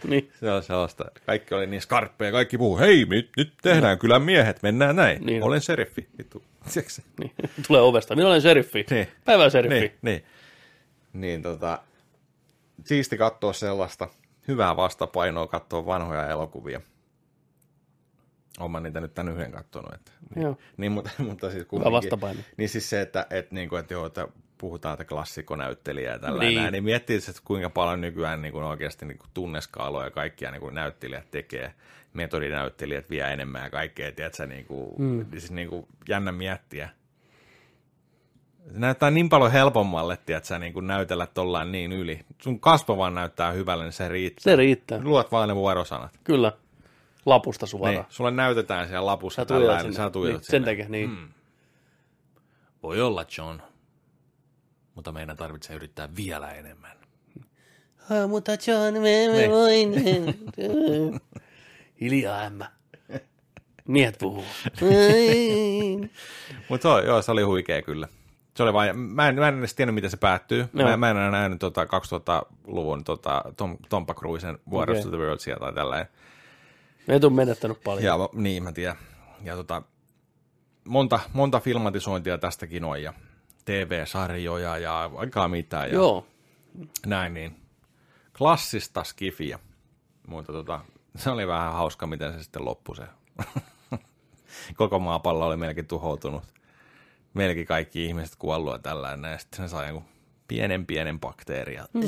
Niin. 0.04 0.32
Se 0.40 0.52
on 0.52 0.64
sellaista. 0.64 1.06
Kaikki 1.26 1.56
oli 1.56 1.68
niin 1.68 1.82
skarppeja, 1.82 2.32
kaikki 2.32 2.58
puhuu, 2.58 2.78
hei, 2.78 3.06
nyt, 3.06 3.30
nyt 3.38 3.54
tehdään 3.62 4.00
kyllä 4.00 4.20
miehet, 4.20 4.64
mennään 4.64 4.96
näin. 4.96 5.26
Niin. 5.26 5.44
Olen 5.44 5.62
seriffi. 5.62 6.08
Vittu. 6.18 6.44
Niin. 7.20 7.32
Tulee 7.68 7.82
ovesta. 7.82 8.16
Minä 8.16 8.28
olen 8.28 8.42
seriffi. 8.42 8.86
Niin. 8.90 9.08
Päivän 9.26 9.52
seriffi. 9.52 9.80
Niin, 9.80 9.94
niin. 10.02 10.24
niin 11.14 11.42
tota, 11.42 11.80
siisti 12.86 13.18
katsoa 13.18 13.54
sellaista 13.54 14.08
hyvää 14.48 14.76
vastapainoa, 14.76 15.48
katsoa 15.48 15.86
vanhoja 15.86 16.28
elokuvia. 16.28 16.82
Olen 18.60 18.72
mä 18.72 18.80
niitä 18.80 19.02
nyt 19.02 19.14
tän 19.14 19.30
yhden 19.30 19.52
katsonut. 19.52 19.94
Että, 19.94 20.12
niin, 20.36 20.44
Joo. 20.44 20.58
niin, 20.78 20.92
mutta, 20.92 21.10
mutta 21.18 21.52
siis 21.52 21.66
kumminkin. 21.66 21.92
vastapaino. 21.94 22.40
Niin 22.58 22.70
siis 22.70 22.90
se, 22.90 23.02
että, 23.02 23.28
että, 23.30 23.56
niin 23.56 23.70
kuin, 23.70 23.80
että, 23.80 23.94
joo, 23.94 24.06
että 24.06 24.28
puhutaan, 24.58 24.94
että 24.94 25.06
klassikkonäyttelijä 25.06 26.12
ja 26.12 26.20
tällä 26.20 26.44
Niin. 26.44 26.56
näin, 26.56 26.72
niin 26.72 26.84
miettii, 26.84 27.18
että 27.18 27.42
kuinka 27.46 27.70
paljon 27.70 28.02
nykyään 28.02 28.42
niin 28.42 28.52
kuin 28.52 28.64
oikeasti 28.64 29.06
niin 29.06 29.18
kuin 29.18 29.30
tunneskaaloja 29.34 30.08
ja 30.08 30.12
kaikkia 30.12 30.52
niin 30.52 30.62
kuin 30.62 30.76
näyttelijät 30.76 31.32
tekee, 31.32 31.74
metodinäyttelijät 32.14 33.10
vie 33.10 33.34
enemmän 33.34 33.64
ja 33.64 33.70
kaikkea, 33.70 34.12
tiedätkö, 34.12 34.48
niin 34.48 34.66
kuin, 34.66 34.90
mm. 34.98 35.26
siis 35.32 35.52
niin 35.52 35.70
kuin 35.70 35.88
jännä 36.10 36.32
miettiä. 36.32 36.90
Se 38.74 38.80
näyttää 38.80 39.12
niin 39.12 39.30
paljon 39.30 39.52
helpommalle, 39.52 40.18
tiedätkö, 40.26 40.60
niin 40.60 40.74
kuin 40.74 40.88
näytellä 40.88 41.28
tollaan 41.28 41.72
niin 41.72 41.92
yli. 41.92 42.20
Sun 42.42 42.60
kasvo 42.60 42.98
vaan 42.98 43.16
näyttää 43.16 43.52
hyvälle, 43.52 43.84
niin 43.84 43.94
se 43.94 44.08
riittää. 44.08 44.42
Se 44.44 44.56
riittää. 44.56 45.00
Luot 45.04 45.32
vaan 45.32 45.48
ne 45.50 45.56
vuorosanat. 45.56 46.20
Kyllä. 46.24 46.52
Lapusta 47.26 47.66
suoraan. 47.66 47.96
Niin, 47.96 48.06
sulle 48.10 48.32
näytetään 48.32 48.88
siellä 48.88 49.06
lapussa 49.06 49.42
Sä 49.42 49.46
tällainen, 49.46 49.82
sinne. 49.94 49.96
sä 50.06 50.10
tuijotat 50.10 50.42
niin, 50.42 50.46
sen 50.52 50.62
sinne. 50.62 50.72
takia, 50.72 50.90
niin. 50.90 51.10
Mm. 51.10 51.28
Voi 52.84 53.02
olla, 53.02 53.26
John. 53.38 53.60
Mutta 54.96 55.12
meidän 55.12 55.38
tarvitsee 55.38 55.76
yrittää 55.76 56.10
vielä 56.16 56.52
enemmän. 56.52 56.98
Ah, 58.10 58.30
mutta 58.30 58.52
John, 58.52 59.02
me 59.02 59.26
emme 59.26 59.38
Niin. 59.38 59.52
voi. 59.52 59.86
niin. 59.86 60.40
Hiljaa, 62.02 62.42
ämmä. 62.42 62.72
Miehet 63.88 64.16
puhuu. 64.20 64.44
Mutta 66.70 67.02
joo, 67.06 67.22
se 67.22 67.32
oli 67.32 67.42
huikea 67.42 67.82
kyllä. 67.82 68.08
Se 68.58 68.64
oli 68.64 68.74
vain, 68.74 69.00
mä 69.00 69.30
en, 69.30 69.36
mä 69.36 69.48
en 69.48 69.60
edes 69.60 69.76
tiennyt, 69.76 69.96
miten 69.96 70.12
se 70.12 70.18
päättyy. 70.18 70.70
Joo. 70.74 70.90
Mä, 70.90 70.98
mä 70.98 71.10
en 71.10 71.18
enää 71.18 71.32
nähnyt 71.32 71.60
tota 71.60 71.84
2000-luvun 71.84 73.04
tota, 73.04 73.44
Tom, 73.58 73.78
Tompa 73.90 74.14
Cruisen 74.14 74.60
War 74.72 74.92
of 74.92 74.98
the 74.98 75.18
Worldsia 75.18 75.58
tai 75.60 75.74
tällainen. 75.74 76.08
Me 77.08 77.16
et 77.16 77.24
ole 77.24 77.34
menettänyt 77.34 77.84
paljon. 77.84 78.04
Ja 78.04 78.30
niin, 78.34 78.64
mä 78.64 78.72
tiedän. 78.72 78.96
Ja 79.44 79.56
tota, 79.56 79.82
monta, 80.88 81.20
monta 81.34 81.60
filmatisointia 81.60 82.38
tästäkin 82.38 82.84
on 82.84 83.04
ja 83.04 83.14
TV-sarjoja 83.66 84.78
ja 84.78 85.12
aikaa 85.16 85.48
mitään. 85.48 85.88
Ja 85.90 85.94
Joo. 85.94 86.28
Näin 87.06 87.34
niin. 87.34 87.56
Klassista 88.38 89.04
skifiä. 89.04 89.60
Mutta 90.28 90.54
tota, 90.54 90.80
se 91.16 91.30
oli 91.30 91.48
vähän 91.48 91.74
hauska, 91.74 92.08
miten 92.08 92.34
se 92.34 92.44
sitten 92.44 92.66
loppui 92.66 92.96
se. 92.96 93.08
Koko 94.78 95.00
maapallo 95.00 95.48
oli 95.48 95.58
melkein 95.58 95.88
tuhoutunut. 95.88 96.44
Melkein 97.38 97.66
kaikki 97.68 98.06
ihmiset 98.06 98.36
kuollut 98.36 98.74
ja 98.74 98.80
tällainen. 98.80 99.32
Ja 99.32 99.38
sitten 99.38 99.70
se 99.70 99.72
sai 99.72 99.88
joku 99.88 100.04
pienen 100.48 100.86
pienen 100.86 101.20
bakteeria. 101.20 101.86
Mm. 101.94 102.02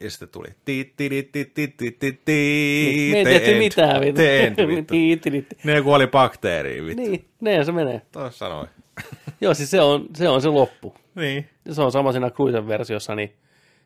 Ja 0.00 0.10
sitten 0.10 0.28
tuli 0.28 0.48
ti 0.64 0.94
ti 0.96 1.08
ti 1.08 1.22
ti 1.32 1.44
ti 1.44 1.68
ti 1.68 1.90
ti 1.92 2.12
ti 2.24 3.08
Me 3.12 3.18
ei 3.18 3.24
tehty 3.24 3.58
mitään. 3.58 4.00
vittu. 4.00 4.22
Vittu. 4.68 4.92
Tiiti. 4.94 5.46
Ne 5.64 5.82
kuoli 5.82 6.06
bakteeriin, 6.06 6.86
vittu. 6.86 7.02
Niin. 7.02 7.10
Niin, 7.10 7.24
näin 7.40 7.64
se 7.64 7.72
menee. 7.72 8.02
Tuossa 8.12 8.38
sanoi. 8.38 8.66
Joo, 9.40 9.54
siis 9.54 9.70
se 9.70 9.80
on 9.80 10.06
se, 10.16 10.28
on 10.28 10.42
se 10.42 10.48
loppu. 10.48 10.94
Niin. 11.14 11.48
Se 11.70 11.82
on 11.82 11.92
sama 11.92 12.12
siinä 12.12 12.30
Cruisen 12.30 12.68
versiossa, 12.68 13.14
niin 13.14 13.32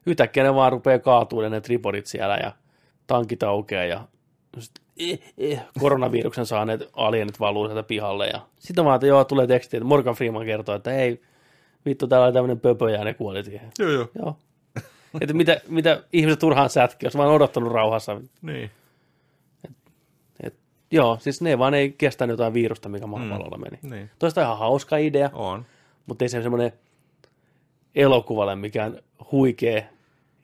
yhtäkkiä 0.06 0.42
ne 0.42 0.54
vaan 0.54 0.72
rupeaa 0.72 0.98
kaatumaan 0.98 1.52
ne 1.52 1.60
tripodit 1.60 2.06
siellä 2.06 2.36
ja 2.36 2.52
tankit 3.06 3.42
aukeaa 3.42 3.84
ja 3.84 4.08
just, 4.56 4.72
eh, 4.98 5.18
eh, 5.38 5.60
koronaviruksen 5.80 6.46
saaneet 6.46 6.88
alienit 6.92 7.40
valuu 7.40 7.66
sieltä 7.66 7.82
pihalle 7.82 8.26
ja 8.26 8.40
sitten 8.58 8.84
vaan, 8.84 8.94
että 8.94 9.06
joo, 9.06 9.24
tulee 9.24 9.46
teksti, 9.46 9.76
että 9.76 9.86
Morgan 9.86 10.14
Freeman 10.14 10.46
kertoo, 10.46 10.74
että 10.74 10.94
ei, 10.94 11.22
vittu, 11.86 12.06
täällä 12.06 12.24
oli 12.24 12.32
tämmöinen 12.32 12.60
pöpö 12.60 12.90
ja 12.90 13.04
ne 13.04 13.14
kuoli 13.14 13.44
siihen. 13.44 13.70
Joo, 13.78 13.90
joo. 13.90 14.08
Joo. 14.14 14.36
että 15.20 15.34
mitä, 15.34 15.60
mitä 15.68 16.02
ihmiset 16.12 16.38
turhaan 16.38 16.70
sätki, 16.70 17.06
jos 17.06 17.16
vaan 17.16 17.30
odottanut 17.30 17.72
rauhassa. 17.72 18.20
Niin. 18.42 18.70
Et, 20.42 20.54
joo, 20.90 21.18
siis 21.20 21.40
ne 21.42 21.58
vaan 21.58 21.74
ei 21.74 21.94
kestänyt 21.98 22.34
jotain 22.34 22.54
virusta, 22.54 22.88
mikä 22.88 23.06
maapallolla 23.06 23.58
meni. 23.58 23.78
Niin. 23.82 24.10
Toista 24.18 24.42
ihan 24.42 24.58
hauska 24.58 24.96
idea, 24.96 25.30
On. 25.32 25.66
mutta 26.06 26.24
ei 26.24 26.28
se 26.28 26.42
semmoinen 26.42 26.72
elokuvalle 27.94 28.56
mikään 28.56 28.98
huikea, 29.32 29.82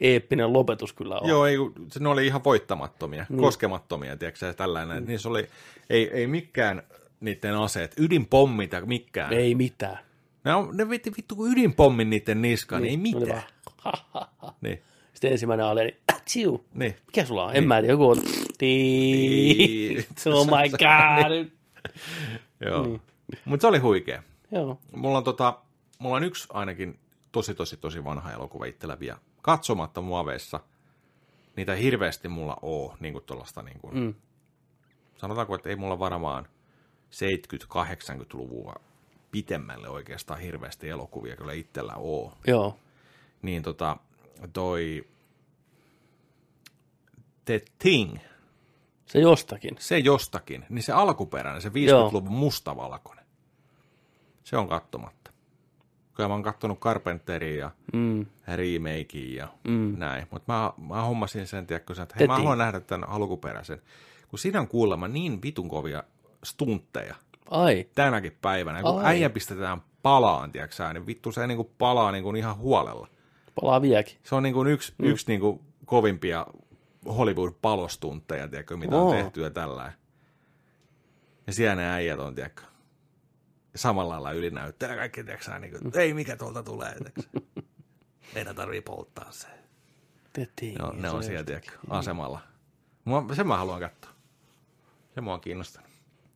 eeppinen 0.00 0.52
lopetus 0.52 0.92
kyllä 0.92 1.18
ole. 1.18 1.28
Joo, 1.28 1.46
ei, 1.46 1.56
se, 1.92 2.00
ne 2.00 2.08
oli 2.08 2.26
ihan 2.26 2.44
voittamattomia, 2.44 3.26
mm. 3.28 3.36
koskemattomia, 3.36 4.16
tiedätkö 4.16 4.52
tällainen. 4.54 5.02
Mm. 5.02 5.08
Niissä 5.08 5.28
oli, 5.28 5.46
ei, 5.90 6.10
ei 6.12 6.26
mikään 6.26 6.82
niiden 7.20 7.54
aseet, 7.54 7.94
ydinpommit 7.98 8.72
ja 8.72 8.86
mikään. 8.86 9.32
Ei 9.32 9.54
mitään. 9.54 9.98
Ne, 10.44 10.54
on, 10.54 10.76
ne 10.76 10.88
veti 10.88 11.12
vittu 11.16 11.36
kuin 11.36 11.52
ydinpommin 11.52 12.10
niiden 12.10 12.42
niskaan, 12.42 12.82
niin, 12.82 12.90
ei 12.90 13.12
ne 13.12 13.16
oli 13.16 13.24
mitään. 13.26 13.42
vaan. 13.84 14.28
Niin, 14.60 14.82
Sitten 15.12 15.32
ensimmäinen 15.32 15.66
alieni, 15.66 15.96
atsiu. 16.14 16.64
niin. 16.74 16.94
Mikä 17.06 17.24
sulla 17.24 17.44
on? 17.44 17.56
En 17.56 17.68
mä 17.68 17.80
tiedä, 17.80 17.92
joku 17.92 18.08
on, 18.08 18.18
oh 20.34 20.46
my 20.46 20.68
god. 20.78 21.50
Joo. 22.66 22.86
Niin. 22.86 23.00
Mutta 23.44 23.60
se 23.62 23.66
oli 23.66 23.78
huikea. 23.78 24.22
Joo, 24.52 24.78
Mulla 24.96 25.18
on, 25.18 25.24
tota, 25.24 25.58
mulla 25.98 26.16
on 26.16 26.24
yksi 26.24 26.48
ainakin 26.52 26.98
tosi, 27.32 27.54
tosi, 27.54 27.76
tosi 27.76 28.04
vanha 28.04 28.32
elokuva 28.32 28.64
itsellä 28.64 29.00
vielä 29.00 29.18
katsomatta 29.52 30.00
muoveissa. 30.00 30.60
Niitä 31.56 31.74
hirveästi 31.74 32.28
mulla 32.28 32.56
oo, 32.62 32.96
niin 33.00 33.12
kuin 33.12 33.24
tuollaista, 33.24 33.62
niin 33.62 33.80
kuin, 33.80 33.94
Mm. 33.94 34.14
sanotaanko, 35.16 35.54
että 35.54 35.68
ei 35.68 35.76
mulla 35.76 35.98
varmaan 35.98 36.48
70-80-luvua 37.10 38.74
pitemmälle 39.30 39.88
oikeastaan 39.88 40.40
hirveästi 40.40 40.88
elokuvia 40.88 41.36
kyllä 41.36 41.52
itsellä 41.52 41.94
oo. 41.96 42.32
Joo. 42.46 42.78
Niin 43.42 43.62
tota, 43.62 43.96
toi 44.52 45.06
The 47.44 47.60
Thing, 47.78 48.16
Se 49.06 49.18
jostakin. 49.20 49.76
se 49.78 49.98
jostakin, 49.98 50.64
niin 50.68 50.82
se 50.82 50.92
alkuperäinen, 50.92 51.62
se 51.62 51.68
50-luvun 51.68 52.32
mustavalkoinen, 52.32 53.24
se 54.44 54.56
on 54.56 54.68
kattomatta. 54.68 55.17
Kyllä 56.18 56.28
mä 56.28 56.34
oon 56.34 56.42
kattonut 56.42 56.78
Carpenteria 56.80 57.58
ja 57.58 57.70
Mm. 57.92 58.26
remakein 58.54 59.34
ja 59.34 59.48
Mm. 59.68 59.94
näin. 59.98 60.26
Mutta 60.30 60.52
mä, 60.52 60.72
mä 60.94 61.02
hommasin 61.02 61.46
sen, 61.46 61.66
tiedätkö, 61.66 61.92
että 62.02 62.14
hei, 62.18 62.26
mä 62.26 62.36
haluan 62.36 62.58
nähdä 62.58 62.80
tämän 62.80 63.08
alkuperäisen. 63.08 63.82
Kun 64.28 64.38
siinä 64.38 64.60
on 64.60 64.68
kuulemma 64.68 65.08
niin 65.08 65.42
vitun 65.42 65.68
kovia 65.68 66.02
stuntteja 66.44 67.14
Ai. 67.50 67.86
tänäkin 67.94 68.36
päivänä. 68.42 68.82
Kun 68.82 68.98
Ai. 69.00 69.04
äijä 69.06 69.30
pistetään 69.30 69.82
palaan, 70.02 70.52
tiedätkö 70.52 70.92
niin 70.92 71.06
vittu 71.06 71.32
se 71.32 71.46
niinku 71.46 71.70
palaa 71.78 72.12
niinku 72.12 72.30
ihan 72.34 72.56
huolella. 72.56 73.08
Palaa 73.60 73.82
vieläkin. 73.82 74.16
Se 74.22 74.34
on 74.34 74.42
niinku 74.42 74.64
yksi, 74.64 74.94
mm. 74.98 75.06
yksi 75.06 75.24
niinku 75.28 75.62
kovimpia 75.86 76.46
Hollywood-palostuntteja, 77.08 78.48
tiedätkö, 78.48 78.76
mitä 78.76 78.96
Oo. 78.96 79.08
on 79.10 79.16
tehty 79.16 79.42
ja 79.42 79.50
tällä. 79.50 79.92
Ja 81.46 81.52
siellä 81.52 81.74
ne 81.74 81.90
äijät 81.90 82.20
on, 82.20 82.34
tiedätkö, 82.34 82.62
samalla 83.78 84.12
lailla 84.12 84.32
ylinäytteellä 84.32 84.96
kaikki, 84.96 85.24
tiedätkö, 85.24 85.46
sä, 85.46 85.58
niin 85.58 85.72
kuin, 85.72 85.98
ei 85.98 86.14
mikä 86.14 86.36
tuolta 86.36 86.62
tulee, 86.62 86.94
tiedätkö. 86.94 87.22
Meidän 88.34 88.56
tarvii 88.56 88.80
polttaa 88.80 89.32
se. 89.32 89.46
Ne 90.36 90.84
on, 90.84 91.02
ne 91.02 91.10
on 91.10 91.22
siellä, 91.24 91.44
tiedätkö, 91.44 91.72
asemalla. 91.90 92.40
Mua, 93.04 93.24
sen 93.34 93.46
mä 93.46 93.56
haluan 93.56 93.80
katsoa. 93.80 94.12
Se 95.14 95.20
mua 95.20 95.34
on 95.34 95.40
kiinnostanut. 95.40 95.90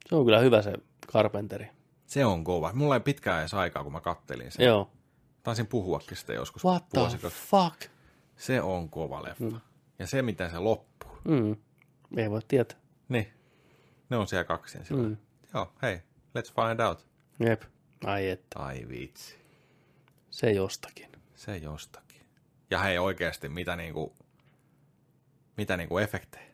Se 0.09 0.15
on 0.15 0.25
kyllä 0.25 0.39
hyvä 0.39 0.63
se 0.63 0.73
Carpenteri. 1.13 1.69
Se 2.07 2.25
on 2.25 2.45
kova. 2.45 2.71
Mulla 2.75 2.95
ei 2.95 3.01
pitkään 3.01 3.41
edes 3.41 3.55
aikaa, 3.55 3.83
kun 3.83 3.93
mä 3.93 4.01
kattelin 4.01 4.51
sen. 4.51 4.67
Joo. 4.67 4.91
Taisin 5.43 5.67
puhuakin 5.67 6.17
sitä 6.17 6.33
joskus 6.33 6.65
What 6.65 6.89
the 6.89 7.29
fuck? 7.29 7.83
Se 8.37 8.63
on 8.63 8.89
kova 8.89 9.23
leffa. 9.23 9.45
Mm. 9.45 9.61
Ja 9.99 10.07
se, 10.07 10.23
miten 10.23 10.51
se 10.51 10.59
loppuu. 10.59 11.11
Mm. 11.25 11.57
Ei 12.17 12.31
voi 12.31 12.41
tietää. 12.49 12.79
Niin. 13.09 13.33
Ne 14.11 14.17
on 14.17 14.27
siellä 14.27 14.45
kaksin 14.45 14.85
sillä. 14.85 15.09
Mm. 15.09 15.17
Joo, 15.55 15.73
hei, 15.83 15.97
let's 16.39 16.55
find 16.55 16.81
out. 16.81 17.07
Jep. 17.45 17.63
Ai 18.05 18.29
että. 18.29 18.59
Ai 18.59 18.87
vitsi. 18.89 19.37
Se 20.31 20.53
jostakin. 20.53 21.09
Se 21.35 21.57
jostakin. 21.57 22.21
Ja 22.71 22.79
hei 22.79 22.99
oikeasti, 22.99 23.49
mitä 23.49 23.77
niinku, 23.77 24.13
mitä 25.57 25.77
niinku 25.77 25.99
efektejä. 25.99 26.45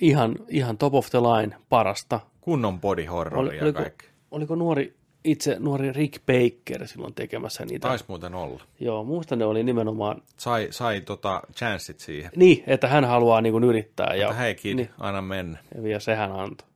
Ihan, 0.00 0.36
ihan 0.48 0.78
top 0.78 0.94
of 0.94 1.10
the 1.10 1.18
line 1.20 1.56
parasta. 1.68 2.20
Kunnon 2.40 2.80
body 2.80 3.04
horror 3.04 3.38
Oli- 3.38 3.56
ja 3.56 3.62
oliko- 3.62 3.80
kaikki. 3.82 4.06
Oliko 4.30 4.54
nuori, 4.54 4.96
itse 5.24 5.56
nuori 5.58 5.92
Rick 5.92 6.22
Baker 6.26 6.88
silloin 6.88 7.14
tekemässä 7.14 7.64
niitä? 7.64 7.88
Taisi 7.88 8.04
muuten 8.08 8.34
olla. 8.34 8.62
Joo, 8.80 9.04
muista 9.04 9.36
ne 9.36 9.44
oli 9.44 9.62
nimenomaan 9.64 10.22
Sai, 10.36 10.68
sai 10.70 11.00
tota 11.00 11.42
chanssit 11.56 12.00
siihen. 12.00 12.30
niin, 12.36 12.64
että 12.66 12.88
hän 12.88 13.04
haluaa 13.04 13.40
niin 13.40 13.64
yrittää. 13.64 14.14
Ja, 14.14 14.26
Mutta 14.26 14.40
hei 14.42 14.54
kid, 14.54 14.74
Niin, 14.76 14.90
anna 14.98 15.22
mennä. 15.22 15.58
ja, 15.74 15.88
ja 15.88 16.00
sehän 16.00 16.32
antoi. 16.32 16.68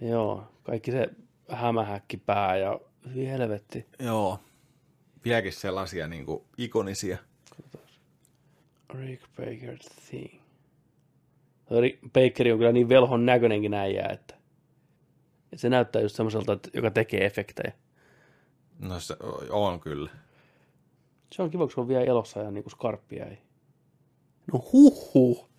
Joo, 0.00 0.44
kaikki 0.62 0.90
se 0.90 1.08
hämähäkki 1.48 2.16
pää 2.16 2.56
ja 2.56 2.80
hyvin 3.08 3.28
helvetti. 3.28 3.86
Joo. 3.98 4.38
Vieläkin 5.24 5.52
sellaisia 5.52 6.08
niinku 6.08 6.46
ikonisia. 6.58 7.18
Rick 8.94 9.22
Baker 9.36 9.78
thing. 10.10 10.40
Rick 11.80 12.00
Baker 12.00 12.52
on 12.52 12.58
kyllä 12.58 12.72
niin 12.72 12.88
velhon 12.88 13.26
näköinenkin 13.26 13.74
äijä, 13.74 14.08
että 14.08 14.34
että 15.54 15.60
se 15.60 15.68
näyttää 15.68 16.02
just 16.02 16.16
semmoiselta, 16.16 16.52
että, 16.52 16.70
joka 16.74 16.90
tekee 16.90 17.26
efektejä. 17.26 17.72
No 18.78 19.00
se 19.00 19.16
on 19.50 19.80
kyllä. 19.80 20.10
Se 21.32 21.42
on 21.42 21.50
kiva, 21.50 21.64
kun 21.64 21.72
se 21.72 21.80
on 21.80 21.88
vielä 21.88 22.04
elossa 22.04 22.40
ja 22.40 22.50
niin 22.50 22.64
kuin 22.64 22.70
skarppia 22.70 23.26
ei. 23.26 23.38
No 24.52 24.64
huhhuh. 24.72 25.50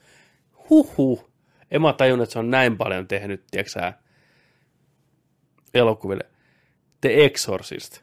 Huhhuh. 0.70 1.30
En 1.72 1.82
mä 1.82 1.94
tajunnut, 1.94 2.24
että 2.24 2.34
se 2.34 2.40
on 2.40 2.52
näin 2.52 2.78
paljon 2.78 3.08
tehnyt, 3.08 3.44
tiedätkö 3.52 3.94
elokuville. 5.76 6.24
The 7.02 7.26
Exorcist, 7.26 8.02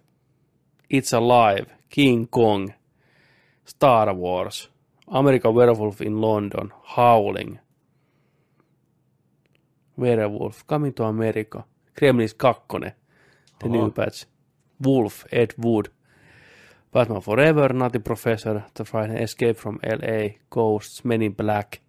It's 0.91 1.13
Alive, 1.15 1.67
King 1.89 2.29
Kong, 2.29 2.73
Star 3.65 4.15
Wars, 4.15 4.71
American 5.09 5.55
Werewolf 5.55 6.01
in 6.01 6.21
London, 6.21 6.71
Howling, 6.85 7.59
Werewolf, 9.97 10.67
Coming 10.67 10.95
to 10.95 11.05
America, 11.05 11.65
Gremlins 12.01 12.35
2, 12.35 12.79
The 12.79 13.69
Oho. 13.69 13.69
New 13.69 13.91
Batch, 13.91 14.27
Wolf, 14.81 15.27
Ed 15.33 15.55
Wood, 15.59 15.89
Batman 16.93 17.21
Forever, 17.21 17.73
Nutty 17.73 17.99
Professor, 17.99 18.65
The 18.75 18.85
Friday 18.85 19.23
Escape 19.23 19.57
from 19.57 19.81
L.A., 19.83 20.39
Ghosts, 20.51 21.05
Men 21.05 21.23
in 21.23 21.33
Black, 21.33 21.81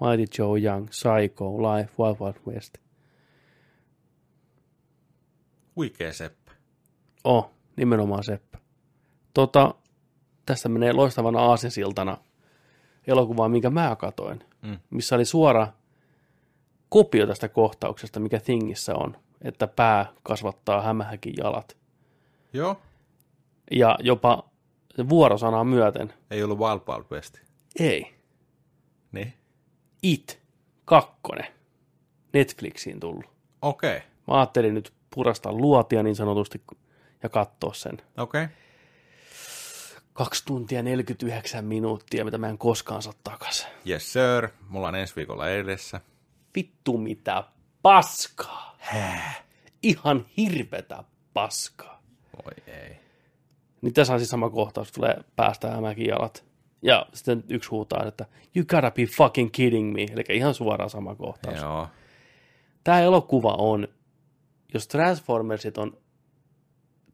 Mighty 0.00 0.26
Joe 0.26 0.54
Young, 0.54 0.90
Psycho, 0.90 1.50
Life, 1.56 1.90
Wild 1.98 2.20
Wild 2.20 2.36
West. 2.44 2.78
Huikea 5.78 6.12
seppä. 6.12 6.52
Oh, 7.24 7.50
nimenomaan 7.76 8.24
Seppä. 8.24 8.58
Tota, 9.34 9.74
tästä 10.46 10.68
menee 10.68 10.92
loistavana 10.92 11.40
aasinsiltana 11.40 12.16
elokuvaan, 13.06 13.50
minkä 13.50 13.70
mä 13.70 13.96
katoin, 13.98 14.44
Mm. 14.62 14.78
missä 14.90 15.14
oli 15.14 15.24
suora 15.24 15.68
kopio 16.88 17.26
tästä 17.26 17.48
kohtauksesta, 17.48 18.20
mikä 18.20 18.40
Thingissä 18.40 18.94
on, 18.94 19.16
että 19.42 19.66
pää 19.66 20.12
kasvattaa 20.22 20.82
hämähäkin 20.82 21.34
jalat. 21.36 21.76
Joo. 22.52 22.80
Ja 23.70 23.98
jopa 24.00 24.48
se 24.96 25.08
vuorosanaa 25.08 25.64
myöten, 25.64 26.12
Ei 26.30 26.42
ollut 26.42 26.58
Wild 26.58 26.80
Wild 26.88 27.04
West. 27.12 27.38
ei, 27.80 28.14
Niin. 29.12 29.32
It, 30.02 30.40
kakkonen, 30.84 31.46
Netflixiin 32.32 33.00
tullut. 33.00 33.24
Okei. 33.62 33.96
Okay. 33.96 34.08
Mä 34.28 34.34
ajattelin 34.38 34.74
nyt 34.74 34.92
purastaa 35.14 35.52
luotia 35.52 36.02
niin 36.02 36.16
sanotusti 36.16 36.62
ja 37.22 37.28
katsoa 37.28 37.74
sen. 37.74 38.02
Okei. 38.16 38.44
Okay. 38.44 38.56
Kaksi 40.12 40.44
tuntia 40.46 40.82
49 40.82 41.64
minuuttia, 41.64 42.24
mitä 42.24 42.38
mä 42.38 42.48
en 42.48 42.58
koskaan 42.58 43.02
saa 43.02 43.12
takas. 43.24 43.66
Yes 43.88 44.12
sir. 44.12 44.48
Mulla 44.68 44.88
on 44.88 44.94
ensi 44.94 45.16
viikolla 45.16 45.48
edessä. 45.48 46.00
Vittu 46.54 46.98
mitä 46.98 47.44
paskaa. 47.82 48.76
Hää? 48.78 49.34
Ihan 49.82 50.26
hirvetä 50.36 51.04
paskaa. 51.34 52.02
Voi 52.44 52.74
ei. 52.74 52.96
Niin 53.82 53.94
tässä 53.94 54.12
on 54.12 54.18
siis 54.18 54.30
sama 54.30 54.50
kohtaus, 54.50 54.92
tulee 54.92 55.16
päästä 55.36 55.70
hämäkin 55.70 56.06
jalat. 56.06 56.44
Ja 56.82 57.06
sitten 57.14 57.44
yksi 57.48 57.70
huutaa, 57.70 58.04
että 58.04 58.26
you 58.56 58.64
gotta 58.66 58.90
be 58.90 59.06
fucking 59.06 59.50
kidding 59.52 59.94
me. 59.94 60.06
Eli 60.12 60.24
ihan 60.30 60.54
suoraan 60.54 60.90
sama 60.90 61.14
kohtaus. 61.14 61.60
Joo. 61.60 61.88
Tämä 62.84 63.00
elokuva 63.00 63.54
on, 63.58 63.88
jos 64.74 64.88
Transformersit 64.88 65.78
on 65.78 65.98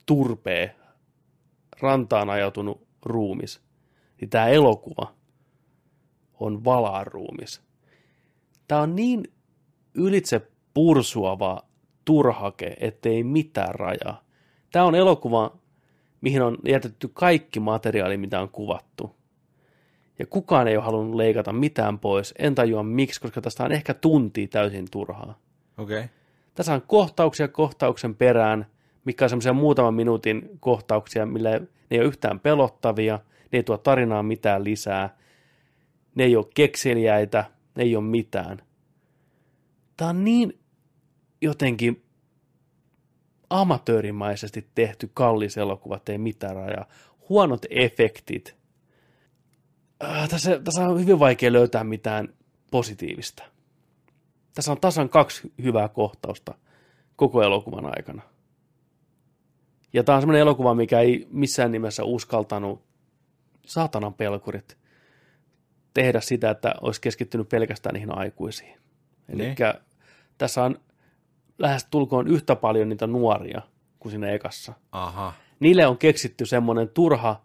turpee, 0.07 0.76
rantaan 1.81 2.31
ajautunut 2.31 2.86
ruumis, 3.02 3.60
niin 4.20 4.31
tämä 4.31 4.47
elokuva 4.47 5.15
on 6.41 6.65
valaan 6.65 7.07
ruumis. 7.07 7.62
Tämä 8.68 8.81
on 8.81 8.97
niin 8.97 9.33
ylitse 9.94 10.50
pursuava 10.74 11.62
turhake, 12.05 12.76
ettei 12.81 13.24
mitään 13.24 13.74
rajaa. 13.74 14.24
Tämä 14.73 14.84
on 14.84 14.94
elokuva, 14.94 15.57
mihin 16.20 16.42
on 16.42 16.58
jätetty 16.68 17.08
kaikki 17.08 17.60
materiaali, 17.60 18.16
mitä 18.16 18.41
on 18.41 18.49
kuvattu. 18.49 19.16
Ja 20.18 20.26
kukaan 20.26 20.68
ei 20.68 20.76
ole 20.76 20.84
halunnut 20.84 21.15
leikata 21.15 21.52
mitään 21.52 21.99
pois. 21.99 22.34
En 22.39 22.55
tajua 22.55 22.83
miksi, 22.83 23.20
koska 23.20 23.41
tästä 23.41 23.65
on 23.65 23.73
ehkä 23.73 23.94
tunti 23.94 24.47
täysin 24.47 24.86
turhaa. 24.91 25.39
Okei. 25.78 25.99
Okay. 25.99 26.08
Tässä 26.55 26.74
on 26.74 26.83
kohtauksia 26.83 27.49
kohtauksen 27.49 28.15
perään, 28.15 28.66
mikä 29.05 29.24
on 29.24 29.28
semmoisia 29.28 29.52
muutaman 29.52 29.94
minuutin 29.94 30.50
kohtauksia, 30.60 31.26
millä 31.26 31.50
ne 31.50 31.66
ei 31.91 31.99
ole 31.99 32.07
yhtään 32.07 32.41
pelottavia, 32.41 33.20
ne 33.52 33.58
ei 33.58 33.62
tuo 33.62 33.78
tarinaa 33.78 34.23
mitään 34.23 34.65
lisää, 34.65 35.16
ne 36.15 36.24
ei 36.24 36.36
ole 36.36 36.47
kekseliäitä, 36.55 37.44
ne 37.76 37.83
ei 37.83 37.97
ole 37.97 38.05
mitään. 38.05 38.62
Tämä 39.97 40.08
on 40.08 40.24
niin 40.24 40.58
jotenkin 41.41 42.02
amatöörimaisesti 43.50 44.66
tehty 44.74 45.10
kallis 45.15 45.58
elokuva, 45.58 46.00
ei 46.08 46.18
mitään 46.18 46.57
rajaa. 46.57 46.86
Huonot 47.28 47.66
efektit. 47.70 48.57
Äh, 50.05 50.28
tässä, 50.28 50.60
tässä 50.65 50.89
on 50.89 51.00
hyvin 51.00 51.18
vaikea 51.18 51.52
löytää 51.52 51.84
mitään 51.84 52.28
positiivista. 52.70 53.53
Tässä 54.55 54.73
on 54.73 54.81
tasan 54.81 55.08
kaksi 55.08 55.52
hyvää 55.62 55.89
kohtausta 55.89 56.55
koko 57.16 57.42
elokuvan 57.42 57.86
aikana. 57.86 58.23
Ja 59.92 60.05
tämä 60.05 60.16
on 60.16 60.23
semmoinen 60.23 60.41
elokuva, 60.41 60.74
mikä 60.74 61.00
ei 61.00 61.28
missään 61.31 61.73
nimessä 61.73 62.05
uskaltanut 62.05 62.83
saatanan 63.66 64.15
pelkurit 64.15 64.76
tehdä 65.94 66.20
sitä, 66.20 66.50
että 66.50 66.74
olisi 66.81 67.00
keskittynyt 67.00 67.49
pelkästään 67.49 67.92
niihin 67.94 68.18
aikuisiin. 68.18 68.78
Eli 69.28 69.42
Niin. 69.42 69.57
tässä 70.39 70.65
on 70.65 70.78
lähes 71.58 71.86
tulkoon 71.91 72.28
yhtä 72.28 72.57
paljon 72.57 72.89
niitä 72.89 73.07
nuoria 73.07 73.62
kuin 73.99 74.10
siinä 74.10 74.31
ekassa. 74.31 74.73
Aha. 74.92 75.33
Niille 75.60 75.86
on 75.86 75.99
keksitty 75.99 76.47
semmoinen 76.47 76.89
turha 76.89 77.42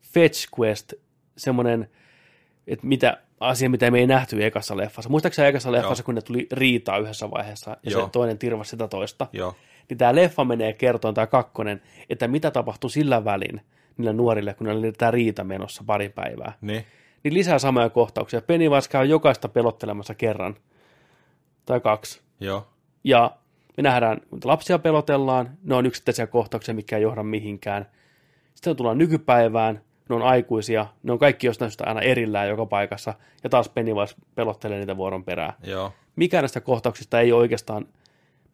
fetch 0.00 0.48
quest, 0.60 0.92
semmoinen, 1.36 1.90
että 2.68 2.86
mitä, 2.86 3.18
asia, 3.40 3.70
mitä 3.70 3.90
me 3.90 3.98
ei 3.98 4.06
nähty 4.06 4.44
ekassa 4.44 4.76
leffassa. 4.76 5.10
Muistaakseni 5.10 5.48
ekassa 5.48 5.72
leffassa, 5.72 6.02
Joo. 6.02 6.04
kun 6.04 6.14
ne 6.14 6.22
tuli 6.22 6.46
riitaa 6.52 6.98
yhdessä 6.98 7.30
vaiheessa 7.30 7.70
ja 7.70 7.90
Joo. 7.90 8.04
se 8.04 8.10
toinen 8.10 8.38
tirvasi 8.38 8.70
sitä 8.70 8.88
toista, 8.88 9.26
Joo. 9.32 9.54
niin 9.88 9.98
tämä 9.98 10.14
leffa 10.14 10.44
menee 10.44 10.72
kertoon, 10.72 11.14
tämä 11.14 11.26
kakkonen, 11.26 11.82
että 12.10 12.28
mitä 12.28 12.50
tapahtui 12.50 12.90
sillä 12.90 13.24
välin 13.24 13.60
niille 13.96 14.12
nuorille, 14.12 14.54
kun 14.54 14.66
ne 14.66 14.72
oli 14.72 14.92
tämä 14.92 15.10
riita 15.10 15.44
menossa 15.44 15.84
pari 15.86 16.08
päivää. 16.08 16.52
Niin. 16.60 16.84
Niin 17.24 17.34
lisää 17.34 17.58
samoja 17.58 17.90
kohtauksia. 17.90 18.42
Pennywise 18.42 18.90
käy 18.90 19.06
jokaista 19.06 19.48
pelottelemassa 19.48 20.14
kerran 20.14 20.56
tai 21.66 21.80
kaksi. 21.80 22.20
Joo. 22.40 22.66
Ja 23.04 23.36
me 23.76 23.82
nähdään, 23.82 24.20
kun 24.30 24.40
lapsia 24.44 24.78
pelotellaan, 24.78 25.50
ne 25.62 25.74
on 25.74 25.86
yksittäisiä 25.86 26.26
kohtauksia, 26.26 26.74
mikä 26.74 26.96
ei 26.96 27.02
johda 27.02 27.22
mihinkään. 27.22 27.86
Sitten 28.54 28.76
tullaan 28.76 28.98
nykypäivään, 28.98 29.80
ne 30.08 30.14
on 30.14 30.22
aikuisia, 30.22 30.86
ne 31.02 31.12
on 31.12 31.18
kaikki 31.18 31.46
jostain 31.46 31.70
syystä 31.70 31.84
aina 31.86 32.00
erillään 32.00 32.48
joka 32.48 32.66
paikassa, 32.66 33.14
ja 33.44 33.50
taas 33.50 33.68
Pennywise 33.68 34.14
pelottelee 34.34 34.78
niitä 34.78 34.96
vuoron 34.96 35.24
perään. 35.24 35.52
Joo. 35.64 35.92
Mikään 36.16 36.42
näistä 36.42 36.60
kohtauksista 36.60 37.20
ei 37.20 37.32
ole 37.32 37.40
oikeastaan 37.40 37.86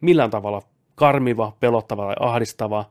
millään 0.01 0.29
tavalla 0.29 0.61
karmiva, 0.95 1.53
pelottava 1.59 2.05
tai 2.05 2.15
ahdistava, 2.19 2.85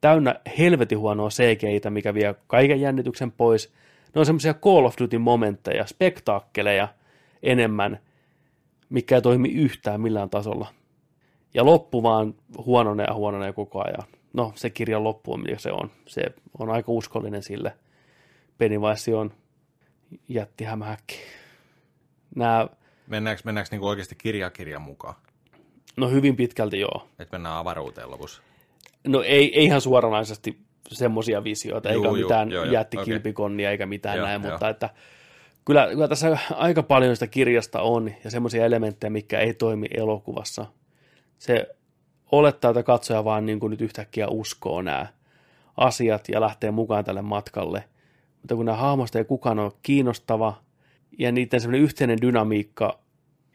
täynnä 0.00 0.34
helvetin 0.58 0.98
huonoa 0.98 1.28
CGI-tä, 1.28 1.90
mikä 1.90 2.14
vie 2.14 2.34
kaiken 2.46 2.80
jännityksen 2.80 3.32
pois. 3.32 3.72
Ne 4.14 4.18
on 4.18 4.26
semmoisia 4.26 4.54
Call 4.54 4.84
of 4.84 4.94
Duty-momentteja, 5.00 5.86
spektaakkeleja 5.86 6.88
enemmän, 7.42 7.98
mikä 8.88 9.14
ei 9.14 9.22
toimi 9.22 9.48
yhtään 9.48 10.00
millään 10.00 10.30
tasolla. 10.30 10.68
Ja 11.54 11.64
loppu 11.64 12.02
vaan 12.02 12.34
huononee 12.66 13.06
ja 13.06 13.14
huononee 13.14 13.52
koko 13.52 13.84
ajan. 13.84 14.08
No, 14.32 14.52
se 14.54 14.70
kirjan 14.70 15.04
loppu 15.04 15.32
on, 15.32 15.40
mikä 15.40 15.58
se 15.58 15.72
on. 15.72 15.90
Se 16.06 16.22
on 16.58 16.70
aika 16.70 16.92
uskollinen 16.92 17.42
sille. 17.42 17.72
Pennywise 18.58 19.14
on 19.14 19.32
jättihämähäkki. 20.28 21.20
Nämä, 22.34 22.68
Mennäänkö, 23.06 23.42
mennäänkö 23.44 23.68
niinku 23.70 23.88
oikeasti 23.88 24.14
kirja 24.14 24.50
kirjan 24.50 24.82
mukaan? 24.82 25.14
no 25.96 26.10
hyvin 26.10 26.36
pitkälti 26.36 26.80
joo. 26.80 27.08
Että 27.18 27.36
mennään 27.36 27.56
avaruuteen 27.56 28.10
lopussa. 28.10 28.42
No 29.06 29.22
ei, 29.22 29.58
ei 29.58 29.64
ihan 29.64 29.80
suoranaisesti 29.80 30.58
semmoisia 30.88 31.44
visioita, 31.44 31.92
Juu, 31.92 32.04
eikä 32.04 32.08
juu, 32.08 32.16
mitään 32.16 32.50
joo, 32.50 32.64
joo, 32.64 32.72
jättikilpikonnia 32.72 33.70
eikä 33.70 33.86
mitään 33.86 34.16
Joo, 34.16 34.26
näin, 34.26 34.42
joo. 34.42 34.50
mutta 34.50 34.68
että 34.68 34.90
kyllä, 35.64 35.88
kyllä 35.88 36.08
tässä 36.08 36.38
aika 36.50 36.82
paljon 36.82 37.16
sitä 37.16 37.26
kirjasta 37.26 37.82
on 37.82 38.12
ja 38.24 38.30
semmoisia 38.30 38.64
elementtejä, 38.64 39.10
mikä 39.10 39.40
ei 39.40 39.54
toimi 39.54 39.86
elokuvassa. 39.96 40.66
Se 41.38 41.66
olettaa, 42.32 42.70
että 42.70 42.82
katsoja 42.82 43.24
vaan 43.24 43.46
niin 43.46 43.60
kuin 43.60 43.70
nyt 43.70 43.80
yhtäkkiä 43.80 44.28
uskoo 44.28 44.82
nämä 44.82 45.06
asiat 45.76 46.28
ja 46.28 46.40
lähtee 46.40 46.70
mukaan 46.70 47.04
tälle 47.04 47.22
matkalle. 47.22 47.84
Mutta 48.42 48.54
kun 48.54 48.66
nämä 48.66 48.78
hahmoista 48.78 49.18
ei 49.18 49.24
kukaan 49.24 49.58
ole 49.58 49.72
kiinnostava 49.82 50.54
ja 51.18 51.32
niiden 51.32 51.60
semmoinen 51.60 51.84
yhteinen 51.84 52.20
dynamiikka 52.20 52.98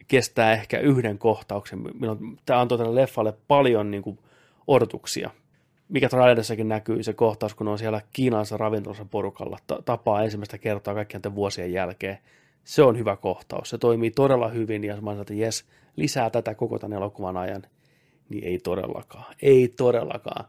kestää 0.08 0.52
ehkä 0.52 0.78
yhden 0.78 1.18
kohtauksen, 1.18 1.78
milloin 1.78 2.38
tämä 2.46 2.60
antoi 2.60 2.78
tälle 2.78 3.00
leffalle 3.00 3.34
paljon 3.48 3.90
niin 3.90 4.02
kuin 4.02 4.18
odotuksia. 4.66 5.30
Mikä 5.88 6.08
trailerissakin 6.08 6.68
näkyy 6.68 7.02
se 7.02 7.12
kohtaus, 7.12 7.54
kun 7.54 7.68
on 7.68 7.78
siellä 7.78 8.00
kiinalaisessa 8.12 8.56
ravintolassa 8.56 9.04
porukalla, 9.04 9.58
ta- 9.66 9.82
tapaa 9.84 10.22
ensimmäistä 10.22 10.58
kertaa 10.58 10.94
kaikkien 10.94 11.18
näiden 11.18 11.34
vuosien 11.34 11.72
jälkeen. 11.72 12.18
Se 12.64 12.82
on 12.82 12.98
hyvä 12.98 13.16
kohtaus. 13.16 13.70
Se 13.70 13.78
toimii 13.78 14.10
todella 14.10 14.48
hyvin 14.48 14.84
ja 14.84 14.94
mä 14.94 15.00
sanoin, 15.00 15.20
että 15.20 15.34
jes, 15.34 15.64
lisää 15.96 16.30
tätä 16.30 16.54
koko 16.54 16.78
tämän 16.78 16.96
elokuvan 16.96 17.36
ajan. 17.36 17.62
Niin 18.28 18.44
ei 18.44 18.58
todellakaan. 18.58 19.34
Ei 19.42 19.68
todellakaan. 19.68 20.44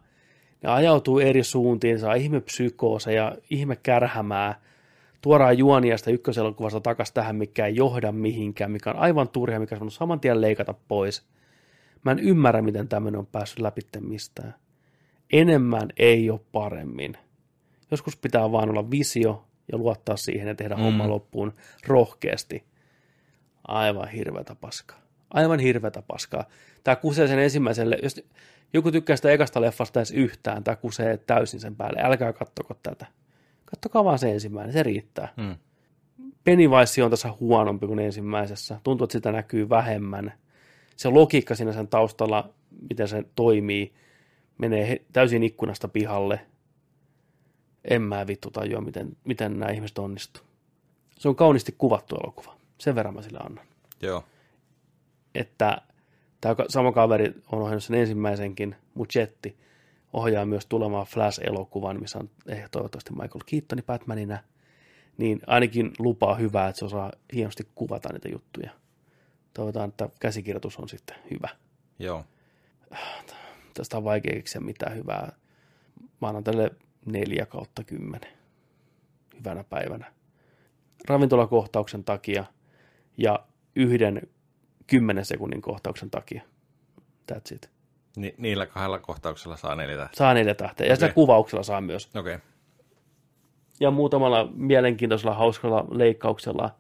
Ne 0.64 0.70
ajautuu 0.70 1.20
eri 1.20 1.44
suuntiin, 1.44 2.00
saa 2.00 2.14
ihme 2.14 2.42
psykooseja, 2.42 3.36
ihme 3.50 3.76
kärhämää, 3.76 4.62
tuodaan 5.22 5.58
juonia 5.58 5.98
sitä 5.98 6.12
ykköselokuvasta 6.12 6.82
takaisin 6.82 7.14
tähän, 7.14 7.36
mikä 7.36 7.66
ei 7.66 7.76
johda 7.76 8.12
mihinkään, 8.12 8.72
mikä 8.72 8.90
on 8.90 8.96
aivan 8.96 9.30
turha, 9.30 9.60
mikä 9.60 9.78
on 9.82 9.92
saman 9.92 10.20
tien 10.20 10.42
leikata 10.42 10.74
pois. 10.88 11.26
Mä 12.06 12.12
en 12.12 12.20
ymmärrä, 12.20 12.62
miten 12.62 12.88
tämmöinen 12.88 13.20
on 13.20 13.26
päässyt 13.28 13.60
läpi 13.60 13.82
mistään. 14.00 14.56
Enemmän 15.34 15.90
ei 15.98 16.30
ole 16.30 16.40
paremmin. 16.52 17.18
Joskus 17.92 18.18
pitää 18.18 18.52
vaan 18.52 18.70
olla 18.70 18.92
visio 18.92 19.46
ja 19.72 19.78
luottaa 19.78 20.18
siihen 20.18 20.48
ja 20.48 20.56
tehdä 20.56 20.76
mm. 20.76 20.82
homma 20.82 21.10
loppuun 21.10 21.54
rohkeasti. 21.88 22.64
Aivan 23.68 24.08
hirveätä 24.08 24.56
paskaa. 24.56 25.09
Aivan 25.34 25.60
hirveätä 25.60 26.02
paskaa. 26.02 26.46
Tämä 26.84 26.96
kusee 26.96 27.28
sen 27.28 27.40
ensimmäiselle, 27.40 27.98
jos 28.04 28.22
joku 28.74 28.92
tykkää 28.92 29.16
sitä 29.16 29.32
ekasta 29.32 29.62
leffasta 29.62 30.00
edes 30.00 30.12
yhtään, 30.12 30.64
tämä 30.64 30.76
kusee 30.76 31.18
täysin 31.18 31.60
sen 31.60 31.76
päälle. 31.76 32.02
Älkää 32.04 32.34
kattoko 32.34 32.74
tätä. 32.74 33.06
Kattokaa 33.66 34.04
vaan 34.04 34.20
se 34.20 34.32
ensimmäinen, 34.32 34.74
se 34.74 34.84
riittää. 34.84 35.34
Hmm. 35.42 35.56
Pennywise 36.44 37.04
on 37.04 37.12
tässä 37.12 37.34
huonompi 37.40 37.88
kuin 37.88 38.00
ensimmäisessä. 38.00 38.80
Tuntuu, 38.84 39.06
että 39.06 39.12
sitä 39.12 39.32
näkyy 39.32 39.70
vähemmän. 39.70 40.34
Se 40.96 41.10
logiikka 41.10 41.56
siinä 41.56 41.74
sen 41.74 41.88
taustalla, 41.88 42.54
miten 42.90 43.08
se 43.08 43.24
toimii, 43.36 43.94
menee 44.58 45.02
täysin 45.14 45.44
ikkunasta 45.44 45.88
pihalle. 45.88 46.40
En 47.86 48.02
mä 48.02 48.28
vittu 48.28 48.52
tajua, 48.52 48.82
miten, 48.82 49.18
miten 49.24 49.60
nämä 49.60 49.72
ihmiset 49.72 50.00
onnistuu. 50.00 50.44
Se 51.18 51.30
on 51.30 51.36
kauniisti 51.36 51.76
kuvattu 51.78 52.16
elokuva. 52.16 52.56
Sen 52.78 52.96
verran 52.96 53.14
mä 53.14 53.22
sille 53.22 53.40
annan. 53.40 53.66
Joo. 54.02 54.24
Että 55.36 55.82
tämä 56.42 56.56
sama 56.70 56.92
kaveri 56.92 57.34
on 57.52 57.62
ohjannut 57.62 57.84
sen 57.84 57.96
ensimmäisenkin, 57.96 58.76
Muchetti, 58.94 59.58
ohjaa 60.14 60.46
myös 60.46 60.66
tulemaan 60.66 61.06
Flash-elokuvan, 61.06 62.00
missä 62.00 62.20
on 62.20 62.30
ehkä 62.48 62.70
toivottavasti 62.70 63.12
Michael 63.12 63.44
Keatoni 63.46 63.82
Batmanina, 63.82 64.38
niin 65.18 65.40
ainakin 65.48 65.92
lupaa 66.00 66.36
hyvää, 66.36 66.68
että 66.68 66.80
se 66.80 66.86
osaa 66.86 67.12
hienosti 67.34 67.68
kuvata 67.76 68.10
niitä 68.14 68.30
juttuja. 68.30 68.72
Toivotaan, 69.54 69.90
että 69.90 70.10
käsikirjoitus 70.20 70.78
on 70.78 70.90
sitten 70.90 71.18
hyvä. 71.32 71.50
Joo. 72.00 72.26
Tästä 73.74 73.98
on 73.98 74.04
vaikea 74.04 74.34
keksiä 74.34 74.62
mitään 74.62 74.96
hyvää. 74.96 75.32
Mä 76.22 76.28
annan 76.28 76.44
tälle 76.44 76.72
neljä 77.06 77.46
kautta 77.46 77.84
kymmenen 77.84 78.30
hyvänä 79.40 79.64
päivänä. 79.64 80.14
Ravintolakohtauksen 81.08 82.04
takia 82.04 82.46
ja 83.18 83.46
yhden 83.76 84.22
kymmenen 84.90 85.26
sekunnin 85.26 85.62
kohtauksen 85.62 86.10
takia. 86.10 86.42
That's 87.32 87.56
it. 87.56 87.70
Ni- 88.16 88.36
niillä 88.38 88.66
kahdella 88.66 89.00
kohtauksella 89.00 89.58
saa 89.58 89.76
neljä 89.76 89.98
tähteä. 89.98 90.18
Saa 90.18 90.34
neljä 90.34 90.56
tähteä. 90.56 90.88
Ja 90.88 90.94
okay. 90.94 91.06
Okei. 91.06 91.14
kuvauksella 91.14 91.64
saa 91.64 91.82
myös. 91.82 92.10
Okei. 92.16 92.36
Okay. 92.36 92.48
Ja 93.80 93.92
muutamalla 93.92 94.50
mielenkiintoisella, 94.54 95.34
hauskalla 95.34 95.86
leikkauksella 95.92 96.76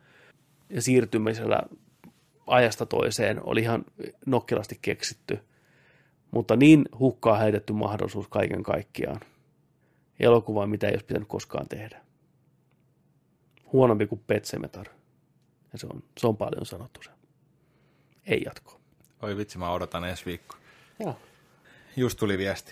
ja 0.69 0.81
siirtymisellä 0.81 1.61
ajasta 2.47 2.85
toiseen 2.85 3.43
oli 3.43 3.61
ihan 3.61 3.85
nokkelasti 4.25 4.79
keksitty. 4.81 5.39
Mutta 6.31 6.55
niin 6.55 6.85
hukkaa 6.99 7.37
heitetty 7.37 7.73
mahdollisuus 7.73 8.27
kaiken 8.27 8.63
kaikkiaan. 8.63 9.19
Elokuva, 10.19 10.67
mitä 10.67 10.87
ei 10.87 10.93
olisi 10.93 11.05
pitänyt 11.05 11.27
koskaan 11.27 11.67
tehdä. 11.67 12.01
Huonompi 13.73 14.07
kuin 14.07 14.21
Pet 14.27 14.45
Sematary. 14.45 14.91
Ja 15.73 15.79
se 15.79 15.87
on, 15.87 16.03
se 16.17 16.27
on 16.27 16.37
paljon 16.37 16.65
sanottu 16.65 17.01
se. 17.03 17.18
Ei 18.29 18.41
jatko. 18.45 18.79
Oi 19.21 19.37
vitsi, 19.37 19.57
mä 19.57 19.71
odotan 19.71 20.05
ensi 20.05 20.25
viikko. 20.25 20.55
Joo. 20.99 21.17
Just 21.97 22.19
tuli 22.19 22.37
viesti. 22.37 22.71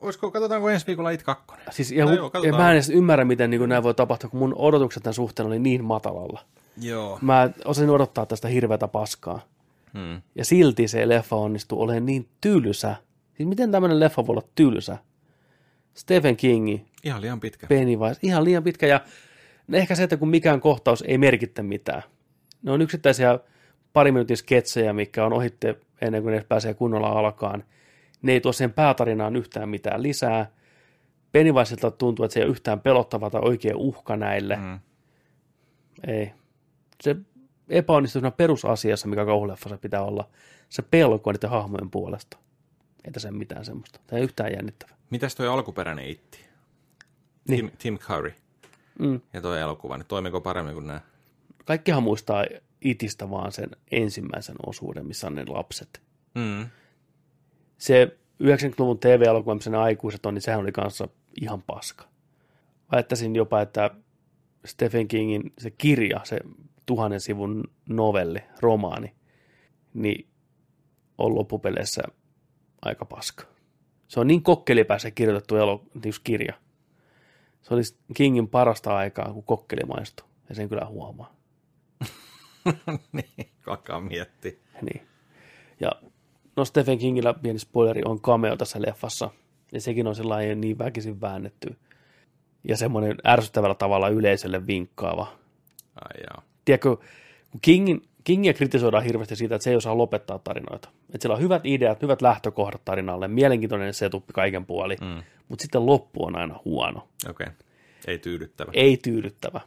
Olisiko, 0.00 0.30
katsotaanko 0.30 0.68
ensi 0.70 0.86
viikolla 0.86 1.10
It 1.10 1.22
2? 1.22 1.44
Siis, 1.70 1.92
ja, 1.92 2.04
No 2.04 2.12
joo, 2.12 2.24
ja 2.26 2.30
katsotaan. 2.30 2.62
mä 2.62 2.68
en 2.70 2.74
edes 2.74 2.90
ymmärrä, 2.90 3.24
miten 3.24 3.50
niin 3.50 3.68
nämä 3.68 3.82
voi 3.82 3.94
tapahtua, 3.94 4.30
kun 4.30 4.38
mun 4.40 4.54
odotukset 4.56 5.02
tämän 5.02 5.14
suhteen 5.14 5.46
oli 5.46 5.58
niin 5.58 5.84
matalalla. 5.84 6.40
Joo. 6.82 7.18
Mä 7.22 7.50
osasin 7.64 7.90
odottaa 7.90 8.26
tästä 8.26 8.48
hirveätä 8.48 8.88
paskaa. 8.88 9.40
Hmm. 9.94 10.22
Ja 10.34 10.44
silti 10.44 10.88
se 10.88 11.08
leffa 11.08 11.36
onnistuu 11.36 11.82
olemaan 11.82 12.06
niin 12.06 12.28
tylsä. 12.40 12.96
Siis 13.36 13.48
miten 13.48 13.72
tämmöinen 13.72 14.00
leffa 14.00 14.26
voi 14.26 14.32
olla 14.32 14.48
tylsä? 14.54 14.98
Stephen 15.94 16.36
Kingi, 16.36 16.86
Ihan 17.04 17.20
liian 17.20 17.40
pitkä. 17.40 17.66
Pennywise, 17.66 18.20
ihan 18.22 18.44
liian 18.44 18.62
pitkä. 18.62 18.86
Ja 18.86 19.00
ehkä 19.72 19.94
se, 19.94 20.02
että 20.02 20.16
kun 20.16 20.28
mikään 20.28 20.60
kohtaus 20.60 21.04
ei 21.06 21.18
merkittä 21.18 21.62
mitään. 21.62 22.02
Ne 22.62 22.72
on 22.72 22.82
yksittäisiä 22.82 23.38
pari 23.92 24.12
minuutin 24.12 24.36
sketsejä, 24.36 24.92
mikä 24.92 25.26
on 25.26 25.32
ohitte 25.32 25.78
ennen 26.00 26.22
kuin 26.22 26.32
ne 26.32 26.44
pääsee 26.48 26.74
kunnolla 26.74 27.08
alkaan. 27.08 27.64
Ne 28.22 28.32
ei 28.32 28.40
tuo 28.40 28.52
siihen 28.52 28.72
päätarinaan 28.72 29.36
yhtään 29.36 29.68
mitään 29.68 30.02
lisää. 30.02 30.50
Pennywiselta 31.32 31.90
tuntuu, 31.90 32.24
että 32.24 32.34
se 32.34 32.40
ei 32.40 32.44
ole 32.44 32.50
yhtään 32.50 32.80
pelottava 32.80 33.30
tai 33.30 33.40
oikea 33.44 33.76
uhka 33.76 34.16
näille. 34.16 34.56
Hmm. 34.56 34.78
Ei. 36.06 36.32
Se 37.00 37.16
epäonnistuu 37.68 38.22
perusasiassa, 38.36 39.08
mikä 39.08 39.24
kauhuleffassa 39.24 39.78
pitää 39.78 40.02
olla. 40.02 40.28
Se 40.68 40.82
pelko 40.82 41.32
niiden 41.32 41.50
hahmojen 41.50 41.90
puolesta. 41.90 42.38
Ei 43.04 43.12
tässä 43.12 43.30
mitään 43.30 43.64
semmoista. 43.64 44.00
Tämä 44.06 44.18
ei 44.18 44.24
yhtään 44.24 44.52
jännittävä. 44.52 44.92
Mitäs 45.10 45.34
toi 45.34 45.48
alkuperäinen 45.48 46.08
Itti? 46.08 46.38
Niin. 47.48 47.68
Tim, 47.68 47.76
Tim 47.78 47.98
Curry. 47.98 48.32
Mm. 48.98 49.20
ja 49.32 49.40
toi 49.40 49.60
elokuva, 49.60 49.98
niin 49.98 50.06
toimiko 50.06 50.40
paremmin 50.40 50.74
kuin 50.74 50.86
nämä? 50.86 51.00
Kaikkihan 51.64 52.02
muistaa 52.02 52.44
itistä 52.84 53.30
vaan 53.30 53.52
sen 53.52 53.70
ensimmäisen 53.90 54.56
osuuden, 54.66 55.06
missä 55.06 55.26
on 55.26 55.34
ne 55.34 55.44
lapset. 55.48 56.02
Mm. 56.34 56.66
Se 57.78 58.18
90-luvun 58.42 58.98
TV-elokuva, 58.98 59.54
missä 59.54 59.70
ne 59.70 59.76
aikuiset 59.76 60.26
on, 60.26 60.34
niin 60.34 60.42
sehän 60.42 60.60
oli 60.60 60.72
kanssa 60.72 61.08
ihan 61.40 61.62
paska. 61.62 62.04
Väittäisin 62.92 63.36
jopa, 63.36 63.60
että 63.60 63.90
Stephen 64.64 65.08
Kingin 65.08 65.52
se 65.58 65.70
kirja, 65.70 66.20
se 66.24 66.38
tuhannen 66.86 67.20
sivun 67.20 67.64
novelli, 67.88 68.38
romaani, 68.60 69.12
niin 69.94 70.28
on 71.18 71.34
loppupeleissä 71.34 72.02
aika 72.82 73.04
paska. 73.04 73.44
Se 74.08 74.20
on 74.20 74.26
niin 74.26 74.42
kokkelipässä 74.42 75.10
kirjoitettu 75.10 75.56
elo, 75.56 75.84
just 76.04 76.20
kirja. 76.24 76.54
Se 77.62 77.74
olisi 77.74 77.98
Kingin 78.14 78.48
parasta 78.48 78.96
aikaa, 78.96 79.32
kun 79.32 79.42
kokkeli 79.42 79.82
maistuu. 79.84 80.26
Ja 80.48 80.54
sen 80.54 80.68
kyllä 80.68 80.86
huomaa. 80.86 81.41
niin, 83.12 83.48
alkaa 83.66 84.00
miettiä. 84.00 84.52
Niin. 84.82 85.02
Ja 85.80 85.92
no 86.56 86.64
Stephen 86.64 86.98
Kingillä 86.98 87.34
pieni 87.34 87.58
spoileri 87.58 88.02
on 88.04 88.20
cameo 88.20 88.56
tässä 88.56 88.82
leffassa. 88.82 89.30
Ja 89.72 89.80
sekin 89.80 90.06
on 90.06 90.14
sellainen 90.14 90.60
niin 90.60 90.78
väkisin 90.78 91.20
väännetty. 91.20 91.76
Ja 92.68 92.76
semmoinen 92.76 93.16
ärsyttävällä 93.26 93.74
tavalla 93.74 94.08
yleisölle 94.08 94.66
vinkkaava. 94.66 95.26
Ai 95.96 96.22
jaa. 96.22 96.42
Tiedätkö, 96.64 96.96
kun 97.50 97.60
Kingin, 97.62 98.02
Kingia 98.24 98.54
kritisoidaan 98.54 99.04
hirveästi 99.04 99.36
siitä, 99.36 99.54
että 99.54 99.64
se 99.64 99.70
ei 99.70 99.76
osaa 99.76 99.98
lopettaa 99.98 100.38
tarinoita. 100.38 100.88
Että 101.14 101.18
siellä 101.20 101.36
on 101.36 101.42
hyvät 101.42 101.66
ideat, 101.66 102.02
hyvät 102.02 102.22
lähtökohdat 102.22 102.84
tarinalle, 102.84 103.28
mielenkiintoinen 103.28 103.94
setuppi 103.94 104.32
kaiken 104.32 104.66
puoli, 104.66 104.96
mm. 105.00 105.22
mutta 105.48 105.62
sitten 105.62 105.86
loppu 105.86 106.24
on 106.24 106.36
aina 106.36 106.60
huono. 106.64 107.08
Okei. 107.30 107.44
Okay. 107.44 107.56
Ei 108.06 108.18
tyydyttävä. 108.18 108.70
Ei 108.74 108.96
tyydyttävä. 108.96 109.60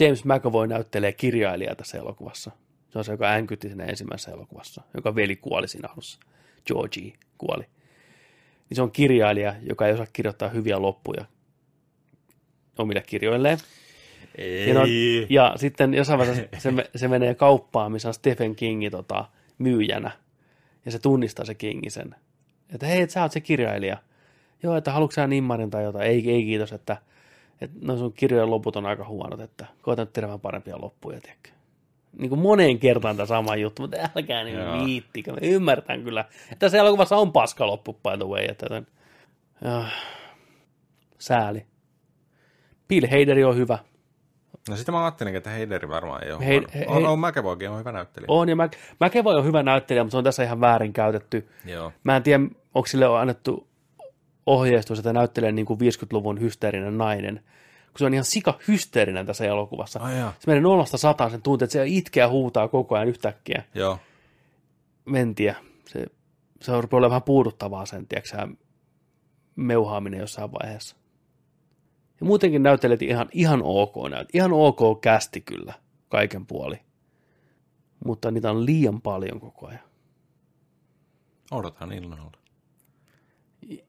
James 0.00 0.24
McAvoy 0.24 0.66
näyttelee 0.66 1.12
kirjailijaa 1.12 1.74
tässä 1.74 1.98
elokuvassa. 1.98 2.50
Se 2.90 2.98
on 2.98 3.04
se, 3.04 3.12
joka 3.12 3.30
änkytti 3.30 3.68
siinä 3.68 3.84
ensimmäisessä 3.84 4.30
elokuvassa, 4.30 4.82
joka 4.94 5.14
veli 5.14 5.36
kuoli 5.36 5.68
siinä 5.68 5.88
alussa. 5.92 6.20
Georgie 6.66 7.12
kuoli. 7.38 7.64
Niin 8.68 8.76
se 8.76 8.82
on 8.82 8.92
kirjailija, 8.92 9.54
joka 9.62 9.86
ei 9.86 9.92
osaa 9.92 10.06
kirjoittaa 10.12 10.48
hyviä 10.48 10.82
loppuja 10.82 11.24
omille 12.78 13.02
kirjoilleen. 13.06 13.58
Ei. 14.38 14.68
Ja, 14.68 14.74
no, 14.74 14.80
ja 15.28 15.52
sitten 15.56 15.94
jossain 15.94 16.18
vaiheessa 16.18 16.44
se, 16.58 16.70
se 16.96 17.08
menee 17.08 17.34
kauppaan, 17.34 17.92
missä 17.92 18.08
on 18.08 18.14
Stephen 18.14 18.56
Kingi 18.56 18.90
tota, 18.90 19.24
myyjänä. 19.58 20.10
Ja 20.84 20.92
se 20.92 20.98
tunnistaa 20.98 21.44
se 21.44 21.54
Kingi 21.54 21.90
sen. 21.90 22.14
Että 22.74 22.86
hei, 22.86 23.00
et 23.00 23.10
sä 23.10 23.22
oot 23.22 23.32
se 23.32 23.40
kirjailija. 23.40 23.96
Joo, 24.62 24.76
että 24.76 24.92
haluatko 24.92 25.12
sä 25.12 25.26
nimmarin 25.26 25.70
tai 25.70 25.84
jotain? 25.84 26.10
Ei, 26.10 26.30
ei 26.30 26.44
kiitos, 26.44 26.72
että, 26.72 26.96
että 27.60 27.76
no 27.82 27.96
sun 27.96 28.12
kirjojen 28.12 28.50
loput 28.50 28.76
on 28.76 28.86
aika 28.86 29.04
huonot, 29.04 29.40
että 29.40 29.66
koetan 29.82 30.02
nyt 30.06 30.12
tehdä 30.12 30.26
vähän 30.26 30.40
parempia 30.40 30.80
loppuja, 30.80 31.20
tiedätkö? 31.20 31.50
Niin 32.18 32.28
kuin 32.28 32.40
moneen 32.40 32.78
kertaan 32.78 33.16
tämä 33.16 33.26
sama 33.26 33.56
juttu, 33.56 33.82
mutta 33.82 33.96
älkää 34.16 34.44
niin 34.44 34.58
Joo. 34.58 34.84
viittikö. 34.84 35.32
Me 35.32 35.38
ymmärtän 35.42 36.02
kyllä. 36.04 36.20
Että 36.42 36.56
tässä 36.58 36.78
elokuvassa 36.78 37.16
on 37.16 37.32
paska 37.32 37.66
loppu, 37.66 37.92
by 37.92 38.16
the 38.18 38.26
way. 38.28 38.44
Että 38.44 38.66
tämän, 38.66 38.86
ja, 39.64 39.84
sääli. 41.18 41.66
Bill 42.88 43.06
Haderi 43.06 43.44
on 43.44 43.56
hyvä. 43.56 43.78
No 44.68 44.76
sitten 44.76 44.94
mä 44.94 45.04
ajattelin, 45.04 45.36
että 45.36 45.50
Heideri 45.50 45.88
varmaan 45.88 46.24
ei 46.24 46.32
ole 46.32 46.46
Hei- 46.46 46.58
huono. 46.58 46.68
he- 46.74 46.86
on, 46.88 47.02
he- 47.02 47.08
on 47.08 47.18
McAvoykin 47.18 47.70
on 47.70 47.78
hyvä 47.78 47.92
näyttelijä. 47.92 48.26
On, 48.30 48.48
ja 48.48 48.56
Mä, 48.56 48.68
McAvoy 49.00 49.34
on 49.34 49.44
hyvä 49.44 49.62
näyttelijä, 49.62 50.04
mutta 50.04 50.10
se 50.12 50.18
on 50.18 50.24
tässä 50.24 50.42
ihan 50.42 50.60
väärin 50.60 50.92
käytetty. 50.92 51.48
Joo. 51.64 51.92
Mä 52.04 52.16
en 52.16 52.22
tiedä, 52.22 52.44
onko 52.74 52.86
sille 52.86 53.18
annettu 53.18 53.66
ohjeistus, 54.46 54.98
että 54.98 55.12
näyttelee 55.12 55.52
niin 55.52 55.66
kuin 55.66 55.80
50-luvun 55.80 56.40
hysteerinen 56.40 56.98
nainen, 56.98 57.40
kun 57.86 57.98
se 57.98 58.04
on 58.04 58.14
ihan 58.14 58.24
sika 58.24 58.58
hysteerinen 58.68 59.26
tässä 59.26 59.44
elokuvassa. 59.44 60.00
Ai 60.00 60.18
jaa. 60.18 60.34
Se 60.38 60.46
menee 60.46 60.60
nollasta 60.60 60.98
sataan 60.98 61.30
sen 61.30 61.42
tuntuu, 61.42 61.64
että 61.64 61.72
se 61.72 61.86
itkee 61.86 62.20
ja 62.20 62.28
huutaa 62.28 62.68
koko 62.68 62.94
ajan 62.94 63.08
yhtäkkiä. 63.08 63.64
Joo. 63.74 63.98
Mentiä. 65.04 65.54
Se, 65.88 66.06
se 66.60 66.72
on 66.72 66.84
rupeaa 66.84 66.98
olemaan 66.98 67.10
vähän 67.10 67.22
puuduttavaa 67.22 67.86
sen, 67.86 68.06
tiedätkö 68.06 68.46
meuhaaminen 69.56 70.20
jossain 70.20 70.52
vaiheessa. 70.52 70.96
Ja 72.20 72.26
muutenkin 72.26 72.62
näyttelet 72.62 73.02
ihan, 73.02 73.28
ihan 73.32 73.60
ok 73.64 73.94
näyt. 74.10 74.28
Ihan 74.34 74.52
ok 74.52 75.00
kästi 75.00 75.40
kyllä, 75.40 75.74
kaiken 76.08 76.46
puoli. 76.46 76.80
Mutta 78.04 78.30
niitä 78.30 78.50
on 78.50 78.66
liian 78.66 79.00
paljon 79.00 79.40
koko 79.40 79.66
ajan. 79.66 79.80
Odotan 81.50 81.92
illalla. 81.92 82.45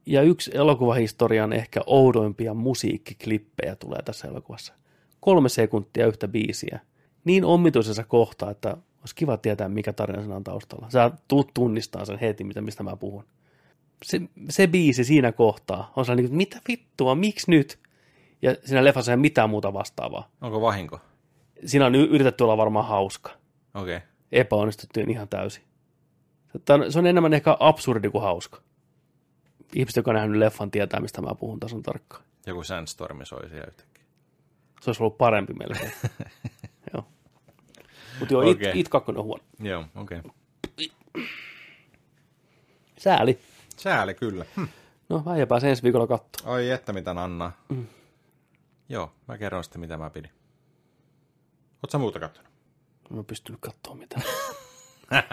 Ja 0.05 0.21
yksi 0.21 0.51
elokuvahistorian 0.53 1.53
ehkä 1.53 1.81
oudoimpia 1.85 2.53
musiikkiklippejä 2.53 3.75
tulee 3.75 4.01
tässä 4.01 4.27
elokuvassa. 4.27 4.73
Kolme 5.19 5.49
sekuntia 5.49 6.07
yhtä 6.07 6.27
biisiä. 6.27 6.79
Niin 7.23 7.45
omituisessa 7.45 8.03
kohtaa, 8.03 8.51
että 8.51 8.77
olisi 8.99 9.15
kiva 9.15 9.37
tietää, 9.37 9.69
mikä 9.69 9.93
tarina 9.93 10.21
siinä 10.21 10.35
on 10.35 10.43
taustalla. 10.43 10.89
Sä 10.89 11.11
tuut 11.27 11.51
tunnistaa 11.53 12.05
sen 12.05 12.19
heti, 12.19 12.43
mitä, 12.43 12.61
mistä 12.61 12.83
mä 12.83 12.95
puhun. 12.95 13.23
Se, 14.03 14.21
se 14.49 14.67
biisi 14.67 15.03
siinä 15.03 15.31
kohtaa 15.31 15.93
on 15.95 16.05
sellainen, 16.05 16.25
että 16.25 16.37
mitä 16.37 16.61
vittua, 16.67 17.15
miksi 17.15 17.51
nyt? 17.51 17.79
Ja 18.41 18.55
siinä 18.65 18.83
leffassa 18.83 19.11
ei 19.11 19.13
ole 19.13 19.21
mitään 19.21 19.49
muuta 19.49 19.73
vastaavaa. 19.73 20.29
Onko 20.41 20.61
vahinko? 20.61 20.99
Siinä 21.65 21.85
on 21.85 21.95
yritetty 21.95 22.43
olla 22.43 22.57
varmaan 22.57 22.85
hauska. 22.85 23.31
Okei. 23.73 23.97
Okay. 23.97 24.07
Epäonnistuttiin 24.31 25.09
ihan 25.11 25.27
täysin. 25.27 25.63
Se 26.89 26.99
on 26.99 27.07
enemmän 27.07 27.33
ehkä 27.33 27.57
absurdi 27.59 28.09
kuin 28.09 28.21
hauska. 28.21 28.61
Ihmiset, 29.75 29.95
joka 29.95 30.11
on 30.11 30.15
nähnyt 30.15 30.37
leffan, 30.37 30.71
tietää, 30.71 30.99
mistä 30.99 31.21
mä 31.21 31.35
puhun 31.39 31.59
tason 31.59 31.83
tarkkaan. 31.83 32.23
Joku 32.45 32.63
Sandstormi 32.63 33.25
soi 33.25 33.49
siellä 33.49 33.67
yhtäkkiä. 33.67 34.03
Se 34.81 34.89
olisi 34.89 35.03
ollut 35.03 35.17
parempi 35.17 35.53
melkein. 35.53 35.91
joo. 36.93 37.07
Mutta 38.19 38.33
joo, 38.33 38.49
Okei. 38.49 38.69
it, 38.69 38.75
it 38.75 38.89
2 38.89 39.11
on 39.11 39.23
huono. 39.23 39.43
Joo, 39.59 39.85
okei. 39.95 40.19
Okay. 40.19 40.31
Sääli. 42.97 43.39
Sääli 43.77 44.13
kyllä. 44.13 44.45
Hm. 44.55 44.65
No, 45.09 45.23
mä 45.25 45.45
pääsen 45.45 45.69
ensi 45.69 45.83
viikolla 45.83 46.07
katsoa. 46.07 46.51
Oi 46.51 46.69
että 46.69 46.93
mitä 46.93 47.11
Anna. 47.11 47.51
Mm. 47.69 47.87
Joo, 48.89 49.11
mä 49.27 49.37
kerron 49.37 49.63
sitten 49.63 49.79
mitä 49.79 49.97
mä 49.97 50.09
pidin. 50.09 50.31
Oot 51.83 51.91
sä 51.91 51.97
muuta 51.97 52.19
kattonut? 52.19 52.51
Mä 53.09 53.19
en 53.19 53.25
pystynyt 53.25 53.61
katsoa 53.61 53.95
mitään. 53.95 54.23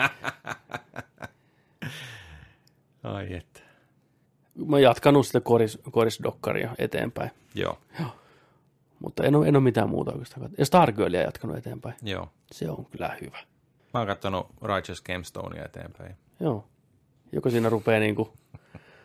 Ai 3.03 3.35
että. 3.35 3.64
Mä 4.67 4.79
jatkanut 4.81 5.27
sitä 5.27 5.41
koris, 5.41 5.79
korisdokkaria 5.91 6.71
eteenpäin. 6.79 7.31
Joo, 7.55 7.79
Mutta 9.01 9.25
en 9.25 9.35
ole, 9.35 9.49
en 9.49 9.57
ole 9.57 9.65
mitään 9.65 9.89
muuta 9.89 10.13
oikeastaan 10.13 10.41
katsonut. 10.41 10.59
Ja 10.59 10.67
Stargirlia 10.67 11.21
jatkanut 11.23 11.57
eteenpäin. 11.57 11.95
joo. 12.03 12.29
Se 12.53 12.71
on 12.71 12.87
kyllä 12.87 13.17
hyvä. 13.21 13.39
Mä 13.95 14.01
oon 14.01 14.07
kattonut 14.07 14.47
Righteous 14.63 15.03
Gamestonea 15.03 15.65
eteenpäin. 15.65 16.17
Joo. 16.41 16.65
Joko 17.33 17.51
siinä 17.51 17.69
rupeaa 17.69 18.01
niinku... 18.01 18.33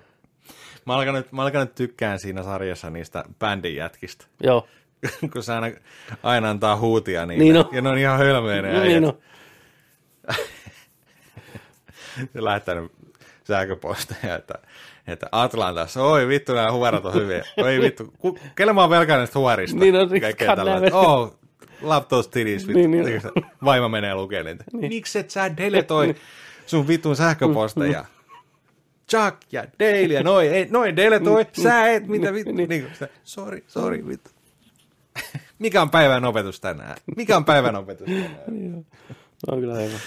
Mä 0.85 0.93
alkanut, 0.95 1.31
mä 1.31 1.41
alkanut 1.43 1.75
tykkään 1.75 2.19
siinä 2.19 2.43
sarjassa 2.43 2.89
niistä 2.89 3.23
bändin 3.39 3.75
jätkistä. 3.75 4.25
Joo. 4.43 4.67
kun 5.33 5.43
se 5.43 5.53
aina, 5.53 5.67
aina 6.23 6.49
antaa 6.49 6.77
huutia 6.77 7.25
niille. 7.25 7.43
Niin 7.43 7.57
on. 7.57 7.69
Ja 7.71 7.81
ne 7.81 7.89
on 7.89 7.97
ihan 7.97 8.17
hölmöjä 8.17 8.61
ne 8.61 8.73
No, 8.73 8.79
niin 8.83 9.05
on. 9.05 9.17
Se 12.33 12.43
lähettänyt 12.43 12.91
sähköposteja, 13.43 14.35
että, 14.35 14.53
että 15.11 15.27
Atlantassa, 15.31 16.03
oi 16.03 16.27
vittu, 16.27 16.53
nämä 16.53 16.71
huorat 16.71 17.05
on 17.05 17.13
hyviä. 17.13 17.43
Oi 17.57 17.81
vittu, 17.81 18.13
ku, 18.17 18.39
kelle 18.55 18.73
mä 18.73 18.81
oon 18.81 18.89
velkaa 18.89 19.17
näistä 19.17 19.39
huorista? 19.39 19.77
Niin 19.77 19.95
on, 19.95 20.09
damn 20.57 20.85
it. 20.85 20.93
Oh, 20.93 21.39
love 21.81 22.05
those 22.09 22.29
titties, 22.29 22.67
vittu. 22.67 22.79
Niin, 22.79 22.91
niin. 22.91 23.05
Niin, 23.05 23.21
Vaimo 23.65 23.89
menee 23.89 24.15
lukemaan 24.15 24.45
niitä. 24.45 24.63
Niin. 24.73 24.89
Miksi 24.89 25.19
et 25.19 25.29
sä 25.29 25.57
deletoi 25.57 26.15
sun 26.65 26.88
vitun 26.88 27.15
sähköposteja? 27.15 28.05
Chuck 29.09 29.38
ja 29.51 29.63
Dale 29.79 30.13
ja 30.13 30.23
noin, 30.23 30.51
ei, 30.51 30.67
noin 30.69 30.95
deletoi, 30.95 31.45
sä 31.63 31.88
et, 31.88 32.07
mitä 32.07 32.33
vittu. 32.33 32.53
Niin. 32.53 32.69
Niin, 32.69 32.83
niin, 32.99 33.09
sorry, 33.23 33.63
sorry, 33.67 34.07
vittu. 34.07 34.31
Mikä 35.59 35.81
on 35.81 35.89
päivän 35.89 36.25
opetus 36.25 36.61
tänään? 36.61 36.97
Mikä 37.15 37.38
on 37.38 37.45
päivän 37.45 37.75
opetus 37.75 38.07
tänään? 38.07 38.85
Se 39.38 39.51
on 39.51 39.59
kyllä 39.59 39.75
hyvä. 39.75 39.99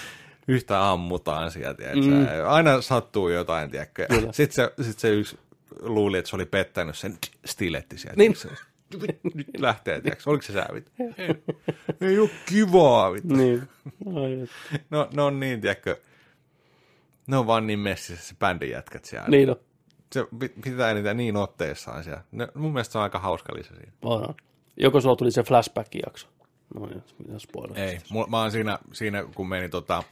Yhtä 0.47 0.89
ammutaan 0.91 1.51
sieltä, 1.51 1.83
mm. 1.83 2.27
aina 2.47 2.81
sattuu 2.81 3.29
jotain, 3.29 3.71
tiedätkö. 3.71 4.07
Sitten 4.31 4.55
se, 4.55 4.83
sit 4.83 4.99
se 4.99 5.09
yksi 5.09 5.37
luuli, 5.79 6.17
että 6.17 6.29
se 6.29 6.35
oli 6.35 6.45
pettänyt 6.45 6.97
sen 6.97 7.17
stiletti 7.45 7.97
sieltä. 7.97 8.17
Niin. 8.17 8.35
Se, 8.35 8.49
nyt 9.33 9.47
lähtee, 9.57 10.01
tiedätkö, 10.01 10.29
oliko 10.29 10.41
se 10.41 10.53
sä 10.53 10.67
vittu? 10.73 10.91
Ei, 11.17 11.35
ei 12.01 12.19
ole 12.19 12.29
kivaa, 12.45 13.13
vittu. 13.13 13.35
Niin. 13.35 13.69
No, 14.89 15.09
no 15.13 15.25
on 15.25 15.39
niin, 15.39 15.61
tiedätkö, 15.61 15.97
ne 17.27 17.37
on 17.37 17.47
vaan 17.47 17.67
niin 17.67 17.79
messissä 17.79 18.27
se 18.27 18.35
bändin 18.39 18.69
jätkät 18.69 19.05
siellä. 19.05 19.27
niin 19.27 19.49
on. 19.49 19.55
Se 20.11 20.25
pi- 20.39 20.53
pitää 20.63 20.93
niitä 20.93 21.13
niin 21.13 21.37
otteessaan 21.37 22.03
siellä. 22.03 22.23
Ne, 22.31 22.47
mun 22.55 22.73
mielestä 22.73 22.91
se 22.91 22.97
on 22.97 23.03
aika 23.03 23.19
hauska 23.19 23.53
lisä 23.55 23.75
siinä. 23.75 23.91
On. 24.01 24.35
Joko 24.77 25.01
sulla 25.01 25.15
tuli 25.15 25.31
se 25.31 25.43
flashback-jakso? 25.43 26.27
No 26.75 26.85
niin, 26.85 27.03
mitä. 27.17 27.81
Ei, 27.81 27.99
mulla, 28.09 28.27
mä 28.27 28.41
oon 28.41 28.51
siinä, 28.51 28.79
siinä 28.93 29.23
kun 29.35 29.49
meni 29.49 29.69
tota, 29.69 30.03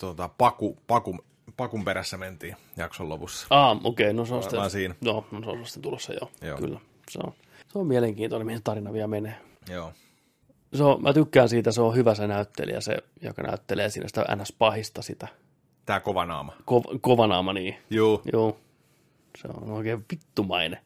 tota 0.00 0.28
paku, 0.38 0.78
paku, 0.86 1.18
pakun 1.56 1.84
perässä 1.84 2.16
mentiin 2.16 2.56
jakson 2.76 3.08
lopussa. 3.08 3.46
Ah, 3.50 3.80
okei, 3.84 4.06
okay, 4.06 4.12
no 4.12 4.24
se 4.24 4.34
on 4.34 4.42
sitten... 4.42 4.70
siinä. 4.70 4.94
Joo, 5.00 5.26
no 5.30 5.42
se 5.44 5.50
on 5.50 5.66
sitten 5.66 5.82
tulossa, 5.82 6.12
joo. 6.12 6.30
Joo. 6.42 6.58
Kyllä, 6.58 6.80
se 7.10 7.18
on. 7.22 7.32
Se 7.68 7.78
on 7.78 7.86
mielenkiintoinen, 7.86 8.46
mihin 8.46 8.62
tarina 8.62 8.92
vielä 8.92 9.08
menee. 9.08 9.34
Joo. 9.68 9.92
Se 10.74 10.84
on, 10.84 11.02
mä 11.02 11.12
tykkään 11.12 11.48
siitä, 11.48 11.72
se 11.72 11.80
on 11.80 11.94
hyvä 11.94 12.14
se 12.14 12.26
näyttelijä, 12.26 12.80
se, 12.80 12.98
joka 13.22 13.42
näyttelee 13.42 13.90
siinä 13.90 14.08
sitä 14.08 14.24
NS-pahista 14.36 15.02
sitä. 15.02 15.28
Tää 15.86 16.00
kova 16.00 16.26
naama. 16.26 16.56
Ko, 16.64 16.82
kovanaama, 17.00 17.52
niin. 17.52 17.76
Joo. 17.90 18.22
Joo. 18.32 18.56
Se 19.38 19.48
on 19.48 19.70
oikein 19.70 20.04
vittumainen. 20.12 20.78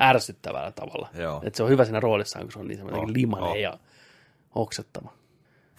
Ärsyttävällä 0.00 0.72
tavalla. 0.72 1.08
Joo. 1.14 1.40
Et 1.44 1.54
se 1.54 1.62
on 1.62 1.68
hyvä 1.68 1.84
siinä 1.84 2.00
roolissaan, 2.00 2.44
kun 2.44 2.52
se 2.52 2.58
on 2.58 2.68
niin 2.68 2.76
semmoinen 2.76 3.02
On, 3.02 3.12
limanen 3.12 3.50
on. 3.50 3.60
ja 3.60 3.78
oksettava. 4.54 5.12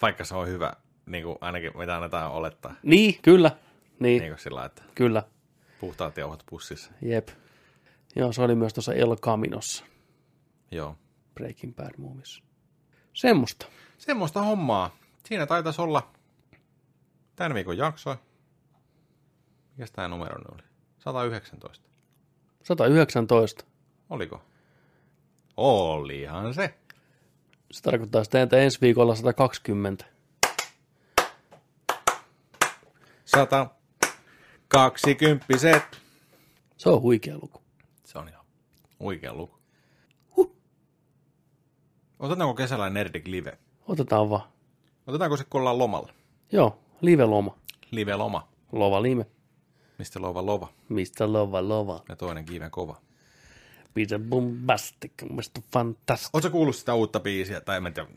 Vaikka 0.02 0.24
se 0.26 0.36
on 0.36 0.48
hyvä, 0.48 0.74
niin 1.08 1.24
kuin 1.24 1.38
ainakin 1.42 1.72
mitä 1.78 1.96
annetaan 1.96 2.32
olettaa. 2.32 2.74
Niin, 2.84 3.20
kyllä. 3.22 3.52
Niin, 4.00 4.22
Niin 4.22 4.32
kuin 4.32 4.40
sillä, 4.40 4.66
että 4.66 4.84
kyllä. 4.96 5.24
puhtaat 5.80 6.18
jauhot 6.18 6.44
pussissa. 6.50 6.92
Jep. 7.02 7.30
Joo, 8.16 8.32
se 8.32 8.42
oli 8.42 8.56
myös 8.56 8.74
tuossa 8.74 8.94
El 8.94 9.16
Caminossa, 9.16 9.86
Joo. 10.72 10.96
Breaking 11.36 11.76
Bad 11.76 11.94
Movies. 11.98 12.44
Semmosta. 13.14 13.66
Semmoista 13.98 14.42
hommaa. 14.42 14.98
Siinä 15.26 15.46
taitaisi 15.46 15.82
olla 15.82 16.12
tämän 17.36 17.54
viikon 17.54 17.78
jakso. 17.78 18.16
Mikäs 19.78 19.92
tämä 19.92 20.08
numero 20.08 20.38
nyt 20.38 20.48
oli? 20.54 20.64
119. 21.00 21.90
119. 22.64 23.66
Oliko? 24.10 24.42
Olihan 25.58 26.54
se. 26.54 26.74
Se 27.72 27.82
tarkoittaa 27.82 28.24
sitä, 28.24 28.42
että 28.42 28.58
ensi 28.58 28.82
viikolla 28.82 29.16
120. 29.16 30.06
120. 33.28 35.46
Se 36.78 36.90
on 36.90 37.02
huikea 37.02 37.36
luku. 37.36 37.62
Se 38.06 38.20
on 38.20 38.30
ihan 38.30 38.46
huikea 39.00 39.34
luku. 39.34 39.58
Huh. 40.36 40.56
Otetaanko 42.20 42.54
kesällä 42.54 42.90
Nerdik 42.90 43.28
live? 43.28 43.58
Otetaan 43.88 44.30
vaan. 44.30 44.44
Otetaanko 45.08 45.38
se, 45.38 45.44
kun 45.44 45.62
ollaan 45.62 45.78
lomalla? 45.78 46.14
Joo, 46.52 46.80
live-loma. 47.02 47.58
Live-loma. 47.92 48.48
Lova 48.72 49.02
lime. 49.02 49.26
Mistä 49.98 50.22
lova 50.22 50.46
lova? 50.46 50.68
Mistä 50.90 51.34
lova 51.34 51.68
lova? 51.68 52.04
Ja 52.10 52.16
toinen 52.16 52.46
kiven 52.46 52.72
kova. 52.72 53.02
Mr. 53.96 54.20
Bombastic, 54.30 55.12
Mr. 55.30 55.62
Fantastic. 55.74 56.30
Oletko 56.34 56.50
kuullut 56.50 56.76
sitä 56.76 56.94
uutta 56.94 57.20
biisiä? 57.20 57.62
Tai 57.62 57.78
en 57.78 57.94
tiedä, 57.94 58.10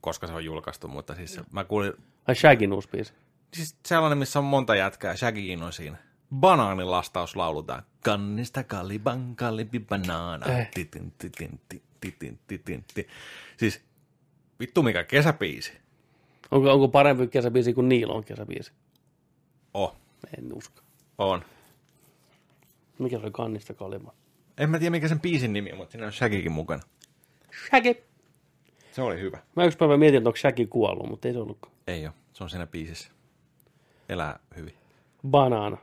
koska 0.00 0.26
se 0.26 0.32
on 0.32 0.44
julkaistu, 0.44 0.88
mutta 0.88 1.14
siis 1.14 1.34
se- 1.34 1.44
mä 1.52 1.64
kuulin... 1.64 1.92
Ai 2.28 2.34
Shagin 2.34 2.72
uusi 2.72 2.88
biisi. 2.88 3.12
Siis 3.54 3.76
sellainen, 3.86 4.18
missä 4.18 4.38
on 4.38 4.44
monta 4.44 4.74
jätkää, 4.76 5.16
Shaggykin 5.16 5.62
on 5.62 5.72
siinä. 5.72 5.96
Banaanin 6.34 6.90
lastaus 6.90 7.36
laulutaan. 7.36 7.82
Kannista 8.04 8.64
kaliban 8.64 9.36
kalibi 9.36 9.80
banaana. 9.80 10.46
Eh. 10.46 10.70
Titin, 10.74 11.12
titin, 11.18 11.60
ti- 11.68 11.82
titin, 12.00 12.38
titin, 12.46 12.84
ti. 12.94 13.08
Siis 13.56 13.80
vittu 14.60 14.82
mikä 14.82 15.04
kesäbiisi. 15.04 15.72
Onko, 16.50 16.72
onko 16.72 16.88
parempi 16.88 17.26
kesäbiisi 17.26 17.72
kuin 17.74 17.88
Niilon 17.88 18.24
kesäbiisi? 18.24 18.72
Oh, 19.74 19.96
En 20.38 20.52
usko. 20.52 20.82
on. 21.18 21.44
Mikä 22.98 23.16
se 23.18 23.22
oli 23.22 23.30
kannista 23.32 23.74
kalima? 23.74 24.12
En 24.58 24.70
mä 24.70 24.78
tiedä 24.78 24.90
mikä 24.90 25.08
sen 25.08 25.20
biisin 25.20 25.52
nimi 25.52 25.72
on, 25.72 25.78
mutta 25.78 25.92
siinä 25.92 26.06
on 26.06 26.12
Shaggykin 26.12 26.52
mukana. 26.52 26.82
Shaggy. 27.68 28.02
Se 28.92 29.02
oli 29.02 29.20
hyvä. 29.20 29.38
Mä 29.56 29.64
yksi 29.64 29.78
päivä 29.78 29.96
mietin, 29.96 30.18
että 30.18 30.28
onko 30.28 30.36
Shaggy 30.36 30.66
kuollut, 30.66 31.08
mutta 31.08 31.28
ei 31.28 31.34
se 31.34 31.40
ollutkaan. 31.40 31.74
Ei 31.86 32.06
ole, 32.06 32.14
se 32.32 32.44
on 32.44 32.50
siinä 32.50 32.66
biisissä. 32.66 33.10
Elää 34.08 34.38
hyvin. 34.56 34.74
Banaana. 35.30 35.76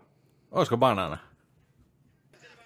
Olisiko 0.52 0.78
banaana? 0.78 1.18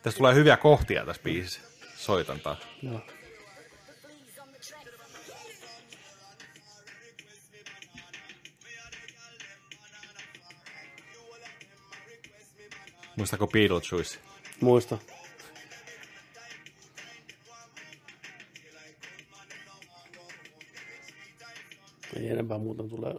Tässä 0.03 0.17
tulee 0.17 0.35
hyviä 0.35 0.57
kohtia 0.57 1.05
tässä 1.05 1.21
biisissä. 1.23 1.61
Soitan 1.95 2.39
taas. 2.39 2.59
Joo. 2.81 3.01
Muistako 13.17 13.47
Beetlejuice? 13.47 14.19
Muista. 14.61 14.97
Ei 22.15 22.29
enempää 22.29 22.57
muuten 22.57 22.89
tulee 22.89 23.15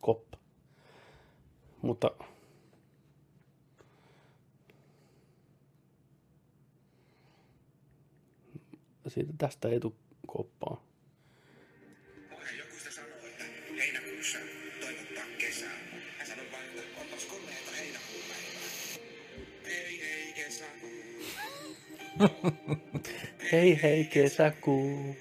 koppa. 0.00 0.41
Mutta 1.82 2.10
siitä 9.08 9.32
tästä 9.38 9.68
ei 9.68 9.80
tule 9.80 9.92
koppaa. 10.26 10.84
Joku 12.58 12.72
sitä 12.78 12.90
sanoi, 12.90 13.10
että 13.30 13.44
heinäkuussa 13.78 14.38
toivottaa 14.80 15.24
kesää. 15.38 15.70
Hän 16.18 16.26
sanoi 16.26 16.46
vain, 16.52 16.64
että 16.78 17.00
onpas 17.00 17.24
komeeta 17.24 17.70
heinäkuun 17.78 18.22
päivää. 18.28 18.62
Hei 19.72 20.00
hei 20.00 20.32
kesäkuu. 20.32 21.24
Hei 23.52 23.82
hei 23.82 24.04
kesäkuu. 24.04 25.16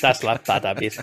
Tässä 0.00 0.26
läppää 0.26 0.60
tää 0.60 0.74
biisi. 0.74 1.00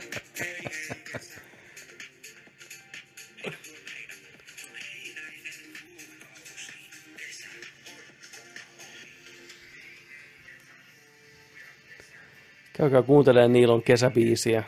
Käykää 12.73 13.01
kuuntelemaan 13.01 13.53
Niilon 13.53 13.83
kesäbiisiä. 13.83 14.63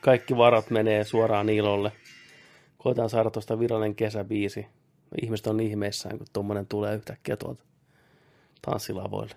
Kaikki 0.00 0.36
varat 0.36 0.70
menee 0.70 1.04
suoraan 1.04 1.46
Niilolle. 1.46 1.92
Koetaan 2.78 3.10
saada 3.10 3.30
tuosta 3.30 3.58
virallinen 3.58 3.94
kesäbiisi. 3.94 4.66
Ihmiset 5.22 5.46
on 5.46 5.60
ihmeissään, 5.60 6.18
kun 6.18 6.26
tuommoinen 6.32 6.66
tulee 6.66 6.94
yhtäkkiä 6.94 7.36
tuolta 7.36 7.64
tanssilavoille. 8.62 9.34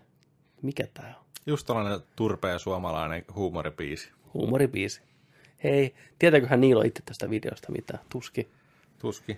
Mikä 0.62 0.88
tää 0.94 1.14
on? 1.20 1.26
Just 1.46 1.68
tällainen 1.68 2.00
turpea 2.16 2.60
suomalainen 2.60 3.26
huumoribiisi. 3.36 4.12
Huumoribiisi. 4.34 5.02
Hei, 5.64 5.96
tietääköhän 6.20 6.62
Niilo 6.62 6.82
itse 6.82 7.04
tästä 7.06 7.30
videosta 7.30 7.72
mitään? 7.72 8.04
Tuski. 8.10 8.48
Tuski. 9.00 9.38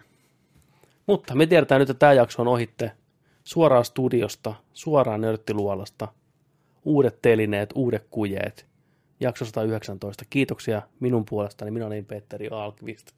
Mutta 1.08 1.36
me 1.36 1.46
tiedetään 1.46 1.80
nyt, 1.80 1.90
että 1.90 2.00
tämä 2.00 2.14
jakso 2.14 2.42
on 2.42 2.48
ohitte. 2.48 2.92
Suoraan 3.44 3.86
studiosta, 3.86 4.54
suoraan 4.74 5.22
nörttiluolasta. 5.22 6.08
Uudet 6.86 7.22
telineet, 7.22 7.70
uudet 7.76 8.08
kujeet. 8.10 8.66
Jakso 9.20 9.46
119. 9.46 10.26
Kiitoksia 10.30 10.82
minun 11.00 11.26
puolestani. 11.26 11.72
Minä 11.72 11.86
olin 11.86 12.06
Petteri 12.06 12.48
Alkvist. 12.52 13.12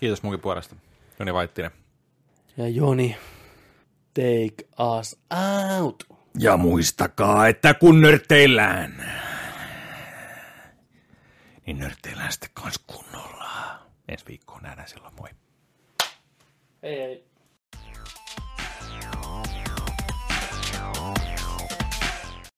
Kiitos 0.00 0.22
munkin 0.22 0.40
puolesta. 0.40 0.76
Joni 1.18 1.34
Vaittinen. 1.34 1.70
Ja 2.56 2.68
Joni, 2.68 3.16
take 4.14 4.86
us 4.98 5.16
out. 5.80 6.04
Ja 6.38 6.56
muistakaa, 6.56 7.48
että 7.48 7.74
kun 7.74 8.00
nörtteillään, 8.00 9.04
niin 11.68 11.78
nörtteillään 11.78 12.32
sitten 12.32 12.50
kans 12.54 12.78
kunnolla. 12.86 13.78
Ensi 14.08 14.26
viikkoon 14.28 14.62
nähdään 14.62 14.88
silloin, 14.88 15.14
moi. 15.14 15.28
Hei 16.82 16.98
hei. 16.98 17.24